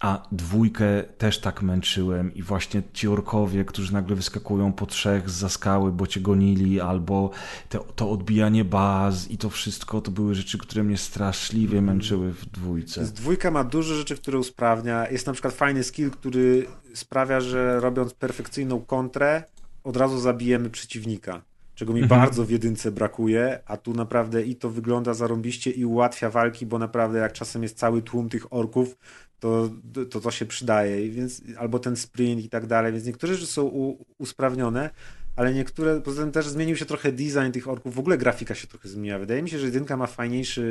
A 0.00 0.28
dwójkę 0.32 1.04
też 1.18 1.38
tak 1.38 1.62
męczyłem 1.62 2.34
i 2.34 2.42
właśnie 2.42 2.82
ci 2.92 3.08
orkowie, 3.08 3.64
którzy 3.64 3.92
nagle 3.92 4.16
wyskakują 4.16 4.72
po 4.72 4.86
trzech 4.86 5.30
za 5.30 5.48
skały, 5.48 5.92
bo 5.92 6.06
cię 6.06 6.20
gonili, 6.20 6.80
albo 6.80 7.30
te, 7.68 7.78
to 7.96 8.10
odbijanie 8.10 8.64
baz 8.64 9.30
i 9.30 9.38
to 9.38 9.50
wszystko, 9.50 10.00
to 10.00 10.10
były 10.10 10.34
rzeczy, 10.34 10.58
które 10.58 10.84
mnie 10.84 10.96
straszliwie 10.96 11.78
mhm. 11.78 11.84
męczyły 11.84 12.32
w 12.32 12.46
dwójce. 12.46 13.04
Z 13.04 13.12
dwójka 13.12 13.50
ma 13.50 13.64
dużo 13.64 13.94
rzeczy, 13.94 14.16
które 14.16 14.38
usprawnia. 14.38 15.10
Jest 15.10 15.26
na 15.26 15.32
przykład 15.32 15.54
fajny 15.54 15.84
skill, 15.84 16.10
który 16.10 16.66
sprawia, 16.94 17.40
że 17.40 17.80
robiąc 17.80 18.14
perfekcyjną 18.14 18.80
kontrę, 18.80 19.44
od 19.84 19.96
razu 19.96 20.20
zabijemy 20.20 20.70
przeciwnika, 20.70 21.42
czego 21.74 21.92
mi 21.92 22.02
mhm. 22.02 22.20
bardzo 22.20 22.44
w 22.44 22.50
jedynce 22.50 22.90
brakuje, 22.90 23.60
a 23.66 23.76
tu 23.76 23.94
naprawdę 23.94 24.42
i 24.42 24.56
to 24.56 24.70
wygląda 24.70 25.14
zarąbiście 25.14 25.70
i 25.70 25.84
ułatwia 25.84 26.30
walki, 26.30 26.66
bo 26.66 26.78
naprawdę 26.78 27.18
jak 27.18 27.32
czasem 27.32 27.62
jest 27.62 27.78
cały 27.78 28.02
tłum 28.02 28.28
tych 28.28 28.52
orków, 28.52 28.96
to 29.40 29.70
to, 30.10 30.20
to 30.20 30.30
się 30.30 30.46
przydaje, 30.46 31.10
więc 31.10 31.42
albo 31.58 31.78
ten 31.78 31.96
sprint 31.96 32.44
i 32.44 32.48
tak 32.48 32.66
dalej, 32.66 32.92
więc 32.92 33.04
niektóre 33.06 33.34
rzeczy 33.34 33.46
są 33.46 33.62
u, 33.62 34.04
usprawnione, 34.18 34.90
ale 35.36 35.54
niektóre, 35.54 36.00
poza 36.00 36.22
tym 36.22 36.32
też 36.32 36.48
zmienił 36.48 36.76
się 36.76 36.86
trochę 36.86 37.12
design 37.12 37.50
tych 37.52 37.68
orków, 37.68 37.94
w 37.94 37.98
ogóle 37.98 38.18
grafika 38.18 38.54
się 38.54 38.66
trochę 38.66 38.88
zmieniła. 38.88 39.18
Wydaje 39.18 39.42
mi 39.42 39.50
się, 39.50 39.58
że 39.58 39.66
jedynka 39.66 39.96
ma 39.96 40.06
fajniejszy 40.06 40.62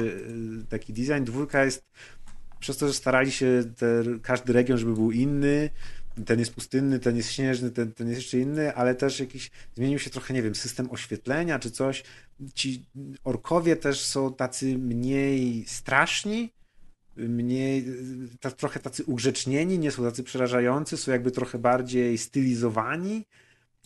y, 0.61 0.67
taki 0.69 0.93
design, 0.93 1.23
dwójka 1.23 1.65
jest 1.65 1.85
przez 2.59 2.77
to, 2.77 2.87
że 2.87 2.93
starali 2.93 3.31
się 3.31 3.63
te, 3.77 4.03
każdy 4.21 4.53
region, 4.53 4.77
żeby 4.77 4.93
był 4.93 5.11
inny, 5.11 5.69
ten 6.25 6.39
jest 6.39 6.53
pustynny, 6.53 6.99
ten 6.99 7.17
jest 7.17 7.31
śnieżny, 7.31 7.71
ten, 7.71 7.91
ten 7.91 8.07
jest 8.07 8.21
jeszcze 8.21 8.39
inny, 8.39 8.75
ale 8.75 8.95
też 8.95 9.19
jakiś 9.19 9.51
zmienił 9.75 9.99
się 9.99 10.09
trochę, 10.09 10.33
nie 10.33 10.41
wiem, 10.41 10.55
system 10.55 10.91
oświetlenia 10.91 11.59
czy 11.59 11.71
coś. 11.71 12.03
Ci 12.53 12.85
orkowie 13.23 13.75
też 13.75 14.05
są 14.05 14.33
tacy 14.33 14.77
mniej 14.77 15.65
straszni, 15.67 16.53
mniej, 17.17 17.85
trochę 18.57 18.79
tacy 18.79 19.03
ugrzecznieni, 19.03 19.79
nie 19.79 19.91
są 19.91 20.03
tacy 20.03 20.23
przerażający, 20.23 20.97
są 20.97 21.11
jakby 21.11 21.31
trochę 21.31 21.59
bardziej 21.59 22.17
stylizowani 22.17 23.25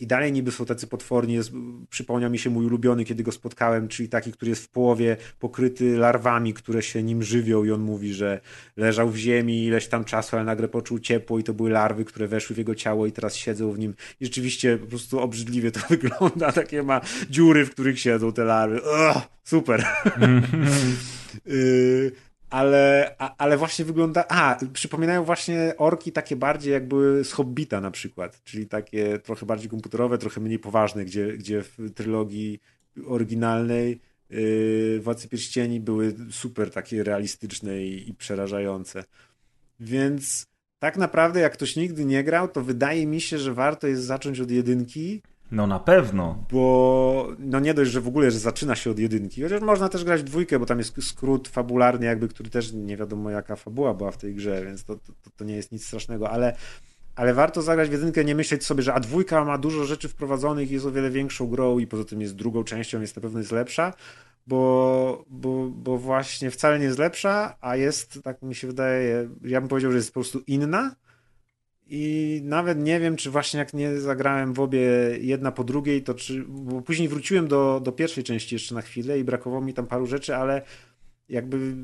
i 0.00 0.06
dalej 0.06 0.32
niby 0.32 0.52
są 0.52 0.64
tacy 0.64 0.86
potworni. 0.86 1.34
Jest, 1.34 1.52
przypomniał 1.90 2.30
mi 2.30 2.38
się 2.38 2.50
mój 2.50 2.66
ulubiony, 2.66 3.04
kiedy 3.04 3.22
go 3.22 3.32
spotkałem, 3.32 3.88
czyli 3.88 4.08
taki, 4.08 4.32
który 4.32 4.48
jest 4.48 4.64
w 4.64 4.68
połowie 4.68 5.16
pokryty 5.38 5.96
larwami, 5.96 6.54
które 6.54 6.82
się 6.82 7.02
nim 7.02 7.22
żywią 7.22 7.64
i 7.64 7.70
on 7.70 7.80
mówi, 7.80 8.14
że 8.14 8.40
leżał 8.76 9.10
w 9.10 9.16
ziemi 9.16 9.64
ileś 9.64 9.86
tam 9.88 10.04
czasu, 10.04 10.36
ale 10.36 10.44
nagle 10.44 10.68
poczuł 10.68 10.98
ciepło 10.98 11.38
i 11.38 11.44
to 11.44 11.54
były 11.54 11.70
larwy, 11.70 12.04
które 12.04 12.28
weszły 12.28 12.54
w 12.54 12.58
jego 12.58 12.74
ciało 12.74 13.06
i 13.06 13.12
teraz 13.12 13.36
siedzą 13.36 13.72
w 13.72 13.78
nim. 13.78 13.94
I 14.20 14.24
rzeczywiście 14.24 14.78
po 14.78 14.86
prostu 14.86 15.20
obrzydliwie 15.20 15.70
to 15.70 15.80
wygląda. 15.90 16.52
Takie 16.52 16.82
ma 16.82 17.00
dziury, 17.30 17.66
w 17.66 17.70
których 17.70 18.00
siedzą 18.00 18.32
te 18.32 18.44
larwy. 18.44 18.76
Ugh, 18.76 19.22
super. 19.44 19.84
y 21.46 22.33
ale, 22.54 23.14
a, 23.18 23.36
ale 23.36 23.56
właśnie 23.56 23.84
wygląda. 23.84 24.24
A, 24.28 24.58
przypominają 24.72 25.24
właśnie 25.24 25.74
orki 25.78 26.12
takie 26.12 26.36
bardziej 26.36 26.72
jak 26.72 26.88
były 26.88 27.24
z 27.24 27.32
Hobbita 27.32 27.80
na 27.80 27.90
przykład, 27.90 28.42
czyli 28.44 28.66
takie 28.66 29.18
trochę 29.18 29.46
bardziej 29.46 29.70
komputerowe, 29.70 30.18
trochę 30.18 30.40
mniej 30.40 30.58
poważne, 30.58 31.04
gdzie, 31.04 31.32
gdzie 31.32 31.62
w 31.62 31.78
trylogii 31.94 32.60
oryginalnej 33.06 34.00
yy, 34.30 35.00
Władcy 35.00 35.28
Pierścieni 35.28 35.80
były 35.80 36.14
super 36.30 36.70
takie 36.70 37.04
realistyczne 37.04 37.82
i, 37.82 38.10
i 38.10 38.14
przerażające. 38.14 39.04
Więc 39.80 40.46
tak 40.78 40.96
naprawdę, 40.96 41.40
jak 41.40 41.52
ktoś 41.52 41.76
nigdy 41.76 42.04
nie 42.04 42.24
grał, 42.24 42.48
to 42.48 42.62
wydaje 42.62 43.06
mi 43.06 43.20
się, 43.20 43.38
że 43.38 43.54
warto 43.54 43.86
jest 43.86 44.02
zacząć 44.02 44.40
od 44.40 44.50
jedynki 44.50 45.22
no 45.50 45.66
na 45.66 45.80
pewno. 45.80 46.44
Bo 46.52 47.28
no 47.38 47.60
nie 47.60 47.74
dość, 47.74 47.90
że 47.90 48.00
w 48.00 48.08
ogóle, 48.08 48.30
że 48.30 48.38
zaczyna 48.38 48.74
się 48.74 48.90
od 48.90 48.98
jedynki, 48.98 49.42
chociaż 49.42 49.62
można 49.62 49.88
też 49.88 50.04
grać 50.04 50.20
w 50.20 50.24
dwójkę, 50.24 50.58
bo 50.58 50.66
tam 50.66 50.78
jest 50.78 51.02
skrót 51.02 51.48
fabularny, 51.48 52.06
jakby, 52.06 52.28
który 52.28 52.50
też 52.50 52.72
nie 52.72 52.96
wiadomo 52.96 53.30
jaka 53.30 53.56
fabuła 53.56 53.94
była 53.94 54.10
w 54.10 54.16
tej 54.16 54.34
grze, 54.34 54.64
więc 54.64 54.84
to, 54.84 54.94
to, 54.96 55.30
to 55.36 55.44
nie 55.44 55.56
jest 55.56 55.72
nic 55.72 55.86
strasznego, 55.86 56.30
ale, 56.30 56.56
ale 57.16 57.34
warto 57.34 57.62
zagrać 57.62 57.88
w 57.88 57.92
jedynkę, 57.92 58.24
nie 58.24 58.34
myśleć 58.34 58.66
sobie, 58.66 58.82
że 58.82 58.94
a 58.94 59.00
dwójka 59.00 59.44
ma 59.44 59.58
dużo 59.58 59.84
rzeczy 59.84 60.08
wprowadzonych 60.08 60.70
jest 60.70 60.86
o 60.86 60.92
wiele 60.92 61.10
większą 61.10 61.46
grą 61.46 61.78
i 61.78 61.86
poza 61.86 62.04
tym 62.04 62.20
jest 62.20 62.36
drugą 62.36 62.64
częścią, 62.64 62.98
więc 62.98 63.16
na 63.16 63.22
pewno 63.22 63.38
jest 63.38 63.52
lepsza, 63.52 63.92
bo, 64.46 65.24
bo, 65.30 65.68
bo 65.68 65.98
właśnie 65.98 66.50
wcale 66.50 66.78
nie 66.78 66.84
jest 66.84 66.98
lepsza, 66.98 67.56
a 67.60 67.76
jest, 67.76 68.22
tak 68.22 68.42
mi 68.42 68.54
się 68.54 68.66
wydaje, 68.66 69.28
ja 69.44 69.60
bym 69.60 69.68
powiedział, 69.68 69.90
że 69.90 69.96
jest 69.96 70.10
po 70.10 70.20
prostu 70.20 70.40
inna, 70.46 70.94
i 71.86 72.40
nawet 72.44 72.78
nie 72.78 73.00
wiem, 73.00 73.16
czy 73.16 73.30
właśnie 73.30 73.58
jak 73.58 73.74
nie 73.74 74.00
zagrałem 74.00 74.52
w 74.54 74.60
obie 74.60 74.80
jedna 75.20 75.52
po 75.52 75.64
drugiej, 75.64 76.02
to 76.02 76.14
czy. 76.14 76.44
Bo 76.48 76.82
później 76.82 77.08
wróciłem 77.08 77.48
do, 77.48 77.80
do 77.84 77.92
pierwszej 77.92 78.24
części 78.24 78.54
jeszcze 78.54 78.74
na 78.74 78.82
chwilę 78.82 79.18
i 79.18 79.24
brakowało 79.24 79.62
mi 79.62 79.74
tam 79.74 79.86
paru 79.86 80.06
rzeczy, 80.06 80.36
ale 80.36 80.62
jakby 81.28 81.74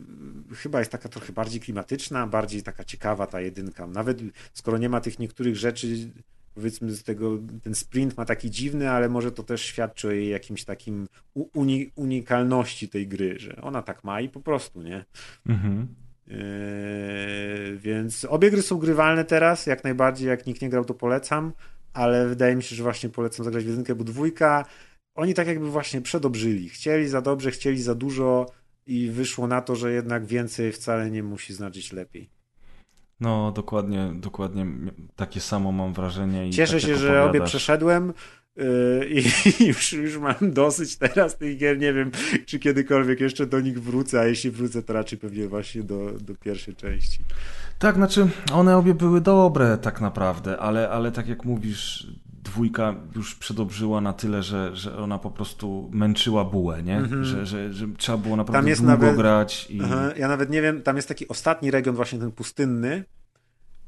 chyba 0.55 0.79
jest 0.79 0.93
taka 0.93 1.09
trochę 1.09 1.33
bardziej 1.33 1.61
klimatyczna, 1.61 2.27
bardziej 2.27 2.63
taka 2.63 2.85
ciekawa 2.85 3.27
ta 3.27 3.41
jedynka. 3.41 3.87
Nawet 3.87 4.19
skoro 4.53 4.79
nie 4.79 4.89
ma 4.89 5.01
tych 5.01 5.19
niektórych 5.19 5.57
rzeczy, 5.57 6.11
powiedzmy 6.55 6.93
z 6.93 7.03
tego, 7.03 7.39
ten 7.63 7.75
sprint 7.75 8.17
ma 8.17 8.25
taki 8.25 8.51
dziwny, 8.51 8.91
ale 8.91 9.09
może 9.09 9.33
to 9.33 9.43
też 9.43 9.63
świadczy 9.63 10.09
o 10.09 10.11
jej 10.11 10.29
jakimś 10.29 10.65
takim 10.65 11.09
uni 11.35 11.91
unikalności 11.95 12.89
tej 12.89 13.09
gry, 13.09 13.39
że 13.39 13.57
ona 13.63 13.83
tak 13.83 14.05
ma 14.05 14.21
i 14.21 14.29
po 14.29 14.41
prostu, 14.41 14.83
nie? 14.83 15.05
Mhm. 15.47 15.89
Yy, 16.31 17.77
więc 17.79 18.25
obie 18.25 18.51
gry 18.51 18.63
są 18.63 18.79
grywalne 18.79 19.25
teraz, 19.25 19.67
jak 19.67 19.85
najbardziej, 19.85 20.29
jak 20.29 20.47
nikt 20.47 20.63
nie 20.63 20.69
grał, 20.69 20.85
to 20.85 20.95
polecam, 20.95 21.53
ale 21.93 22.29
wydaje 22.29 22.57
mi 22.57 22.63
się, 22.63 22.77
że 22.77 22.83
właśnie 22.83 23.09
polecam 23.09 23.45
zagrać 23.45 23.65
w 23.65 23.69
jedynkę, 23.69 23.95
bo 23.95 24.05
dwójka, 24.05 24.65
oni 25.15 25.35
tak 25.35 25.47
jakby 25.47 25.71
właśnie 25.71 26.01
przedobrzyli. 26.01 26.69
Chcieli 26.69 27.09
za 27.09 27.21
dobrze, 27.23 27.51
chcieli 27.51 27.83
za 27.83 27.95
dużo 27.95 28.47
i 28.87 29.11
wyszło 29.11 29.47
na 29.47 29.61
to, 29.61 29.77
że 29.77 29.93
jednak 29.93 30.27
więcej 30.27 30.73
wcale 30.73 31.11
nie 31.11 31.23
musi 31.23 31.55
znaczyć 31.55 31.93
lepiej. 31.93 32.31
No, 33.21 33.53
dokładnie, 33.53 34.13
dokładnie 34.15 34.67
takie 35.17 35.41
samo 35.41 35.73
mam 35.73 35.93
wrażenie. 35.93 36.51
Cieszę 36.51 36.73
tak 36.73 36.83
się, 36.83 36.97
że 36.97 37.25
obie 37.25 37.41
przeszedłem. 37.41 38.13
Yy, 38.61 39.07
I 39.09 39.25
już, 39.69 39.93
już 39.93 40.19
mam 40.19 40.35
dosyć 40.53 40.97
teraz 40.97 41.37
tych 41.37 41.59
gier. 41.59 41.79
Nie 41.79 41.93
wiem, 41.93 42.11
czy 42.47 42.59
kiedykolwiek 42.59 43.21
jeszcze 43.21 43.47
do 43.47 43.61
nich 43.61 43.83
wrócę, 43.83 44.21
a 44.21 44.25
jeśli 44.25 44.51
wrócę, 44.51 44.83
to 44.83 44.93
raczej 44.93 45.19
pewnie 45.19 45.49
właśnie 45.49 45.83
do, 45.83 46.13
do 46.21 46.35
pierwszej 46.35 46.77
części. 46.77 47.19
Tak, 47.79 47.95
znaczy 47.95 48.29
one 48.53 48.77
obie 48.77 48.95
były 48.95 49.21
dobre 49.21 49.79
tak 49.79 50.01
naprawdę, 50.01 50.59
ale, 50.59 50.91
ale 50.91 51.13
tak 51.13 51.29
jak 51.29 51.45
mówisz, 51.45 52.07
dwójka 52.45 52.95
już 53.17 53.35
przedobrzyła 53.35 54.01
na 54.01 54.13
tyle, 54.13 54.43
że, 54.43 54.77
że 54.77 54.97
ona 54.99 55.19
po 55.19 55.31
prostu 55.31 55.91
męczyła 55.93 56.45
bułę, 56.45 56.83
nie? 56.83 56.97
Mhm. 56.97 57.25
Że, 57.25 57.47
że, 57.47 57.73
że 57.73 57.87
trzeba 57.99 58.19
było 58.19 58.37
naprawdę 58.37 58.59
Tam 58.59 58.69
jest 58.69 58.81
długo 58.81 58.97
nawet- 58.97 59.17
grać 59.17 59.67
i... 59.71 59.81
Aha, 59.85 60.11
ja 60.17 60.29
nawet 60.29 60.51
nie 60.51 60.63
wiem, 60.63 60.83
tam 60.83 60.97
jest 60.97 61.09
taki 61.09 61.29
ostatni 61.29 61.71
region, 61.71 61.97
właśnie 61.97 62.19
ten 62.19 62.33
pustynny. 62.33 63.05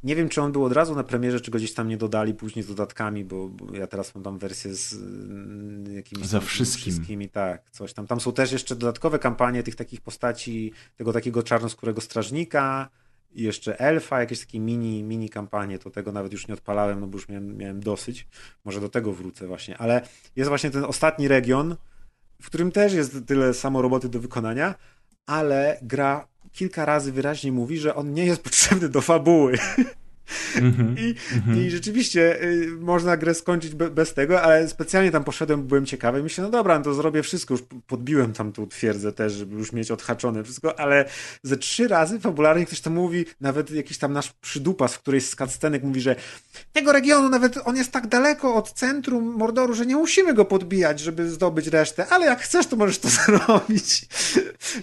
Nie 0.02 0.16
wiem, 0.16 0.28
czy 0.28 0.42
on 0.42 0.52
był 0.52 0.64
od 0.64 0.72
razu 0.72 0.94
na 0.94 1.04
premierze, 1.04 1.40
czy 1.40 1.50
go 1.50 1.58
gdzieś 1.58 1.74
tam 1.74 1.88
nie 1.88 1.96
dodali 1.96 2.34
później 2.34 2.62
z 2.62 2.68
dodatkami, 2.68 3.24
bo, 3.24 3.48
bo 3.48 3.74
ja 3.74 3.86
teraz 3.86 4.14
mam 4.14 4.24
tam 4.24 4.38
wersję 4.38 4.74
z 4.74 4.92
mm, 4.92 5.94
jakimiś 5.94 6.30
tam 6.30 6.40
wszystkim. 6.40 6.82
wszystkimi. 6.82 7.28
Tak, 7.28 7.70
coś 7.70 7.92
tam. 7.92 8.06
Tam 8.06 8.20
są 8.20 8.32
też 8.32 8.52
jeszcze 8.52 8.76
dodatkowe 8.76 9.18
kampanie 9.18 9.62
tych 9.62 9.76
takich 9.76 10.00
postaci, 10.00 10.72
tego 10.96 11.12
takiego 11.12 11.42
czarnoskórego 11.42 12.00
strażnika 12.00 12.88
i 13.34 13.42
jeszcze 13.42 13.78
elfa, 13.78 14.20
jakieś 14.20 14.40
takie 14.40 14.60
mini, 14.60 15.02
mini 15.02 15.28
kampanie, 15.28 15.78
to 15.78 15.90
tego 15.90 16.12
nawet 16.12 16.32
już 16.32 16.48
nie 16.48 16.54
odpalałem, 16.54 17.00
no 17.00 17.06
bo 17.06 17.18
już 17.18 17.28
miałem, 17.28 17.56
miałem 17.56 17.80
dosyć. 17.80 18.28
Może 18.64 18.80
do 18.80 18.88
tego 18.88 19.12
wrócę 19.12 19.46
właśnie, 19.46 19.78
ale 19.78 20.08
jest 20.36 20.48
właśnie 20.48 20.70
ten 20.70 20.84
ostatni 20.84 21.28
region, 21.28 21.76
w 22.42 22.46
którym 22.46 22.72
też 22.72 22.92
jest 22.92 23.26
tyle 23.26 23.54
samo 23.54 23.82
roboty 23.82 24.08
do 24.08 24.20
wykonania, 24.20 24.74
ale 25.26 25.78
gra 25.82 26.31
kilka 26.52 26.84
razy 26.84 27.12
wyraźnie 27.12 27.52
mówi, 27.52 27.78
że 27.78 27.94
on 27.94 28.14
nie 28.14 28.24
jest 28.24 28.42
potrzebny 28.48 28.88
do 28.88 29.00
fabuły. 29.00 29.58
Mhm. 30.56 30.96
I, 30.98 31.14
I 31.58 31.70
rzeczywiście 31.70 32.42
y, 32.42 32.68
można 32.80 33.16
grę 33.16 33.34
skończyć 33.34 33.74
be, 33.74 33.90
bez 33.90 34.14
tego, 34.14 34.42
ale 34.42 34.68
specjalnie 34.68 35.10
tam 35.10 35.24
poszedłem, 35.24 35.62
byłem 35.62 35.86
ciekawy 35.86 36.22
myślę, 36.22 36.44
no 36.44 36.50
dobra, 36.50 36.78
no 36.78 36.84
to 36.84 36.94
zrobię 36.94 37.22
wszystko, 37.22 37.54
już 37.54 37.62
podbiłem 37.86 38.32
tam 38.32 38.52
tą 38.52 38.66
twierdzę 38.66 39.12
też, 39.12 39.32
żeby 39.32 39.56
już 39.56 39.72
mieć 39.72 39.90
odhaczone 39.90 40.44
wszystko, 40.44 40.80
ale 40.80 41.04
ze 41.42 41.56
trzy 41.56 41.88
razy 41.88 42.20
fabularnie 42.20 42.66
ktoś 42.66 42.80
tam 42.80 42.92
mówi, 42.92 43.24
nawet 43.40 43.70
jakiś 43.70 43.98
tam 43.98 44.12
nasz 44.12 44.32
przydupas 44.32 44.94
w 44.94 44.98
którejś 44.98 45.26
z 45.26 45.36
cutscenek 45.36 45.82
mówi, 45.82 46.00
że 46.00 46.16
tego 46.72 46.92
regionu 46.92 47.28
nawet 47.28 47.58
on 47.64 47.76
jest 47.76 47.92
tak 47.92 48.06
daleko 48.06 48.54
od 48.54 48.72
centrum 48.72 49.24
Mordoru, 49.24 49.74
że 49.74 49.86
nie 49.86 49.96
musimy 49.96 50.34
go 50.34 50.44
podbijać, 50.44 51.00
żeby 51.00 51.30
zdobyć 51.30 51.66
resztę, 51.66 52.06
ale 52.10 52.26
jak 52.26 52.40
chcesz, 52.40 52.66
to 52.66 52.76
możesz 52.76 52.98
to 52.98 53.08
zrobić. 53.26 54.06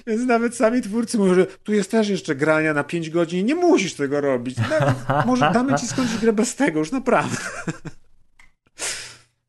Więc 0.07 0.25
nawet 0.25 0.55
sami 0.55 0.81
twórcy 0.81 1.17
mówią, 1.17 1.35
że 1.35 1.45
tu 1.45 1.73
jest 1.73 1.91
też 1.91 2.09
jeszcze 2.09 2.35
grania 2.35 2.73
na 2.73 2.83
5 2.83 3.09
godzin 3.09 3.39
i 3.39 3.43
nie 3.43 3.55
musisz 3.55 3.93
tego 3.93 4.21
robić. 4.21 4.57
Nawet, 4.57 4.95
może 5.29 5.51
damy 5.53 5.75
ci 5.75 5.87
skończyć 5.87 6.17
grę 6.17 6.33
bez 6.33 6.55
tego, 6.55 6.79
już 6.79 6.91
naprawdę. 6.91 7.37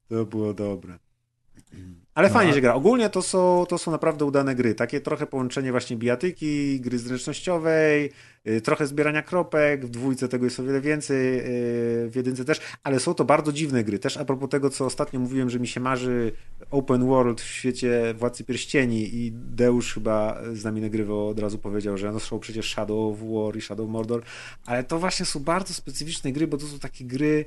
To 0.09 0.25
było 0.25 0.55
dobre. 0.55 0.99
Ale 2.15 2.29
No, 2.29 2.35
fajnie 2.35 2.53
się 2.53 2.61
gra. 2.61 2.75
Ogólnie 2.75 3.11
to 3.11 3.23
są, 3.23 3.65
to 3.69 3.79
są 3.79 3.91
naprawdę 3.91 4.25
udane 4.25 4.55
gry. 4.55 4.75
Takie 4.75 5.01
trochę 5.01 5.27
połączenie 5.27 5.71
właśnie 5.71 5.97
bijatyki, 5.97 6.81
gry 6.81 6.99
zręcznościowej, 6.99 8.11
y, 8.47 8.61
trochę 8.61 8.87
zbierania 8.87 9.23
kropek, 9.23 9.87
w 9.87 9.91
dwójce 9.91 10.29
tego 10.29 10.45
jest 10.45 10.61
o 10.61 10.63
wiele 10.63 10.81
więcej, 10.81 11.39
y, 11.39 11.43
w 12.11 12.13
jedynce 12.15 12.45
też, 12.45 12.61
ale 12.83 13.01
są 13.01 13.15
to 13.15 13.25
bardzo 13.25 13.53
dziwne 13.53 13.85
gry. 13.85 13.99
Też 13.99 14.17
a 14.17 14.25
propos 14.25 14.51
tego, 14.51 14.71
co 14.71 14.87
ostatnio 14.87 15.21
mówiłem, 15.21 15.51
że 15.51 15.61
mi 15.61 15.67
się 15.67 15.81
marzy 15.81 16.33
open 16.71 17.07
world 17.07 17.41
w 17.41 17.47
świecie 17.47 18.15
Władcy 18.15 18.45
Pierścieni 18.45 19.15
i 19.15 19.33
Deusz 19.33 19.95
chyba 19.95 20.41
z 20.53 20.65
nami 20.65 20.81
nagrywał, 20.81 21.29
od 21.29 21.39
razu 21.39 21.59
powiedział, 21.59 21.99
że 21.99 22.13
no 22.13 22.21
są 22.21 22.39
przecież 22.39 22.71
Shadow 22.71 23.13
of 23.13 23.19
War 23.21 23.57
i 23.57 23.61
Shadow 23.61 23.85
of 23.85 23.91
Mordor, 23.91 24.23
ale 24.67 24.85
to 24.85 24.99
właśnie 24.99 25.27
są 25.27 25.41
bardzo 25.41 25.75
specyficzne 25.75 26.33
gry, 26.33 26.47
bo 26.47 26.57
to 26.57 26.67
są 26.67 26.79
takie 26.79 27.05
gry 27.05 27.45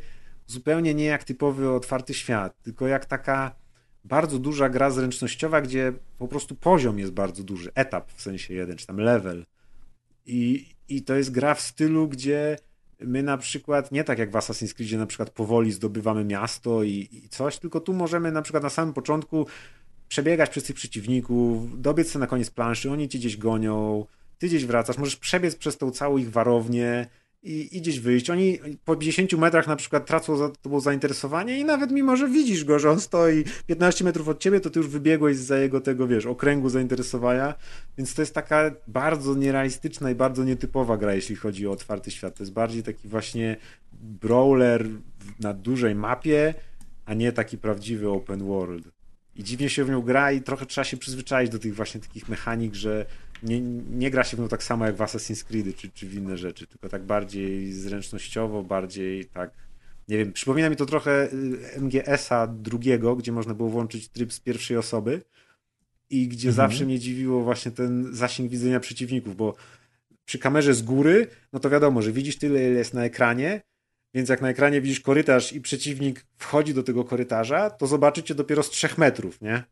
zupełnie 0.47 0.93
nie 0.93 1.05
jak 1.05 1.23
typowy 1.23 1.71
otwarty 1.71 2.13
świat, 2.13 2.61
tylko 2.61 2.87
jak 2.87 3.05
taka 3.05 3.62
bardzo 4.03 4.39
duża 4.39 4.69
gra 4.69 4.91
zręcznościowa, 4.91 5.61
gdzie 5.61 5.93
po 6.17 6.27
prostu 6.27 6.55
poziom 6.55 6.99
jest 6.99 7.11
bardzo 7.11 7.43
duży, 7.43 7.71
etap 7.75 8.11
w 8.11 8.21
sensie 8.21 8.53
jeden, 8.53 8.77
czy 8.77 8.87
tam 8.87 8.97
level. 8.97 9.45
I, 10.25 10.65
i 10.89 11.01
to 11.01 11.15
jest 11.15 11.31
gra 11.31 11.55
w 11.55 11.61
stylu, 11.61 12.07
gdzie 12.07 12.57
my 12.99 13.23
na 13.23 13.37
przykład, 13.37 13.91
nie 13.91 14.03
tak 14.03 14.19
jak 14.19 14.31
w 14.31 14.33
Assassin's 14.33 14.73
Creed, 14.73 14.91
na 14.91 15.05
przykład 15.05 15.29
powoli 15.29 15.71
zdobywamy 15.71 16.25
miasto 16.25 16.83
i, 16.83 17.09
i 17.11 17.29
coś, 17.29 17.59
tylko 17.59 17.79
tu 17.79 17.93
możemy 17.93 18.31
na 18.31 18.41
przykład 18.41 18.63
na 18.63 18.69
samym 18.69 18.93
początku 18.93 19.47
przebiegać 20.07 20.49
przez 20.49 20.63
tych 20.63 20.75
przeciwników, 20.75 21.81
dobiec 21.81 22.11
sobie 22.11 22.19
na 22.19 22.27
koniec 22.27 22.49
planszy, 22.49 22.91
oni 22.91 23.09
cię 23.09 23.19
gdzieś 23.19 23.37
gonią, 23.37 24.05
ty 24.37 24.47
gdzieś 24.47 24.65
wracasz, 24.65 24.97
możesz 24.97 25.15
przebiec 25.15 25.55
przez 25.55 25.77
tą 25.77 25.91
całą 25.91 26.17
ich 26.17 26.31
warownię 26.31 27.07
i, 27.43 27.77
i 27.77 27.81
gdzieś 27.81 27.99
wyjść. 27.99 28.29
Oni 28.29 28.59
po 28.85 28.95
10 28.95 29.33
metrach 29.33 29.67
na 29.67 29.75
przykład 29.75 30.05
tracą 30.05 30.37
za 30.37 30.49
tobą 30.49 30.79
zainteresowanie 30.79 31.59
i 31.59 31.65
nawet 31.65 31.91
mimo, 31.91 32.17
że 32.17 32.29
widzisz 32.29 32.65
go, 32.65 32.79
że 32.79 32.91
on 32.91 32.99
stoi 32.99 33.43
15 33.67 34.03
metrów 34.03 34.27
od 34.27 34.39
ciebie, 34.39 34.59
to 34.59 34.69
ty 34.69 34.79
już 34.79 34.87
wybiegłeś 34.87 35.37
za 35.37 35.57
jego 35.57 35.81
tego, 35.81 36.07
wiesz, 36.07 36.25
okręgu 36.25 36.69
zainteresowania, 36.69 37.53
więc 37.97 38.13
to 38.13 38.21
jest 38.21 38.33
taka 38.33 38.71
bardzo 38.87 39.35
nierealistyczna 39.35 40.11
i 40.11 40.15
bardzo 40.15 40.43
nietypowa 40.43 40.97
gra, 40.97 41.13
jeśli 41.13 41.35
chodzi 41.35 41.67
o 41.67 41.71
otwarty 41.71 42.11
świat. 42.11 42.35
To 42.35 42.43
jest 42.43 42.53
bardziej 42.53 42.83
taki 42.83 43.07
właśnie 43.07 43.57
brawler 43.93 44.87
na 45.39 45.53
dużej 45.53 45.95
mapie, 45.95 46.53
a 47.05 47.13
nie 47.13 47.31
taki 47.31 47.57
prawdziwy 47.57 48.09
open 48.09 48.43
world. 48.43 48.87
I 49.35 49.43
dziwnie 49.43 49.69
się 49.69 49.85
w 49.85 49.89
nią 49.89 50.01
gra 50.01 50.31
i 50.31 50.41
trochę 50.41 50.65
trzeba 50.65 50.85
się 50.85 50.97
przyzwyczaić 50.97 51.51
do 51.51 51.59
tych 51.59 51.75
właśnie 51.75 52.01
takich 52.01 52.29
mechanik, 52.29 52.73
że 52.73 53.05
nie, 53.43 53.61
nie 53.89 54.11
gra 54.11 54.23
się 54.23 54.37
w 54.37 54.39
nią 54.39 54.47
tak 54.47 54.63
samo 54.63 54.85
jak 54.85 54.95
w 54.95 54.99
Assassin's 54.99 55.43
Creed 55.43 55.75
czy, 55.75 55.89
czy 55.91 56.07
w 56.07 56.13
inne 56.13 56.37
rzeczy, 56.37 56.67
tylko 56.67 56.89
tak 56.89 57.03
bardziej 57.03 57.73
zręcznościowo, 57.73 58.63
bardziej 58.63 59.25
tak, 59.25 59.51
nie 60.07 60.17
wiem, 60.17 60.33
przypomina 60.33 60.69
mi 60.69 60.75
to 60.75 60.85
trochę 60.85 61.29
y, 61.33 61.79
MGS-a 61.81 62.47
drugiego, 62.47 63.15
gdzie 63.15 63.31
można 63.31 63.53
było 63.53 63.69
włączyć 63.69 64.09
tryb 64.09 64.33
z 64.33 64.39
pierwszej 64.39 64.77
osoby 64.77 65.21
i 66.09 66.27
gdzie 66.27 66.49
Mhm. 66.49 66.69
zawsze 66.69 66.85
mnie 66.85 66.99
dziwiło 66.99 67.43
właśnie 67.43 67.71
ten 67.71 68.15
zasięg 68.15 68.51
widzenia 68.51 68.79
przeciwników, 68.79 69.35
bo 69.35 69.55
przy 70.25 70.39
kamerze 70.39 70.73
z 70.73 70.81
góry, 70.81 71.27
no 71.53 71.59
to 71.59 71.69
wiadomo, 71.69 72.01
że 72.01 72.11
widzisz 72.11 72.37
tyle, 72.37 72.59
ile 72.59 72.79
jest 72.79 72.93
na 72.93 73.05
ekranie, 73.05 73.61
więc 74.13 74.29
jak 74.29 74.41
na 74.41 74.49
ekranie 74.49 74.81
widzisz 74.81 74.99
korytarz 74.99 75.53
i 75.53 75.61
przeciwnik 75.61 76.25
wchodzi 76.37 76.73
do 76.73 76.83
tego 76.83 77.03
korytarza, 77.03 77.69
to 77.69 77.87
zobaczycie 77.87 78.35
dopiero 78.35 78.63
z 78.63 78.69
trzech 78.69 78.97
metrów, 78.97 79.41
nie? 79.41 79.63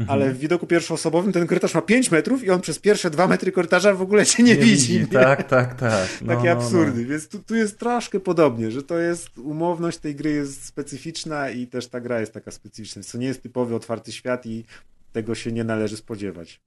Mhm. 0.00 0.10
Ale 0.20 0.32
w 0.34 0.38
widoku 0.38 0.66
pierwszoosobowym 0.66 1.32
ten 1.32 1.46
korytarz 1.46 1.74
ma 1.74 1.82
5 1.82 2.10
metrów 2.10 2.44
i 2.44 2.50
on 2.50 2.60
przez 2.60 2.78
pierwsze 2.78 3.10
2 3.10 3.26
metry 3.26 3.52
korytarza 3.52 3.94
w 3.94 4.02
ogóle 4.02 4.26
cię 4.26 4.42
nie, 4.42 4.56
widzi. 4.56 5.00
nie? 5.00 5.06
Tak, 5.20 5.48
tak, 5.48 5.74
tak. 5.74 6.08
No, 6.22 6.34
Takie 6.34 6.46
no, 6.46 6.52
absurdy, 6.52 7.04
więc 7.04 7.28
tu, 7.28 7.38
tu 7.38 7.54
jest 7.54 7.78
troszkę 7.78 8.20
podobnie, 8.20 8.70
że 8.70 8.82
to 8.82 8.98
jest, 8.98 9.38
umowność 9.38 9.98
tej 9.98 10.14
gry 10.14 10.30
jest 10.30 10.64
specyficzna 10.64 11.50
i 11.50 11.66
też 11.66 11.86
ta 11.86 12.00
gra 12.00 12.20
jest 12.20 12.32
taka 12.32 12.50
specyficzna, 12.50 13.02
co 13.02 13.18
nie 13.18 13.26
jest 13.26 13.42
typowy 13.42 13.74
otwarty 13.74 14.12
świat 14.12 14.46
i 14.46 14.64
tego 15.12 15.34
się 15.34 15.52
nie 15.52 15.64
należy 15.64 15.96
spodziewać. 15.96 16.60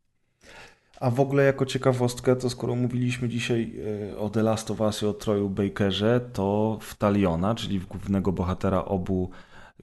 A 0.99 1.09
w 1.09 1.19
ogóle 1.19 1.43
jako 1.43 1.65
ciekawostkę, 1.65 2.35
to 2.35 2.49
skoro 2.49 2.75
mówiliśmy 2.75 3.29
dzisiaj 3.29 3.73
e, 4.13 4.17
o 4.17 4.29
The 4.29 4.43
Last 4.43 4.71
of 4.71 4.81
Us 4.81 5.01
i 5.01 5.05
o 5.05 5.13
Troju 5.13 5.49
Bakerze, 5.49 6.21
to 6.33 6.77
w 6.81 6.95
Taliona, 6.95 7.55
czyli 7.55 7.79
w 7.79 7.85
głównego 7.85 8.31
bohatera 8.31 8.85
obu 8.85 9.29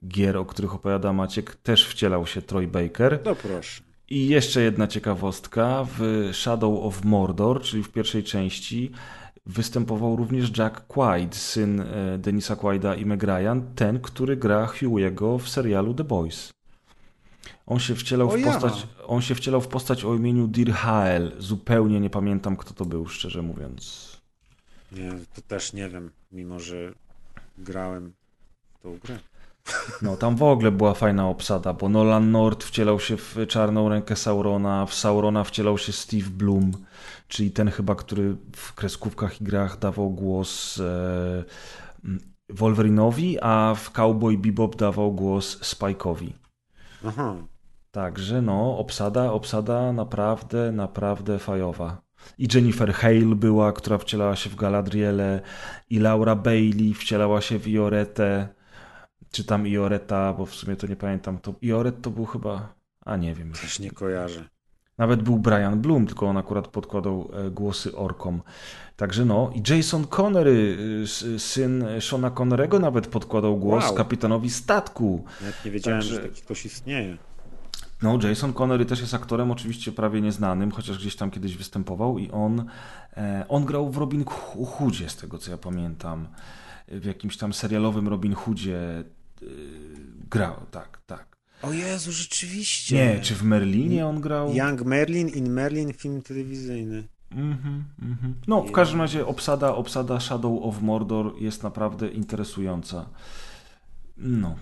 gier, 0.07 0.37
o 0.37 0.45
których 0.45 0.75
opowiada 0.75 1.13
Maciek, 1.13 1.55
też 1.55 1.87
wcielał 1.87 2.27
się 2.27 2.41
Troy 2.41 2.67
Baker. 2.67 3.19
No 3.25 3.35
proszę. 3.35 3.81
I 4.09 4.27
jeszcze 4.27 4.61
jedna 4.61 4.87
ciekawostka. 4.87 5.85
W 5.97 6.29
Shadow 6.33 6.85
of 6.85 7.03
Mordor, 7.03 7.61
czyli 7.61 7.83
w 7.83 7.89
pierwszej 7.89 8.23
części, 8.23 8.91
występował 9.45 10.15
również 10.15 10.57
Jack 10.57 10.87
Quaid, 10.87 11.35
syn 11.35 11.79
e, 11.81 12.17
Denisa 12.17 12.55
Quaida 12.55 12.95
i 12.95 13.05
Meg 13.05 13.23
Ryan, 13.23 13.61
ten, 13.75 13.99
który 13.99 14.37
gra 14.37 14.65
Hugh'ego 14.65 15.39
w 15.39 15.49
serialu 15.49 15.93
The 15.93 16.03
Boys. 16.03 16.51
On 17.65 17.79
się 17.79 17.95
wcielał 17.95 18.29
O 18.29 18.31
w 18.31 18.39
ja. 18.39 18.45
postać, 18.45 18.87
on 19.07 19.21
się 19.21 19.35
wcielał 19.35 19.61
w 19.61 19.67
postać 19.67 20.05
o 20.05 20.15
imieniu 20.15 20.47
Dir 20.47 20.71
Hael. 20.71 21.31
Zupełnie 21.37 21.99
nie 21.99 22.09
pamiętam, 22.09 22.57
kto 22.57 22.73
to 22.73 22.85
był, 22.85 23.07
szczerze 23.07 23.41
mówiąc. 23.41 24.11
Nie, 24.91 25.11
to 25.35 25.41
też 25.41 25.73
nie 25.73 25.89
wiem, 25.89 26.11
mimo 26.31 26.59
że 26.59 26.93
grałem 27.57 28.13
w 28.73 28.81
tą 28.83 28.97
grę. 28.97 29.19
No, 30.01 30.17
tam 30.17 30.35
w 30.35 30.43
ogóle 30.43 30.71
była 30.71 30.93
fajna 30.93 31.29
obsada, 31.29 31.73
bo 31.73 31.89
Nolan 31.89 32.31
North 32.31 32.67
wcielał 32.67 32.99
się 32.99 33.17
w 33.17 33.37
czarną 33.47 33.89
rękę 33.89 34.15
Saurona, 34.15 34.85
w 34.85 34.93
Saurona 34.93 35.43
wcielał 35.43 35.77
się 35.77 35.91
Steve 35.91 36.29
Bloom, 36.29 36.71
czyli 37.27 37.51
ten 37.51 37.69
chyba, 37.71 37.95
który 37.95 38.35
w 38.55 38.73
kreskówkach 38.73 39.41
i 39.41 39.43
grach 39.43 39.79
dawał 39.79 40.09
głos 40.09 40.79
e, 40.79 41.43
Wolverinowi, 42.49 43.37
a 43.41 43.75
w 43.77 43.91
Cowboy 43.91 44.37
Bebop 44.37 44.75
dawał 44.75 45.11
głos 45.11 45.59
Spike'owi. 45.59 46.29
Aha. 47.05 47.35
Także 47.91 48.41
no, 48.41 48.77
obsada, 48.77 49.31
obsada 49.31 49.93
naprawdę, 49.93 50.71
naprawdę 50.71 51.39
fajowa. 51.39 52.01
I 52.37 52.47
Jennifer 52.53 52.93
Hale 52.93 53.35
była, 53.35 53.73
która 53.73 53.97
wcielała 53.97 54.35
się 54.35 54.49
w 54.49 54.55
Galadriele, 54.55 55.41
i 55.89 55.99
Laura 55.99 56.35
Bailey 56.35 56.93
wcielała 56.93 57.41
się 57.41 57.59
w 57.59 57.67
Ioretę, 57.67 58.47
czy 59.31 59.43
tam 59.43 59.67
Ioreta, 59.67 60.33
bo 60.33 60.45
w 60.45 60.55
sumie 60.55 60.75
to 60.75 60.87
nie 60.87 60.95
pamiętam. 60.95 61.37
To 61.37 61.53
Ioret 61.63 62.01
to 62.01 62.09
był 62.09 62.25
chyba, 62.25 62.73
a 63.05 63.17
nie 63.17 63.35
wiem. 63.35 63.51
Też 63.53 63.79
nie 63.79 63.91
kojarzę. 63.91 64.49
Nawet 64.97 65.21
był 65.21 65.39
Brian 65.39 65.81
Bloom, 65.81 66.07
tylko 66.07 66.27
on 66.27 66.37
akurat 66.37 66.67
podkładał 66.67 67.31
e, 67.33 67.51
głosy 67.51 67.95
orkom. 67.95 68.41
Także 68.95 69.25
no, 69.25 69.51
i 69.55 69.73
Jason 69.75 70.07
Connery, 70.07 70.77
y, 71.23 71.39
syn 71.39 71.85
Shona 71.99 72.31
Connerego 72.31 72.79
nawet 72.79 73.07
podkładał 73.07 73.57
głos 73.57 73.85
Wow. 73.85 73.95
kapitanowi 73.95 74.49
statku. 74.49 75.23
Nawet 75.41 75.65
nie 75.65 75.71
wiedziałem, 75.71 76.01
Także- 76.01 76.15
że 76.15 76.21
taki 76.21 76.41
ktoś 76.41 76.65
istnieje. 76.65 77.17
No, 78.01 78.19
Jason 78.23 78.53
Connery 78.53 78.85
też 78.85 79.01
jest 79.01 79.13
aktorem 79.13 79.51
oczywiście 79.51 79.91
prawie 79.91 80.21
nieznanym, 80.21 80.71
chociaż 80.71 80.97
gdzieś 80.97 81.15
tam 81.15 81.31
kiedyś 81.31 81.57
występował 81.57 82.17
i 82.19 82.31
on, 82.31 82.65
e, 83.17 83.45
on 83.49 83.65
grał 83.65 83.89
w 83.91 83.97
Robin 83.97 84.25
Hoodzie, 84.67 85.09
z 85.09 85.15
tego 85.15 85.37
co 85.37 85.51
ja 85.51 85.57
pamiętam. 85.57 86.27
W 86.87 87.05
jakimś 87.05 87.37
tam 87.37 87.53
serialowym 87.53 88.07
Robin 88.07 88.33
Hoodzie 88.35 89.03
grał, 90.29 90.55
tak, 90.71 91.01
tak. 91.05 91.37
O 91.61 91.73
Jezu, 91.73 92.11
rzeczywiście. 92.11 92.95
Nie, 92.95 93.19
czy 93.19 93.35
w 93.35 93.43
Merlinie 93.43 94.07
on 94.07 94.21
grał? 94.21 94.53
Young 94.53 94.81
Merlin 94.81 95.27
in 95.27 95.51
Merlin, 95.51 95.93
film 95.93 96.21
telewizyjny. 96.21 97.07
Mhm, 97.31 97.83
mhm. 98.01 98.35
No, 98.47 98.61
w 98.61 98.71
każdym 98.71 99.01
razie 99.01 99.25
obsada, 99.25 99.75
obsada 99.75 100.19
Shadow 100.19 100.63
of 100.63 100.81
Mordor 100.81 101.33
jest 101.39 101.63
naprawdę 101.63 102.07
interesująca. 102.07 103.09
No. 104.17 104.55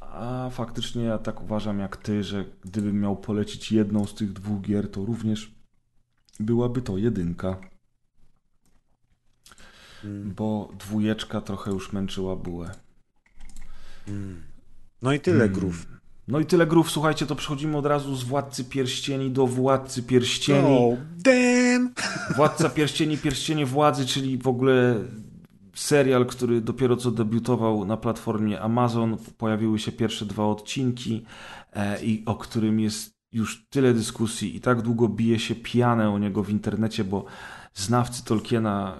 A 0.00 0.50
faktycznie 0.50 1.02
ja 1.02 1.18
tak 1.18 1.42
uważam 1.42 1.78
jak 1.78 1.96
ty, 1.96 2.24
że 2.24 2.44
gdybym 2.64 3.00
miał 3.00 3.16
polecić 3.16 3.72
jedną 3.72 4.06
z 4.06 4.14
tych 4.14 4.32
dwóch 4.32 4.60
gier, 4.60 4.90
to 4.90 5.04
również 5.04 5.54
byłaby 6.40 6.82
to 6.82 6.98
jedynka. 6.98 7.60
Mm. 10.04 10.34
Bo 10.34 10.72
dwójeczka 10.78 11.40
trochę 11.40 11.70
już 11.70 11.92
męczyła 11.92 12.36
bułę. 12.36 12.74
No 15.02 15.12
i 15.12 15.20
tyle 15.20 15.38
Hmm. 15.38 15.54
grów. 15.58 15.86
No 16.28 16.40
i 16.40 16.46
tyle 16.46 16.66
grów, 16.66 16.90
słuchajcie, 16.90 17.26
to 17.26 17.36
przechodzimy 17.36 17.76
od 17.76 17.86
razu 17.86 18.16
z 18.16 18.24
Władcy 18.24 18.64
Pierścieni 18.64 19.30
do 19.30 19.46
Władcy 19.46 20.02
Pierścieni. 20.02 20.78
Oh, 20.78 21.02
damn! 21.18 21.94
Władca 22.36 22.70
Pierścieni, 22.70 23.18
Pierścienie 23.18 23.66
Władzy, 23.66 24.06
czyli 24.06 24.38
w 24.38 24.48
ogóle 24.48 24.94
serial, 25.74 26.26
który 26.26 26.60
dopiero 26.60 26.96
co 26.96 27.10
debiutował 27.10 27.84
na 27.84 27.96
platformie 27.96 28.60
Amazon. 28.60 29.16
Pojawiły 29.38 29.78
się 29.78 29.92
pierwsze 29.92 30.26
dwa 30.26 30.46
odcinki 30.46 31.24
e, 31.72 32.04
i 32.04 32.22
o 32.26 32.34
którym 32.34 32.80
jest 32.80 33.18
już 33.32 33.66
tyle 33.70 33.94
dyskusji 33.94 34.56
i 34.56 34.60
tak 34.60 34.82
długo 34.82 35.08
bije 35.08 35.38
się 35.38 35.54
pianę 35.54 36.10
o 36.10 36.18
niego 36.18 36.42
w 36.42 36.50
internecie, 36.50 37.04
bo 37.04 37.24
znawcy 37.74 38.24
Tolkiena 38.24 38.98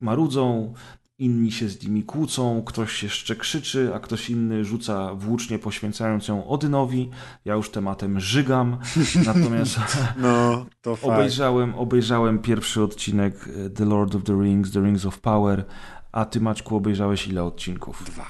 marudzą, 0.00 0.74
inni 1.18 1.52
się 1.52 1.68
z 1.68 1.82
nimi 1.82 2.02
kłócą, 2.02 2.62
ktoś 2.66 3.02
jeszcze 3.02 3.36
krzyczy, 3.36 3.90
a 3.94 4.00
ktoś 4.00 4.30
inny 4.30 4.64
rzuca 4.64 5.14
włócznie 5.14 5.58
poświęcając 5.58 6.28
ją 6.28 6.48
Odynowi. 6.48 7.10
Ja 7.44 7.54
już 7.54 7.70
tematem 7.70 8.20
żygam, 8.20 8.78
natomiast 9.26 9.78
No, 10.22 10.66
to 10.82 10.98
obejrzałem, 11.02 11.74
obejrzałem 11.74 12.38
pierwszy 12.38 12.82
odcinek 12.82 13.48
e, 13.66 13.70
The 13.70 13.84
Lord 13.84 14.14
of 14.14 14.24
the 14.24 14.42
Rings, 14.42 14.72
The 14.72 14.80
Rings 14.80 15.06
of 15.06 15.20
Power, 15.20 15.64
a 16.12 16.24
ty 16.24 16.40
Maćku 16.40 16.76
obejrzałeś 16.76 17.28
ile 17.28 17.44
odcinków? 17.44 18.04
Dwa. 18.04 18.26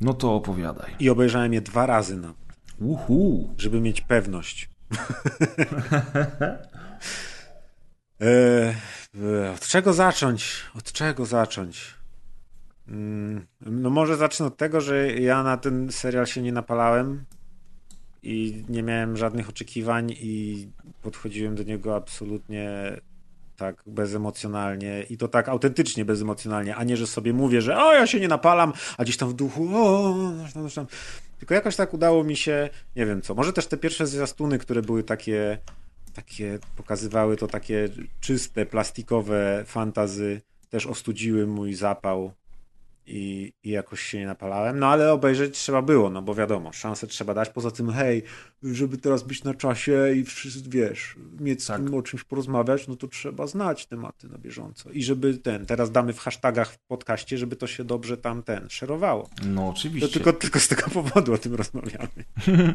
No 0.00 0.14
to 0.14 0.34
opowiadaj. 0.34 0.90
I 1.00 1.10
obejrzałem 1.10 1.52
je 1.52 1.60
dwa 1.60 1.86
razy, 1.86 2.16
no, 2.16 2.34
Uhu. 2.80 3.54
żeby 3.58 3.80
mieć 3.80 4.00
pewność. 4.00 4.70
e, 8.20 8.74
od 9.54 9.60
czego 9.60 9.92
zacząć? 9.92 10.62
Od 10.74 10.92
czego 10.92 11.26
zacząć? 11.26 12.01
Mm, 12.92 13.46
No 13.60 13.90
może 13.90 14.16
zacznę 14.16 14.46
od 14.46 14.56
tego, 14.56 14.80
że 14.80 15.12
ja 15.12 15.42
na 15.42 15.56
ten 15.56 15.92
serial 15.92 16.26
się 16.26 16.42
nie 16.42 16.52
napalałem 16.52 17.24
i 18.22 18.64
nie 18.68 18.82
miałem 18.82 19.16
żadnych 19.16 19.48
oczekiwań 19.48 20.10
i 20.20 20.68
podchodziłem 21.02 21.54
do 21.54 21.62
niego 21.62 21.96
absolutnie 21.96 22.70
tak 23.56 23.82
bezemocjonalnie 23.86 25.02
i 25.10 25.16
to 25.16 25.28
tak 25.28 25.48
autentycznie 25.48 26.04
bezemocjonalnie, 26.04 26.76
a 26.76 26.84
nie, 26.84 26.96
że 26.96 27.06
sobie 27.06 27.32
mówię, 27.32 27.62
że 27.62 27.78
o, 27.78 27.92
ja 27.92 28.06
się 28.06 28.20
nie 28.20 28.28
napalam, 28.28 28.72
a 28.98 29.04
gdzieś 29.04 29.16
tam 29.16 29.28
w 29.28 29.34
duchu 29.34 29.68
o, 29.76 30.14
tam, 30.54 30.70
tam. 30.70 30.86
tylko 31.38 31.54
jakoś 31.54 31.76
tak 31.76 31.94
udało 31.94 32.24
mi 32.24 32.36
się, 32.36 32.70
nie 32.96 33.06
wiem 33.06 33.22
co, 33.22 33.34
może 33.34 33.52
też 33.52 33.66
te 33.66 33.76
pierwsze 33.76 34.06
zwiastuny, 34.06 34.58
które 34.58 34.82
były 34.82 35.02
takie 35.02 35.58
takie, 36.14 36.58
pokazywały 36.76 37.36
to 37.36 37.46
takie 37.46 37.88
czyste, 38.20 38.66
plastikowe 38.66 39.64
fantazy, 39.66 40.40
też 40.70 40.86
ostudziły 40.86 41.46
mój 41.46 41.74
zapał 41.74 42.32
i, 43.06 43.52
i 43.64 43.70
jakoś 43.70 44.00
się 44.02 44.18
nie 44.18 44.26
napalałem. 44.26 44.78
No 44.78 44.86
ale 44.86 45.12
obejrzeć 45.12 45.58
trzeba 45.58 45.82
było, 45.82 46.10
no 46.10 46.22
bo 46.22 46.34
wiadomo, 46.34 46.72
szansę 46.72 47.06
trzeba 47.06 47.34
dać. 47.34 47.48
Poza 47.48 47.70
tym, 47.70 47.90
hej, 47.90 48.22
żeby 48.62 48.98
teraz 48.98 49.22
być 49.22 49.44
na 49.44 49.54
czasie 49.54 50.12
i 50.16 50.24
wszyscy, 50.24 50.70
wiesz, 50.70 51.16
mieć 51.40 51.62
z 51.62 51.66
Tak. 51.66 51.84
kim 51.84 51.94
o 51.94 52.02
czymś 52.02 52.24
porozmawiać, 52.24 52.88
no 52.88 52.96
to 52.96 53.08
trzeba 53.08 53.46
znać 53.46 53.86
tematy 53.86 54.28
na 54.28 54.38
bieżąco. 54.38 54.90
I 54.90 55.02
żeby 55.02 55.38
ten, 55.38 55.66
teraz 55.66 55.90
damy 55.90 56.12
w 56.12 56.18
hashtagach 56.18 56.72
w 56.72 56.78
podcaście, 56.78 57.38
żeby 57.38 57.56
to 57.56 57.66
się 57.66 57.84
dobrze 57.84 58.16
tam 58.16 58.42
ten, 58.42 58.66
szerowało. 58.70 59.30
No 59.46 59.62
To 59.62 59.68
oczywiście. 59.68 60.08
tylko, 60.08 60.32
tylko 60.32 60.60
z 60.60 60.68
tego 60.68 60.82
powodu 60.90 61.32
o 61.34 61.38
tym 61.38 61.54
rozmawiamy. 61.54 62.08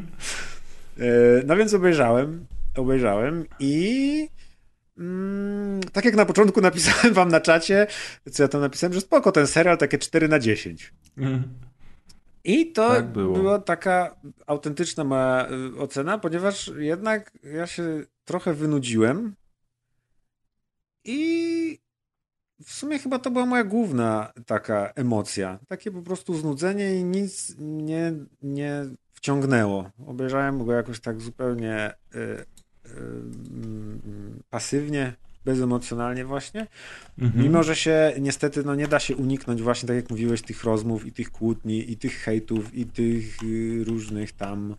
E, 0.99 1.43
no 1.45 1.55
więc 1.55 1.73
obejrzałem, 1.73 2.45
obejrzałem 2.75 3.45
i 3.59 4.29
mm, 4.97 5.81
tak 5.93 6.05
jak 6.05 6.15
na 6.15 6.25
początku 6.25 6.61
napisałem 6.61 7.13
wam 7.13 7.29
na 7.29 7.41
czacie, 7.41 7.87
co 8.31 8.43
ja 8.43 8.49
tam 8.49 8.61
napisałem, 8.61 8.93
że 8.93 9.01
spoko 9.01 9.31
ten 9.31 9.47
serial, 9.47 9.77
takie 9.77 9.97
4 9.97 10.27
na 10.27 10.39
10. 10.39 10.93
Mhm. 11.17 11.43
I 12.43 12.71
to 12.71 12.89
Tak 12.89 13.05
było. 13.11 13.33
była 13.37 13.59
taka 13.59 14.15
autentyczna 14.45 15.03
moja 15.03 15.47
y, 15.75 15.79
ocena, 15.79 16.17
ponieważ 16.17 16.71
jednak 16.77 17.31
ja 17.43 17.67
się 17.67 18.03
trochę 18.25 18.53
wynudziłem 18.53 19.35
i 21.03 21.79
w 22.65 22.71
sumie 22.71 22.99
chyba 22.99 23.19
to 23.19 23.31
była 23.31 23.45
moja 23.45 23.63
główna 23.63 24.33
taka 24.45 24.91
emocja. 24.95 25.59
Takie 25.67 25.91
po 25.91 26.01
prostu 26.01 26.35
znudzenie 26.35 26.95
i 26.95 27.03
nic 27.03 27.55
nie, 27.59 28.13
nie 28.41 28.85
wciągnęło. 29.13 29.91
Obejrzałem 30.07 30.65
go 30.65 30.73
jakoś 30.73 30.99
tak 30.99 31.21
zupełnie 31.21 31.93
y, 32.15 32.19
mm, 32.19 32.45
pasywnie, 34.49 35.13
bezemocjonalnie 35.47 36.25
właśnie. 36.25 36.67
Mhm. 37.19 37.43
Mimo, 37.43 37.63
że 37.63 37.75
się 37.75 38.13
niestety 38.19 38.63
no, 38.63 38.75
nie 38.75 38.87
da 38.87 38.99
się 38.99 39.15
uniknąć 39.15 39.61
właśnie, 39.61 39.87
tak 39.87 39.95
jak 39.95 40.09
mówiłeś, 40.09 40.41
tych 40.41 40.63
rozmów 40.63 41.05
i 41.05 41.11
tych 41.11 41.31
kłótni 41.31 41.91
i 41.91 41.97
tych 41.97 42.13
hejtów 42.13 42.75
i 42.75 42.85
tych 42.85 43.43
y, 43.43 43.83
różnych 43.83 44.31
tam 44.31 44.75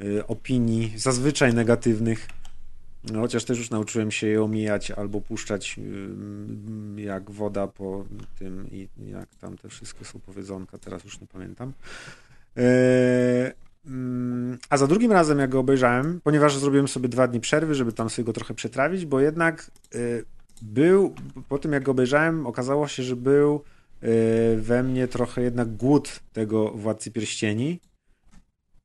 y, 0.00 0.26
opinii, 0.26 0.92
zazwyczaj 0.96 1.54
negatywnych. 1.54 2.28
No, 3.12 3.20
chociaż 3.20 3.44
też 3.44 3.58
już 3.58 3.70
nauczyłem 3.70 4.10
się 4.10 4.26
je 4.26 4.42
omijać 4.42 4.90
albo 4.90 5.20
puszczać 5.20 5.78
y, 6.98 7.02
jak 7.02 7.30
woda 7.30 7.66
po 7.66 8.04
tym 8.38 8.68
i 8.72 8.88
jak 9.10 9.34
tam 9.34 9.58
te 9.58 9.68
wszystkie 9.68 10.04
są 10.04 10.20
powiedzonka, 10.20 10.78
teraz 10.78 11.04
już 11.04 11.20
nie 11.20 11.26
pamiętam. 11.26 11.72
Mm, 13.86 14.58
A 14.70 14.76
za 14.76 14.86
drugim 14.86 15.12
razem, 15.12 15.38
jak 15.38 15.50
go 15.50 15.60
obejrzałem, 15.60 16.20
ponieważ 16.24 16.56
zrobiłem 16.56 16.88
sobie 16.88 17.08
dwa 17.08 17.28
dni 17.28 17.40
przerwy, 17.40 17.74
żeby 17.74 17.92
tam 17.92 18.10
sobie 18.10 18.26
go 18.26 18.32
trochę 18.32 18.54
przetrawić, 18.54 19.06
bo 19.06 19.20
jednak 19.20 19.70
y, 19.94 20.24
był, 20.62 21.14
po 21.48 21.58
tym 21.58 21.72
jak 21.72 21.82
go 21.82 21.90
obejrzałem, 21.90 22.46
okazało 22.46 22.88
się, 22.88 23.02
że 23.02 23.16
był 23.16 23.62
y, 24.02 24.56
we 24.60 24.82
mnie 24.82 25.08
trochę 25.08 25.42
jednak 25.42 25.76
głód 25.76 26.20
tego 26.32 26.70
Władcy 26.70 27.10
Pierścieni 27.10 27.80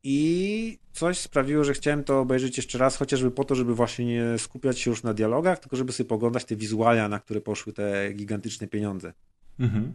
i 0.03 0.79
coś 0.93 1.17
sprawiło, 1.17 1.63
że 1.63 1.73
chciałem 1.73 2.03
to 2.03 2.19
obejrzeć 2.19 2.57
jeszcze 2.57 2.77
raz, 2.77 2.97
chociażby 2.97 3.31
po 3.31 3.43
to, 3.43 3.55
żeby 3.55 3.75
właśnie 3.75 4.05
nie 4.05 4.37
skupiać 4.37 4.79
się 4.79 4.91
już 4.91 5.03
na 5.03 5.13
dialogach, 5.13 5.59
tylko 5.59 5.75
żeby 5.75 5.91
sobie 5.91 6.09
poglądać 6.09 6.45
te 6.45 6.55
wizualia, 6.55 7.09
na 7.09 7.19
które 7.19 7.41
poszły 7.41 7.73
te 7.73 8.13
gigantyczne 8.13 8.67
pieniądze. 8.67 9.13
Mhm. 9.59 9.93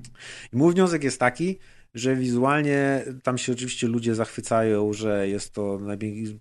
I 0.53 0.57
mój 0.57 0.75
wniosek 0.75 1.05
jest 1.05 1.21
taki, 1.21 1.59
że 1.99 2.17
wizualnie 2.17 3.05
tam 3.23 3.39
się 3.39 3.53
oczywiście 3.53 3.89
ludzie 3.89 4.15
zachwycają, 4.15 4.93
że 4.93 5.29
jest 5.29 5.53
to 5.53 5.81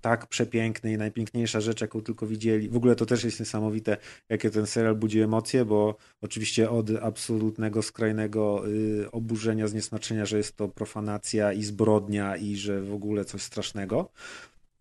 tak 0.01 0.27
przepiękne 0.27 0.93
i 0.93 0.97
najpiękniejsza 0.97 1.61
rzecz, 1.61 1.81
jaką 1.81 2.01
tylko 2.01 2.27
widzieli. 2.27 2.69
W 2.69 2.77
ogóle 2.77 2.95
to 2.95 3.05
też 3.05 3.23
jest 3.23 3.39
niesamowite, 3.39 3.97
jakie 4.29 4.49
ten 4.49 4.67
serial 4.67 4.95
budzi 4.95 5.21
emocje, 5.21 5.65
bo 5.65 5.95
oczywiście 6.21 6.69
od 6.69 6.89
absolutnego, 7.01 7.81
skrajnego 7.81 8.67
y, 8.67 9.11
oburzenia, 9.11 9.67
zniesmaczenia, 9.67 10.25
że 10.25 10.37
jest 10.37 10.55
to 10.55 10.67
profanacja 10.67 11.53
i 11.53 11.63
zbrodnia 11.63 12.37
i 12.37 12.55
że 12.55 12.81
w 12.81 12.93
ogóle 12.93 13.25
coś 13.25 13.41
strasznego, 13.41 14.09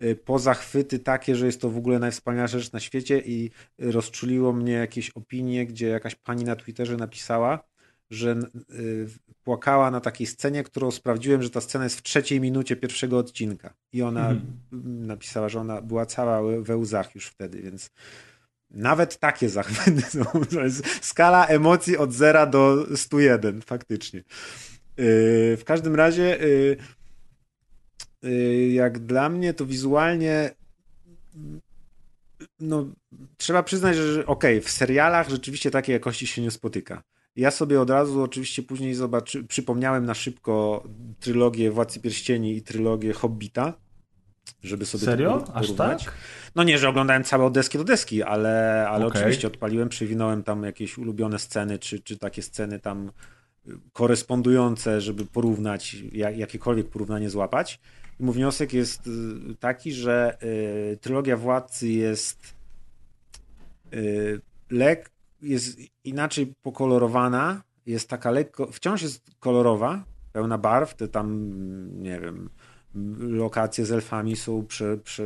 y, 0.02 0.16
po 0.16 0.38
zachwyty 0.38 0.98
takie, 0.98 1.36
że 1.36 1.46
jest 1.46 1.60
to 1.60 1.70
w 1.70 1.76
ogóle 1.76 1.98
najwspanialsza 1.98 2.58
rzecz 2.58 2.72
na 2.72 2.80
świecie 2.80 3.22
i 3.26 3.50
rozczuliło 3.78 4.52
mnie 4.52 4.72
jakieś 4.72 5.10
opinie, 5.10 5.66
gdzie 5.66 5.88
jakaś 5.88 6.14
pani 6.14 6.44
na 6.44 6.56
Twitterze 6.56 6.96
napisała, 6.96 7.75
że 8.10 8.36
y, 8.74 9.08
płakała 9.44 9.90
na 9.90 10.00
takiej 10.00 10.26
scenie, 10.26 10.64
którą 10.64 10.90
sprawdziłem, 10.90 11.42
że 11.42 11.50
ta 11.50 11.60
scena 11.60 11.84
jest 11.84 11.98
w 11.98 12.02
trzeciej 12.02 12.40
minucie 12.40 12.76
pierwszego 12.76 13.18
odcinka. 13.18 13.74
I 13.92 14.02
ona 14.02 14.30
Mhm. 14.30 15.06
napisała, 15.06 15.48
że 15.48 15.60
ona 15.60 15.82
była 15.82 16.06
cała 16.06 16.42
we- 16.62 16.76
łzach 16.76 17.14
już 17.14 17.26
wtedy, 17.26 17.62
więc 17.62 17.90
nawet 18.70 19.18
takie 19.18 19.48
zachwyty 19.48 20.02
są. 20.02 20.24
To 20.54 20.60
jest 20.64 21.04
skala 21.04 21.46
emocji 21.46 21.96
od 21.96 22.12
0 22.12 22.46
do 22.46 22.86
101, 22.96 23.62
faktycznie. 23.62 24.20
Yy, 24.20 25.56
w 25.56 25.62
każdym 25.64 25.94
razie, 25.94 26.38
yy, 28.22 28.68
jak 28.72 28.98
dla 28.98 29.28
mnie, 29.28 29.54
to 29.54 29.66
wizualnie 29.66 30.50
no, 32.60 32.86
trzeba 33.36 33.62
przyznać, 33.62 33.96
że, 33.96 34.12
że 34.12 34.26
okej, 34.26 34.60
w 34.60 34.70
serialach 34.70 35.28
rzeczywiście 35.28 35.70
takiej 35.70 35.92
jakości 35.92 36.26
się 36.26 36.42
nie 36.42 36.50
spotyka. 36.50 37.02
Ja 37.36 37.50
sobie 37.50 37.80
od 37.80 37.90
razu 37.90 38.22
oczywiście 38.22 38.62
później 38.62 38.94
zobaczy, 38.94 39.44
przypomniałem 39.44 40.04
na 40.04 40.14
szybko 40.14 40.84
trylogię 41.20 41.70
Władcy 41.70 42.00
Pierścieni 42.00 42.56
i 42.56 42.62
trylogię 42.62 43.12
Hobbita, 43.12 43.72
żeby 44.62 44.86
sobie 44.86 45.04
to 45.04 45.10
Serio? 45.10 45.44
Aż 45.54 45.72
tak? 45.72 45.98
No 46.54 46.62
nie, 46.62 46.78
że 46.78 46.88
oglądałem 46.88 47.24
całe 47.24 47.44
od 47.44 47.54
deski 47.54 47.78
do 47.78 47.84
deski, 47.84 48.22
ale, 48.22 48.86
ale 48.88 49.06
Okej. 49.06 49.20
oczywiście 49.20 49.46
odpaliłem, 49.46 49.88
przewinąłem 49.88 50.42
tam 50.42 50.62
jakieś 50.62 50.98
ulubione 50.98 51.38
sceny, 51.38 51.78
czy, 51.78 52.00
czy 52.00 52.18
takie 52.18 52.42
sceny 52.42 52.80
tam 52.80 53.10
korespondujące, 53.92 55.00
żeby 55.00 55.26
porównać, 55.26 55.96
jak, 56.12 56.36
jakiekolwiek 56.36 56.88
porównanie 56.88 57.30
złapać. 57.30 57.80
I 58.20 58.24
mój 58.24 58.34
wniosek 58.34 58.72
jest 58.72 59.10
taki, 59.60 59.92
że 59.92 60.38
y, 60.42 60.98
trylogia 61.00 61.36
Władcy 61.36 61.88
jest 61.88 62.54
y, 63.94 64.40
lek, 64.70 65.10
jest 65.42 65.78
inaczej 66.04 66.54
pokolorowana, 66.62 67.62
jest 67.86 68.08
taka 68.08 68.30
lekko, 68.30 68.72
wciąż 68.72 69.02
jest 69.02 69.30
kolorowa, 69.40 70.04
pełna 70.32 70.58
barw, 70.58 70.94
te 70.94 71.08
tam, 71.08 71.50
nie 72.02 72.20
wiem, 72.20 72.50
lokacje 73.18 73.86
z 73.86 73.92
elfami 73.92 74.36
są, 74.36 74.66
prze, 74.66 74.96
prze, 74.96 75.22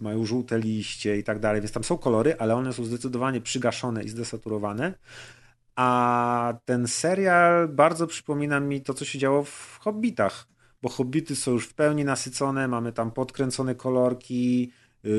mają 0.00 0.24
żółte 0.24 0.58
liście 0.58 1.18
i 1.18 1.24
tak 1.24 1.38
dalej, 1.38 1.60
więc 1.60 1.72
tam 1.72 1.84
są 1.84 1.98
kolory, 1.98 2.36
ale 2.38 2.54
one 2.54 2.72
są 2.72 2.84
zdecydowanie 2.84 3.40
przygaszone 3.40 4.04
i 4.04 4.08
zdesaturowane. 4.08 4.94
A 5.76 6.54
ten 6.64 6.88
serial 6.88 7.68
bardzo 7.68 8.06
przypomina 8.06 8.60
mi 8.60 8.82
to, 8.82 8.94
co 8.94 9.04
się 9.04 9.18
działo 9.18 9.44
w 9.44 9.78
Hobbitach, 9.80 10.48
bo 10.82 10.88
Hobbity 10.88 11.36
są 11.36 11.50
już 11.50 11.66
w 11.66 11.74
pełni 11.74 12.04
nasycone, 12.04 12.68
mamy 12.68 12.92
tam 12.92 13.10
podkręcone 13.10 13.74
kolorki, 13.74 14.72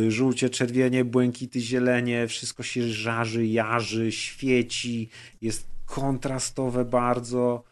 żółcie, 0.07 0.49
czerwienie, 0.49 1.05
błękity, 1.05 1.59
zielenie, 1.59 2.27
wszystko 2.27 2.63
się 2.63 2.89
żarzy, 2.89 3.45
jarzy, 3.45 4.11
świeci, 4.11 5.09
jest 5.41 5.67
kontrastowe 5.85 6.85
bardzo 6.85 7.63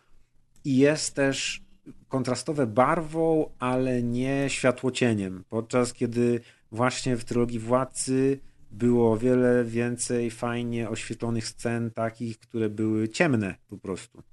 i 0.66 0.78
jest 0.78 1.16
też 1.16 1.62
kontrastowe 2.08 2.68
barwą, 2.68 3.50
ale 3.60 4.04
nie 4.04 4.46
światłocieniem. 4.48 5.44
Podczas 5.50 5.94
kiedy 5.94 6.40
właśnie 6.72 7.18
w 7.18 7.26
trylogii 7.26 7.60
Władcy 7.60 8.40
było 8.72 9.18
wiele 9.18 9.66
więcej 9.66 10.32
fajnie 10.32 10.90
oświetlonych 10.90 11.48
scen, 11.48 11.92
takich, 11.92 12.40
które 12.40 12.70
były 12.70 13.10
ciemne 13.10 13.56
po 13.70 13.78
prostu. 13.78 14.24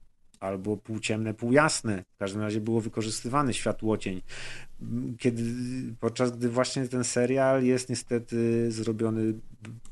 Albo 0.41 0.77
półciemne, 0.77 1.35
półjasne. 1.35 2.05
W 2.15 2.19
każdym 2.19 2.43
razie 2.43 2.61
było 2.61 2.81
wykorzystywany 2.81 3.55
światłocień. 3.55 4.23
Kiedy, 5.19 5.43
podczas 6.01 6.37
gdy 6.37 6.49
właśnie 6.49 6.89
ten 6.89 7.05
serial 7.05 7.65
jest 7.65 7.89
niestety 7.89 8.73
zrobiony 8.73 9.35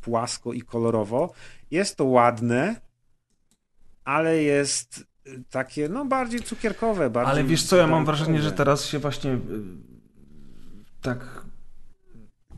płasko 0.00 0.52
i 0.52 0.62
kolorowo, 0.62 1.32
jest 1.70 1.96
to 1.96 2.04
ładne, 2.04 2.80
ale 4.04 4.42
jest 4.42 5.04
takie, 5.50 5.88
no 5.88 6.04
bardziej 6.04 6.40
cukierkowe. 6.40 7.10
Bardziej 7.10 7.32
Ale 7.32 7.44
wiesz 7.44 7.62
co, 7.62 7.76
ja 7.76 7.86
mam 7.86 8.04
wrażenie, 8.04 8.42
że 8.42 8.52
teraz 8.52 8.84
się 8.84 8.98
właśnie 8.98 9.32
y, 9.32 9.38
tak 11.02 11.45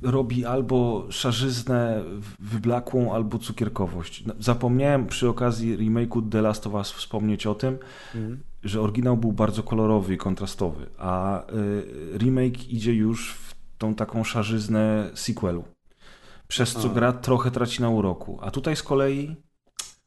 robi 0.03 0.45
albo 0.45 1.07
szarzyznę 1.11 2.05
wyblakłą, 2.39 3.15
albo 3.15 3.39
cukierkowość. 3.39 4.27
No, 4.27 4.35
zapomniałem 4.39 5.07
przy 5.07 5.29
okazji 5.29 5.79
remake'u 5.79 6.31
The 6.31 6.43
Last 6.43 6.67
of 6.67 6.75
Us 6.75 6.93
wspomnieć 6.93 7.47
o 7.47 7.55
tym, 7.55 7.79
mhm. 8.15 8.43
że 8.63 8.81
oryginał 8.81 9.17
był 9.17 9.33
bardzo 9.33 9.63
kolorowy 9.63 10.15
i 10.15 10.19
kontrastowy, 10.19 10.87
a 10.99 11.43
y, 11.53 12.19
remake 12.19 12.69
idzie 12.69 12.95
już 12.95 13.35
w 13.35 13.55
tą 13.79 13.95
taką 13.95 14.25
szarzyznę 14.25 15.11
sequelu. 15.15 15.65
Przez 16.49 16.73
co 16.73 16.89
gra 16.89 17.13
trochę 17.13 17.51
traci 17.51 17.83
na 17.83 17.89
uroku. 17.89 18.39
A 18.43 18.51
tutaj 18.51 18.77
z 18.77 18.83
kolei 18.83 19.37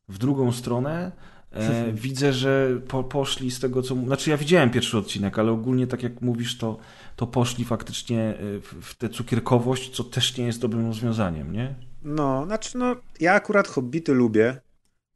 w 0.09 0.17
drugą 0.17 0.51
stronę 0.51 1.11
E, 1.53 1.91
widzę, 1.93 2.33
że 2.33 2.81
po, 2.87 3.03
poszli 3.03 3.51
z 3.51 3.59
tego, 3.59 3.81
co. 3.81 3.95
Znaczy, 3.95 4.29
ja 4.29 4.37
widziałem 4.37 4.69
pierwszy 4.69 4.97
odcinek, 4.97 5.39
ale 5.39 5.51
ogólnie, 5.51 5.87
tak 5.87 6.03
jak 6.03 6.21
mówisz, 6.21 6.57
to, 6.57 6.77
to 7.15 7.27
poszli 7.27 7.65
faktycznie 7.65 8.21
e, 8.21 8.59
w, 8.59 8.75
w 8.81 8.95
tę 8.95 9.09
cukierkowość, 9.09 9.95
co 9.95 10.03
też 10.03 10.37
nie 10.37 10.45
jest 10.45 10.61
dobrym 10.61 10.85
rozwiązaniem, 10.85 11.53
nie? 11.53 11.75
No, 12.03 12.45
znaczy, 12.45 12.77
no, 12.77 12.95
ja 13.19 13.33
akurat 13.33 13.67
hobbity 13.67 14.13
lubię, 14.13 14.61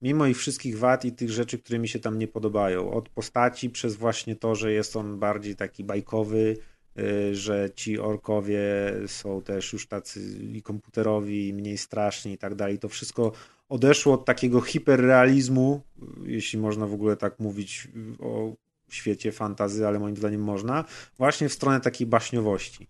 mimo 0.02 0.26
ich 0.26 0.38
wszystkich 0.38 0.80
wad 0.80 1.06
i 1.06 1.12
tych 1.12 1.32
rzeczy, 1.32 1.60
które 1.60 1.80
mi 1.80 1.88
się 1.88 2.00
tam 2.00 2.20
nie 2.20 2.28
podobają. 2.28 2.92
Od 2.92 3.10
postaci 3.10 3.70
przez 3.70 3.96
właśnie 3.96 4.36
to, 4.36 4.56
że 4.56 4.72
jest 4.72 4.96
on 4.96 5.20
bardziej 5.20 5.56
taki 5.56 5.84
bajkowy, 5.84 6.58
e, 6.98 7.36
że 7.36 7.70
ci 7.76 8.00
orkowie 8.00 8.62
są 9.08 9.42
też 9.42 9.74
już 9.74 9.88
tacy 9.88 10.20
i 10.54 10.62
komputerowi, 10.62 11.48
i 11.48 11.54
mniej 11.54 11.78
straszni 11.78 12.34
i 12.34 12.38
tak 12.38 12.56
dalej. 12.56 12.80
To 12.80 12.90
wszystko 12.90 13.32
odeszło 13.70 14.14
od 14.14 14.26
takiego 14.26 14.62
hiperrealizmu, 14.62 15.82
jeśli 16.26 16.60
można 16.60 16.88
w 16.88 16.94
ogóle 16.94 17.18
tak 17.18 17.40
mówić 17.40 17.88
o 18.20 18.54
świecie 18.90 19.32
fantazy, 19.32 19.88
ale 19.88 20.00
moim 20.00 20.18
zdaniem 20.18 20.44
można, 20.44 20.86
właśnie 21.18 21.50
w 21.50 21.54
stronę 21.54 21.82
takiej 21.82 22.08
baśniowości. 22.08 22.88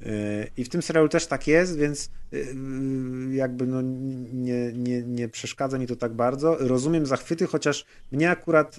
Yy, 0.00 0.10
I 0.56 0.64
w 0.64 0.68
tym 0.68 0.82
serialu 0.82 1.08
też 1.08 1.26
tak 1.26 1.46
jest, 1.46 1.78
więc 1.78 2.10
yy, 2.32 3.34
jakby 3.34 3.66
no 3.66 3.82
nie, 3.82 4.72
nie, 4.72 5.02
nie 5.02 5.28
przeszkadza 5.28 5.78
mi 5.78 5.86
to 5.86 5.96
tak 5.96 6.12
bardzo. 6.12 6.56
Rozumiem 6.60 7.06
zachwyty, 7.06 7.46
chociaż 7.46 7.84
mnie 8.12 8.30
akurat 8.30 8.76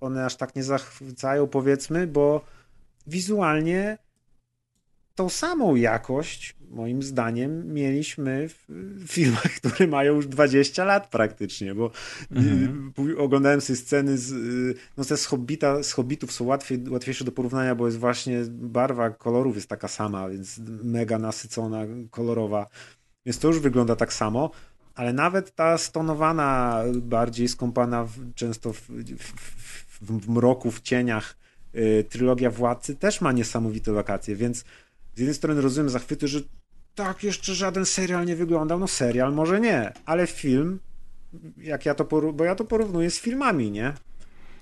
one 0.00 0.24
aż 0.24 0.36
tak 0.36 0.56
nie 0.56 0.62
zachwycają, 0.62 1.46
powiedzmy, 1.46 2.06
bo 2.06 2.44
wizualnie 3.06 3.98
tą 5.16 5.28
samą 5.28 5.74
jakość, 5.74 6.56
moim 6.70 7.02
zdaniem, 7.02 7.74
mieliśmy 7.74 8.48
w 8.68 9.04
filmach, 9.06 9.52
które 9.60 9.86
mają 9.86 10.14
już 10.14 10.26
20 10.26 10.84
lat 10.84 11.10
praktycznie, 11.10 11.74
bo 11.74 11.90
mhm. 12.30 12.92
oglądałem 13.18 13.60
sobie 13.60 13.76
sceny 13.76 14.18
z, 14.18 14.34
no 14.96 15.04
te 15.04 15.16
z, 15.16 15.26
Hobbita, 15.26 15.82
z 15.82 15.92
Hobbitów 15.92 16.32
są 16.32 16.44
łatwiej, 16.44 16.88
łatwiejsze 16.88 17.24
do 17.24 17.32
porównania, 17.32 17.74
bo 17.74 17.86
jest 17.86 17.98
właśnie 17.98 18.44
barwa 18.50 19.10
kolorów 19.10 19.54
jest 19.54 19.68
taka 19.68 19.88
sama, 19.88 20.28
więc 20.28 20.60
mega 20.82 21.18
nasycona, 21.18 21.78
kolorowa, 22.10 22.66
więc 23.26 23.38
to 23.38 23.48
już 23.48 23.58
wygląda 23.58 23.96
tak 23.96 24.12
samo, 24.12 24.50
ale 24.94 25.12
nawet 25.12 25.54
ta 25.54 25.78
stonowana, 25.78 26.82
bardziej 26.94 27.48
skąpana 27.48 28.04
w, 28.04 28.34
często 28.34 28.72
w, 28.72 28.80
w, 28.80 29.32
w, 30.02 30.28
mroku, 30.28 30.70
w 30.70 30.80
cieniach, 30.80 31.36
y, 31.74 32.04
trylogia 32.08 32.50
Władcy 32.50 32.96
też 32.96 33.20
ma 33.20 33.32
niesamowite 33.32 33.92
lokacje, 33.92 34.36
więc 34.36 34.64
z 35.16 35.18
jednej 35.18 35.34
strony 35.34 35.60
rozumiem 35.60 35.90
zachwyty, 35.90 36.28
że 36.28 36.40
tak 36.94 37.24
jeszcze 37.24 37.54
żaden 37.54 37.86
serial 37.86 38.26
nie 38.26 38.36
wyglądał. 38.36 38.78
No 38.78 38.88
serial 38.88 39.32
może 39.32 39.60
nie, 39.60 39.92
ale 40.04 40.26
film, 40.26 40.78
jak 41.56 41.86
ja 41.86 41.94
to 41.94 42.32
bo 42.32 42.44
ja 42.44 42.54
to 42.54 42.64
porównuję 42.64 43.10
z 43.10 43.20
filmami, 43.20 43.70
nie? 43.70 43.92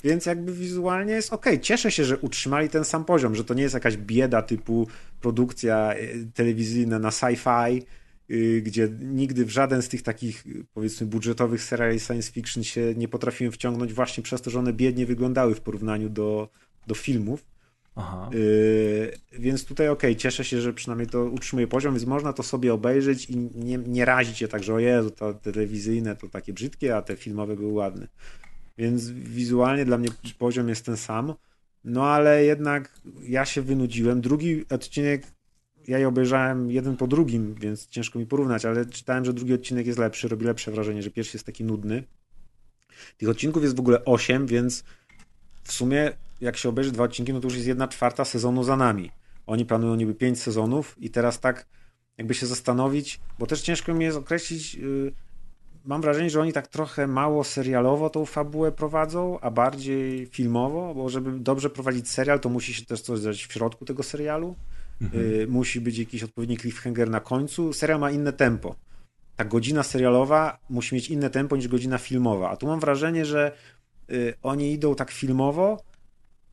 Więc 0.04 0.26
jakby 0.26 0.52
wizualnie 0.52 1.12
jest 1.12 1.32
ok. 1.32 1.46
Cieszę 1.62 1.90
się, 1.90 2.04
że 2.04 2.18
utrzymali 2.18 2.68
ten 2.68 2.84
sam 2.84 3.04
poziom, 3.04 3.34
że 3.34 3.44
to 3.44 3.54
nie 3.54 3.62
jest 3.62 3.74
jakaś 3.74 3.96
bieda 3.96 4.42
typu 4.42 4.88
produkcja 5.20 5.94
e, 5.94 5.96
telewizyjna 6.34 6.98
na 6.98 7.10
sci-fi, 7.10 7.82
y, 8.30 8.62
gdzie 8.62 8.88
nigdy 9.00 9.44
w 9.44 9.50
żaden 9.50 9.82
z 9.82 9.88
tych 9.88 10.02
takich 10.02 10.44
powiedzmy 10.74 11.06
budżetowych 11.06 11.62
seriali 11.62 12.00
science 12.00 12.32
fiction 12.32 12.64
się 12.64 12.94
nie 12.96 13.08
potrafiłem 13.08 13.52
wciągnąć 13.52 13.92
właśnie 13.92 14.22
przez 14.22 14.42
to, 14.42 14.50
że 14.50 14.58
one 14.58 14.72
biednie 14.72 15.06
wyglądały 15.06 15.54
w 15.54 15.60
porównaniu 15.60 16.08
do, 16.08 16.48
do 16.86 16.94
filmów. 16.94 17.53
Yy, 18.32 19.18
więc 19.32 19.64
tutaj 19.64 19.88
okej, 19.88 20.10
okay, 20.10 20.20
cieszę 20.20 20.44
się, 20.44 20.60
że 20.60 20.72
przynajmniej 20.72 21.08
to 21.08 21.24
utrzymuje 21.24 21.66
poziom, 21.66 21.94
więc 21.94 22.06
można 22.06 22.32
to 22.32 22.42
sobie 22.42 22.74
obejrzeć 22.74 23.30
i 23.30 23.36
nie, 23.54 23.78
nie 23.78 24.04
razić 24.04 24.38
się 24.38 24.48
tak, 24.48 24.62
że 24.62 24.74
o 24.74 24.78
Jezu, 24.78 25.10
to 25.10 25.34
telewizyjne 25.34 26.16
to 26.16 26.28
takie 26.28 26.52
brzydkie, 26.52 26.96
a 26.96 27.02
te 27.02 27.16
filmowe 27.16 27.56
były 27.56 27.72
ładne. 27.72 28.08
Więc 28.78 29.10
wizualnie 29.10 29.84
dla 29.84 29.98
mnie 29.98 30.08
poziom 30.38 30.68
jest 30.68 30.86
ten 30.86 30.96
sam. 30.96 31.34
No 31.84 32.04
ale 32.04 32.44
jednak 32.44 33.00
ja 33.22 33.44
się 33.44 33.62
wynudziłem. 33.62 34.20
Drugi 34.20 34.64
odcinek 34.70 35.26
ja 35.88 35.98
je 35.98 36.08
obejrzałem 36.08 36.70
jeden 36.70 36.96
po 36.96 37.06
drugim, 37.06 37.54
więc 37.54 37.88
ciężko 37.88 38.18
mi 38.18 38.26
porównać, 38.26 38.64
ale 38.64 38.86
czytałem, 38.86 39.24
że 39.24 39.32
drugi 39.32 39.54
odcinek 39.54 39.86
jest 39.86 39.98
lepszy, 39.98 40.28
robi 40.28 40.46
lepsze 40.46 40.70
wrażenie, 40.70 41.02
że 41.02 41.10
pierwszy 41.10 41.36
jest 41.36 41.46
taki 41.46 41.64
nudny. 41.64 42.04
Tych 43.16 43.28
odcinków 43.28 43.62
jest 43.62 43.76
w 43.76 43.80
ogóle 43.80 44.04
8, 44.04 44.46
więc 44.46 44.84
w 45.62 45.72
sumie 45.72 46.12
jak 46.40 46.56
się 46.56 46.68
obejrzy 46.68 46.92
dwa 46.92 47.04
odcinki, 47.04 47.32
no 47.32 47.40
to 47.40 47.46
już 47.46 47.54
jest 47.54 47.66
jedna 47.66 47.88
czwarta 47.88 48.24
sezonu 48.24 48.64
za 48.64 48.76
nami. 48.76 49.10
Oni 49.46 49.64
planują 49.64 49.94
niby 49.94 50.14
pięć 50.14 50.42
sezonów 50.42 50.94
i 50.98 51.10
teraz 51.10 51.40
tak 51.40 51.66
jakby 52.18 52.34
się 52.34 52.46
zastanowić, 52.46 53.20
bo 53.38 53.46
też 53.46 53.62
ciężko 53.62 53.94
mi 53.94 54.04
jest 54.04 54.16
określić, 54.16 54.74
yy, 54.74 55.12
mam 55.84 56.00
wrażenie, 56.00 56.30
że 56.30 56.40
oni 56.40 56.52
tak 56.52 56.68
trochę 56.68 57.06
mało 57.06 57.44
serialowo 57.44 58.10
tą 58.10 58.24
fabułę 58.24 58.72
prowadzą, 58.72 59.40
a 59.40 59.50
bardziej 59.50 60.26
filmowo, 60.26 60.94
bo 60.94 61.08
żeby 61.08 61.38
dobrze 61.38 61.70
prowadzić 61.70 62.08
serial, 62.10 62.40
to 62.40 62.48
musi 62.48 62.74
się 62.74 62.84
też 62.84 63.00
coś 63.00 63.18
zdarzyć 63.18 63.46
w 63.46 63.52
środku 63.52 63.84
tego 63.84 64.02
serialu. 64.02 64.54
Mhm. 65.02 65.24
Yy, 65.24 65.46
musi 65.46 65.80
być 65.80 65.98
jakiś 65.98 66.22
odpowiedni 66.22 66.56
cliffhanger 66.56 67.10
na 67.10 67.20
końcu. 67.20 67.72
Serial 67.72 68.00
ma 68.00 68.10
inne 68.10 68.32
tempo. 68.32 68.76
Ta 69.36 69.44
godzina 69.44 69.82
serialowa 69.82 70.58
musi 70.70 70.94
mieć 70.94 71.10
inne 71.10 71.30
tempo 71.30 71.56
niż 71.56 71.68
godzina 71.68 71.98
filmowa. 71.98 72.50
A 72.50 72.56
tu 72.56 72.66
mam 72.66 72.80
wrażenie, 72.80 73.24
że 73.24 73.52
yy, 74.08 74.34
oni 74.42 74.72
idą 74.72 74.94
tak 74.94 75.10
filmowo, 75.10 75.82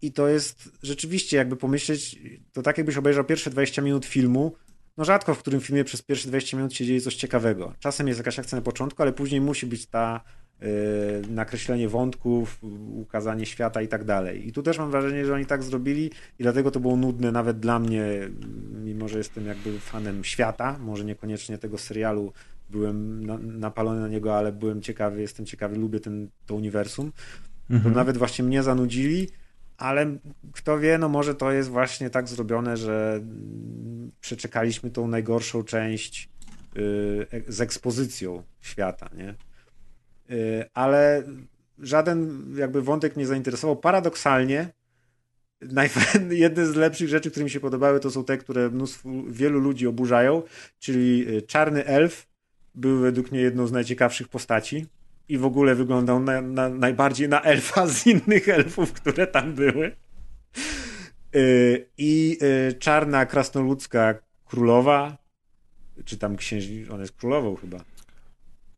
i 0.01 0.11
to 0.11 0.27
jest 0.27 0.69
rzeczywiście, 0.83 1.37
jakby 1.37 1.55
pomyśleć, 1.55 2.19
to 2.53 2.61
tak 2.61 2.77
jakbyś 2.77 2.97
obejrzał 2.97 3.23
pierwsze 3.23 3.49
20 3.49 3.81
minut 3.81 4.05
filmu, 4.05 4.55
no 4.97 5.05
rzadko 5.05 5.35
w 5.35 5.39
którym 5.39 5.61
filmie 5.61 5.83
przez 5.83 6.01
pierwsze 6.01 6.27
20 6.27 6.57
minut 6.57 6.73
się 6.73 6.85
dzieje 6.85 7.01
coś 7.01 7.15
ciekawego. 7.15 7.73
Czasem 7.79 8.07
jest 8.07 8.19
jakaś 8.19 8.39
akcja 8.39 8.55
na 8.55 8.61
początku, 8.61 9.01
ale 9.01 9.13
później 9.13 9.41
musi 9.41 9.65
być 9.65 9.85
ta 9.85 10.21
yy, 10.61 10.67
nakreślenie 11.29 11.89
wątków, 11.89 12.59
ukazanie 12.93 13.45
świata 13.45 13.81
i 13.81 13.87
tak 13.87 14.03
dalej. 14.03 14.47
I 14.47 14.51
tu 14.51 14.63
też 14.63 14.77
mam 14.77 14.91
wrażenie, 14.91 15.25
że 15.25 15.33
oni 15.33 15.45
tak 15.45 15.63
zrobili 15.63 16.11
i 16.39 16.43
dlatego 16.43 16.71
to 16.71 16.79
było 16.79 16.95
nudne 16.97 17.31
nawet 17.31 17.59
dla 17.59 17.79
mnie, 17.79 18.03
mimo 18.83 19.07
że 19.07 19.17
jestem 19.17 19.45
jakby 19.45 19.79
fanem 19.79 20.23
świata, 20.23 20.77
może 20.79 21.05
niekoniecznie 21.05 21.57
tego 21.57 21.77
serialu 21.77 22.33
byłem 22.69 23.25
na, 23.25 23.37
napalony 23.37 24.01
na 24.01 24.07
niego, 24.07 24.37
ale 24.37 24.51
byłem 24.51 24.81
ciekawy, 24.81 25.21
jestem 25.21 25.45
ciekawy, 25.45 25.75
lubię 25.75 25.99
ten, 25.99 26.29
to 26.45 26.55
uniwersum 26.55 27.11
mhm. 27.69 27.93
to 27.93 27.99
nawet 27.99 28.17
właśnie 28.17 28.45
mnie 28.45 28.63
zanudzili, 28.63 29.27
ale 29.81 30.17
kto 30.53 30.79
wie, 30.79 30.97
no 30.97 31.09
może 31.09 31.35
to 31.35 31.51
jest 31.51 31.69
właśnie 31.69 32.09
tak 32.09 32.27
zrobione, 32.27 32.77
że 32.77 33.21
przeczekaliśmy 34.21 34.91
tą 34.91 35.07
najgorszą 35.07 35.63
część 35.63 36.29
y, 36.77 37.43
z 37.47 37.61
ekspozycją 37.61 38.43
świata, 38.59 39.09
nie? 39.17 39.35
Y, 40.35 40.65
ale 40.73 41.23
żaden 41.79 42.45
jakby 42.57 42.81
wątek 42.81 43.17
nie 43.17 43.27
zainteresował. 43.27 43.75
Paradoksalnie 43.75 44.69
jedne 46.29 46.65
z 46.65 46.75
lepszych 46.75 47.09
rzeczy, 47.09 47.31
które 47.31 47.43
mi 47.43 47.49
się 47.49 47.59
podobały, 47.59 47.99
to 47.99 48.11
są 48.11 48.23
te, 48.23 48.37
które 48.37 48.69
mnóstwo, 48.69 49.09
wielu 49.27 49.59
ludzi 49.59 49.87
oburzają, 49.87 50.43
czyli 50.79 51.27
y, 51.37 51.41
Czarny 51.41 51.85
Elf 51.85 52.27
był 52.75 52.99
według 52.99 53.31
mnie 53.31 53.41
jedną 53.41 53.67
z 53.67 53.71
najciekawszych 53.71 54.27
postaci 54.27 54.85
i 55.29 55.37
w 55.37 55.45
ogóle 55.45 55.75
wyglądał 55.75 56.19
na, 56.19 56.41
na, 56.41 56.69
najbardziej 56.69 57.29
na 57.29 57.41
elfa 57.41 57.87
z 57.87 58.07
innych 58.07 58.49
elfów, 58.49 58.93
które 58.93 59.27
tam 59.27 59.53
były. 59.53 59.95
Y, 61.35 61.89
I 61.97 62.37
y, 62.69 62.73
czarna 62.73 63.25
krasnoludzka 63.25 64.15
królowa, 64.45 65.17
czy 66.05 66.17
tam 66.17 66.35
księżniczka, 66.35 66.93
ona 66.93 67.01
jest 67.01 67.15
królową 67.15 67.55
chyba, 67.55 67.77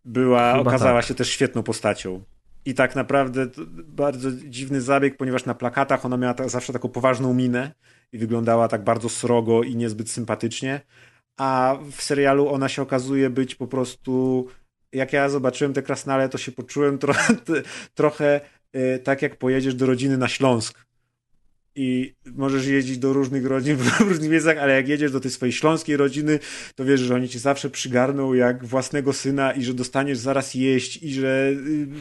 była, 0.06 0.52
chyba 0.52 0.70
okazała 0.70 1.00
tak. 1.00 1.08
się 1.08 1.14
też 1.14 1.30
świetną 1.30 1.64
postacią. 1.64 2.24
I 2.66 2.74
tak 2.74 2.96
naprawdę 2.96 3.48
bardzo 3.88 4.32
dziwny 4.32 4.82
zabieg, 4.82 5.18
ponieważ 5.18 5.46
na 5.46 5.54
plakatach 5.54 6.06
ona 6.06 6.18
miała 6.18 6.36
zawsze 6.48 6.74
taką 6.74 6.90
poważną 6.90 7.34
minę 7.34 7.72
i 8.12 8.18
wyglądała 8.18 8.68
tak 8.68 8.84
bardzo 8.84 9.10
srogo 9.10 9.64
i 9.64 9.76
niezbyt 9.76 10.12
sympatycznie, 10.12 10.82
a 11.38 11.78
w 11.92 12.02
serialu 12.02 12.50
ona 12.50 12.70
się 12.70 12.82
okazuje 12.82 13.30
być 13.30 13.56
po 13.56 13.68
prostu 13.68 14.48
jak 14.94 15.14
ja 15.14 15.30
zobaczyłem 15.30 15.74
te 15.74 15.82
krasnale, 15.82 16.30
to 16.30 16.38
się 16.38 16.52
poczułem 16.52 16.98
trochę, 17.04 17.36
trochę 17.94 18.42
tak 19.04 19.22
jak 19.22 19.36
pojedziesz 19.36 19.76
do 19.76 19.86
rodziny 19.86 20.18
na 20.18 20.28
Śląsk 20.28 20.86
i 21.76 22.16
możesz 22.36 22.66
jeździć 22.66 22.98
do 22.98 23.14
różnych 23.14 23.46
rodzin 23.46 23.76
w 23.78 24.00
różnych 24.00 24.30
miejscach, 24.30 24.58
ale 24.58 24.74
jak 24.74 24.88
jedziesz 24.88 25.12
do 25.12 25.20
tej 25.20 25.32
swojej 25.32 25.54
śląskiej 25.54 25.98
rodziny, 25.98 26.40
to 26.76 26.86
wiesz, 26.86 27.02
że 27.02 27.16
oni 27.16 27.30
cię 27.30 27.40
zawsze 27.40 27.70
przygarną 27.70 28.34
jak 28.34 28.66
własnego 28.66 29.14
syna 29.14 29.52
i 29.52 29.64
że 29.64 29.74
dostaniesz 29.74 30.18
zaraz 30.18 30.54
jeść 30.54 31.04
i 31.04 31.14
że 31.14 31.52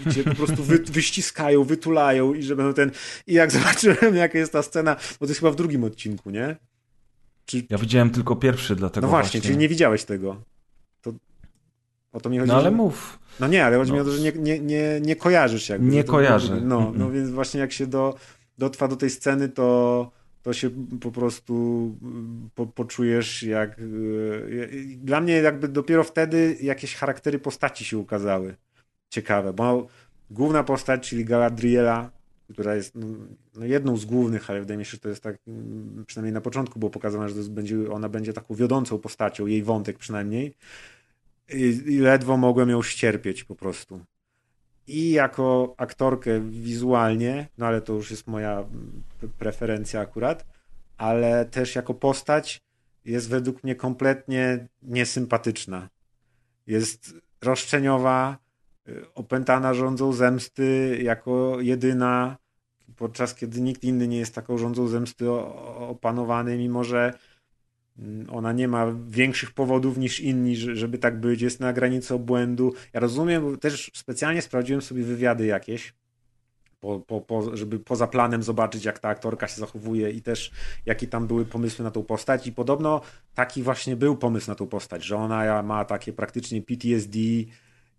y, 0.09 0.15
cię 0.15 0.25
po 0.25 0.35
prostu 0.35 0.65
wy, 0.65 0.79
wyściskają, 0.93 1.65
wytulają 1.65 2.35
i 2.35 2.43
że 2.43 2.57
będą 2.57 2.75
ten... 2.75 2.91
I 3.27 3.35
jak 3.35 3.53
zobaczyłem, 3.53 4.17
jaka 4.17 4.39
jest 4.39 4.53
ta 4.53 4.63
scena, 4.63 4.97
bo 5.21 5.27
to 5.27 5.31
jest 5.31 5.41
chyba 5.41 5.53
w 5.53 5.57
drugim 5.57 5.85
odcinku, 5.85 6.31
nie? 6.31 6.57
Czy... 7.47 7.63
Ja 7.71 7.79
widziałem 7.79 8.11
tylko 8.11 8.37
pierwszy, 8.37 8.77
dlatego 8.77 9.07
No 9.07 9.11
właśnie, 9.11 9.41
właśnie, 9.41 9.41
czyli 9.41 9.57
nie 9.57 9.69
widziałeś 9.69 10.05
tego. 10.05 10.52
O 12.13 12.21
to 12.21 12.31
mi 12.31 12.39
chodzi. 12.39 12.49
No 12.49 12.55
ale 12.55 12.65
że... 12.65 12.71
mów. 12.71 13.19
No 13.41 13.49
nie, 13.49 13.65
ale 13.65 13.77
chodzi 13.77 13.91
no. 13.91 13.95
mi 13.95 14.01
o 14.01 14.05
to, 14.05 14.11
że 14.11 14.23
nie, 14.23 14.33
nie, 14.33 14.61
nie, 14.61 15.01
nie 15.01 15.17
kojarzysz 15.17 15.69
jakby. 15.69 15.87
Nie 15.87 16.05
kojarzę. 16.05 16.61
No, 16.61 16.79
mm 16.79 16.93
-mm. 16.93 16.99
no 16.99 17.11
więc 17.11 17.31
właśnie 17.31 17.61
jak 17.61 17.73
się 17.73 17.87
do, 17.87 18.15
dotrwa 18.59 18.89
do 18.89 18.97
tej 18.97 19.11
sceny, 19.11 19.49
to, 19.49 20.11
to 20.43 20.53
się 20.53 20.71
po 21.01 21.11
prostu 21.11 21.55
po, 22.55 22.67
poczujesz 22.67 23.43
jak... 23.43 23.79
Y, 23.79 24.99
dla 25.03 25.21
mnie 25.21 25.35
jakby 25.35 25.69
dopiero 25.69 26.05
wtedy 26.05 26.57
jakieś 26.61 26.95
charaktery 26.95 27.39
postaci 27.39 27.85
się 27.85 27.99
ukazały. 27.99 28.55
Ciekawe, 29.09 29.53
bo 29.53 29.87
główna 30.31 30.65
postać, 30.65 31.09
czyli 31.09 31.25
Galadriela, 31.25 32.11
która 32.53 32.75
jest 32.75 32.95
no, 32.95 33.07
no, 33.55 33.65
jedną 33.65 33.97
z 33.97 34.05
głównych, 34.05 34.51
ale 34.51 34.61
wydaje 34.61 34.79
mi 34.79 34.85
się, 34.85 34.91
że 34.91 34.99
to 34.99 35.09
jest 35.09 35.23
tak, 35.23 35.37
mm, 35.47 36.05
przynajmniej 36.07 36.33
na 36.33 36.41
początku 36.41 36.79
było 36.79 36.91
pokazane, 36.91 37.29
że 37.29 37.43
będzie, 37.43 37.93
ona 37.93 38.09
będzie 38.09 38.33
taką 38.33 38.55
wiodącą 38.55 38.99
postacią, 38.99 39.47
jej 39.47 39.63
wątek 39.63 39.99
przynajmniej. 39.99 40.55
I, 41.55 41.99
ledwo 41.99 42.37
mogłem 42.37 42.71
ją 42.71 42.83
ścierpieć 42.83 43.45
po 43.45 43.55
prostu. 43.55 44.01
I 44.87 45.11
jako 45.11 45.75
aktorkę 45.77 46.41
wizualnie, 46.41 47.49
no 47.59 47.67
ale 47.67 47.81
to 47.81 47.93
już 47.93 48.11
jest 48.11 48.27
moja 48.27 48.65
preferencja 49.39 50.01
akurat, 50.01 50.47
ale 50.97 51.45
też 51.45 51.75
jako 51.75 51.95
postać 51.95 52.63
jest 53.05 53.29
według 53.29 53.65
mnie 53.65 53.75
kompletnie 53.75 54.69
niesympatyczna. 54.83 55.89
Jest 56.67 57.15
roszczeniowa, 57.43 58.39
y, 58.89 59.15
opętana 59.15 59.75
rządzą 59.75 60.13
zemsty 60.13 60.99
jako 61.03 61.61
jedyna, 61.61 62.37
podczas 62.97 63.35
kiedy 63.35 63.61
nikt 63.61 63.85
inny 63.85 64.09
nie 64.09 64.19
jest 64.19 64.35
taką 64.35 64.59
rządzą 64.59 64.89
zemsty 64.89 65.31
opanowany, 65.31 66.59
mimo 66.59 66.85
że 66.85 67.15
ona 68.31 68.53
nie 68.53 68.69
ma 68.69 68.87
większych 69.09 69.51
powodów 69.51 69.99
niż 69.99 70.21
inni, 70.21 70.57
żeby 70.57 70.99
tak 70.99 71.21
być, 71.21 71.43
jest 71.43 71.61
na 71.61 71.73
granicy 71.73 72.15
obłędu. 72.15 72.75
Ja 72.93 73.01
rozumiem, 73.01 73.43
bo 73.43 73.57
też 73.57 73.91
specjalnie 73.95 74.43
sprawdziłem 74.43 74.83
sobie 74.83 75.03
wywiady 75.03 75.47
jakieś, 75.47 75.95
po, 76.81 77.01
po, 77.01 77.21
po, 77.21 77.57
żeby 77.57 77.79
poza 77.79 78.07
planem 78.07 78.43
zobaczyć, 78.43 78.85
jak 78.85 78.99
ta 78.99 79.09
aktorka 79.09 79.49
się 79.49 79.61
zachowuje 79.61 80.11
i 80.11 80.23
też 80.23 80.51
jakie 80.87 81.07
tam 81.07 81.27
były 81.27 81.45
pomysły 81.45 81.85
na 81.85 81.91
tą 81.91 82.03
postać. 82.03 82.47
I 82.47 82.53
podobno 82.53 83.01
taki 83.35 83.63
właśnie 83.63 83.97
był 83.97 84.17
pomysł 84.17 84.51
na 84.51 84.55
tą 84.55 84.67
postać, 84.67 85.05
że 85.05 85.17
ona 85.17 85.63
ma 85.63 85.85
takie 85.85 86.13
praktycznie 86.13 86.63
PTSD 86.63 87.19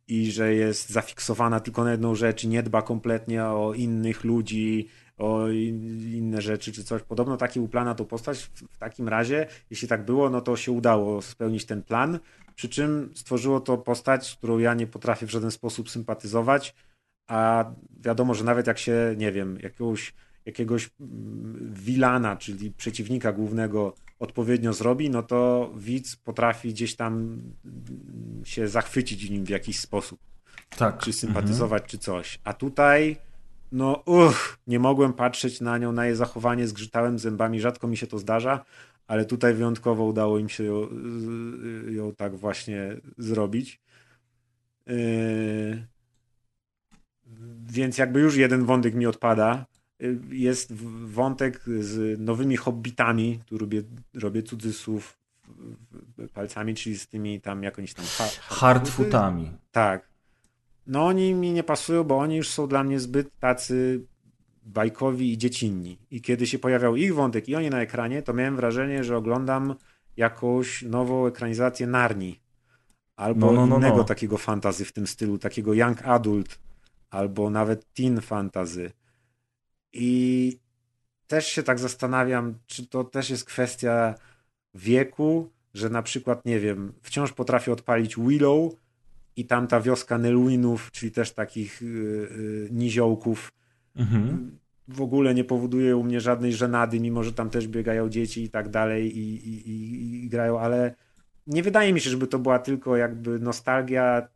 i 0.07 0.31
że 0.31 0.53
jest 0.53 0.89
zafiksowana 0.89 1.59
tylko 1.59 1.83
na 1.83 1.91
jedną 1.91 2.15
rzecz 2.15 2.43
i 2.43 2.47
nie 2.47 2.63
dba 2.63 2.81
kompletnie 2.81 3.45
o 3.45 3.73
innych 3.73 4.23
ludzi, 4.23 4.87
o 5.17 5.49
inne 5.49 6.41
rzeczy 6.41 6.71
czy 6.71 6.83
coś. 6.83 7.01
Podobno 7.01 7.37
taki 7.37 7.59
był 7.59 7.69
plan 7.69 7.85
na 7.85 7.95
tą 7.95 8.05
postać. 8.05 8.51
W 8.71 8.77
takim 8.77 9.07
razie, 9.07 9.47
jeśli 9.69 9.87
tak 9.87 10.05
było, 10.05 10.29
no 10.29 10.41
to 10.41 10.55
się 10.55 10.71
udało 10.71 11.21
spełnić 11.21 11.65
ten 11.65 11.83
plan. 11.83 12.19
Przy 12.55 12.69
czym 12.69 13.11
stworzyło 13.15 13.59
to 13.59 13.77
postać, 13.77 14.35
którą 14.37 14.57
ja 14.57 14.73
nie 14.73 14.87
potrafię 14.87 15.25
w 15.25 15.31
żaden 15.31 15.51
sposób 15.51 15.89
sympatyzować, 15.89 16.75
a 17.27 17.71
wiadomo, 17.99 18.33
że 18.33 18.43
nawet 18.43 18.67
jak 18.67 18.79
się, 18.79 19.15
nie 19.17 19.31
wiem, 19.31 19.57
jakiegoś, 19.63 20.13
jakiegoś 20.45 20.89
wilana, 21.59 22.27
mm, 22.27 22.37
czyli 22.37 22.71
przeciwnika 22.71 23.31
głównego 23.31 23.95
odpowiednio 24.19 24.73
zrobi, 24.73 25.09
no 25.09 25.23
to 25.23 25.71
widz 25.75 26.15
potrafi 26.15 26.69
gdzieś 26.69 26.95
tam 26.95 27.13
mm, 27.65 28.45
się 28.45 28.67
zachwycić 28.67 29.29
nim 29.29 29.45
w 29.45 29.49
jakiś 29.49 29.79
sposób. 29.79 30.19
Tak. 30.77 30.97
Czy 30.97 31.13
sympatyzować, 31.13 31.83
mhm. 31.83 31.89
czy 31.89 31.97
coś. 31.97 32.39
A 32.43 32.53
tutaj, 32.53 33.17
no 33.73 34.03
uch, 34.05 34.57
nie 34.67 34.79
mogłem 34.79 35.13
patrzeć 35.13 35.61
na 35.61 35.77
nią, 35.77 35.91
na 35.91 36.05
jej 36.05 36.15
zachowanie, 36.15 36.67
zgrzytałem 36.67 37.19
zębami, 37.19 37.59
rzadko 37.59 37.87
mi 37.87 37.97
się 37.97 38.07
to 38.07 38.19
zdarza, 38.19 38.65
ale 39.07 39.25
tutaj 39.25 39.53
wyjątkowo 39.53 40.03
udało 40.03 40.39
im 40.39 40.49
się 40.49 40.63
ją, 40.63 40.87
ją 41.89 42.15
tak 42.15 42.35
właśnie 42.35 42.97
zrobić. 43.17 43.81
Yy... 44.85 45.87
Więc 47.65 47.97
jakby 47.97 48.19
już 48.19 48.35
jeden 48.35 48.65
wątek 48.65 48.95
mi 48.95 49.05
odpada. 49.05 49.65
Yy, 49.99 50.19
jest 50.29 50.73
wątek 51.05 51.61
z 51.79 52.19
nowymi 52.19 52.57
hobbitami, 52.57 53.39
tu 53.45 53.57
robię, 53.57 53.83
robię 54.13 54.43
cudzysłów 54.43 55.17
palcami, 56.33 56.75
czyli 56.75 56.97
z 56.97 57.07
tymi 57.07 57.41
tam 57.41 57.63
jakimiś 57.63 57.93
tam... 57.93 58.05
Hardfootami. 58.41 59.51
Tak. 59.71 60.12
No 60.87 61.05
oni 61.05 61.33
mi 61.33 61.51
nie 61.51 61.63
pasują, 61.63 62.03
bo 62.03 62.17
oni 62.17 62.35
już 62.35 62.49
są 62.49 62.67
dla 62.67 62.83
mnie 62.83 62.99
zbyt 62.99 63.39
tacy 63.39 64.05
bajkowi 64.65 65.33
i 65.33 65.37
dziecinni. 65.37 65.99
I 66.11 66.21
kiedy 66.21 66.47
się 66.47 66.59
pojawiał 66.59 66.95
ich 66.95 67.15
wątek 67.15 67.49
i 67.49 67.55
oni 67.55 67.69
na 67.69 67.81
ekranie, 67.81 68.21
to 68.21 68.33
miałem 68.33 68.55
wrażenie, 68.55 69.03
że 69.03 69.17
oglądam 69.17 69.75
jakąś 70.17 70.81
nową 70.81 71.27
ekranizację 71.27 71.87
Narni. 71.87 72.39
Albo 73.15 73.45
no, 73.45 73.53
no, 73.53 73.67
no, 73.67 73.77
innego 73.77 73.97
no. 73.97 74.03
takiego 74.03 74.37
fantazy 74.37 74.85
w 74.85 74.91
tym 74.91 75.07
stylu, 75.07 75.37
takiego 75.37 75.73
young 75.73 76.01
adult, 76.07 76.59
albo 77.09 77.49
nawet 77.49 77.93
teen 77.93 78.21
fantazy. 78.21 78.91
I 79.93 80.59
też 81.27 81.47
się 81.47 81.63
tak 81.63 81.79
zastanawiam, 81.79 82.59
czy 82.67 82.87
to 82.87 83.03
też 83.03 83.29
jest 83.29 83.45
kwestia 83.45 84.15
wieku, 84.73 85.49
że 85.73 85.89
na 85.89 86.01
przykład, 86.01 86.45
nie 86.45 86.59
wiem, 86.59 86.93
wciąż 87.01 87.33
potrafię 87.33 87.73
odpalić 87.73 88.15
Willow 88.17 88.73
i 89.35 89.45
tamta 89.45 89.81
wioska 89.81 90.17
Nelwinów, 90.17 90.91
czyli 90.91 91.11
też 91.11 91.31
takich 91.31 91.81
yy, 91.81 91.89
yy, 91.89 92.67
niziołków, 92.71 93.53
mhm. 93.95 94.57
w 94.87 95.01
ogóle 95.01 95.33
nie 95.33 95.43
powoduje 95.43 95.97
u 95.97 96.03
mnie 96.03 96.21
żadnej 96.21 96.53
żenady, 96.53 96.99
mimo 96.99 97.23
że 97.23 97.33
tam 97.33 97.49
też 97.49 97.67
biegają 97.67 98.09
dzieci 98.09 98.43
i 98.43 98.49
tak 98.49 98.69
dalej 98.69 99.17
i, 99.17 99.49
i, 99.49 99.69
i, 99.69 100.25
i 100.25 100.29
grają, 100.29 100.59
ale 100.59 100.95
nie 101.47 101.63
wydaje 101.63 101.93
mi 101.93 102.01
się, 102.01 102.09
żeby 102.09 102.27
to 102.27 102.39
była 102.39 102.59
tylko 102.59 102.97
jakby 102.97 103.39
nostalgia 103.39 104.27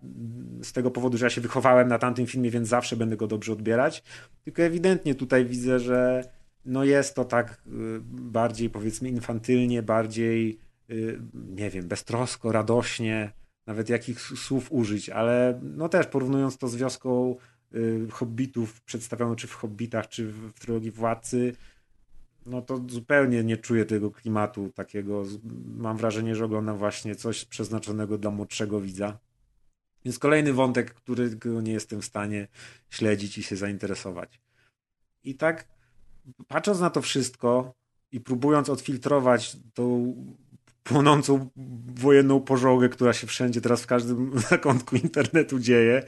z 0.62 0.74
tego 0.74 0.92
powodu, 0.92 1.18
że 1.18 1.26
ja 1.26 1.30
się 1.30 1.42
wychowałem 1.42 1.88
na 1.88 2.00
tamtym 2.00 2.26
filmie, 2.26 2.52
więc 2.52 2.68
zawsze 2.68 2.96
będę 2.96 3.18
go 3.18 3.28
dobrze 3.28 3.54
odbierać. 3.54 4.04
Tylko 4.44 4.62
ewidentnie 4.62 5.16
tutaj 5.16 5.46
widzę, 5.46 5.80
że 5.80 6.24
no 6.66 6.84
jest 6.84 7.16
to 7.16 7.26
tak 7.26 7.62
y, 7.68 8.00
bardziej 8.12 8.70
powiedzmy 8.70 9.10
infantylnie, 9.10 9.84
bardziej 9.84 10.60
y, 10.90 11.22
nie 11.34 11.70
wiem, 11.70 11.88
beztrosko, 11.88 12.52
radośnie, 12.52 13.32
nawet 13.68 13.90
jakich 13.90 14.22
słów 14.22 14.72
użyć, 14.72 15.10
ale 15.10 15.60
no 15.64 15.90
też 15.90 16.08
porównując 16.08 16.58
to 16.58 16.68
z 16.68 16.76
wioską 16.76 17.36
y, 17.76 18.08
hobbitów 18.12 18.82
przedstawioną 18.82 19.36
czy 19.36 19.48
w 19.48 19.54
Hobbitach, 19.54 20.08
czy 20.08 20.28
w, 20.28 20.52
w 20.52 20.60
trylogii 20.60 20.92
Władcy, 20.92 21.56
no 22.48 22.62
to 22.62 22.82
zupełnie 22.90 23.44
nie 23.44 23.58
czuję 23.58 23.86
tego 23.86 24.12
klimatu 24.12 24.72
takiego. 24.76 25.24
Mam 25.76 25.98
wrażenie, 25.98 26.36
że 26.36 26.46
oglądam 26.46 26.78
właśnie 26.78 27.16
coś 27.16 27.46
przeznaczonego 27.46 28.18
dla 28.18 28.32
młodszego 28.32 28.82
widza. 28.82 29.20
Więc 30.06 30.20
kolejny 30.20 30.54
wątek, 30.54 30.94
którego 30.94 31.62
nie 31.62 31.72
jestem 31.72 32.02
w 32.02 32.06
stanie 32.06 32.48
śledzić 32.90 33.38
i 33.38 33.44
się 33.44 33.56
zainteresować. 33.56 34.40
I 35.24 35.36
tak 35.36 35.68
patrząc 36.48 36.80
na 36.80 36.90
to 36.90 37.02
wszystko 37.02 37.74
i 38.12 38.20
próbując 38.20 38.70
odfiltrować 38.70 39.58
tą 39.74 40.16
płonącą 40.88 41.50
wojenną 41.96 42.40
pożogę, 42.40 42.90
która 42.90 43.14
się 43.14 43.28
wszędzie 43.28 43.62
teraz 43.62 43.82
w 43.82 43.88
każdym 43.88 44.32
zakątku 44.50 44.96
internetu 44.96 45.60
dzieje, 45.60 46.04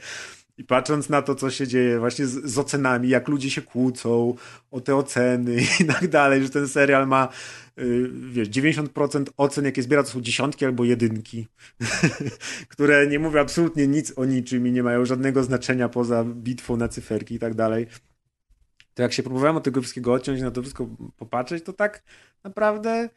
i 0.60 0.64
patrząc 0.64 1.08
na 1.08 1.22
to, 1.22 1.34
co 1.34 1.50
się 1.50 1.66
dzieje 1.66 1.98
właśnie 1.98 2.26
z, 2.26 2.44
z, 2.44 2.58
ocenami, 2.58 3.08
jak 3.08 3.28
ludzie 3.28 3.50
się 3.50 3.62
kłócą 3.62 4.34
o 4.70 4.80
te 4.80 4.96
oceny 4.96 5.56
i 5.80 5.84
tak 5.84 6.08
dalej, 6.08 6.42
że 6.42 6.50
ten 6.50 6.68
serial 6.68 7.06
ma 7.06 7.28
yy, 7.76 8.10
wiesz, 8.30 8.48
90% 8.48 9.24
ocen, 9.36 9.64
jakie 9.64 9.82
zbiera, 9.82 10.02
to 10.02 10.08
są 10.08 10.20
dziesiątki 10.20 10.64
albo 10.64 10.84
jedynki, 10.84 11.46
które 12.72 13.06
nie 13.06 13.18
mówią 13.18 13.40
absolutnie 13.40 13.86
nic 13.86 14.12
o 14.16 14.24
niczym 14.24 14.66
i 14.66 14.72
nie 14.72 14.82
mają 14.82 15.04
żadnego 15.04 15.42
znaczenia 15.42 15.88
poza 15.88 16.24
bitwą 16.24 16.76
na 16.76 16.88
cyferki 16.88 17.34
i 17.34 17.38
tak 17.38 17.54
dalej. 17.54 17.86
To 18.94 19.02
jak 19.02 19.12
się 19.12 19.22
próbowałem 19.22 19.56
od 19.56 19.64
tego 19.64 19.80
wszystkiego 19.80 20.12
odciąć, 20.12 20.40
na 20.40 20.50
to 20.50 20.62
wszystko 20.62 20.88
popatrzeć, 21.16 21.64
to 21.64 21.72
tak 21.72 22.02
naprawdę 22.44 23.08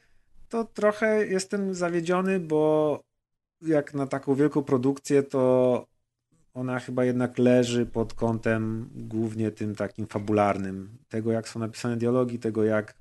to 0.53 0.63
trochę 0.63 1.27
jestem 1.27 1.73
zawiedziony, 1.73 2.39
bo 2.39 3.03
jak 3.61 3.93
na 3.93 4.07
taką 4.07 4.35
wielką 4.35 4.63
produkcję, 4.63 5.23
to 5.23 5.85
ona 6.53 6.79
chyba 6.79 7.05
jednak 7.05 7.37
leży 7.37 7.85
pod 7.85 8.13
kątem 8.13 8.89
głównie 8.95 9.51
tym 9.51 9.75
takim 9.75 10.07
fabularnym. 10.07 10.97
Tego, 11.09 11.31
jak 11.31 11.49
są 11.49 11.59
napisane 11.59 11.97
dialogi, 11.97 12.39
tego, 12.39 12.63
jak 12.63 12.95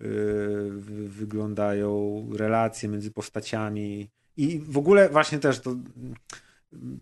yy, 0.00 0.70
wyglądają 1.08 2.26
relacje 2.36 2.88
między 2.88 3.10
postaciami. 3.10 4.10
I 4.36 4.58
w 4.58 4.78
ogóle 4.78 5.08
właśnie 5.08 5.38
też 5.38 5.60
to 5.60 5.76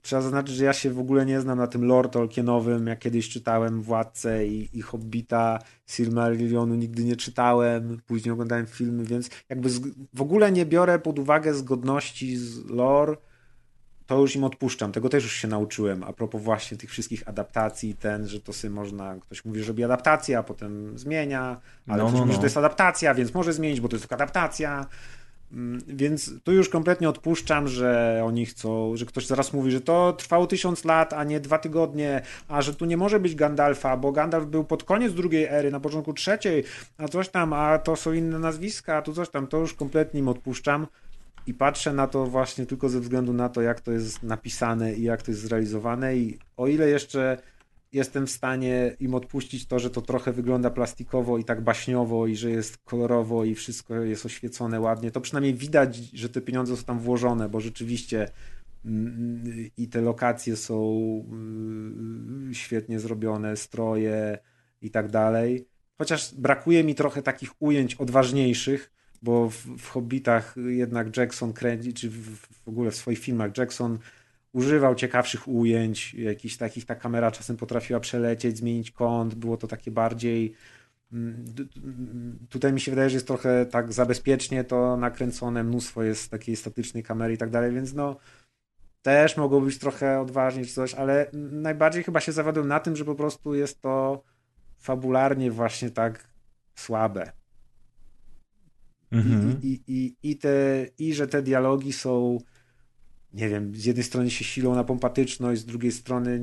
trzeba 0.03 0.23
zaznaczyć, 0.23 0.57
że 0.57 0.65
ja 0.65 0.73
się 0.73 0.91
w 0.91 0.99
ogóle 0.99 1.27
nie 1.27 1.41
znam 1.41 1.59
na 1.59 1.67
tym 1.67 1.85
lore 1.85 2.09
Tolkienowym. 2.09 2.87
Jak 2.87 2.99
kiedyś 2.99 3.29
czytałem 3.29 3.83
Władcę 3.83 4.47
i, 4.47 4.79
i 4.79 4.83
Hobbita, 4.83 5.59
Silmarillionu 5.87 6.75
nigdy 6.75 7.05
nie 7.05 7.17
czytałem, 7.17 8.01
później 8.07 8.33
oglądałem 8.33 8.67
filmy, 8.67 9.05
więc 9.05 9.31
jakby 9.49 9.71
z, 9.71 9.81
w 10.15 10.23
ogóle 10.23 10.53
nie 10.53 10.67
biorę 10.67 10.99
pod 10.99 11.19
uwagę 11.19 11.55
zgodności 11.55 12.37
z 12.37 12.65
lore 12.71 13.17
to 14.09 14.21
już 14.21 14.37
im 14.37 14.45
odpuszczam. 14.45 14.93
Tego 14.93 15.09
też 15.09 15.23
już 15.25 15.33
się 15.33 15.49
nauczyłem. 15.49 16.03
A 16.03 16.13
propos 16.13 16.43
właśnie 16.43 16.77
tych 16.77 16.91
wszystkich 16.91 17.29
adaptacji, 17.29 17.95
ten, 17.95 18.27
że 18.27 18.41
to 18.41 18.53
sobie 18.53 18.75
można, 18.75 19.17
ktoś 19.21 19.45
mówi, 19.45 19.61
że 19.61 19.69
robi 19.69 19.85
adaptację, 19.85 20.39
a 20.39 20.43
potem 20.43 20.99
zmienia, 20.99 21.61
ale 21.89 22.03
no, 22.03 22.09
ktoś 22.09 22.13
no, 22.13 22.19
mówi, 22.19 22.29
no. 22.29 22.33
że 22.33 22.39
to 22.39 22.47
jest 22.47 22.57
adaptacja, 22.57 23.15
więc 23.15 23.35
może 23.35 23.53
zmienić, 23.53 23.81
bo 23.81 23.89
to 23.89 23.97
jest 23.97 24.05
tylko 24.05 24.15
adaptacja. 24.15 24.87
Mm, 25.53 25.81
więc 25.87 26.43
tu 26.43 26.53
już 26.53 26.69
kompletnie 26.69 27.09
odpuszczam, 27.09 27.69
że 27.69 28.23
oni 28.25 28.47
chcą, 28.47 28.97
że 28.97 29.07
ktoś 29.07 29.27
zaraz 29.27 29.53
mówi, 29.53 29.71
że 29.71 29.81
to 29.81 30.13
trwało 30.13 30.47
tysiąc 30.47 30.85
lat, 30.85 31.13
a 31.13 31.25
nie 31.25 31.41
dwa 31.41 31.59
tygodnie, 31.59 32.23
a 32.49 32.63
że 32.63 32.75
tu 32.75 32.85
nie 32.85 32.97
może 32.97 33.21
być 33.21 33.35
Gandalfa, 33.35 33.97
bo 33.97 34.13
Gandalf 34.13 34.47
był 34.47 34.65
pod 34.65 34.85
koniec 34.85 35.15
drugiej 35.15 35.45
ery, 35.45 35.71
na 35.71 35.81
początku 35.81 36.13
trzeciej, 36.13 36.65
a 36.99 37.09
coś 37.09 37.29
tam, 37.29 37.53
a 37.53 37.79
to 37.79 37.97
są 37.97 38.13
inne 38.13 38.39
nazwiska, 38.39 38.97
a 38.97 39.03
tu 39.03 39.13
coś 39.13 39.29
tam, 39.29 39.47
to 39.47 39.59
już 39.59 39.75
kompletnie 39.75 40.21
im 40.21 40.29
odpuszczam 40.29 40.87
i 41.47 41.55
patrzę 41.55 41.93
na 41.93 42.07
to 42.07 42.27
właśnie 42.27 42.67
tylko 42.67 42.89
ze 42.89 43.01
względu 43.01 43.33
na 43.33 43.49
to, 43.49 43.63
jak 43.63 43.81
to 43.81 43.93
jest 43.93 44.23
napisane 44.23 44.95
i 44.95 45.03
jak 45.03 45.23
to 45.23 45.31
jest 45.31 45.41
zrealizowane 45.41 46.17
i 46.17 46.39
o 46.57 46.67
ile 46.67 46.89
jeszcze 46.89 47.39
jestem 47.93 48.27
w 48.27 48.31
stanie 48.31 48.97
im 49.01 49.15
odpuścić 49.15 49.67
to, 49.67 49.79
że 49.79 49.91
to 49.91 50.03
trochę 50.03 50.33
wygląda 50.33 50.71
plastikowo 50.71 51.39
i 51.39 51.45
tak 51.45 51.61
baśniowo 51.61 52.27
i 52.27 52.37
że 52.37 52.51
jest 52.51 52.79
kolorowo 52.79 53.45
i 53.45 53.55
wszystko 53.55 53.95
jest 53.95 54.27
oświecone 54.27 54.81
ładnie, 54.81 55.11
to 55.11 55.21
przynajmniej 55.21 55.55
widać, 55.55 55.97
że 55.97 56.29
te 56.29 56.41
pieniądze 56.41 56.77
są 56.77 56.85
tam 56.85 57.01
włożone, 57.01 57.49
bo 57.49 57.61
rzeczywiście 57.61 58.31
mm, 58.85 59.71
i 59.77 59.89
te 59.89 60.01
lokacje 60.01 60.57
są 60.57 61.01
mm, 61.31 62.51
świetnie 62.55 63.01
zrobione, 63.01 63.57
stroje 63.57 64.39
i 64.83 64.91
tak 64.91 65.11
dalej. 65.11 65.69
Chociaż 65.99 66.35
brakuje 66.35 66.85
mi 66.85 66.95
trochę 66.95 67.23
takich 67.23 67.51
ujęć 67.63 67.95
odważniejszych, 67.95 68.93
bo 69.23 69.51
w, 69.51 69.57
w 69.57 69.89
Hobbitach 69.89 70.55
jednak 70.67 71.17
Jackson 71.17 71.53
kręci, 71.53 71.95
czy 71.95 72.11
w, 72.11 72.37
w 72.37 72.69
ogóle 72.69 72.91
w 72.91 72.97
swoich 72.97 73.19
filmach 73.19 73.59
Jackson 73.59 73.99
używał 74.59 74.95
ciekawszych 74.95 75.49
ujęć, 75.49 76.15
jakichś 76.15 76.57
takich, 76.57 76.85
ta 76.85 76.95
kamera 76.95 77.31
czasem 77.31 77.57
potrafiła 77.57 78.01
przelecieć, 78.01 78.59
zmienić 78.59 78.91
kąt, 78.91 79.35
było 79.35 79.57
to 79.57 79.67
takie 79.67 79.91
bardziej 79.91 80.55
mm, 81.13 81.45
tutaj 82.49 82.73
mi 82.73 82.81
się 82.81 82.93
wydaje, 82.93 83.11
że 83.11 83.17
jest 83.17 83.27
trochę 83.27 83.67
tak 83.67 83.93
zabezpiecznie 83.93 84.65
to 84.65 84.97
nakręcone, 84.97 85.65
mnóstwo 85.65 86.03
jest 86.03 86.31
takiej 86.31 86.57
statycznej 86.57 87.03
kamery 87.03 87.35
i 87.35 87.39
tak 87.39 87.51
dalej, 87.51 87.73
więc 87.73 87.95
no 87.95 88.17
też 89.03 89.37
mogło 89.37 89.61
być 89.61 89.79
trochę 89.79 90.21
odważniej 90.21 90.67
czy 90.67 90.73
coś, 90.73 90.95
ale 90.95 91.31
najbardziej 91.53 92.03
chyba 92.05 92.21
się 92.21 92.33
zawiodłem 92.33 92.69
na 92.69 92.81
tym, 92.81 92.97
że 92.97 93.05
po 93.05 93.15
prostu 93.15 93.55
jest 93.55 93.81
to 93.81 94.23
fabularnie 94.79 95.51
właśnie 95.51 95.91
tak 95.91 96.29
słabe. 96.75 97.33
Mhm. 99.11 99.61
I, 99.63 99.69
i, 99.69 99.83
i, 99.87 100.31
i, 100.31 100.37
te, 100.37 100.87
I 100.99 101.15
że 101.15 101.29
te 101.29 101.43
dialogi 101.43 101.93
są, 101.93 102.39
nie 103.35 103.49
wiem, 103.49 103.75
z 103.75 103.85
jednej 103.85 104.05
strony 104.05 104.31
się 104.31 104.45
silą 104.45 104.75
na 104.75 104.85
pompatyczność, 104.85 105.61
z 105.61 105.65
drugiej 105.65 105.93
strony 105.93 106.41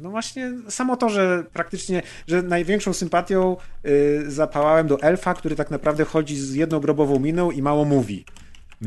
no 0.00 0.10
właśnie 0.10 0.52
samo 0.68 0.96
to, 0.96 1.08
że 1.08 1.44
praktycznie, 1.52 2.02
że 2.26 2.42
największą 2.42 2.92
sympatią 2.92 3.56
y, 3.86 4.30
zapałałem 4.30 4.86
do 4.86 5.00
elfa, 5.00 5.34
który 5.34 5.56
tak 5.56 5.70
naprawdę 5.70 6.04
chodzi 6.04 6.36
z 6.36 6.54
jedną 6.54 6.80
grobową 6.80 7.18
miną 7.18 7.50
i 7.50 7.62
mało 7.62 7.84
mówi. 7.84 8.24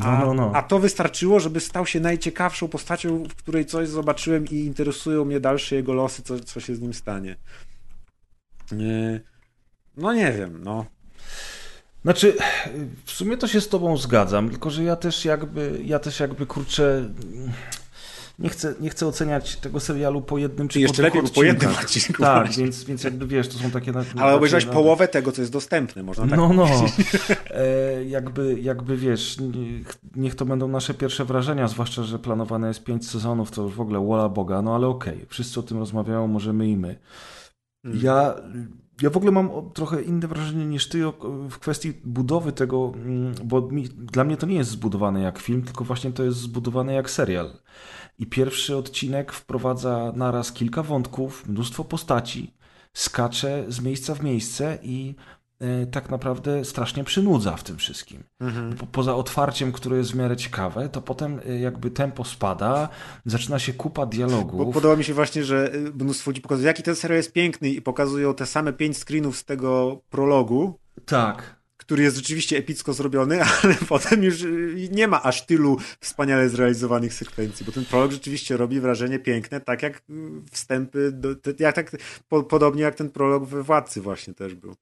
A, 0.00 0.18
no, 0.18 0.26
no, 0.26 0.34
no. 0.34 0.52
a 0.54 0.62
to 0.62 0.78
wystarczyło, 0.78 1.40
żeby 1.40 1.60
stał 1.60 1.86
się 1.86 2.00
najciekawszą 2.00 2.68
postacią, 2.68 3.24
w 3.24 3.34
której 3.34 3.66
coś 3.66 3.88
zobaczyłem 3.88 4.46
i 4.46 4.54
interesują 4.54 5.24
mnie 5.24 5.40
dalsze 5.40 5.76
jego 5.76 5.92
losy, 5.92 6.22
co, 6.22 6.40
co 6.40 6.60
się 6.60 6.74
z 6.74 6.80
nim 6.80 6.94
stanie. 6.94 7.36
Y, 8.72 9.20
no 9.96 10.12
nie 10.12 10.32
wiem, 10.32 10.60
no. 10.64 10.86
Znaczy, 12.02 12.36
w 13.04 13.10
sumie 13.10 13.36
to 13.36 13.48
się 13.48 13.60
z 13.60 13.68
tobą 13.68 13.96
zgadzam, 13.96 14.50
tylko 14.50 14.70
że 14.70 14.84
ja 14.84 14.96
też 14.96 15.24
jakby, 15.24 15.80
ja 15.84 15.98
też 15.98 16.20
jakby 16.20 16.46
kurczę, 16.46 17.08
nie 18.38 18.48
chcę, 18.48 18.74
nie 18.80 18.90
chcę 18.90 19.06
oceniać 19.06 19.56
tego 19.56 19.80
serialu 19.80 20.22
po 20.22 20.38
jednym 20.38 20.68
czy, 20.68 20.80
jeszcze 20.80 21.02
lepiej 21.02 21.22
po 21.34 21.42
jednym 21.42 21.70
odcinku. 21.70 22.22
Tak, 22.22 22.52
więc, 22.52 22.84
więc 22.84 23.04
jakby 23.04 23.26
wiesz, 23.26 23.48
to 23.48 23.58
są 23.58 23.70
takie... 23.70 23.92
Ale 24.16 24.34
obejrzałeś 24.34 24.64
połowę 24.64 25.08
tego, 25.08 25.32
co 25.32 25.42
jest 25.42 25.52
dostępne, 25.52 26.02
można 26.02 26.26
tak 26.26 26.36
No, 26.36 26.52
no. 26.52 26.66
E, 27.50 28.04
jakby, 28.04 28.60
jakby 28.60 28.96
wiesz, 28.96 29.36
niech 30.16 30.34
to 30.34 30.44
będą 30.44 30.68
nasze 30.68 30.94
pierwsze 30.94 31.24
wrażenia, 31.24 31.68
zwłaszcza, 31.68 32.02
że 32.02 32.18
planowane 32.18 32.68
jest 32.68 32.84
pięć 32.84 33.08
sezonów, 33.10 33.50
to 33.50 33.62
już 33.62 33.74
w 33.74 33.80
ogóle 33.80 34.06
wola 34.06 34.28
Boga, 34.28 34.62
no 34.62 34.74
ale 34.74 34.86
okej, 34.86 35.14
okay, 35.14 35.26
wszyscy 35.28 35.60
o 35.60 35.62
tym 35.62 35.78
rozmawiają, 35.78 36.26
możemy 36.26 36.68
i 36.68 36.76
my. 36.76 36.98
Hmm. 37.82 38.00
Ja 38.04 38.34
ja 39.02 39.10
w 39.10 39.16
ogóle 39.16 39.32
mam 39.32 39.70
trochę 39.74 40.02
inne 40.02 40.28
wrażenie 40.28 40.66
niż 40.66 40.88
ty 40.88 41.02
w 41.50 41.58
kwestii 41.58 41.92
budowy 42.04 42.52
tego, 42.52 42.92
mm, 42.94 43.34
bo 43.44 43.60
mi, 43.60 43.88
dla 43.88 44.24
mnie 44.24 44.36
to 44.36 44.46
nie 44.46 44.56
jest 44.56 44.70
zbudowane 44.70 45.20
jak 45.20 45.38
film, 45.38 45.62
tylko 45.62 45.84
właśnie 45.84 46.12
to 46.12 46.24
jest 46.24 46.38
zbudowane 46.38 46.94
jak 46.94 47.10
serial. 47.10 47.50
I 48.18 48.26
pierwszy 48.26 48.76
odcinek 48.76 49.32
wprowadza 49.32 50.12
naraz 50.16 50.52
kilka 50.52 50.82
wątków, 50.82 51.48
mnóstwo 51.48 51.84
postaci, 51.84 52.54
skacze 52.92 53.64
z 53.68 53.80
miejsca 53.80 54.14
w 54.14 54.22
miejsce 54.22 54.78
i 54.82 55.14
tak 55.92 56.10
naprawdę 56.10 56.64
strasznie 56.64 57.04
przynudza 57.04 57.56
w 57.56 57.62
tym 57.62 57.76
wszystkim. 57.76 58.24
Mhm. 58.40 58.76
Po, 58.76 58.86
poza 58.86 59.14
otwarciem, 59.14 59.72
które 59.72 59.96
jest 59.96 60.12
w 60.12 60.14
miarę 60.14 60.36
ciekawe, 60.36 60.88
to 60.88 61.02
potem 61.02 61.40
e, 61.46 61.58
jakby 61.58 61.90
tempo 61.90 62.24
spada, 62.24 62.88
zaczyna 63.26 63.58
się 63.58 63.72
kupa 63.72 64.06
dialogów. 64.06 64.66
Bo 64.66 64.72
podoba 64.72 64.96
mi 64.96 65.04
się 65.04 65.14
właśnie, 65.14 65.44
że 65.44 65.72
e, 65.72 65.78
mnóstwo 65.78 66.30
ludzi 66.30 66.40
pokazuje, 66.40 66.66
jaki 66.66 66.82
ten 66.82 66.96
serial 66.96 67.16
jest 67.16 67.32
piękny 67.32 67.70
i 67.70 67.82
pokazują 67.82 68.34
te 68.34 68.46
same 68.46 68.72
pięć 68.72 68.98
screenów 68.98 69.36
z 69.36 69.44
tego 69.44 70.00
prologu. 70.10 70.78
Tak 71.06 71.62
który 71.82 72.02
jest 72.02 72.16
rzeczywiście 72.16 72.56
epicko 72.56 72.92
zrobiony, 72.92 73.42
ale 73.62 73.74
potem 73.88 74.24
już 74.24 74.44
nie 74.90 75.08
ma 75.08 75.22
aż 75.22 75.46
tylu 75.46 75.76
wspaniale 76.00 76.48
zrealizowanych 76.48 77.14
sekwencji, 77.14 77.66
bo 77.66 77.72
ten 77.72 77.84
prolog 77.84 78.12
rzeczywiście 78.12 78.56
robi 78.56 78.80
wrażenie 78.80 79.18
piękne, 79.18 79.60
tak 79.60 79.82
jak 79.82 80.02
wstępy, 80.50 81.12
do, 81.12 81.28
jak 81.58 81.74
tak, 81.74 81.90
po, 82.28 82.42
podobnie 82.42 82.82
jak 82.82 82.94
ten 82.94 83.10
prolog 83.10 83.44
we 83.44 83.62
Władcy 83.62 84.00
właśnie 84.00 84.34
też 84.34 84.54
był. 84.54 84.74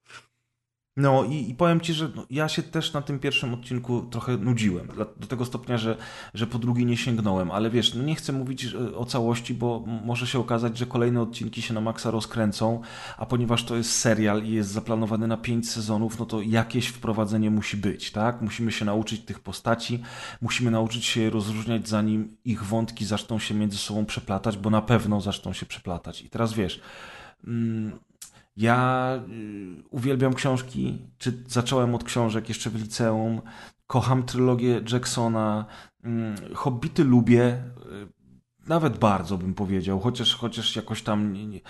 No 0.96 1.24
i, 1.24 1.50
i 1.50 1.54
powiem 1.54 1.80
ci, 1.80 1.94
że 1.94 2.10
no, 2.16 2.26
ja 2.30 2.48
się 2.48 2.62
też 2.62 2.92
na 2.92 3.02
tym 3.02 3.18
pierwszym 3.18 3.54
odcinku 3.54 4.02
trochę 4.02 4.36
nudziłem. 4.36 4.88
Do 5.16 5.26
tego 5.26 5.44
stopnia, 5.44 5.78
że, 5.78 5.96
że 6.34 6.46
po 6.46 6.58
drugi 6.58 6.86
nie 6.86 6.96
sięgnąłem. 6.96 7.50
Ale 7.50 7.70
wiesz, 7.70 7.94
no 7.94 8.02
nie 8.02 8.14
chcę 8.14 8.32
mówić 8.32 8.74
o 8.96 9.04
całości, 9.04 9.54
bo 9.54 9.84
może 10.04 10.26
się 10.26 10.38
okazać, 10.38 10.78
że 10.78 10.86
kolejne 10.86 11.22
odcinki 11.22 11.62
się 11.62 11.74
na 11.74 11.80
maksa 11.80 12.10
rozkręcą, 12.10 12.80
a 13.18 13.26
ponieważ 13.26 13.64
to 13.64 13.76
jest 13.76 13.98
serial 13.98 14.44
i 14.44 14.50
jest 14.50 14.70
zaplanowany 14.70 15.26
na 15.26 15.36
pięć 15.36 15.70
sezonów, 15.70 16.18
no 16.18 16.26
to 16.26 16.42
jakieś 16.42 16.86
wprowadzenie 16.86 17.50
musi 17.50 17.76
być, 17.76 18.10
tak? 18.10 18.42
Musimy 18.42 18.72
się 18.72 18.84
nauczyć 18.84 19.20
tych 19.20 19.40
postaci, 19.40 20.02
musimy 20.40 20.70
nauczyć 20.70 21.04
się 21.04 21.30
rozróżniać, 21.30 21.88
zanim 21.88 22.36
ich 22.44 22.64
wątki 22.64 23.04
zaczną 23.04 23.38
się 23.38 23.54
między 23.54 23.78
sobą 23.78 24.06
przeplatać, 24.06 24.58
bo 24.58 24.70
na 24.70 24.82
pewno 24.82 25.20
zaczną 25.20 25.52
się 25.52 25.66
przeplatać. 25.66 26.22
I 26.22 26.30
teraz 26.30 26.52
wiesz... 26.52 26.80
Mm, 27.46 27.98
ja 28.60 29.12
y, 29.28 29.82
uwielbiam 29.90 30.34
książki, 30.34 30.98
czy 31.18 31.44
zacząłem 31.46 31.94
od 31.94 32.04
książek 32.04 32.48
jeszcze 32.48 32.70
w 32.70 32.74
liceum. 32.74 33.40
Kocham 33.86 34.22
trylogię 34.22 34.80
Jacksona. 34.92 35.66
Mm, 36.04 36.34
Hobbity 36.54 37.04
lubię. 37.04 37.62
Y, 38.70 38.80
nawet 38.80 38.98
bardzo 38.98 39.38
bym 39.38 39.54
powiedział, 39.54 40.00
chociaż, 40.00 40.34
chociaż 40.34 40.76
jakoś 40.76 41.02
tam, 41.02 41.32
nie, 41.32 41.46
nie, 41.46 41.60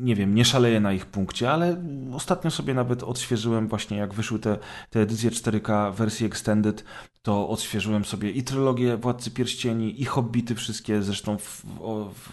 nie, 0.00 0.14
wiem, 0.14 0.34
nie 0.34 0.44
szaleję 0.44 0.80
na 0.80 0.92
ich 0.92 1.06
punkcie, 1.06 1.50
ale 1.50 1.82
ostatnio 2.12 2.50
sobie 2.50 2.74
nawet 2.74 3.02
odświeżyłem 3.02 3.68
właśnie 3.68 3.96
jak 3.96 4.14
wyszły 4.14 4.38
te, 4.38 4.58
te 4.90 5.00
edycje 5.00 5.30
4K 5.30 5.94
wersji 5.94 6.26
Extended, 6.26 6.84
to 7.22 7.48
odświeżyłem 7.48 8.04
sobie 8.04 8.30
i 8.30 8.42
trylogię 8.42 8.96
Władcy 8.96 9.30
Pierścieni, 9.30 10.02
i 10.02 10.04
Hobbity 10.04 10.54
wszystkie, 10.54 11.02
zresztą 11.02 11.38
w, 11.38 11.64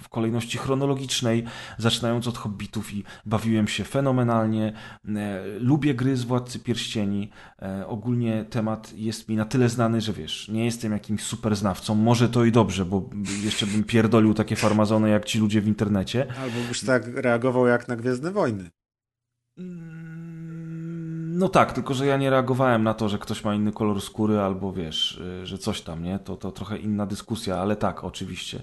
w 0.02 0.10
kolejności 0.10 0.58
chronologicznej, 0.58 1.44
zaczynając 1.78 2.28
od 2.28 2.38
Hobbitów 2.38 2.94
i 2.94 3.04
bawiłem 3.26 3.68
się 3.68 3.84
fenomenalnie. 3.84 4.74
E, 5.08 5.44
lubię 5.60 5.96
gry 5.96 6.18
z 6.18 6.24
Władcy 6.24 6.60
Pierścieni. 6.60 7.30
E, 7.62 7.88
ogólnie 7.88 8.46
temat 8.50 8.94
jest 8.96 9.30
mi 9.30 9.36
na 9.36 9.46
tyle 9.46 9.70
znany, 9.70 10.02
że 10.02 10.14
wiesz, 10.14 10.48
nie 10.48 10.66
jestem 10.66 10.92
jakimś 10.92 11.24
super 11.24 11.56
znawcą. 11.56 11.96
Może 11.96 12.30
to 12.30 12.46
i 12.46 12.52
dobrze, 12.52 12.86
bo 12.86 13.10
jeszcze 13.48 13.68
bym 13.68 13.84
pierdolił 13.84 14.34
takie 14.34 14.56
farmazony 14.56 15.10
jak 15.10 15.26
ci 15.26 15.40
ludzie 15.40 15.62
w 15.62 15.68
internecie. 15.68 16.28
Albo 16.42 16.60
byś 16.68 16.82
tak 16.86 17.08
reagował 17.08 17.68
jak 17.68 17.88
na 17.88 17.96
Gwiezdne 17.96 18.32
Wojny. 18.32 18.70
Mm, 19.58 21.38
no 21.38 21.50
tak, 21.50 21.74
tylko 21.74 21.94
że 21.94 22.06
ja 22.06 22.18
nie 22.18 22.30
reagowałem 22.30 22.84
na 22.84 22.94
to, 22.94 23.10
że 23.10 23.18
ktoś 23.20 23.44
ma 23.44 23.56
inny 23.56 23.72
kolor 23.72 24.02
skóry 24.02 24.40
albo 24.40 24.74
wiesz, 24.74 25.22
y, 25.44 25.46
że 25.46 25.58
coś 25.58 25.82
tam, 25.82 26.04
nie? 26.04 26.20
To, 26.20 26.36
to 26.36 26.52
trochę 26.52 26.78
inna 26.78 27.06
dyskusja, 27.06 27.58
ale 27.58 27.76
tak, 27.76 28.04
oczywiście. 28.04 28.62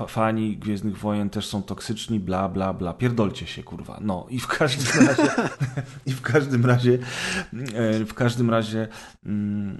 F 0.00 0.10
fani 0.10 0.56
Gwiezdnych 0.56 0.98
Wojen 0.98 1.30
też 1.30 1.46
są 1.46 1.62
toksyczni, 1.62 2.20
bla, 2.20 2.48
bla, 2.48 2.72
bla. 2.72 2.94
Pierdolcie 2.94 3.46
się, 3.46 3.62
kurwa. 3.62 3.98
No 4.00 4.26
i 4.30 4.40
w 4.40 4.46
każdym 4.46 5.06
razie, 5.06 5.30
i 6.06 6.12
w 6.12 6.20
każdym 6.20 6.66
razie, 6.66 6.98
y, 8.00 8.04
w 8.04 8.14
każdym 8.14 8.50
razie, 8.50 8.88
mm, 9.26 9.78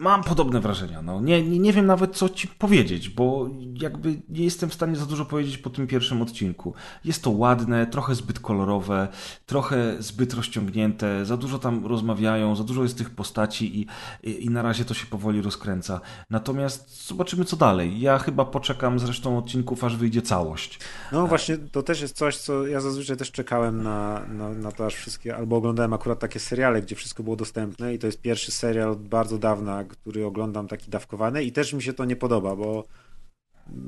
Mam 0.00 0.24
podobne 0.24 0.60
wrażenia. 0.60 1.02
No. 1.02 1.20
Nie, 1.20 1.42
nie, 1.42 1.58
nie 1.58 1.72
wiem 1.72 1.86
nawet, 1.86 2.16
co 2.16 2.28
ci 2.28 2.48
powiedzieć, 2.48 3.08
bo 3.08 3.50
jakby 3.82 4.20
nie 4.28 4.44
jestem 4.44 4.70
w 4.70 4.74
stanie 4.74 4.96
za 4.96 5.06
dużo 5.06 5.24
powiedzieć 5.24 5.58
po 5.58 5.70
tym 5.70 5.86
pierwszym 5.86 6.22
odcinku. 6.22 6.74
Jest 7.04 7.22
to 7.22 7.30
ładne, 7.30 7.86
trochę 7.86 8.14
zbyt 8.14 8.40
kolorowe, 8.40 9.08
trochę 9.46 9.96
zbyt 9.98 10.34
rozciągnięte, 10.34 11.24
za 11.24 11.36
dużo 11.36 11.58
tam 11.58 11.86
rozmawiają, 11.86 12.56
za 12.56 12.64
dużo 12.64 12.82
jest 12.82 12.98
tych 12.98 13.10
postaci 13.10 13.80
i, 13.80 13.86
i, 14.30 14.44
i 14.44 14.50
na 14.50 14.62
razie 14.62 14.84
to 14.84 14.94
się 14.94 15.06
powoli 15.06 15.42
rozkręca. 15.42 16.00
Natomiast 16.30 17.06
zobaczymy, 17.06 17.44
co 17.44 17.56
dalej. 17.56 18.00
Ja 18.00 18.18
chyba 18.18 18.44
poczekam 18.44 18.98
zresztą 18.98 19.38
odcinków, 19.38 19.84
aż 19.84 19.96
wyjdzie 19.96 20.22
całość. 20.22 20.78
No 21.12 21.26
właśnie, 21.26 21.58
to 21.58 21.82
też 21.82 22.00
jest 22.00 22.16
coś, 22.16 22.36
co 22.36 22.66
ja 22.66 22.80
zazwyczaj 22.80 23.16
też 23.16 23.32
czekałem 23.32 23.82
na, 23.82 24.26
na, 24.28 24.48
na 24.48 24.72
to, 24.72 24.86
aż 24.86 24.94
wszystkie, 24.94 25.36
albo 25.36 25.56
oglądałem 25.56 25.92
akurat 25.92 26.18
takie 26.18 26.40
seriale, 26.40 26.82
gdzie 26.82 26.96
wszystko 26.96 27.22
było 27.22 27.36
dostępne 27.36 27.94
i 27.94 27.98
to 27.98 28.06
jest 28.06 28.20
pierwszy 28.20 28.52
serial 28.52 28.90
od 28.90 29.08
bardzo 29.08 29.38
dawna, 29.38 29.84
który 29.90 30.26
oglądam 30.26 30.68
taki 30.68 30.90
dawkowany 30.90 31.44
i 31.44 31.52
też 31.52 31.72
mi 31.72 31.82
się 31.82 31.92
to 31.92 32.04
nie 32.04 32.16
podoba, 32.16 32.56
bo 32.56 32.84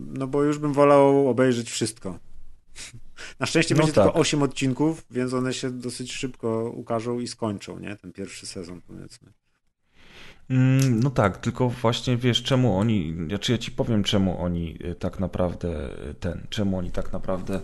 no 0.07 0.27
bo 0.27 0.43
już 0.43 0.59
bym 0.59 0.73
wolał 0.73 1.29
obejrzeć 1.29 1.71
wszystko. 1.71 2.19
Na 3.41 3.47
szczęście 3.47 3.75
no 3.75 3.79
będzie 3.79 3.93
tak. 3.93 4.05
tylko 4.05 4.19
8 4.19 4.43
odcinków, 4.43 5.07
więc 5.11 5.35
one 5.35 5.55
się 5.55 5.71
dosyć 5.71 6.13
szybko 6.13 6.71
ukażą 6.75 7.21
i 7.21 7.29
skończą, 7.29 7.79
nie? 7.79 7.97
Ten 7.97 8.13
pierwszy 8.13 8.47
sezon, 8.47 8.81
powiedzmy. 8.81 9.33
Mm, 10.51 11.01
no 11.01 11.11
tak, 11.11 11.39
tylko 11.39 11.69
właśnie 11.69 12.17
wiesz, 12.17 12.43
czemu 12.43 12.77
oni, 12.79 13.15
znaczy 13.29 13.53
ja 13.53 13.59
ci 13.59 13.71
powiem, 13.71 14.05
czemu 14.05 14.43
oni 14.43 14.79
y, 14.85 14.95
tak 14.95 15.21
naprawdę 15.21 15.69
y, 16.11 16.15
ten, 16.15 16.47
czemu 16.51 16.79
oni 16.79 16.91
tak 16.91 17.13
naprawdę 17.13 17.61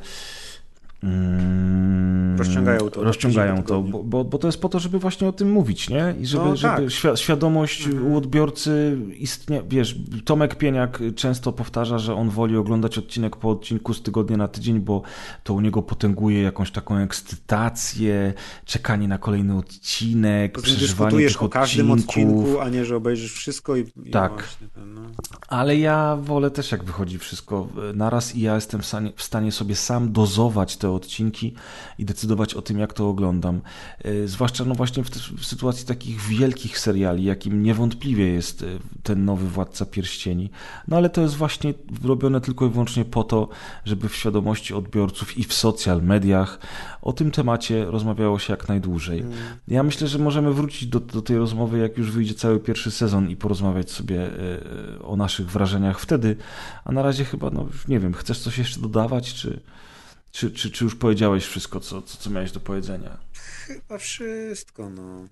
Mm, 1.03 2.39
rozciągają 2.39 2.91
to. 2.91 3.05
Rozciągają 3.05 3.63
to, 3.63 3.83
bo, 3.83 4.05
bo, 4.05 4.25
bo, 4.25 4.39
to 4.39 4.49
jest 4.49 4.61
po 4.61 4.69
to, 4.69 4.79
żeby 4.79 4.99
właśnie 4.99 5.29
o 5.29 5.33
tym 5.33 5.51
mówić, 5.51 5.91
nie? 5.91 6.15
I 6.21 6.27
żeby, 6.27 6.45
no, 6.45 6.57
tak. 6.57 6.91
żeby 6.91 7.17
świadomość 7.17 7.87
mhm. 7.87 8.07
u 8.07 8.17
odbiorcy 8.17 8.99
istnieje. 9.19 9.63
Wiesz, 9.69 9.97
Tomek 10.25 10.55
Pieniak 10.55 11.03
często 11.17 11.53
powtarza, 11.53 11.99
że 11.99 12.15
on 12.15 12.31
woli 12.31 12.57
oglądać 12.57 12.99
odcinek 12.99 13.37
po 13.37 13.51
odcinku 13.51 13.95
z 13.95 14.03
tygodnia 14.03 14.37
na 14.37 14.49
tydzień, 14.49 14.81
bo 14.81 15.03
to 15.45 15.55
u 15.55 15.61
niego 15.61 15.83
potęguje 15.83 16.43
jakąś 16.43 16.71
taką 16.71 16.97
ekscytację, 16.97 18.35
czekanie 18.65 19.09
na 19.09 19.19
kolejny 19.19 19.57
odcinek, 19.57 20.61
przeżywanie 20.61 21.29
tych 21.29 21.43
o 21.43 21.49
każdym 21.49 21.91
odcinku, 21.91 22.61
a 22.61 22.69
nie, 22.69 22.85
że 22.85 22.97
obejrzysz 22.97 23.33
wszystko 23.33 23.77
i, 23.77 23.85
i 24.05 24.11
tak. 24.11 24.49
Ten, 24.75 24.95
no. 24.95 25.01
Ale 25.49 25.77
ja 25.77 26.19
wolę 26.23 26.51
też, 26.51 26.73
jak 26.73 26.85
wychodzi 26.85 27.19
wszystko 27.19 27.69
naraz 27.95 28.37
i 28.37 28.41
ja 28.41 28.55
jestem 28.55 28.81
w 28.81 28.87
stanie, 28.87 29.13
w 29.17 29.23
stanie 29.23 29.53
sobie 29.53 29.77
sam 29.77 30.13
dozować 30.13 30.77
te 30.77 30.88
te 30.89 30.93
odcinki 30.93 31.55
i 31.99 32.05
decydować 32.05 32.55
o 32.55 32.63
tym, 32.63 32.79
jak 32.79 32.93
to 32.93 33.09
oglądam. 33.09 33.61
E, 34.05 34.29
zwłaszcza 34.29 34.65
no 34.65 34.75
właśnie 34.75 35.05
w, 35.05 35.11
w 35.11 35.45
sytuacji 35.45 35.87
takich 35.87 36.21
wielkich 36.21 36.79
seriali, 36.79 37.25
jakim 37.25 37.63
niewątpliwie 37.63 38.27
jest 38.27 38.63
e, 38.63 38.67
ten 39.03 39.25
nowy 39.25 39.49
Władca 39.49 39.87
Pierścieni. 39.87 40.51
No 40.89 40.97
ale 40.97 41.11
to 41.11 41.21
jest 41.21 41.35
właśnie 41.35 41.75
robione 42.05 42.41
tylko 42.41 42.67
i 42.67 42.71
wyłącznie 42.71 43.05
po 43.05 43.25
to, 43.25 43.49
żeby 43.85 44.09
w 44.09 44.17
świadomości 44.17 44.75
odbiorców 44.75 45.39
i 45.39 45.45
w 45.45 45.53
social 45.53 46.03
mediach 46.03 46.59
o 47.03 47.13
tym 47.13 47.31
temacie 47.31 47.85
rozmawiało 47.85 48.39
się 48.39 48.53
jak 48.53 48.69
najdłużej. 48.69 49.21
Mm. 49.21 49.35
Ja 49.69 49.83
myślę, 49.83 50.09
że 50.09 50.19
możemy 50.19 50.53
wrócić 50.53 50.89
do, 50.89 51.01
do 51.01 51.23
tej 51.23 51.37
rozmowy, 51.37 51.79
jak 51.79 51.99
już 51.99 52.11
wyjdzie 52.11 52.35
cały 52.35 52.61
pierwszy 52.61 52.91
sezon 52.91 53.31
i 53.31 53.37
porozmawiać 53.37 53.91
sobie 53.91 54.27
e, 54.27 55.03
o 55.03 55.17
naszych 55.17 55.51
wrażeniach 55.51 56.01
wtedy, 56.01 56.37
a 56.85 56.93
na 56.93 57.03
razie 57.03 57.25
chyba, 57.25 57.51
no 57.51 57.67
nie 57.89 58.01
wiem, 58.01 58.15
chcesz 58.15 58.39
coś 58.39 58.59
jeszcze 58.59 58.81
dodawać, 58.81 59.35
czy... 59.35 59.61
Czy, 60.31 60.51
czy, 60.51 60.71
czy 60.71 60.85
już 60.85 60.97
powiedziałeś 60.97 61.47
wszystko, 61.47 61.81
co, 61.81 62.03
co, 62.03 62.19
co 62.19 62.31
miałeś 62.31 62.53
do 62.53 62.61
powiedzenia? 62.61 63.19
Chyba 63.67 63.99
wszystko, 63.99 64.91
no. 64.91 65.29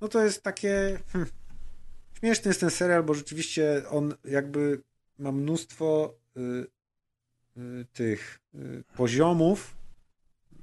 No 0.00 0.08
to 0.08 0.24
jest 0.24 0.42
takie. 0.42 0.98
Hmm. 1.12 1.30
Śmieszny 2.18 2.48
jest 2.48 2.60
ten 2.60 2.70
serial, 2.70 3.02
bo 3.02 3.14
rzeczywiście 3.14 3.82
on 3.90 4.14
jakby 4.24 4.82
ma 5.18 5.32
mnóstwo 5.32 6.14
y, 6.36 6.40
y, 7.56 7.86
tych 7.92 8.40
y, 8.54 8.84
poziomów, 8.96 9.76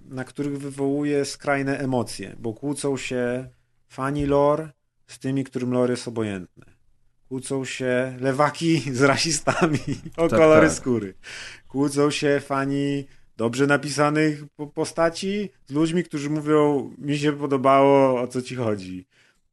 na 0.06 0.24
których 0.24 0.58
wywołuje 0.60 1.26
skrajne 1.26 1.80
emocje, 1.80 2.36
bo 2.40 2.54
kłócą 2.54 2.98
się 2.98 3.50
fani 3.88 4.26
lore 4.26 4.72
z 5.08 5.20
tymi, 5.20 5.44
którym 5.44 5.74
lore 5.74 5.94
jest 5.94 6.08
obojętne 6.08 6.76
kłócą 7.28 7.66
się 7.66 8.18
lewaki 8.20 8.82
z 9.00 9.02
rasistami 9.02 9.80
o 10.18 10.28
tak, 10.28 10.40
kolory 10.40 10.68
tak. 10.68 10.78
skóry. 10.78 11.14
Kłócą 11.76 12.12
się 12.12 12.40
fani 12.40 13.06
dobrze 13.38 13.68
napisanych 13.68 14.44
postaci 14.74 15.50
z 15.68 15.72
ludźmi, 15.72 16.04
którzy 16.04 16.30
mówią, 16.30 16.92
mi 16.98 17.18
się 17.18 17.34
podobało, 17.34 18.22
o 18.22 18.28
co 18.28 18.42
ci 18.42 18.56
chodzi. 18.56 19.06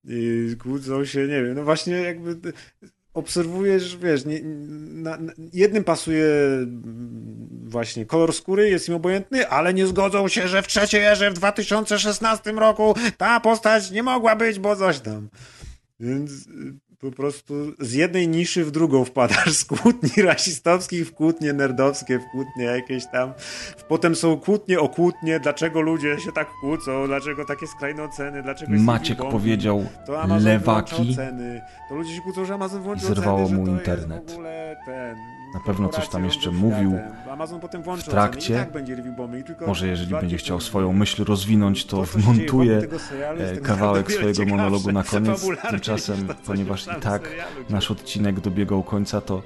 I 0.05 0.57
kłócą 0.63 1.05
się, 1.05 1.21
nie 1.21 1.43
wiem, 1.43 1.55
no 1.55 1.65
właśnie 1.65 1.95
jakby 1.95 2.53
obserwujesz, 3.15 3.97
wiesz, 3.97 4.25
nie, 4.25 4.41
na, 4.43 5.17
na, 5.17 5.33
jednym 5.53 5.85
pasuje 5.85 6.27
właśnie 7.65 8.07
kolor 8.07 8.33
skóry, 8.33 8.71
jest 8.71 8.89
im 8.89 8.95
obojętny, 8.95 9.49
ale 9.49 9.75
nie 9.75 9.87
zgodzą 9.87 10.29
się, 10.29 10.49
że 10.49 10.63
w 10.63 10.67
trzeciej 10.67 11.05
erze 11.05 11.31
w 11.31 11.35
2016 11.35 12.53
roku 12.53 12.95
ta 13.17 13.41
postać 13.41 13.91
nie 13.91 14.03
mogła 14.03 14.37
być, 14.37 14.59
bo 14.59 14.77
coś 14.77 15.01
tam. 15.01 15.29
Więc 16.01 16.31
po 17.03 17.11
prostu 17.11 17.55
z 17.81 17.93
jednej 17.93 18.29
niszy 18.29 18.65
w 18.65 18.71
drugą 18.71 19.05
wpadasz, 19.05 19.53
z 19.53 19.65
kłótni 19.65 20.23
rasistowskich 20.23 21.09
w 21.09 21.15
kłótnie 21.15 21.53
nerdowskie, 21.53 22.19
w 22.19 22.25
kłótnie 22.33 22.65
jakieś 22.65 23.07
tam. 23.13 23.33
Potem 23.89 24.17
są 24.17 24.37
kłótnie 24.37 24.81
o 24.81 24.89
kłótnie, 24.89 25.41
dlaczego 25.41 25.81
ludzie 25.81 26.21
się 26.21 26.33
tak 26.33 26.49
kłócą, 26.61 27.07
dlaczego 27.07 27.45
takie 27.45 27.67
skrajne 27.67 28.03
oceny, 28.03 28.43
dlaczego 28.43 28.73
Maciek 28.73 29.19
powiedział 29.19 29.87
to 30.07 30.23
Amazon 30.23 30.49
lewaki. 30.49 31.13
Oceny. 31.13 31.61
To 31.89 31.95
ludzie 31.95 32.15
się 32.15 32.21
kłócą, 32.21 32.45
że 32.45 32.55
Amazon 32.55 32.83
włączył 32.83 33.09
Zerwało 33.09 33.49
mu 33.49 33.67
internet. 33.67 34.37
Ten, 34.87 35.17
Na 35.55 35.61
pewno 35.61 35.89
coś 35.89 36.09
tam 36.09 36.25
jeszcze 36.25 36.51
mówił 36.51 36.99
w 37.97 38.05
trakcie. 38.05 38.67
Może 39.67 39.87
jeżeli 39.87 40.11
będzie 40.11 40.37
chciał 40.37 40.61
swoją 40.61 40.93
myśl 40.93 41.25
rozwinąć, 41.25 41.85
to, 41.85 42.03
wmontuje 42.03 42.83
e, 43.39 43.57
kawałek 43.57 44.13
swojego 44.13 44.47
monologu 44.47 44.93
na 44.93 45.03
koniec. 45.03 45.47
Tymczasem, 45.71 46.29
ponieważ 46.47 46.87
i 46.87 47.01
tak 47.01 47.29
nasz 47.71 47.91
odcinek 47.91 48.41
dobiegał 48.41 48.83
końca, 48.83 49.21
to 49.21 49.43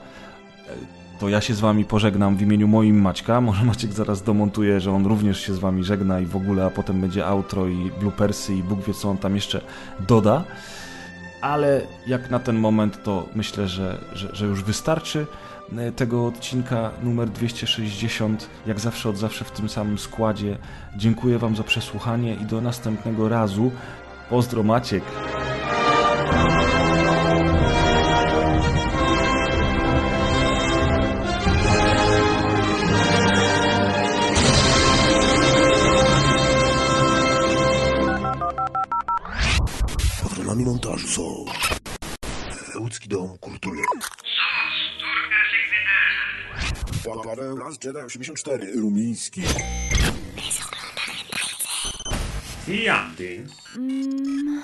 e, 0.69 0.73
to 1.19 1.29
ja 1.29 1.41
się 1.41 1.55
z 1.55 1.61
wami 1.61 1.85
pożegnam 1.85 2.37
w 2.37 2.43
imieniu 2.43 2.69
moim 2.69 3.01
Maćka. 3.01 3.41
Może 3.41 3.65
Maciek 3.65 3.93
zaraz 3.93 4.23
domontuje, 4.23 4.81
że 4.81 4.93
on 4.93 5.07
również 5.07 5.41
się 5.41 5.55
z 5.55 5.59
wami 5.59 5.85
żegna 5.85 6.21
i 6.21 6.27
w 6.27 6.37
ogóle, 6.37 6.65
a 6.65 6.71
potem 6.71 7.01
będzie 7.01 7.27
outro 7.27 7.67
i 7.67 7.91
bloopersy 8.01 8.55
i 8.55 8.63
Bóg 8.63 8.81
wie 8.85 8.95
co 8.95 9.11
on 9.11 9.19
tam 9.19 9.35
jeszcze 9.35 9.61
doda. 10.01 10.45
Ale 11.41 11.83
jak 12.07 12.31
na 12.31 12.39
ten 12.39 12.57
moment 12.57 13.03
to 13.03 13.29
myślę, 13.35 13.69
że, 13.69 13.99
że, 14.13 14.35
że 14.35 14.47
już 14.47 14.65
wystarczy 14.65 15.27
tego 15.97 16.27
odcinka 16.27 16.93
numer 17.03 17.31
260. 17.31 18.51
Jak 18.67 18.81
zawsze 18.81 19.09
od 19.09 19.19
zawsze 19.19 19.45
w 19.45 19.51
tym 19.51 19.69
samym 19.69 19.99
składzie. 19.99 20.59
Dziękuję 20.97 21.39
wam 21.39 21.57
za 21.57 21.63
przesłuchanie 21.63 22.35
i 22.35 22.45
do 22.45 22.61
następnego 22.61 23.29
razu. 23.29 23.73
Pozdro 24.31 24.63
Maciek. 24.63 25.05
Patronami 40.23 40.65
montażu 40.65 41.09
są 41.09 41.23
Łódzki 42.81 43.09
Dom 43.09 43.39
Kultury. 43.39 43.83
Parę 47.15 47.55
Last 47.55 47.85
Jedi 47.85 47.99
84 47.99 48.73
rumiński. 48.73 49.43
Jandyn. 52.69 53.49
Mm. 53.77 54.63